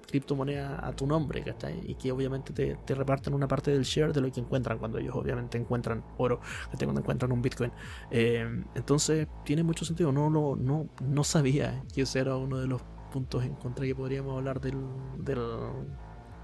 criptomoneda 0.05 0.85
a 0.85 0.93
tu 0.93 1.07
nombre, 1.07 1.43
¿cachai? 1.43 1.79
Y 1.85 1.95
que 1.95 2.11
obviamente 2.11 2.53
te, 2.53 2.75
te, 2.85 2.95
reparten 2.95 3.33
una 3.33 3.47
parte 3.47 3.71
del 3.71 3.83
share 3.83 4.13
de 4.13 4.21
lo 4.21 4.31
que 4.31 4.39
encuentran 4.39 4.77
cuando 4.77 4.97
ellos 4.97 5.15
obviamente 5.15 5.57
encuentran 5.57 6.03
oro, 6.17 6.39
cuando 6.77 6.99
encuentran 6.99 7.31
un 7.31 7.41
Bitcoin. 7.41 7.71
Eh, 8.11 8.45
entonces 8.75 9.27
tiene 9.45 9.63
mucho 9.63 9.85
sentido. 9.85 10.11
No, 10.11 10.29
no, 10.29 10.55
no, 10.55 10.89
no 11.01 11.23
sabía 11.23 11.83
que 11.93 12.01
ese 12.01 12.19
era 12.19 12.35
uno 12.35 12.57
de 12.57 12.67
los 12.67 12.81
puntos 13.11 13.43
en 13.43 13.55
contra 13.55 13.85
que 13.85 13.95
podríamos 13.95 14.37
hablar 14.37 14.59
del, 14.59 14.77
del, 15.19 15.41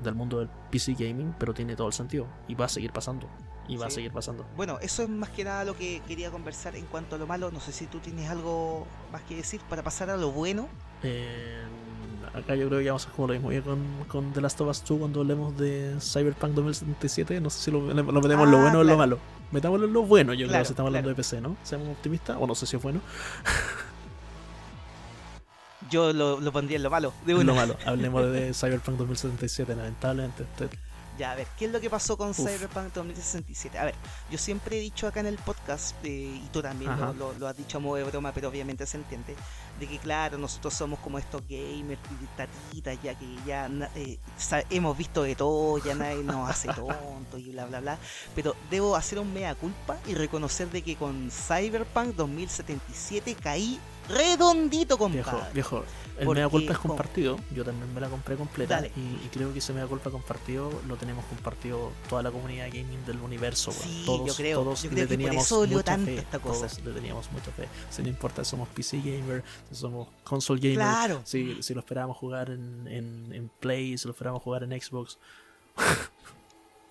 del 0.02 0.15
mundo 0.15 0.40
del 0.40 0.49
PC 0.72 0.94
gaming, 0.94 1.36
pero 1.38 1.53
tiene 1.53 1.76
todo 1.76 1.88
el 1.88 1.94
sentido 1.94 2.28
y 2.48 2.56
va 2.56 2.65
a 2.65 2.70
seguir 2.70 2.91
pasando. 2.91 3.30
Y 3.68 3.78
va 3.78 3.88
a 3.88 3.90
seguir 3.90 4.11
pasando. 4.11 4.45
Bueno, 4.57 4.78
eso 4.82 5.03
es 5.03 5.10
más 5.10 5.30
que 5.30 5.45
nada 5.45 5.64
lo 5.64 5.78
que 5.78 6.02
quería 6.06 6.32
conversar 6.32 6.76
en 6.76 6.86
cuanto 6.86 7.15
a 7.15 7.20
lo 7.20 7.28
malo. 7.28 7.49
No 7.49 7.61
sé 7.61 7.72
si 7.72 7.86
tú 7.86 7.99
tienes 7.99 8.30
algo 8.30 8.86
más 9.11 9.22
que 9.22 9.38
decir 9.38 9.61
para 9.70 9.84
pasar 9.84 10.10
a 10.10 10.18
lo 10.18 10.32
bueno. 10.32 10.68
Eh, 11.02 11.64
acá 12.34 12.56
yo 12.56 12.68
creo 12.68 12.80
que 12.80 12.88
vamos 12.88 13.08
a 13.08 13.10
jugar 13.12 13.36
lo 13.36 13.50
mismo 13.50 13.64
con, 13.64 14.06
con 14.08 14.34
The 14.34 14.42
Last 14.42 14.60
of 14.62 14.70
Us 14.70 14.84
2 14.86 15.00
cuando 15.00 15.22
hablemos 15.22 15.58
de 15.58 15.96
Cyberpunk 16.00 16.54
2077. 16.54 17.40
No 17.40 17.50
sé 17.50 17.64
si 17.64 17.72
lo, 17.72 17.82
lo 17.82 18.22
metemos 18.22 18.48
lo 18.48 18.60
bueno 18.60 18.80
o 18.80 18.84
lo 18.84 18.98
malo. 18.98 19.20
Metámoslo 19.52 19.86
en 19.86 19.94
lo 19.94 20.02
bueno, 20.04 20.34
yo 20.34 20.48
creo, 20.48 20.66
si 20.66 20.72
estamos 20.72 20.90
hablando 20.90 21.10
de 21.10 21.16
PC, 21.16 21.40
¿no? 21.40 21.56
Seamos 21.64 21.90
optimistas, 21.90 22.38
o 22.40 22.48
no 22.48 22.56
sé 22.56 22.66
si 22.66 22.76
es 22.76 22.82
bueno. 22.82 23.02
yo 25.92 26.12
lo, 26.12 26.40
lo, 26.40 26.52
pondría 26.52 26.78
en 26.78 26.84
lo 26.84 26.90
malo. 26.90 27.14
De 27.26 27.34
lo 27.44 27.54
malo. 27.54 27.78
Hablemos 27.86 28.32
de 28.32 28.54
Cyberpunk 28.54 28.98
2077, 28.98 29.76
lamentablemente. 29.76 30.46
Ya, 31.18 31.31
a 31.31 31.35
ver, 31.35 31.48
¿qué 31.57 31.65
es 31.65 31.72
lo 31.72 31.80
que 31.80 31.90
pasó 31.90 32.18
con 32.18 32.34
Cyberpunk 32.34 32.91
2067? 32.94 33.77
A 33.77 33.85
ver, 33.85 33.95
yo 34.31 34.38
siempre 34.40 34.77
he 34.77 34.81
dicho 34.81 35.07
acá 35.07 35.19
en 35.19 35.27
el 35.27 35.38
podcast, 35.38 35.95
eh, 36.03 36.41
y 36.44 36.49
tú 36.52 36.61
también 36.61 36.91
lo, 37.18 37.34
lo, 37.34 37.48
has 37.48 37.56
dicho 37.56 37.77
a 37.77 37.81
modo 37.81 37.98
de 37.98 38.03
broma, 38.03 38.31
pero 38.34 38.49
obviamente 38.49 38.88
se 38.88 38.98
entiende, 38.98 39.35
de 39.80 39.88
que 39.88 39.99
claro, 39.99 40.40
nosotros 40.40 40.73
somos 40.73 40.98
como 40.99 41.19
estos 41.19 41.44
gamers 41.48 42.02
tatitas, 42.35 42.98
ya 43.03 43.14
que 43.14 43.26
ya 43.45 43.69
eh, 43.95 44.18
hemos 44.72 44.98
visto 44.98 45.22
de 45.22 45.35
todo, 45.35 45.77
ya 45.77 45.94
nadie 45.94 46.23
nos 46.23 46.49
hace 46.49 46.68
tonto 46.73 47.38
y 47.38 47.52
bla 47.52 47.65
bla 47.65 47.80
bla, 47.80 47.98
pero 48.34 48.56
debo 48.72 48.95
hacer 48.95 49.19
un 49.19 49.31
mea 49.34 49.53
culpa 49.53 49.98
y 50.07 50.15
reconocer 50.15 50.72
de 50.72 50.81
que 50.81 50.95
con 50.95 51.30
Cyberpunk 51.30 52.15
2077 52.15 53.35
caí 53.35 53.80
redondito, 54.10 54.98
compadre. 54.98 55.53
Viejo, 55.53 55.80
viejo, 55.80 55.85
el 56.19 56.27
mea 56.27 56.49
culpa 56.49 56.73
es 56.73 56.80
compartido. 56.80 57.40
Yo 57.56 57.64
también 57.64 57.94
me 57.94 58.02
la 58.02 58.10
compré 58.10 58.35
completa. 58.35 58.85
Y, 58.85 59.27
creo 59.34 59.52
que 59.52 59.60
ese 59.60 59.73
mea 59.73 59.88
culpa 59.88 60.11
compartido 60.11 60.72
lo 60.88 60.95
tenemos 60.95 61.26
compartido 61.26 61.91
toda 62.10 62.22
la 62.22 62.31
comunidad 62.31 62.68
gaming 62.68 63.03
del 63.06 63.19
universo. 63.19 63.72
Sí, 63.72 64.03
todos, 64.06 64.27
yo 64.27 64.35
creo, 64.35 64.64
todos 64.64 64.84
yo 64.84 64.91
le 64.91 65.07
teníamos 65.07 65.48
por 65.48 65.68
eso 65.68 65.76
mucha 65.76 65.98
fe. 65.98 66.18
Esta 66.18 66.40
cosa. 66.40 66.68
Todos 66.68 66.85
le 66.85 66.91
teníamos 66.94 67.31
mucha 67.31 67.52
fe. 67.52 67.68
Si 67.90 68.02
no 68.03 68.10
importa 68.10 68.44
si 68.44 68.52
somos 68.52 68.69
PC 68.69 68.98
gamer, 68.98 69.44
si 69.69 69.76
somos 69.76 70.07
console 70.23 70.61
gamer, 70.61 70.77
claro. 70.77 71.22
si, 71.23 71.61
si 71.64 71.73
lo 71.73 71.80
esperábamos 71.80 72.18
jugar 72.18 72.49
en, 72.49 72.88
en, 72.88 73.34
en 73.34 73.49
Play, 73.60 73.98
si 73.98 74.07
lo 74.07 74.11
esperábamos 74.11 74.44
jugar 74.44 74.64
en 74.64 74.80
Xbox. 74.80 75.18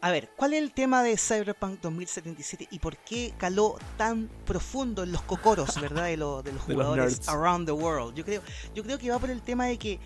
A 0.04 0.10
ver, 0.10 0.30
¿cuál 0.34 0.52
es 0.52 0.60
el 0.60 0.72
tema 0.72 1.04
de 1.04 1.16
Cyberpunk 1.16 1.80
2077 1.80 2.66
y 2.72 2.80
por 2.80 2.96
qué 2.96 3.32
caló 3.38 3.78
tan 3.96 4.28
profundo 4.44 5.04
en 5.04 5.12
los 5.12 5.22
cocoros, 5.22 5.80
verdad, 5.80 6.06
de, 6.06 6.16
lo, 6.16 6.42
de 6.42 6.50
los 6.52 6.62
jugadores 6.66 7.28
around 7.28 7.66
the 7.66 7.72
world? 7.72 8.12
Yo 8.16 8.24
creo, 8.24 8.42
yo 8.74 8.82
creo 8.82 8.98
que 8.98 9.08
va 9.12 9.20
por 9.20 9.30
el 9.30 9.40
tema 9.42 9.66
de 9.66 9.78
que 9.78 10.00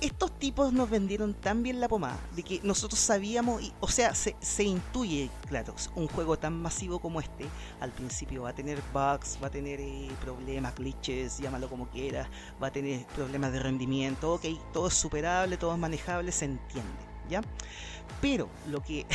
estos 0.00 0.36
tipos 0.40 0.72
nos 0.72 0.90
vendieron 0.90 1.34
tan 1.34 1.62
bien 1.62 1.80
la 1.80 1.86
pomada, 1.86 2.18
de 2.34 2.42
que 2.42 2.60
nosotros 2.64 2.98
sabíamos, 2.98 3.62
y, 3.62 3.72
o 3.78 3.86
sea, 3.86 4.16
se, 4.16 4.34
se, 4.40 4.64
intuye, 4.64 5.30
claro, 5.48 5.76
un 5.94 6.08
juego 6.08 6.36
tan 6.36 6.60
masivo 6.60 6.98
como 6.98 7.20
este, 7.20 7.46
al 7.78 7.92
principio 7.92 8.42
va 8.42 8.50
a 8.50 8.54
tener 8.54 8.80
bugs, 8.92 9.38
va 9.40 9.46
a 9.46 9.50
tener 9.50 9.80
eh, 9.80 10.08
problemas, 10.20 10.74
glitches, 10.74 11.38
llámalo 11.38 11.68
como 11.68 11.88
quieras, 11.88 12.28
va 12.60 12.66
a 12.66 12.72
tener 12.72 13.06
problemas 13.06 13.52
de 13.52 13.60
rendimiento, 13.60 14.34
ok, 14.34 14.46
todo 14.72 14.88
es 14.88 14.94
superable, 14.94 15.56
todo 15.56 15.72
es 15.72 15.78
manejable, 15.78 16.32
se 16.32 16.46
entiende, 16.46 17.07
¿ya? 17.28 17.42
Pero 18.20 18.48
lo 18.66 18.82
que. 18.82 19.06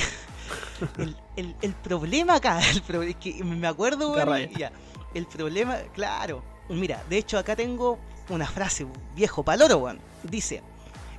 el, 1.35 1.55
el, 1.61 1.73
problema 1.73 2.35
acá, 2.35 2.59
el 2.89 3.03
es 3.03 3.15
que 3.15 3.43
me 3.43 3.67
acuerdo, 3.67 4.15
ya, 4.57 4.71
el 5.13 5.25
problema, 5.25 5.77
claro. 5.93 6.43
Mira, 6.69 7.03
de 7.09 7.17
hecho 7.17 7.37
acá 7.37 7.55
tengo 7.55 7.99
una 8.29 8.47
frase, 8.47 8.85
viejo 9.15 9.43
paloro, 9.43 9.93
Dice: 10.23 10.61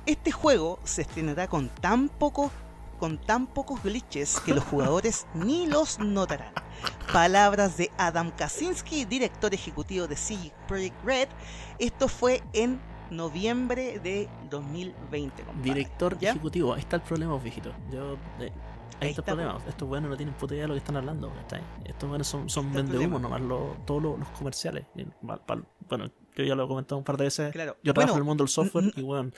Este 0.05 0.31
juego 0.31 0.79
se 0.83 1.03
estrenará 1.03 1.47
con 1.47 1.69
tan 1.69 2.09
poco 2.09 2.51
con 2.99 3.17
tan 3.17 3.47
pocos 3.47 3.83
glitches 3.83 4.39
que 4.39 4.53
los 4.53 4.63
jugadores 4.63 5.27
ni 5.33 5.67
los 5.67 5.99
notarán. 5.99 6.53
Palabras 7.11 7.77
de 7.77 7.91
Adam 7.97 8.31
Kaczynski, 8.31 9.05
director 9.05 9.53
ejecutivo 9.53 10.07
de 10.07 10.15
CD 10.15 10.51
Projekt 10.67 11.03
Red. 11.03 11.27
Esto 11.79 12.07
fue 12.07 12.41
en 12.53 12.79
noviembre 13.11 13.99
de 13.99 14.27
2020. 14.49 15.43
Director 15.63 16.17
ejecutivo, 16.19 16.73
ahí 16.73 16.81
está 16.81 16.97
el 16.97 17.01
problema, 17.01 17.37
viejito. 17.37 17.71
Yo, 17.91 18.13
eh, 18.39 18.51
ahí, 19.01 19.09
está, 19.09 19.21
el 19.21 19.25
problema. 19.25 19.57
Estos 19.67 19.87
buenos 19.87 20.09
no 20.09 20.17
tienen 20.17 20.35
puta 20.35 20.53
idea 20.53 20.63
de 20.63 20.67
lo 20.69 20.73
que 20.73 20.79
están 20.79 20.97
hablando. 20.97 21.31
Estos 21.85 22.09
buenos 22.09 22.27
son, 22.27 22.49
son 22.49 22.73
vende 22.73 22.97
humo 22.97 23.19
nomás, 23.19 23.41
todos 23.85 24.01
los, 24.01 24.29
comerciales. 24.29 24.85
Bueno, 25.87 26.11
yo 26.35 26.43
ya 26.43 26.55
lo 26.55 26.65
he 26.65 26.67
comentado 26.67 26.97
un 26.97 27.03
par 27.03 27.17
de 27.17 27.25
veces. 27.25 27.53
Yo 27.83 27.93
trabajo 27.93 28.15
en 28.15 28.19
el 28.19 28.25
mundo 28.25 28.43
del 28.43 28.49
software 28.49 28.91
y, 28.95 29.01
bueno, 29.01 29.31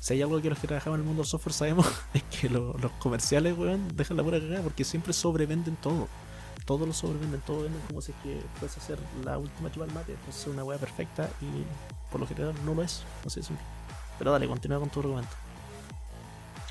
si 0.00 0.14
hay 0.14 0.22
algo 0.22 0.40
que 0.40 0.50
los 0.50 0.58
que 0.58 0.66
trabajamos 0.66 0.96
en 0.96 1.02
el 1.02 1.06
mundo 1.06 1.22
del 1.22 1.28
software 1.28 1.52
sabemos 1.52 1.86
es 2.14 2.22
que 2.24 2.48
los 2.48 2.74
comerciales, 2.98 3.56
weón, 3.56 3.96
dejan 3.96 4.16
la 4.16 4.22
pura 4.22 4.40
cagada 4.40 4.62
porque 4.62 4.84
siempre 4.84 5.12
sobrevenden 5.12 5.76
todo 5.76 6.08
todos 6.64 6.86
lo 6.86 6.92
sobrevenden, 6.92 7.40
todo 7.42 7.62
venden 7.62 7.80
como 7.88 8.00
si 8.00 8.12
es 8.12 8.18
que 8.22 8.42
fuese 8.58 8.80
a 8.80 8.82
ser 8.82 8.98
la 9.24 9.38
última 9.38 9.70
chupa 9.70 9.84
al 9.84 9.92
mate, 9.92 10.16
fuese 10.24 10.50
una 10.50 10.64
weá 10.64 10.78
perfecta 10.78 11.28
y 11.40 11.64
por 12.10 12.20
lo 12.20 12.26
general 12.26 12.54
no 12.64 12.74
lo 12.74 12.82
es. 12.82 13.04
Así 13.26 13.40
es. 13.40 13.48
Pero 14.18 14.32
dale, 14.32 14.48
continúa 14.48 14.78
con 14.80 14.90
tu 14.90 15.00
argumento. 15.00 15.30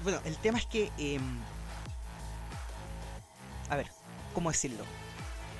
Bueno, 0.03 0.19
el 0.25 0.35
tema 0.37 0.57
es 0.57 0.65
que. 0.65 0.91
Eh... 0.97 1.19
A 3.69 3.75
ver, 3.75 3.87
¿cómo 4.33 4.51
decirlo? 4.51 4.83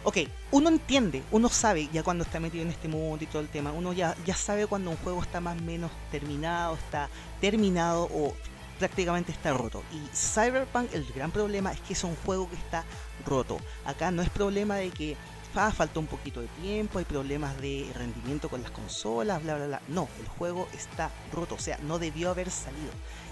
Ok, 0.04 0.20
uno 0.52 0.70
entiende, 0.70 1.22
uno 1.32 1.50
sabe 1.50 1.90
ya 1.92 2.02
cuando 2.02 2.24
está 2.24 2.40
metido 2.40 2.64
en 2.64 2.70
este 2.70 2.88
mundo 2.88 3.22
y 3.24 3.28
todo 3.28 3.42
el 3.42 3.50
tema, 3.50 3.74
uno 3.74 3.92
ya, 3.92 4.16
ya 4.26 4.36
sabe 4.36 4.66
cuando 4.66 4.92
un 4.92 4.98
juego 4.98 5.22
está 5.22 5.42
más 5.42 5.60
o 5.60 5.64
menos 5.64 5.92
terminado, 6.12 6.76
está 6.76 7.10
terminado 7.42 8.04
o 8.04 8.34
prácticamente 8.80 9.32
está 9.32 9.54
roto. 9.54 9.84
Y 9.92 10.16
Cyberpunk, 10.16 10.94
el 10.94 11.06
gran 11.14 11.32
problema 11.32 11.72
es 11.72 11.80
que 11.82 11.94
es 11.94 12.04
un 12.04 12.16
juego 12.18 12.50
que 12.50 12.56
está 12.56 12.84
roto. 13.26 13.60
Acá 13.86 14.12
no 14.12 14.22
es 14.22 14.30
problema 14.30 14.76
de 14.76 14.92
que 14.92 15.18
ah, 15.56 15.72
falta 15.72 16.00
un 16.00 16.08
poquito 16.08 16.42
de 16.42 16.48
tiempo, 16.62 17.00
hay 17.00 17.06
problemas 17.06 17.60
de 17.62 17.90
rendimiento 17.96 18.50
con 18.50 18.62
las 18.62 18.72
consolas, 18.72 19.42
bla, 19.44 19.56
bla, 19.56 19.68
bla. 19.68 19.82
No, 19.88 20.08
el 20.20 20.28
juego 20.28 20.68
está 20.74 21.12
roto, 21.32 21.56
o 21.56 21.60
sea, 21.60 21.78
no 21.84 22.00
debió 22.00 22.30
haber 22.30 22.50
salido. 22.52 22.92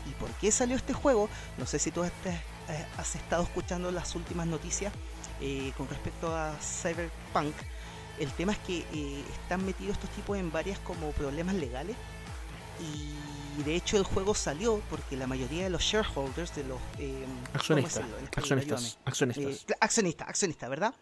¿Y 0.09 0.11
por 0.13 0.29
qué 0.31 0.51
salió 0.51 0.75
este 0.75 0.93
juego? 0.93 1.29
No 1.57 1.65
sé 1.65 1.79
si 1.79 1.91
tú 1.91 2.03
has 2.03 2.11
eh, 2.25 2.85
estado 3.13 3.43
escuchando 3.43 3.91
las 3.91 4.15
últimas 4.15 4.47
noticias 4.47 4.93
eh, 5.41 5.71
con 5.77 5.87
respecto 5.89 6.35
a 6.35 6.55
Cyberpunk. 6.61 7.55
El 8.19 8.31
tema 8.31 8.53
es 8.53 8.59
que 8.59 8.79
eh, 8.93 9.23
están 9.41 9.65
metidos 9.65 9.93
estos 9.93 10.09
tipos 10.11 10.37
en 10.37 10.51
varias 10.51 10.79
como 10.79 11.11
problemas 11.11 11.55
legales 11.55 11.97
y 12.79 13.34
de 13.63 13.75
hecho 13.75 13.97
el 13.97 14.03
juego 14.03 14.35
salió 14.35 14.81
porque 14.89 15.15
la 15.15 15.27
mayoría 15.27 15.63
de 15.63 15.69
los 15.69 15.81
shareholders, 15.81 16.55
de 16.55 16.63
los 16.65 16.79
accionistas, 17.53 18.03
accionistas, 18.35 18.97
accionistas, 19.05 19.65
accionistas, 19.79 20.27
accionistas, 20.27 20.69
¿verdad? 20.69 20.93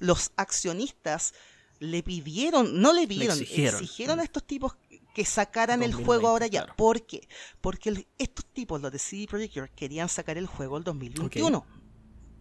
los 0.00 0.32
accionistas 0.36 1.34
le 1.78 2.02
pidieron, 2.02 2.80
no 2.80 2.92
le 2.92 3.06
pidieron, 3.06 3.38
exigieron, 3.38 4.20
a 4.20 4.22
estos 4.22 4.44
tipos 4.44 4.76
que 5.14 5.24
sacaran 5.24 5.82
el 5.82 5.92
juego 5.94 6.28
ahora 6.28 6.46
ya. 6.46 6.66
¿Por 6.76 7.02
qué? 7.02 7.28
Porque 7.60 8.06
estos 8.18 8.44
tipos, 8.46 8.80
los 8.80 8.92
de 8.92 8.98
CD 8.98 9.26
Projekt 9.26 9.74
querían 9.74 10.08
sacar 10.08 10.38
el 10.38 10.46
juego 10.46 10.78
el 10.78 10.84
2021. 10.84 11.66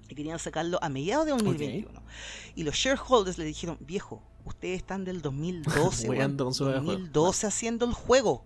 Y 0.07 0.15
querían 0.15 0.39
sacarlo 0.39 0.77
a 0.81 0.89
mediados 0.89 1.25
de 1.25 1.31
2021. 1.31 2.03
Y 2.55 2.63
los 2.63 2.75
shareholders 2.75 3.37
le 3.37 3.45
dijeron, 3.45 3.77
viejo, 3.81 4.21
ustedes 4.45 4.77
están 4.77 5.03
del 5.03 5.21
2012, 5.21 6.07
2012 6.07 7.47
haciendo 7.47 7.85
el 7.85 7.93
juego. 7.93 8.45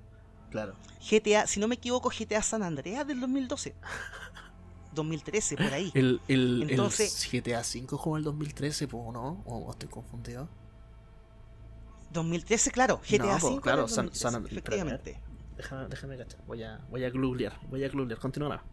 Claro. 0.51 0.75
GTA, 0.99 1.47
si 1.47 1.59
no 1.59 1.67
me 1.67 1.75
equivoco, 1.75 2.09
GTA 2.09 2.41
San 2.41 2.63
Andreas 2.63 3.05
del 3.07 3.19
2012. 3.19 3.75
2013, 4.93 5.55
por 5.57 5.73
ahí. 5.73 5.91
El, 5.93 6.21
el, 6.27 6.67
Entonces, 6.69 7.33
el 7.33 7.41
GTA 7.41 7.59
V 7.59 7.85
como 7.87 8.17
el 8.17 8.23
2013, 8.23 8.87
¿no? 8.91 9.41
¿O, 9.45 9.71
estoy 9.71 9.89
confundido? 9.89 10.49
2013, 12.11 12.71
claro. 12.71 12.99
GTA 13.07 13.37
V. 13.37 13.61
Claro, 13.61 13.87
San, 13.87 14.13
San, 14.13 14.45
efectivamente. 14.45 15.21
déjame, 15.55 15.87
déjame 15.87 16.17
cachar. 16.17 16.41
Voy 16.47 16.63
a, 16.63 16.79
voy 16.89 17.03
a 17.03 17.09
googlear. 17.11 17.59
Voy 17.69 17.83
a 17.83 17.89
googlear. 17.89 18.19
Continúa. 18.19 18.63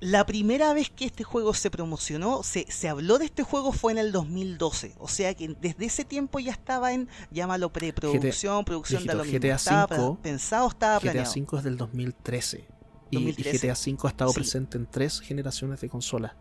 La 0.00 0.26
primera 0.26 0.74
vez 0.74 0.90
que 0.90 1.04
este 1.04 1.22
juego 1.22 1.54
se 1.54 1.70
promocionó, 1.70 2.42
se, 2.42 2.66
se 2.70 2.88
habló 2.88 3.18
de 3.18 3.26
este 3.26 3.42
juego 3.44 3.70
fue 3.72 3.92
en 3.92 3.98
el 3.98 4.10
2012. 4.12 4.94
O 4.98 5.06
sea 5.08 5.32
que 5.34 5.54
desde 5.60 5.84
ese 5.86 6.04
tiempo 6.04 6.38
ya 6.40 6.50
estaba 6.52 6.92
en, 6.92 7.08
llámalo 7.30 7.72
preproducción, 7.72 8.64
producción 8.64 9.06
de 9.06 9.14
lo 9.14 9.24
mismo. 9.24 9.38
GTA 9.38 9.54
Estaba 9.54 10.16
pensado, 10.20 10.68
estaba 10.68 10.96
GTA 10.96 11.00
planeado. 11.12 11.30
V 11.32 11.58
es 11.58 11.64
del 11.64 11.76
2013. 11.76 12.66
Y, 13.10 13.16
y 13.18 13.24
2013. 13.26 13.58
GTA 13.68 13.72
V 13.74 13.98
ha 14.02 14.08
estado 14.08 14.30
Sí. 14.30 14.34
presente 14.34 14.76
en 14.76 14.86
tres 14.86 15.20
generaciones 15.20 15.80
de 15.80 15.88
consolas. 15.88 16.32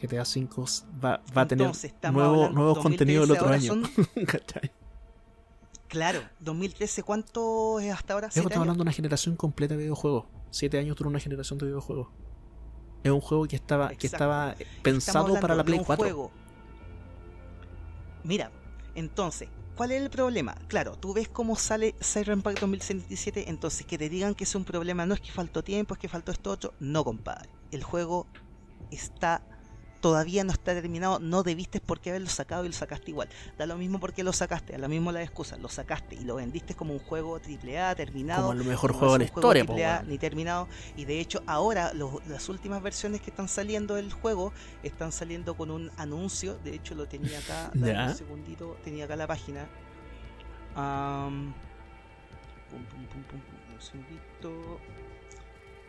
GTA 0.00 0.22
V 0.22 0.48
va, 1.04 1.20
va 1.36 1.42
a 1.42 1.48
tener 1.48 1.66
Entonces, 1.66 1.92
nuevo- 2.12 2.48
nuevos 2.50 2.76
2013 2.76 2.82
contenidos 2.82 3.24
el 3.24 3.30
otro 3.32 3.48
año. 3.48 3.66
son- 3.66 3.90
claro, 5.88 6.20
2013, 6.40 7.02
¿cuánto 7.02 7.80
es 7.80 7.92
hasta 7.92 8.14
ahora? 8.14 8.26
Luego 8.28 8.32
¿Siete 8.34 8.46
estamos 8.48 8.62
hablando 8.62 8.78
de 8.78 8.82
una 8.82 8.92
generación 8.92 9.36
completa 9.36 9.74
de 9.74 9.78
videojuegos. 9.82 10.26
Siete 10.50 10.78
años 10.78 10.96
duró 10.96 11.10
una 11.10 11.20
generación 11.20 11.58
de 11.58 11.66
videojuegos. 11.66 12.08
Es 13.04 13.10
un 13.10 13.20
juego 13.20 13.46
que 13.46 13.56
estaba, 13.56 13.90
que 13.90 14.06
estaba 14.06 14.56
pensado 14.82 15.38
para 15.38 15.54
la 15.54 15.62
Play 15.62 15.78
un 15.78 15.84
4. 15.84 16.02
juego. 16.02 16.32
Mira, 18.24 18.50
entonces, 18.94 19.50
¿cuál 19.76 19.92
es 19.92 20.00
el 20.00 20.08
problema? 20.08 20.54
Claro, 20.68 20.96
tú 20.96 21.12
ves 21.12 21.28
cómo 21.28 21.54
sale 21.54 21.94
Cyberpunk 22.00 22.58
2077, 22.58 23.50
entonces 23.50 23.84
que 23.86 23.98
te 23.98 24.08
digan 24.08 24.34
que 24.34 24.44
es 24.44 24.54
un 24.54 24.64
problema, 24.64 25.04
no 25.04 25.12
es 25.12 25.20
que 25.20 25.30
faltó 25.30 25.62
tiempo, 25.62 25.92
es 25.92 26.00
que 26.00 26.08
faltó 26.08 26.32
esto 26.32 26.50
otro. 26.50 26.72
No, 26.80 27.04
compadre. 27.04 27.50
El 27.70 27.82
juego 27.82 28.26
está 28.90 29.46
todavía 30.04 30.44
no 30.44 30.52
está 30.52 30.74
terminado, 30.74 31.18
no 31.18 31.42
debiste 31.42 31.80
por 31.80 31.98
qué 31.98 32.10
haberlo 32.10 32.28
sacado 32.28 32.66
y 32.66 32.68
lo 32.68 32.74
sacaste 32.74 33.10
igual. 33.10 33.30
Da 33.56 33.64
lo 33.64 33.78
mismo 33.78 33.98
porque 34.00 34.22
lo 34.22 34.34
sacaste, 34.34 34.74
da 34.74 34.78
lo 34.78 34.90
mismo 34.90 35.12
la 35.12 35.22
excusa, 35.22 35.56
lo 35.56 35.70
sacaste 35.70 36.14
y 36.16 36.24
lo 36.24 36.34
vendiste 36.34 36.74
como 36.74 36.92
un 36.92 36.98
juego 36.98 37.40
AAA 37.40 37.94
terminado. 37.94 38.48
Como 38.48 38.60
el 38.60 38.68
mejor 38.68 38.92
juego 38.92 39.14
de 39.14 39.20
la 39.24 39.32
juego 39.32 39.40
historia, 39.48 39.64
po, 39.64 39.72
AAA, 39.72 40.02
ni 40.02 40.18
terminado. 40.18 40.68
Y 40.94 41.06
de 41.06 41.20
hecho, 41.20 41.42
ahora 41.46 41.94
los- 41.94 42.22
las 42.26 42.50
últimas 42.50 42.82
versiones 42.82 43.22
que 43.22 43.30
están 43.30 43.48
saliendo 43.48 43.94
del 43.94 44.12
juego 44.12 44.52
están 44.82 45.10
saliendo 45.10 45.56
con 45.56 45.70
un 45.70 45.90
anuncio. 45.96 46.58
De 46.58 46.74
hecho, 46.74 46.94
lo 46.94 47.06
tenía 47.08 47.38
acá. 47.38 47.70
dame. 47.74 48.10
Un 48.12 48.18
segundito, 48.18 48.76
tenía 48.84 49.06
acá 49.06 49.16
la 49.16 49.26
página. 49.26 49.66
Pum, 52.70 52.84
pum, 52.90 53.06
pum, 53.06 53.22
pum, 53.30 53.40
un 53.74 53.80
segundito. 53.80 54.80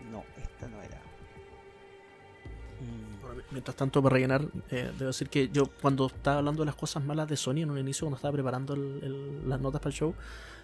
No, 0.10 0.24
esta 0.42 0.70
no 0.70 0.82
era. 0.82 1.02
Mm, 2.80 3.16
Mientras 3.52 3.76
tanto, 3.76 4.02
para 4.02 4.14
rellenar, 4.14 4.46
eh, 4.72 4.92
debo 4.98 5.08
decir 5.08 5.30
que 5.30 5.50
yo 5.50 5.66
cuando 5.82 6.08
estaba 6.08 6.40
hablando 6.40 6.62
de 6.62 6.68
las 6.68 6.76
cosas 6.76 7.04
malas 7.04 7.28
de 7.28 7.38
Sony 7.38 7.60
en 7.60 7.72
un 7.72 7.78
inicio, 7.78 8.06
cuando 8.06 8.18
estaba 8.18 8.34
preparando 8.34 8.76
las 8.76 9.60
notas 9.62 9.82
para 9.82 9.92
el 9.92 9.96
show, 9.96 10.16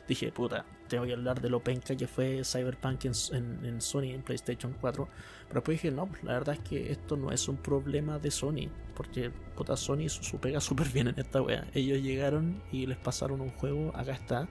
dije, 0.07 0.31
puta, 0.31 0.65
tengo 0.87 1.05
que 1.05 1.13
hablar 1.13 1.39
de 1.41 1.49
lo 1.49 1.61
penca 1.61 1.95
que 1.95 2.07
fue 2.07 2.43
Cyberpunk 2.43 3.05
en, 3.05 3.81
Sony, 3.81 4.11
en 4.11 4.23
PlayStation 4.23 4.75
4. 4.79 5.07
Pero 5.47 5.59
después 5.59 5.81
dije, 5.81 5.95
no, 5.95 6.07
pues, 6.07 6.23
la 6.23 6.33
verdad 6.33 6.55
es 6.55 6.67
que 6.67 6.91
esto 6.91 7.15
no 7.17 7.31
es 7.31 7.47
un 7.47 7.57
problema 7.57 8.19
de 8.19 8.31
Sony, 8.31 8.67
porque 8.95 9.31
puta, 9.55 9.77
Sony 9.77 10.09
su 10.09 10.37
pega 10.39 10.59
súper 10.61 10.89
bien 10.89 11.07
en 11.07 11.19
esta 11.19 11.41
wea. 11.41 11.67
Ellos 11.73 12.01
llegaron 12.01 12.61
y 12.71 12.87
les 12.87 12.97
pasaron 12.97 13.41
un 13.41 13.51
juego, 13.51 13.95
acá 13.95 14.13
está. 14.13 14.49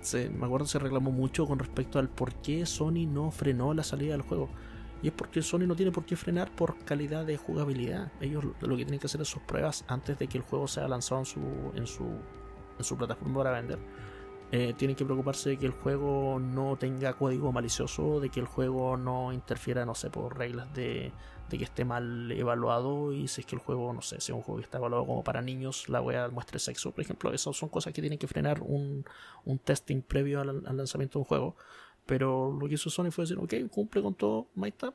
Se, 0.00 0.30
me 0.30 0.46
acuerdo 0.46 0.66
se 0.66 0.78
reclamó 0.78 1.12
mucho 1.12 1.46
con 1.46 1.58
respecto 1.58 1.98
al 1.98 2.08
por 2.08 2.34
qué 2.36 2.66
Sony 2.66 3.06
no 3.06 3.30
frenó 3.30 3.74
la 3.74 3.84
salida 3.84 4.12
del 4.12 4.22
juego. 4.22 4.48
Y 5.02 5.08
es 5.08 5.12
porque 5.12 5.42
Sony 5.42 5.66
no 5.66 5.74
tiene 5.74 5.90
por 5.90 6.04
qué 6.04 6.14
frenar 6.16 6.54
por 6.54 6.78
calidad 6.84 7.26
de 7.26 7.36
jugabilidad. 7.36 8.12
Ellos 8.20 8.44
lo 8.44 8.76
que 8.76 8.84
tienen 8.84 9.00
que 9.00 9.06
hacer 9.06 9.20
es 9.20 9.28
sus 9.28 9.42
pruebas 9.42 9.84
antes 9.88 10.18
de 10.18 10.28
que 10.28 10.38
el 10.38 10.44
juego 10.44 10.68
sea 10.68 10.86
lanzado 10.86 11.20
en 11.20 11.26
su, 11.26 11.40
en 11.74 11.86
su, 11.86 12.04
en 12.78 12.84
su 12.84 12.96
plataforma 12.96 13.42
para 13.42 13.50
vender. 13.52 13.78
Eh, 14.52 14.74
tienen 14.76 14.94
que 14.94 15.04
preocuparse 15.04 15.48
de 15.48 15.56
que 15.56 15.64
el 15.64 15.72
juego 15.72 16.38
no 16.38 16.76
tenga 16.76 17.14
código 17.14 17.50
malicioso, 17.52 18.20
de 18.20 18.28
que 18.28 18.38
el 18.38 18.46
juego 18.46 18.98
no 18.98 19.32
interfiera, 19.32 19.86
no 19.86 19.94
sé, 19.94 20.10
por 20.10 20.36
reglas 20.36 20.72
de, 20.74 21.10
de 21.48 21.58
que 21.58 21.64
esté 21.64 21.86
mal 21.86 22.30
evaluado 22.30 23.14
y 23.14 23.28
si 23.28 23.40
es 23.40 23.46
que 23.46 23.56
el 23.56 23.62
juego, 23.62 23.94
no 23.94 24.02
sé, 24.02 24.20
si 24.20 24.30
es 24.30 24.36
un 24.36 24.42
juego 24.42 24.58
que 24.58 24.64
está 24.64 24.76
evaluado 24.76 25.06
como 25.06 25.24
para 25.24 25.40
niños, 25.40 25.88
la 25.88 26.02
wea 26.02 26.28
muestre 26.28 26.58
sexo, 26.58 26.92
por 26.92 27.00
ejemplo. 27.00 27.32
Esas 27.32 27.56
son 27.56 27.70
cosas 27.70 27.94
que 27.94 28.02
tienen 28.02 28.18
que 28.18 28.26
frenar 28.26 28.60
un, 28.60 29.06
un 29.46 29.58
testing 29.58 30.02
previo 30.02 30.42
al, 30.42 30.62
al 30.66 30.76
lanzamiento 30.76 31.18
de 31.18 31.20
un 31.20 31.24
juego. 31.24 31.56
Pero 32.06 32.52
lo 32.58 32.68
que 32.68 32.74
hizo 32.74 32.90
Sony 32.90 33.10
fue 33.10 33.24
decir, 33.24 33.38
ok, 33.38 33.70
cumple 33.70 34.02
con 34.02 34.14
todo, 34.14 34.48
ahí 34.60 34.68
está. 34.70 34.94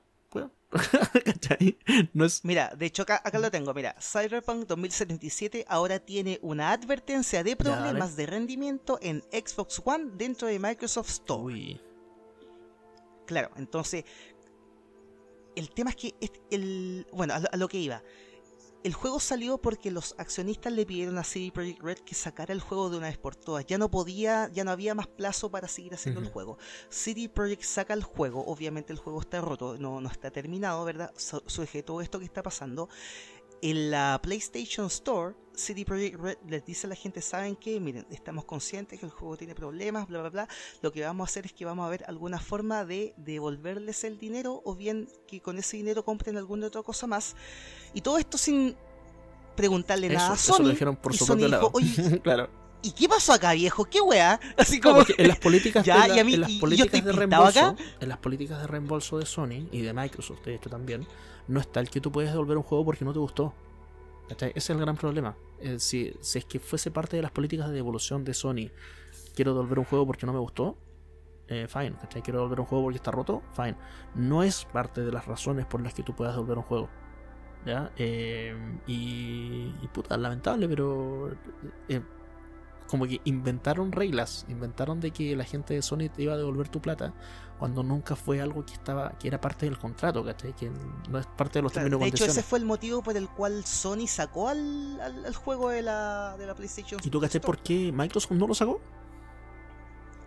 ¿Cachai? 1.24 1.78
No 2.14 2.26
es. 2.26 2.44
Mira, 2.44 2.74
de 2.76 2.86
hecho 2.88 3.04
acá, 3.04 3.22
acá 3.24 3.40
lo 3.40 3.50
tengo, 3.50 3.74
mira, 3.74 3.96
Cyberpunk 4.02 4.68
2077 4.68 5.66
ahora 5.70 6.00
tiene 6.00 6.40
una 6.42 6.72
advertencia 6.72 7.44
de 7.44 7.56
problemas 7.56 8.18
de 8.18 8.26
rendimiento 8.26 9.00
en 9.02 9.24
Xbox 9.32 9.82
One 9.84 10.12
dentro 10.16 10.48
de 10.50 10.60
Microsoft 10.60 11.10
Store. 11.10 11.42
Uy, 11.42 11.82
Claro, 13.26 13.52
entonces, 13.58 14.06
el 15.56 15.70
tema 15.72 15.90
es 15.90 15.96
que, 15.98 16.16
el, 16.50 17.06
bueno, 17.12 17.34
a 17.34 17.40
lo, 17.40 17.48
a 17.52 17.58
lo 17.58 17.68
que 17.68 17.78
iba, 17.78 18.02
el 18.88 18.94
juego 18.94 19.20
salió 19.20 19.58
porque 19.58 19.92
los 19.92 20.16
accionistas 20.18 20.72
le 20.72 20.86
pidieron 20.86 21.18
a 21.18 21.24
CD 21.26 21.52
Projekt 21.52 21.82
Red 21.84 21.98
que 22.00 22.16
sacara 22.16 22.54
el 22.54 22.62
juego 22.62 22.90
de 22.90 22.98
una 22.98 23.08
vez 23.08 23.18
por 23.18 23.36
todas. 23.36 23.66
Ya 23.66 23.78
no 23.78 23.92
podía, 23.92 24.50
ya 24.54 24.64
no 24.64 24.72
había 24.72 24.96
más 24.96 25.08
plazo 25.08 25.52
para 25.52 25.68
seguir 25.68 25.94
haciendo 25.94 26.22
el 26.22 26.30
juego. 26.30 26.58
CD 26.90 27.28
Projekt 27.28 27.64
saca 27.64 27.94
el 27.94 28.04
juego, 28.04 28.46
obviamente 28.46 28.94
el 28.94 29.00
juego 29.00 29.20
está 29.20 29.42
roto, 29.42 29.78
no, 29.78 30.00
no 30.00 30.10
está 30.10 30.32
terminado, 30.32 30.86
¿verdad? 30.86 31.12
Su- 31.18 31.44
Sujeto 31.48 32.00
a 32.00 32.04
esto 32.04 32.18
que 32.18 32.26
está 32.26 32.42
pasando. 32.42 32.88
En 33.62 33.92
la 33.92 34.20
PlayStation 34.24 34.88
Store, 34.88 35.36
CD 35.58 35.84
Projekt 35.86 36.20
Red 36.20 36.38
les 36.48 36.64
dice 36.66 36.86
a 36.88 36.90
la 36.90 36.96
gente, 36.96 37.22
¿saben 37.22 37.56
qué? 37.56 37.80
Miren, 37.80 38.06
estamos 38.12 38.46
conscientes 38.46 39.00
que 39.00 39.06
el 39.06 39.12
juego 39.12 39.36
tiene 39.38 39.56
problemas, 39.56 40.08
bla, 40.08 40.20
bla, 40.22 40.30
bla. 40.30 40.48
Lo 40.82 40.92
que 40.92 41.02
vamos 41.04 41.28
a 41.28 41.32
hacer 41.32 41.46
es 41.48 41.54
que 41.54 41.66
vamos 41.66 41.86
a 41.86 41.90
ver 41.90 42.04
alguna 42.08 42.40
forma 42.40 42.86
de 42.86 43.14
devolverles 43.18 44.04
el 44.04 44.18
dinero 44.20 44.62
o 44.64 44.76
bien 44.76 45.10
que 45.28 45.42
con 45.42 45.58
ese 45.58 45.78
dinero 45.78 46.06
compren 46.06 46.38
alguna 46.38 46.68
otra 46.68 46.84
cosa 46.84 47.08
más. 47.08 47.36
Y 47.94 48.02
todo 48.02 48.18
esto 48.20 48.38
sin 48.38 48.76
preguntarle 49.56 50.10
nada 50.10 50.32
a 50.32 50.34
eso, 50.36 50.44
eso 50.52 50.54
Sony. 50.58 50.64
lo 50.66 50.70
dijeron 50.70 50.96
por 50.96 51.14
y 51.14 51.18
su 51.18 51.26
Sony 51.26 51.38
dijo, 51.38 51.70
oye, 51.74 52.20
claro. 52.24 52.50
¿y 52.84 52.92
qué 52.92 53.10
pasó 53.10 53.34
acá, 53.34 53.54
viejo? 53.54 53.86
¿Qué 53.86 54.00
weá? 54.02 54.40
Así 54.58 54.80
como... 54.82 55.04
En 55.18 55.28
las 55.28 55.40
políticas 55.40 55.84
Ya, 55.86 56.08
de, 56.08 56.16
la- 56.16 56.24
mí- 56.24 56.36
en 56.36 56.42
las 56.42 56.52
políticas 56.54 57.04
de 57.04 57.12
reembolso, 57.12 57.60
acá. 57.60 57.76
en 58.00 58.10
las 58.10 58.18
políticas 58.20 58.62
de 58.62 58.68
reembolso 58.68 59.18
de 59.18 59.26
Sony 59.26 59.68
y 59.72 59.82
de 59.82 59.94
Microsoft, 59.94 60.44
de 60.46 60.56
hecho 60.56 60.70
también, 60.70 61.08
no 61.48 61.60
está 61.60 61.80
el 61.80 61.90
que 61.90 62.00
tú 62.00 62.12
puedes 62.12 62.32
devolver 62.32 62.58
un 62.58 62.64
juego 62.64 62.86
porque 62.86 63.04
no 63.04 63.14
te 63.14 63.20
gustó. 63.20 63.54
Ese 64.30 64.52
es 64.56 64.70
el 64.70 64.80
gran 64.80 64.96
problema. 64.98 65.36
Eh, 65.60 65.80
si, 65.80 66.14
si 66.22 66.40
es 66.40 66.46
que 66.46 66.60
fuese 66.60 66.92
parte 66.92 67.16
de 67.16 67.22
las 67.22 67.32
políticas 67.32 67.70
de 67.70 67.76
devolución 67.76 68.24
de 68.24 68.34
Sony, 68.34 68.70
quiero 69.36 69.54
devolver 69.54 69.80
un 69.80 69.86
juego 69.86 70.06
porque 70.06 70.26
no 70.26 70.34
me 70.34 70.40
gustó, 70.40 70.78
eh, 71.48 71.68
fine. 71.68 71.94
¿cachai? 72.00 72.22
Quiero 72.22 72.40
devolver 72.40 72.60
un 72.60 72.66
juego 72.66 72.86
porque 72.86 72.98
está 72.98 73.12
roto, 73.12 73.42
fine. 73.56 73.76
No 74.16 74.44
es 74.44 74.66
parte 74.66 75.02
de 75.02 75.12
las 75.12 75.26
razones 75.26 75.66
por 75.66 75.82
las 75.82 75.94
que 75.94 76.04
tú 76.04 76.16
puedas 76.16 76.36
devolver 76.36 76.58
un 76.58 76.64
juego. 76.64 76.90
¿Ya? 77.66 77.92
Eh, 77.98 78.56
y, 78.86 79.74
y 79.82 79.88
puta, 79.92 80.18
lamentable, 80.18 80.70
pero 80.70 81.32
como 82.88 83.06
que 83.06 83.20
inventaron 83.26 83.92
reglas, 83.92 84.46
inventaron 84.48 85.00
de 85.00 85.12
que 85.12 85.36
la 85.36 85.44
gente 85.44 85.74
de 85.74 85.82
Sony 85.82 86.10
te 86.14 86.24
iba 86.24 86.34
a 86.34 86.38
devolver 86.38 86.70
tu 86.70 86.82
plata 86.82 87.14
cuando 87.60 87.82
nunca 87.84 88.16
fue 88.16 88.40
algo 88.42 88.64
que 88.66 88.74
estaba 88.74 89.12
que 89.18 89.28
era 89.28 89.42
parte 89.42 89.66
del 89.66 89.78
contrato, 89.80 90.24
¿cachai? 90.24 90.54
Que 90.54 90.72
no 91.10 91.18
es 91.18 91.26
parte 91.26 91.60
de 91.60 91.64
los 91.64 91.72
Claro, 91.72 91.86
términos 91.90 92.02
de 92.12 92.16
hecho, 92.16 92.26
ese 92.32 92.44
fue 92.44 92.60
el 92.60 92.66
motivo 92.66 93.02
por 93.02 93.18
el 93.18 93.28
cual 93.30 93.66
Sony 93.66 94.06
sacó 94.08 94.50
al, 94.50 95.00
al- 95.02 95.26
al 95.26 95.36
juego 95.36 95.70
de 95.70 95.82
la, 95.82 96.36
de 96.38 96.46
la 96.46 96.54
PlayStation 96.56 97.02
¿Y 97.04 97.10
tú 97.10 97.20
cachai 97.20 97.42
por 97.42 97.58
qué 97.58 97.92
Microsoft 97.92 98.32
no 98.34 98.48
lo 98.48 98.54
sacó? 98.54 98.80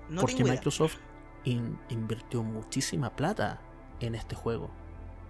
No 0.09 0.23
Porque. 0.23 0.43
Microsoft 0.43 0.97
in- 1.45 1.79
invirtió 1.89 2.43
muchísima 2.43 3.11
plata 3.11 3.61
en 4.01 4.15
este 4.17 4.35
juego. 4.35 4.71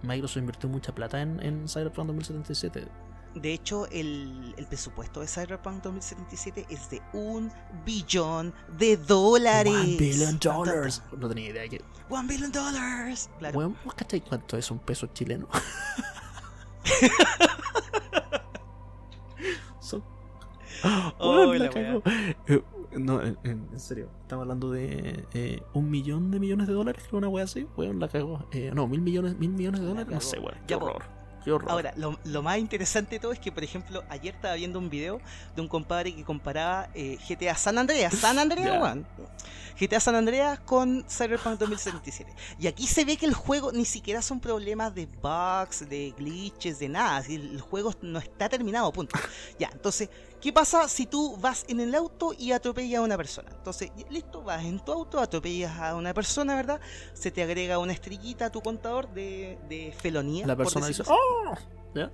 Microsoft 0.01 0.37
invirtió 0.37 0.69
mucha 0.69 0.95
plata 0.95 1.21
en, 1.21 1.39
en 1.43 1.67
Cyberpunk 1.69 2.07
2077. 2.07 2.87
De 3.35 3.53
hecho, 3.53 3.87
el, 3.87 4.53
el 4.57 4.67
presupuesto 4.67 5.21
de 5.21 5.27
Cyberpunk 5.27 5.81
2077 5.83 6.65
es 6.69 6.89
de 6.89 7.01
un 7.13 7.51
billón 7.85 8.53
de 8.77 8.97
dólares. 8.97 9.73
One 9.73 9.95
billion 9.97 10.37
dollars. 10.39 11.01
No 11.17 11.29
tenía 11.29 11.49
idea 11.49 11.67
que. 11.69 11.81
One 12.09 12.27
billion 12.27 12.51
dollars. 12.51 13.29
Claro. 13.39 13.57
Weón, 13.57 13.77
¿vos 13.85 13.93
cachai 13.93 14.19
cuánto 14.21 14.57
es 14.57 14.69
un 14.69 14.79
peso 14.79 15.07
chileno? 15.07 15.47
Son. 19.79 20.03
Oh, 21.19 21.53
la. 21.53 21.69
Eh, 22.47 22.61
No, 22.97 23.21
en, 23.21 23.79
serio. 23.79 24.09
Estamos 24.21 24.43
hablando 24.43 24.71
de 24.71 25.25
eh, 25.33 25.63
un 25.73 25.89
millón 25.89 26.31
de 26.31 26.39
millones 26.39 26.67
de 26.67 26.73
dólares, 26.73 27.03
creo 27.07 27.19
una 27.19 27.29
wea 27.29 27.45
así. 27.45 27.67
Weón, 27.77 27.99
la 27.99 28.09
cagó. 28.09 28.45
Eh, 28.51 28.71
no, 28.73 28.87
mil 28.87 29.01
millones, 29.01 29.37
mil 29.37 29.51
millones 29.51 29.79
de 29.79 29.85
La 29.85 29.93
dólares. 29.93 30.13
No 30.13 30.19
sé, 30.19 30.39
weón. 30.39 30.57
Qué 30.67 30.75
horror. 30.75 31.20
Qué 31.43 31.51
horror. 31.51 31.71
Ahora, 31.71 31.93
lo, 31.95 32.19
lo 32.23 32.41
más 32.43 32.57
interesante 32.57 33.15
de 33.15 33.19
todo 33.19 33.31
es 33.31 33.39
que, 33.39 33.51
por 33.51 33.63
ejemplo, 33.63 34.03
ayer 34.09 34.35
estaba 34.35 34.55
viendo 34.55 34.79
un 34.79 34.89
video 34.89 35.19
de 35.55 35.61
un 35.61 35.67
compadre 35.67 36.13
que 36.15 36.23
comparaba 36.23 36.89
eh, 36.93 37.17
GTA 37.27 37.55
San 37.55 37.77
Andreas, 37.77 38.13
San 38.13 38.37
Andreas. 38.37 38.97
GTA 39.79 39.99
San 39.99 40.13
Andreas 40.13 40.59
con 40.59 41.03
Cyberpunk 41.09 41.57
2077. 41.57 42.31
Y 42.59 42.67
aquí 42.67 42.85
se 42.85 43.03
ve 43.03 43.17
que 43.17 43.25
el 43.25 43.33
juego 43.33 43.71
ni 43.71 43.85
siquiera 43.85 44.21
son 44.21 44.39
problemas 44.39 44.93
de 44.93 45.07
bugs, 45.07 45.89
de 45.89 46.13
glitches, 46.15 46.77
de 46.77 46.89
nada. 46.89 47.23
El 47.27 47.59
juego 47.61 47.93
no 48.01 48.19
está 48.19 48.47
terminado, 48.47 48.91
punto. 48.91 49.17
Ya, 49.57 49.69
entonces, 49.73 50.09
¿Qué 50.41 50.51
pasa 50.51 50.89
si 50.89 51.05
tú 51.05 51.37
vas 51.37 51.65
en 51.67 51.79
el 51.79 51.93
auto 51.93 52.33
y 52.37 52.51
atropellas 52.51 52.99
a 52.99 53.03
una 53.03 53.15
persona? 53.15 53.51
Entonces, 53.55 53.91
listo, 54.09 54.41
vas 54.41 54.63
en 54.65 54.79
tu 54.79 54.91
auto, 54.91 55.19
atropellas 55.19 55.77
a 55.79 55.95
una 55.95 56.13
persona, 56.15 56.55
¿verdad? 56.55 56.81
Se 57.13 57.29
te 57.29 57.43
agrega 57.43 57.77
una 57.77 57.93
estrellita 57.93 58.47
a 58.47 58.51
tu 58.51 58.61
contador 58.61 59.13
de, 59.13 59.59
de 59.69 59.93
felonía. 59.95 60.47
La 60.47 60.55
persona 60.55 60.87
dice, 60.87 61.03
¡Oh! 61.07 61.53
¿Ya? 61.93 62.11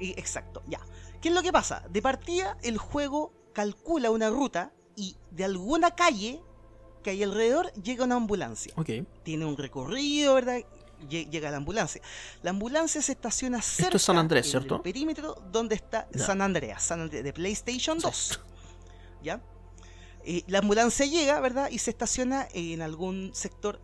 Y- 0.00 0.12
Exacto, 0.12 0.62
ya. 0.66 0.80
¿Qué 1.20 1.28
es 1.28 1.34
lo 1.34 1.42
que 1.42 1.52
pasa? 1.52 1.84
De 1.90 2.00
partida, 2.00 2.56
el 2.62 2.78
juego 2.78 3.32
calcula 3.52 4.10
una 4.10 4.30
ruta 4.30 4.72
y 4.96 5.16
de 5.30 5.44
alguna 5.44 5.90
calle 5.94 6.40
que 7.02 7.10
hay 7.10 7.22
alrededor 7.22 7.70
llega 7.74 8.04
una 8.04 8.14
ambulancia. 8.16 8.72
Ok. 8.76 8.90
Tiene 9.24 9.44
un 9.44 9.56
recorrido, 9.58 10.34
¿verdad? 10.34 10.60
Lle- 11.08 11.28
Llega 11.30 11.50
la 11.50 11.56
ambulancia. 11.58 12.00
La 12.42 12.50
ambulancia 12.50 13.00
se 13.02 13.12
estaciona 13.12 13.60
cerca 13.62 13.96
es 13.96 14.02
San 14.02 14.18
Andrés, 14.18 14.50
¿cierto? 14.50 14.76
el 14.76 14.82
perímetro 14.82 15.34
donde 15.50 15.74
está 15.74 16.08
Ya. 16.12 16.24
San 16.24 16.40
Andreas, 16.42 16.82
San 16.82 17.00
Andreas 17.00 17.24
de 17.24 17.32
PlayStation 17.32 17.98
Sí. 18.00 18.06
2. 18.06 18.40
¿Ya? 19.22 19.40
Eh, 20.24 20.44
la 20.46 20.58
ambulancia 20.60 21.04
llega, 21.06 21.40
¿verdad? 21.40 21.68
Y 21.70 21.78
se 21.78 21.90
estaciona 21.90 22.46
en 22.54 22.80
algún 22.82 23.30
sector 23.34 23.80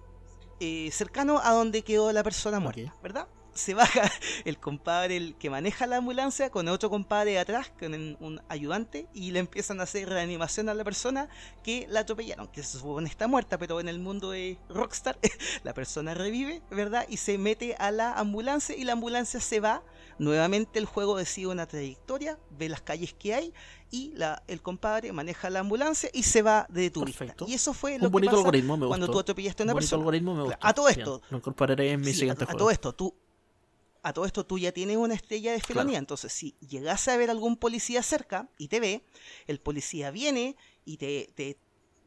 eh, 0.61 0.91
cercano 0.93 1.41
a 1.43 1.53
donde 1.53 1.83
quedó 1.83 2.11
la 2.13 2.23
persona 2.25 2.59
muerta. 2.61 2.95
¿verdad? 3.03 3.29
Se 3.59 3.75
baja 3.75 4.11
el 4.45 4.59
compadre 4.59 5.17
el 5.17 5.35
que 5.37 5.51
maneja 5.51 5.87
la 5.87 5.97
ambulancia 5.97 6.49
con 6.51 6.69
otro 6.69 6.91
compadre 6.91 7.33
de 7.33 7.39
atrás, 7.41 7.73
con 7.79 7.93
un, 7.93 8.17
un 8.21 8.41
ayudante, 8.49 9.09
y 9.15 9.33
le 9.33 9.41
empiezan 9.41 9.81
a 9.81 9.83
hacer 9.83 10.09
reanimación 10.09 10.69
a 10.69 10.75
la 10.75 10.85
persona 10.85 11.29
que 11.65 11.87
la 11.91 12.01
atropellaron, 12.01 12.47
que 12.49 12.63
se 12.63 12.79
supone 12.79 13.09
está 13.09 13.27
muerta, 13.27 13.59
pero 13.59 13.81
en 13.81 13.89
el 13.89 13.99
mundo 13.99 14.31
de 14.31 14.59
Rockstar 14.69 15.19
la 15.65 15.75
persona 15.75 16.15
revive, 16.15 16.63
¿verdad? 16.71 17.05
Y 17.09 17.17
se 17.17 17.37
mete 17.37 17.75
a 17.79 17.91
la 17.91 18.13
ambulancia 18.13 18.77
y 18.77 18.85
la 18.85 18.93
ambulancia 18.93 19.41
se 19.41 19.59
va. 19.61 19.83
Nuevamente 20.19 20.79
el 20.79 20.85
juego 20.85 21.17
decide 21.17 21.47
una 21.49 21.67
trayectoria, 21.67 22.39
ve 22.51 22.69
las 22.69 22.81
calles 22.81 23.15
que 23.15 23.35
hay 23.35 23.53
y 23.91 24.13
la, 24.17 24.43
el 24.49 24.61
compadre 24.63 25.13
maneja 25.13 25.49
la 25.51 25.61
ambulancia 25.61 26.11
y 26.13 26.25
se 26.25 26.43
va 26.43 26.67
de 26.69 26.91
tu 26.91 27.05
vista. 27.05 27.19
Perfecto. 27.21 27.47
Y 27.49 27.55
eso 27.55 27.73
fue 27.73 27.95
Un 27.95 28.03
lo 28.03 28.09
que 28.09 28.13
bonito 28.13 28.31
pasa 28.33 28.39
algoritmo, 28.39 28.77
me 28.77 28.87
cuando 28.89 29.07
gustó. 29.07 29.13
tú 29.19 29.21
atropellaste 29.21 29.63
a 29.63 29.65
Un 29.65 29.69
una 29.71 29.75
persona. 29.75 30.01
algoritmo 30.01 30.35
me 30.35 30.43
Claro, 30.45 30.57
gustó. 30.57 30.67
a 30.67 30.75
todo 30.75 30.87
Bien, 30.89 30.99
esto, 31.01 31.23
Lo 31.31 31.37
incorporaré 31.39 31.93
en 31.93 32.01
mi 32.01 32.07
Sí, 32.07 32.11
a, 32.11 32.15
siguiente 32.15 32.45
a 32.45 32.47
juego. 32.47 32.59
todo 32.59 32.71
esto, 32.73 32.93
tú. 32.95 33.15
A 34.03 34.13
todo 34.13 34.25
esto 34.27 34.47
tú 34.47 34.59
ya 34.59 34.73
tienes 34.73 34.97
una 34.97 35.15
estrella 35.15 35.53
de 35.53 35.61
felonía, 35.61 35.93
Claro. 35.93 36.03
entonces 36.03 36.33
si 36.33 36.55
llegase 36.61 37.11
a 37.11 37.17
ver 37.17 37.31
algún 37.31 37.57
policía 37.57 38.03
cerca 38.03 38.49
y 38.59 38.69
te 38.69 38.81
ve, 38.81 39.05
el 39.47 39.61
policía 39.61 40.11
viene 40.11 40.57
y 40.85 40.97
te, 40.99 41.31
te, 41.35 41.59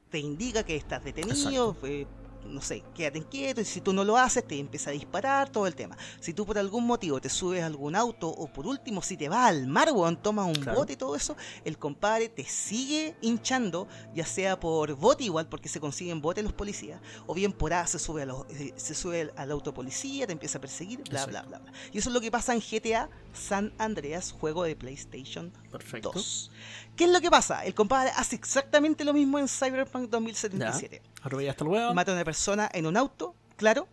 te 0.09 0.19
indica 0.19 0.63
que 0.63 0.75
estás 0.77 1.03
detenido, 1.03 1.75
eh, 1.83 2.07
no 2.45 2.61
sé, 2.61 2.83
quédate 2.95 3.23
quieto 3.23 3.61
y 3.61 3.65
si 3.65 3.81
tú 3.81 3.93
no 3.93 4.03
lo 4.03 4.17
haces 4.17 4.45
te 4.47 4.57
empieza 4.57 4.89
a 4.89 4.93
disparar, 4.93 5.49
todo 5.49 5.67
el 5.67 5.75
tema. 5.75 5.97
Si 6.19 6.33
tú 6.33 6.45
por 6.45 6.57
algún 6.57 6.85
motivo 6.85 7.19
te 7.21 7.29
subes 7.29 7.63
a 7.63 7.65
algún 7.65 7.95
auto 7.95 8.29
o 8.29 8.51
por 8.51 8.67
último 8.67 9.01
si 9.01 9.17
te 9.17 9.29
vas 9.29 9.49
al 9.49 9.67
mar, 9.67 9.91
weón, 9.91 10.17
tomas 10.21 10.47
un 10.47 10.61
Claro. 10.61 10.79
bote 10.79 10.93
y 10.93 10.95
todo 10.95 11.15
eso, 11.15 11.35
el 11.65 11.77
compadre 11.77 12.29
te 12.29 12.43
sigue 12.43 13.15
hinchando, 13.21 13.87
ya 14.13 14.25
sea 14.25 14.59
por 14.59 14.93
bote 14.95 15.23
igual, 15.23 15.47
porque 15.47 15.69
se 15.69 15.79
consiguen 15.79 16.21
botes 16.21 16.43
los 16.43 16.53
policías, 16.53 17.01
o 17.25 17.33
bien 17.33 17.51
por 17.51 17.73
A 17.73 17.87
se 17.87 17.99
sube, 17.99 18.23
a 18.23 18.25
los, 18.25 18.45
eh, 18.49 18.73
se 18.75 18.93
sube 18.93 19.31
al, 19.35 19.51
auto 19.51 19.73
policía, 19.73 20.25
te 20.27 20.33
empieza 20.33 20.57
a 20.57 20.61
perseguir, 20.61 21.01
bla, 21.09 21.25
bla, 21.25 21.41
bla, 21.43 21.59
bla. 21.59 21.71
Y 21.91 21.97
eso 21.97 22.09
es 22.09 22.13
lo 22.13 22.21
que 22.21 22.31
pasa 22.31 22.53
en 22.53 22.59
GTA 22.61 23.09
San 23.33 23.73
Andreas, 23.77 24.31
juego 24.31 24.63
de 24.63 24.75
PlayStation 24.75 25.51
Perfecto. 25.71 26.11
2. 26.13 26.51
¿Qué 26.95 27.05
es 27.05 27.09
lo 27.09 27.21
que 27.21 27.31
pasa? 27.31 27.65
El 27.65 27.73
compadre 27.73 28.11
hace 28.15 28.35
exactamente 28.35 29.03
lo 29.05 29.13
mismo 29.13 29.39
en 29.39 29.47
Cyberpunk 29.47 30.09
2077. 30.09 31.01
Ahora 31.23 31.41
ya 31.41 31.55
el 31.59 31.67
weón. 31.67 31.95
Mata 31.95 32.11
a 32.11 32.15
una 32.15 32.25
persona 32.25 32.69
en 32.73 32.85
un 32.85 32.97
auto, 32.97 33.35
claro. 33.55 33.87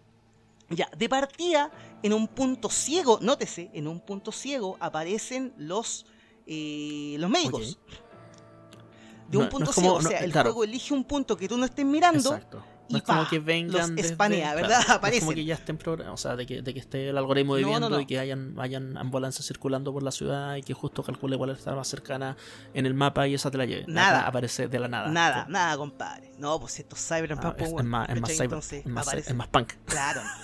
Ya, 0.70 0.90
de 0.98 1.08
partida, 1.08 1.70
en 2.02 2.12
un 2.12 2.28
punto 2.28 2.68
ciego, 2.68 3.18
nótese, 3.22 3.70
en 3.72 3.88
un 3.88 4.00
punto 4.00 4.32
ciego 4.32 4.76
aparecen 4.80 5.54
los, 5.56 6.04
eh, 6.46 7.16
los 7.18 7.30
médicos. 7.30 7.78
De 9.28 9.38
un 9.38 9.44
No- 9.44 9.48
punto 9.50 9.72
como- 9.72 9.80
ciego, 9.82 9.96
o 9.96 10.02
no, 10.02 10.08
sea, 10.10 10.18
el 10.20 10.32
claro. 10.32 10.50
juego 10.50 10.64
elige 10.64 10.92
un 10.92 11.04
punto 11.04 11.36
que 11.36 11.48
tú 11.48 11.56
no 11.56 11.64
estés 11.64 11.86
mirando. 11.86 12.34
Exacto. 12.34 12.62
Y 12.88 12.92
No 12.92 12.98
es 12.98 13.04
como 13.04 13.28
que 13.28 13.38
vengan 13.38 13.80
los 13.80 13.94
desde- 13.96 14.08
espanea, 14.08 14.52
claro, 14.52 14.68
¿verdad? 14.68 14.78
no 15.02 15.08
es 15.08 15.20
como 15.20 15.32
que 15.32 15.44
ya 15.44 15.54
estén 15.54 15.76
programados, 15.76 16.20
o 16.20 16.22
sea, 16.22 16.36
de 16.36 16.46
que, 16.46 16.62
de 16.62 16.72
que 16.74 16.80
esté 16.80 17.10
el 17.10 17.18
algoritmo 17.18 17.54
viviendo 17.54 17.88
no. 17.90 18.00
y 18.00 18.06
que 18.06 18.18
hayan, 18.18 18.54
hayan 18.58 18.96
ambulancias 18.96 19.46
circulando 19.46 19.92
por 19.92 20.02
la 20.02 20.10
ciudad 20.10 20.56
y 20.56 20.62
que 20.62 20.72
justo 20.74 21.02
calcule 21.02 21.36
cuál 21.36 21.50
está 21.50 21.74
más 21.74 21.86
cercana 21.88 22.36
en 22.74 22.86
el 22.86 22.94
mapa 22.94 23.28
y 23.28 23.34
esa 23.34 23.50
te 23.50 23.58
la 23.58 23.66
lleve. 23.66 23.84
Nada. 23.86 24.20
Acá 24.20 24.28
aparece 24.28 24.68
de 24.68 24.78
la 24.78 24.88
nada. 24.88 25.08
Nada, 25.08 25.46
nada, 25.48 25.76
compadre. 25.76 26.32
No, 26.38 26.58
pues 26.58 26.78
esto 26.78 26.96
es 26.96 27.06
Cyberpunk, 27.06 27.44
Ah, 27.44 27.54
es, 27.58 27.68
es 27.72 27.84
más, 27.84 28.08
es 28.08 28.20
más 28.20 28.20
¿cachai? 28.22 28.34
cyber, 28.36 28.44
Entonces, 28.44 28.86
es 28.86 28.92
más, 28.92 29.06
aparece. 29.06 29.30
es 29.30 29.36
más 29.36 29.48
punk. 29.48 29.72
Claro. 29.84 30.20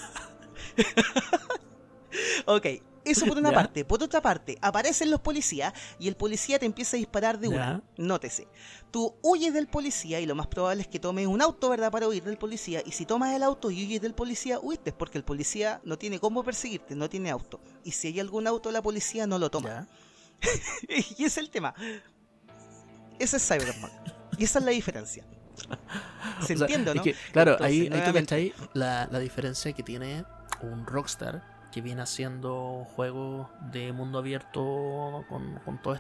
ok, 2.47 2.67
eso 3.05 3.27
por 3.27 3.37
una 3.39 3.51
Ya. 3.51 3.57
parte. 3.57 3.85
Por 3.85 4.03
otra 4.03 4.21
parte, 4.21 4.57
aparecen 4.61 5.11
los 5.11 5.21
policías 5.21 5.73
y 5.99 6.09
el 6.09 6.17
policía 6.17 6.59
te 6.59 6.67
empieza 6.67 6.97
a 6.97 6.99
disparar 6.99 7.39
de 7.39 7.49
una. 7.49 7.83
Nótese. 7.97 8.49
Tú 8.91 9.15
huyes 9.23 9.53
del 9.53 9.67
policía 9.67 10.21
y 10.21 10.27
lo 10.27 10.35
más 10.35 10.47
probable 10.47 10.83
es 10.83 10.89
que 10.89 11.01
tomes 11.01 11.27
un 11.27 11.43
auto, 11.43 11.69
¿verdad? 11.69 11.91
Para 11.91 12.07
huir 12.09 12.23
del 12.23 12.39
policía. 12.39 12.83
Y 12.87 12.93
si 12.93 13.07
tomas 13.07 13.35
el 13.35 13.43
auto 13.43 13.71
y 13.71 13.85
huyes 13.85 14.01
del 14.01 14.15
policía, 14.15 14.59
huiste 14.61 14.93
porque 14.93 15.19
el 15.19 15.25
policía 15.25 15.81
no 15.85 15.99
tiene 15.99 16.19
cómo 16.21 16.43
perseguirte, 16.45 16.95
no 16.95 17.09
tiene 17.11 17.31
auto. 17.31 17.61
Y 17.83 17.91
si 17.93 18.09
hay 18.09 18.21
algún 18.21 18.47
auto, 18.47 18.71
la 18.71 18.83
policía 18.83 19.27
no 19.27 19.39
lo 19.39 19.51
toma. 19.51 19.89
Y 20.89 21.25
ese 21.25 21.27
es 21.27 21.39
el 21.39 21.51
tema. 21.51 21.75
Ese 23.19 23.37
es 23.37 23.47
Cyberpunk. 23.47 23.93
Y 24.39 24.45
esa 24.45 24.59
es 24.59 24.65
la 24.65 24.71
diferencia. 24.73 25.25
¿Se 26.45 26.55
O 26.55 26.57
sea, 26.59 26.67
entiende, 26.67 26.91
es 26.91 26.97
no? 26.97 27.03
que, 27.03 27.15
claro, 27.33 27.53
Entonces, 27.53 27.67
ahí, 27.67 27.89
ahí 28.33 28.51
tú 28.51 28.69
la, 28.75 29.09
la 29.11 29.19
diferencia 29.21 29.73
que 29.73 29.83
tiene 29.83 30.25
un 30.63 30.85
Rockstar 30.87 31.54
que 31.75 31.81
viene 31.81 32.03
haciendo 32.03 32.87
juegos 32.95 33.49
de 33.73 33.93
mundo 33.93 34.19
abierto 34.21 35.25
con, 35.29 35.59
con 35.65 35.83
todos 35.83 35.99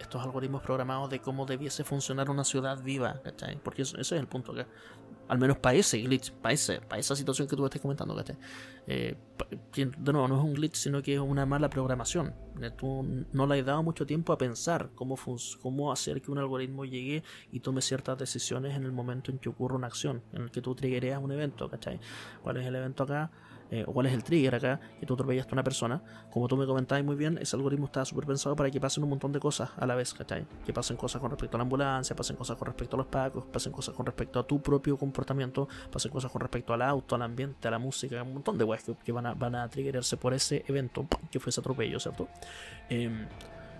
estos 0.00 0.22
algoritmos 0.24 0.62
programados 0.62 1.10
de 1.10 1.20
cómo 1.20 1.44
debiese 1.44 1.84
funcionar 1.84 2.30
una 2.30 2.44
ciudad 2.44 2.82
viva, 2.82 3.20
¿cachai? 3.22 3.58
Porque 3.62 3.82
eso- 3.82 3.98
ese 3.98 4.14
es 4.14 4.20
el 4.22 4.26
punto 4.26 4.52
acá. 4.52 4.66
Al 5.28 5.38
menos 5.38 5.58
para 5.58 5.76
ese 5.76 5.98
glitch, 5.98 6.32
para, 6.32 6.54
ese, 6.54 6.80
para 6.80 6.98
esa 6.98 7.14
situación 7.14 7.46
que 7.46 7.56
tú 7.56 7.64
estás 7.66 7.82
comentando, 7.82 8.16
¿cachai? 8.16 8.38
Eh, 8.86 9.16
de 9.76 10.12
nuevo, 10.12 10.28
no 10.28 10.38
es 10.38 10.42
un 10.44 10.54
glitch, 10.54 10.76
sino 10.76 11.02
que 11.02 11.14
es 11.14 11.20
una 11.20 11.44
mala 11.44 11.68
programación. 11.68 12.32
Eh, 12.62 12.70
Tú 12.70 13.04
no 13.32 13.46
le 13.46 13.60
has 13.60 13.66
dado 13.66 13.82
mucho 13.82 14.06
tiempo 14.06 14.32
a 14.32 14.38
pensar 14.38 14.88
cómo, 14.94 15.16
cómo 15.60 15.92
hacer 15.92 16.22
que 16.22 16.30
un 16.30 16.38
algoritmo 16.38 16.86
llegue 16.86 17.22
y 17.52 17.60
tome 17.60 17.82
ciertas 17.82 18.16
decisiones 18.16 18.74
en 18.76 18.84
el 18.84 18.92
momento 18.92 19.30
en 19.30 19.38
que 19.38 19.50
ocurre 19.50 19.74
una 19.74 19.88
acción, 19.88 20.22
en 20.32 20.42
el 20.44 20.50
que 20.50 20.62
tú 20.62 20.74
triggereas 20.74 21.22
un 21.22 21.32
evento, 21.32 21.68
¿cachai? 21.68 22.00
¿Cuál 22.42 22.56
es 22.58 22.66
el 22.66 22.76
evento 22.76 23.02
acá? 23.02 23.30
Eh, 23.70 23.84
o 23.86 23.92
cuál 23.92 24.06
es 24.06 24.12
el 24.12 24.22
trigger 24.22 24.54
acá, 24.54 24.80
que 25.00 25.06
tú 25.06 25.14
atropellaste 25.14 25.52
a 25.52 25.54
una 25.54 25.64
persona. 25.64 26.02
Como 26.30 26.46
tú 26.48 26.56
me 26.56 26.66
comentabas 26.66 27.04
muy 27.04 27.16
bien, 27.16 27.38
ese 27.38 27.56
algoritmo 27.56 27.86
está 27.86 28.04
súper 28.04 28.26
pensado 28.26 28.54
para 28.54 28.70
que 28.70 28.80
pasen 28.80 29.02
un 29.02 29.10
montón 29.10 29.32
de 29.32 29.40
cosas 29.40 29.70
a 29.76 29.86
la 29.86 29.94
vez, 29.94 30.14
¿cachai? 30.14 30.46
Que 30.64 30.72
pasen 30.72 30.96
cosas 30.96 31.20
con 31.20 31.30
respecto 31.30 31.56
a 31.56 31.58
la 31.58 31.62
ambulancia, 31.62 32.14
pasen 32.14 32.36
cosas 32.36 32.56
con 32.56 32.66
respecto 32.66 32.96
a 32.96 32.98
los 32.98 33.06
pacos, 33.06 33.44
pasen 33.52 33.72
cosas 33.72 33.94
con 33.94 34.06
respecto 34.06 34.38
a 34.38 34.46
tu 34.46 34.62
propio 34.62 34.96
comportamiento, 34.96 35.68
pasen 35.90 36.10
cosas 36.10 36.30
con 36.30 36.40
respecto 36.40 36.72
al 36.72 36.82
auto, 36.82 37.14
al 37.14 37.22
ambiente, 37.22 37.66
a 37.66 37.70
la 37.70 37.78
música, 37.78 38.22
un 38.22 38.34
montón 38.34 38.56
de 38.56 38.64
weas 38.64 38.84
que, 39.04 39.12
van, 39.12 39.26
a, 39.26 39.34
van 39.34 39.54
a 39.56 39.68
triggerarse 39.68 40.16
por 40.16 40.32
ese 40.32 40.64
evento, 40.68 41.06
que 41.30 41.40
fue 41.40 41.50
ese 41.50 41.60
atropello, 41.60 41.98
¿cierto? 41.98 42.28
Em, 42.88 43.26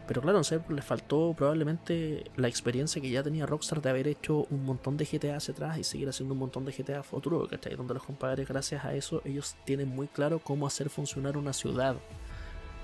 pero 0.06 0.22
claro, 0.22 0.38
no 0.38 0.44
sé, 0.44 0.60
le 0.68 0.82
faltó 0.82 1.34
probablemente 1.36 2.24
la 2.36 2.48
experiencia 2.48 3.00
que 3.02 3.10
ya 3.10 3.22
tenía 3.22 3.46
Rockstar 3.46 3.82
de 3.82 3.90
haber 3.90 4.08
hecho 4.08 4.46
un 4.50 4.64
montón 4.64 4.96
de 4.96 5.04
GTA 5.04 5.36
hacia 5.36 5.52
atrás 5.52 5.78
y 5.78 5.84
seguir 5.84 6.08
haciendo 6.08 6.34
un 6.34 6.40
montón 6.40 6.64
de 6.64 6.72
GTA 6.72 7.02
futuro, 7.02 7.46
¿cachai? 7.48 7.74
Donde 7.76 7.94
los 7.94 8.02
compadres, 8.04 8.46
gracias 8.48 8.84
a 8.84 8.94
eso, 8.94 9.20
ellos 9.24 9.56
tienen 9.64 9.88
muy 9.88 10.06
claro 10.08 10.38
cómo 10.38 10.66
hacer 10.66 10.90
funcionar 10.90 11.36
una 11.36 11.52
ciudad 11.52 11.96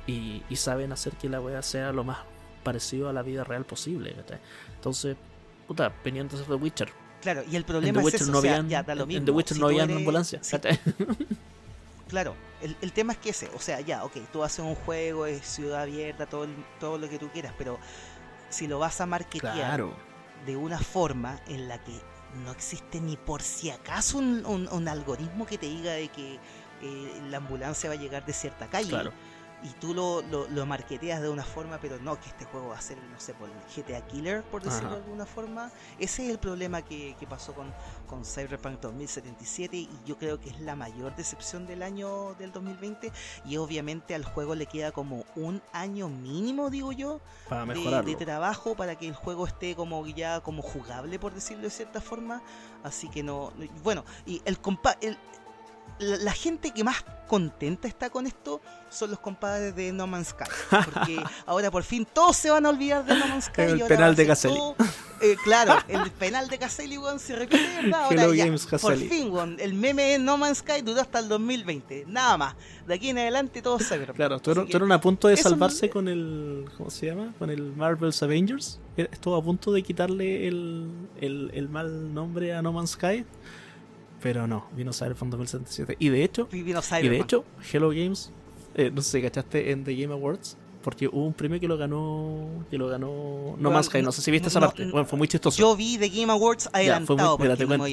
y, 0.06 0.42
y 0.50 0.56
saben 0.56 0.92
hacer 0.92 1.12
que 1.14 1.28
la 1.28 1.40
wea 1.40 1.62
sea 1.62 1.92
lo 1.92 2.02
más 2.04 2.18
parecido 2.64 3.08
a 3.08 3.12
la 3.12 3.22
vida 3.22 3.44
real 3.44 3.64
posible, 3.64 4.14
¿cachai? 4.14 4.38
Entonces, 4.74 5.16
puta, 5.68 5.92
venían 6.04 6.28
de 6.28 6.34
hacer 6.34 6.46
The 6.46 6.54
Witcher. 6.54 6.88
Claro, 7.20 7.42
y 7.48 7.50
el 7.50 7.62
En 7.62 7.64
problema 7.64 7.92
The 7.94 7.98
es 8.00 8.04
Witcher 8.06 8.22
eso, 8.22 8.32
no 8.32 8.38
o 8.38 8.40
sea, 8.42 8.50
habían, 8.52 8.68
ya 8.68 8.82
da 8.82 8.94
lo 8.96 9.02
en- 9.02 9.08
mismo. 9.08 9.18
en 9.20 9.24
The 9.26 9.30
Witcher 9.32 9.54
Si 9.56 9.60
no 9.60 9.66
habían 9.68 9.84
eres- 9.90 9.96
ambulancias, 9.98 10.46
si- 10.46 10.52
¿cachai? 10.56 10.78
Claro, 12.08 12.34
el, 12.62 12.76
el 12.80 12.92
tema 12.92 13.12
es 13.12 13.18
que 13.18 13.30
ese, 13.30 13.50
o 13.54 13.58
sea, 13.58 13.80
ya, 13.80 14.04
ok, 14.04 14.16
tú 14.32 14.42
haces 14.44 14.60
un 14.60 14.74
juego, 14.74 15.26
es 15.26 15.44
ciudad 15.46 15.82
abierta, 15.82 16.26
todo, 16.26 16.44
el- 16.44 16.64
todo 16.80 16.96
lo 16.98 17.08
que 17.08 17.18
tú 17.18 17.28
quieras, 17.30 17.52
pero 17.58 17.78
si 18.48 18.66
lo 18.68 18.78
vas 18.78 19.00
a 19.00 19.06
marketear 19.06 19.54
Claro. 19.54 19.94
de 20.46 20.56
una 20.56 20.78
forma 20.78 21.40
en 21.48 21.68
la 21.68 21.82
que 21.82 21.92
no 22.44 22.50
existe 22.52 23.00
ni 23.00 23.16
por 23.16 23.42
si 23.42 23.70
acaso 23.70 24.18
un, 24.18 24.44
un- 24.46 24.68
un 24.68 24.88
algoritmo 24.88 25.44
que 25.46 25.58
te 25.58 25.66
diga 25.66 25.92
de 25.92 26.08
que 26.08 26.38
eh, 26.82 27.22
la 27.30 27.36
ambulancia 27.38 27.88
va 27.90 27.94
a 27.94 27.98
llegar 27.98 28.24
de 28.26 28.32
cierta 28.32 28.66
calle 28.68 28.88
Claro. 28.88 29.12
Y 29.64 29.68
tú 29.80 29.94
lo, 29.94 30.22
lo, 30.22 30.48
lo 30.48 30.66
marketeas 30.66 31.20
de 31.22 31.28
una 31.28 31.44
forma, 31.44 31.78
pero 31.78 31.98
no, 32.00 32.18
que 32.20 32.28
este 32.28 32.44
juego 32.46 32.68
va 32.68 32.78
a 32.78 32.80
ser, 32.80 32.98
no 33.12 33.20
sé, 33.20 33.32
por 33.34 33.48
el 33.48 33.54
GTA 33.74 34.00
Killer, 34.08 34.42
por 34.42 34.62
decirlo 34.62 34.88
Ajá. 34.88 34.96
de 34.98 35.02
alguna 35.04 35.26
forma. 35.26 35.70
Ese 35.98 36.24
es 36.24 36.30
el 36.30 36.38
problema 36.38 36.82
que, 36.82 37.14
que 37.18 37.26
pasó 37.26 37.54
con, 37.54 37.72
con 38.06 38.24
Cyberpunk 38.24 38.80
2077 38.80 39.76
y 39.76 39.88
yo 40.04 40.18
creo 40.18 40.40
que 40.40 40.50
es 40.50 40.60
la 40.60 40.74
mayor 40.76 41.14
decepción 41.16 41.66
del 41.66 41.82
año 41.82 42.34
del 42.34 42.50
2020 42.52 43.12
y 43.44 43.56
obviamente 43.56 44.14
al 44.14 44.24
juego 44.24 44.54
le 44.54 44.66
queda 44.66 44.90
como 44.92 45.24
un 45.36 45.62
año 45.72 46.08
mínimo, 46.08 46.70
digo 46.70 46.92
yo, 46.92 47.20
Para 47.48 47.64
de, 47.66 48.02
de 48.02 48.16
trabajo 48.16 48.74
para 48.74 48.96
que 48.96 49.06
el 49.08 49.14
juego 49.14 49.46
esté 49.46 49.76
como 49.76 50.06
ya 50.06 50.40
como 50.40 50.62
jugable 50.62 51.18
por 51.18 51.32
decirlo 51.34 51.62
de 51.64 51.70
cierta 51.70 52.00
forma 52.00 52.42
así 52.82 53.08
que 53.08 53.22
no 53.22 53.52
no- 53.56 53.66
bueno 53.82 54.04
y 54.26 54.42
el 54.44 54.58
compa 54.60 54.96
el- 55.00 55.16
la, 56.02 56.16
la 56.18 56.32
gente 56.32 56.70
que 56.72 56.84
más 56.84 57.04
contenta 57.28 57.88
está 57.88 58.10
con 58.10 58.26
esto 58.26 58.60
son 58.90 59.10
los 59.10 59.18
compadres 59.18 59.74
de 59.74 59.90
No 59.92 60.06
Man's 60.06 60.28
Sky. 60.28 60.44
Porque 60.92 61.22
ahora 61.46 61.70
por 61.70 61.82
fin 61.82 62.06
todos 62.12 62.36
se 62.36 62.50
van 62.50 62.66
a 62.66 62.68
olvidar 62.70 63.04
de 63.04 63.14
No 63.18 63.26
Man's 63.26 63.46
Sky. 63.46 63.62
El 63.62 63.78
y 63.78 63.82
ahora 63.82 63.88
penal 63.96 64.14
de 64.16 64.26
Caselli. 64.26 64.54
todo- 64.54 64.76
eh, 65.22 65.36
claro, 65.44 65.74
el 65.88 66.10
penal 66.10 66.48
de 66.48 66.58
Caselli, 66.58 66.98
weón, 66.98 67.18
se 67.20 67.36
repite, 67.36 67.62
¿verdad? 67.82 68.04
Ahora 68.04 68.22
Hello 68.24 68.34
ya, 68.34 68.44
Games 68.46 68.66
por 68.66 68.96
fin, 68.96 69.30
weón, 69.30 69.56
el 69.60 69.72
meme 69.72 70.02
de 70.02 70.18
No 70.18 70.36
Man's 70.36 70.58
Sky 70.58 70.82
duró 70.82 71.00
hasta 71.00 71.20
el 71.20 71.28
2020. 71.28 72.04
Nada 72.08 72.36
más. 72.36 72.54
De 72.86 72.94
aquí 72.94 73.10
en 73.10 73.18
adelante 73.18 73.62
todos 73.62 73.82
se 73.84 73.96
Claro, 74.06 74.34
Así 74.34 74.40
estuvieron, 74.40 74.64
estuvieron 74.64 74.92
a 74.92 75.00
punto 75.00 75.28
de 75.28 75.36
salvarse 75.36 75.86
no- 75.86 75.92
con 75.92 76.08
el. 76.08 76.64
¿Cómo 76.76 76.90
se 76.90 77.06
llama? 77.06 77.32
Con 77.38 77.48
el 77.50 77.62
Marvel's 77.76 78.22
Avengers. 78.22 78.80
Estuvo 78.96 79.36
a 79.36 79.42
punto 79.42 79.72
de 79.72 79.82
quitarle 79.82 80.48
el, 80.48 80.90
el, 81.20 81.50
el 81.54 81.68
mal 81.68 82.12
nombre 82.12 82.52
a 82.54 82.60
No 82.60 82.72
Man's 82.72 82.90
Sky. 82.90 83.24
Pero 84.22 84.46
no, 84.46 84.66
vino 84.76 84.92
Cyberpunk 84.92 85.30
2077. 85.32 85.96
Y 85.98 86.08
de 86.08 86.24
hecho, 86.24 86.46
Vino 86.46 86.80
y 87.00 87.08
de 87.08 87.18
hecho 87.18 87.44
Hello 87.72 87.88
Games, 87.90 88.30
eh, 88.74 88.90
no 88.94 89.02
sé 89.02 89.18
si 89.18 89.22
cachaste 89.22 89.70
en 89.72 89.84
The 89.84 89.94
Game 89.96 90.12
Awards. 90.14 90.56
Porque 90.82 91.06
hubo 91.06 91.24
un 91.26 91.32
premio 91.32 91.60
que 91.60 91.68
lo 91.68 91.76
ganó. 91.78 92.64
Que 92.68 92.76
lo 92.76 92.88
ganó 92.88 93.06
No 93.06 93.52
Bueno, 93.52 93.70
Man's 93.70 93.86
Sky. 93.86 93.98
No 93.98 94.06
no- 94.06 94.12
sé 94.12 94.20
si 94.20 94.32
viste 94.32 94.48
esa 94.48 94.58
no- 94.58 94.66
parte. 94.66 94.90
Bueno, 94.90 95.06
fue 95.06 95.16
muy 95.16 95.28
chistoso. 95.28 95.56
Yo 95.56 95.76
vi 95.76 95.96
The 95.96 96.08
Game 96.08 96.32
Awards 96.32 96.64
fue 96.64 96.72
muy- 96.72 96.90
adelantado 96.90 97.38
mira, 97.38 97.50
porque 97.50 97.56
te 97.56 97.62
no 97.62 97.68
cuento- 97.68 97.84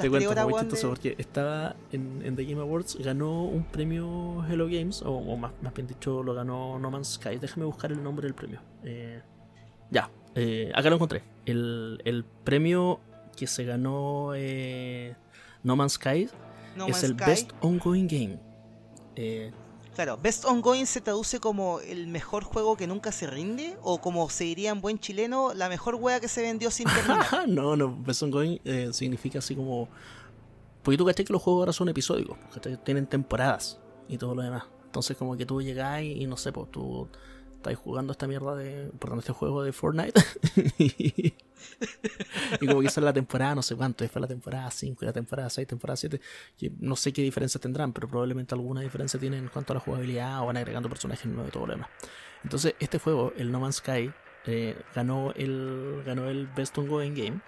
Te 0.00 0.08
cuento, 0.08 0.32
fue 0.32 0.44
muy 0.44 0.60
chistoso 0.60 0.82
de- 0.86 0.88
porque 0.94 1.14
estaba 1.18 1.76
en, 1.92 2.22
en 2.24 2.36
The 2.36 2.44
Game 2.46 2.62
Awards, 2.62 2.96
ganó 3.04 3.44
un 3.44 3.64
premio 3.64 4.42
Hello 4.48 4.64
Games, 4.64 5.02
o, 5.02 5.10
o 5.12 5.36
más, 5.36 5.52
más 5.60 5.74
bien 5.74 5.88
dicho, 5.88 6.22
lo 6.22 6.32
ganó 6.32 6.78
No 6.78 6.90
Man's 6.90 7.08
Sky. 7.22 7.36
Déjame 7.38 7.66
buscar 7.66 7.92
el 7.92 8.02
nombre 8.02 8.24
del 8.26 8.34
premio. 8.34 8.60
Eh, 8.82 9.20
ya, 9.90 10.10
eh, 10.34 10.72
acá 10.74 10.88
lo 10.88 10.96
encontré. 10.96 11.22
El, 11.44 12.00
el 12.06 12.24
premio 12.24 12.98
que 13.36 13.46
se 13.46 13.64
ganó 13.64 14.30
eh, 14.34 15.14
No 15.62 15.76
Man's 15.76 15.94
Sky 15.94 16.28
No 16.76 16.86
es 16.86 16.92
Man's 16.92 17.04
el 17.04 17.14
Sky. 17.14 17.24
Best 17.24 17.50
Ongoing 17.60 18.08
Game. 18.08 18.38
Eh, 19.16 19.52
Claro, 19.98 20.16
Best 20.16 20.44
Ongoing 20.44 20.86
se 20.86 21.00
traduce 21.00 21.40
como 21.40 21.80
el 21.80 22.06
mejor 22.06 22.44
juego 22.44 22.76
que 22.76 22.86
nunca 22.86 23.10
se 23.10 23.26
rinde, 23.26 23.76
o 23.82 24.00
como 24.00 24.30
se 24.30 24.44
diría 24.44 24.70
en 24.70 24.80
buen 24.80 25.00
chileno, 25.00 25.54
la 25.54 25.68
mejor 25.68 25.96
wea 25.96 26.20
que 26.20 26.28
se 26.28 26.40
vendió 26.40 26.70
sin 26.70 26.86
terminar. 26.86 27.26
no, 27.48 27.74
no, 27.74 28.00
Best 28.00 28.22
Ongoing 28.22 28.60
eh, 28.64 28.90
significa 28.92 29.40
así 29.40 29.56
como. 29.56 29.88
Porque 30.84 30.96
tú 30.96 31.04
caché 31.04 31.24
que 31.24 31.32
los 31.32 31.42
juegos 31.42 31.62
ahora 31.62 31.72
son 31.72 31.88
episódicos, 31.88 32.38
tienen 32.84 33.08
temporadas 33.08 33.80
y 34.08 34.18
todo 34.18 34.36
lo 34.36 34.42
demás. 34.42 34.66
Entonces, 34.84 35.16
como 35.16 35.36
que 35.36 35.44
tú 35.44 35.60
llegás 35.60 36.00
y, 36.02 36.12
y 36.12 36.26
no 36.28 36.36
sé, 36.36 36.52
pues 36.52 36.70
tú 36.70 37.08
estás 37.56 37.74
jugando 37.76 38.12
esta 38.12 38.28
mierda 38.28 38.54
de. 38.54 38.92
Perdón, 39.00 39.18
este 39.18 39.32
juego 39.32 39.64
de 39.64 39.72
Fortnite. 39.72 40.20
y, 40.78 41.34
y 42.60 42.66
como 42.66 42.80
que 42.80 42.86
esa 42.86 43.00
es 43.00 43.04
la 43.04 43.12
temporada, 43.12 43.54
no 43.54 43.62
sé 43.62 43.76
cuánto, 43.76 44.04
después 44.04 44.20
la 44.20 44.28
temporada 44.28 44.70
5 44.70 45.04
y 45.04 45.06
la 45.06 45.12
temporada 45.12 45.50
6, 45.50 45.66
temporada 45.68 45.96
7. 45.96 46.20
que 46.56 46.72
no 46.80 46.96
sé 46.96 47.12
qué 47.12 47.22
diferencias 47.22 47.60
tendrán, 47.60 47.92
pero 47.92 48.08
probablemente 48.08 48.54
alguna 48.54 48.80
diferencia 48.80 49.18
tienen 49.18 49.44
en 49.44 49.48
cuanto 49.48 49.72
a 49.72 49.74
la 49.74 49.80
jugabilidad 49.80 50.42
o 50.42 50.46
van 50.46 50.56
agregando 50.56 50.88
personajes 50.88 51.26
nuevos 51.26 51.48
y 51.48 51.52
todo 51.52 51.66
lo 51.66 51.72
demás. 51.74 51.88
Entonces, 52.44 52.74
este 52.78 52.98
juego, 52.98 53.32
el 53.36 53.50
No 53.50 53.60
Man's 53.60 53.76
Sky, 53.76 54.12
eh, 54.46 54.76
ganó, 54.94 55.32
el, 55.34 56.02
ganó 56.06 56.28
el 56.28 56.46
Best 56.46 56.76
Ongoing 56.78 57.14
Game. 57.14 57.40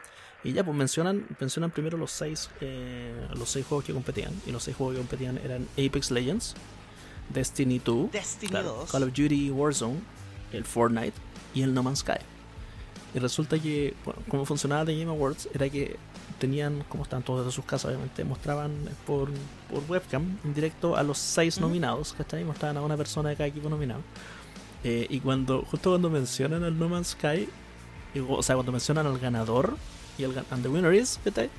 Y 0.42 0.52
ya, 0.52 0.64
pues 0.64 0.76
mencionan, 0.76 1.26
mencionan 1.38 1.70
primero 1.70 1.98
los 1.98 2.10
seis, 2.10 2.50
eh, 2.60 3.28
los 3.34 3.50
seis 3.50 3.66
juegos 3.66 3.84
que 3.84 3.92
competían. 3.92 4.32
Y 4.46 4.52
los 4.52 4.64
seis 4.64 4.76
juegos 4.76 4.94
que 4.94 5.00
competían 5.00 5.38
eran 5.38 5.68
Apex 5.74 6.10
Legends, 6.10 6.54
Destiny 7.28 7.78
2, 7.78 8.10
Destiny 8.10 8.50
claro, 8.50 8.74
2. 8.80 8.90
Call 8.90 9.02
of 9.04 9.08
Duty 9.10 9.50
Warzone, 9.50 10.00
el 10.52 10.64
Fortnite 10.64 11.14
y 11.54 11.62
el 11.62 11.74
No 11.74 11.82
Man's 11.82 12.00
Sky. 12.00 12.18
Y 13.14 13.18
resulta 13.18 13.58
que, 13.58 13.94
bueno, 14.04 14.20
como 14.28 14.44
funcionaba 14.44 14.84
The 14.84 14.96
Game 14.98 15.10
Awards, 15.10 15.48
era 15.52 15.68
que 15.68 15.96
tenían, 16.38 16.84
como 16.88 17.02
estaban 17.02 17.22
todos 17.24 17.44
desde 17.44 17.54
sus 17.56 17.64
casas, 17.64 17.86
obviamente, 17.86 18.22
mostraban 18.24 18.72
por, 19.06 19.30
por 19.70 19.82
webcam 19.88 20.38
en 20.44 20.54
directo 20.54 20.96
a 20.96 21.02
los 21.02 21.18
seis 21.18 21.58
nominados, 21.60 22.12
¿cachai? 22.12 22.44
Mostraban 22.44 22.76
a 22.76 22.82
una 22.82 22.96
persona 22.96 23.30
de 23.30 23.36
cada 23.36 23.48
equipo 23.48 23.68
nominado. 23.68 24.00
Eh, 24.84 25.06
y 25.10 25.20
cuando, 25.20 25.62
justo 25.70 25.90
cuando 25.90 26.08
mencionan 26.08 26.62
al 26.64 26.78
No 26.78 26.88
Man's 26.88 27.08
Sky, 27.08 27.48
y- 28.14 28.20
o 28.26 28.42
sea, 28.42 28.54
cuando 28.54 28.72
mencionan 28.72 29.06
al 29.06 29.18
ganador 29.18 29.76
y 30.16 30.22
el 30.22 30.32
and 30.50 30.62
the 30.62 30.68
winner 30.68 30.94
is, 30.94 31.18
¿cachai? 31.24 31.50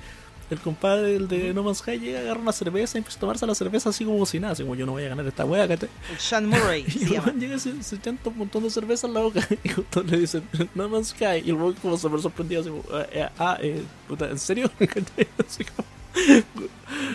El 0.52 0.60
compadre 0.60 1.16
el 1.16 1.28
de 1.28 1.54
No 1.54 1.64
Man's 1.64 1.78
Sky 1.80 1.98
llega, 1.98 2.20
agarra 2.20 2.40
una 2.42 2.52
cerveza 2.52 2.98
y 2.98 3.00
empieza 3.00 3.18
a 3.18 3.22
tomarse 3.22 3.48
la 3.48 3.56
cerveza 3.56 3.90
así 3.90 4.04
como 4.06 4.26
si 4.26 4.40
nada, 4.40 4.54
así 4.54 4.64
como 4.64 4.76
yo 4.76 4.86
no 4.86 4.92
voy 4.92 5.04
a 5.06 5.10
ganar 5.10 5.26
esta 5.26 5.46
wea. 5.46 5.64
El 5.64 5.80
Sean 6.20 6.46
Murray 6.48 6.86
Y 7.10 7.16
el 7.16 7.40
llega 7.40 7.56
y 7.56 7.60
se, 7.60 7.82
se 7.82 7.98
un 8.10 8.38
montón 8.38 8.64
de 8.64 8.70
cerveza 8.70 9.08
en 9.08 9.14
la 9.14 9.22
boca 9.22 9.48
y 9.64 9.70
justo 9.70 10.04
le 10.04 10.18
dicen 10.18 10.44
No 10.76 10.90
Man's 10.90 11.08
Sky 11.10 11.42
y 11.46 11.50
el 11.52 11.58
como 11.82 11.98
súper 11.98 12.22
sorprendido 12.22 12.62
así 12.62 12.70
como 12.70 12.84
"Ah, 12.94 13.06
eh, 13.12 13.30
ah 13.40 13.58
eh, 13.62 13.82
puta, 14.08 14.30
¿en 14.30 14.38
serio? 14.40 14.70
Así 15.48 15.64
como- 15.66 15.88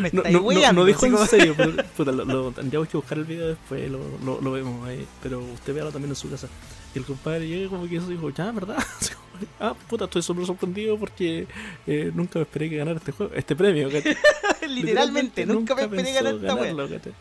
Me 0.01 0.11
no, 0.11 0.23
no, 0.23 0.41
no, 0.53 0.73
no 0.73 0.85
dijo 0.87 1.05
en 1.05 1.19
serio, 1.29 1.55
pero 1.57 1.73
puta, 1.97 2.13
lo, 2.13 2.25
lo- 2.25 2.51
tendríamos 2.53 2.89
que 2.89 2.97
buscar 2.97 3.19
el 3.19 3.25
video 3.25 3.49
después, 3.49 3.91
lo, 3.91 4.01
lo, 4.25 4.41
lo 4.41 4.53
vemos 4.53 4.89
ahí, 4.89 5.07
pero 5.23 5.41
usted 5.41 5.75
véalo 5.75 5.93
también 5.93 6.11
en 6.11 6.17
su 6.17 6.31
casa. 6.31 6.49
Y 6.97 6.99
el 6.99 7.05
compadre 7.05 7.47
llega 7.47 7.69
como 7.69 7.87
que 7.87 7.97
eso 7.97 8.09
dijo, 8.09 8.31
ya, 8.31 8.51
¿verdad? 8.53 8.79
Ah, 9.61 9.75
puta, 9.87 10.07
estoy 10.07 10.23
súper 10.23 10.47
sorprendido 10.47 10.97
porque 10.99 11.47
eh, 11.87 12.11
nunca 12.15 12.39
me 12.39 12.45
esperé 12.45 12.71
que 12.71 12.79
ganara 12.79 12.97
este 12.97 13.13
juego, 13.13 13.35
este 13.35 13.55
premio. 13.55 13.91
Literalmente, 14.67 15.45
nunca 15.45 15.75
me 15.75 15.83
esperé 15.83 16.13
ganar 16.15 16.35
esta 16.37 16.55
ganarlo, 16.55 16.89
¿cachai? 16.89 17.13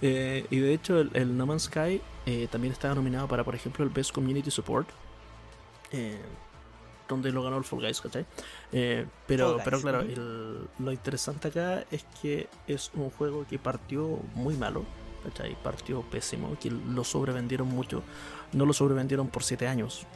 Eh, 0.00 0.46
y 0.48 0.58
de 0.60 0.72
hecho, 0.74 1.00
el, 1.00 1.10
el 1.14 1.36
No 1.36 1.44
Man's 1.44 1.64
Sky 1.64 2.00
eh, 2.24 2.46
también 2.52 2.72
estaba 2.72 2.94
nominado 2.94 3.26
para, 3.26 3.42
por 3.42 3.56
ejemplo, 3.56 3.84
el 3.84 3.90
Best 3.90 4.12
Community 4.12 4.48
Support. 4.48 4.88
eh, 5.90 6.20
donde 7.08 7.32
lo 7.32 7.42
ganó 7.42 7.58
el 7.58 7.64
Fall 7.64 7.80
Guys, 7.80 8.00
¿cachai? 8.00 8.26
Eh, 8.72 9.04
pero, 9.26 9.46
Fall 9.46 9.54
Guys, 9.56 9.64
pero 9.64 9.80
claro, 9.80 10.00
el- 10.02 10.68
lo 10.84 10.92
interesante 10.92 11.48
acá 11.48 11.84
es 11.90 12.04
que 12.22 12.48
es 12.68 12.92
un 12.94 13.10
juego 13.10 13.44
que 13.50 13.58
partió 13.58 14.20
muy 14.36 14.54
malo, 14.56 14.84
¿cachai? 15.24 15.56
Partió 15.64 16.02
pésimo, 16.02 16.56
que 16.60 16.70
lo 16.70 17.02
sobrevendieron 17.02 17.66
mucho. 17.68 18.04
No 18.52 18.66
lo 18.66 18.72
sobrevendieron 18.72 19.28
por 19.28 19.42
7 19.42 19.66
años, 19.68 20.06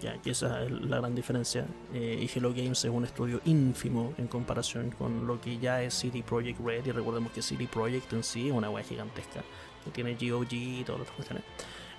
ya 0.00 0.16
que 0.22 0.30
esa 0.30 0.62
es 0.64 0.70
la 0.70 0.98
gran 0.98 1.14
diferencia. 1.14 1.66
Eh, 1.92 2.18
y 2.22 2.30
Hello 2.38 2.52
Games 2.52 2.84
es 2.84 2.90
un 2.90 3.04
estudio 3.04 3.40
ínfimo 3.44 4.14
en 4.18 4.26
comparación 4.28 4.90
con 4.90 5.26
lo 5.26 5.40
que 5.40 5.58
ya 5.58 5.82
es 5.82 5.94
CD 5.94 6.22
Projekt 6.22 6.60
Red. 6.60 6.86
Y 6.86 6.92
recordemos 6.92 7.32
que 7.32 7.42
CD 7.42 7.66
Projekt 7.66 8.12
en 8.12 8.22
sí 8.22 8.48
es 8.48 8.52
una 8.54 8.70
wea 8.70 8.84
gigantesca 8.84 9.42
que 9.84 9.90
tiene 9.90 10.14
GOG 10.14 10.52
y 10.52 10.84
todas 10.84 11.00
las 11.00 11.08
otras 11.08 11.16
cuestiones. 11.16 11.44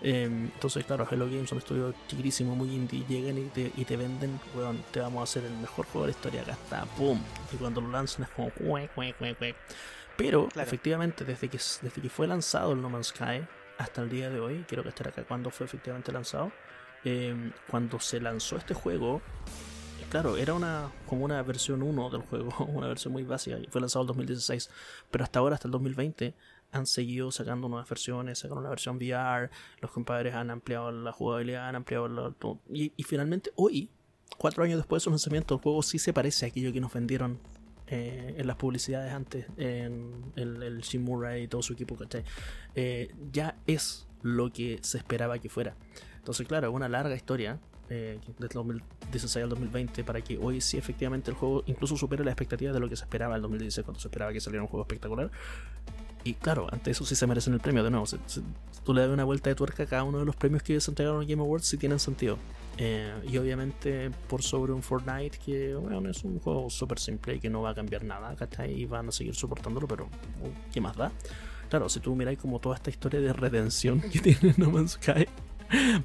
Eh, 0.03 0.23
entonces, 0.25 0.83
claro, 0.85 1.07
Hello 1.09 1.25
Games 1.25 1.43
es 1.45 1.51
un 1.51 1.57
estudio 1.59 1.93
chiquitísimo, 2.07 2.55
muy 2.55 2.69
indie. 2.73 3.03
Llegan 3.07 3.37
y 3.37 3.43
te, 3.49 3.71
y 3.75 3.85
te 3.85 3.97
venden, 3.97 4.39
weón, 4.55 4.83
te 4.91 4.99
vamos 4.99 5.19
a 5.19 5.23
hacer 5.23 5.43
el 5.43 5.55
mejor 5.57 5.85
juego 5.87 6.07
de 6.07 6.11
la 6.13 6.17
historia. 6.17 6.41
Acá 6.41 6.53
está, 6.53 6.85
¡pum! 6.97 7.19
Y 7.53 7.57
cuando 7.57 7.81
lo 7.81 7.89
lanzan 7.89 8.23
es 8.23 8.29
como, 8.31 8.49
"Cue, 8.51 8.89
cue, 8.95 9.13
cue, 9.17 9.35
cue". 9.35 9.55
Pero, 10.17 10.47
Claro. 10.49 10.67
efectivamente, 10.67 11.23
desde 11.23 11.49
que, 11.49 11.57
desde 11.57 12.01
que 12.01 12.09
fue 12.09 12.27
lanzado 12.27 12.73
el 12.73 12.81
No 12.81 12.89
Man's 12.89 13.07
Sky 13.07 13.41
hasta 13.81 14.01
el 14.01 14.09
día 14.09 14.29
de 14.29 14.39
hoy, 14.39 14.65
quiero 14.67 14.83
que 14.83 14.89
estar 14.89 15.07
acá 15.07 15.23
cuando 15.23 15.49
fue 15.49 15.65
efectivamente 15.65 16.11
lanzado. 16.11 16.51
eh, 17.03 17.51
cuando 17.67 17.99
se 17.99 18.19
lanzó 18.21 18.57
este 18.57 18.73
juego, 18.75 19.21
claro, 20.09 20.37
era 20.37 20.53
una 20.53 20.91
como 21.07 21.25
una 21.25 21.41
versión 21.41 21.81
1 21.81 22.09
del 22.11 22.21
juego, 22.21 22.53
una 22.65 22.87
versión 22.87 23.11
muy 23.13 23.23
básica, 23.23 23.57
y 23.57 23.65
fue 23.67 23.81
lanzado 23.81 24.03
en 24.03 24.07
2016, 24.07 24.69
pero 25.09 25.23
hasta 25.23 25.39
ahora, 25.39 25.55
hasta 25.55 25.67
el 25.67 25.71
2020, 25.71 26.35
han 26.71 26.85
seguido 26.85 27.31
sacando 27.31 27.67
nuevas 27.67 27.89
versiones, 27.89 28.39
sacaron 28.39 28.59
una 28.59 28.69
versión 28.69 28.97
VR, 28.97 29.49
los 29.81 29.91
compadres 29.91 30.35
han 30.35 30.51
ampliado 30.51 30.91
la 30.91 31.11
jugabilidad, 31.11 31.67
han 31.67 31.75
ampliado 31.75 32.07
la- 32.07 32.33
y, 32.71 32.93
y 32.95 33.03
finalmente 33.03 33.51
hoy, 33.55 33.89
cuatro 34.37 34.63
años 34.63 34.77
después 34.77 35.01
de 35.01 35.05
su 35.05 35.09
lanzamiento, 35.09 35.55
el 35.55 35.61
juego 35.61 35.81
sí 35.81 35.97
se 35.99 36.13
parece 36.13 36.45
a 36.45 36.49
aquello 36.49 36.71
que 36.71 36.79
nos 36.79 36.93
vendieron 36.93 37.39
eh, 37.93 38.35
en 38.37 38.47
las 38.47 38.55
publicidades 38.55 39.11
antes, 39.11 39.45
en 39.57 40.13
el, 40.37 40.63
el 40.63 40.79
Shin 40.79 41.03
Murray 41.03 41.43
y 41.43 41.47
todo 41.47 41.61
su 41.61 41.73
equipo, 41.73 41.97
¿cachai? 41.97 42.23
Eh, 42.73 43.13
ya 43.33 43.57
es 43.67 44.07
lo 44.21 44.49
que 44.51 44.79
se 44.81 44.97
esperaba 44.97 45.37
que 45.39 45.49
fuera. 45.49 45.75
Entonces, 46.17 46.47
claro, 46.47 46.71
una 46.71 46.87
larga 46.87 47.15
historia. 47.15 47.59
eh, 47.89 48.17
desde 48.39 48.45
el 48.45 48.53
2016 48.53 49.43
al 49.43 49.49
2020 49.49 50.05
para 50.05 50.21
que 50.21 50.37
hoy 50.37 50.61
sí 50.61 50.77
efectivamente 50.77 51.29
el 51.29 51.35
juego 51.35 51.63
incluso 51.65 51.97
supere 51.97 52.23
las 52.23 52.31
expectativas 52.31 52.73
de 52.73 52.79
lo 52.79 52.87
que 52.87 52.95
se 52.95 53.03
esperaba 53.03 53.35
el 53.35 53.41
2016 53.41 53.83
cuando 53.83 53.99
se 53.99 54.07
esperaba 54.07 54.31
que 54.31 54.39
saliera 54.39 54.63
un 54.63 54.69
juego 54.69 54.83
espectacular 54.83 55.29
y 56.23 56.33
claro, 56.35 56.67
ante 56.71 56.91
eso 56.91 57.05
sí 57.05 57.15
se 57.15 57.25
merecen 57.27 57.53
el 57.53 57.59
premio 57.59 57.83
de 57.83 57.89
nuevo. 57.91 58.05
Se- 58.05 58.17
se- 58.27 58.41
tú 58.83 58.93
le 58.93 59.01
das 59.01 59.09
una 59.09 59.23
vuelta 59.23 59.49
de 59.49 59.55
tuerca 59.55 59.83
a 59.83 59.85
cada 59.85 60.03
uno 60.03 60.19
de 60.19 60.25
los 60.25 60.35
premios 60.35 60.63
que 60.63 60.79
se 60.79 60.91
entregaron 60.91 61.21
en 61.21 61.27
Game 61.27 61.41
Awards 61.41 61.65
si 61.65 61.77
tienen 61.77 61.99
sentido. 61.99 62.37
Eh, 62.77 63.13
y 63.29 63.37
obviamente 63.37 64.11
por 64.29 64.41
sobre 64.43 64.71
un 64.71 64.81
Fortnite 64.81 65.37
que 65.45 65.75
bueno, 65.75 66.09
es 66.09 66.23
un 66.23 66.39
juego 66.39 66.69
súper 66.69 66.99
simple 66.99 67.35
y 67.35 67.39
que 67.39 67.49
no 67.49 67.61
va 67.61 67.71
a 67.71 67.75
cambiar 67.75 68.03
nada, 68.03 68.33
¿cachai? 68.35 68.71
Y 68.73 68.85
van 68.85 69.09
a 69.09 69.11
seguir 69.11 69.35
soportándolo, 69.35 69.87
pero 69.87 70.05
uh, 70.05 70.71
¿qué 70.73 70.79
más 70.79 70.95
da? 70.95 71.11
Claro, 71.69 71.89
si 71.89 71.99
tú 71.99 72.15
miráis 72.15 72.39
como 72.39 72.59
toda 72.59 72.75
esta 72.75 72.89
historia 72.89 73.19
de 73.19 73.33
redención 73.33 73.99
que 74.01 74.19
tiene 74.33 74.53
No 74.57 74.71
Man's 74.71 74.91
Sky 74.93 75.27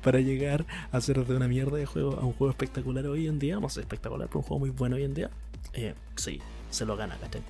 para 0.03 0.21
llegar 0.21 0.65
a 0.93 1.01
ser 1.01 1.25
de 1.25 1.37
una 1.37 1.49
mierda 1.49 1.77
de 1.77 1.87
juego 1.87 2.19
a 2.21 2.25
un 2.25 2.33
juego 2.33 2.51
espectacular 2.51 3.07
hoy 3.07 3.27
en 3.29 3.39
día, 3.39 3.59
no 3.59 3.69
sé, 3.69 3.81
espectacular, 3.81 4.27
pero 4.29 4.41
un 4.41 4.45
juego 4.45 4.59
muy 4.61 4.71
bueno 4.71 4.97
hoy 4.97 5.05
en 5.05 5.15
día, 5.15 5.31
eh, 5.73 5.95
sí, 6.17 6.41
se 6.71 6.85
lo 6.85 6.97
gana, 6.97 7.17
¿cachai? 7.21 7.43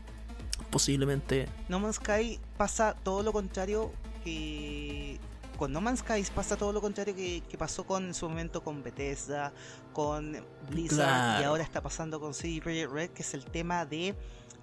Posiblemente. 0.70 1.48
No 1.68 1.80
Man's 1.80 1.96
Sky 1.96 2.40
pasa 2.56 2.94
todo 3.02 3.22
lo 3.22 3.32
contrario 3.32 3.92
que 4.24 5.18
con 5.56 5.72
No 5.72 5.80
Man's 5.80 6.00
Sky 6.00 6.22
pasa 6.34 6.56
todo 6.56 6.72
lo 6.72 6.80
contrario 6.80 7.14
que, 7.14 7.42
pasó 7.58 7.84
con 7.84 8.06
en 8.06 8.14
su 8.14 8.28
momento 8.28 8.62
con 8.62 8.82
Bethesda, 8.82 9.52
con 9.92 10.36
Blizzard 10.68 11.40
y 11.40 11.44
ahora 11.44 11.62
está 11.62 11.82
pasando 11.82 12.20
con 12.20 12.34
CD 12.34 12.60
Projekt 12.60 12.92
Red, 12.92 13.10
que 13.10 13.22
es 13.22 13.34
el 13.34 13.44
tema 13.44 13.86
de 13.86 14.14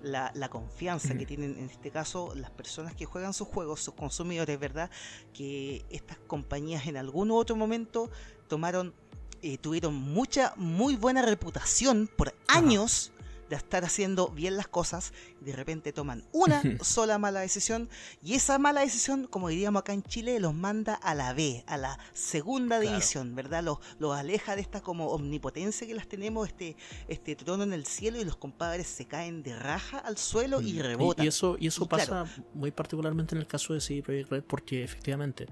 la, 0.04 0.50
confianza 0.50 1.18
que 1.18 1.26
tienen 1.26 1.58
en 1.58 1.70
este 1.70 1.90
caso 1.90 2.34
las 2.36 2.52
personas 2.52 2.94
que 2.94 3.06
juegan 3.06 3.34
sus 3.34 3.48
juegos, 3.48 3.82
sus 3.82 3.94
consumidores, 3.94 4.60
¿verdad? 4.60 4.90
Que 5.34 5.86
estas 5.90 6.18
compañías 6.28 6.88
en 6.88 6.98
algún 6.98 7.32
otro 7.32 7.56
momento 7.56 8.12
tomaron, 8.48 8.94
eh, 9.42 9.58
tuvieron 9.58 9.96
mucha, 9.96 10.54
muy 10.58 10.96
buena 10.96 11.22
reputación 11.22 12.10
por 12.16 12.34
años 12.48 13.13
de 13.58 13.64
estar 13.64 13.86
haciendo 13.86 14.30
bien 14.30 14.58
las 14.58 14.68
cosas 14.68 15.14
y 15.42 15.46
de 15.46 15.56
repente 15.56 15.94
toman 15.94 16.24
una 16.32 16.62
sola 16.84 17.18
mala 17.18 17.42
decisión 17.42 17.90
y 18.24 18.36
esa 18.36 18.58
mala 18.58 18.82
decisión, 18.82 19.28
como 19.28 19.50
diríamos 19.50 19.82
acá 19.82 19.94
en 19.94 20.04
Chile, 20.04 20.40
los 20.40 20.54
manda 20.54 20.96
a 20.96 21.16
la 21.16 21.34
B, 21.34 21.64
a 21.68 21.78
la 21.78 22.00
segunda 22.14 22.80
división, 22.80 23.36
¿verdad? 23.36 23.64
Los, 23.64 23.78
los 24.00 24.16
aleja 24.16 24.56
de 24.56 24.62
esta 24.62 24.82
como 24.82 25.08
omnipotencia 25.08 25.88
que 25.88 25.94
las 25.94 26.08
tenemos, 26.08 26.48
este, 26.48 26.76
este 27.08 27.36
trono 27.36 27.64
en 27.64 27.74
el 27.74 27.86
cielo 27.86 28.20
y 28.20 28.26
los 28.26 28.38
compadres 28.38 28.88
se 28.88 29.06
caen 29.06 29.44
de 29.44 29.58
raja 29.58 29.98
al 30.00 30.18
suelo 30.18 30.62
y 30.62 30.74
mm, 30.74 30.80
rebotan. 30.80 31.26
Y, 31.26 31.28
eso, 31.28 31.58
y 31.60 31.68
eso 31.68 31.88
pasa 31.88 32.26
muy 32.54 32.72
particularmente 32.72 33.36
en 33.36 33.42
el 33.42 33.48
caso 33.48 33.74
de 33.74 33.82
CD 33.82 34.02
Projekt 34.02 34.32
Red 34.32 34.44
porque 34.44 34.84
efectivamente, 34.84 35.48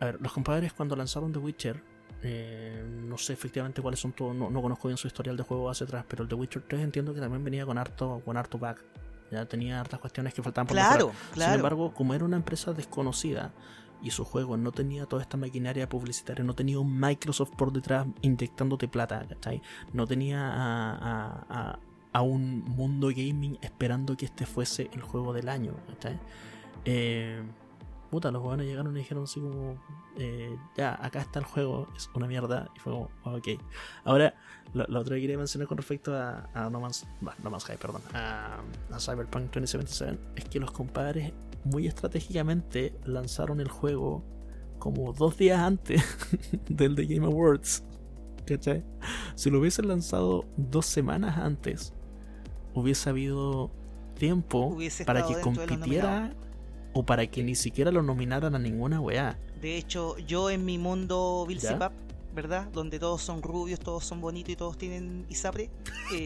a 0.00 0.06
ver, 0.06 0.20
los 0.20 0.32
compadres 0.32 0.72
cuando 0.72 0.96
lanzaron 0.96 1.32
The 1.32 1.38
Witcher 1.38 1.95
eh, 2.28 2.82
no 2.84 3.16
sé 3.18 3.34
efectivamente 3.34 3.80
cuáles 3.80 4.00
son 4.00 4.10
todos, 4.12 4.34
no, 4.34 4.60
conozco 4.60 4.88
bien 4.88 4.98
su 4.98 5.06
historial 5.06 5.36
de 5.36 5.44
juego 5.44 5.70
hacia 5.70 5.84
atrás, 5.84 6.04
pero 6.08 6.24
el 6.24 6.28
de 6.28 6.34
Witcher 6.34 6.64
3 6.66 6.82
entiendo 6.82 7.14
que 7.14 7.20
también 7.20 7.44
venía 7.44 7.64
con 7.64 7.78
harto, 7.78 8.20
con 8.24 8.36
harto 8.36 8.58
back. 8.58 8.82
Ya 9.30 9.46
tenía 9.46 9.80
hartas 9.80 10.00
cuestiones 10.00 10.34
que 10.34 10.42
faltaban 10.42 10.66
por 10.66 10.74
Claro, 10.74 11.12
claro. 11.32 11.52
Sin 11.52 11.60
embargo, 11.60 11.94
como 11.94 12.14
era 12.14 12.24
una 12.24 12.36
empresa 12.36 12.72
desconocida 12.72 13.52
y 14.02 14.10
su 14.10 14.24
juego 14.24 14.56
no 14.56 14.72
tenía 14.72 15.06
toda 15.06 15.22
esta 15.22 15.36
maquinaria 15.36 15.88
publicitaria, 15.88 16.44
no 16.44 16.54
tenía 16.54 16.80
un 16.80 16.98
Microsoft 16.98 17.50
por 17.56 17.72
detrás 17.72 18.08
inyectándote 18.22 18.88
plata, 18.88 19.24
¿cachai? 19.28 19.62
No 19.92 20.08
tenía 20.08 20.40
a, 20.40 21.78
a, 22.12 22.22
un 22.22 22.64
mundo 22.64 23.08
gaming 23.08 23.56
esperando 23.62 24.16
que 24.16 24.24
este 24.24 24.46
fuese 24.46 24.90
el 24.92 25.02
juego 25.02 25.32
del 25.32 25.48
año, 25.48 25.74
¿cachai? 25.86 26.18
Eh, 26.84 27.40
puta, 28.06 28.30
los 28.30 28.42
jóvenes 28.42 28.66
llegaron 28.66 28.94
y 28.96 29.00
dijeron 29.00 29.24
así 29.24 29.40
como, 29.40 29.76
eh, 30.16 30.56
ya, 30.76 30.98
acá 31.00 31.20
está 31.20 31.38
el 31.38 31.44
juego, 31.44 31.88
es 31.96 32.10
una 32.14 32.26
mierda. 32.26 32.70
Y 32.76 32.80
fue 32.80 32.92
como, 32.92 33.10
ok. 33.24 33.48
Ahora, 34.04 34.34
lo, 34.74 34.84
otro 35.00 35.14
que 35.14 35.20
quería 35.20 35.38
mencionar 35.38 35.68
con 35.68 35.78
respecto 35.78 36.14
a, 36.14 36.68
No 36.70 36.80
Man's, 36.80 37.06
no 37.42 37.50
Man's 37.50 37.64
Sky, 37.64 37.76
perdón, 37.80 38.02
a, 38.12 38.60
Cyberpunk 38.98 39.44
2077 39.46 40.18
es 40.36 40.44
que 40.44 40.60
los 40.60 40.70
compadres 40.70 41.32
muy 41.64 41.86
estratégicamente 41.86 42.98
lanzaron 43.04 43.60
el 43.60 43.68
juego 43.68 44.24
como 44.78 45.12
dos 45.12 45.36
días 45.36 45.60
antes 45.60 46.02
del 46.68 46.94
The 46.94 47.06
Game 47.06 47.26
Awards. 47.26 47.82
¿Cachai? 48.46 48.84
Si 49.34 49.50
lo 49.50 49.58
hubiesen 49.58 49.88
lanzado 49.88 50.44
dos 50.56 50.86
semanas 50.86 51.36
antes, 51.36 51.92
hubiese 52.74 53.10
habido 53.10 53.72
tiempo 54.16 54.76
para 55.04 55.26
que 55.26 55.40
compitiera 55.40 56.34
o 56.96 57.04
para 57.04 57.26
que 57.26 57.42
ni 57.42 57.54
siquiera 57.54 57.90
lo 57.90 58.02
nominaran 58.02 58.54
a 58.54 58.58
ninguna 58.58 59.00
weá. 59.00 59.38
De 59.60 59.76
hecho, 59.76 60.16
yo 60.18 60.48
en 60.48 60.64
mi 60.64 60.78
mundo 60.78 61.44
Bill 61.46 61.60
¿verdad? 62.34 62.68
Donde 62.70 62.98
todos 62.98 63.22
son 63.22 63.42
rubios, 63.42 63.80
todos 63.80 64.04
son 64.04 64.20
bonitos 64.20 64.52
y 64.52 64.56
todos 64.56 64.78
tienen 64.78 65.26
Isapre. 65.28 65.70
Eh, 66.14 66.22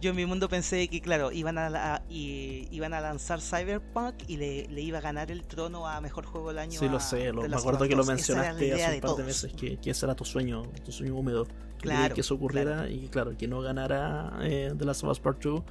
yo 0.00 0.10
en 0.10 0.16
mi 0.16 0.24
mundo 0.24 0.48
pensé 0.48 0.88
que, 0.88 1.02
claro, 1.02 1.30
iban 1.30 1.58
a, 1.58 2.02
iban 2.08 2.94
a 2.94 3.00
lanzar 3.02 3.42
Cyberpunk 3.42 4.14
y 4.26 4.38
le, 4.38 4.80
iba 4.80 4.98
a 4.98 5.00
ganar 5.02 5.30
el 5.30 5.42
trono 5.42 5.86
a 5.86 6.00
mejor 6.00 6.24
juego 6.24 6.48
del 6.48 6.58
año. 6.58 6.80
Sí, 6.80 6.88
lo 6.88 6.98
sé, 6.98 7.30
lo, 7.30 7.46
me 7.46 7.54
acuerdo 7.54 7.86
que 7.86 7.94
lo 7.94 8.04
mencionaste 8.04 8.72
hace 8.72 8.94
un 8.94 9.00
par 9.02 9.16
de 9.16 9.24
meses, 9.24 9.52
que, 9.52 9.78
ese 9.84 10.06
era 10.06 10.14
tu 10.14 10.24
sueño, 10.24 10.62
tu 10.82 10.92
sueño 10.92 11.14
húmedo. 11.14 11.46
Claro. 11.78 12.14
Que 12.14 12.22
eso 12.22 12.34
ocurriera 12.34 12.88
y, 12.88 13.08
claro, 13.08 13.36
que 13.36 13.46
no 13.46 13.60
ganara 13.60 14.38
eh, 14.40 14.72
The 14.74 14.84
Last 14.86 15.04
of 15.04 15.10
Us 15.10 15.20
Part 15.20 15.42
2 15.42 15.62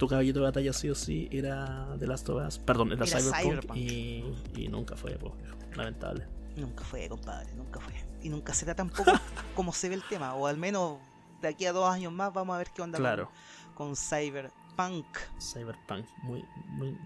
tu 0.00 0.08
caballito 0.08 0.38
de 0.38 0.46
batalla 0.46 0.72
sí 0.72 0.88
o 0.88 0.94
sí 0.94 1.28
era 1.30 1.86
The 1.98 2.06
Last 2.06 2.26
of 2.30 2.42
Us, 2.42 2.58
perdón, 2.58 2.92
era, 2.92 3.04
Cyberpunk, 3.04 3.76
Y, 3.76 4.24
y, 4.56 4.68
nunca 4.68 4.96
fue, 4.96 5.18
lamentable. 5.76 6.26
Nunca 6.56 6.82
fue, 6.84 7.06
compadre, 7.06 7.52
nunca 7.52 7.80
fue. 7.80 7.92
Y 8.22 8.30
nunca 8.30 8.54
será 8.54 8.74
tampoco 8.74 9.12
como 9.54 9.74
se 9.74 9.90
ve 9.90 9.96
el 9.96 10.02
tema, 10.02 10.34
o 10.34 10.46
al 10.46 10.56
menos 10.56 10.96
de 11.42 11.48
aquí 11.48 11.66
a 11.66 11.72
dos 11.74 11.86
años 11.92 12.14
más 12.14 12.32
vamos 12.32 12.54
a 12.54 12.58
ver 12.58 12.70
qué 12.74 12.80
onda 12.80 12.96
claro. 12.96 13.30
con, 13.74 13.94
Cyberpunk. 13.94 15.04
Cyberpunk, 15.38 16.06
muy, 16.22 16.46
muy 16.68 16.96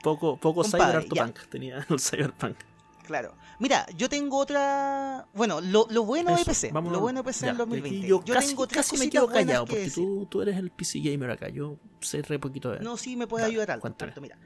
poco, 0.00 0.36
poco 0.36 0.62
Cyberpunk 0.62 1.48
tenía 1.48 1.84
el 1.88 1.98
Cyberpunk. 1.98 2.56
Claro. 3.04 3.34
Mira, 3.58 3.86
yo 3.96 4.08
tengo 4.08 4.38
otra. 4.38 5.28
Bueno, 5.34 5.60
lo, 5.60 5.86
lo 5.90 6.04
bueno 6.04 6.36
de 6.36 6.44
PC. 6.44 6.72
Lo 6.72 7.00
bueno 7.00 7.20
de 7.20 7.24
PC 7.24 7.48
en 7.48 7.56
2020. 7.56 8.06
Yo, 8.06 8.20
tengo 8.20 8.66
tres 8.66 8.90
casi 8.90 9.10
callado, 9.10 9.66
porque 9.66 9.90
tú, 9.90 10.26
tú, 10.26 10.42
eres 10.42 10.56
el 10.56 10.70
PC 10.70 11.00
gamer 11.00 11.30
acá. 11.30 11.48
Yo 11.48 11.78
sé 12.00 12.22
re 12.22 12.38
poquito 12.38 12.70
de. 12.72 12.80
No, 12.80 12.96
sí, 12.96 13.16
me 13.16 13.26
puede 13.26 13.44
ayudar 13.44 13.70
algo. 13.70 13.88
Mira, 14.20 14.38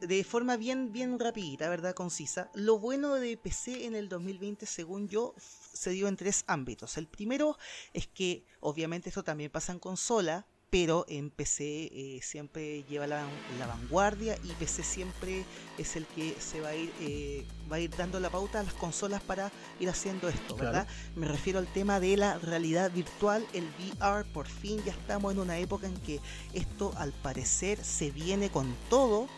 de 0.00 0.24
forma 0.24 0.56
bien, 0.56 0.92
bien 0.92 1.18
rapidita, 1.18 1.68
¿verdad? 1.68 1.94
Concisa. 1.94 2.50
Lo 2.54 2.78
bueno 2.78 3.14
de 3.14 3.36
PC 3.36 3.86
en 3.86 3.94
el 3.94 4.08
2020, 4.08 4.66
según 4.66 5.08
yo, 5.08 5.34
se 5.38 5.90
dio 5.90 6.08
en 6.08 6.16
tres 6.16 6.44
ámbitos. 6.46 6.96
El 6.98 7.08
primero 7.08 7.58
es 7.92 8.06
que, 8.06 8.44
obviamente, 8.60 9.08
esto 9.08 9.24
también 9.24 9.50
pasa 9.50 9.72
en 9.72 9.78
consola, 9.78 10.46
pero 10.70 11.06
en 11.08 11.30
PC 11.30 11.64
eh, 11.64 12.20
siempre 12.22 12.84
lleva 12.84 13.06
la, 13.06 13.26
vanguardia 13.66 14.38
y 14.44 14.48
PC 14.52 14.82
siempre 14.82 15.44
es 15.78 15.96
el 15.96 16.06
que 16.06 16.34
se 16.38 16.60
va 16.60 16.70
a 16.70 16.74
ir 16.74 16.92
eh, 17.00 17.46
va 17.70 17.76
a 17.76 17.80
ir 17.80 17.90
dando 17.96 18.20
la 18.20 18.30
pauta 18.30 18.60
a 18.60 18.62
las 18.62 18.74
consolas 18.74 19.22
para 19.22 19.50
ir 19.80 19.88
haciendo 19.88 20.28
esto, 20.28 20.56
¿verdad? 20.56 20.86
Me 21.16 21.26
refiero 21.26 21.58
al 21.58 21.66
tema 21.66 22.00
de 22.00 22.16
la 22.16 22.38
realidad 22.38 22.90
virtual, 22.90 23.46
el 23.52 23.64
VR, 23.78 24.24
por 24.32 24.46
fin 24.46 24.82
ya 24.84 24.92
estamos 24.92 25.32
en 25.32 25.40
una 25.40 25.58
época 25.58 25.86
en 25.86 25.96
que 25.98 26.20
esto 26.52 26.92
al 26.96 27.12
parecer 27.12 27.82
se 27.84 28.10
viene 28.10 28.50
con 28.50 28.74
todo 28.90 29.28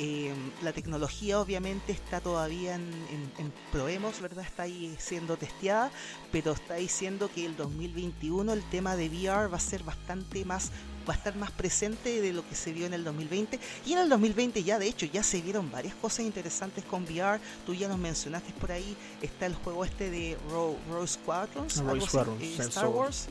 eh, 0.00 0.32
la 0.62 0.72
tecnología 0.72 1.40
obviamente 1.40 1.92
está 1.92 2.20
todavía 2.20 2.76
en, 2.76 2.92
en, 3.38 3.52
proemos, 3.72 4.20
¿verdad? 4.20 4.44
Está 4.44 4.64
ahí 4.64 4.94
siendo 4.98 5.36
testeada, 5.36 5.90
pero 6.30 6.52
está 6.52 6.74
diciendo 6.74 7.28
que 7.34 7.44
el 7.44 7.56
2021 7.56 8.52
el 8.52 8.62
tema 8.70 8.94
de 8.94 9.08
VR 9.08 9.50
va 9.50 9.56
a 9.56 9.60
ser 9.60 9.82
bastante 9.82 10.44
más 10.44 10.70
va 11.08 11.14
a 11.14 11.16
estar 11.16 11.34
más 11.36 11.50
presente 11.50 12.20
de 12.20 12.34
lo 12.34 12.46
que 12.46 12.54
se 12.54 12.70
vio 12.70 12.84
en 12.84 12.92
el 12.92 13.02
2020 13.02 13.58
y 13.86 13.92
en 13.94 13.98
el 13.98 14.10
2020 14.10 14.62
ya 14.62 14.78
de 14.78 14.88
hecho 14.88 15.06
ya 15.06 15.22
se 15.22 15.40
vieron 15.40 15.70
varias 15.70 15.94
cosas 15.94 16.26
interesantes 16.26 16.84
con 16.84 17.04
VR 17.04 17.40
tú 17.64 17.72
ya 17.72 17.88
nos 17.88 17.98
mencionaste 17.98 18.52
por 18.60 18.70
ahí 18.72 18.94
está 19.22 19.46
el 19.46 19.54
juego 19.54 19.86
este 19.86 20.10
de 20.10 20.36
Rose 20.50 21.14
Squadrons, 21.14 21.78
eh, 21.78 22.56
Star 22.60 22.88
Wars. 22.88 23.28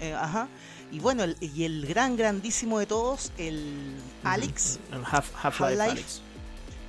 Eh, 0.00 0.12
ajá 0.12 0.48
y 0.92 0.98
bueno, 0.98 1.24
y 1.40 1.64
el 1.64 1.86
gran, 1.86 2.16
grandísimo 2.16 2.78
de 2.78 2.86
todos, 2.86 3.32
el 3.38 3.94
Alex. 4.24 4.80
El 4.92 5.04
Half-Life. 5.04 6.20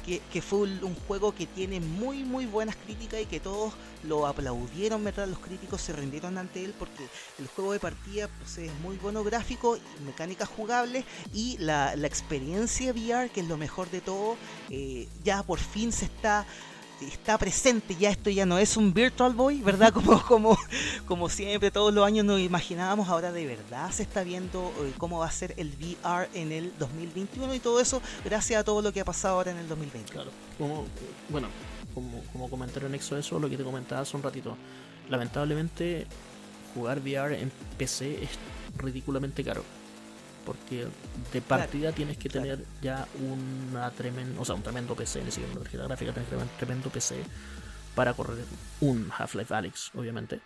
que, 0.06 0.42
fue 0.42 0.60
un, 0.60 0.96
juego 1.08 1.36
que 1.36 1.46
tiene 1.46 1.80
muy, 1.80 2.24
muy 2.24 2.48
buenas 2.48 2.76
críticas 2.76 3.22
y 3.22 3.26
que 3.28 3.40
todos 3.40 3.74
lo 4.04 4.26
aplaudieron, 4.26 5.04
¿verdad? 5.04 5.28
Los 5.28 5.38
críticos 5.38 5.82
se 5.82 5.94
rindieron 5.94 6.40
ante 6.40 6.66
él 6.66 6.74
porque 6.80 7.08
el 7.38 7.48
juego 7.48 7.74
de 7.74 7.80
partida 7.80 8.28
pues, 8.40 8.58
es 8.58 8.74
muy 8.80 8.98
bueno 8.98 9.24
gráfico, 9.24 9.78
mecánicas 10.04 10.50
jugables 10.50 11.06
y 11.32 11.58
la, 11.60 11.96
la 11.96 12.08
experiencia 12.08 12.92
VR, 12.92 13.30
que 13.30 13.42
es 13.42 13.48
lo 13.48 13.58
mejor 13.58 13.92
de 13.92 14.02
todo, 14.02 14.36
eh, 14.70 15.08
ya 15.24 15.44
por 15.44 15.60
fin 15.60 15.92
se 15.92 16.06
está 16.06 16.48
está 17.02 17.38
presente, 17.38 17.96
ya 17.96 18.10
esto 18.10 18.30
ya 18.30 18.46
no 18.46 18.58
es 18.58 18.78
un 18.78 18.94
Virtual 18.94 19.34
Boy, 19.34 19.62
¿verdad? 19.62 19.94
Como, 19.94 20.22
como, 20.24 20.58
como 21.06 21.30
siempre, 21.30 21.72
todos 21.72 21.94
los 21.94 22.06
años 22.06 22.26
nos 22.26 22.40
imaginábamos, 22.40 23.10
ahora 23.10 23.32
de 23.32 23.46
verdad 23.46 23.92
se 23.92 24.04
está 24.04 24.24
viendo 24.24 24.72
eh, 24.82 24.94
cómo 24.98 25.20
va 25.20 25.28
a 25.28 25.32
ser 25.32 25.54
el 25.58 25.70
VR 25.70 26.30
en 26.34 26.52
el 26.52 26.74
2021 26.80 27.54
y 27.56 27.60
todo 27.60 27.80
eso 27.80 28.02
gracias 28.24 28.62
a 28.62 28.64
todo 28.64 28.82
lo 28.82 28.92
que 28.92 29.02
ha 29.02 29.06
pasado 29.06 29.36
ahora 29.36 29.52
en 29.52 29.58
el 29.58 29.68
2020. 29.68 30.12
Claro, 30.12 30.32
como, 30.58 30.86
bueno, 31.30 31.48
como, 31.94 32.24
como 32.32 32.50
comentario 32.50 32.88
anexo 32.88 33.16
a 33.16 33.20
eso, 33.20 33.40
lo 33.40 33.50
que 33.50 33.58
te 33.58 33.64
comentaba 33.64 34.02
hace 34.02 34.16
un 34.16 34.24
ratito, 34.24 34.58
lamentablemente 35.10 36.08
jugar 36.74 37.00
VR 37.00 37.40
en 37.40 37.52
PC 37.78 38.24
es 38.24 38.30
ridículamente 38.78 39.44
caro 39.44 39.64
porque 40.46 40.88
de 41.34 41.42
partida 41.42 41.92
tienes 41.92 42.18
que 42.18 42.30
tener 42.30 42.66
ya 42.82 43.08
una 43.20 43.90
tremendo, 43.92 44.42
o 44.42 44.46
sea, 44.46 44.56
un 44.56 44.64
tremendo 44.64 44.96
PC, 44.96 45.24
ni 45.24 45.32
siquiera 45.32 45.54
una 45.54 45.64
tarjeta 45.64 45.84
gráfica, 45.86 46.12
tienes 46.12 46.30
que 46.30 46.36
tener 46.36 46.52
un 46.52 46.58
tremendo 46.58 46.90
PC 46.90 47.24
para 47.96 48.14
correr 48.14 48.46
un 48.80 49.10
Half-Life 49.18 49.54
Alyx, 49.54 49.92
obviamente. 49.96 50.40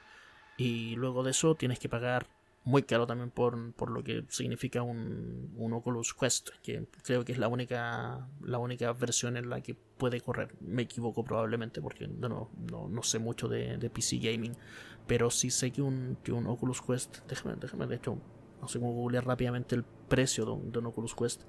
Y 0.57 0.95
luego 0.95 1.23
de 1.23 1.31
eso 1.31 1.55
tienes 1.55 1.79
que 1.79 1.89
pagar 1.89 2.27
muy 2.65 2.81
caro 2.83 3.05
también 3.05 3.29
por, 3.29 3.73
por 3.73 3.91
lo 3.91 4.03
que 4.03 4.25
significa 4.29 4.81
un, 4.81 5.53
un, 5.55 5.73
Oculus 5.73 6.15
Quest, 6.15 6.49
que 6.63 6.87
creo 7.03 7.23
que 7.23 7.31
es 7.31 7.37
la 7.37 7.47
única, 7.47 8.27
la 8.41 8.57
única 8.57 8.91
versión 8.91 9.37
en 9.37 9.49
la 9.49 9.61
que 9.61 9.75
puede 9.75 10.19
correr. 10.19 10.55
Me 10.61 10.81
equivoco 10.81 11.23
probablemente 11.23 11.79
porque 11.79 12.07
no, 12.07 12.49
no, 12.71 12.89
no 12.89 13.03
sé 13.03 13.19
mucho 13.19 13.47
de, 13.47 13.77
de, 13.77 13.89
PC 13.91 14.17
gaming, 14.17 14.57
pero 15.05 15.29
sí 15.29 15.51
sé 15.51 15.71
que 15.71 15.83
un, 15.83 16.17
que 16.23 16.31
un 16.31 16.47
Oculus 16.47 16.81
Quest, 16.81 17.19
déjame, 17.27 17.55
déjame 17.57 17.85
de 17.85 17.95
hecho 17.97 18.17
no 18.61 18.67
sé 18.67 18.79
cómo 18.79 18.93
googlear 18.93 19.25
rápidamente 19.25 19.75
el 19.75 19.83
precio 19.83 20.45
de 20.45 20.79
un, 20.79 20.85
Oculus 20.85 21.15
Quest 21.15 21.43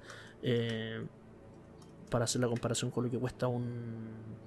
para 2.09 2.25
hacer 2.25 2.41
la 2.41 2.47
comparación 2.47 2.91
con 2.91 3.05
lo 3.05 3.11
que 3.11 3.17
cuesta 3.19 3.47
un 3.47 4.37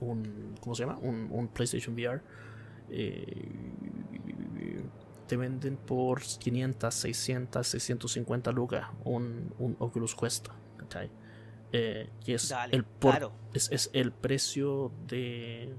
un 0.00 0.54
¿cómo 0.60 0.74
se 0.74 0.84
llama? 0.84 0.98
Un, 1.02 1.28
un 1.30 1.48
PlayStation 1.48 1.94
VR, 1.94 2.22
eh, 2.88 3.48
te 5.26 5.36
venden 5.36 5.76
por 5.76 6.22
500, 6.22 6.92
600, 6.94 7.66
650 7.66 8.50
lucas 8.52 8.88
un, 9.04 9.54
un 9.58 9.76
Oculus 9.78 10.14
Quest, 10.14 10.48
¿cachai? 10.76 11.10
Eh, 11.72 12.10
que 12.24 12.34
es, 12.34 12.48
Dale, 12.48 12.74
el 12.74 12.84
por- 12.84 13.12
claro. 13.12 13.32
es, 13.54 13.70
es 13.70 13.90
el 13.92 14.10
precio 14.10 14.90
de, 15.06 15.72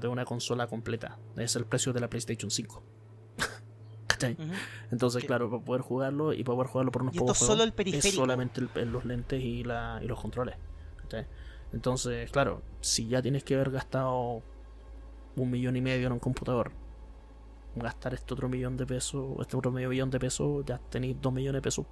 de 0.00 0.08
una 0.08 0.26
consola 0.26 0.66
completa. 0.66 1.18
Es 1.36 1.56
el 1.56 1.64
precio 1.64 1.94
de 1.94 2.00
la 2.00 2.10
PlayStation 2.10 2.50
5. 2.50 2.82
Entonces, 4.90 5.24
claro, 5.24 5.50
para 5.50 5.62
poder 5.62 5.82
jugarlo 5.82 6.32
y 6.32 6.42
para 6.44 6.56
poder 6.56 6.70
jugarlo 6.70 6.92
por 6.92 7.02
unos 7.02 7.14
Y 7.14 7.18
esto 7.18 7.24
pocos 7.26 7.38
solo 7.38 7.48
juegos, 7.48 7.66
el 7.66 7.72
periférico. 7.72 8.08
es 8.08 8.14
solamente 8.14 8.60
el- 8.60 8.70
el- 8.74 8.92
los 8.92 9.04
lentes 9.04 9.42
y, 9.42 9.64
la, 9.64 10.00
y 10.02 10.06
los 10.06 10.20
controles. 10.20 10.56
¿cachai? 11.02 11.26
Entonces, 11.72 12.30
claro, 12.30 12.62
si 12.80 13.06
ya 13.08 13.20
tienes 13.22 13.44
que 13.44 13.54
haber 13.54 13.70
gastado 13.70 14.42
un 15.36 15.50
millón 15.50 15.76
y 15.76 15.80
medio 15.80 16.06
en 16.06 16.12
un 16.12 16.18
computador, 16.18 16.72
gastar 17.74 18.14
este 18.14 18.32
otro 18.34 18.48
millón 18.48 18.76
de 18.76 18.86
pesos, 18.86 19.36
este 19.40 19.56
otro 19.56 19.70
medio 19.70 19.88
millón 19.90 20.10
de 20.10 20.18
pesos, 20.18 20.64
ya 20.64 20.78
tenéis 20.90 21.16
dos 21.20 21.32
millones 21.32 21.58
de 21.58 21.62
pesos. 21.62 21.86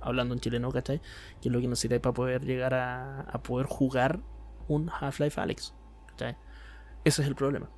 Hablando 0.00 0.34
en 0.34 0.40
chileno, 0.40 0.70
¿cachai? 0.70 1.00
Que 1.40 1.48
es 1.48 1.52
lo 1.52 1.60
que 1.60 1.68
necesitáis 1.68 2.00
para 2.00 2.12
poder 2.12 2.44
llegar 2.44 2.74
a, 2.74 3.20
a 3.22 3.42
poder 3.42 3.66
jugar 3.66 4.20
un 4.68 4.88
Half-Life 4.90 5.40
Alyx. 5.40 5.74
¿cachai? 6.08 6.36
Ese 7.04 7.22
es 7.22 7.28
el 7.28 7.34
problema. 7.34 7.68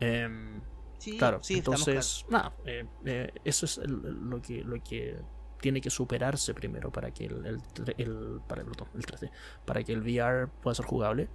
Em, 0.00 0.60
Sí, 0.98 1.18
Claro, 1.18 1.40
sí, 1.42 1.58
entonces, 1.58 2.24
nada, 2.28 2.54
eh, 2.64 2.86
eh, 3.04 3.30
eso 3.44 3.66
es 3.66 3.78
el- 3.78 3.84
el- 4.04 4.30
lo, 4.30 4.40
que, 4.40 4.62
lo 4.64 4.82
que 4.82 5.16
tiene 5.60 5.80
que 5.80 5.90
superarse 5.90 6.54
primero 6.54 6.90
para 6.90 7.10
que 7.10 7.26
el, 7.26 7.44
el, 7.46 7.58
el- 7.98 8.40
para 8.46 8.62
el, 8.62 8.68
perdón, 8.68 8.88
el 8.94 9.02
3D, 9.04 9.30
para 9.64 9.82
que 9.82 9.92
el 9.92 10.00
VR 10.00 10.48
pueda 10.62 10.74
ser 10.74 10.84
jugable. 10.86 11.28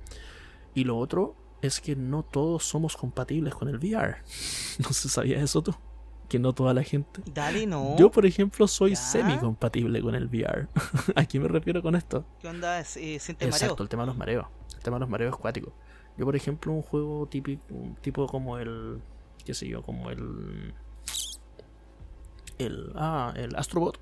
Y 0.73 0.83
lo 0.83 0.97
otro 0.97 1.35
es 1.61 1.81
que 1.81 1.95
no 1.95 2.23
todos 2.23 2.63
somos 2.63 2.95
compatibles 2.95 3.53
con 3.53 3.67
el 3.69 3.77
VR. 3.77 4.17
No 4.79 4.93
se 4.93 5.09
sabía 5.09 5.41
eso 5.41 5.61
tú, 5.61 5.75
que 6.29 6.39
no 6.39 6.53
toda 6.53 6.73
la 6.73 6.83
gente. 6.83 7.21
Dale, 7.25 7.65
no. 7.67 7.97
Yo, 7.97 8.09
por 8.09 8.25
ejemplo, 8.25 8.67
soy 8.67 8.91
¿Ya? 8.91 8.95
semi 8.97 9.37
compatible 9.39 10.01
con 10.01 10.15
el 10.15 10.27
VR. 10.27 10.67
¿A 11.15 11.25
qué 11.25 11.39
me 11.39 11.47
refiero 11.47 11.81
con 11.81 11.95
esto? 11.95 12.23
¿Qué 12.39 12.47
onda? 12.47 12.79
Eh, 12.79 12.85
¿Siente 13.19 13.45
Exacto, 13.45 13.73
mareo? 13.73 13.83
el 13.83 13.89
tema 13.89 14.03
de 14.03 14.07
los 14.07 14.17
mareos. 14.17 14.47
El 14.77 14.83
tema 14.83 14.95
de 14.97 15.01
los 15.01 15.09
mareos 15.09 15.33
es 15.33 15.39
cuático. 15.39 15.73
Yo, 16.17 16.25
por 16.25 16.35
ejemplo, 16.35 16.71
un 16.71 16.81
juego 16.81 17.27
típico, 17.27 17.63
tipo 18.01 18.25
como 18.27 18.57
el. 18.57 19.01
Qué 19.49 19.55
sé 19.55 19.67
yo, 19.67 19.81
como 19.81 20.11
el. 20.11 20.75
El. 22.59 22.91
Ah, 22.95 23.33
el 23.35 23.55
Astrobot. 23.55 23.99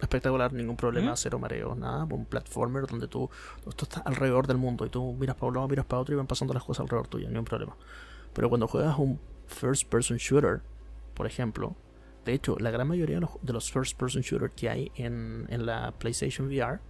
Espectacular, 0.00 0.52
ningún 0.52 0.76
problema, 0.76 1.12
¿Mm? 1.12 1.16
cero 1.16 1.38
mareos, 1.38 1.76
nada. 1.76 2.02
Un 2.04 2.24
platformer 2.24 2.86
donde 2.86 3.06
tú. 3.06 3.30
Tú 3.62 3.84
estás 3.84 4.02
alrededor 4.04 4.48
del 4.48 4.56
mundo 4.56 4.84
y 4.86 4.88
tú 4.88 5.12
miras 5.12 5.36
para 5.36 5.48
un 5.48 5.54
lado, 5.54 5.68
miras 5.68 5.86
para 5.86 6.02
otro 6.02 6.14
y 6.14 6.16
van 6.16 6.26
pasando 6.26 6.52
las 6.52 6.64
cosas 6.64 6.80
alrededor 6.82 7.06
tuyo, 7.06 7.28
ningún 7.28 7.44
problema. 7.44 7.76
Pero 8.32 8.48
cuando 8.48 8.66
juegas 8.66 8.98
un 8.98 9.20
first 9.46 9.88
person 9.88 10.16
shooter, 10.16 10.62
por 11.14 11.26
ejemplo. 11.26 11.76
De 12.24 12.34
hecho, 12.34 12.56
la 12.58 12.70
gran 12.70 12.88
mayoría 12.88 13.16
de 13.16 13.20
los, 13.22 13.30
de 13.40 13.52
los 13.52 13.70
first 13.70 13.96
person 13.96 14.20
shooters 14.22 14.52
que 14.54 14.68
hay 14.68 14.92
en, 14.96 15.46
en 15.48 15.64
la 15.64 15.92
PlayStation 15.92 16.48
VR 16.48 16.80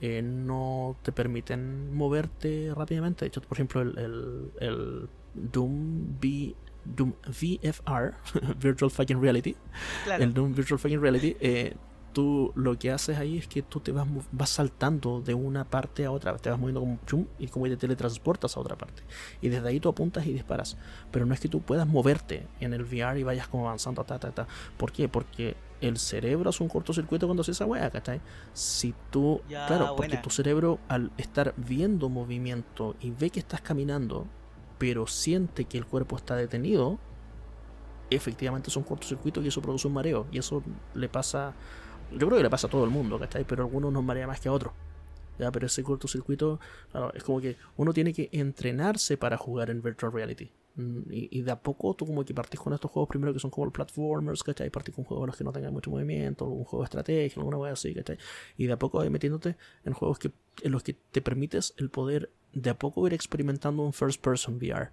eh, 0.00 0.22
no 0.22 0.96
te 1.02 1.12
permiten 1.12 1.94
moverte 1.94 2.72
rápidamente. 2.74 3.24
De 3.24 3.28
hecho, 3.28 3.42
por 3.42 3.56
ejemplo, 3.56 3.82
el, 3.82 3.98
el, 3.98 4.50
el 4.60 5.08
Doom, 5.34 6.16
V, 6.20 6.56
Doom 6.94 7.12
VFR, 7.26 8.14
Virtual 8.60 8.90
Fucking 8.90 9.20
Reality, 9.20 9.56
Claro. 10.04 10.24
el 10.24 10.34
Doom 10.34 10.54
Virtual 10.54 10.78
Fucking 10.78 11.00
Reality, 11.00 11.36
eh, 11.40 11.74
tú 12.12 12.50
lo 12.56 12.76
que 12.76 12.90
haces 12.90 13.18
ahí 13.18 13.38
es 13.38 13.46
que 13.46 13.62
tú 13.62 13.78
te 13.78 13.92
vas, 13.92 14.04
vas 14.32 14.50
saltando 14.50 15.20
de 15.20 15.32
una 15.34 15.64
parte 15.64 16.04
a 16.04 16.10
otra, 16.10 16.36
te 16.38 16.50
vas 16.50 16.58
moviendo 16.58 16.80
como 16.80 16.98
chum 17.06 17.26
y 17.38 17.46
como 17.46 17.66
te 17.66 17.76
teletransportas 17.76 18.56
a 18.56 18.60
otra 18.60 18.76
parte. 18.76 19.02
Y 19.40 19.48
desde 19.48 19.68
ahí 19.68 19.78
tú 19.78 19.88
apuntas 19.88 20.26
y 20.26 20.32
disparas. 20.32 20.76
Pero 21.12 21.24
no 21.24 21.34
es 21.34 21.38
que 21.40 21.48
tú 21.48 21.60
puedas 21.60 21.86
moverte 21.86 22.48
en 22.58 22.74
el 22.74 22.82
VR 22.82 23.18
y 23.20 23.22
vayas 23.22 23.46
como 23.46 23.66
avanzando, 23.68 24.02
ta, 24.04 24.18
ta, 24.18 24.32
ta. 24.32 24.48
¿Por 24.76 24.90
qué? 24.90 25.08
Porque 25.08 25.54
el 25.80 25.98
cerebro 25.98 26.50
hace 26.50 26.62
un 26.64 26.68
cortocircuito 26.68 27.26
cuando 27.28 27.42
hace 27.42 27.52
esa 27.52 27.64
wea, 27.64 27.88
¿cachai? 27.90 28.20
Si 28.52 28.92
tú, 29.10 29.40
Ya, 29.48 29.68
claro, 29.68 29.94
porque 29.96 30.08
buena. 30.08 30.22
tu 30.22 30.30
cerebro 30.30 30.80
al 30.88 31.12
estar 31.16 31.54
viendo 31.56 32.08
movimiento 32.08 32.96
y 33.00 33.12
ve 33.12 33.30
que 33.30 33.38
estás 33.38 33.60
caminando, 33.60 34.26
pero 34.80 35.06
siente 35.06 35.66
que 35.66 35.76
el 35.76 35.84
cuerpo 35.84 36.16
está 36.16 36.36
detenido, 36.36 36.98
efectivamente 38.08 38.70
es 38.70 38.76
un 38.78 38.82
cortocircuito 38.84 39.42
y 39.42 39.48
eso 39.48 39.60
produce 39.60 39.86
un 39.86 39.92
mareo. 39.92 40.26
Y 40.32 40.38
eso 40.38 40.64
le 40.94 41.10
pasa, 41.10 41.54
yo 42.10 42.26
creo 42.26 42.38
que 42.38 42.44
le 42.44 42.48
pasa 42.48 42.66
a 42.66 42.70
todo 42.70 42.84
el 42.84 42.90
mundo, 42.90 43.18
¿cachai? 43.18 43.44
Pero 43.44 43.62
algunos 43.62 43.92
nos 43.92 44.02
marea 44.02 44.26
más 44.26 44.40
que 44.40 44.48
a 44.48 44.52
otros. 44.52 44.72
¿ya? 45.38 45.52
Pero 45.52 45.66
ese 45.66 45.82
cortocircuito, 45.82 46.60
claro, 46.92 47.12
es 47.12 47.22
como 47.22 47.42
que 47.42 47.58
uno 47.76 47.92
tiene 47.92 48.14
que 48.14 48.30
entrenarse 48.32 49.18
para 49.18 49.36
jugar 49.36 49.68
en 49.68 49.82
Virtual 49.82 50.12
Reality. 50.12 50.50
Mm, 50.76 51.00
Y, 51.12 51.38
y 51.38 51.42
de 51.42 51.50
a 51.52 51.60
poco 51.60 51.92
tú 51.94 52.06
como 52.06 52.24
que 52.24 52.32
partís 52.32 52.58
con 52.58 52.72
estos 52.72 52.90
juegos 52.90 53.10
primero 53.10 53.34
que 53.34 53.38
son 53.38 53.50
como 53.50 53.66
los 53.66 53.74
platformers, 53.74 54.42
¿cachai? 54.42 54.70
Partís 54.70 54.94
con 54.94 55.04
juegos 55.04 55.24
en 55.24 55.26
los 55.26 55.36
que 55.36 55.44
no 55.44 55.52
tengan 55.52 55.74
mucho 55.74 55.90
movimiento, 55.90 56.46
un 56.46 56.64
juego 56.64 56.84
de 56.84 56.86
estrategia, 56.86 57.38
alguna 57.38 57.58
cosa 57.58 57.72
así, 57.72 57.94
¿cachai? 57.94 58.16
Y 58.56 58.66
de 58.66 58.72
a 58.72 58.78
poco 58.78 58.96
vas 58.96 59.10
metiéndote 59.10 59.56
en 59.84 59.92
juegos 59.92 60.18
que, 60.18 60.32
en 60.62 60.72
los 60.72 60.82
que 60.82 60.94
te 60.94 61.20
permites 61.20 61.74
el 61.76 61.90
poder 61.90 62.30
de 62.52 62.70
a 62.70 62.78
poco 62.78 63.06
ir 63.06 63.14
experimentando 63.14 63.82
un 63.82 63.92
first 63.92 64.22
person 64.22 64.56
VR. 64.56 64.90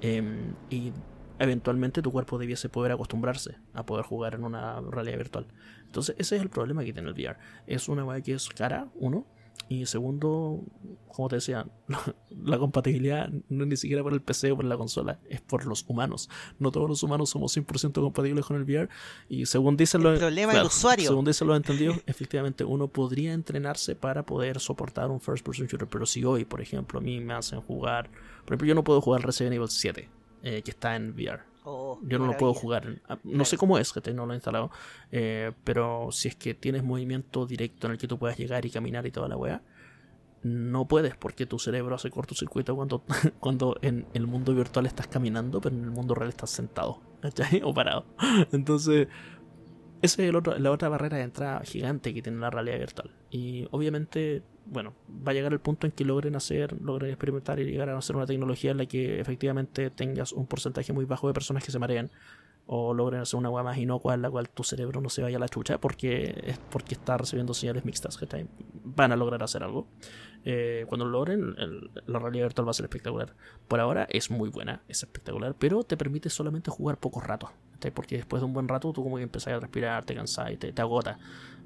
Em, 0.00 0.54
y 0.70 0.92
eventualmente 1.38 2.02
tu 2.02 2.12
cuerpo 2.12 2.38
debiese 2.38 2.68
poder 2.68 2.92
acostumbrarse 2.92 3.56
a 3.72 3.84
poder 3.84 4.04
jugar 4.04 4.34
en 4.34 4.44
una 4.44 4.80
realidad 4.80 5.18
virtual. 5.18 5.46
Entonces 5.84 6.14
ese 6.18 6.36
es 6.36 6.42
el 6.42 6.50
problema 6.50 6.84
que 6.84 6.92
tiene 6.92 7.08
el 7.08 7.14
VR. 7.14 7.36
Es 7.66 7.88
una 7.88 8.04
weá 8.04 8.20
que 8.20 8.34
es 8.34 8.48
cara, 8.48 8.88
uno. 8.94 9.26
Y 9.68 9.86
segundo, 9.86 10.62
como 11.08 11.28
te 11.28 11.36
decía, 11.36 11.66
la 12.44 12.58
compatibilidad 12.58 13.30
no 13.48 13.64
es 13.64 13.70
ni 13.70 13.76
siquiera 13.76 14.02
por 14.02 14.12
el 14.12 14.20
PC 14.20 14.52
o 14.52 14.56
por 14.56 14.64
la 14.66 14.76
consola, 14.76 15.18
es 15.28 15.40
por 15.40 15.64
los 15.66 15.84
humanos. 15.88 16.28
No 16.58 16.70
todos 16.70 16.88
los 16.88 17.02
humanos 17.02 17.30
somos 17.30 17.56
100% 17.56 17.94
compatibles 17.94 18.44
con 18.44 18.56
el 18.56 18.64
VR. 18.64 18.88
Y 19.28 19.46
según 19.46 19.76
dicen 19.76 20.02
El 20.02 20.10
los 20.10 20.18
problema 20.18 20.52
del 20.52 20.66
usuario. 20.66 21.08
Según 21.08 21.24
dicen 21.24 21.48
los 21.48 21.56
entendidos, 21.56 21.96
efectivamente 22.06 22.64
uno 22.64 22.88
podría 22.88 23.32
entrenarse 23.32 23.96
para 23.96 24.24
poder 24.24 24.60
soportar 24.60 25.10
un 25.10 25.20
first 25.20 25.44
person 25.44 25.66
shooter. 25.66 25.88
Pero 25.88 26.04
si 26.04 26.24
hoy, 26.24 26.44
por 26.44 26.60
ejemplo, 26.60 26.98
a 26.98 27.02
mí 27.02 27.20
me 27.20 27.32
hacen 27.32 27.60
jugar. 27.62 28.10
Por 28.44 28.52
ejemplo, 28.52 28.66
yo 28.66 28.74
no 28.74 28.84
puedo 28.84 29.00
jugar 29.00 29.24
Resident 29.24 29.54
Evil 29.54 29.68
7, 29.68 30.08
eh, 30.42 30.62
que 30.62 30.70
está 30.70 30.94
en 30.94 31.14
VR. 31.14 31.53
Oh, 31.66 31.98
Yo 32.02 32.18
no 32.18 32.26
lo 32.26 32.36
puedo 32.36 32.52
jugar. 32.54 33.00
ah, 33.08 33.18
No 33.24 33.44
sé 33.46 33.56
cómo 33.56 33.78
es, 33.78 33.92
que 33.92 34.12
no 34.12 34.26
lo 34.26 34.32
he 34.32 34.36
instalado. 34.36 34.70
eh, 35.10 35.52
pero 35.64 36.08
si 36.12 36.28
es 36.28 36.36
que 36.36 36.52
tienes 36.54 36.82
movimiento 36.84 37.46
directo 37.46 37.86
en 37.86 37.92
el 37.94 37.98
que 37.98 38.06
tú 38.06 38.18
puedas 38.18 38.36
llegar 38.36 38.66
y 38.66 38.70
caminar 38.70 39.06
y 39.06 39.10
toda 39.10 39.28
la 39.28 39.36
weá, 39.36 39.62
no 40.42 40.86
puedes 40.86 41.16
porque 41.16 41.46
tu 41.46 41.58
cerebro 41.58 41.94
hace 41.94 42.10
cortocircuito 42.10 42.76
cuando, 42.76 43.02
cuando 43.40 43.76
en 43.80 44.06
el 44.12 44.26
mundo 44.26 44.54
virtual 44.54 44.84
estás 44.84 45.06
caminando, 45.08 45.60
pero 45.60 45.74
en 45.74 45.84
el 45.84 45.90
mundo 45.90 46.14
real 46.14 46.28
estás 46.28 46.50
sentado, 46.50 47.00
¿cachai? 47.22 47.62
O 47.64 47.72
parado. 47.72 48.04
Entonces, 48.52 49.08
esa 50.02 50.22
es 50.22 50.28
el 50.28 50.36
otro- 50.36 50.58
la 50.58 50.70
otra 50.70 50.90
barrera 50.90 51.16
de 51.16 51.22
entrada 51.22 51.60
gigante 51.64 52.12
que 52.12 52.20
tiene 52.20 52.38
la 52.40 52.50
realidad 52.50 52.78
virtual. 52.78 53.10
Y 53.30 53.66
obviamente, 53.70 54.42
bueno, 54.66 54.94
va 55.08 55.32
a 55.32 55.34
llegar 55.34 55.52
el 55.52 55.60
punto 55.60 55.86
en 55.86 55.92
que 55.92 56.04
logren 56.04 56.36
hacer, 56.36 56.80
logren 56.80 57.10
experimentar 57.10 57.60
y 57.60 57.64
llegar 57.64 57.88
a 57.88 57.98
hacer 57.98 58.16
una 58.16 58.26
tecnología 58.26 58.70
en 58.70 58.78
la 58.78 58.86
que 58.86 59.20
efectivamente 59.20 59.90
tengas 59.90 60.32
un 60.32 60.46
porcentaje 60.46 60.92
muy 60.92 61.04
bajo 61.04 61.28
de 61.28 61.34
personas 61.34 61.64
que 61.64 61.70
se 61.70 61.78
marean. 61.78 62.10
O 62.66 62.94
logren 62.94 63.20
hacer 63.20 63.38
una 63.38 63.50
hueá 63.50 63.62
más 63.62 63.76
inocua 63.76 64.14
en 64.14 64.22
la 64.22 64.30
cual 64.30 64.48
tu 64.48 64.64
cerebro 64.64 65.02
no 65.02 65.10
se 65.10 65.20
vaya 65.20 65.36
a 65.36 65.40
la 65.40 65.50
chucha 65.50 65.76
porque 65.78 66.34
es 66.46 66.58
porque 66.70 66.94
está 66.94 67.18
recibiendo 67.18 67.52
señales 67.52 67.84
mixtas. 67.84 68.16
¿cachai? 68.16 68.46
Van 68.84 69.12
a 69.12 69.16
lograr 69.16 69.42
hacer 69.42 69.62
algo. 69.62 69.86
Eh, 70.46 70.86
cuando 70.88 71.04
lo 71.04 71.10
logren, 71.10 71.54
la 72.06 72.18
realidad 72.18 72.46
virtual 72.46 72.66
va 72.66 72.70
a 72.70 72.74
ser 72.74 72.84
espectacular. 72.84 73.34
Por 73.68 73.80
ahora 73.80 74.06
es 74.08 74.30
muy 74.30 74.48
buena, 74.48 74.80
es 74.88 75.02
espectacular, 75.02 75.54
pero 75.58 75.84
te 75.84 75.98
permite 75.98 76.30
solamente 76.30 76.70
jugar 76.70 76.96
pocos 76.96 77.22
ratos. 77.22 77.50
Porque 77.92 78.16
después 78.16 78.40
de 78.40 78.46
un 78.46 78.54
buen 78.54 78.66
rato 78.66 78.94
tú 78.94 79.02
como 79.02 79.16
que 79.16 79.24
empezás 79.24 79.52
a 79.52 79.60
respirar, 79.60 80.06
te 80.06 80.14
cansás 80.14 80.50
y 80.52 80.56
te 80.56 80.80
agota. 80.80 81.18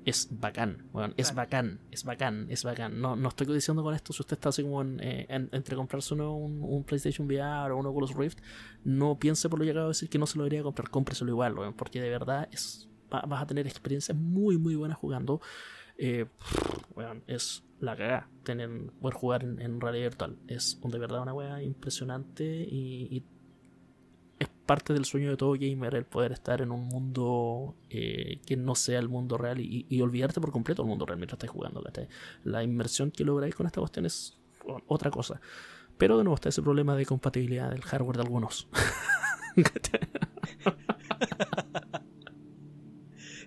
Es 0.04 0.28
bacán, 0.30 0.88
weón, 0.92 1.12
es 1.18 1.34
bacán, 1.34 1.80
es 1.90 2.04
bacán, 2.04 2.46
es 2.50 2.64
bacán. 2.64 3.00
No, 3.00 3.14
no 3.16 3.28
estoy 3.28 3.46
diciendo 3.52 3.82
con 3.82 3.94
esto 3.94 4.12
si 4.14 4.22
usted 4.22 4.34
está 4.36 4.48
así 4.48 4.62
como 4.62 4.80
en, 4.80 5.00
eh, 5.00 5.26
en- 5.28 5.48
entre 5.52 5.76
comprarse 5.76 6.14
uno, 6.14 6.34
un, 6.34 6.62
un 6.62 6.82
PlayStation 6.84 7.26
VR 7.26 7.72
o 7.72 7.76
un 7.76 7.86
Oculus 7.86 8.14
Rift, 8.14 8.38
no 8.84 9.18
piense 9.18 9.48
por 9.50 9.58
lo 9.58 9.64
llegado 9.66 9.86
a 9.86 9.88
decir 9.88 10.08
que 10.08 10.18
no 10.18 10.26
se 10.26 10.38
lo 10.38 10.44
debería 10.44 10.62
comprar, 10.62 10.88
cómpreselo 10.88 11.30
igual, 11.30 11.58
weón, 11.58 11.74
porque 11.74 12.00
de 12.00 12.08
verdad 12.08 12.48
es, 12.52 12.88
va- 13.12 13.22
vas 13.28 13.42
a 13.42 13.46
tener 13.46 13.66
experiencias 13.66 14.16
muy, 14.16 14.56
muy 14.56 14.76
buenas 14.76 14.96
jugando. 14.96 15.40
Eh, 15.98 16.26
weón, 16.94 17.22
es 17.26 17.64
la 17.80 17.96
cagada 17.96 18.30
tener, 18.44 18.70
poder 19.00 19.14
jugar 19.14 19.44
en, 19.44 19.60
en 19.60 19.80
realidad 19.80 20.04
virtual. 20.10 20.38
Es 20.46 20.80
de 20.82 20.98
verdad 20.98 21.20
una 21.22 21.34
weá 21.34 21.62
impresionante 21.62 22.44
y, 22.44 23.24
parte 24.68 24.92
del 24.92 25.04
sueño 25.06 25.30
de 25.30 25.36
todo 25.36 25.54
gamer 25.58 25.94
el 25.94 26.04
poder 26.04 26.30
estar 26.32 26.60
en 26.60 26.70
un 26.70 26.86
mundo 26.86 27.74
eh, 27.88 28.40
que 28.46 28.56
no 28.56 28.74
sea 28.74 28.98
el 28.98 29.08
mundo 29.08 29.38
real 29.38 29.58
y, 29.60 29.86
y 29.88 30.00
olvidarte 30.02 30.40
por 30.40 30.52
completo 30.52 30.82
del 30.82 30.90
mundo 30.90 31.06
real 31.06 31.18
mientras 31.18 31.38
estás 31.38 31.50
jugando. 31.50 31.82
¿cachai? 31.82 32.06
La 32.44 32.62
inmersión 32.62 33.10
que 33.10 33.24
lográis 33.24 33.54
con 33.54 33.66
esta 33.66 33.80
cuestión 33.80 34.04
es 34.06 34.38
otra 34.86 35.10
cosa. 35.10 35.40
Pero 35.96 36.18
de 36.18 36.24
nuevo 36.24 36.34
está 36.36 36.50
ese 36.50 36.62
problema 36.62 36.94
de 36.94 37.06
compatibilidad 37.06 37.70
del 37.70 37.82
hardware 37.82 38.16
de 38.18 38.22
algunos. 38.22 38.68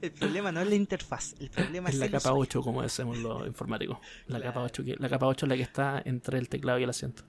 El 0.01 0.11
problema 0.13 0.51
no 0.51 0.61
es 0.61 0.67
la 0.67 0.73
interfaz, 0.73 1.35
el 1.39 1.51
problema 1.51 1.89
es 1.89 1.95
es, 1.95 1.99
la 2.01 2.07
capa 2.07 2.31
usuario. 2.31 2.41
8, 2.41 2.61
como 2.63 2.81
decimos 2.81 3.19
los 3.19 3.45
informáticos. 3.45 3.99
La, 4.25 4.37
Claro. 4.39 4.45
capa 4.45 4.63
8 4.63 4.83
que, 4.83 4.95
la 4.97 5.09
capa 5.09 5.27
8 5.27 5.45
es 5.45 5.49
la 5.49 5.55
que 5.55 5.61
está 5.61 6.01
entre 6.03 6.39
el 6.39 6.49
teclado 6.49 6.79
y 6.79 6.83
el 6.83 6.89
asiento. 6.89 7.23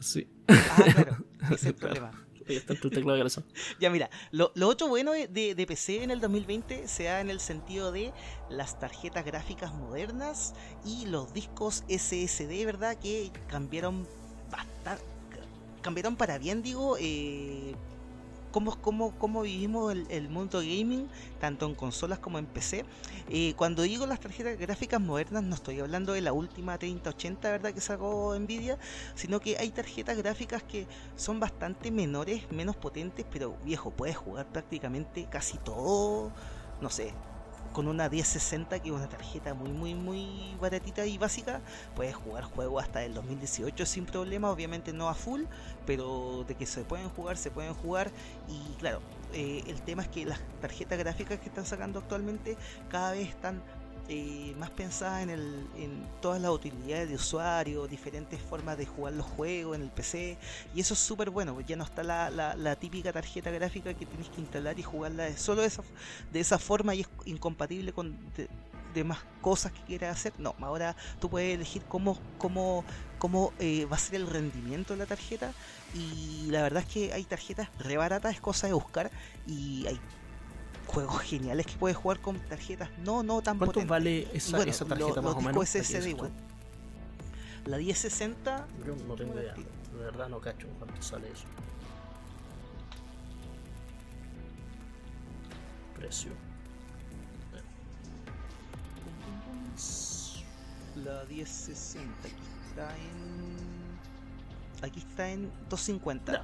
Sí. 0.00 0.28
Ah, 0.48 0.84
claro, 0.92 1.24
ese 1.44 1.54
es 1.54 1.64
el 1.66 1.74
problema. 1.76 2.10
Está 2.48 2.74
tu 2.74 2.90
teclado 2.90 3.12
de 3.12 3.20
corazón. 3.20 3.44
Ya 3.80 3.90
mira, 3.90 4.10
lo, 4.30 4.52
lo 4.54 4.68
otro 4.68 4.88
bueno 4.88 5.12
de, 5.12 5.28
de- 5.28 5.54
de 5.54 5.66
PC 5.66 6.02
en 6.02 6.10
el 6.10 6.20
2020 6.20 6.88
se 6.88 7.04
da 7.04 7.20
en 7.20 7.30
el 7.30 7.40
sentido 7.40 7.92
de 7.92 8.12
las 8.48 8.78
tarjetas 8.78 9.24
gráficas 9.24 9.72
modernas 9.74 10.54
y 10.84 11.06
los 11.06 11.32
discos 11.32 11.84
SSD, 11.88 12.64
¿verdad? 12.64 12.96
Que 12.96 13.30
cambiaron 13.48 14.06
bastante, 14.50 15.04
cambiaron 15.82 16.16
para 16.16 16.38
bien, 16.38 16.62
digo, 16.62 16.96
eh, 16.98 17.74
cómo, 18.50 18.76
cómo, 18.80 19.12
cómo 19.18 19.42
vivimos 19.42 19.94
el, 20.08 20.28
mundo 20.28 20.58
gaming, 20.58 21.08
tanto 21.38 21.66
en 21.66 21.74
consolas 21.74 22.18
como 22.18 22.38
en 22.38 22.46
PC. 22.46 22.84
Eh, 23.28 23.54
cuando 23.56 23.82
digo 23.82 24.06
las 24.06 24.20
tarjetas 24.20 24.58
gráficas 24.58 25.00
modernas, 25.00 25.42
no 25.42 25.54
estoy 25.54 25.80
hablando 25.80 26.12
de 26.12 26.20
la 26.20 26.32
última 26.32 26.78
3080, 26.78 27.50
¿verdad? 27.50 27.72
Que 27.72 27.80
sacó 27.80 28.36
Nvidia, 28.38 28.78
sino 29.14 29.40
que 29.40 29.56
hay 29.58 29.70
tarjetas 29.70 30.16
gráficas 30.16 30.62
que 30.62 30.86
son 31.16 31.40
bastante 31.40 31.90
menores, 31.90 32.50
menos 32.50 32.76
potentes, 32.76 33.26
pero 33.30 33.56
viejo, 33.64 33.90
puedes 33.90 34.16
jugar 34.16 34.46
prácticamente 34.46 35.26
casi 35.30 35.58
todo, 35.58 36.32
no 36.80 36.90
sé, 36.90 37.14
con 37.72 37.88
una 37.88 38.08
1060 38.08 38.80
que 38.80 38.88
es 38.88 38.94
una 38.94 39.08
tarjeta 39.08 39.54
muy 39.54 39.70
muy 39.70 39.94
muy 39.94 40.56
baratita 40.60 41.06
y 41.06 41.18
básica, 41.18 41.60
puedes 41.94 42.14
jugar 42.14 42.44
juegos 42.44 42.82
hasta 42.82 43.04
el 43.04 43.14
2018 43.14 43.86
sin 43.86 44.06
problema, 44.06 44.50
obviamente 44.50 44.92
no 44.92 45.08
a 45.08 45.14
full, 45.14 45.42
pero 45.86 46.44
de 46.46 46.54
que 46.54 46.66
se 46.66 46.82
pueden 46.84 47.08
jugar, 47.08 47.36
se 47.36 47.50
pueden 47.50 47.74
jugar. 47.74 48.10
Y 48.48 48.74
claro, 48.78 49.00
eh, 49.32 49.62
el 49.66 49.80
tema 49.82 50.02
es 50.02 50.08
que 50.08 50.26
las 50.26 50.40
tarjetas 50.60 50.98
gráficas 50.98 51.38
que 51.38 51.48
están 51.48 51.66
sacando 51.66 52.00
actualmente 52.00 52.56
cada 52.88 53.12
vez 53.12 53.28
están 53.28 53.62
eh, 54.12 54.54
más 54.58 54.70
pensadas 54.70 55.22
en, 55.22 55.30
el, 55.30 55.66
en 55.76 56.04
todas 56.20 56.40
las 56.42 56.50
utilidades 56.50 57.08
de 57.08 57.14
usuario, 57.14 57.86
diferentes 57.86 58.40
formas 58.42 58.76
de 58.76 58.84
jugar 58.84 59.12
los 59.14 59.24
juegos 59.24 59.76
en 59.76 59.82
el 59.82 59.90
PC 59.90 60.36
y 60.74 60.80
eso 60.80 60.94
es 60.94 61.00
súper 61.00 61.30
bueno, 61.30 61.54
porque 61.54 61.68
ya 61.70 61.76
no 61.76 61.84
está 61.84 62.02
la, 62.02 62.28
la- 62.28 62.74
típica 62.76 63.12
tarjeta 63.12 63.50
gráfica 63.52 63.94
que 63.94 64.06
tienes 64.06 64.28
que 64.28 64.40
instalar 64.40 64.76
y 64.78 64.82
jugarla 64.82 65.36
solo 65.36 65.60
de 65.62 65.68
esa, 65.68 65.82
de 66.32 66.40
esa 66.40 66.58
forma 66.58 66.94
y 66.94 67.02
es 67.02 67.08
incompatible 67.24 67.92
con 67.92 68.16
de- 68.36 68.48
demás 68.94 69.18
cosas 69.40 69.70
que 69.70 69.80
quieras 69.82 70.18
hacer. 70.18 70.32
No, 70.38 70.56
ahora 70.60 70.96
tú 71.20 71.30
puedes 71.30 71.54
elegir 71.54 71.84
cómo, 71.84 72.18
cómo, 72.38 72.84
cómo 73.18 73.52
eh, 73.60 73.84
va 73.84 73.94
a 73.94 74.00
ser 74.00 74.16
el 74.16 74.26
rendimiento 74.26 74.92
de 74.94 74.98
la 74.98 75.06
tarjeta 75.06 75.52
y 75.94 76.48
la 76.50 76.62
verdad 76.62 76.82
es 76.86 76.92
que 76.92 77.12
hay 77.12 77.22
tarjetas 77.24 77.68
re 77.78 77.96
baratas, 77.96 78.34
es 78.34 78.40
cosa 78.40 78.66
de 78.66 78.72
buscar 78.72 79.10
y 79.46 79.86
hay 79.86 80.00
juegos 80.86 81.20
geniales 81.22 81.66
que 81.66 81.76
puedes 81.76 81.96
jugar 81.96 82.20
con 82.20 82.38
tarjetas 82.40 82.90
no 83.04 83.22
no 83.22 83.42
tan 83.42 83.58
¿Cuánto 83.58 83.74
potentes. 83.74 83.88
vale 83.90 84.28
esa, 84.32 84.56
bueno, 84.56 84.70
esa 84.72 84.84
lo- 84.84 84.88
tarjeta 84.88 85.14
los 85.20 85.24
más 85.24 85.34
o 85.36 85.40
menos? 85.40 85.68
SSD 85.68 86.08
igual. 86.08 86.30
La 87.66 87.76
1060 87.78 88.66
Yo 88.86 88.96
no 89.06 89.14
tengo 89.14 89.34
idea. 89.34 89.54
De 89.54 89.98
verdad 90.04 90.28
no 90.28 90.40
cacho 90.40 90.66
en 90.66 90.74
cuánto 90.74 91.00
sale 91.02 91.30
eso. 91.30 91.44
Precio. 95.96 96.30
La 101.04 101.24
1060 101.28 102.10
aquí 102.26 102.34
está 102.68 102.96
en. 102.96 104.82
Aquí 104.82 104.98
está 105.00 105.30
en 105.30 105.50
250. 105.68 106.32
Ya, 106.32 106.42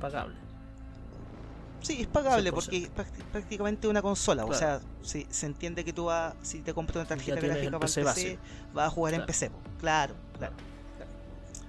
pagable. 0.00 0.34
Sí, 1.82 2.00
es 2.02 2.06
pagable 2.06 2.50
100%. 2.50 2.54
porque 2.54 2.76
es 2.78 2.90
prácti- 2.94 3.24
prácticamente 3.32 3.88
una 3.88 4.00
consola. 4.02 4.44
O 4.44 4.54
sea, 4.54 4.80
se, 5.02 5.26
se 5.30 5.46
entiende 5.46 5.84
que 5.84 5.92
tú 5.92 6.04
vas, 6.06 6.34
si 6.42 6.60
te 6.60 6.72
compras 6.74 6.96
una 6.96 7.04
tarjeta 7.06 7.34
gráfica 7.54 7.70
para 7.78 7.86
PC 7.86 8.02
PC, 8.04 8.38
vas 8.72 8.86
a 8.86 8.90
jugar 8.90 9.14
en. 9.14 9.26
PC. 9.26 9.50
Claro, 9.80 10.14
claro, 10.38 10.54
claro. 10.96 11.10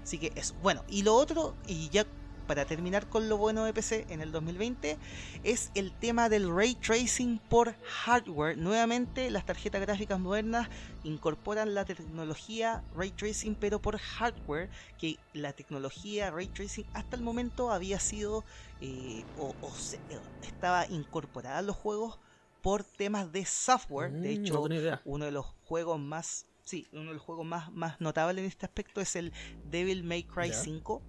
Así 0.03 0.17
que 0.19 0.31
eso. 0.35 0.53
Bueno, 0.61 0.83
y 0.87 1.01
lo 1.03 1.15
otro, 1.15 1.55
y 1.67 1.89
ya 1.89 2.05
para 2.43 2.65
terminar 2.65 3.07
con 3.07 3.29
lo 3.29 3.37
bueno 3.37 3.63
de 3.65 3.73
PC 3.73 4.05
en 4.09 4.21
el 4.21 4.31
2020, 4.31 4.97
es 5.43 5.71
el 5.75 5.91
tema 5.91 6.29
del 6.29 6.53
ray 6.53 6.75
tracing 6.75 7.39
por 7.49 7.75
hardware. 7.83 8.57
Nuevamente, 8.57 9.29
las 9.31 9.45
tarjetas 9.45 9.81
gráficas 9.81 10.19
modernas 10.19 10.69
incorporan 11.03 11.73
la 11.73 11.85
tecnología 11.85 12.83
ray 12.95 13.11
tracing, 13.11 13.55
pero 13.55 13.81
por 13.81 13.97
hardware, 13.97 14.69
que 14.97 15.17
la 15.33 15.53
tecnología 15.53 16.31
ray 16.31 16.47
tracing 16.47 16.85
hasta 16.93 17.15
el 17.15 17.21
momento 17.21 17.71
había 17.71 17.99
sido 17.99 18.43
eh, 18.81 19.23
o, 19.37 19.55
o 19.61 19.71
se- 19.71 19.97
eh, 20.09 20.19
estaba 20.43 20.85
incorporada 20.87 21.59
a 21.59 21.61
los 21.61 21.75
juegos 21.75 22.19
por 22.61 22.83
temas 22.83 23.31
de 23.31 23.45
software. 23.45 24.11
de 24.13 24.29
Mm, 24.29 24.43
hecho, 24.43 24.53
no 24.55 24.61
uno 25.05 25.25
de 25.25 25.31
los 25.31 25.45
juegos 25.65 25.99
más 25.99 26.45
sí 26.65 26.87
uno 26.93 27.07
de 27.09 27.15
los 27.15 27.21
juegos 27.21 27.45
más, 27.45 27.69
más 27.73 27.99
notables 27.99 28.41
en 28.41 28.45
este 28.49 28.65
aspecto 28.65 29.01
es 29.01 29.17
el 29.17 29.33
Devil 29.69 30.03
May 30.05 30.23
Cry 30.23 30.47
Ya. 30.47 30.53
5 30.53 31.01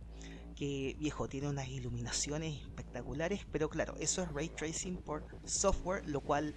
que 0.56 0.96
viejo 0.98 1.28
tiene 1.28 1.48
unas 1.48 1.68
iluminaciones 1.68 2.60
espectaculares 2.62 3.40
pero 3.50 3.68
claro 3.68 3.94
eso 3.98 4.22
es 4.22 4.32
ray 4.32 4.48
tracing 4.48 4.96
por 4.96 5.24
software 5.44 6.06
lo 6.06 6.20
cual 6.20 6.54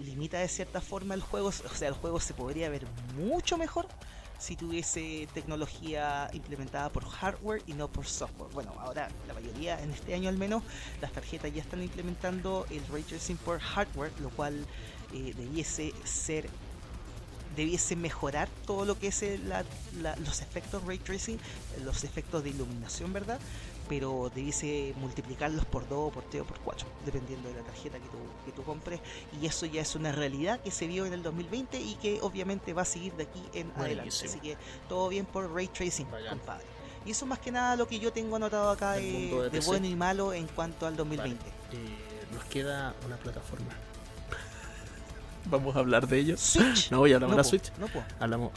limita 0.00 0.38
de 0.38 0.48
cierta 0.48 0.80
forma 0.80 1.14
el 1.14 1.22
juego 1.22 1.48
o 1.48 1.52
sea 1.52 1.88
el 1.88 1.94
juego 1.94 2.20
se 2.20 2.34
podría 2.34 2.68
ver 2.68 2.86
mucho 3.16 3.56
mejor 3.56 3.86
si 4.38 4.56
tuviese 4.56 5.28
tecnología 5.32 6.28
implementada 6.32 6.90
por 6.90 7.04
hardware 7.04 7.62
y 7.66 7.72
no 7.72 7.88
por 7.88 8.06
software. 8.06 8.50
Bueno, 8.52 8.74
ahora 8.78 9.08
la 9.26 9.34
mayoría, 9.34 9.80
en 9.82 9.90
este 9.90 10.14
año 10.14 10.28
al 10.28 10.36
menos, 10.36 10.62
las 11.00 11.12
tarjetas 11.12 11.52
ya 11.52 11.62
están 11.62 11.82
implementando 11.82 12.66
el 12.70 12.86
ray 12.88 13.02
tracing 13.02 13.36
por 13.38 13.60
hardware, 13.60 14.12
lo 14.20 14.30
cual 14.30 14.66
eh, 15.14 15.32
debiese 15.36 15.92
ser 16.04 16.48
debiese 17.56 17.96
mejorar 17.96 18.48
todo 18.66 18.84
lo 18.84 18.98
que 18.98 19.08
es 19.08 19.22
el- 19.22 19.48
la- 19.48 19.64
la- 20.00 20.14
los 20.16 20.42
efectos 20.42 20.84
ray 20.84 20.98
tracing, 20.98 21.38
los 21.84 22.04
efectos 22.04 22.44
de 22.44 22.50
iluminación, 22.50 23.12
¿verdad? 23.12 23.40
Pero 23.88 24.30
debiese 24.34 24.92
multiplicarlos 24.96 25.64
por 25.64 25.88
2, 25.88 26.12
por 26.12 26.24
3 26.24 26.42
o 26.42 26.44
por 26.44 26.58
4, 26.60 26.86
dependiendo 27.04 27.48
de 27.48 27.54
la 27.54 27.62
tarjeta 27.62 27.98
que 27.98 28.08
tú, 28.08 28.18
que 28.44 28.52
tú 28.52 28.62
compres. 28.64 29.00
Y 29.40 29.46
eso 29.46 29.64
ya 29.64 29.80
es 29.80 29.94
una 29.94 30.12
realidad 30.12 30.60
que 30.60 30.70
se 30.72 30.86
vio 30.86 31.06
en 31.06 31.12
el 31.12 31.22
2020 31.22 31.80
y 31.80 31.94
que 31.94 32.18
obviamente 32.20 32.72
va 32.72 32.82
a 32.82 32.84
seguir 32.84 33.12
de 33.14 33.22
aquí 33.24 33.40
en 33.54 33.70
adelante. 33.72 33.94
Buenísimo. 33.96 34.30
Así 34.30 34.40
que 34.40 34.56
todo 34.88 35.08
bien 35.08 35.24
por 35.24 35.52
ray 35.54 35.68
tracing, 35.68 36.10
Bacán. 36.10 36.38
compadre. 36.38 36.64
Y 37.06 37.12
eso 37.12 37.24
más 37.26 37.38
que 37.38 37.52
nada 37.52 37.76
lo 37.76 37.86
que 37.86 38.00
yo 38.00 38.12
tengo 38.12 38.34
anotado 38.34 38.70
acá 38.70 38.94
de 38.94 39.02
de, 39.44 39.50
PC. 39.50 39.66
bueno 39.68 39.86
y 39.86 39.94
malo 39.94 40.32
en 40.32 40.48
cuanto 40.48 40.86
al 40.88 40.96
2020. 40.96 41.46
Eh, 41.46 42.26
nos 42.34 42.44
queda 42.46 42.92
una 43.06 43.16
plataforma. 43.16 43.68
Vamos 45.50 45.76
a 45.76 45.78
hablar 45.80 46.06
de 46.06 46.18
ellos. 46.18 46.40
Switch. 46.40 46.90
No, 46.90 47.06
ya 47.06 47.16
hablamos 47.16 47.36
de 47.36 47.38
la 47.38 47.42
po, 47.42 47.48
Switch. 47.48 47.72
No, 47.78 47.86
pues. 47.88 48.04
Hablamos 48.20 48.50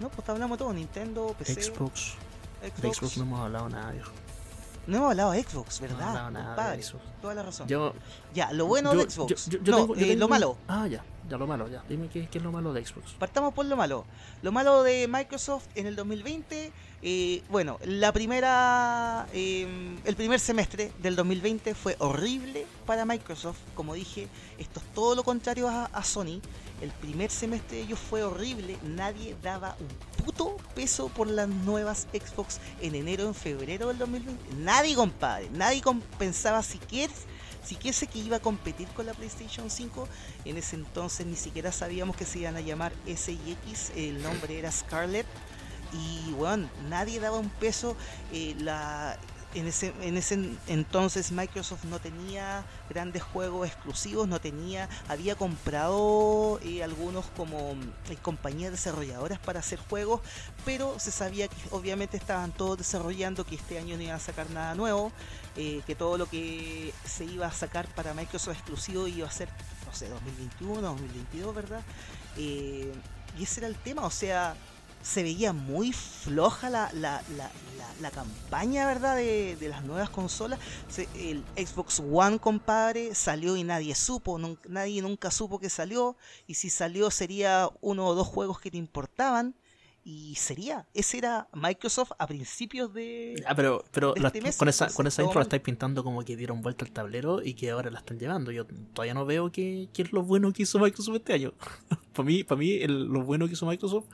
No, 0.00 0.08
pues 0.08 0.28
hablamos 0.28 0.58
todo. 0.58 0.72
Nintendo, 0.72 1.34
PC, 1.38 1.62
Xbox. 1.62 2.14
De 2.62 2.70
Xbox. 2.70 2.96
Xbox 2.98 3.16
no 3.18 3.22
hemos 3.24 3.40
hablado 3.40 3.68
nada, 3.68 3.90
viejo. 3.92 4.10
No 4.86 4.96
hemos 4.98 5.10
hablado 5.12 5.30
de 5.32 5.42
Xbox, 5.42 5.80
No 5.80 5.86
¿verdad? 5.88 6.00
hemos 6.02 6.08
hablado 6.16 6.30
nada 6.30 6.46
compadre? 6.56 6.76
de 6.76 6.82
Xbox. 6.82 7.04
Toda 7.22 7.34
la 7.34 7.42
razón. 7.42 7.68
Yo, 7.68 7.94
ya, 8.34 8.52
lo 8.52 8.66
bueno 8.66 8.92
yo- 8.92 9.04
de 9.04 9.10
Xbox. 9.10 9.46
yo- 9.48 9.58
no, 9.60 9.64
tengo- 9.64 9.96
eh, 9.96 9.98
tengo 10.00 10.20
lo 10.20 10.28
malo. 10.28 10.56
Ah, 10.68 10.86
ya. 10.86 11.02
Ya 11.26 11.38
lo 11.38 11.46
malo, 11.46 11.68
ya. 11.68 11.82
Dime 11.88 12.08
qué, 12.08 12.28
qué 12.28 12.36
es 12.36 12.44
lo 12.44 12.52
malo 12.52 12.74
de 12.74 12.84
Xbox. 12.84 13.12
Partamos 13.18 13.54
por 13.54 13.64
lo 13.64 13.76
malo. 13.76 14.04
Lo 14.42 14.52
malo 14.52 14.82
de 14.82 15.08
Microsoft 15.08 15.64
en 15.74 15.86
el 15.86 15.96
2020, 15.96 16.70
eh, 17.06 17.42
bueno, 17.50 17.78
la 17.84 18.12
primera, 18.12 19.26
eh, 19.34 19.66
el 20.06 20.16
primer 20.16 20.40
semestre 20.40 20.90
del 21.02 21.16
2020 21.16 21.74
fue 21.74 21.96
horrible 21.98 22.64
para 22.86 23.04
Microsoft. 23.04 23.58
Como 23.74 23.92
dije, 23.92 24.26
esto 24.56 24.80
es 24.80 24.86
todo 24.94 25.14
lo 25.14 25.22
contrario 25.22 25.68
a, 25.68 26.02
Sony. 26.02 26.40
El 26.80 26.90
primer 27.02 27.30
semestre 27.30 27.76
de 27.76 27.82
ellos 27.82 27.98
fue 27.98 28.22
horrible. 28.22 28.78
Nadie 28.82 29.36
daba 29.42 29.76
un 29.80 30.24
puto 30.24 30.56
peso 30.74 31.10
por 31.10 31.26
las 31.28 31.46
nuevas 31.46 32.08
Xbox 32.10 32.58
en 32.80 32.94
enero, 32.94 33.26
en 33.26 33.34
febrero 33.34 33.88
del 33.88 33.98
2020. 33.98 34.54
Nadie, 34.62 34.94
compadre. 34.94 35.50
Nadie 35.50 35.82
pensaba 36.18 36.62
siquiera, 36.62 37.12
siquiera 37.62 37.98
que 38.10 38.18
iba 38.18 38.38
a 38.38 38.40
competir 38.40 38.88
con 38.88 39.04
la 39.04 39.12
PlayStation 39.12 39.68
5 39.68 40.08
en 40.46 40.56
ese 40.56 40.76
entonces 40.76 41.26
ni 41.26 41.36
siquiera 41.36 41.70
sabíamos 41.70 42.16
que 42.16 42.24
se 42.24 42.38
iban 42.38 42.56
a 42.56 42.62
llamar 42.62 42.94
S 43.06 43.30
y 43.30 43.52
X, 43.66 43.92
el 43.94 44.22
nombre 44.22 44.58
era 44.58 44.72
Scarlet. 44.72 45.26
Y 45.94 46.32
bueno, 46.32 46.68
nadie 46.88 47.20
daba 47.20 47.38
un 47.38 47.50
peso. 47.50 47.96
eh, 48.32 48.54
la, 48.58 49.16
en, 49.54 49.68
ese, 49.68 49.94
en 50.00 50.16
ese 50.16 50.36
entonces 50.66 51.30
Microsoft 51.30 51.84
no 51.84 52.00
tenía 52.00 52.64
grandes 52.90 53.22
juegos 53.22 53.68
exclusivos, 53.68 54.26
no 54.26 54.40
tenía, 54.40 54.88
había 55.08 55.36
comprado 55.36 56.58
eh, 56.64 56.82
algunos 56.82 57.26
como 57.36 57.76
eh, 58.10 58.16
compañías 58.20 58.72
desarrolladoras 58.72 59.38
para 59.38 59.60
hacer 59.60 59.78
juegos, 59.78 60.22
pero 60.64 60.98
se 60.98 61.12
sabía 61.12 61.46
que 61.46 61.56
obviamente 61.70 62.16
estaban 62.16 62.50
todos 62.50 62.78
desarrollando 62.78 63.46
que 63.46 63.54
este 63.54 63.78
año 63.78 63.96
no 63.96 64.02
iban 64.02 64.16
a 64.16 64.18
sacar 64.18 64.50
nada 64.50 64.74
nuevo, 64.74 65.12
que 65.54 65.94
todo 65.96 66.18
lo 66.18 66.26
que 66.26 66.92
se 67.04 67.24
iba 67.24 67.46
a 67.46 67.52
sacar 67.52 67.86
para 67.94 68.12
Microsoft 68.12 68.56
exclusivo 68.56 69.06
iba 69.06 69.28
a 69.28 69.30
ser 69.30 69.48
no 69.86 69.94
sé, 69.94 70.08
2021, 70.08 70.80
2022, 70.80 71.54
¿verdad? 71.54 71.82
Y 72.36 73.42
ese 73.42 73.60
era 73.60 73.68
el 73.68 73.76
tema, 73.76 74.04
o 74.04 74.10
sea, 74.10 74.56
se 75.04 75.22
veía 75.22 75.52
muy 75.52 75.92
floja 75.92 76.68
la, 76.70 76.90
la, 76.94 77.22
la, 77.36 77.44
la- 77.44 77.84
la 78.00 78.10
campaña, 78.10 78.86
¿verdad? 78.88 79.14
De, 79.14 79.54
de 79.54 79.68
las 79.68 79.84
nuevas 79.84 80.10
consolas. 80.10 80.58
Se- 80.88 81.06
el 81.14 81.44
Xbox 81.56 82.00
One, 82.00 82.40
compadre, 82.40 83.14
salió 83.14 83.56
y 83.56 83.62
nadie 83.62 83.94
supo, 83.94 84.36
nadie 84.68 85.00
nunca 85.00 85.30
supo 85.30 85.60
que 85.60 85.70
salió, 85.70 86.16
y 86.48 86.54
si 86.54 86.70
salió 86.70 87.10
sería 87.12 87.68
uno 87.82 88.06
o 88.06 88.14
dos 88.16 88.26
juegos 88.26 88.58
que 88.60 88.72
te 88.72 88.78
importaban. 88.78 89.54
y 90.06 90.34
sería. 90.34 90.86
Ese 90.92 91.16
era 91.18 91.48
Microsoft 91.54 92.12
a 92.18 92.26
principios 92.26 92.92
de. 92.92 93.42
Ah, 93.46 93.54
pero, 93.54 93.84
pero 93.92 94.12
de 94.12 94.26
este 94.26 94.42
mes, 94.42 94.56
con 94.58 94.68
esa, 94.68 94.88
con 94.92 95.06
esa 95.06 95.22
intro 95.22 95.38
la 95.40 95.44
estáis 95.44 95.62
pintando 95.62 96.04
como 96.04 96.22
que 96.24 96.36
dieron 96.36 96.60
vuelta 96.60 96.84
al 96.84 96.90
tablero 96.90 97.40
y 97.42 97.54
que 97.54 97.70
ahora 97.70 97.90
la 97.90 98.00
están 98.00 98.18
llevando. 98.18 98.50
Yo 98.50 98.66
todavía 98.92 99.14
no 99.14 99.24
veo 99.24 99.50
qué 99.50 99.88
qué 99.94 100.02
es 100.02 100.12
lo 100.12 100.22
bueno 100.22 100.52
que 100.52 100.64
hizo 100.64 100.78
Microsoft 100.78 101.16
este 101.16 101.32
año. 101.32 101.52
para 102.12 102.26
mí, 102.26 102.44
para 102.44 102.58
mí 102.58 102.72
el- 102.82 103.04
lo 103.04 103.22
bueno 103.22 103.46
que 103.46 103.54
hizo 103.54 103.64
Microsoft 103.66 104.04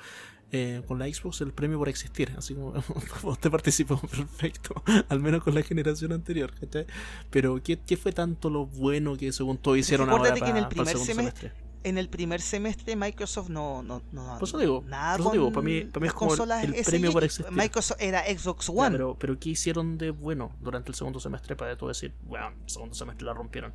eh, 0.53 0.83
con 0.87 0.99
la 0.99 1.07
Xbox 1.07 1.41
el 1.43 1.53
premio 1.53 1.79
por 1.79 1.89
existir. 1.89 2.33
Así 2.37 2.55
como 2.55 2.75
usted 3.25 3.51
participó 3.51 3.99
perfecto, 4.01 4.83
al 5.09 5.21
menos 5.21 5.43
con 5.45 5.55
la 5.55 5.63
generación 5.63 6.13
anterior. 6.13 6.53
¿cachai? 6.59 6.87
Pero 7.31 7.63
¿qué, 7.63 7.79
qué 7.81 7.97
fue 7.97 8.13
tanto 8.13 8.51
lo 8.51 8.67
bueno 8.67 9.17
que 9.17 9.33
según 9.33 9.59
todo 9.59 9.77
hicieron 9.77 10.09
ahora 10.11 10.25
Recuérdate 10.35 10.41
para, 10.41 10.53
que 10.53 10.59
en 10.59 10.65
el 10.65 10.69
para 10.69 10.69
el 10.91 10.97
primer 10.97 11.07
segundo 11.07 11.23
semestre- 11.23 11.41
semestre? 11.51 11.71
En 11.83 11.97
el 11.97 12.11
primer 12.11 12.43
semestre 12.43 12.95
Microsoft 12.95 13.49
no. 13.49 13.83
no, 13.83 14.03
no 14.13 14.39
Por 14.39 14.47
eso 14.47 14.59
digo, 14.59 14.85
nada 14.87 15.17
por 15.17 15.27
eso 15.29 15.33
digo, 15.33 15.51
para 15.51 15.65
mí- 15.65 15.81
para 15.85 16.01
mí 16.03 16.09
es 16.09 16.13
como 16.13 16.35
el- 16.35 16.75
el 16.75 16.85
premio 16.85 17.11
por 17.11 17.25
existir. 17.25 17.51
Microsoft 17.53 18.03
era 18.03 18.23
Xbox 18.27 18.67
Ya, 18.67 18.73
One. 18.75 18.91
pero, 18.91 19.17
pero 19.19 19.39
¿qué 19.39 19.49
hicieron 19.49 19.97
de 19.97 20.11
bueno 20.11 20.55
durante 20.61 20.91
el 20.91 20.95
segundo 20.95 21.21
semestre 21.21 21.57
para 21.57 21.77
tú 21.79 21.89
decir, 21.89 22.13
bueno, 22.25 22.49
el 22.65 22.69
segundo 22.71 22.95
semestre 22.95 23.25
la 23.25 23.33
rompieron? 23.33 23.73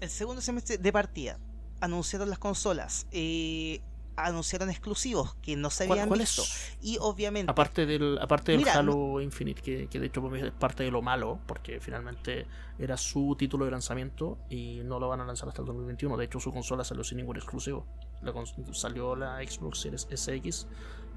El 0.00 0.10
segundo 0.10 0.42
semestre 0.42 0.76
de 0.78 0.92
partida 0.92 1.38
anunciaron 1.80 2.28
las 2.28 2.38
consolas. 2.38 3.06
eh, 3.12 3.80
anunciaron 4.16 4.70
exclusivos 4.70 5.34
que 5.36 5.56
no 5.56 5.70
se 5.70 5.86
¿Cuál- 5.86 5.98
habían 6.00 6.08
cuál 6.08 6.20
visto. 6.20 6.42
es? 6.42 6.76
Y 6.80 6.98
obviamente. 7.00 7.50
Aparte 7.50 7.86
del, 7.86 8.18
aparte 8.20 8.52
del 8.52 8.60
Mira, 8.60 8.74
Halo 8.74 9.20
Infinite, 9.20 9.62
que, 9.62 9.88
que 9.88 9.98
de 10.00 10.06
hecho 10.06 10.34
es 10.34 10.50
parte 10.52 10.82
de 10.84 10.90
lo 10.90 11.02
malo, 11.02 11.40
porque 11.46 11.80
finalmente 11.80 12.46
era 12.78 12.96
su 12.96 13.34
título 13.38 13.64
de 13.64 13.70
lanzamiento 13.70 14.38
y 14.50 14.80
no 14.84 14.98
lo 14.98 15.08
van 15.08 15.20
a 15.20 15.24
lanzar 15.24 15.48
hasta 15.48 15.62
el 15.62 15.66
2021. 15.66 16.16
De 16.16 16.24
hecho, 16.24 16.40
su 16.40 16.52
consola 16.52 16.84
salió 16.84 17.04
sin 17.04 17.18
ningún 17.18 17.36
exclusivo. 17.36 17.86
La 18.22 18.32
salió 18.72 19.16
la 19.16 19.38
Xbox 19.38 19.80
Series 19.80 20.06
SX 20.14 20.66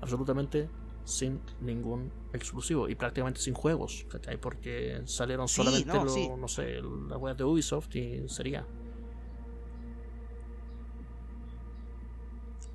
absolutamente 0.01 0.69
sin 1.03 1.39
ningún 1.61 2.11
exclusivo 2.33 2.89
y 2.89 2.95
prácticamente 2.95 3.39
sin 3.39 3.53
juegos, 3.53 4.05
¿cachai? 4.09 4.37
Porque 4.37 5.01
salieron 5.05 5.47
Sí, 5.47 5.55
solamente 5.57 5.87
no, 5.93 6.03
los, 6.03 6.13
sí. 6.13 6.29
no 6.35 6.47
sé, 6.47 6.81
la 7.07 7.17
web 7.17 7.35
de 7.37 7.43
Ubisoft 7.43 7.95
y 7.95 8.27
sería. 8.27 8.65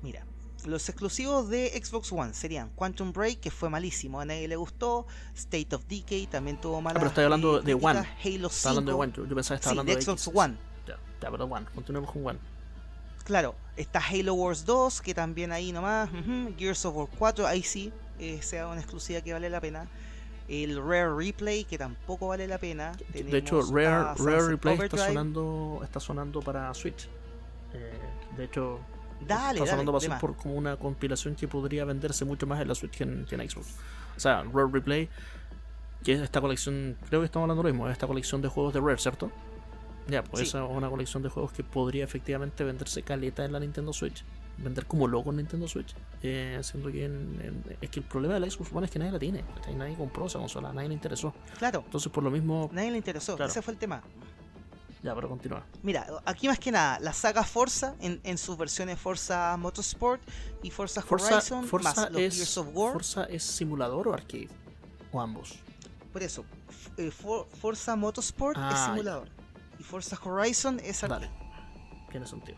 Mira, 0.01 0.25
los 0.65 0.87
exclusivos 0.89 1.49
de 1.49 1.69
Xbox 1.83 2.11
One 2.11 2.33
serían 2.33 2.69
Quantum 2.75 3.11
Break, 3.13 3.39
que 3.39 3.51
fue 3.51 3.69
malísimo, 3.69 4.19
a 4.19 4.25
nadie 4.25 4.47
le 4.47 4.55
gustó. 4.55 5.07
State 5.35 5.75
of 5.75 5.85
Decay 5.87 6.27
también 6.27 6.59
tuvo 6.59 6.81
malas 6.81 6.97
Ah, 6.97 6.99
pero 6.99 7.09
estoy 7.09 7.23
hablando 7.23 7.61
de 7.61 7.73
One. 7.73 7.99
Halo 7.99 8.05
5. 8.23 8.47
Está 8.47 8.69
hablando 8.69 8.91
de 8.91 8.97
One, 8.97 9.13
yo, 9.15 9.35
pensaba 9.35 9.39
que 9.39 9.41
estaba 9.41 9.59
Sí, 9.61 9.69
hablando 9.69 9.91
de 9.91 9.95
de 9.95 10.01
Xbox 10.01 10.27
X. 10.27 10.31
One. 10.35 10.57
Ya, 10.87 10.97
ya, 11.21 11.31
pero 11.31 11.45
One, 11.45 11.65
continuemos 11.73 12.11
con 12.11 12.25
One. 12.27 12.39
Claro, 13.23 13.55
está 13.77 13.99
Halo 13.99 14.33
Wars 14.33 14.65
2, 14.65 15.01
que 15.01 15.13
también 15.13 15.51
ahí 15.51 15.71
nomás. 15.71 16.09
Gears 16.57 16.85
of 16.85 16.95
War 16.95 17.07
4, 17.17 17.47
ahí 17.47 17.63
sí, 17.63 17.91
eh, 18.19 18.39
sea 18.41 18.67
una 18.67 18.81
exclusiva 18.81 19.21
que 19.21 19.33
vale 19.33 19.49
la 19.49 19.61
pena. 19.61 19.87
El 20.47 20.77
Rare 20.83 21.15
Replay, 21.15 21.63
que 21.63 21.77
tampoco 21.77 22.27
vale 22.27 22.45
la 22.47 22.57
pena. 22.57 22.91
De 23.13 23.37
hecho, 23.37 23.61
Rare, 23.71 24.15
Rare 24.17 24.47
Replay 24.49 24.77
está 24.79 25.07
sonando, 25.07 25.79
está 25.83 25.99
sonando 25.99 26.41
para 26.41 26.73
Switch. 26.73 27.07
Eh, 27.73 27.93
de 28.35 28.43
hecho, 28.43 28.79
Dale, 29.27 29.59
está 29.59 29.59
dale, 29.59 29.69
sonando 29.71 29.91
para 29.91 29.99
de 29.99 30.05
Switch 30.05 30.11
más. 30.11 30.19
por 30.21 30.35
como 30.35 30.55
una 30.55 30.75
compilación 30.77 31.35
que 31.35 31.47
podría 31.47 31.85
venderse 31.85 32.25
mucho 32.25 32.47
más 32.47 32.59
en 32.61 32.67
la 32.67 32.75
Switch 32.75 32.91
que 32.97 33.03
en, 33.03 33.25
que 33.25 33.35
en 33.35 33.49
Xbox. 33.49 33.67
O 34.17 34.19
sea, 34.19 34.43
Rare 34.43 34.69
Replay, 34.71 35.09
que 36.03 36.13
es 36.13 36.21
esta 36.21 36.41
colección, 36.41 36.97
creo 37.07 37.21
que 37.21 37.25
estamos 37.25 37.43
hablando 37.45 37.63
lo 37.63 37.69
mismo, 37.69 37.87
es 37.87 37.93
esta 37.93 38.07
colección 38.07 38.41
de 38.41 38.47
juegos 38.47 38.73
de 38.73 38.79
Rare, 38.81 38.97
¿cierto? 38.97 39.31
Ya, 40.07 40.23
pues 40.23 40.41
Sí. 40.41 40.47
esa 40.47 40.65
es 40.65 40.69
una 40.71 40.89
colección 40.89 41.21
de 41.23 41.29
juegos 41.29 41.51
que 41.51 41.63
podría 41.63 42.03
efectivamente 42.03 42.63
venderse 42.63 43.03
caleta 43.03 43.45
en 43.45 43.51
la 43.53 43.59
Nintendo 43.59 43.93
Switch. 43.93 44.23
Vender 44.57 44.85
como 44.85 45.07
loco 45.07 45.29
en 45.29 45.37
Nintendo 45.37 45.67
Switch. 45.67 45.95
Eh, 46.21 46.59
siendo 46.61 46.91
que 46.91 47.05
en- 47.05 47.39
en- 47.41 47.77
es 47.81 47.89
que 47.89 47.99
el 47.99 48.05
problema 48.05 48.33
de 48.35 48.41
la 48.41 48.49
Xbox 48.49 48.71
One 48.73 48.85
es 48.85 48.91
que 48.91 48.99
nadie 48.99 49.11
la 49.11 49.19
tiene. 49.19 49.43
Nadie 49.75 49.95
compró 49.95 50.25
esa 50.25 50.39
consola, 50.39 50.73
nadie 50.73 50.89
le 50.89 50.93
interesó. 50.95 51.33
Claro, 51.57 51.83
Entonces, 51.85 52.11
por 52.11 52.23
lo 52.23 52.29
mismo, 52.31 52.69
nadie 52.73 52.91
le 52.91 52.97
interesó, 52.97 53.35
Claro. 53.37 53.49
ese 53.51 53.61
fue 53.61 53.73
el 53.73 53.79
tema. 53.79 54.01
Ya, 55.03 55.15
pero 55.15 55.27
continúa. 55.29 55.65
Mira, 55.83 56.05
aquí 56.25 56.47
más 56.47 56.59
que 56.59 56.71
nada, 56.71 56.99
la 56.99 57.13
saga 57.13 57.43
Forza, 57.43 57.95
en, 57.99 58.19
en 58.23 58.37
sus 58.37 58.57
versiones 58.57 58.99
Forza 58.99 59.55
Motorsport 59.57 60.21
y 60.63 60.69
Forza, 60.71 61.01
Forza, 61.01 61.35
Horizon, 61.37 61.65
Forza 61.67 61.93
más 61.95 62.11
los 62.11 62.21
es, 62.21 62.35
Gears 62.35 62.57
of 62.57 62.67
War. 62.73 62.93
Forza 62.93 63.23
es 63.25 63.43
simulador 63.43 64.07
o 64.09 64.13
arcade? 64.13 64.49
O 65.11 65.19
ambos. 65.19 65.55
Por 66.13 66.21
eso, 66.23 66.45
eh, 66.97 67.09
For- 67.11 67.47
Forza 67.59 67.95
Motorsport 67.95 68.57
Ah, 68.59 68.69
es 68.71 68.75
ya. 68.79 68.85
simulador. 68.87 69.29
Y 69.79 69.83
Forza 69.83 70.17
Horizon 70.23 70.79
es 70.83 71.03
arcade. 71.03 71.27
Dale. 71.27 71.41
Tiene 72.11 72.27
sentido. 72.27 72.57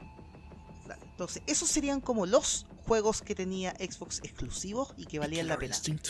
Dale. 0.88 1.02
Entonces, 1.12 1.44
esos 1.48 1.70
serían 1.70 2.02
como 2.02 2.26
los 2.26 2.66
juegos 2.86 3.22
que 3.22 3.36
tenía 3.36 3.72
Xbox 3.80 4.20
exclusivos 4.24 4.94
y 4.98 5.06
que 5.06 5.20
valían 5.20 5.48
la 5.48 5.58
pena. 5.58 5.74
Instinct. 5.74 6.08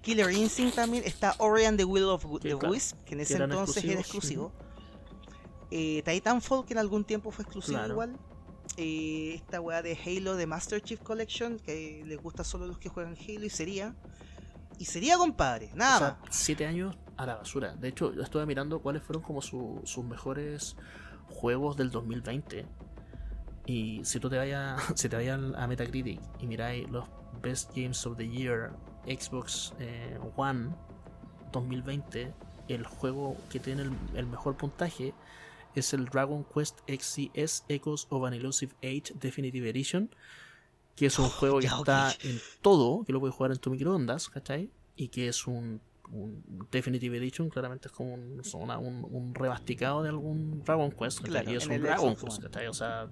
Killer 0.00 0.30
Instinct. 0.32 0.74
También 0.76 1.04
está 1.04 1.34
Ori 1.38 1.64
and 1.64 1.76
the 1.78 1.84
Will 1.84 2.04
of 2.04 2.22
Sí, 2.22 2.38
the 2.40 2.48
claro. 2.58 2.70
Wisp, 2.70 2.96
que 3.04 3.14
en 3.14 3.20
ese 3.20 3.34
entonces 3.36 3.84
era 3.84 4.00
exclusivo. 4.00 4.52
Eh, 5.74 6.02
Titanfall, 6.04 6.66
que 6.66 6.74
en 6.74 6.78
algún 6.78 7.04
tiempo 7.04 7.30
fue 7.30 7.44
exclusivo 7.44 7.78
Claro. 7.78 7.94
igual. 7.94 8.16
Eh, 8.76 9.32
esta 9.36 9.60
weá 9.60 9.80
de 9.82 9.96
Halo 10.04 10.36
de 10.36 10.46
Master 10.46 10.82
Chief 10.82 11.00
Collection, 11.00 11.58
que 11.58 12.02
les 12.06 12.20
gusta 12.22 12.44
solo 12.44 12.64
a 12.64 12.68
los 12.68 12.78
que 12.78 12.88
juegan 12.90 13.16
Halo, 13.16 13.44
y 13.46 13.50
sería. 13.50 13.94
Y 14.78 14.84
sería, 14.86 15.16
compadre, 15.16 15.70
nada 15.74 15.96
O 15.96 15.98
sea, 15.98 16.18
más. 16.20 16.36
siete 16.36 16.66
años 16.66 16.96
a 17.16 17.24
la 17.26 17.36
basura. 17.36 17.74
De 17.76 17.88
hecho, 17.88 18.12
yo 18.12 18.22
estuve 18.22 18.44
mirando 18.46 18.80
cuáles 18.80 19.02
fueron 19.02 19.22
como 19.22 19.40
su- 19.40 19.80
sus 19.84 20.04
mejores 20.04 20.76
juegos 21.28 21.76
del 21.76 21.90
2020. 21.90 22.66
Y 23.66 24.04
si 24.04 24.18
tú 24.20 24.28
te 24.28 24.36
vayas, 24.36 24.76
si 24.96 25.08
te 25.08 25.16
vayas 25.16 25.40
a 25.56 25.66
Metacritic 25.66 26.20
y 26.40 26.46
miráis 26.46 26.88
los 26.90 27.06
Best 27.40 27.70
Games 27.76 28.04
of 28.06 28.16
the 28.18 28.28
Year 28.28 28.72
Xbox 29.06 29.72
eh, 29.78 30.18
One 30.36 30.70
2020, 31.52 32.32
el 32.68 32.86
juego 32.86 33.36
que 33.50 33.60
tiene 33.60 33.82
el, 33.82 33.92
el 34.14 34.26
mejor 34.26 34.56
puntaje 34.56 35.12
es 35.74 35.92
el 35.94 36.06
Dragon 36.06 36.44
Quest 36.44 36.80
XCS 36.88 37.64
Echoes 37.68 38.06
of 38.10 38.24
an 38.24 38.34
Elusive 38.34 38.72
Age 38.82 39.14
Definitive 39.20 39.68
Edition, 39.68 40.10
que 40.96 41.06
es 41.06 41.18
un 41.18 41.28
juego 41.28 41.58
que 41.60 41.66
está 41.66 42.12
en 42.22 42.38
todo, 42.60 43.04
que 43.04 43.12
lo 43.12 43.20
puedes 43.20 43.34
jugar 43.34 43.52
en 43.52 43.58
tu 43.58 43.70
microondas, 43.70 44.28
¿cachai? 44.28 44.70
Y 44.96 45.08
que 45.08 45.28
es 45.28 45.46
un, 45.46 45.80
un 46.10 46.44
Definitive 46.70 47.16
Edition, 47.16 47.48
claramente 47.48 47.88
es 47.88 47.92
como 47.92 48.12
un, 48.14 48.42
una- 48.54 48.78
un, 48.78 49.06
un 49.10 49.34
remasticado 49.34 50.02
de 50.02 50.10
algún 50.10 50.62
Dragon 50.64 50.90
Quest. 50.92 51.20
Claro, 51.22 51.50
y 51.50 51.56
es 51.56 51.66
un 51.66 51.80
Dragon 51.82 52.14
Quest. 52.16 52.42
¿cachai? 52.42 52.66
O 52.66 52.74
sea, 52.74 53.08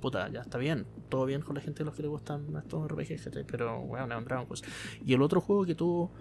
puta, 0.00 0.28
ya 0.30 0.40
está 0.42 0.58
bien, 0.58 0.84
todo 1.08 1.24
bien 1.24 1.40
con 1.40 1.54
la 1.54 1.62
gente 1.62 1.82
a 1.82 1.86
los 1.86 1.94
que 1.94 2.02
le 2.02 2.08
gustan 2.08 2.54
estos 2.56 2.86
RPGs, 2.88 3.24
¿cachai? 3.24 3.44
Pero, 3.44 3.80
bueno, 3.80 4.12
es 4.12 4.18
un 4.18 4.24
Dragon 4.26 4.46
Quest. 4.46 4.66
Y 5.04 5.14
el 5.14 5.22
otro 5.22 5.40
juego 5.40 5.64
que 5.64 5.74
tuvo 5.74 6.12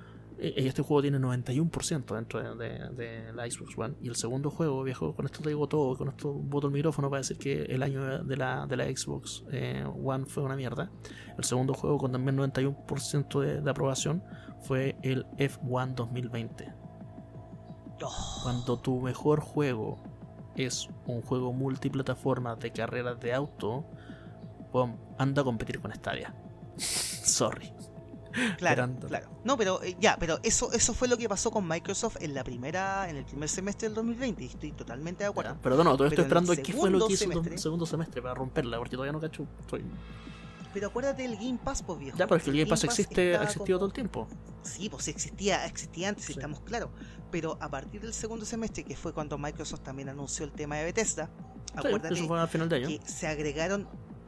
este 0.41 0.81
juego 0.81 1.01
tiene 1.03 1.19
91% 1.19 2.15
dentro 2.15 2.41
de, 2.55 2.55
de- 2.67 2.89
de 2.93 3.33
la 3.33 3.49
Xbox 3.49 3.77
One. 3.77 3.95
Y 4.01 4.07
el 4.07 4.15
segundo 4.15 4.49
juego, 4.49 4.81
viejo, 4.83 5.15
con 5.15 5.25
esto 5.25 5.41
te 5.41 5.49
digo 5.49 5.67
todo, 5.67 5.95
con 5.97 6.09
esto 6.09 6.33
boto 6.33 6.67
el 6.67 6.73
micrófono 6.73 7.09
para 7.09 7.19
decir 7.19 7.37
que 7.37 7.63
el 7.63 7.83
año 7.83 8.23
de 8.23 8.37
la, 8.37 8.65
de 8.65 8.75
la 8.77 8.85
Xbox 8.85 9.43
eh, 9.51 9.85
One 10.03 10.25
fue 10.25 10.43
una 10.43 10.55
mierda. 10.55 10.89
El 11.37 11.43
segundo 11.43 11.73
juego 11.73 11.97
con 11.99 12.11
también 12.11 12.37
91% 12.37 13.39
de, 13.39 13.61
de 13.61 13.69
aprobación 13.69 14.23
fue 14.61 14.95
el 15.03 15.25
F1 15.37 15.93
2020. 15.95 16.73
Oh, 18.03 18.39
Cuando 18.43 18.79
tu 18.79 18.99
mejor 18.99 19.41
juego 19.41 20.01
es 20.55 20.89
un 21.05 21.21
juego 21.21 21.53
multiplataforma 21.53 22.55
de 22.55 22.71
carreras 22.71 23.19
de 23.19 23.33
auto, 23.33 23.85
anda 25.17 25.41
a 25.41 25.45
competir 25.45 25.79
con 25.79 25.93
Stadia. 25.93 26.33
Sorry. 26.77 27.71
Claro, 28.31 28.83
Esperando. 28.83 29.07
claro. 29.07 29.29
No, 29.43 29.57
pero 29.57 29.81
eh, 29.83 29.95
ya, 29.99 30.17
pero 30.19 30.39
eso, 30.43 30.71
eso 30.73 30.93
fue 30.93 31.07
lo 31.07 31.17
que 31.17 31.27
pasó 31.29 31.51
con 31.51 31.67
Microsoft 31.67 32.17
en 32.21 32.33
la 32.33 32.43
primera, 32.43 33.09
en 33.09 33.17
el 33.17 33.25
primer 33.25 33.49
semestre 33.49 33.87
del 33.87 33.95
2020. 33.95 34.43
Y 34.43 34.47
estoy 34.47 34.71
totalmente 34.71 35.23
de 35.23 35.29
acuerdo. 35.29 35.57
Pero 35.61 35.77
no, 35.83 35.95
todavía 35.97 36.07
estoy 36.07 36.13
en 36.13 36.19
el 36.19 36.25
esperando 36.43 36.63
qué 36.63 36.73
fue 36.73 36.89
lo 36.89 37.07
que 37.07 37.13
hizo 37.13 37.23
el 37.25 37.31
semestre- 37.31 37.57
segundo 37.57 37.85
semestre 37.85 38.21
para 38.21 38.33
romperla, 38.35 38.77
porque 38.77 38.95
todavía 38.95 39.13
no 39.13 39.19
cacho. 39.19 39.45
Estoy... 39.61 39.83
Pero 40.73 40.87
acuérdate 40.87 41.23
del 41.23 41.35
Game 41.35 41.59
Pass, 41.61 41.83
pues 41.83 41.99
viejo. 41.99 42.17
Ya, 42.17 42.25
pero 42.27 42.37
es 42.37 42.43
que 42.43 42.49
el 42.51 42.57
Game 42.57 42.69
Pass 42.69 42.85
existe, 42.85 43.35
ha 43.35 43.43
existido 43.43 43.77
todo 43.77 43.87
el 43.87 43.93
tiempo. 43.93 44.27
Sí, 44.63 44.89
pues 44.89 45.07
existía, 45.09 45.65
existía 45.65 46.07
antes, 46.07 46.23
Sí. 46.25 46.31
estamos 46.31 46.61
claros. 46.61 46.89
Pero 47.29 47.57
a 47.59 47.69
partir 47.69 47.99
del 48.01 48.13
segundo 48.13 48.45
semestre, 48.45 48.83
que 48.85 48.95
fue 48.95 49.13
cuando 49.13 49.37
Microsoft 49.37 49.81
también 49.81 50.07
anunció 50.07 50.45
el 50.45 50.51
tema 50.53 50.77
de 50.77 50.85
Bethesda, 50.85 51.29
Sí, 51.65 51.73
acuérdate 51.75 52.13
eso 52.13 52.25
fue 52.27 52.39
al 52.39 52.47
final 52.47 52.69
de 52.69 52.75
año. 52.77 52.87
que 52.87 53.01
se 53.05 53.27
agregaron, 53.27 53.85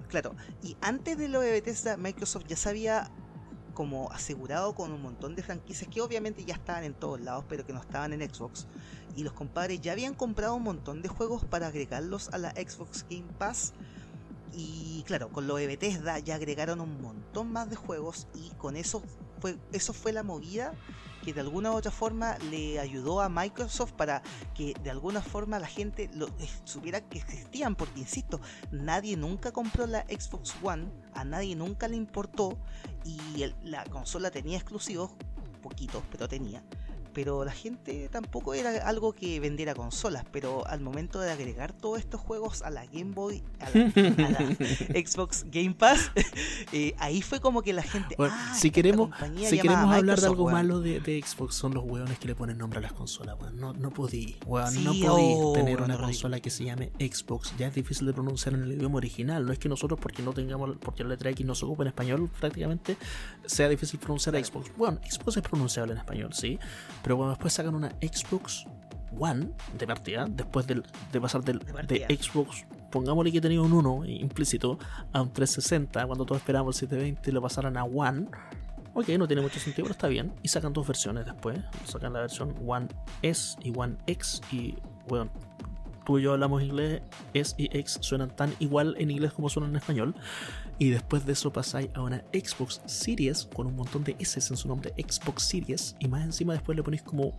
claro, 0.10 0.36
y 0.62 0.76
antes 0.82 1.18
de 1.18 1.30
lo 1.30 1.40
de 1.40 1.52
Bethesda, 1.52 1.96
Microsoft 1.96 2.44
ya 2.48 2.58
se 2.58 2.68
había 2.70 3.10
como 3.74 4.12
asegurado 4.12 4.74
con 4.76 4.92
un 4.92 5.02
montón 5.02 5.36
de 5.36 5.44
franquicias 5.44 5.90
que 5.90 6.02
obviamente 6.02 6.46
ya 6.46 6.54
estaban 6.54 6.84
en 6.84 6.94
todos 6.94 7.20
lados, 7.22 7.46
pero 7.50 7.66
que 7.66 7.74
no 7.74 7.80
estaban 7.80 8.14
en 8.14 8.22
Xbox. 8.28 8.68
Y 9.16 9.24
los 9.24 9.34
compadres 9.34 9.82
ya 9.82 9.92
habían 9.92 10.14
comprado 10.14 10.56
un 10.56 10.64
montón 10.64 11.02
de 11.02 11.10
juegos 11.10 11.46
para 11.46 11.68
agregarlos 11.68 12.30
a 12.30 12.38
la 12.38 12.52
Xbox 12.52 13.06
Game 13.10 13.32
Pass. 13.38 13.74
Y 14.54 15.04
claro, 15.08 15.30
con 15.30 15.48
lo 15.48 15.56
de 15.56 15.68
Bethesda 15.68 16.20
ya 16.20 16.36
agregaron 16.36 16.80
un 16.80 17.02
montón 17.02 17.52
más 17.52 17.70
de 17.70 17.76
juegos 17.76 18.28
y 18.36 18.50
con 18.52 18.76
eso 18.76 19.02
fue, 19.40 19.58
eso 19.72 19.94
fue 19.94 20.14
la 20.14 20.24
movida 20.24 20.74
que 21.24 21.34
de 21.34 21.42
alguna 21.42 21.72
u 21.72 21.76
otra 21.76 21.92
forma 21.92 22.38
le 22.52 22.80
ayudó 22.80 23.22
a 23.22 23.30
Microsoft 23.30 23.94
para 23.94 24.22
que 24.54 24.74
de 24.84 24.92
alguna 24.92 25.22
forma 25.22 25.58
la 25.58 25.68
gente 25.68 26.10
lo, 26.14 26.28
eh, 26.28 26.50
supiera 26.66 27.02
que 27.02 27.20
existían, 27.20 27.76
porque 27.76 28.02
insisto, 28.02 28.42
nadie 28.72 29.16
nunca 29.18 29.52
compró 29.52 29.88
la 29.88 30.02
Xbox 30.02 30.56
One, 30.62 30.92
a 31.14 31.24
nadie 31.24 31.56
nunca 31.56 31.88
le 31.88 31.96
importó 31.96 32.58
y 33.06 33.46
la 33.64 33.84
consola 33.86 34.32
tenía 34.32 34.58
exclusivos, 34.58 35.12
poquitos, 35.62 36.04
pero 36.12 36.28
tenía 36.28 36.64
pero 37.14 37.46
la 37.46 37.52
gente 37.52 38.10
tampoco 38.12 38.54
era 38.54 38.88
algo 38.88 39.14
que 39.14 39.40
vendiera 39.40 39.74
consolas, 39.76 40.26
pero 40.32 40.68
al 40.68 40.82
momento 40.82 41.20
de 41.20 41.32
agregar 41.32 41.74
todos 41.74 42.00
estos 42.00 42.20
juegos 42.20 42.62
a 42.62 42.70
la 42.70 42.86
Game 42.88 43.14
Boy, 43.14 43.44
a 43.60 43.70
la, 43.70 43.86
Xbox 45.06 45.46
Game 45.52 45.76
Pass, 45.76 46.12
eh, 46.74 46.96
ahí 46.98 47.22
fue 47.22 47.40
como 47.40 47.62
que 47.62 47.74
la 47.74 47.84
gente... 47.84 48.16
Ah, 48.20 48.56
si 48.58 48.72
queremos, 48.72 49.12
si 49.38 49.60
queremos 49.60 49.94
hablar 49.94 50.20
de 50.20 50.28
algo 50.28 50.50
malo 50.50 50.80
de, 50.80 51.24
Xbox, 51.24 51.56
son 51.56 51.74
los 51.74 51.84
hueones 51.84 52.18
que 52.20 52.28
le 52.28 52.36
ponen 52.36 52.58
nombre 52.58 52.80
a 52.80 52.82
las 52.82 52.94
consolas, 52.94 53.38
No, 53.54 53.74
no 53.74 53.92
podí, 53.92 54.36
no 54.46 54.94
podí 54.94 55.08
oh, 55.08 55.54
tener 55.54 55.82
una 55.82 55.98
consola 55.98 56.40
que 56.40 56.50
se 56.50 56.66
llame 56.66 56.92
Xbox, 57.00 57.54
ya 57.58 57.68
es 57.68 57.76
difícil 57.76 58.08
de 58.08 58.14
pronunciar 58.14 58.56
en 58.56 58.64
el 58.64 58.72
idioma 58.74 58.98
original, 58.98 59.46
no 59.46 59.54
es 59.54 59.60
que 59.60 59.70
nosotros 59.70 60.00
porque 60.00 60.24
no 60.24 60.34
tengamos, 60.34 60.78
porque 60.80 61.04
la 61.04 61.10
letra 61.10 61.30
X 61.32 61.46
no 61.46 61.56
se 61.56 61.66
ocupa 61.66 61.84
en 61.84 61.90
español 61.90 62.30
prácticamente, 62.40 62.98
sea 63.46 63.70
difícil 63.70 64.00
pronunciar 64.00 64.36
a 64.36 64.44
Xbox. 64.44 64.72
Bueno, 64.78 65.00
Xbox 65.10 65.38
es 65.38 65.44
pronunciable 65.44 65.94
en 65.94 66.00
español, 66.00 66.34
sí, 66.34 66.60
pero 67.04 67.18
cuando 67.18 67.32
después 67.32 67.54
sacan 67.54 67.76
una 67.76 67.90
Xbox 68.02 68.66
One 69.20 69.50
de 69.78 69.86
partida, 69.86 70.26
después 70.28 70.66
de, 70.66 70.82
pasar 71.22 71.44
del, 71.44 71.60
de, 71.60 72.18
Xbox, 72.18 72.66
pongámosle 72.90 73.32
que 73.32 73.42
tenía 73.42 73.62
un 73.62 73.74
1 73.74 74.06
implícito, 74.06 74.80
a 75.12 75.22
un 75.22 75.32
360, 75.32 76.06
cuando 76.08 76.26
todos 76.26 76.42
esperábamos 76.42 76.76
el 76.82 76.88
720 76.88 77.32
lo 77.32 77.42
pasaran 77.42 77.78
a 77.78 77.84
One. 77.84 78.28
Ok, 78.96 79.10
no 79.10 79.28
tiene 79.28 79.42
mucho 79.42 79.60
sentido, 79.60 79.86
pero 79.86 79.94
está 79.94 80.08
bien. 80.08 80.34
Y 80.44 80.48
sacan 80.48 80.72
dos 80.72 80.88
versiones 80.88 81.26
después. 81.26 81.60
Sacan 81.86 82.14
la 82.14 82.22
versión 82.22 82.56
One 82.66 82.88
S 83.24 83.58
y 83.64 83.74
One 83.76 83.98
X. 84.06 84.42
Y, 84.52 84.76
bueno, 85.08 85.32
tú 86.06 86.20
y 86.20 86.24
yo 86.24 86.34
hablamos 86.34 86.62
inglés, 86.62 87.02
S 87.34 87.56
y 87.58 87.66
X 87.78 87.98
suenan 88.02 88.36
tan 88.36 88.54
igual 88.60 88.96
en 88.98 89.12
inglés 89.12 89.34
como 89.34 89.50
suenan 89.50 89.72
en 89.72 89.78
español. 89.78 90.16
Y 90.80 90.90
después 90.90 91.26
de 91.26 91.34
eso 91.34 91.54
pasáis 91.54 91.90
a 91.94 92.02
una 92.02 92.24
Xbox 92.34 92.82
Series 92.86 93.48
con 93.54 93.68
un 93.68 93.76
montón 93.76 94.04
de 94.04 94.16
S 94.20 94.40
en 94.40 94.58
su 94.58 94.68
nombre, 94.68 94.94
Xbox 94.98 95.44
Series. 95.44 95.96
Y 96.00 96.08
más 96.08 96.24
encima 96.24 96.54
después 96.54 96.76
le 96.76 96.84
ponéis 96.84 97.04
como, 97.04 97.38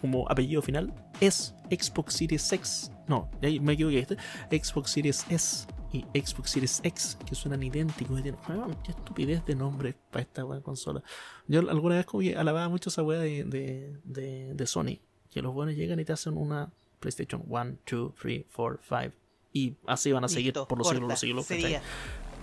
como 0.00 0.30
apellido 0.30 0.62
final, 0.62 0.92
es 1.20 1.54
Xbox 1.70 2.14
Series 2.14 2.52
X. 2.52 2.92
No, 3.08 3.28
me 3.40 3.72
equivoqué. 3.72 3.98
Este, 3.98 4.16
Xbox 4.62 4.90
Series 4.90 5.26
S 5.28 5.66
y 5.92 6.04
Xbox 6.18 6.50
Series 6.50 6.80
X, 6.82 7.18
que 7.26 7.34
suenan 7.34 7.62
idénticos. 7.62 8.20
Y 8.20 8.22
qué 8.22 8.90
estupidez 8.90 9.44
de 9.44 9.54
nombre 9.54 9.94
para 10.10 10.22
esta 10.22 10.44
consola. 10.62 11.02
Yo 11.46 11.60
alguna 11.68 11.96
vez 11.96 12.06
como 12.06 12.22
que 12.22 12.36
alababa 12.36 12.68
mucho 12.68 12.88
esa 12.88 13.02
wea 13.02 13.20
de, 13.20 14.00
de, 14.04 14.66
Sony. 14.66 15.00
Que 15.30 15.42
los 15.42 15.52
buenos 15.52 15.74
llegan 15.74 15.98
y 16.00 16.04
te 16.04 16.12
hacen 16.12 16.36
una 16.36 16.72
PlayStation 17.02 17.42
1, 17.46 17.76
2, 17.90 18.12
3, 18.20 18.44
4, 18.54 18.80
5. 18.88 19.16
Y 19.52 19.76
así 19.86 20.12
van 20.12 20.24
a 20.24 20.28
seguir 20.28 20.54
por 20.54 20.78
los 20.78 20.88
siglos 20.88 21.20
de 21.20 21.32
los 21.32 21.46
siglos 21.46 21.82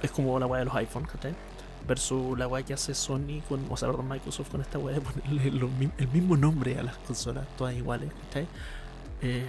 es 0.01 0.11
como 0.11 0.39
la 0.39 0.45
weá 0.45 0.59
de 0.59 0.65
los 0.65 0.75
iPhones, 0.75 1.09
¿cachai? 1.09 1.33
Versus 1.87 2.37
la 2.37 2.47
weá 2.47 2.63
que 2.63 2.73
hace 2.73 2.93
Sony 2.93 3.41
con, 3.47 3.65
o 3.69 3.77
sea, 3.77 3.89
Microsoft 3.89 4.49
con 4.49 4.61
esta 4.61 4.77
weá 4.77 4.95
de 4.95 5.01
ponerle 5.01 5.47
el 5.97 6.07
mismo 6.09 6.37
nombre 6.37 6.77
a 6.77 6.83
las 6.83 6.97
consolas, 6.99 7.47
todas 7.57 7.75
iguales, 7.75 8.11
¿cachai? 8.25 8.47
Eh, 9.21 9.45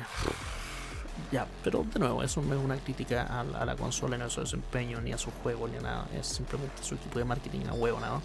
ya, 1.31 1.47
pero 1.63 1.85
de 1.85 1.99
nuevo, 1.99 2.23
eso 2.23 2.43
no 2.43 2.55
es 2.55 2.65
una 2.65 2.77
crítica 2.77 3.23
a, 3.25 3.65
la 3.65 3.77
consola, 3.77 4.17
ni 4.17 4.25
a 4.25 4.31
su 4.31 4.41
desempeño, 4.41 5.01
ni 5.01 5.13
a 5.13 5.19
su 5.19 5.31
juego, 5.31 5.69
ni 5.69 5.77
a 5.77 5.81
nada. 5.81 6.09
Es 6.19 6.27
simplemente 6.27 6.83
su 6.83 6.95
equipo 6.95 7.19
de 7.19 7.25
marketing 7.25 7.67
a 7.69 7.75
huevo, 7.75 8.01
nada. 8.01 8.21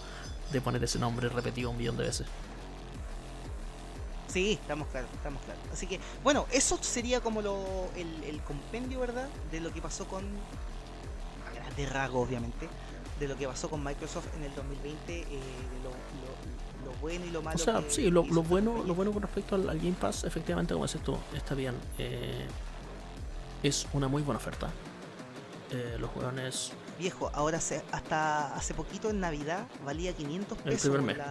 De 0.52 0.62
poner 0.62 0.84
ese 0.84 0.98
nombre 0.98 1.30
repetido 1.30 1.70
un 1.70 1.78
millón 1.78 1.98
de 1.98 2.04
veces. 2.04 2.28
Sí, 4.36 4.60
estamos 4.62 4.90
claros, 4.90 5.10
estamos 5.14 5.42
claros. 5.44 5.64
Así 5.72 5.88
que, 5.88 5.98
bueno, 6.22 6.46
eso 6.52 6.78
sería 6.82 7.22
como 7.22 7.42
lo, 7.42 7.88
el, 7.96 8.22
el 8.26 8.42
compendio, 8.42 9.00
¿verdad? 9.00 9.30
De 9.50 9.62
lo 9.62 9.72
que 9.72 9.82
pasó 9.82 10.06
con 10.10 10.26
de 11.78 11.86
rasgo 11.86 12.20
obviamente, 12.20 12.68
de 13.18 13.30
lo 13.30 13.38
que 13.38 13.48
pasó 13.48 13.70
con 13.70 13.82
Microsoft 13.82 14.28
en 14.36 14.44
el 14.44 14.54
2020, 14.54 15.20
eh, 15.20 15.24
de 15.24 16.86
lo, 16.86 16.92
bueno 17.00 17.26
y 17.26 17.30
lo 17.30 17.42
malo. 17.42 17.56
O 17.56 17.64
sea, 17.64 17.82
sí, 17.88 18.12
lo, 18.12 18.24
bueno, 18.24 18.84
lo 18.84 18.94
bueno 18.94 19.14
con 19.14 19.22
respecto 19.22 19.56
al, 19.56 19.68
Game 19.68 19.96
Pass, 19.98 20.26
efectivamente, 20.26 20.74
como 20.74 20.86
dices 20.86 21.02
tú, 21.02 21.18
está 21.34 21.56
bien. 21.56 21.76
Eh, 21.98 22.46
es 23.64 23.88
una 23.94 24.10
muy 24.10 24.22
buena 24.22 24.40
oferta. 24.40 24.70
Eh, 25.72 25.96
los 25.98 26.10
jugadores 26.10 26.74
Viejo, 26.98 27.30
ahora 27.34 27.60
se, 27.60 27.84
hasta 27.92 28.56
hace 28.56 28.74
poquito 28.74 29.10
en 29.10 29.20
Navidad 29.20 29.68
valía 29.84 30.14
500 30.14 30.58
pesos. 30.60 30.86
El 30.86 30.92
primer 30.92 31.16
mes. 31.16 31.26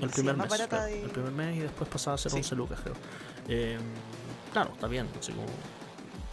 el 0.00 0.10
primer 0.10 0.36
mes, 0.36 0.60
El 0.60 1.10
primer 1.10 1.32
mes 1.32 1.56
y 1.56 1.60
después 1.60 1.88
pasaba 1.90 2.14
a 2.14 2.18
ser 2.18 2.32
11 2.32 2.54
lucas, 2.54 2.80
creo. 2.80 2.94
claro, 4.52 4.70
está 4.72 4.86
bien. 4.86 5.08
Así 5.18 5.32
como 5.32 5.46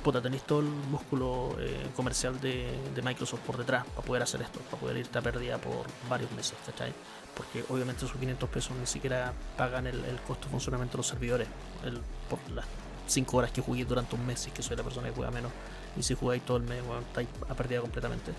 puta, 0.07 0.21
tenéis 0.21 0.43
todo 0.43 0.61
el 0.61 0.67
músculo 0.67 1.57
eh, 1.59 1.89
comercial 1.93 2.39
de, 2.39 2.79
Microsoft 3.03 3.41
por 3.41 3.57
detrás 3.57 3.85
para 3.87 4.07
poder 4.07 4.23
hacer 4.23 4.41
esto, 4.41 4.59
para 4.61 4.77
poder 4.77 4.95
irte 4.95 5.17
a 5.17 5.21
pérdida 5.21 5.57
por 5.57 5.85
varios 6.09 6.31
meses, 6.31 6.57
¿cachai? 6.65 6.93
Porque 7.35 7.65
obviamente 7.67 8.05
esos 8.05 8.17
500 8.17 8.49
pesos 8.49 8.77
ni 8.79 8.85
siquiera 8.85 9.33
pagan 9.57 9.85
el, 9.85 10.01
costo 10.25 10.45
de 10.45 10.51
funcionamiento 10.51 10.93
de 10.93 10.97
los 10.99 11.07
servidores 11.07 11.49
el, 11.83 11.99
por 12.29 12.39
las 12.55 12.65
5 13.07 13.35
horas 13.35 13.51
que 13.51 13.61
jugué 13.61 13.83
durante 13.83 14.15
un 14.15 14.25
mes, 14.25 14.47
y 14.47 14.51
que 14.51 14.63
soy 14.63 14.77
la 14.77 14.83
persona 14.83 15.09
que 15.09 15.13
juega 15.13 15.29
menos. 15.29 15.51
Y 15.97 16.03
si 16.03 16.15
jugáis 16.15 16.41
todo 16.43 16.55
el 16.55 16.63
mes, 16.63 16.81
bueno, 16.85 17.01
estáis 17.01 17.27
a 17.49 17.53
pérdida 17.53 17.81
completamente. 17.81 18.31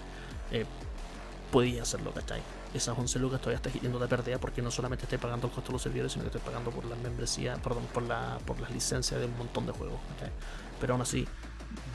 Eh, 0.50 0.64
podía 1.50 1.82
hacerlo, 1.82 2.12
¿cachai? 2.12 2.42
Esas 2.74 2.98
11 2.98 3.18
lucas 3.18 3.40
todavía 3.40 3.56
estás 3.56 3.72
yendo 3.80 3.98
de 3.98 4.06
pérdida 4.06 4.38
porque 4.38 4.60
no 4.60 4.70
solamente 4.70 5.04
estoy 5.04 5.18
pagando 5.18 5.46
el 5.46 5.52
costo 5.52 5.68
de 5.68 5.74
los 5.74 5.82
servidores, 5.82 6.12
sino 6.12 6.24
que 6.24 6.28
estoy 6.28 6.42
pagando 6.42 6.70
por 6.70 6.84
la 6.84 6.96
membresía, 6.96 7.56
perdón, 7.56 7.84
por 7.92 8.02
la 8.02 8.38
por 8.46 8.60
las 8.60 8.70
licencias 8.70 9.18
de 9.18 9.26
un 9.26 9.36
montón 9.38 9.66
de 9.66 9.72
juegos, 9.72 9.98
¿cachai? 10.14 10.32
Pero 10.78 10.92
aún 10.92 11.02
así, 11.02 11.26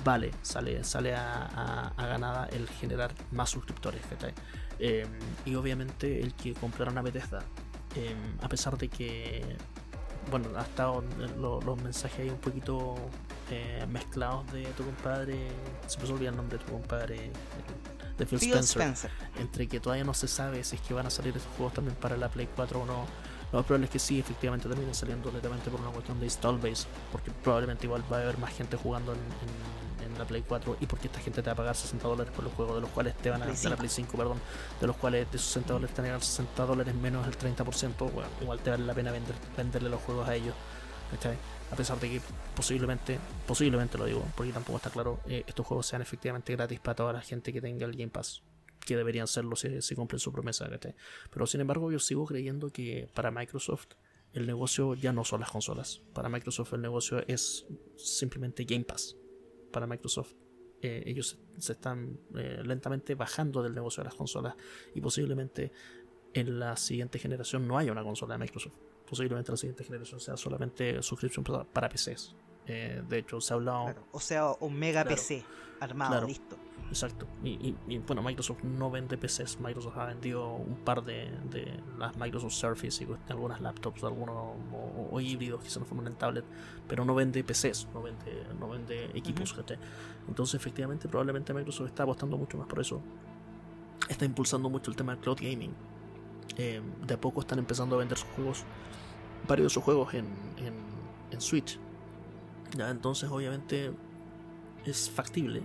vale, 0.03 0.31
sale, 0.41 0.83
sale 0.83 1.15
a, 1.15 1.93
ganada 1.97 2.47
el 2.47 2.67
generar 2.67 3.13
más 3.31 3.49
suscriptores, 3.49 4.01
em, 4.79 5.07
y 5.45 5.55
obviamente 5.55 6.21
el 6.21 6.33
que 6.33 6.53
compraron 6.53 6.97
a 6.97 7.01
Bethesda, 7.01 7.43
em, 7.95 8.17
a 8.41 8.49
pesar 8.49 8.77
de 8.77 8.89
que, 8.89 9.57
bueno, 10.31 10.49
ha 10.57 10.63
estado 10.63 11.03
los 11.39 11.81
mensajes 11.81 12.19
ahí 12.19 12.29
un 12.29 12.39
poquito 12.39 12.95
eh, 13.51 13.85
mezclados 13.87 14.51
de 14.51 14.63
tu 14.77 14.83
compadre, 14.83 15.37
se 15.87 15.99
me 15.99 16.09
olvidó 16.09 16.29
el 16.31 16.35
nombre 16.35 16.57
de 16.57 16.63
tu 16.63 16.71
compadre, 16.71 17.31
de 18.25 18.37
Phil, 18.37 18.53
Spencer, 18.53 19.11
entre 19.37 19.67
que 19.67 19.79
todavía 19.79 20.03
no 20.03 20.13
se 20.13 20.27
sabe 20.27 20.63
si 20.63 20.75
es 20.75 20.81
que 20.81 20.93
van 20.93 21.05
a 21.05 21.09
salir 21.09 21.35
esos 21.35 21.49
juegos 21.57 21.73
también 21.73 21.95
para 21.95 22.17
la 22.17 22.29
Play 22.29 22.47
4 22.55 22.81
o 22.81 22.85
no. 22.85 23.05
Lo 23.51 23.59
más 23.59 23.65
probable 23.65 23.85
es 23.85 23.91
que 23.91 23.99
sí, 23.99 24.19
efectivamente 24.19 24.67
terminen 24.67 24.95
saliendo 24.95 25.31
netamente 25.31 25.69
por 25.69 25.79
una 25.79 25.91
cuestión 25.91 26.19
de 26.19 26.25
install 26.25 26.57
base, 26.57 26.87
porque 27.11 27.31
probablemente 27.43 27.85
igual 27.85 28.03
va 28.11 28.17
a 28.17 28.21
haber 28.21 28.37
más 28.39 28.51
gente 28.53 28.77
jugando 28.77 29.13
en 29.13 29.19
la 30.17 30.25
Play 30.25 30.43
4 30.47 30.77
y 30.79 30.85
porque 30.85 31.07
esta 31.07 31.19
gente 31.19 31.41
te 31.41 31.47
va 31.47 31.53
a 31.53 31.55
pagar 31.55 31.75
60 31.75 32.07
dólares 32.07 32.33
por 32.35 32.43
los 32.43 32.53
juegos 32.53 32.75
de 32.75 32.81
los 32.81 32.89
cuales 32.91 33.15
te 33.17 33.29
van 33.29 33.41
a 33.43 33.45
de 33.45 33.69
la 33.69 33.75
Play 33.75 33.89
5, 33.89 34.17
perdón, 34.17 34.39
de 34.79 34.87
los 34.87 34.95
cuales 34.97 35.29
de 35.31 35.37
esos 35.37 35.49
60 35.49 35.73
dólares 35.73 35.95
te 35.95 36.01
van 36.01 36.05
a 36.05 36.13
ganar 36.13 36.23
60 36.23 36.65
dólares 36.65 36.95
menos 36.95 37.27
el 37.27 37.37
30%, 37.37 38.11
bueno, 38.11 38.29
igual 38.41 38.59
te 38.59 38.69
vale 38.69 38.85
la 38.85 38.93
pena 38.93 39.11
vender, 39.11 39.35
venderle 39.57 39.89
los 39.89 40.01
juegos 40.01 40.27
a 40.27 40.35
ellos. 40.35 40.55
A 41.73 41.75
pesar 41.75 41.99
de 41.99 42.07
que 42.07 42.21
posiblemente, 42.55 43.17
posiblemente 43.47 43.97
lo 43.97 44.05
digo, 44.05 44.23
porque 44.37 44.51
tampoco 44.51 44.77
está 44.77 44.91
claro, 44.91 45.19
eh, 45.25 45.43
estos 45.47 45.65
juegos 45.65 45.87
sean 45.87 46.03
efectivamente 46.03 46.53
gratis 46.55 46.79
para 46.79 46.93
toda 46.93 47.13
la 47.13 47.21
gente 47.21 47.51
que 47.51 47.61
tenga 47.61 47.87
el 47.87 47.93
Game 47.93 48.11
Pass 48.11 48.43
que 48.79 48.95
deberían 48.95 49.25
serlo 49.25 49.55
si, 49.55 49.95
cumplen 49.95 50.19
su 50.19 50.31
promesa. 50.31 50.69
Pero 51.31 51.47
sin 51.47 51.61
embargo, 51.61 51.91
yo 51.91 51.97
sigo 51.97 52.27
creyendo 52.27 52.69
que 52.69 53.09
para 53.15 53.31
Microsoft 53.31 53.87
el 54.33 54.45
negocio 54.45 54.93
ya 54.93 55.13
no 55.13 55.23
son 55.23 55.39
las 55.39 55.49
consolas. 55.49 56.03
Para 56.13 56.29
Microsoft 56.29 56.73
el 56.73 56.81
negocio 56.81 57.23
es 57.27 57.65
simplemente 57.97 58.65
Game 58.65 58.83
Pass 58.83 59.15
para 59.71 59.87
Microsoft. 59.87 60.33
Eh, 60.79 61.01
ellos 61.07 61.39
se 61.57 61.71
están 61.71 62.19
eh, 62.35 62.61
lentamente 62.63 63.15
bajando 63.15 63.63
del 63.63 63.73
negocio 63.73 64.03
de 64.03 64.09
las 64.09 64.15
consolas 64.15 64.53
y 64.93 65.01
posiblemente 65.01 65.71
en 66.35 66.59
la 66.59 66.77
siguiente 66.77 67.17
generación 67.17 67.67
no 67.67 67.79
haya 67.79 67.91
una 67.91 68.03
consola 68.03 68.35
de 68.35 68.41
Microsoft. 68.41 68.92
Posiblemente 69.13 69.51
en 69.51 69.53
la 69.53 69.57
siguiente 69.57 69.83
generación 69.83 70.19
sea 70.19 70.35
solamente 70.35 71.03
suscripción 71.03 71.45
para 71.45 71.87
PCs. 71.87 72.35
Eh, 72.65 73.03
de 73.07 73.19
hecho, 73.19 73.39
se 73.39 73.53
ha 73.53 73.57
hablado. 73.57 73.93
o 74.11 74.19
sea, 74.19 74.53
un 74.59 74.73
mega 74.73 75.03
PC 75.03 75.45
armado, 75.79 76.25
listo. 76.25 76.57
Exacto. 76.89 77.27
Y, 77.43 77.75
bueno, 78.07 78.23
Microsoft 78.23 78.63
no 78.63 78.89
vende 78.89 79.15
PCs. 79.19 79.59
Microsoft 79.59 79.95
ha 79.99 80.05
vendido 80.05 80.55
un 80.55 80.77
par 80.77 81.03
de, 81.03 81.29
las 81.99 82.17
Microsoft 82.17 82.53
Surface 82.53 83.03
y 83.03 83.07
algunas 83.31 83.61
laptops, 83.61 84.03
algunos 84.03 84.55
o, 85.11 85.21
híbridos 85.21 85.63
que 85.63 85.69
se 85.69 85.77
nos 85.77 85.87
forman 85.87 86.07
en 86.07 86.15
tablet, 86.15 86.45
pero 86.87 87.05
no 87.05 87.13
vende 87.13 87.43
PCs, 87.43 87.89
no 87.93 88.01
vende, 88.01 88.47
no 88.59 88.67
vende 88.67 89.11
equipos 89.13 89.53
GT. 89.53 89.77
Entonces, 90.27 90.59
efectivamente, 90.59 91.07
probablemente 91.07 91.53
Microsoft 91.53 91.89
está 91.89 92.01
apostando 92.01 92.35
mucho 92.35 92.57
más 92.57 92.65
por 92.65 92.79
eso. 92.79 92.99
Está 94.09 94.25
impulsando 94.25 94.71
mucho 94.71 94.89
el 94.89 94.97
tema 94.97 95.13
del 95.13 95.21
cloud 95.21 95.37
gaming. 95.39 95.75
Eh, 96.57 96.81
de 97.07 97.13
a 97.13 97.19
poco 97.19 97.41
están 97.41 97.57
empezando 97.59 97.95
a 97.95 97.99
vender 97.99 98.17
sus 98.17 98.29
juegos, 98.29 98.63
varios 99.47 99.67
de 99.67 99.73
sus 99.73 99.83
juegos 99.83 100.13
en, 100.13 100.25
en 101.31 101.41
Switch 101.41 101.79
ya, 102.75 102.89
entonces 102.89 103.29
obviamente 103.29 103.91
es 104.85 105.09
factible. 105.09 105.61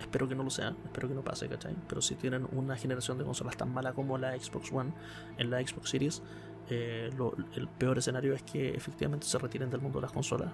Espero 0.00 0.28
que 0.28 0.34
no 0.34 0.42
lo 0.42 0.50
sea, 0.50 0.74
espero 0.84 1.08
que 1.08 1.14
no 1.14 1.22
pase, 1.22 1.48
¿cachai? 1.48 1.74
Pero 1.88 2.00
si 2.00 2.14
tienen 2.14 2.46
una 2.52 2.76
generación 2.76 3.18
de 3.18 3.24
consolas 3.24 3.56
tan 3.56 3.72
mala 3.72 3.92
como 3.92 4.16
la 4.16 4.38
Xbox 4.38 4.72
One 4.72 4.92
en 5.36 5.50
la 5.50 5.60
Xbox 5.60 5.90
Series, 5.90 6.22
eh, 6.68 7.10
el 7.54 7.68
peor 7.68 7.98
escenario 7.98 8.34
es 8.34 8.42
que 8.42 8.70
efectivamente 8.74 9.26
se 9.26 9.38
retiren 9.38 9.70
del 9.70 9.80
mundo 9.80 10.00
las 10.00 10.12
consolas. 10.12 10.52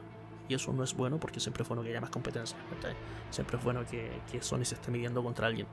Y 0.49 0.55
eso 0.55 0.73
no 0.73 0.85
es 0.85 0.95
bueno 0.95 1.19
porque 1.19 1.41
siempre 1.41 1.63
es 1.63 1.69
bueno 1.69 1.83
que 1.83 1.91
haya 1.91 2.01
más 2.01 2.11
competencia. 2.11 2.57
Siempre 3.31 3.59
es 3.59 3.65
bueno 3.65 3.85
que, 3.85 4.11
que 4.31 4.41
Sony 4.41 4.65
se 4.65 4.77
esté 4.77 4.91
midiendo 4.93 5.23
contra 5.23 5.49
alguien. 5.49 5.67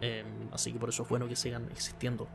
Em, 0.00 0.26
así 0.52 0.72
que 0.72 0.78
por 0.78 0.88
eso 0.88 1.04
es 1.04 1.08
bueno 1.08 1.28
que 1.28 1.36
sigan 1.36 1.68
existiendo. 1.70 2.28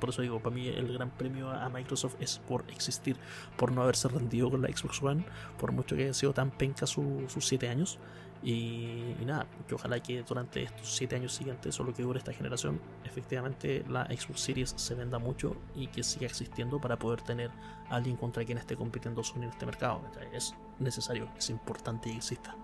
Por 0.00 0.10
eso 0.10 0.22
digo, 0.22 0.40
para 0.40 0.54
mí 0.54 0.68
el 0.68 0.92
gran 0.92 1.10
premio 1.10 1.50
a 1.50 1.68
Microsoft 1.68 2.16
es 2.20 2.38
por 2.38 2.64
existir, 2.70 3.16
por 3.56 3.72
no 3.72 3.82
haberse 3.82 4.08
rendido 4.08 4.50
con 4.50 4.62
la 4.62 4.68
Xbox 4.68 5.02
One, 5.02 5.24
por 5.58 5.72
mucho 5.72 5.96
que 5.96 6.04
haya 6.04 6.14
sido 6.14 6.32
tan 6.32 6.50
penca 6.50 6.86
su- 6.86 7.24
sus 7.28 7.46
7 7.46 7.68
años. 7.68 7.98
Y, 8.40 9.16
y 9.20 9.24
nada, 9.26 9.46
que 9.66 9.74
ojalá 9.74 10.00
que 10.00 10.22
durante 10.22 10.62
estos 10.62 10.94
7 10.94 11.16
años 11.16 11.32
siguientes 11.34 11.80
o 11.80 11.82
lo 11.82 11.92
que 11.92 12.04
dure 12.04 12.20
esta 12.20 12.32
generación, 12.32 12.80
efectivamente 13.04 13.84
la 13.88 14.04
Xbox 14.06 14.40
Series 14.40 14.74
se 14.76 14.94
venda 14.94 15.18
mucho 15.18 15.56
y 15.74 15.88
que 15.88 16.04
siga 16.04 16.26
existiendo 16.26 16.80
para 16.80 16.96
poder 16.96 17.20
tener 17.22 17.50
a 17.90 17.96
alguien 17.96 18.16
contra 18.16 18.44
quien 18.44 18.58
esté 18.58 18.76
compitiendo 18.76 19.24
Sony 19.24 19.38
en 19.42 19.48
este 19.50 19.66
mercado. 19.66 20.02
Es 20.32 20.54
necesario, 20.78 21.28
es 21.36 21.50
importante 21.50 22.10
que 22.10 22.16
exista. 22.18 22.54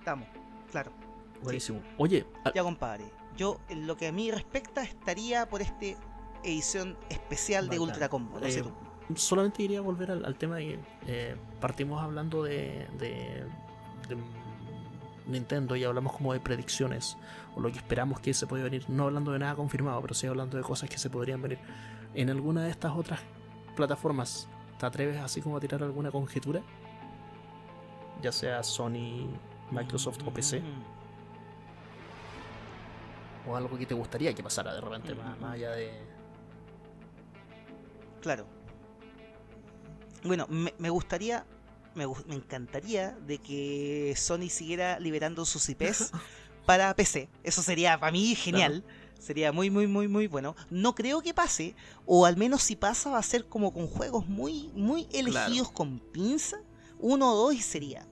Estamos, 0.00 0.28
claro. 0.70 0.90
Buenísimo. 1.42 1.80
Oye, 1.98 2.26
a- 2.44 2.52
Ya, 2.52 2.62
compadre. 2.62 3.04
Yo, 3.36 3.58
en 3.68 3.86
lo 3.86 3.96
que 3.96 4.08
a 4.08 4.12
mí 4.12 4.30
respecta, 4.30 4.82
estaría 4.82 5.48
por 5.48 5.60
este 5.62 5.96
edición 6.42 6.96
especial 7.08 7.68
de. 7.68 7.78
Ultra 7.78 8.08
Combo. 8.08 8.38
No 8.38 8.48
sé 8.48 8.60
Eh, 8.60 8.62
tú. 8.62 9.16
solamente 9.16 9.62
iría 9.62 9.78
a 9.78 9.82
volver 9.82 10.10
al, 10.10 10.24
al 10.24 10.36
tema 10.36 10.56
de 10.56 10.64
que 10.66 10.78
eh, 11.06 11.36
partimos 11.60 12.02
hablando 12.02 12.42
de, 12.42 12.86
de- 12.98 13.44
de 14.08 14.16
Nintendo 15.26 15.74
y 15.74 15.84
hablamos 15.84 16.12
como 16.12 16.32
de 16.34 16.40
predicciones 16.40 17.16
o 17.56 17.60
lo 17.60 17.70
que 17.72 17.78
esperamos 17.78 18.20
que 18.20 18.34
se 18.34 18.46
puede 18.46 18.62
venir, 18.62 18.84
no 18.88 19.04
hablando 19.04 19.32
de 19.32 19.38
nada 19.38 19.54
confirmado, 19.54 20.00
pero 20.02 20.12
sí 20.14 20.26
hablando 20.26 20.56
de 20.58 20.62
cosas 20.62 20.90
que 20.90 20.98
se 20.98 21.08
podrían 21.08 21.40
venir. 21.40 21.58
En 22.14 22.28
alguna 22.30 22.62
de 22.64 22.70
estas 22.70 22.92
otras 22.94 23.20
plataformas, 23.74 24.48
¿te 24.78 24.84
atreves 24.86 25.18
así 25.20 25.40
como 25.40 25.56
a 25.56 25.60
tirar 25.60 25.82
alguna 25.82 26.10
conjetura? 26.10 26.60
Ya 28.22 28.32
sea 28.32 28.62
Sony, 28.62 29.28
Microsoft 29.70 30.18
o 30.26 30.30
PC, 30.32 30.60
Mm. 30.60 30.64
O 33.46 33.56
algo 33.56 33.76
que 33.78 33.86
te 33.86 33.94
gustaría 33.94 34.34
que 34.34 34.42
pasara 34.42 34.74
de 34.74 34.80
repente, 34.80 35.14
más, 35.14 35.38
más 35.40 35.54
allá 35.54 35.72
de... 35.72 35.90
Claro. 38.20 38.46
Bueno, 40.22 40.46
me, 40.48 40.74
me 40.78 40.88
gustaría, 40.88 41.44
me, 41.94 42.06
me 42.26 42.36
encantaría 42.36 43.12
de 43.26 43.38
que 43.38 44.14
Sony 44.16 44.48
siguiera 44.48 44.98
liberando 44.98 45.44
sus 45.44 45.68
IPs 45.68 46.12
para 46.66 46.94
PC. 46.94 47.28
Eso 47.42 47.62
sería 47.62 47.98
para 47.98 48.12
mí 48.12 48.34
genial. 48.34 48.84
Sería 49.18 49.52
muy, 49.52 49.70
muy, 49.70 49.86
muy, 49.86 50.08
muy 50.08 50.26
bueno. 50.26 50.54
No 50.70 50.94
creo 50.94 51.22
que 51.22 51.32
pase, 51.32 51.74
o 52.04 52.26
al 52.26 52.36
menos 52.36 52.62
si 52.62 52.76
pasa 52.76 53.10
va 53.10 53.18
a 53.18 53.22
ser 53.22 53.46
como 53.46 53.72
con 53.72 53.86
juegos 53.86 54.26
muy, 54.26 54.70
muy 54.74 55.08
elegidos 55.12 55.70
con 55.70 55.98
pinza. 55.98 56.58
Uno 56.98 57.32
o 57.32 57.36
dos 57.36 57.54
y 57.54 57.60
sería. 57.60 58.06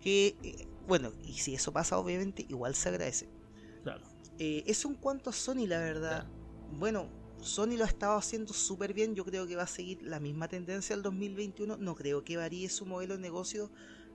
Que, 0.00 0.36
eh, 0.42 0.68
bueno, 0.86 1.12
y 1.24 1.34
si 1.34 1.54
eso 1.54 1.72
pasa 1.72 1.98
obviamente 1.98 2.46
igual 2.48 2.74
se 2.74 2.88
agradece. 2.88 3.28
Eh, 4.44 4.64
eso 4.66 4.88
en 4.88 4.96
cuanto 4.96 5.30
a 5.30 5.32
Sony, 5.32 5.68
la 5.68 5.78
verdad. 5.78 6.26
Bueno, 6.72 7.08
Sony 7.40 7.76
lo 7.76 7.84
ha 7.84 7.86
estado 7.86 8.18
haciendo 8.18 8.52
súper 8.52 8.92
bien. 8.92 9.14
Yo 9.14 9.24
creo 9.24 9.46
que 9.46 9.54
va 9.54 9.62
a 9.62 9.68
seguir 9.68 10.02
la 10.02 10.18
misma 10.18 10.48
tendencia 10.48 10.96
al 10.96 11.02
2021. 11.04 11.76
No 11.76 11.94
creo 11.94 12.24
que 12.24 12.36
varíe 12.36 12.68
su 12.68 12.84
modelo 12.84 13.14
de 13.14 13.20
negocio. 13.20 13.70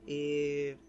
Eh, 0.05 0.79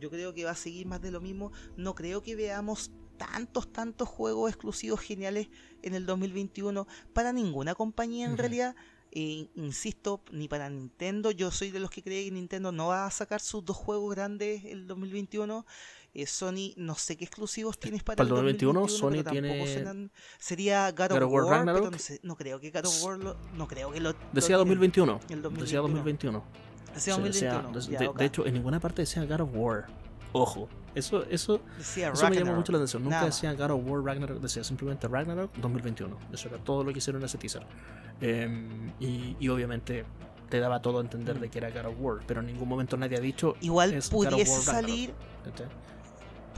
yo 0.00 0.08
creo 0.08 0.32
que 0.32 0.46
va 0.46 0.52
a 0.52 0.56
seguir 0.56 0.86
más 0.86 1.02
de 1.02 1.10
lo 1.10 1.20
mismo. 1.20 1.52
No 1.76 1.94
creo 1.94 2.22
que 2.22 2.34
veamos 2.34 2.90
tantos, 3.18 3.70
tantos 3.70 4.08
juegos 4.08 4.48
exclusivos 4.48 5.00
geniales 5.00 5.48
en 5.82 5.92
el 5.92 6.06
2021 6.06 6.86
para 7.12 7.34
ninguna 7.34 7.74
compañía 7.74 8.24
en 8.24 8.38
realidad. 8.38 8.74
Eh, 9.12 9.48
insisto, 9.54 10.22
ni 10.32 10.48
para 10.48 10.70
Nintendo. 10.70 11.30
Yo 11.30 11.50
soy 11.50 11.70
de 11.70 11.80
los 11.80 11.90
que 11.90 12.02
cree 12.02 12.24
que 12.24 12.30
Nintendo 12.30 12.72
no 12.72 12.88
va 12.88 13.04
a 13.04 13.10
sacar 13.10 13.42
sus 13.42 13.62
dos 13.66 13.76
juegos 13.76 14.14
grandes 14.14 14.64
el 14.64 14.86
2021. 14.86 15.66
Eh, 16.20 16.26
Sony, 16.26 16.72
no 16.76 16.96
sé 16.96 17.16
qué 17.16 17.24
exclusivos 17.24 17.78
tienes 17.78 18.02
para, 18.02 18.16
Para 18.16 18.24
el 18.24 18.34
2021, 18.34 18.80
pero 18.86 18.88
Sony 18.88 19.10
tampoco 19.22 19.30
tiene- 19.32 19.66
serán- 19.66 20.10
sería 20.38 20.90
God, 20.90 21.10
God 21.10 21.22
of 21.22 21.30
War 21.30 21.30
War, 21.30 21.44
pero 21.44 21.50
Ragnarok. 21.50 21.92
no, 21.92 21.98
sé, 21.98 22.20
no 22.24 22.36
creo 22.36 22.58
que 22.58 22.70
God 22.72 22.86
of 22.86 23.04
War 23.04 23.18
lo, 23.18 23.36
no 23.56 23.68
creo 23.68 23.92
que 23.92 24.00
lo 24.00 24.12
Decía 24.32 24.56
lo 24.56 24.64
tienen. 24.64 24.80
2021. 24.80 25.20
El 25.28 25.42
Decía 25.60 25.78
2021. 25.80 26.42
Decía 26.94 27.14
Sí, 27.14 27.20
2021. 27.20 27.72
decía- 27.72 27.92
ya, 27.92 27.98
de, 28.00 28.08
ok. 28.08 28.18
de 28.18 28.24
hecho, 28.24 28.46
en 28.46 28.54
ninguna 28.54 28.80
parte 28.80 29.02
decía 29.02 29.24
God 29.26 29.40
of 29.42 29.50
War. 29.52 29.86
Ojo. 30.32 30.68
Eso, 30.94 31.22
eso, 31.30 31.60
decía 31.76 32.10
eso 32.12 32.28
me 32.28 32.34
llamó 32.36 32.54
mucho 32.56 32.72
la 32.72 32.78
atención. 32.78 33.04
Nunca 33.04 33.16
Nada 33.16 33.26
decía 33.26 33.52
God 33.54 33.70
of 33.70 33.80
War 33.86 34.02
Ragnarok, 34.02 34.40
decía 34.40 34.64
simplemente 34.64 35.06
Ragnarok 35.06 35.52
2021. 35.54 36.18
Eso 36.32 36.48
era 36.48 36.58
todo 36.58 36.82
lo 36.82 36.92
que 36.92 36.98
hicieron 36.98 37.22
en 37.22 37.26
ese 37.26 37.38
teaser. 37.38 37.64
Em, 38.20 38.90
y, 38.98 39.36
y 39.38 39.48
obviamente 39.48 40.04
te 40.48 40.58
daba 40.58 40.82
todo 40.82 40.98
a 40.98 41.00
entender 41.02 41.38
de 41.38 41.48
que 41.50 41.58
era 41.58 41.70
God 41.70 41.90
of 41.92 41.94
War, 42.00 42.18
pero 42.26 42.40
en 42.40 42.46
ningún 42.46 42.68
momento 42.68 42.96
nadie 42.96 43.16
ha 43.18 43.20
dicho. 43.20 43.54
Igual 43.60 43.90
pudiese 44.10 44.60
salir. 44.62 45.14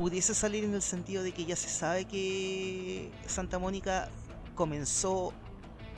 Pudiese 0.01 0.35
salir 0.35 0.65
en 0.65 0.73
el 0.73 0.81
sentido 0.81 1.23
de 1.23 1.33
que 1.33 1.45
ya 1.45 1.55
se 1.57 1.69
sabe 1.69 2.07
que 2.07 3.11
Santa 3.27 3.59
Mónica 3.59 4.09
comenzó 4.55 5.35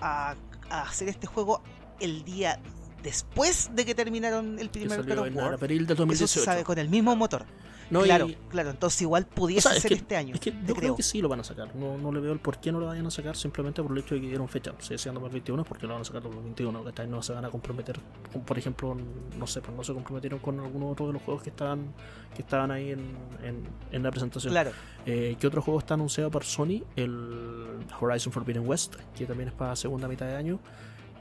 a, 0.01 0.35
a 0.71 0.83
hacer 0.83 1.09
este 1.09 1.29
juego 1.29 1.63
el 2.01 2.25
día 2.25 2.59
después 3.05 3.71
de 3.77 3.85
que 3.85 3.95
terminaron 3.95 4.59
el 4.59 4.71
primer 4.71 5.05
God 5.05 5.19
of 5.19 5.27
en 5.29 5.37
War. 5.37 5.55
abril 5.55 5.87
del 5.87 5.95
Eso 5.95 6.03
2018. 6.03 6.27
se 6.41 6.45
sabe 6.45 6.65
con 6.65 6.79
el 6.79 6.89
mismo 6.89 7.15
motor. 7.15 7.47
No, 7.93 8.01
y- 8.03 8.05
claro, 8.07 8.27
claro, 8.49 8.71
entonces 8.71 9.03
igual 9.03 9.27
pudiese 9.27 9.69
O 9.69 9.71
sea, 9.71 9.77
es 9.77 9.83
ser 9.83 9.91
que- 9.91 9.95
este 9.97 10.17
año. 10.17 10.35
Es 10.35 10.41
que 10.41 10.51
yo 10.51 10.59
creo 10.63 10.75
creo. 10.77 10.97
que 10.97 11.03
sí 11.03 11.21
lo 11.21 11.29
van 11.29 11.41
a 11.41 11.45
sacar. 11.45 11.77
No, 11.77 11.99
no 11.99 12.11
le 12.11 12.21
veo 12.21 12.33
el 12.33 12.41
por 12.41 12.59
qué 12.59 12.73
no 12.73 12.81
lo 12.81 12.87
vayan 12.87 13.07
a 13.07 13.11
sacar 13.11 13.37
simplemente 13.37 13.83
por 13.83 13.93
el 13.93 13.99
hecho 13.99 14.15
de 14.15 14.23
que 14.23 14.29
dieron 14.29 14.49
fecha. 14.49 14.73
Si 14.79 14.95
decían 14.95 15.15
2021 15.15 15.63
es 15.63 15.69
porque 15.69 15.87
lo 15.87 15.93
van 15.93 16.03
a 16.03 16.05
sacar 16.05 16.23
2021. 16.23 16.83
¿cachai? 16.85 17.07
No 17.07 17.23
se 17.23 17.33
van 17.35 17.45
a 17.45 17.51
comprometer. 17.51 18.01
Por 18.47 18.59
ejemplo, 18.59 18.97
no 19.39 19.47
sé, 19.47 19.61
pues 19.61 19.77
no 19.77 19.85
se 19.85 19.93
comprometieron 19.93 20.39
con 20.41 20.59
alguno 20.59 20.89
otro 20.89 21.07
de 21.09 21.13
los 21.13 21.23
juegos 21.23 21.43
que 21.43 21.51
estaban 21.51 21.93
que 22.35 22.41
estaban 22.43 22.71
ahí 22.71 22.93
en, 22.93 23.01
en, 23.45 23.63
en 23.91 24.03
la 24.03 24.11
presentación. 24.11 24.53
Claro, 24.53 24.71
Eh, 25.05 25.37
¿Qué 25.39 25.47
otro 25.47 25.61
juego 25.61 25.79
está 25.79 25.95
anunciado 25.95 26.31
por 26.31 26.45
Sony? 26.45 26.83
El 26.97 27.79
Horizon 28.01 28.33
Forbidden 28.33 28.67
West, 28.67 28.95
que 29.15 29.27
también 29.27 29.49
es 29.51 29.55
para 29.55 29.77
segunda 29.77 30.09
mitad 30.09 30.27
de 30.27 30.37
año. 30.37 30.59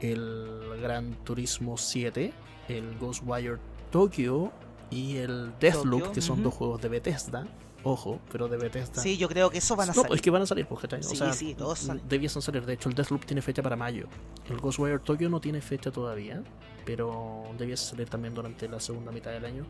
El 0.00 0.80
Gran 0.80 1.12
Turismo 1.24 1.76
7. 1.76 2.32
El 2.68 2.96
Ghostwire 2.98 3.58
Tokyo. 3.90 4.50
Y 4.92 5.16
el 5.16 5.52
Deathloop, 5.58 6.00
Tokyo, 6.00 6.12
que 6.12 6.20
son 6.20 6.42
dos 6.42 6.54
juegos 6.54 6.80
de 6.82 6.88
Bethesda. 6.88 7.46
Ojo, 7.84 8.20
pero 8.30 8.46
de 8.46 8.56
Bethesda. 8.58 9.02
sí, 9.02 9.16
yo 9.16 9.28
creo 9.28 9.50
que 9.50 9.58
eso 9.58 9.74
van 9.74 9.90
a 9.90 9.92
No, 9.92 10.02
salir. 10.02 10.14
es 10.14 10.22
que 10.22 10.30
van 10.30 10.42
a 10.42 10.46
salir, 10.46 10.66
pues, 10.66 10.80
¿cachai? 10.82 11.02
Sí, 11.02 11.14
o 11.14 11.16
sea, 11.16 11.32
sí, 11.32 11.54
todos 11.54 11.80
salen. 11.80 12.08
debiesen 12.08 12.40
salir. 12.40 12.64
De 12.64 12.74
hecho, 12.74 12.88
el 12.88 12.94
Deathloop 12.94 13.24
tiene 13.24 13.42
fecha 13.42 13.60
para 13.62 13.74
mayo. 13.74 14.06
El 14.48 14.58
Ghostwire 14.60 15.00
Tokyo 15.00 15.28
no 15.28 15.40
tiene 15.40 15.60
fecha 15.60 15.90
todavía, 15.90 16.42
pero 16.84 17.44
debiese 17.58 17.84
salir 17.86 18.08
también 18.08 18.34
durante 18.34 18.68
la 18.68 18.78
segunda 18.78 19.10
mitad 19.10 19.32
del 19.32 19.44
año. 19.44 19.66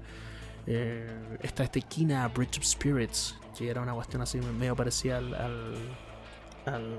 Eh, 0.66 1.38
está 1.42 1.64
este 1.64 1.80
Kina 1.82 2.28
Bridge 2.28 2.58
of 2.58 2.64
Spirits, 2.64 3.34
que 3.56 3.68
era 3.70 3.80
una 3.80 3.94
cuestión 3.94 4.20
así 4.22 4.38
medio 4.38 4.76
parecida 4.76 5.16
al, 5.18 5.34
al, 5.34 5.74
al, 6.66 6.96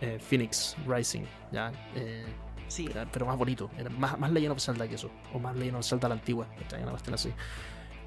eh, 0.00 0.18
Phoenix 0.18 0.76
Rising, 0.86 1.22
¿ya? 1.52 1.72
Eh, 1.94 2.26
Sí, 2.74 2.86
era- 2.90 3.06
pero 3.10 3.24
más 3.26 3.36
bonito, 3.38 3.70
era 3.78 3.88
más, 3.90 4.18
más 4.18 4.30
Legend 4.32 4.52
of 4.52 4.60
Zelda 4.60 4.88
que 4.88 4.96
eso, 4.96 5.10
o 5.32 5.38
más 5.38 5.54
Legend 5.56 5.76
of 5.78 5.86
Zelda 5.86 6.08
la 6.08 6.14
antigua, 6.14 6.46
¿cachai? 6.58 6.82
una 6.82 6.90
cuestión 6.92 7.14
así. 7.14 7.32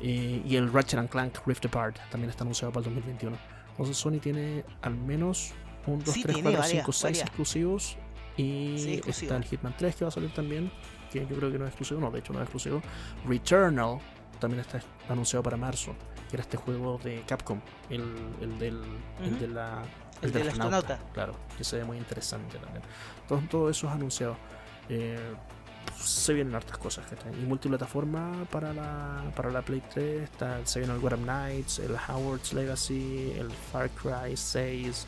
Eh, 0.02 0.42
y 0.46 0.56
el 0.56 0.72
Ratchet 0.72 1.00
and 1.00 1.10
Clank 1.10 1.38
Rift 1.46 1.66
Apart 1.66 1.98
también 2.12 2.30
está 2.30 2.44
anunciado 2.44 2.72
para 2.72 2.88
el 2.88 2.94
2021. 2.96 3.38
Entonces 3.72 3.98
Sony 3.98 4.20
tiene 4.20 4.64
al 4.82 4.96
menos 4.96 5.54
1, 5.86 6.04
2, 6.06 6.14
Sí, 6.14 6.22
3, 6.24 6.36
tiene 6.36 6.50
4, 6.50 6.60
varias, 6.62 6.80
5, 6.82 6.92
6 6.92 7.04
varias. 7.04 7.28
exclusivos. 7.28 7.98
Y 8.36 8.76
Sí, 8.78 8.94
exclusivos. 8.96 9.24
está 9.24 9.38
el 9.38 9.44
Hitman 9.46 9.76
3 9.78 9.96
que 9.96 10.06
va 10.06 10.10
a 10.10 10.12
salir 10.12 10.32
también, 10.34 10.72
que 11.12 11.22
yo 11.26 11.36
creo 11.38 11.52
que 11.52 11.58
no 11.58 11.66
es 11.66 11.70
exclusivo, 11.70 12.00
no, 12.02 12.12
de 12.12 12.20
hecho 12.20 12.34
no 12.34 12.40
es 12.40 12.44
exclusivo. 12.44 12.82
Returnal 13.26 14.00
también 14.40 14.60
está 14.62 14.80
anunciado 15.10 15.42
para 15.44 15.58
marzo, 15.58 15.96
que 16.30 16.36
era 16.36 16.44
este 16.44 16.58
juego 16.58 17.00
de 17.04 17.24
Capcom, 17.28 17.60
el, 17.90 18.04
el 18.42 18.60
del, 18.60 18.82
el 19.24 19.32
Ujú. 19.32 19.40
de 19.40 19.48
la... 19.48 19.82
El 20.22 20.32
del 20.32 20.48
astronauta. 20.50 21.00
Claro, 21.14 21.34
que 21.58 21.64
se 21.64 21.78
ve 21.78 21.84
muy 21.86 21.98
interesante 21.98 22.58
también. 22.58 22.84
Todo, 23.28 23.40
todo 23.50 23.70
eso 23.70 23.88
es 23.88 23.94
anunciado. 23.94 24.36
Eh, 24.90 25.18
se 26.02 26.34
vienen 26.34 26.54
hartas 26.56 26.78
cosas, 26.78 27.06
¿cachai? 27.10 27.34
Y 27.42 27.46
multiplataforma 27.46 28.46
para 28.52 28.74
la, 28.74 29.32
para 29.36 29.50
la 29.52 29.62
Play 29.62 29.82
3, 29.94 30.22
está, 30.24 30.66
se 30.66 30.80
viene 30.80 30.94
el 30.94 31.00
Gotham 31.00 31.24
Knights, 31.24 31.80
el 31.80 31.96
Howard's 31.96 32.54
Legacy, 32.54 33.34
el 33.38 33.50
Far 33.72 33.90
Cry 33.90 34.36
6, 34.38 35.06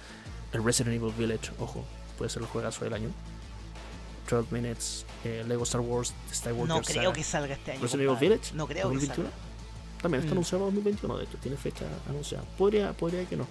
el 0.54 0.64
Resident 0.64 0.96
Evil 0.96 1.14
Village, 1.16 1.52
ojo, 1.60 1.86
puede 2.18 2.30
ser 2.30 2.42
el 2.42 2.48
juegazo 2.48 2.84
del 2.86 2.94
año. 2.94 3.10
12 4.30 4.54
Minutes, 4.54 5.06
eh, 5.24 5.44
Lego 5.48 5.64
Star 5.64 5.82
Wars, 5.82 6.14
Skywalker 6.34 6.68
no 6.68 6.82
creo 6.82 7.02
Saga. 7.04 7.14
que 7.14 7.24
salga 7.24 7.54
este 7.56 7.72
año. 7.72 7.82
Resident 7.82 8.10
Evil. 8.10 8.20
Village, 8.20 8.54
No 8.56 8.68
creo 8.68 8.90
que 8.90 8.96
2021. 8.96 9.30
salga. 9.30 10.02
También 10.02 10.22
está 10.24 10.30
Mm. 10.34 10.38
anunciado 10.38 10.66
2021, 10.66 11.18
de 11.18 11.24
hecho, 11.26 11.38
tiene 11.42 11.58
fecha 11.58 11.86
anunciada. 12.08 12.44
Podría, 12.58 12.94
podría 12.94 13.26
que 13.26 13.36
no. 13.38 13.48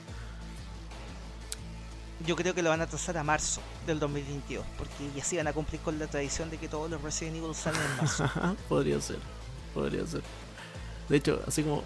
Yo 2.27 2.35
creo 2.35 2.53
que 2.55 2.63
lo 2.63 2.71
van 2.71 2.81
a 2.81 2.87
trazar 2.87 3.17
a 3.17 3.23
marzo 3.23 3.61
del 3.87 4.01
2022, 4.01 4.65
porque 4.77 4.93
ya 5.15 5.23
sí 5.25 5.37
van 5.37 5.47
a 5.47 5.53
cumplir 5.53 5.81
con 5.83 5.99
la 5.99 6.07
tradición 6.09 6.51
de 6.51 6.59
que 6.59 6.69
todos 6.69 6.91
los 6.91 7.01
Resident 7.01 7.37
Evil 7.37 7.55
salen 7.55 7.81
en 7.81 7.97
marzo. 7.97 8.29
Podría 8.69 9.01
ser, 9.01 9.19
podría 9.73 10.05
ser. 10.07 10.23
De 11.09 11.17
hecho, 11.17 11.41
así 11.47 11.63
como 11.63 11.85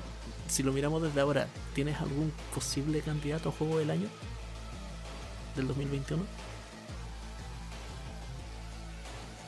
si 0.48 0.62
lo 0.62 0.72
miramos 0.72 1.02
desde 1.02 1.20
ahora, 1.20 1.48
¿tienes 1.74 2.00
algún 2.00 2.32
posible 2.54 3.00
candidato 3.02 3.50
a 3.50 3.52
juego 3.52 3.78
del 3.78 3.90
año? 3.90 4.08
¿Del 5.54 5.68
2021? 5.68 6.22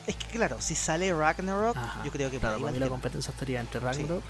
Es 0.07 0.15
que 0.15 0.25
claro, 0.27 0.57
si 0.61 0.75
sale 0.75 1.11
Ragnarok, 1.13 1.75
Ajá, 1.75 2.03
yo 2.05 2.11
creo 2.11 2.29
que 2.29 2.37
Claro, 2.39 2.59
para 2.59 2.71
mí 2.71 2.77
la 2.79 2.89
competencia 2.89 3.31
estaría 3.31 3.59
entre 3.59 3.79
Ragnarok, 3.79 4.23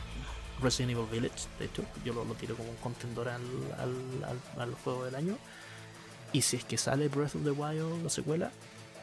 Resident 0.62 0.92
Evil 0.94 1.06
Village, 1.12 1.48
de 1.60 1.66
hecho, 1.66 1.84
yo 2.06 2.14
lo, 2.14 2.24
lo 2.24 2.34
tiro 2.36 2.56
como 2.56 2.70
un 2.70 2.78
contendor 2.78 3.28
al, 3.28 3.42
al, 3.78 4.24
al- 4.24 4.62
al 4.62 4.74
juego 4.76 5.04
del 5.04 5.16
año. 5.16 5.38
Y 6.36 6.42
si 6.42 6.58
es 6.58 6.66
que 6.66 6.78
sale 6.78 7.08
Breath 7.08 7.36
of 7.36 7.44
the 7.44 7.52
Wild, 7.52 8.04
la 8.04 8.10
secuela, 8.10 8.52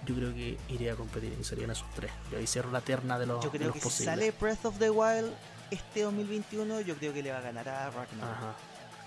yo 0.04 0.14
creo 0.14 0.34
que 0.34 0.58
iría 0.68 0.92
a 0.92 0.96
competir 0.96 1.34
y 1.40 1.44
serían 1.44 1.70
esos 1.70 1.88
tres. 1.94 2.10
Yo 2.30 2.36
ahí 2.38 2.46
cierro 2.46 2.70
la 2.70 2.80
terna 2.82 3.18
de 3.18 3.24
los, 3.26 3.42
Yo 3.42 3.50
creo 3.50 3.68
los 3.68 3.74
que 3.74 3.80
si 3.80 3.84
posibles. 3.84 4.14
sale 4.14 4.30
Breath 4.38 4.64
of 4.66 4.78
the 4.78 4.90
Wild 4.90 5.32
este 5.70 6.02
2021, 6.02 6.80
yo 6.82 6.94
creo 6.96 7.14
que 7.14 7.22
le 7.22 7.32
va 7.32 7.38
a 7.38 7.40
ganar 7.40 7.66
a 7.68 7.86
Ragnarok. 7.90 8.36
Ajá. 8.36 8.54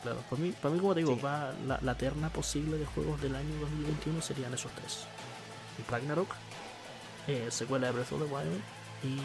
Claro, 0.02 0.20
para 0.30 0.42
mí, 0.42 0.52
para 0.60 0.74
mí 0.74 0.80
como 0.80 0.94
te 0.96 1.00
digo, 1.02 1.16
Sí. 1.16 1.22
va 1.22 1.54
la, 1.68 1.80
la 1.82 1.96
terna 1.96 2.30
posible 2.30 2.78
de 2.78 2.86
juegos 2.86 3.22
del 3.22 3.36
año 3.36 3.60
2021 3.60 4.22
serían 4.22 4.54
esos 4.54 4.72
tres. 4.72 5.06
Ragnarok, 5.90 6.30
eh, 7.28 7.48
secuela 7.52 7.88
de 7.88 7.94
Breath 7.94 8.12
of 8.12 8.22
the 8.24 8.34
Wild 8.34 8.62
y 9.04 9.20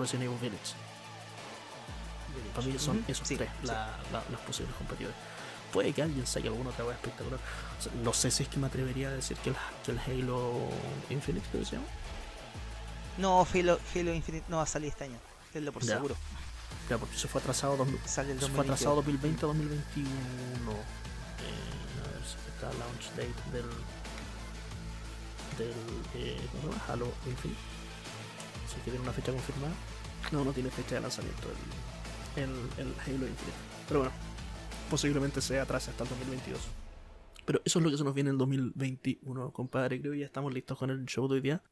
Resident 0.00 0.24
Evil 0.24 0.38
Village. 0.40 0.74
Para 2.54 2.66
mí 2.66 2.78
son 2.78 3.04
esos 3.06 3.26
sí, 3.28 3.36
tres 3.36 3.50
sí. 3.60 3.66
la- 3.68 3.96
la- 4.12 4.24
los 4.30 4.40
posibles 4.40 4.74
competidores. 4.76 5.16
Puede 5.78 5.92
que 5.92 6.02
alguien 6.02 6.26
saque 6.26 6.48
alguna 6.48 6.70
otra 6.70 6.84
wea 6.84 6.96
espectacular. 6.96 7.38
O 7.78 7.80
sea, 7.82 7.92
no 8.02 8.12
sé 8.12 8.32
si 8.32 8.42
es 8.42 8.48
que 8.48 8.56
me 8.56 8.66
atrevería 8.66 9.10
a 9.10 9.12
decir 9.12 9.36
que 9.36 9.50
el, 9.50 9.56
que 9.84 9.92
el 9.92 10.00
Halo 10.00 10.66
Infinite, 11.08 11.46
creo 11.52 11.62
que 11.62 11.68
se 11.70 11.76
llama. 11.76 11.86
No, 13.16 13.46
Halo, 13.54 13.78
Halo 13.94 14.12
Infinite 14.12 14.44
no 14.48 14.56
va 14.56 14.64
a 14.64 14.66
salir 14.66 14.88
este 14.88 15.04
año. 15.04 15.18
Tenlo 15.52 15.70
por 15.72 15.84
Ya. 15.84 15.94
seguro. 15.94 16.16
Ya, 16.90 16.98
porque 16.98 17.16
se 17.16 17.28
fue 17.28 17.40
atrasado, 17.40 17.76
dos- 17.76 17.86
Sale 18.06 18.32
el 18.32 18.40
se 18.40 18.48
fue 18.48 18.62
atrasado 18.64 18.96
2022. 18.96 19.40
2020 19.40 19.44
a 19.44 19.46
2021. 19.46 20.72
Eh, 20.72 20.74
a 22.02 22.10
ver 22.10 22.26
si 22.26 22.50
está 22.50 22.70
el 22.72 22.78
launch 22.80 23.10
date 23.10 23.50
del. 23.52 23.70
del. 25.58 25.76
Eh, 26.16 26.40
¿Cómo 26.50 26.62
se 26.62 26.68
llama? 26.70 26.84
Halo 26.88 27.06
Infinite. 27.24 27.60
Si 28.66 28.80
tiene 28.80 28.98
una 28.98 29.12
fecha 29.12 29.30
confirmada. 29.30 29.74
No, 30.32 30.42
no 30.44 30.52
tiene 30.52 30.70
fecha 30.70 30.96
de 30.96 31.02
lanzamiento 31.02 31.46
el, 32.34 32.42
el, 32.42 32.50
el 32.78 32.94
Halo 33.06 33.28
Infinite. 33.28 33.58
Pero 33.86 34.00
bueno, 34.00 34.14
posiblemente 34.90 35.40
sea 35.40 35.62
atrás 35.62 35.88
hasta 35.88 36.04
el 36.04 36.10
2022. 36.10 36.60
Pero 37.44 37.60
eso 37.64 37.78
es 37.78 37.84
lo 37.84 37.90
que 37.90 37.96
se 37.96 38.04
nos 38.04 38.14
viene 38.14 38.28
en 38.30 38.34
el 38.34 38.38
2021, 38.38 39.52
compadre. 39.52 40.00
Creo 40.00 40.12
que 40.12 40.18
ya 40.18 40.26
estamos 40.26 40.52
listos 40.52 40.76
con 40.78 40.90
el 40.90 41.04
show 41.06 41.28
de 41.28 41.34
hoy 41.36 41.40
día. 41.40 41.62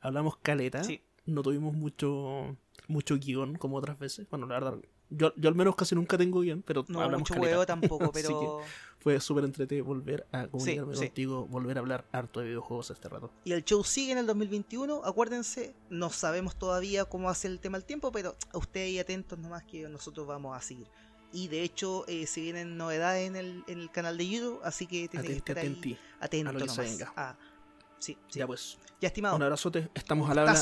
Hablamos 0.00 0.36
caleta. 0.38 0.84
Sí. 0.84 1.00
No 1.24 1.42
tuvimos 1.42 1.72
mucho 1.74 2.56
mucho 2.88 3.16
guion 3.16 3.56
como 3.56 3.76
otras 3.76 3.98
veces. 3.98 4.28
Bueno, 4.28 4.46
la 4.46 4.54
verdad, 4.54 4.74
yo, 5.10 5.32
yo 5.36 5.48
al 5.48 5.54
menos 5.54 5.76
casi 5.76 5.94
nunca 5.94 6.18
tengo 6.18 6.40
guion, 6.40 6.62
pero 6.62 6.84
No, 6.88 7.00
hablamos 7.00 7.20
mucho 7.20 7.34
caleta. 7.34 7.50
huevo 7.50 7.66
tampoco, 7.66 8.04
Así 8.14 8.22
pero. 8.22 8.60
Fue 8.98 9.18
súper 9.20 9.44
entretenido 9.44 9.84
volver 9.84 10.26
a 10.30 10.46
comunicarme 10.46 10.94
sí. 10.94 11.06
contigo, 11.06 11.46
volver 11.46 11.76
a 11.76 11.80
hablar 11.80 12.04
harto 12.12 12.40
de 12.40 12.46
videojuegos 12.46 12.90
este 12.90 13.08
rato. 13.08 13.32
Y 13.44 13.52
el 13.52 13.64
show 13.64 13.82
sigue 13.82 14.12
en 14.12 14.18
el 14.18 14.26
2021, 14.26 15.02
acuérdense, 15.04 15.74
no 15.90 16.10
sabemos 16.10 16.54
todavía 16.56 17.04
cómo 17.04 17.32
ser 17.34 17.50
el 17.50 17.58
tema 17.58 17.78
del 17.78 17.84
tiempo, 17.84 18.12
pero 18.12 18.36
a 18.52 18.58
ustedes 18.58 19.00
atentos 19.00 19.38
nomás 19.40 19.64
que 19.64 19.88
nosotros 19.88 20.26
vamos 20.26 20.56
a 20.56 20.60
seguir. 20.60 20.86
Y 21.32 21.48
de 21.48 21.62
hecho, 21.62 22.04
eh, 22.08 22.26
se 22.26 22.40
vienen 22.40 22.76
novedades 22.76 23.26
en 23.26 23.36
el, 23.36 23.64
en 23.66 23.80
el 23.80 23.90
canal 23.90 24.18
de 24.18 24.28
YouTube, 24.28 24.60
así 24.62 24.86
que 24.86 25.08
tienen 25.08 25.28
que 25.28 25.36
estar 25.36 25.58
ahí 25.58 25.98
atento 26.20 26.50
a 26.50 26.52
lo 26.52 26.58
que 26.58 26.66
nomás. 26.66 26.78
venga. 26.86 27.12
Ah, 27.16 27.36
sí, 27.98 28.18
sí. 28.28 28.38
Ya 28.38 28.46
pues, 28.46 28.78
Ya 29.00 29.08
estimado. 29.08 29.36
un 29.36 29.42
abrazote, 29.42 29.88
estamos 29.94 30.28
al 30.30 30.38
habla. 30.38 30.54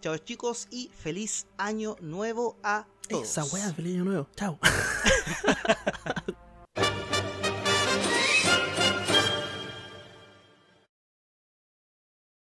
Chao 0.00 0.18
chicos 0.18 0.68
y 0.70 0.90
feliz 0.94 1.46
año 1.56 1.96
nuevo 2.00 2.58
a 2.62 2.86
todos. 3.08 3.24
Esa 3.24 3.44
wea, 3.44 3.72
feliz 3.72 3.94
año 3.94 4.04
nuevo. 4.04 4.28
Chao. 4.36 4.58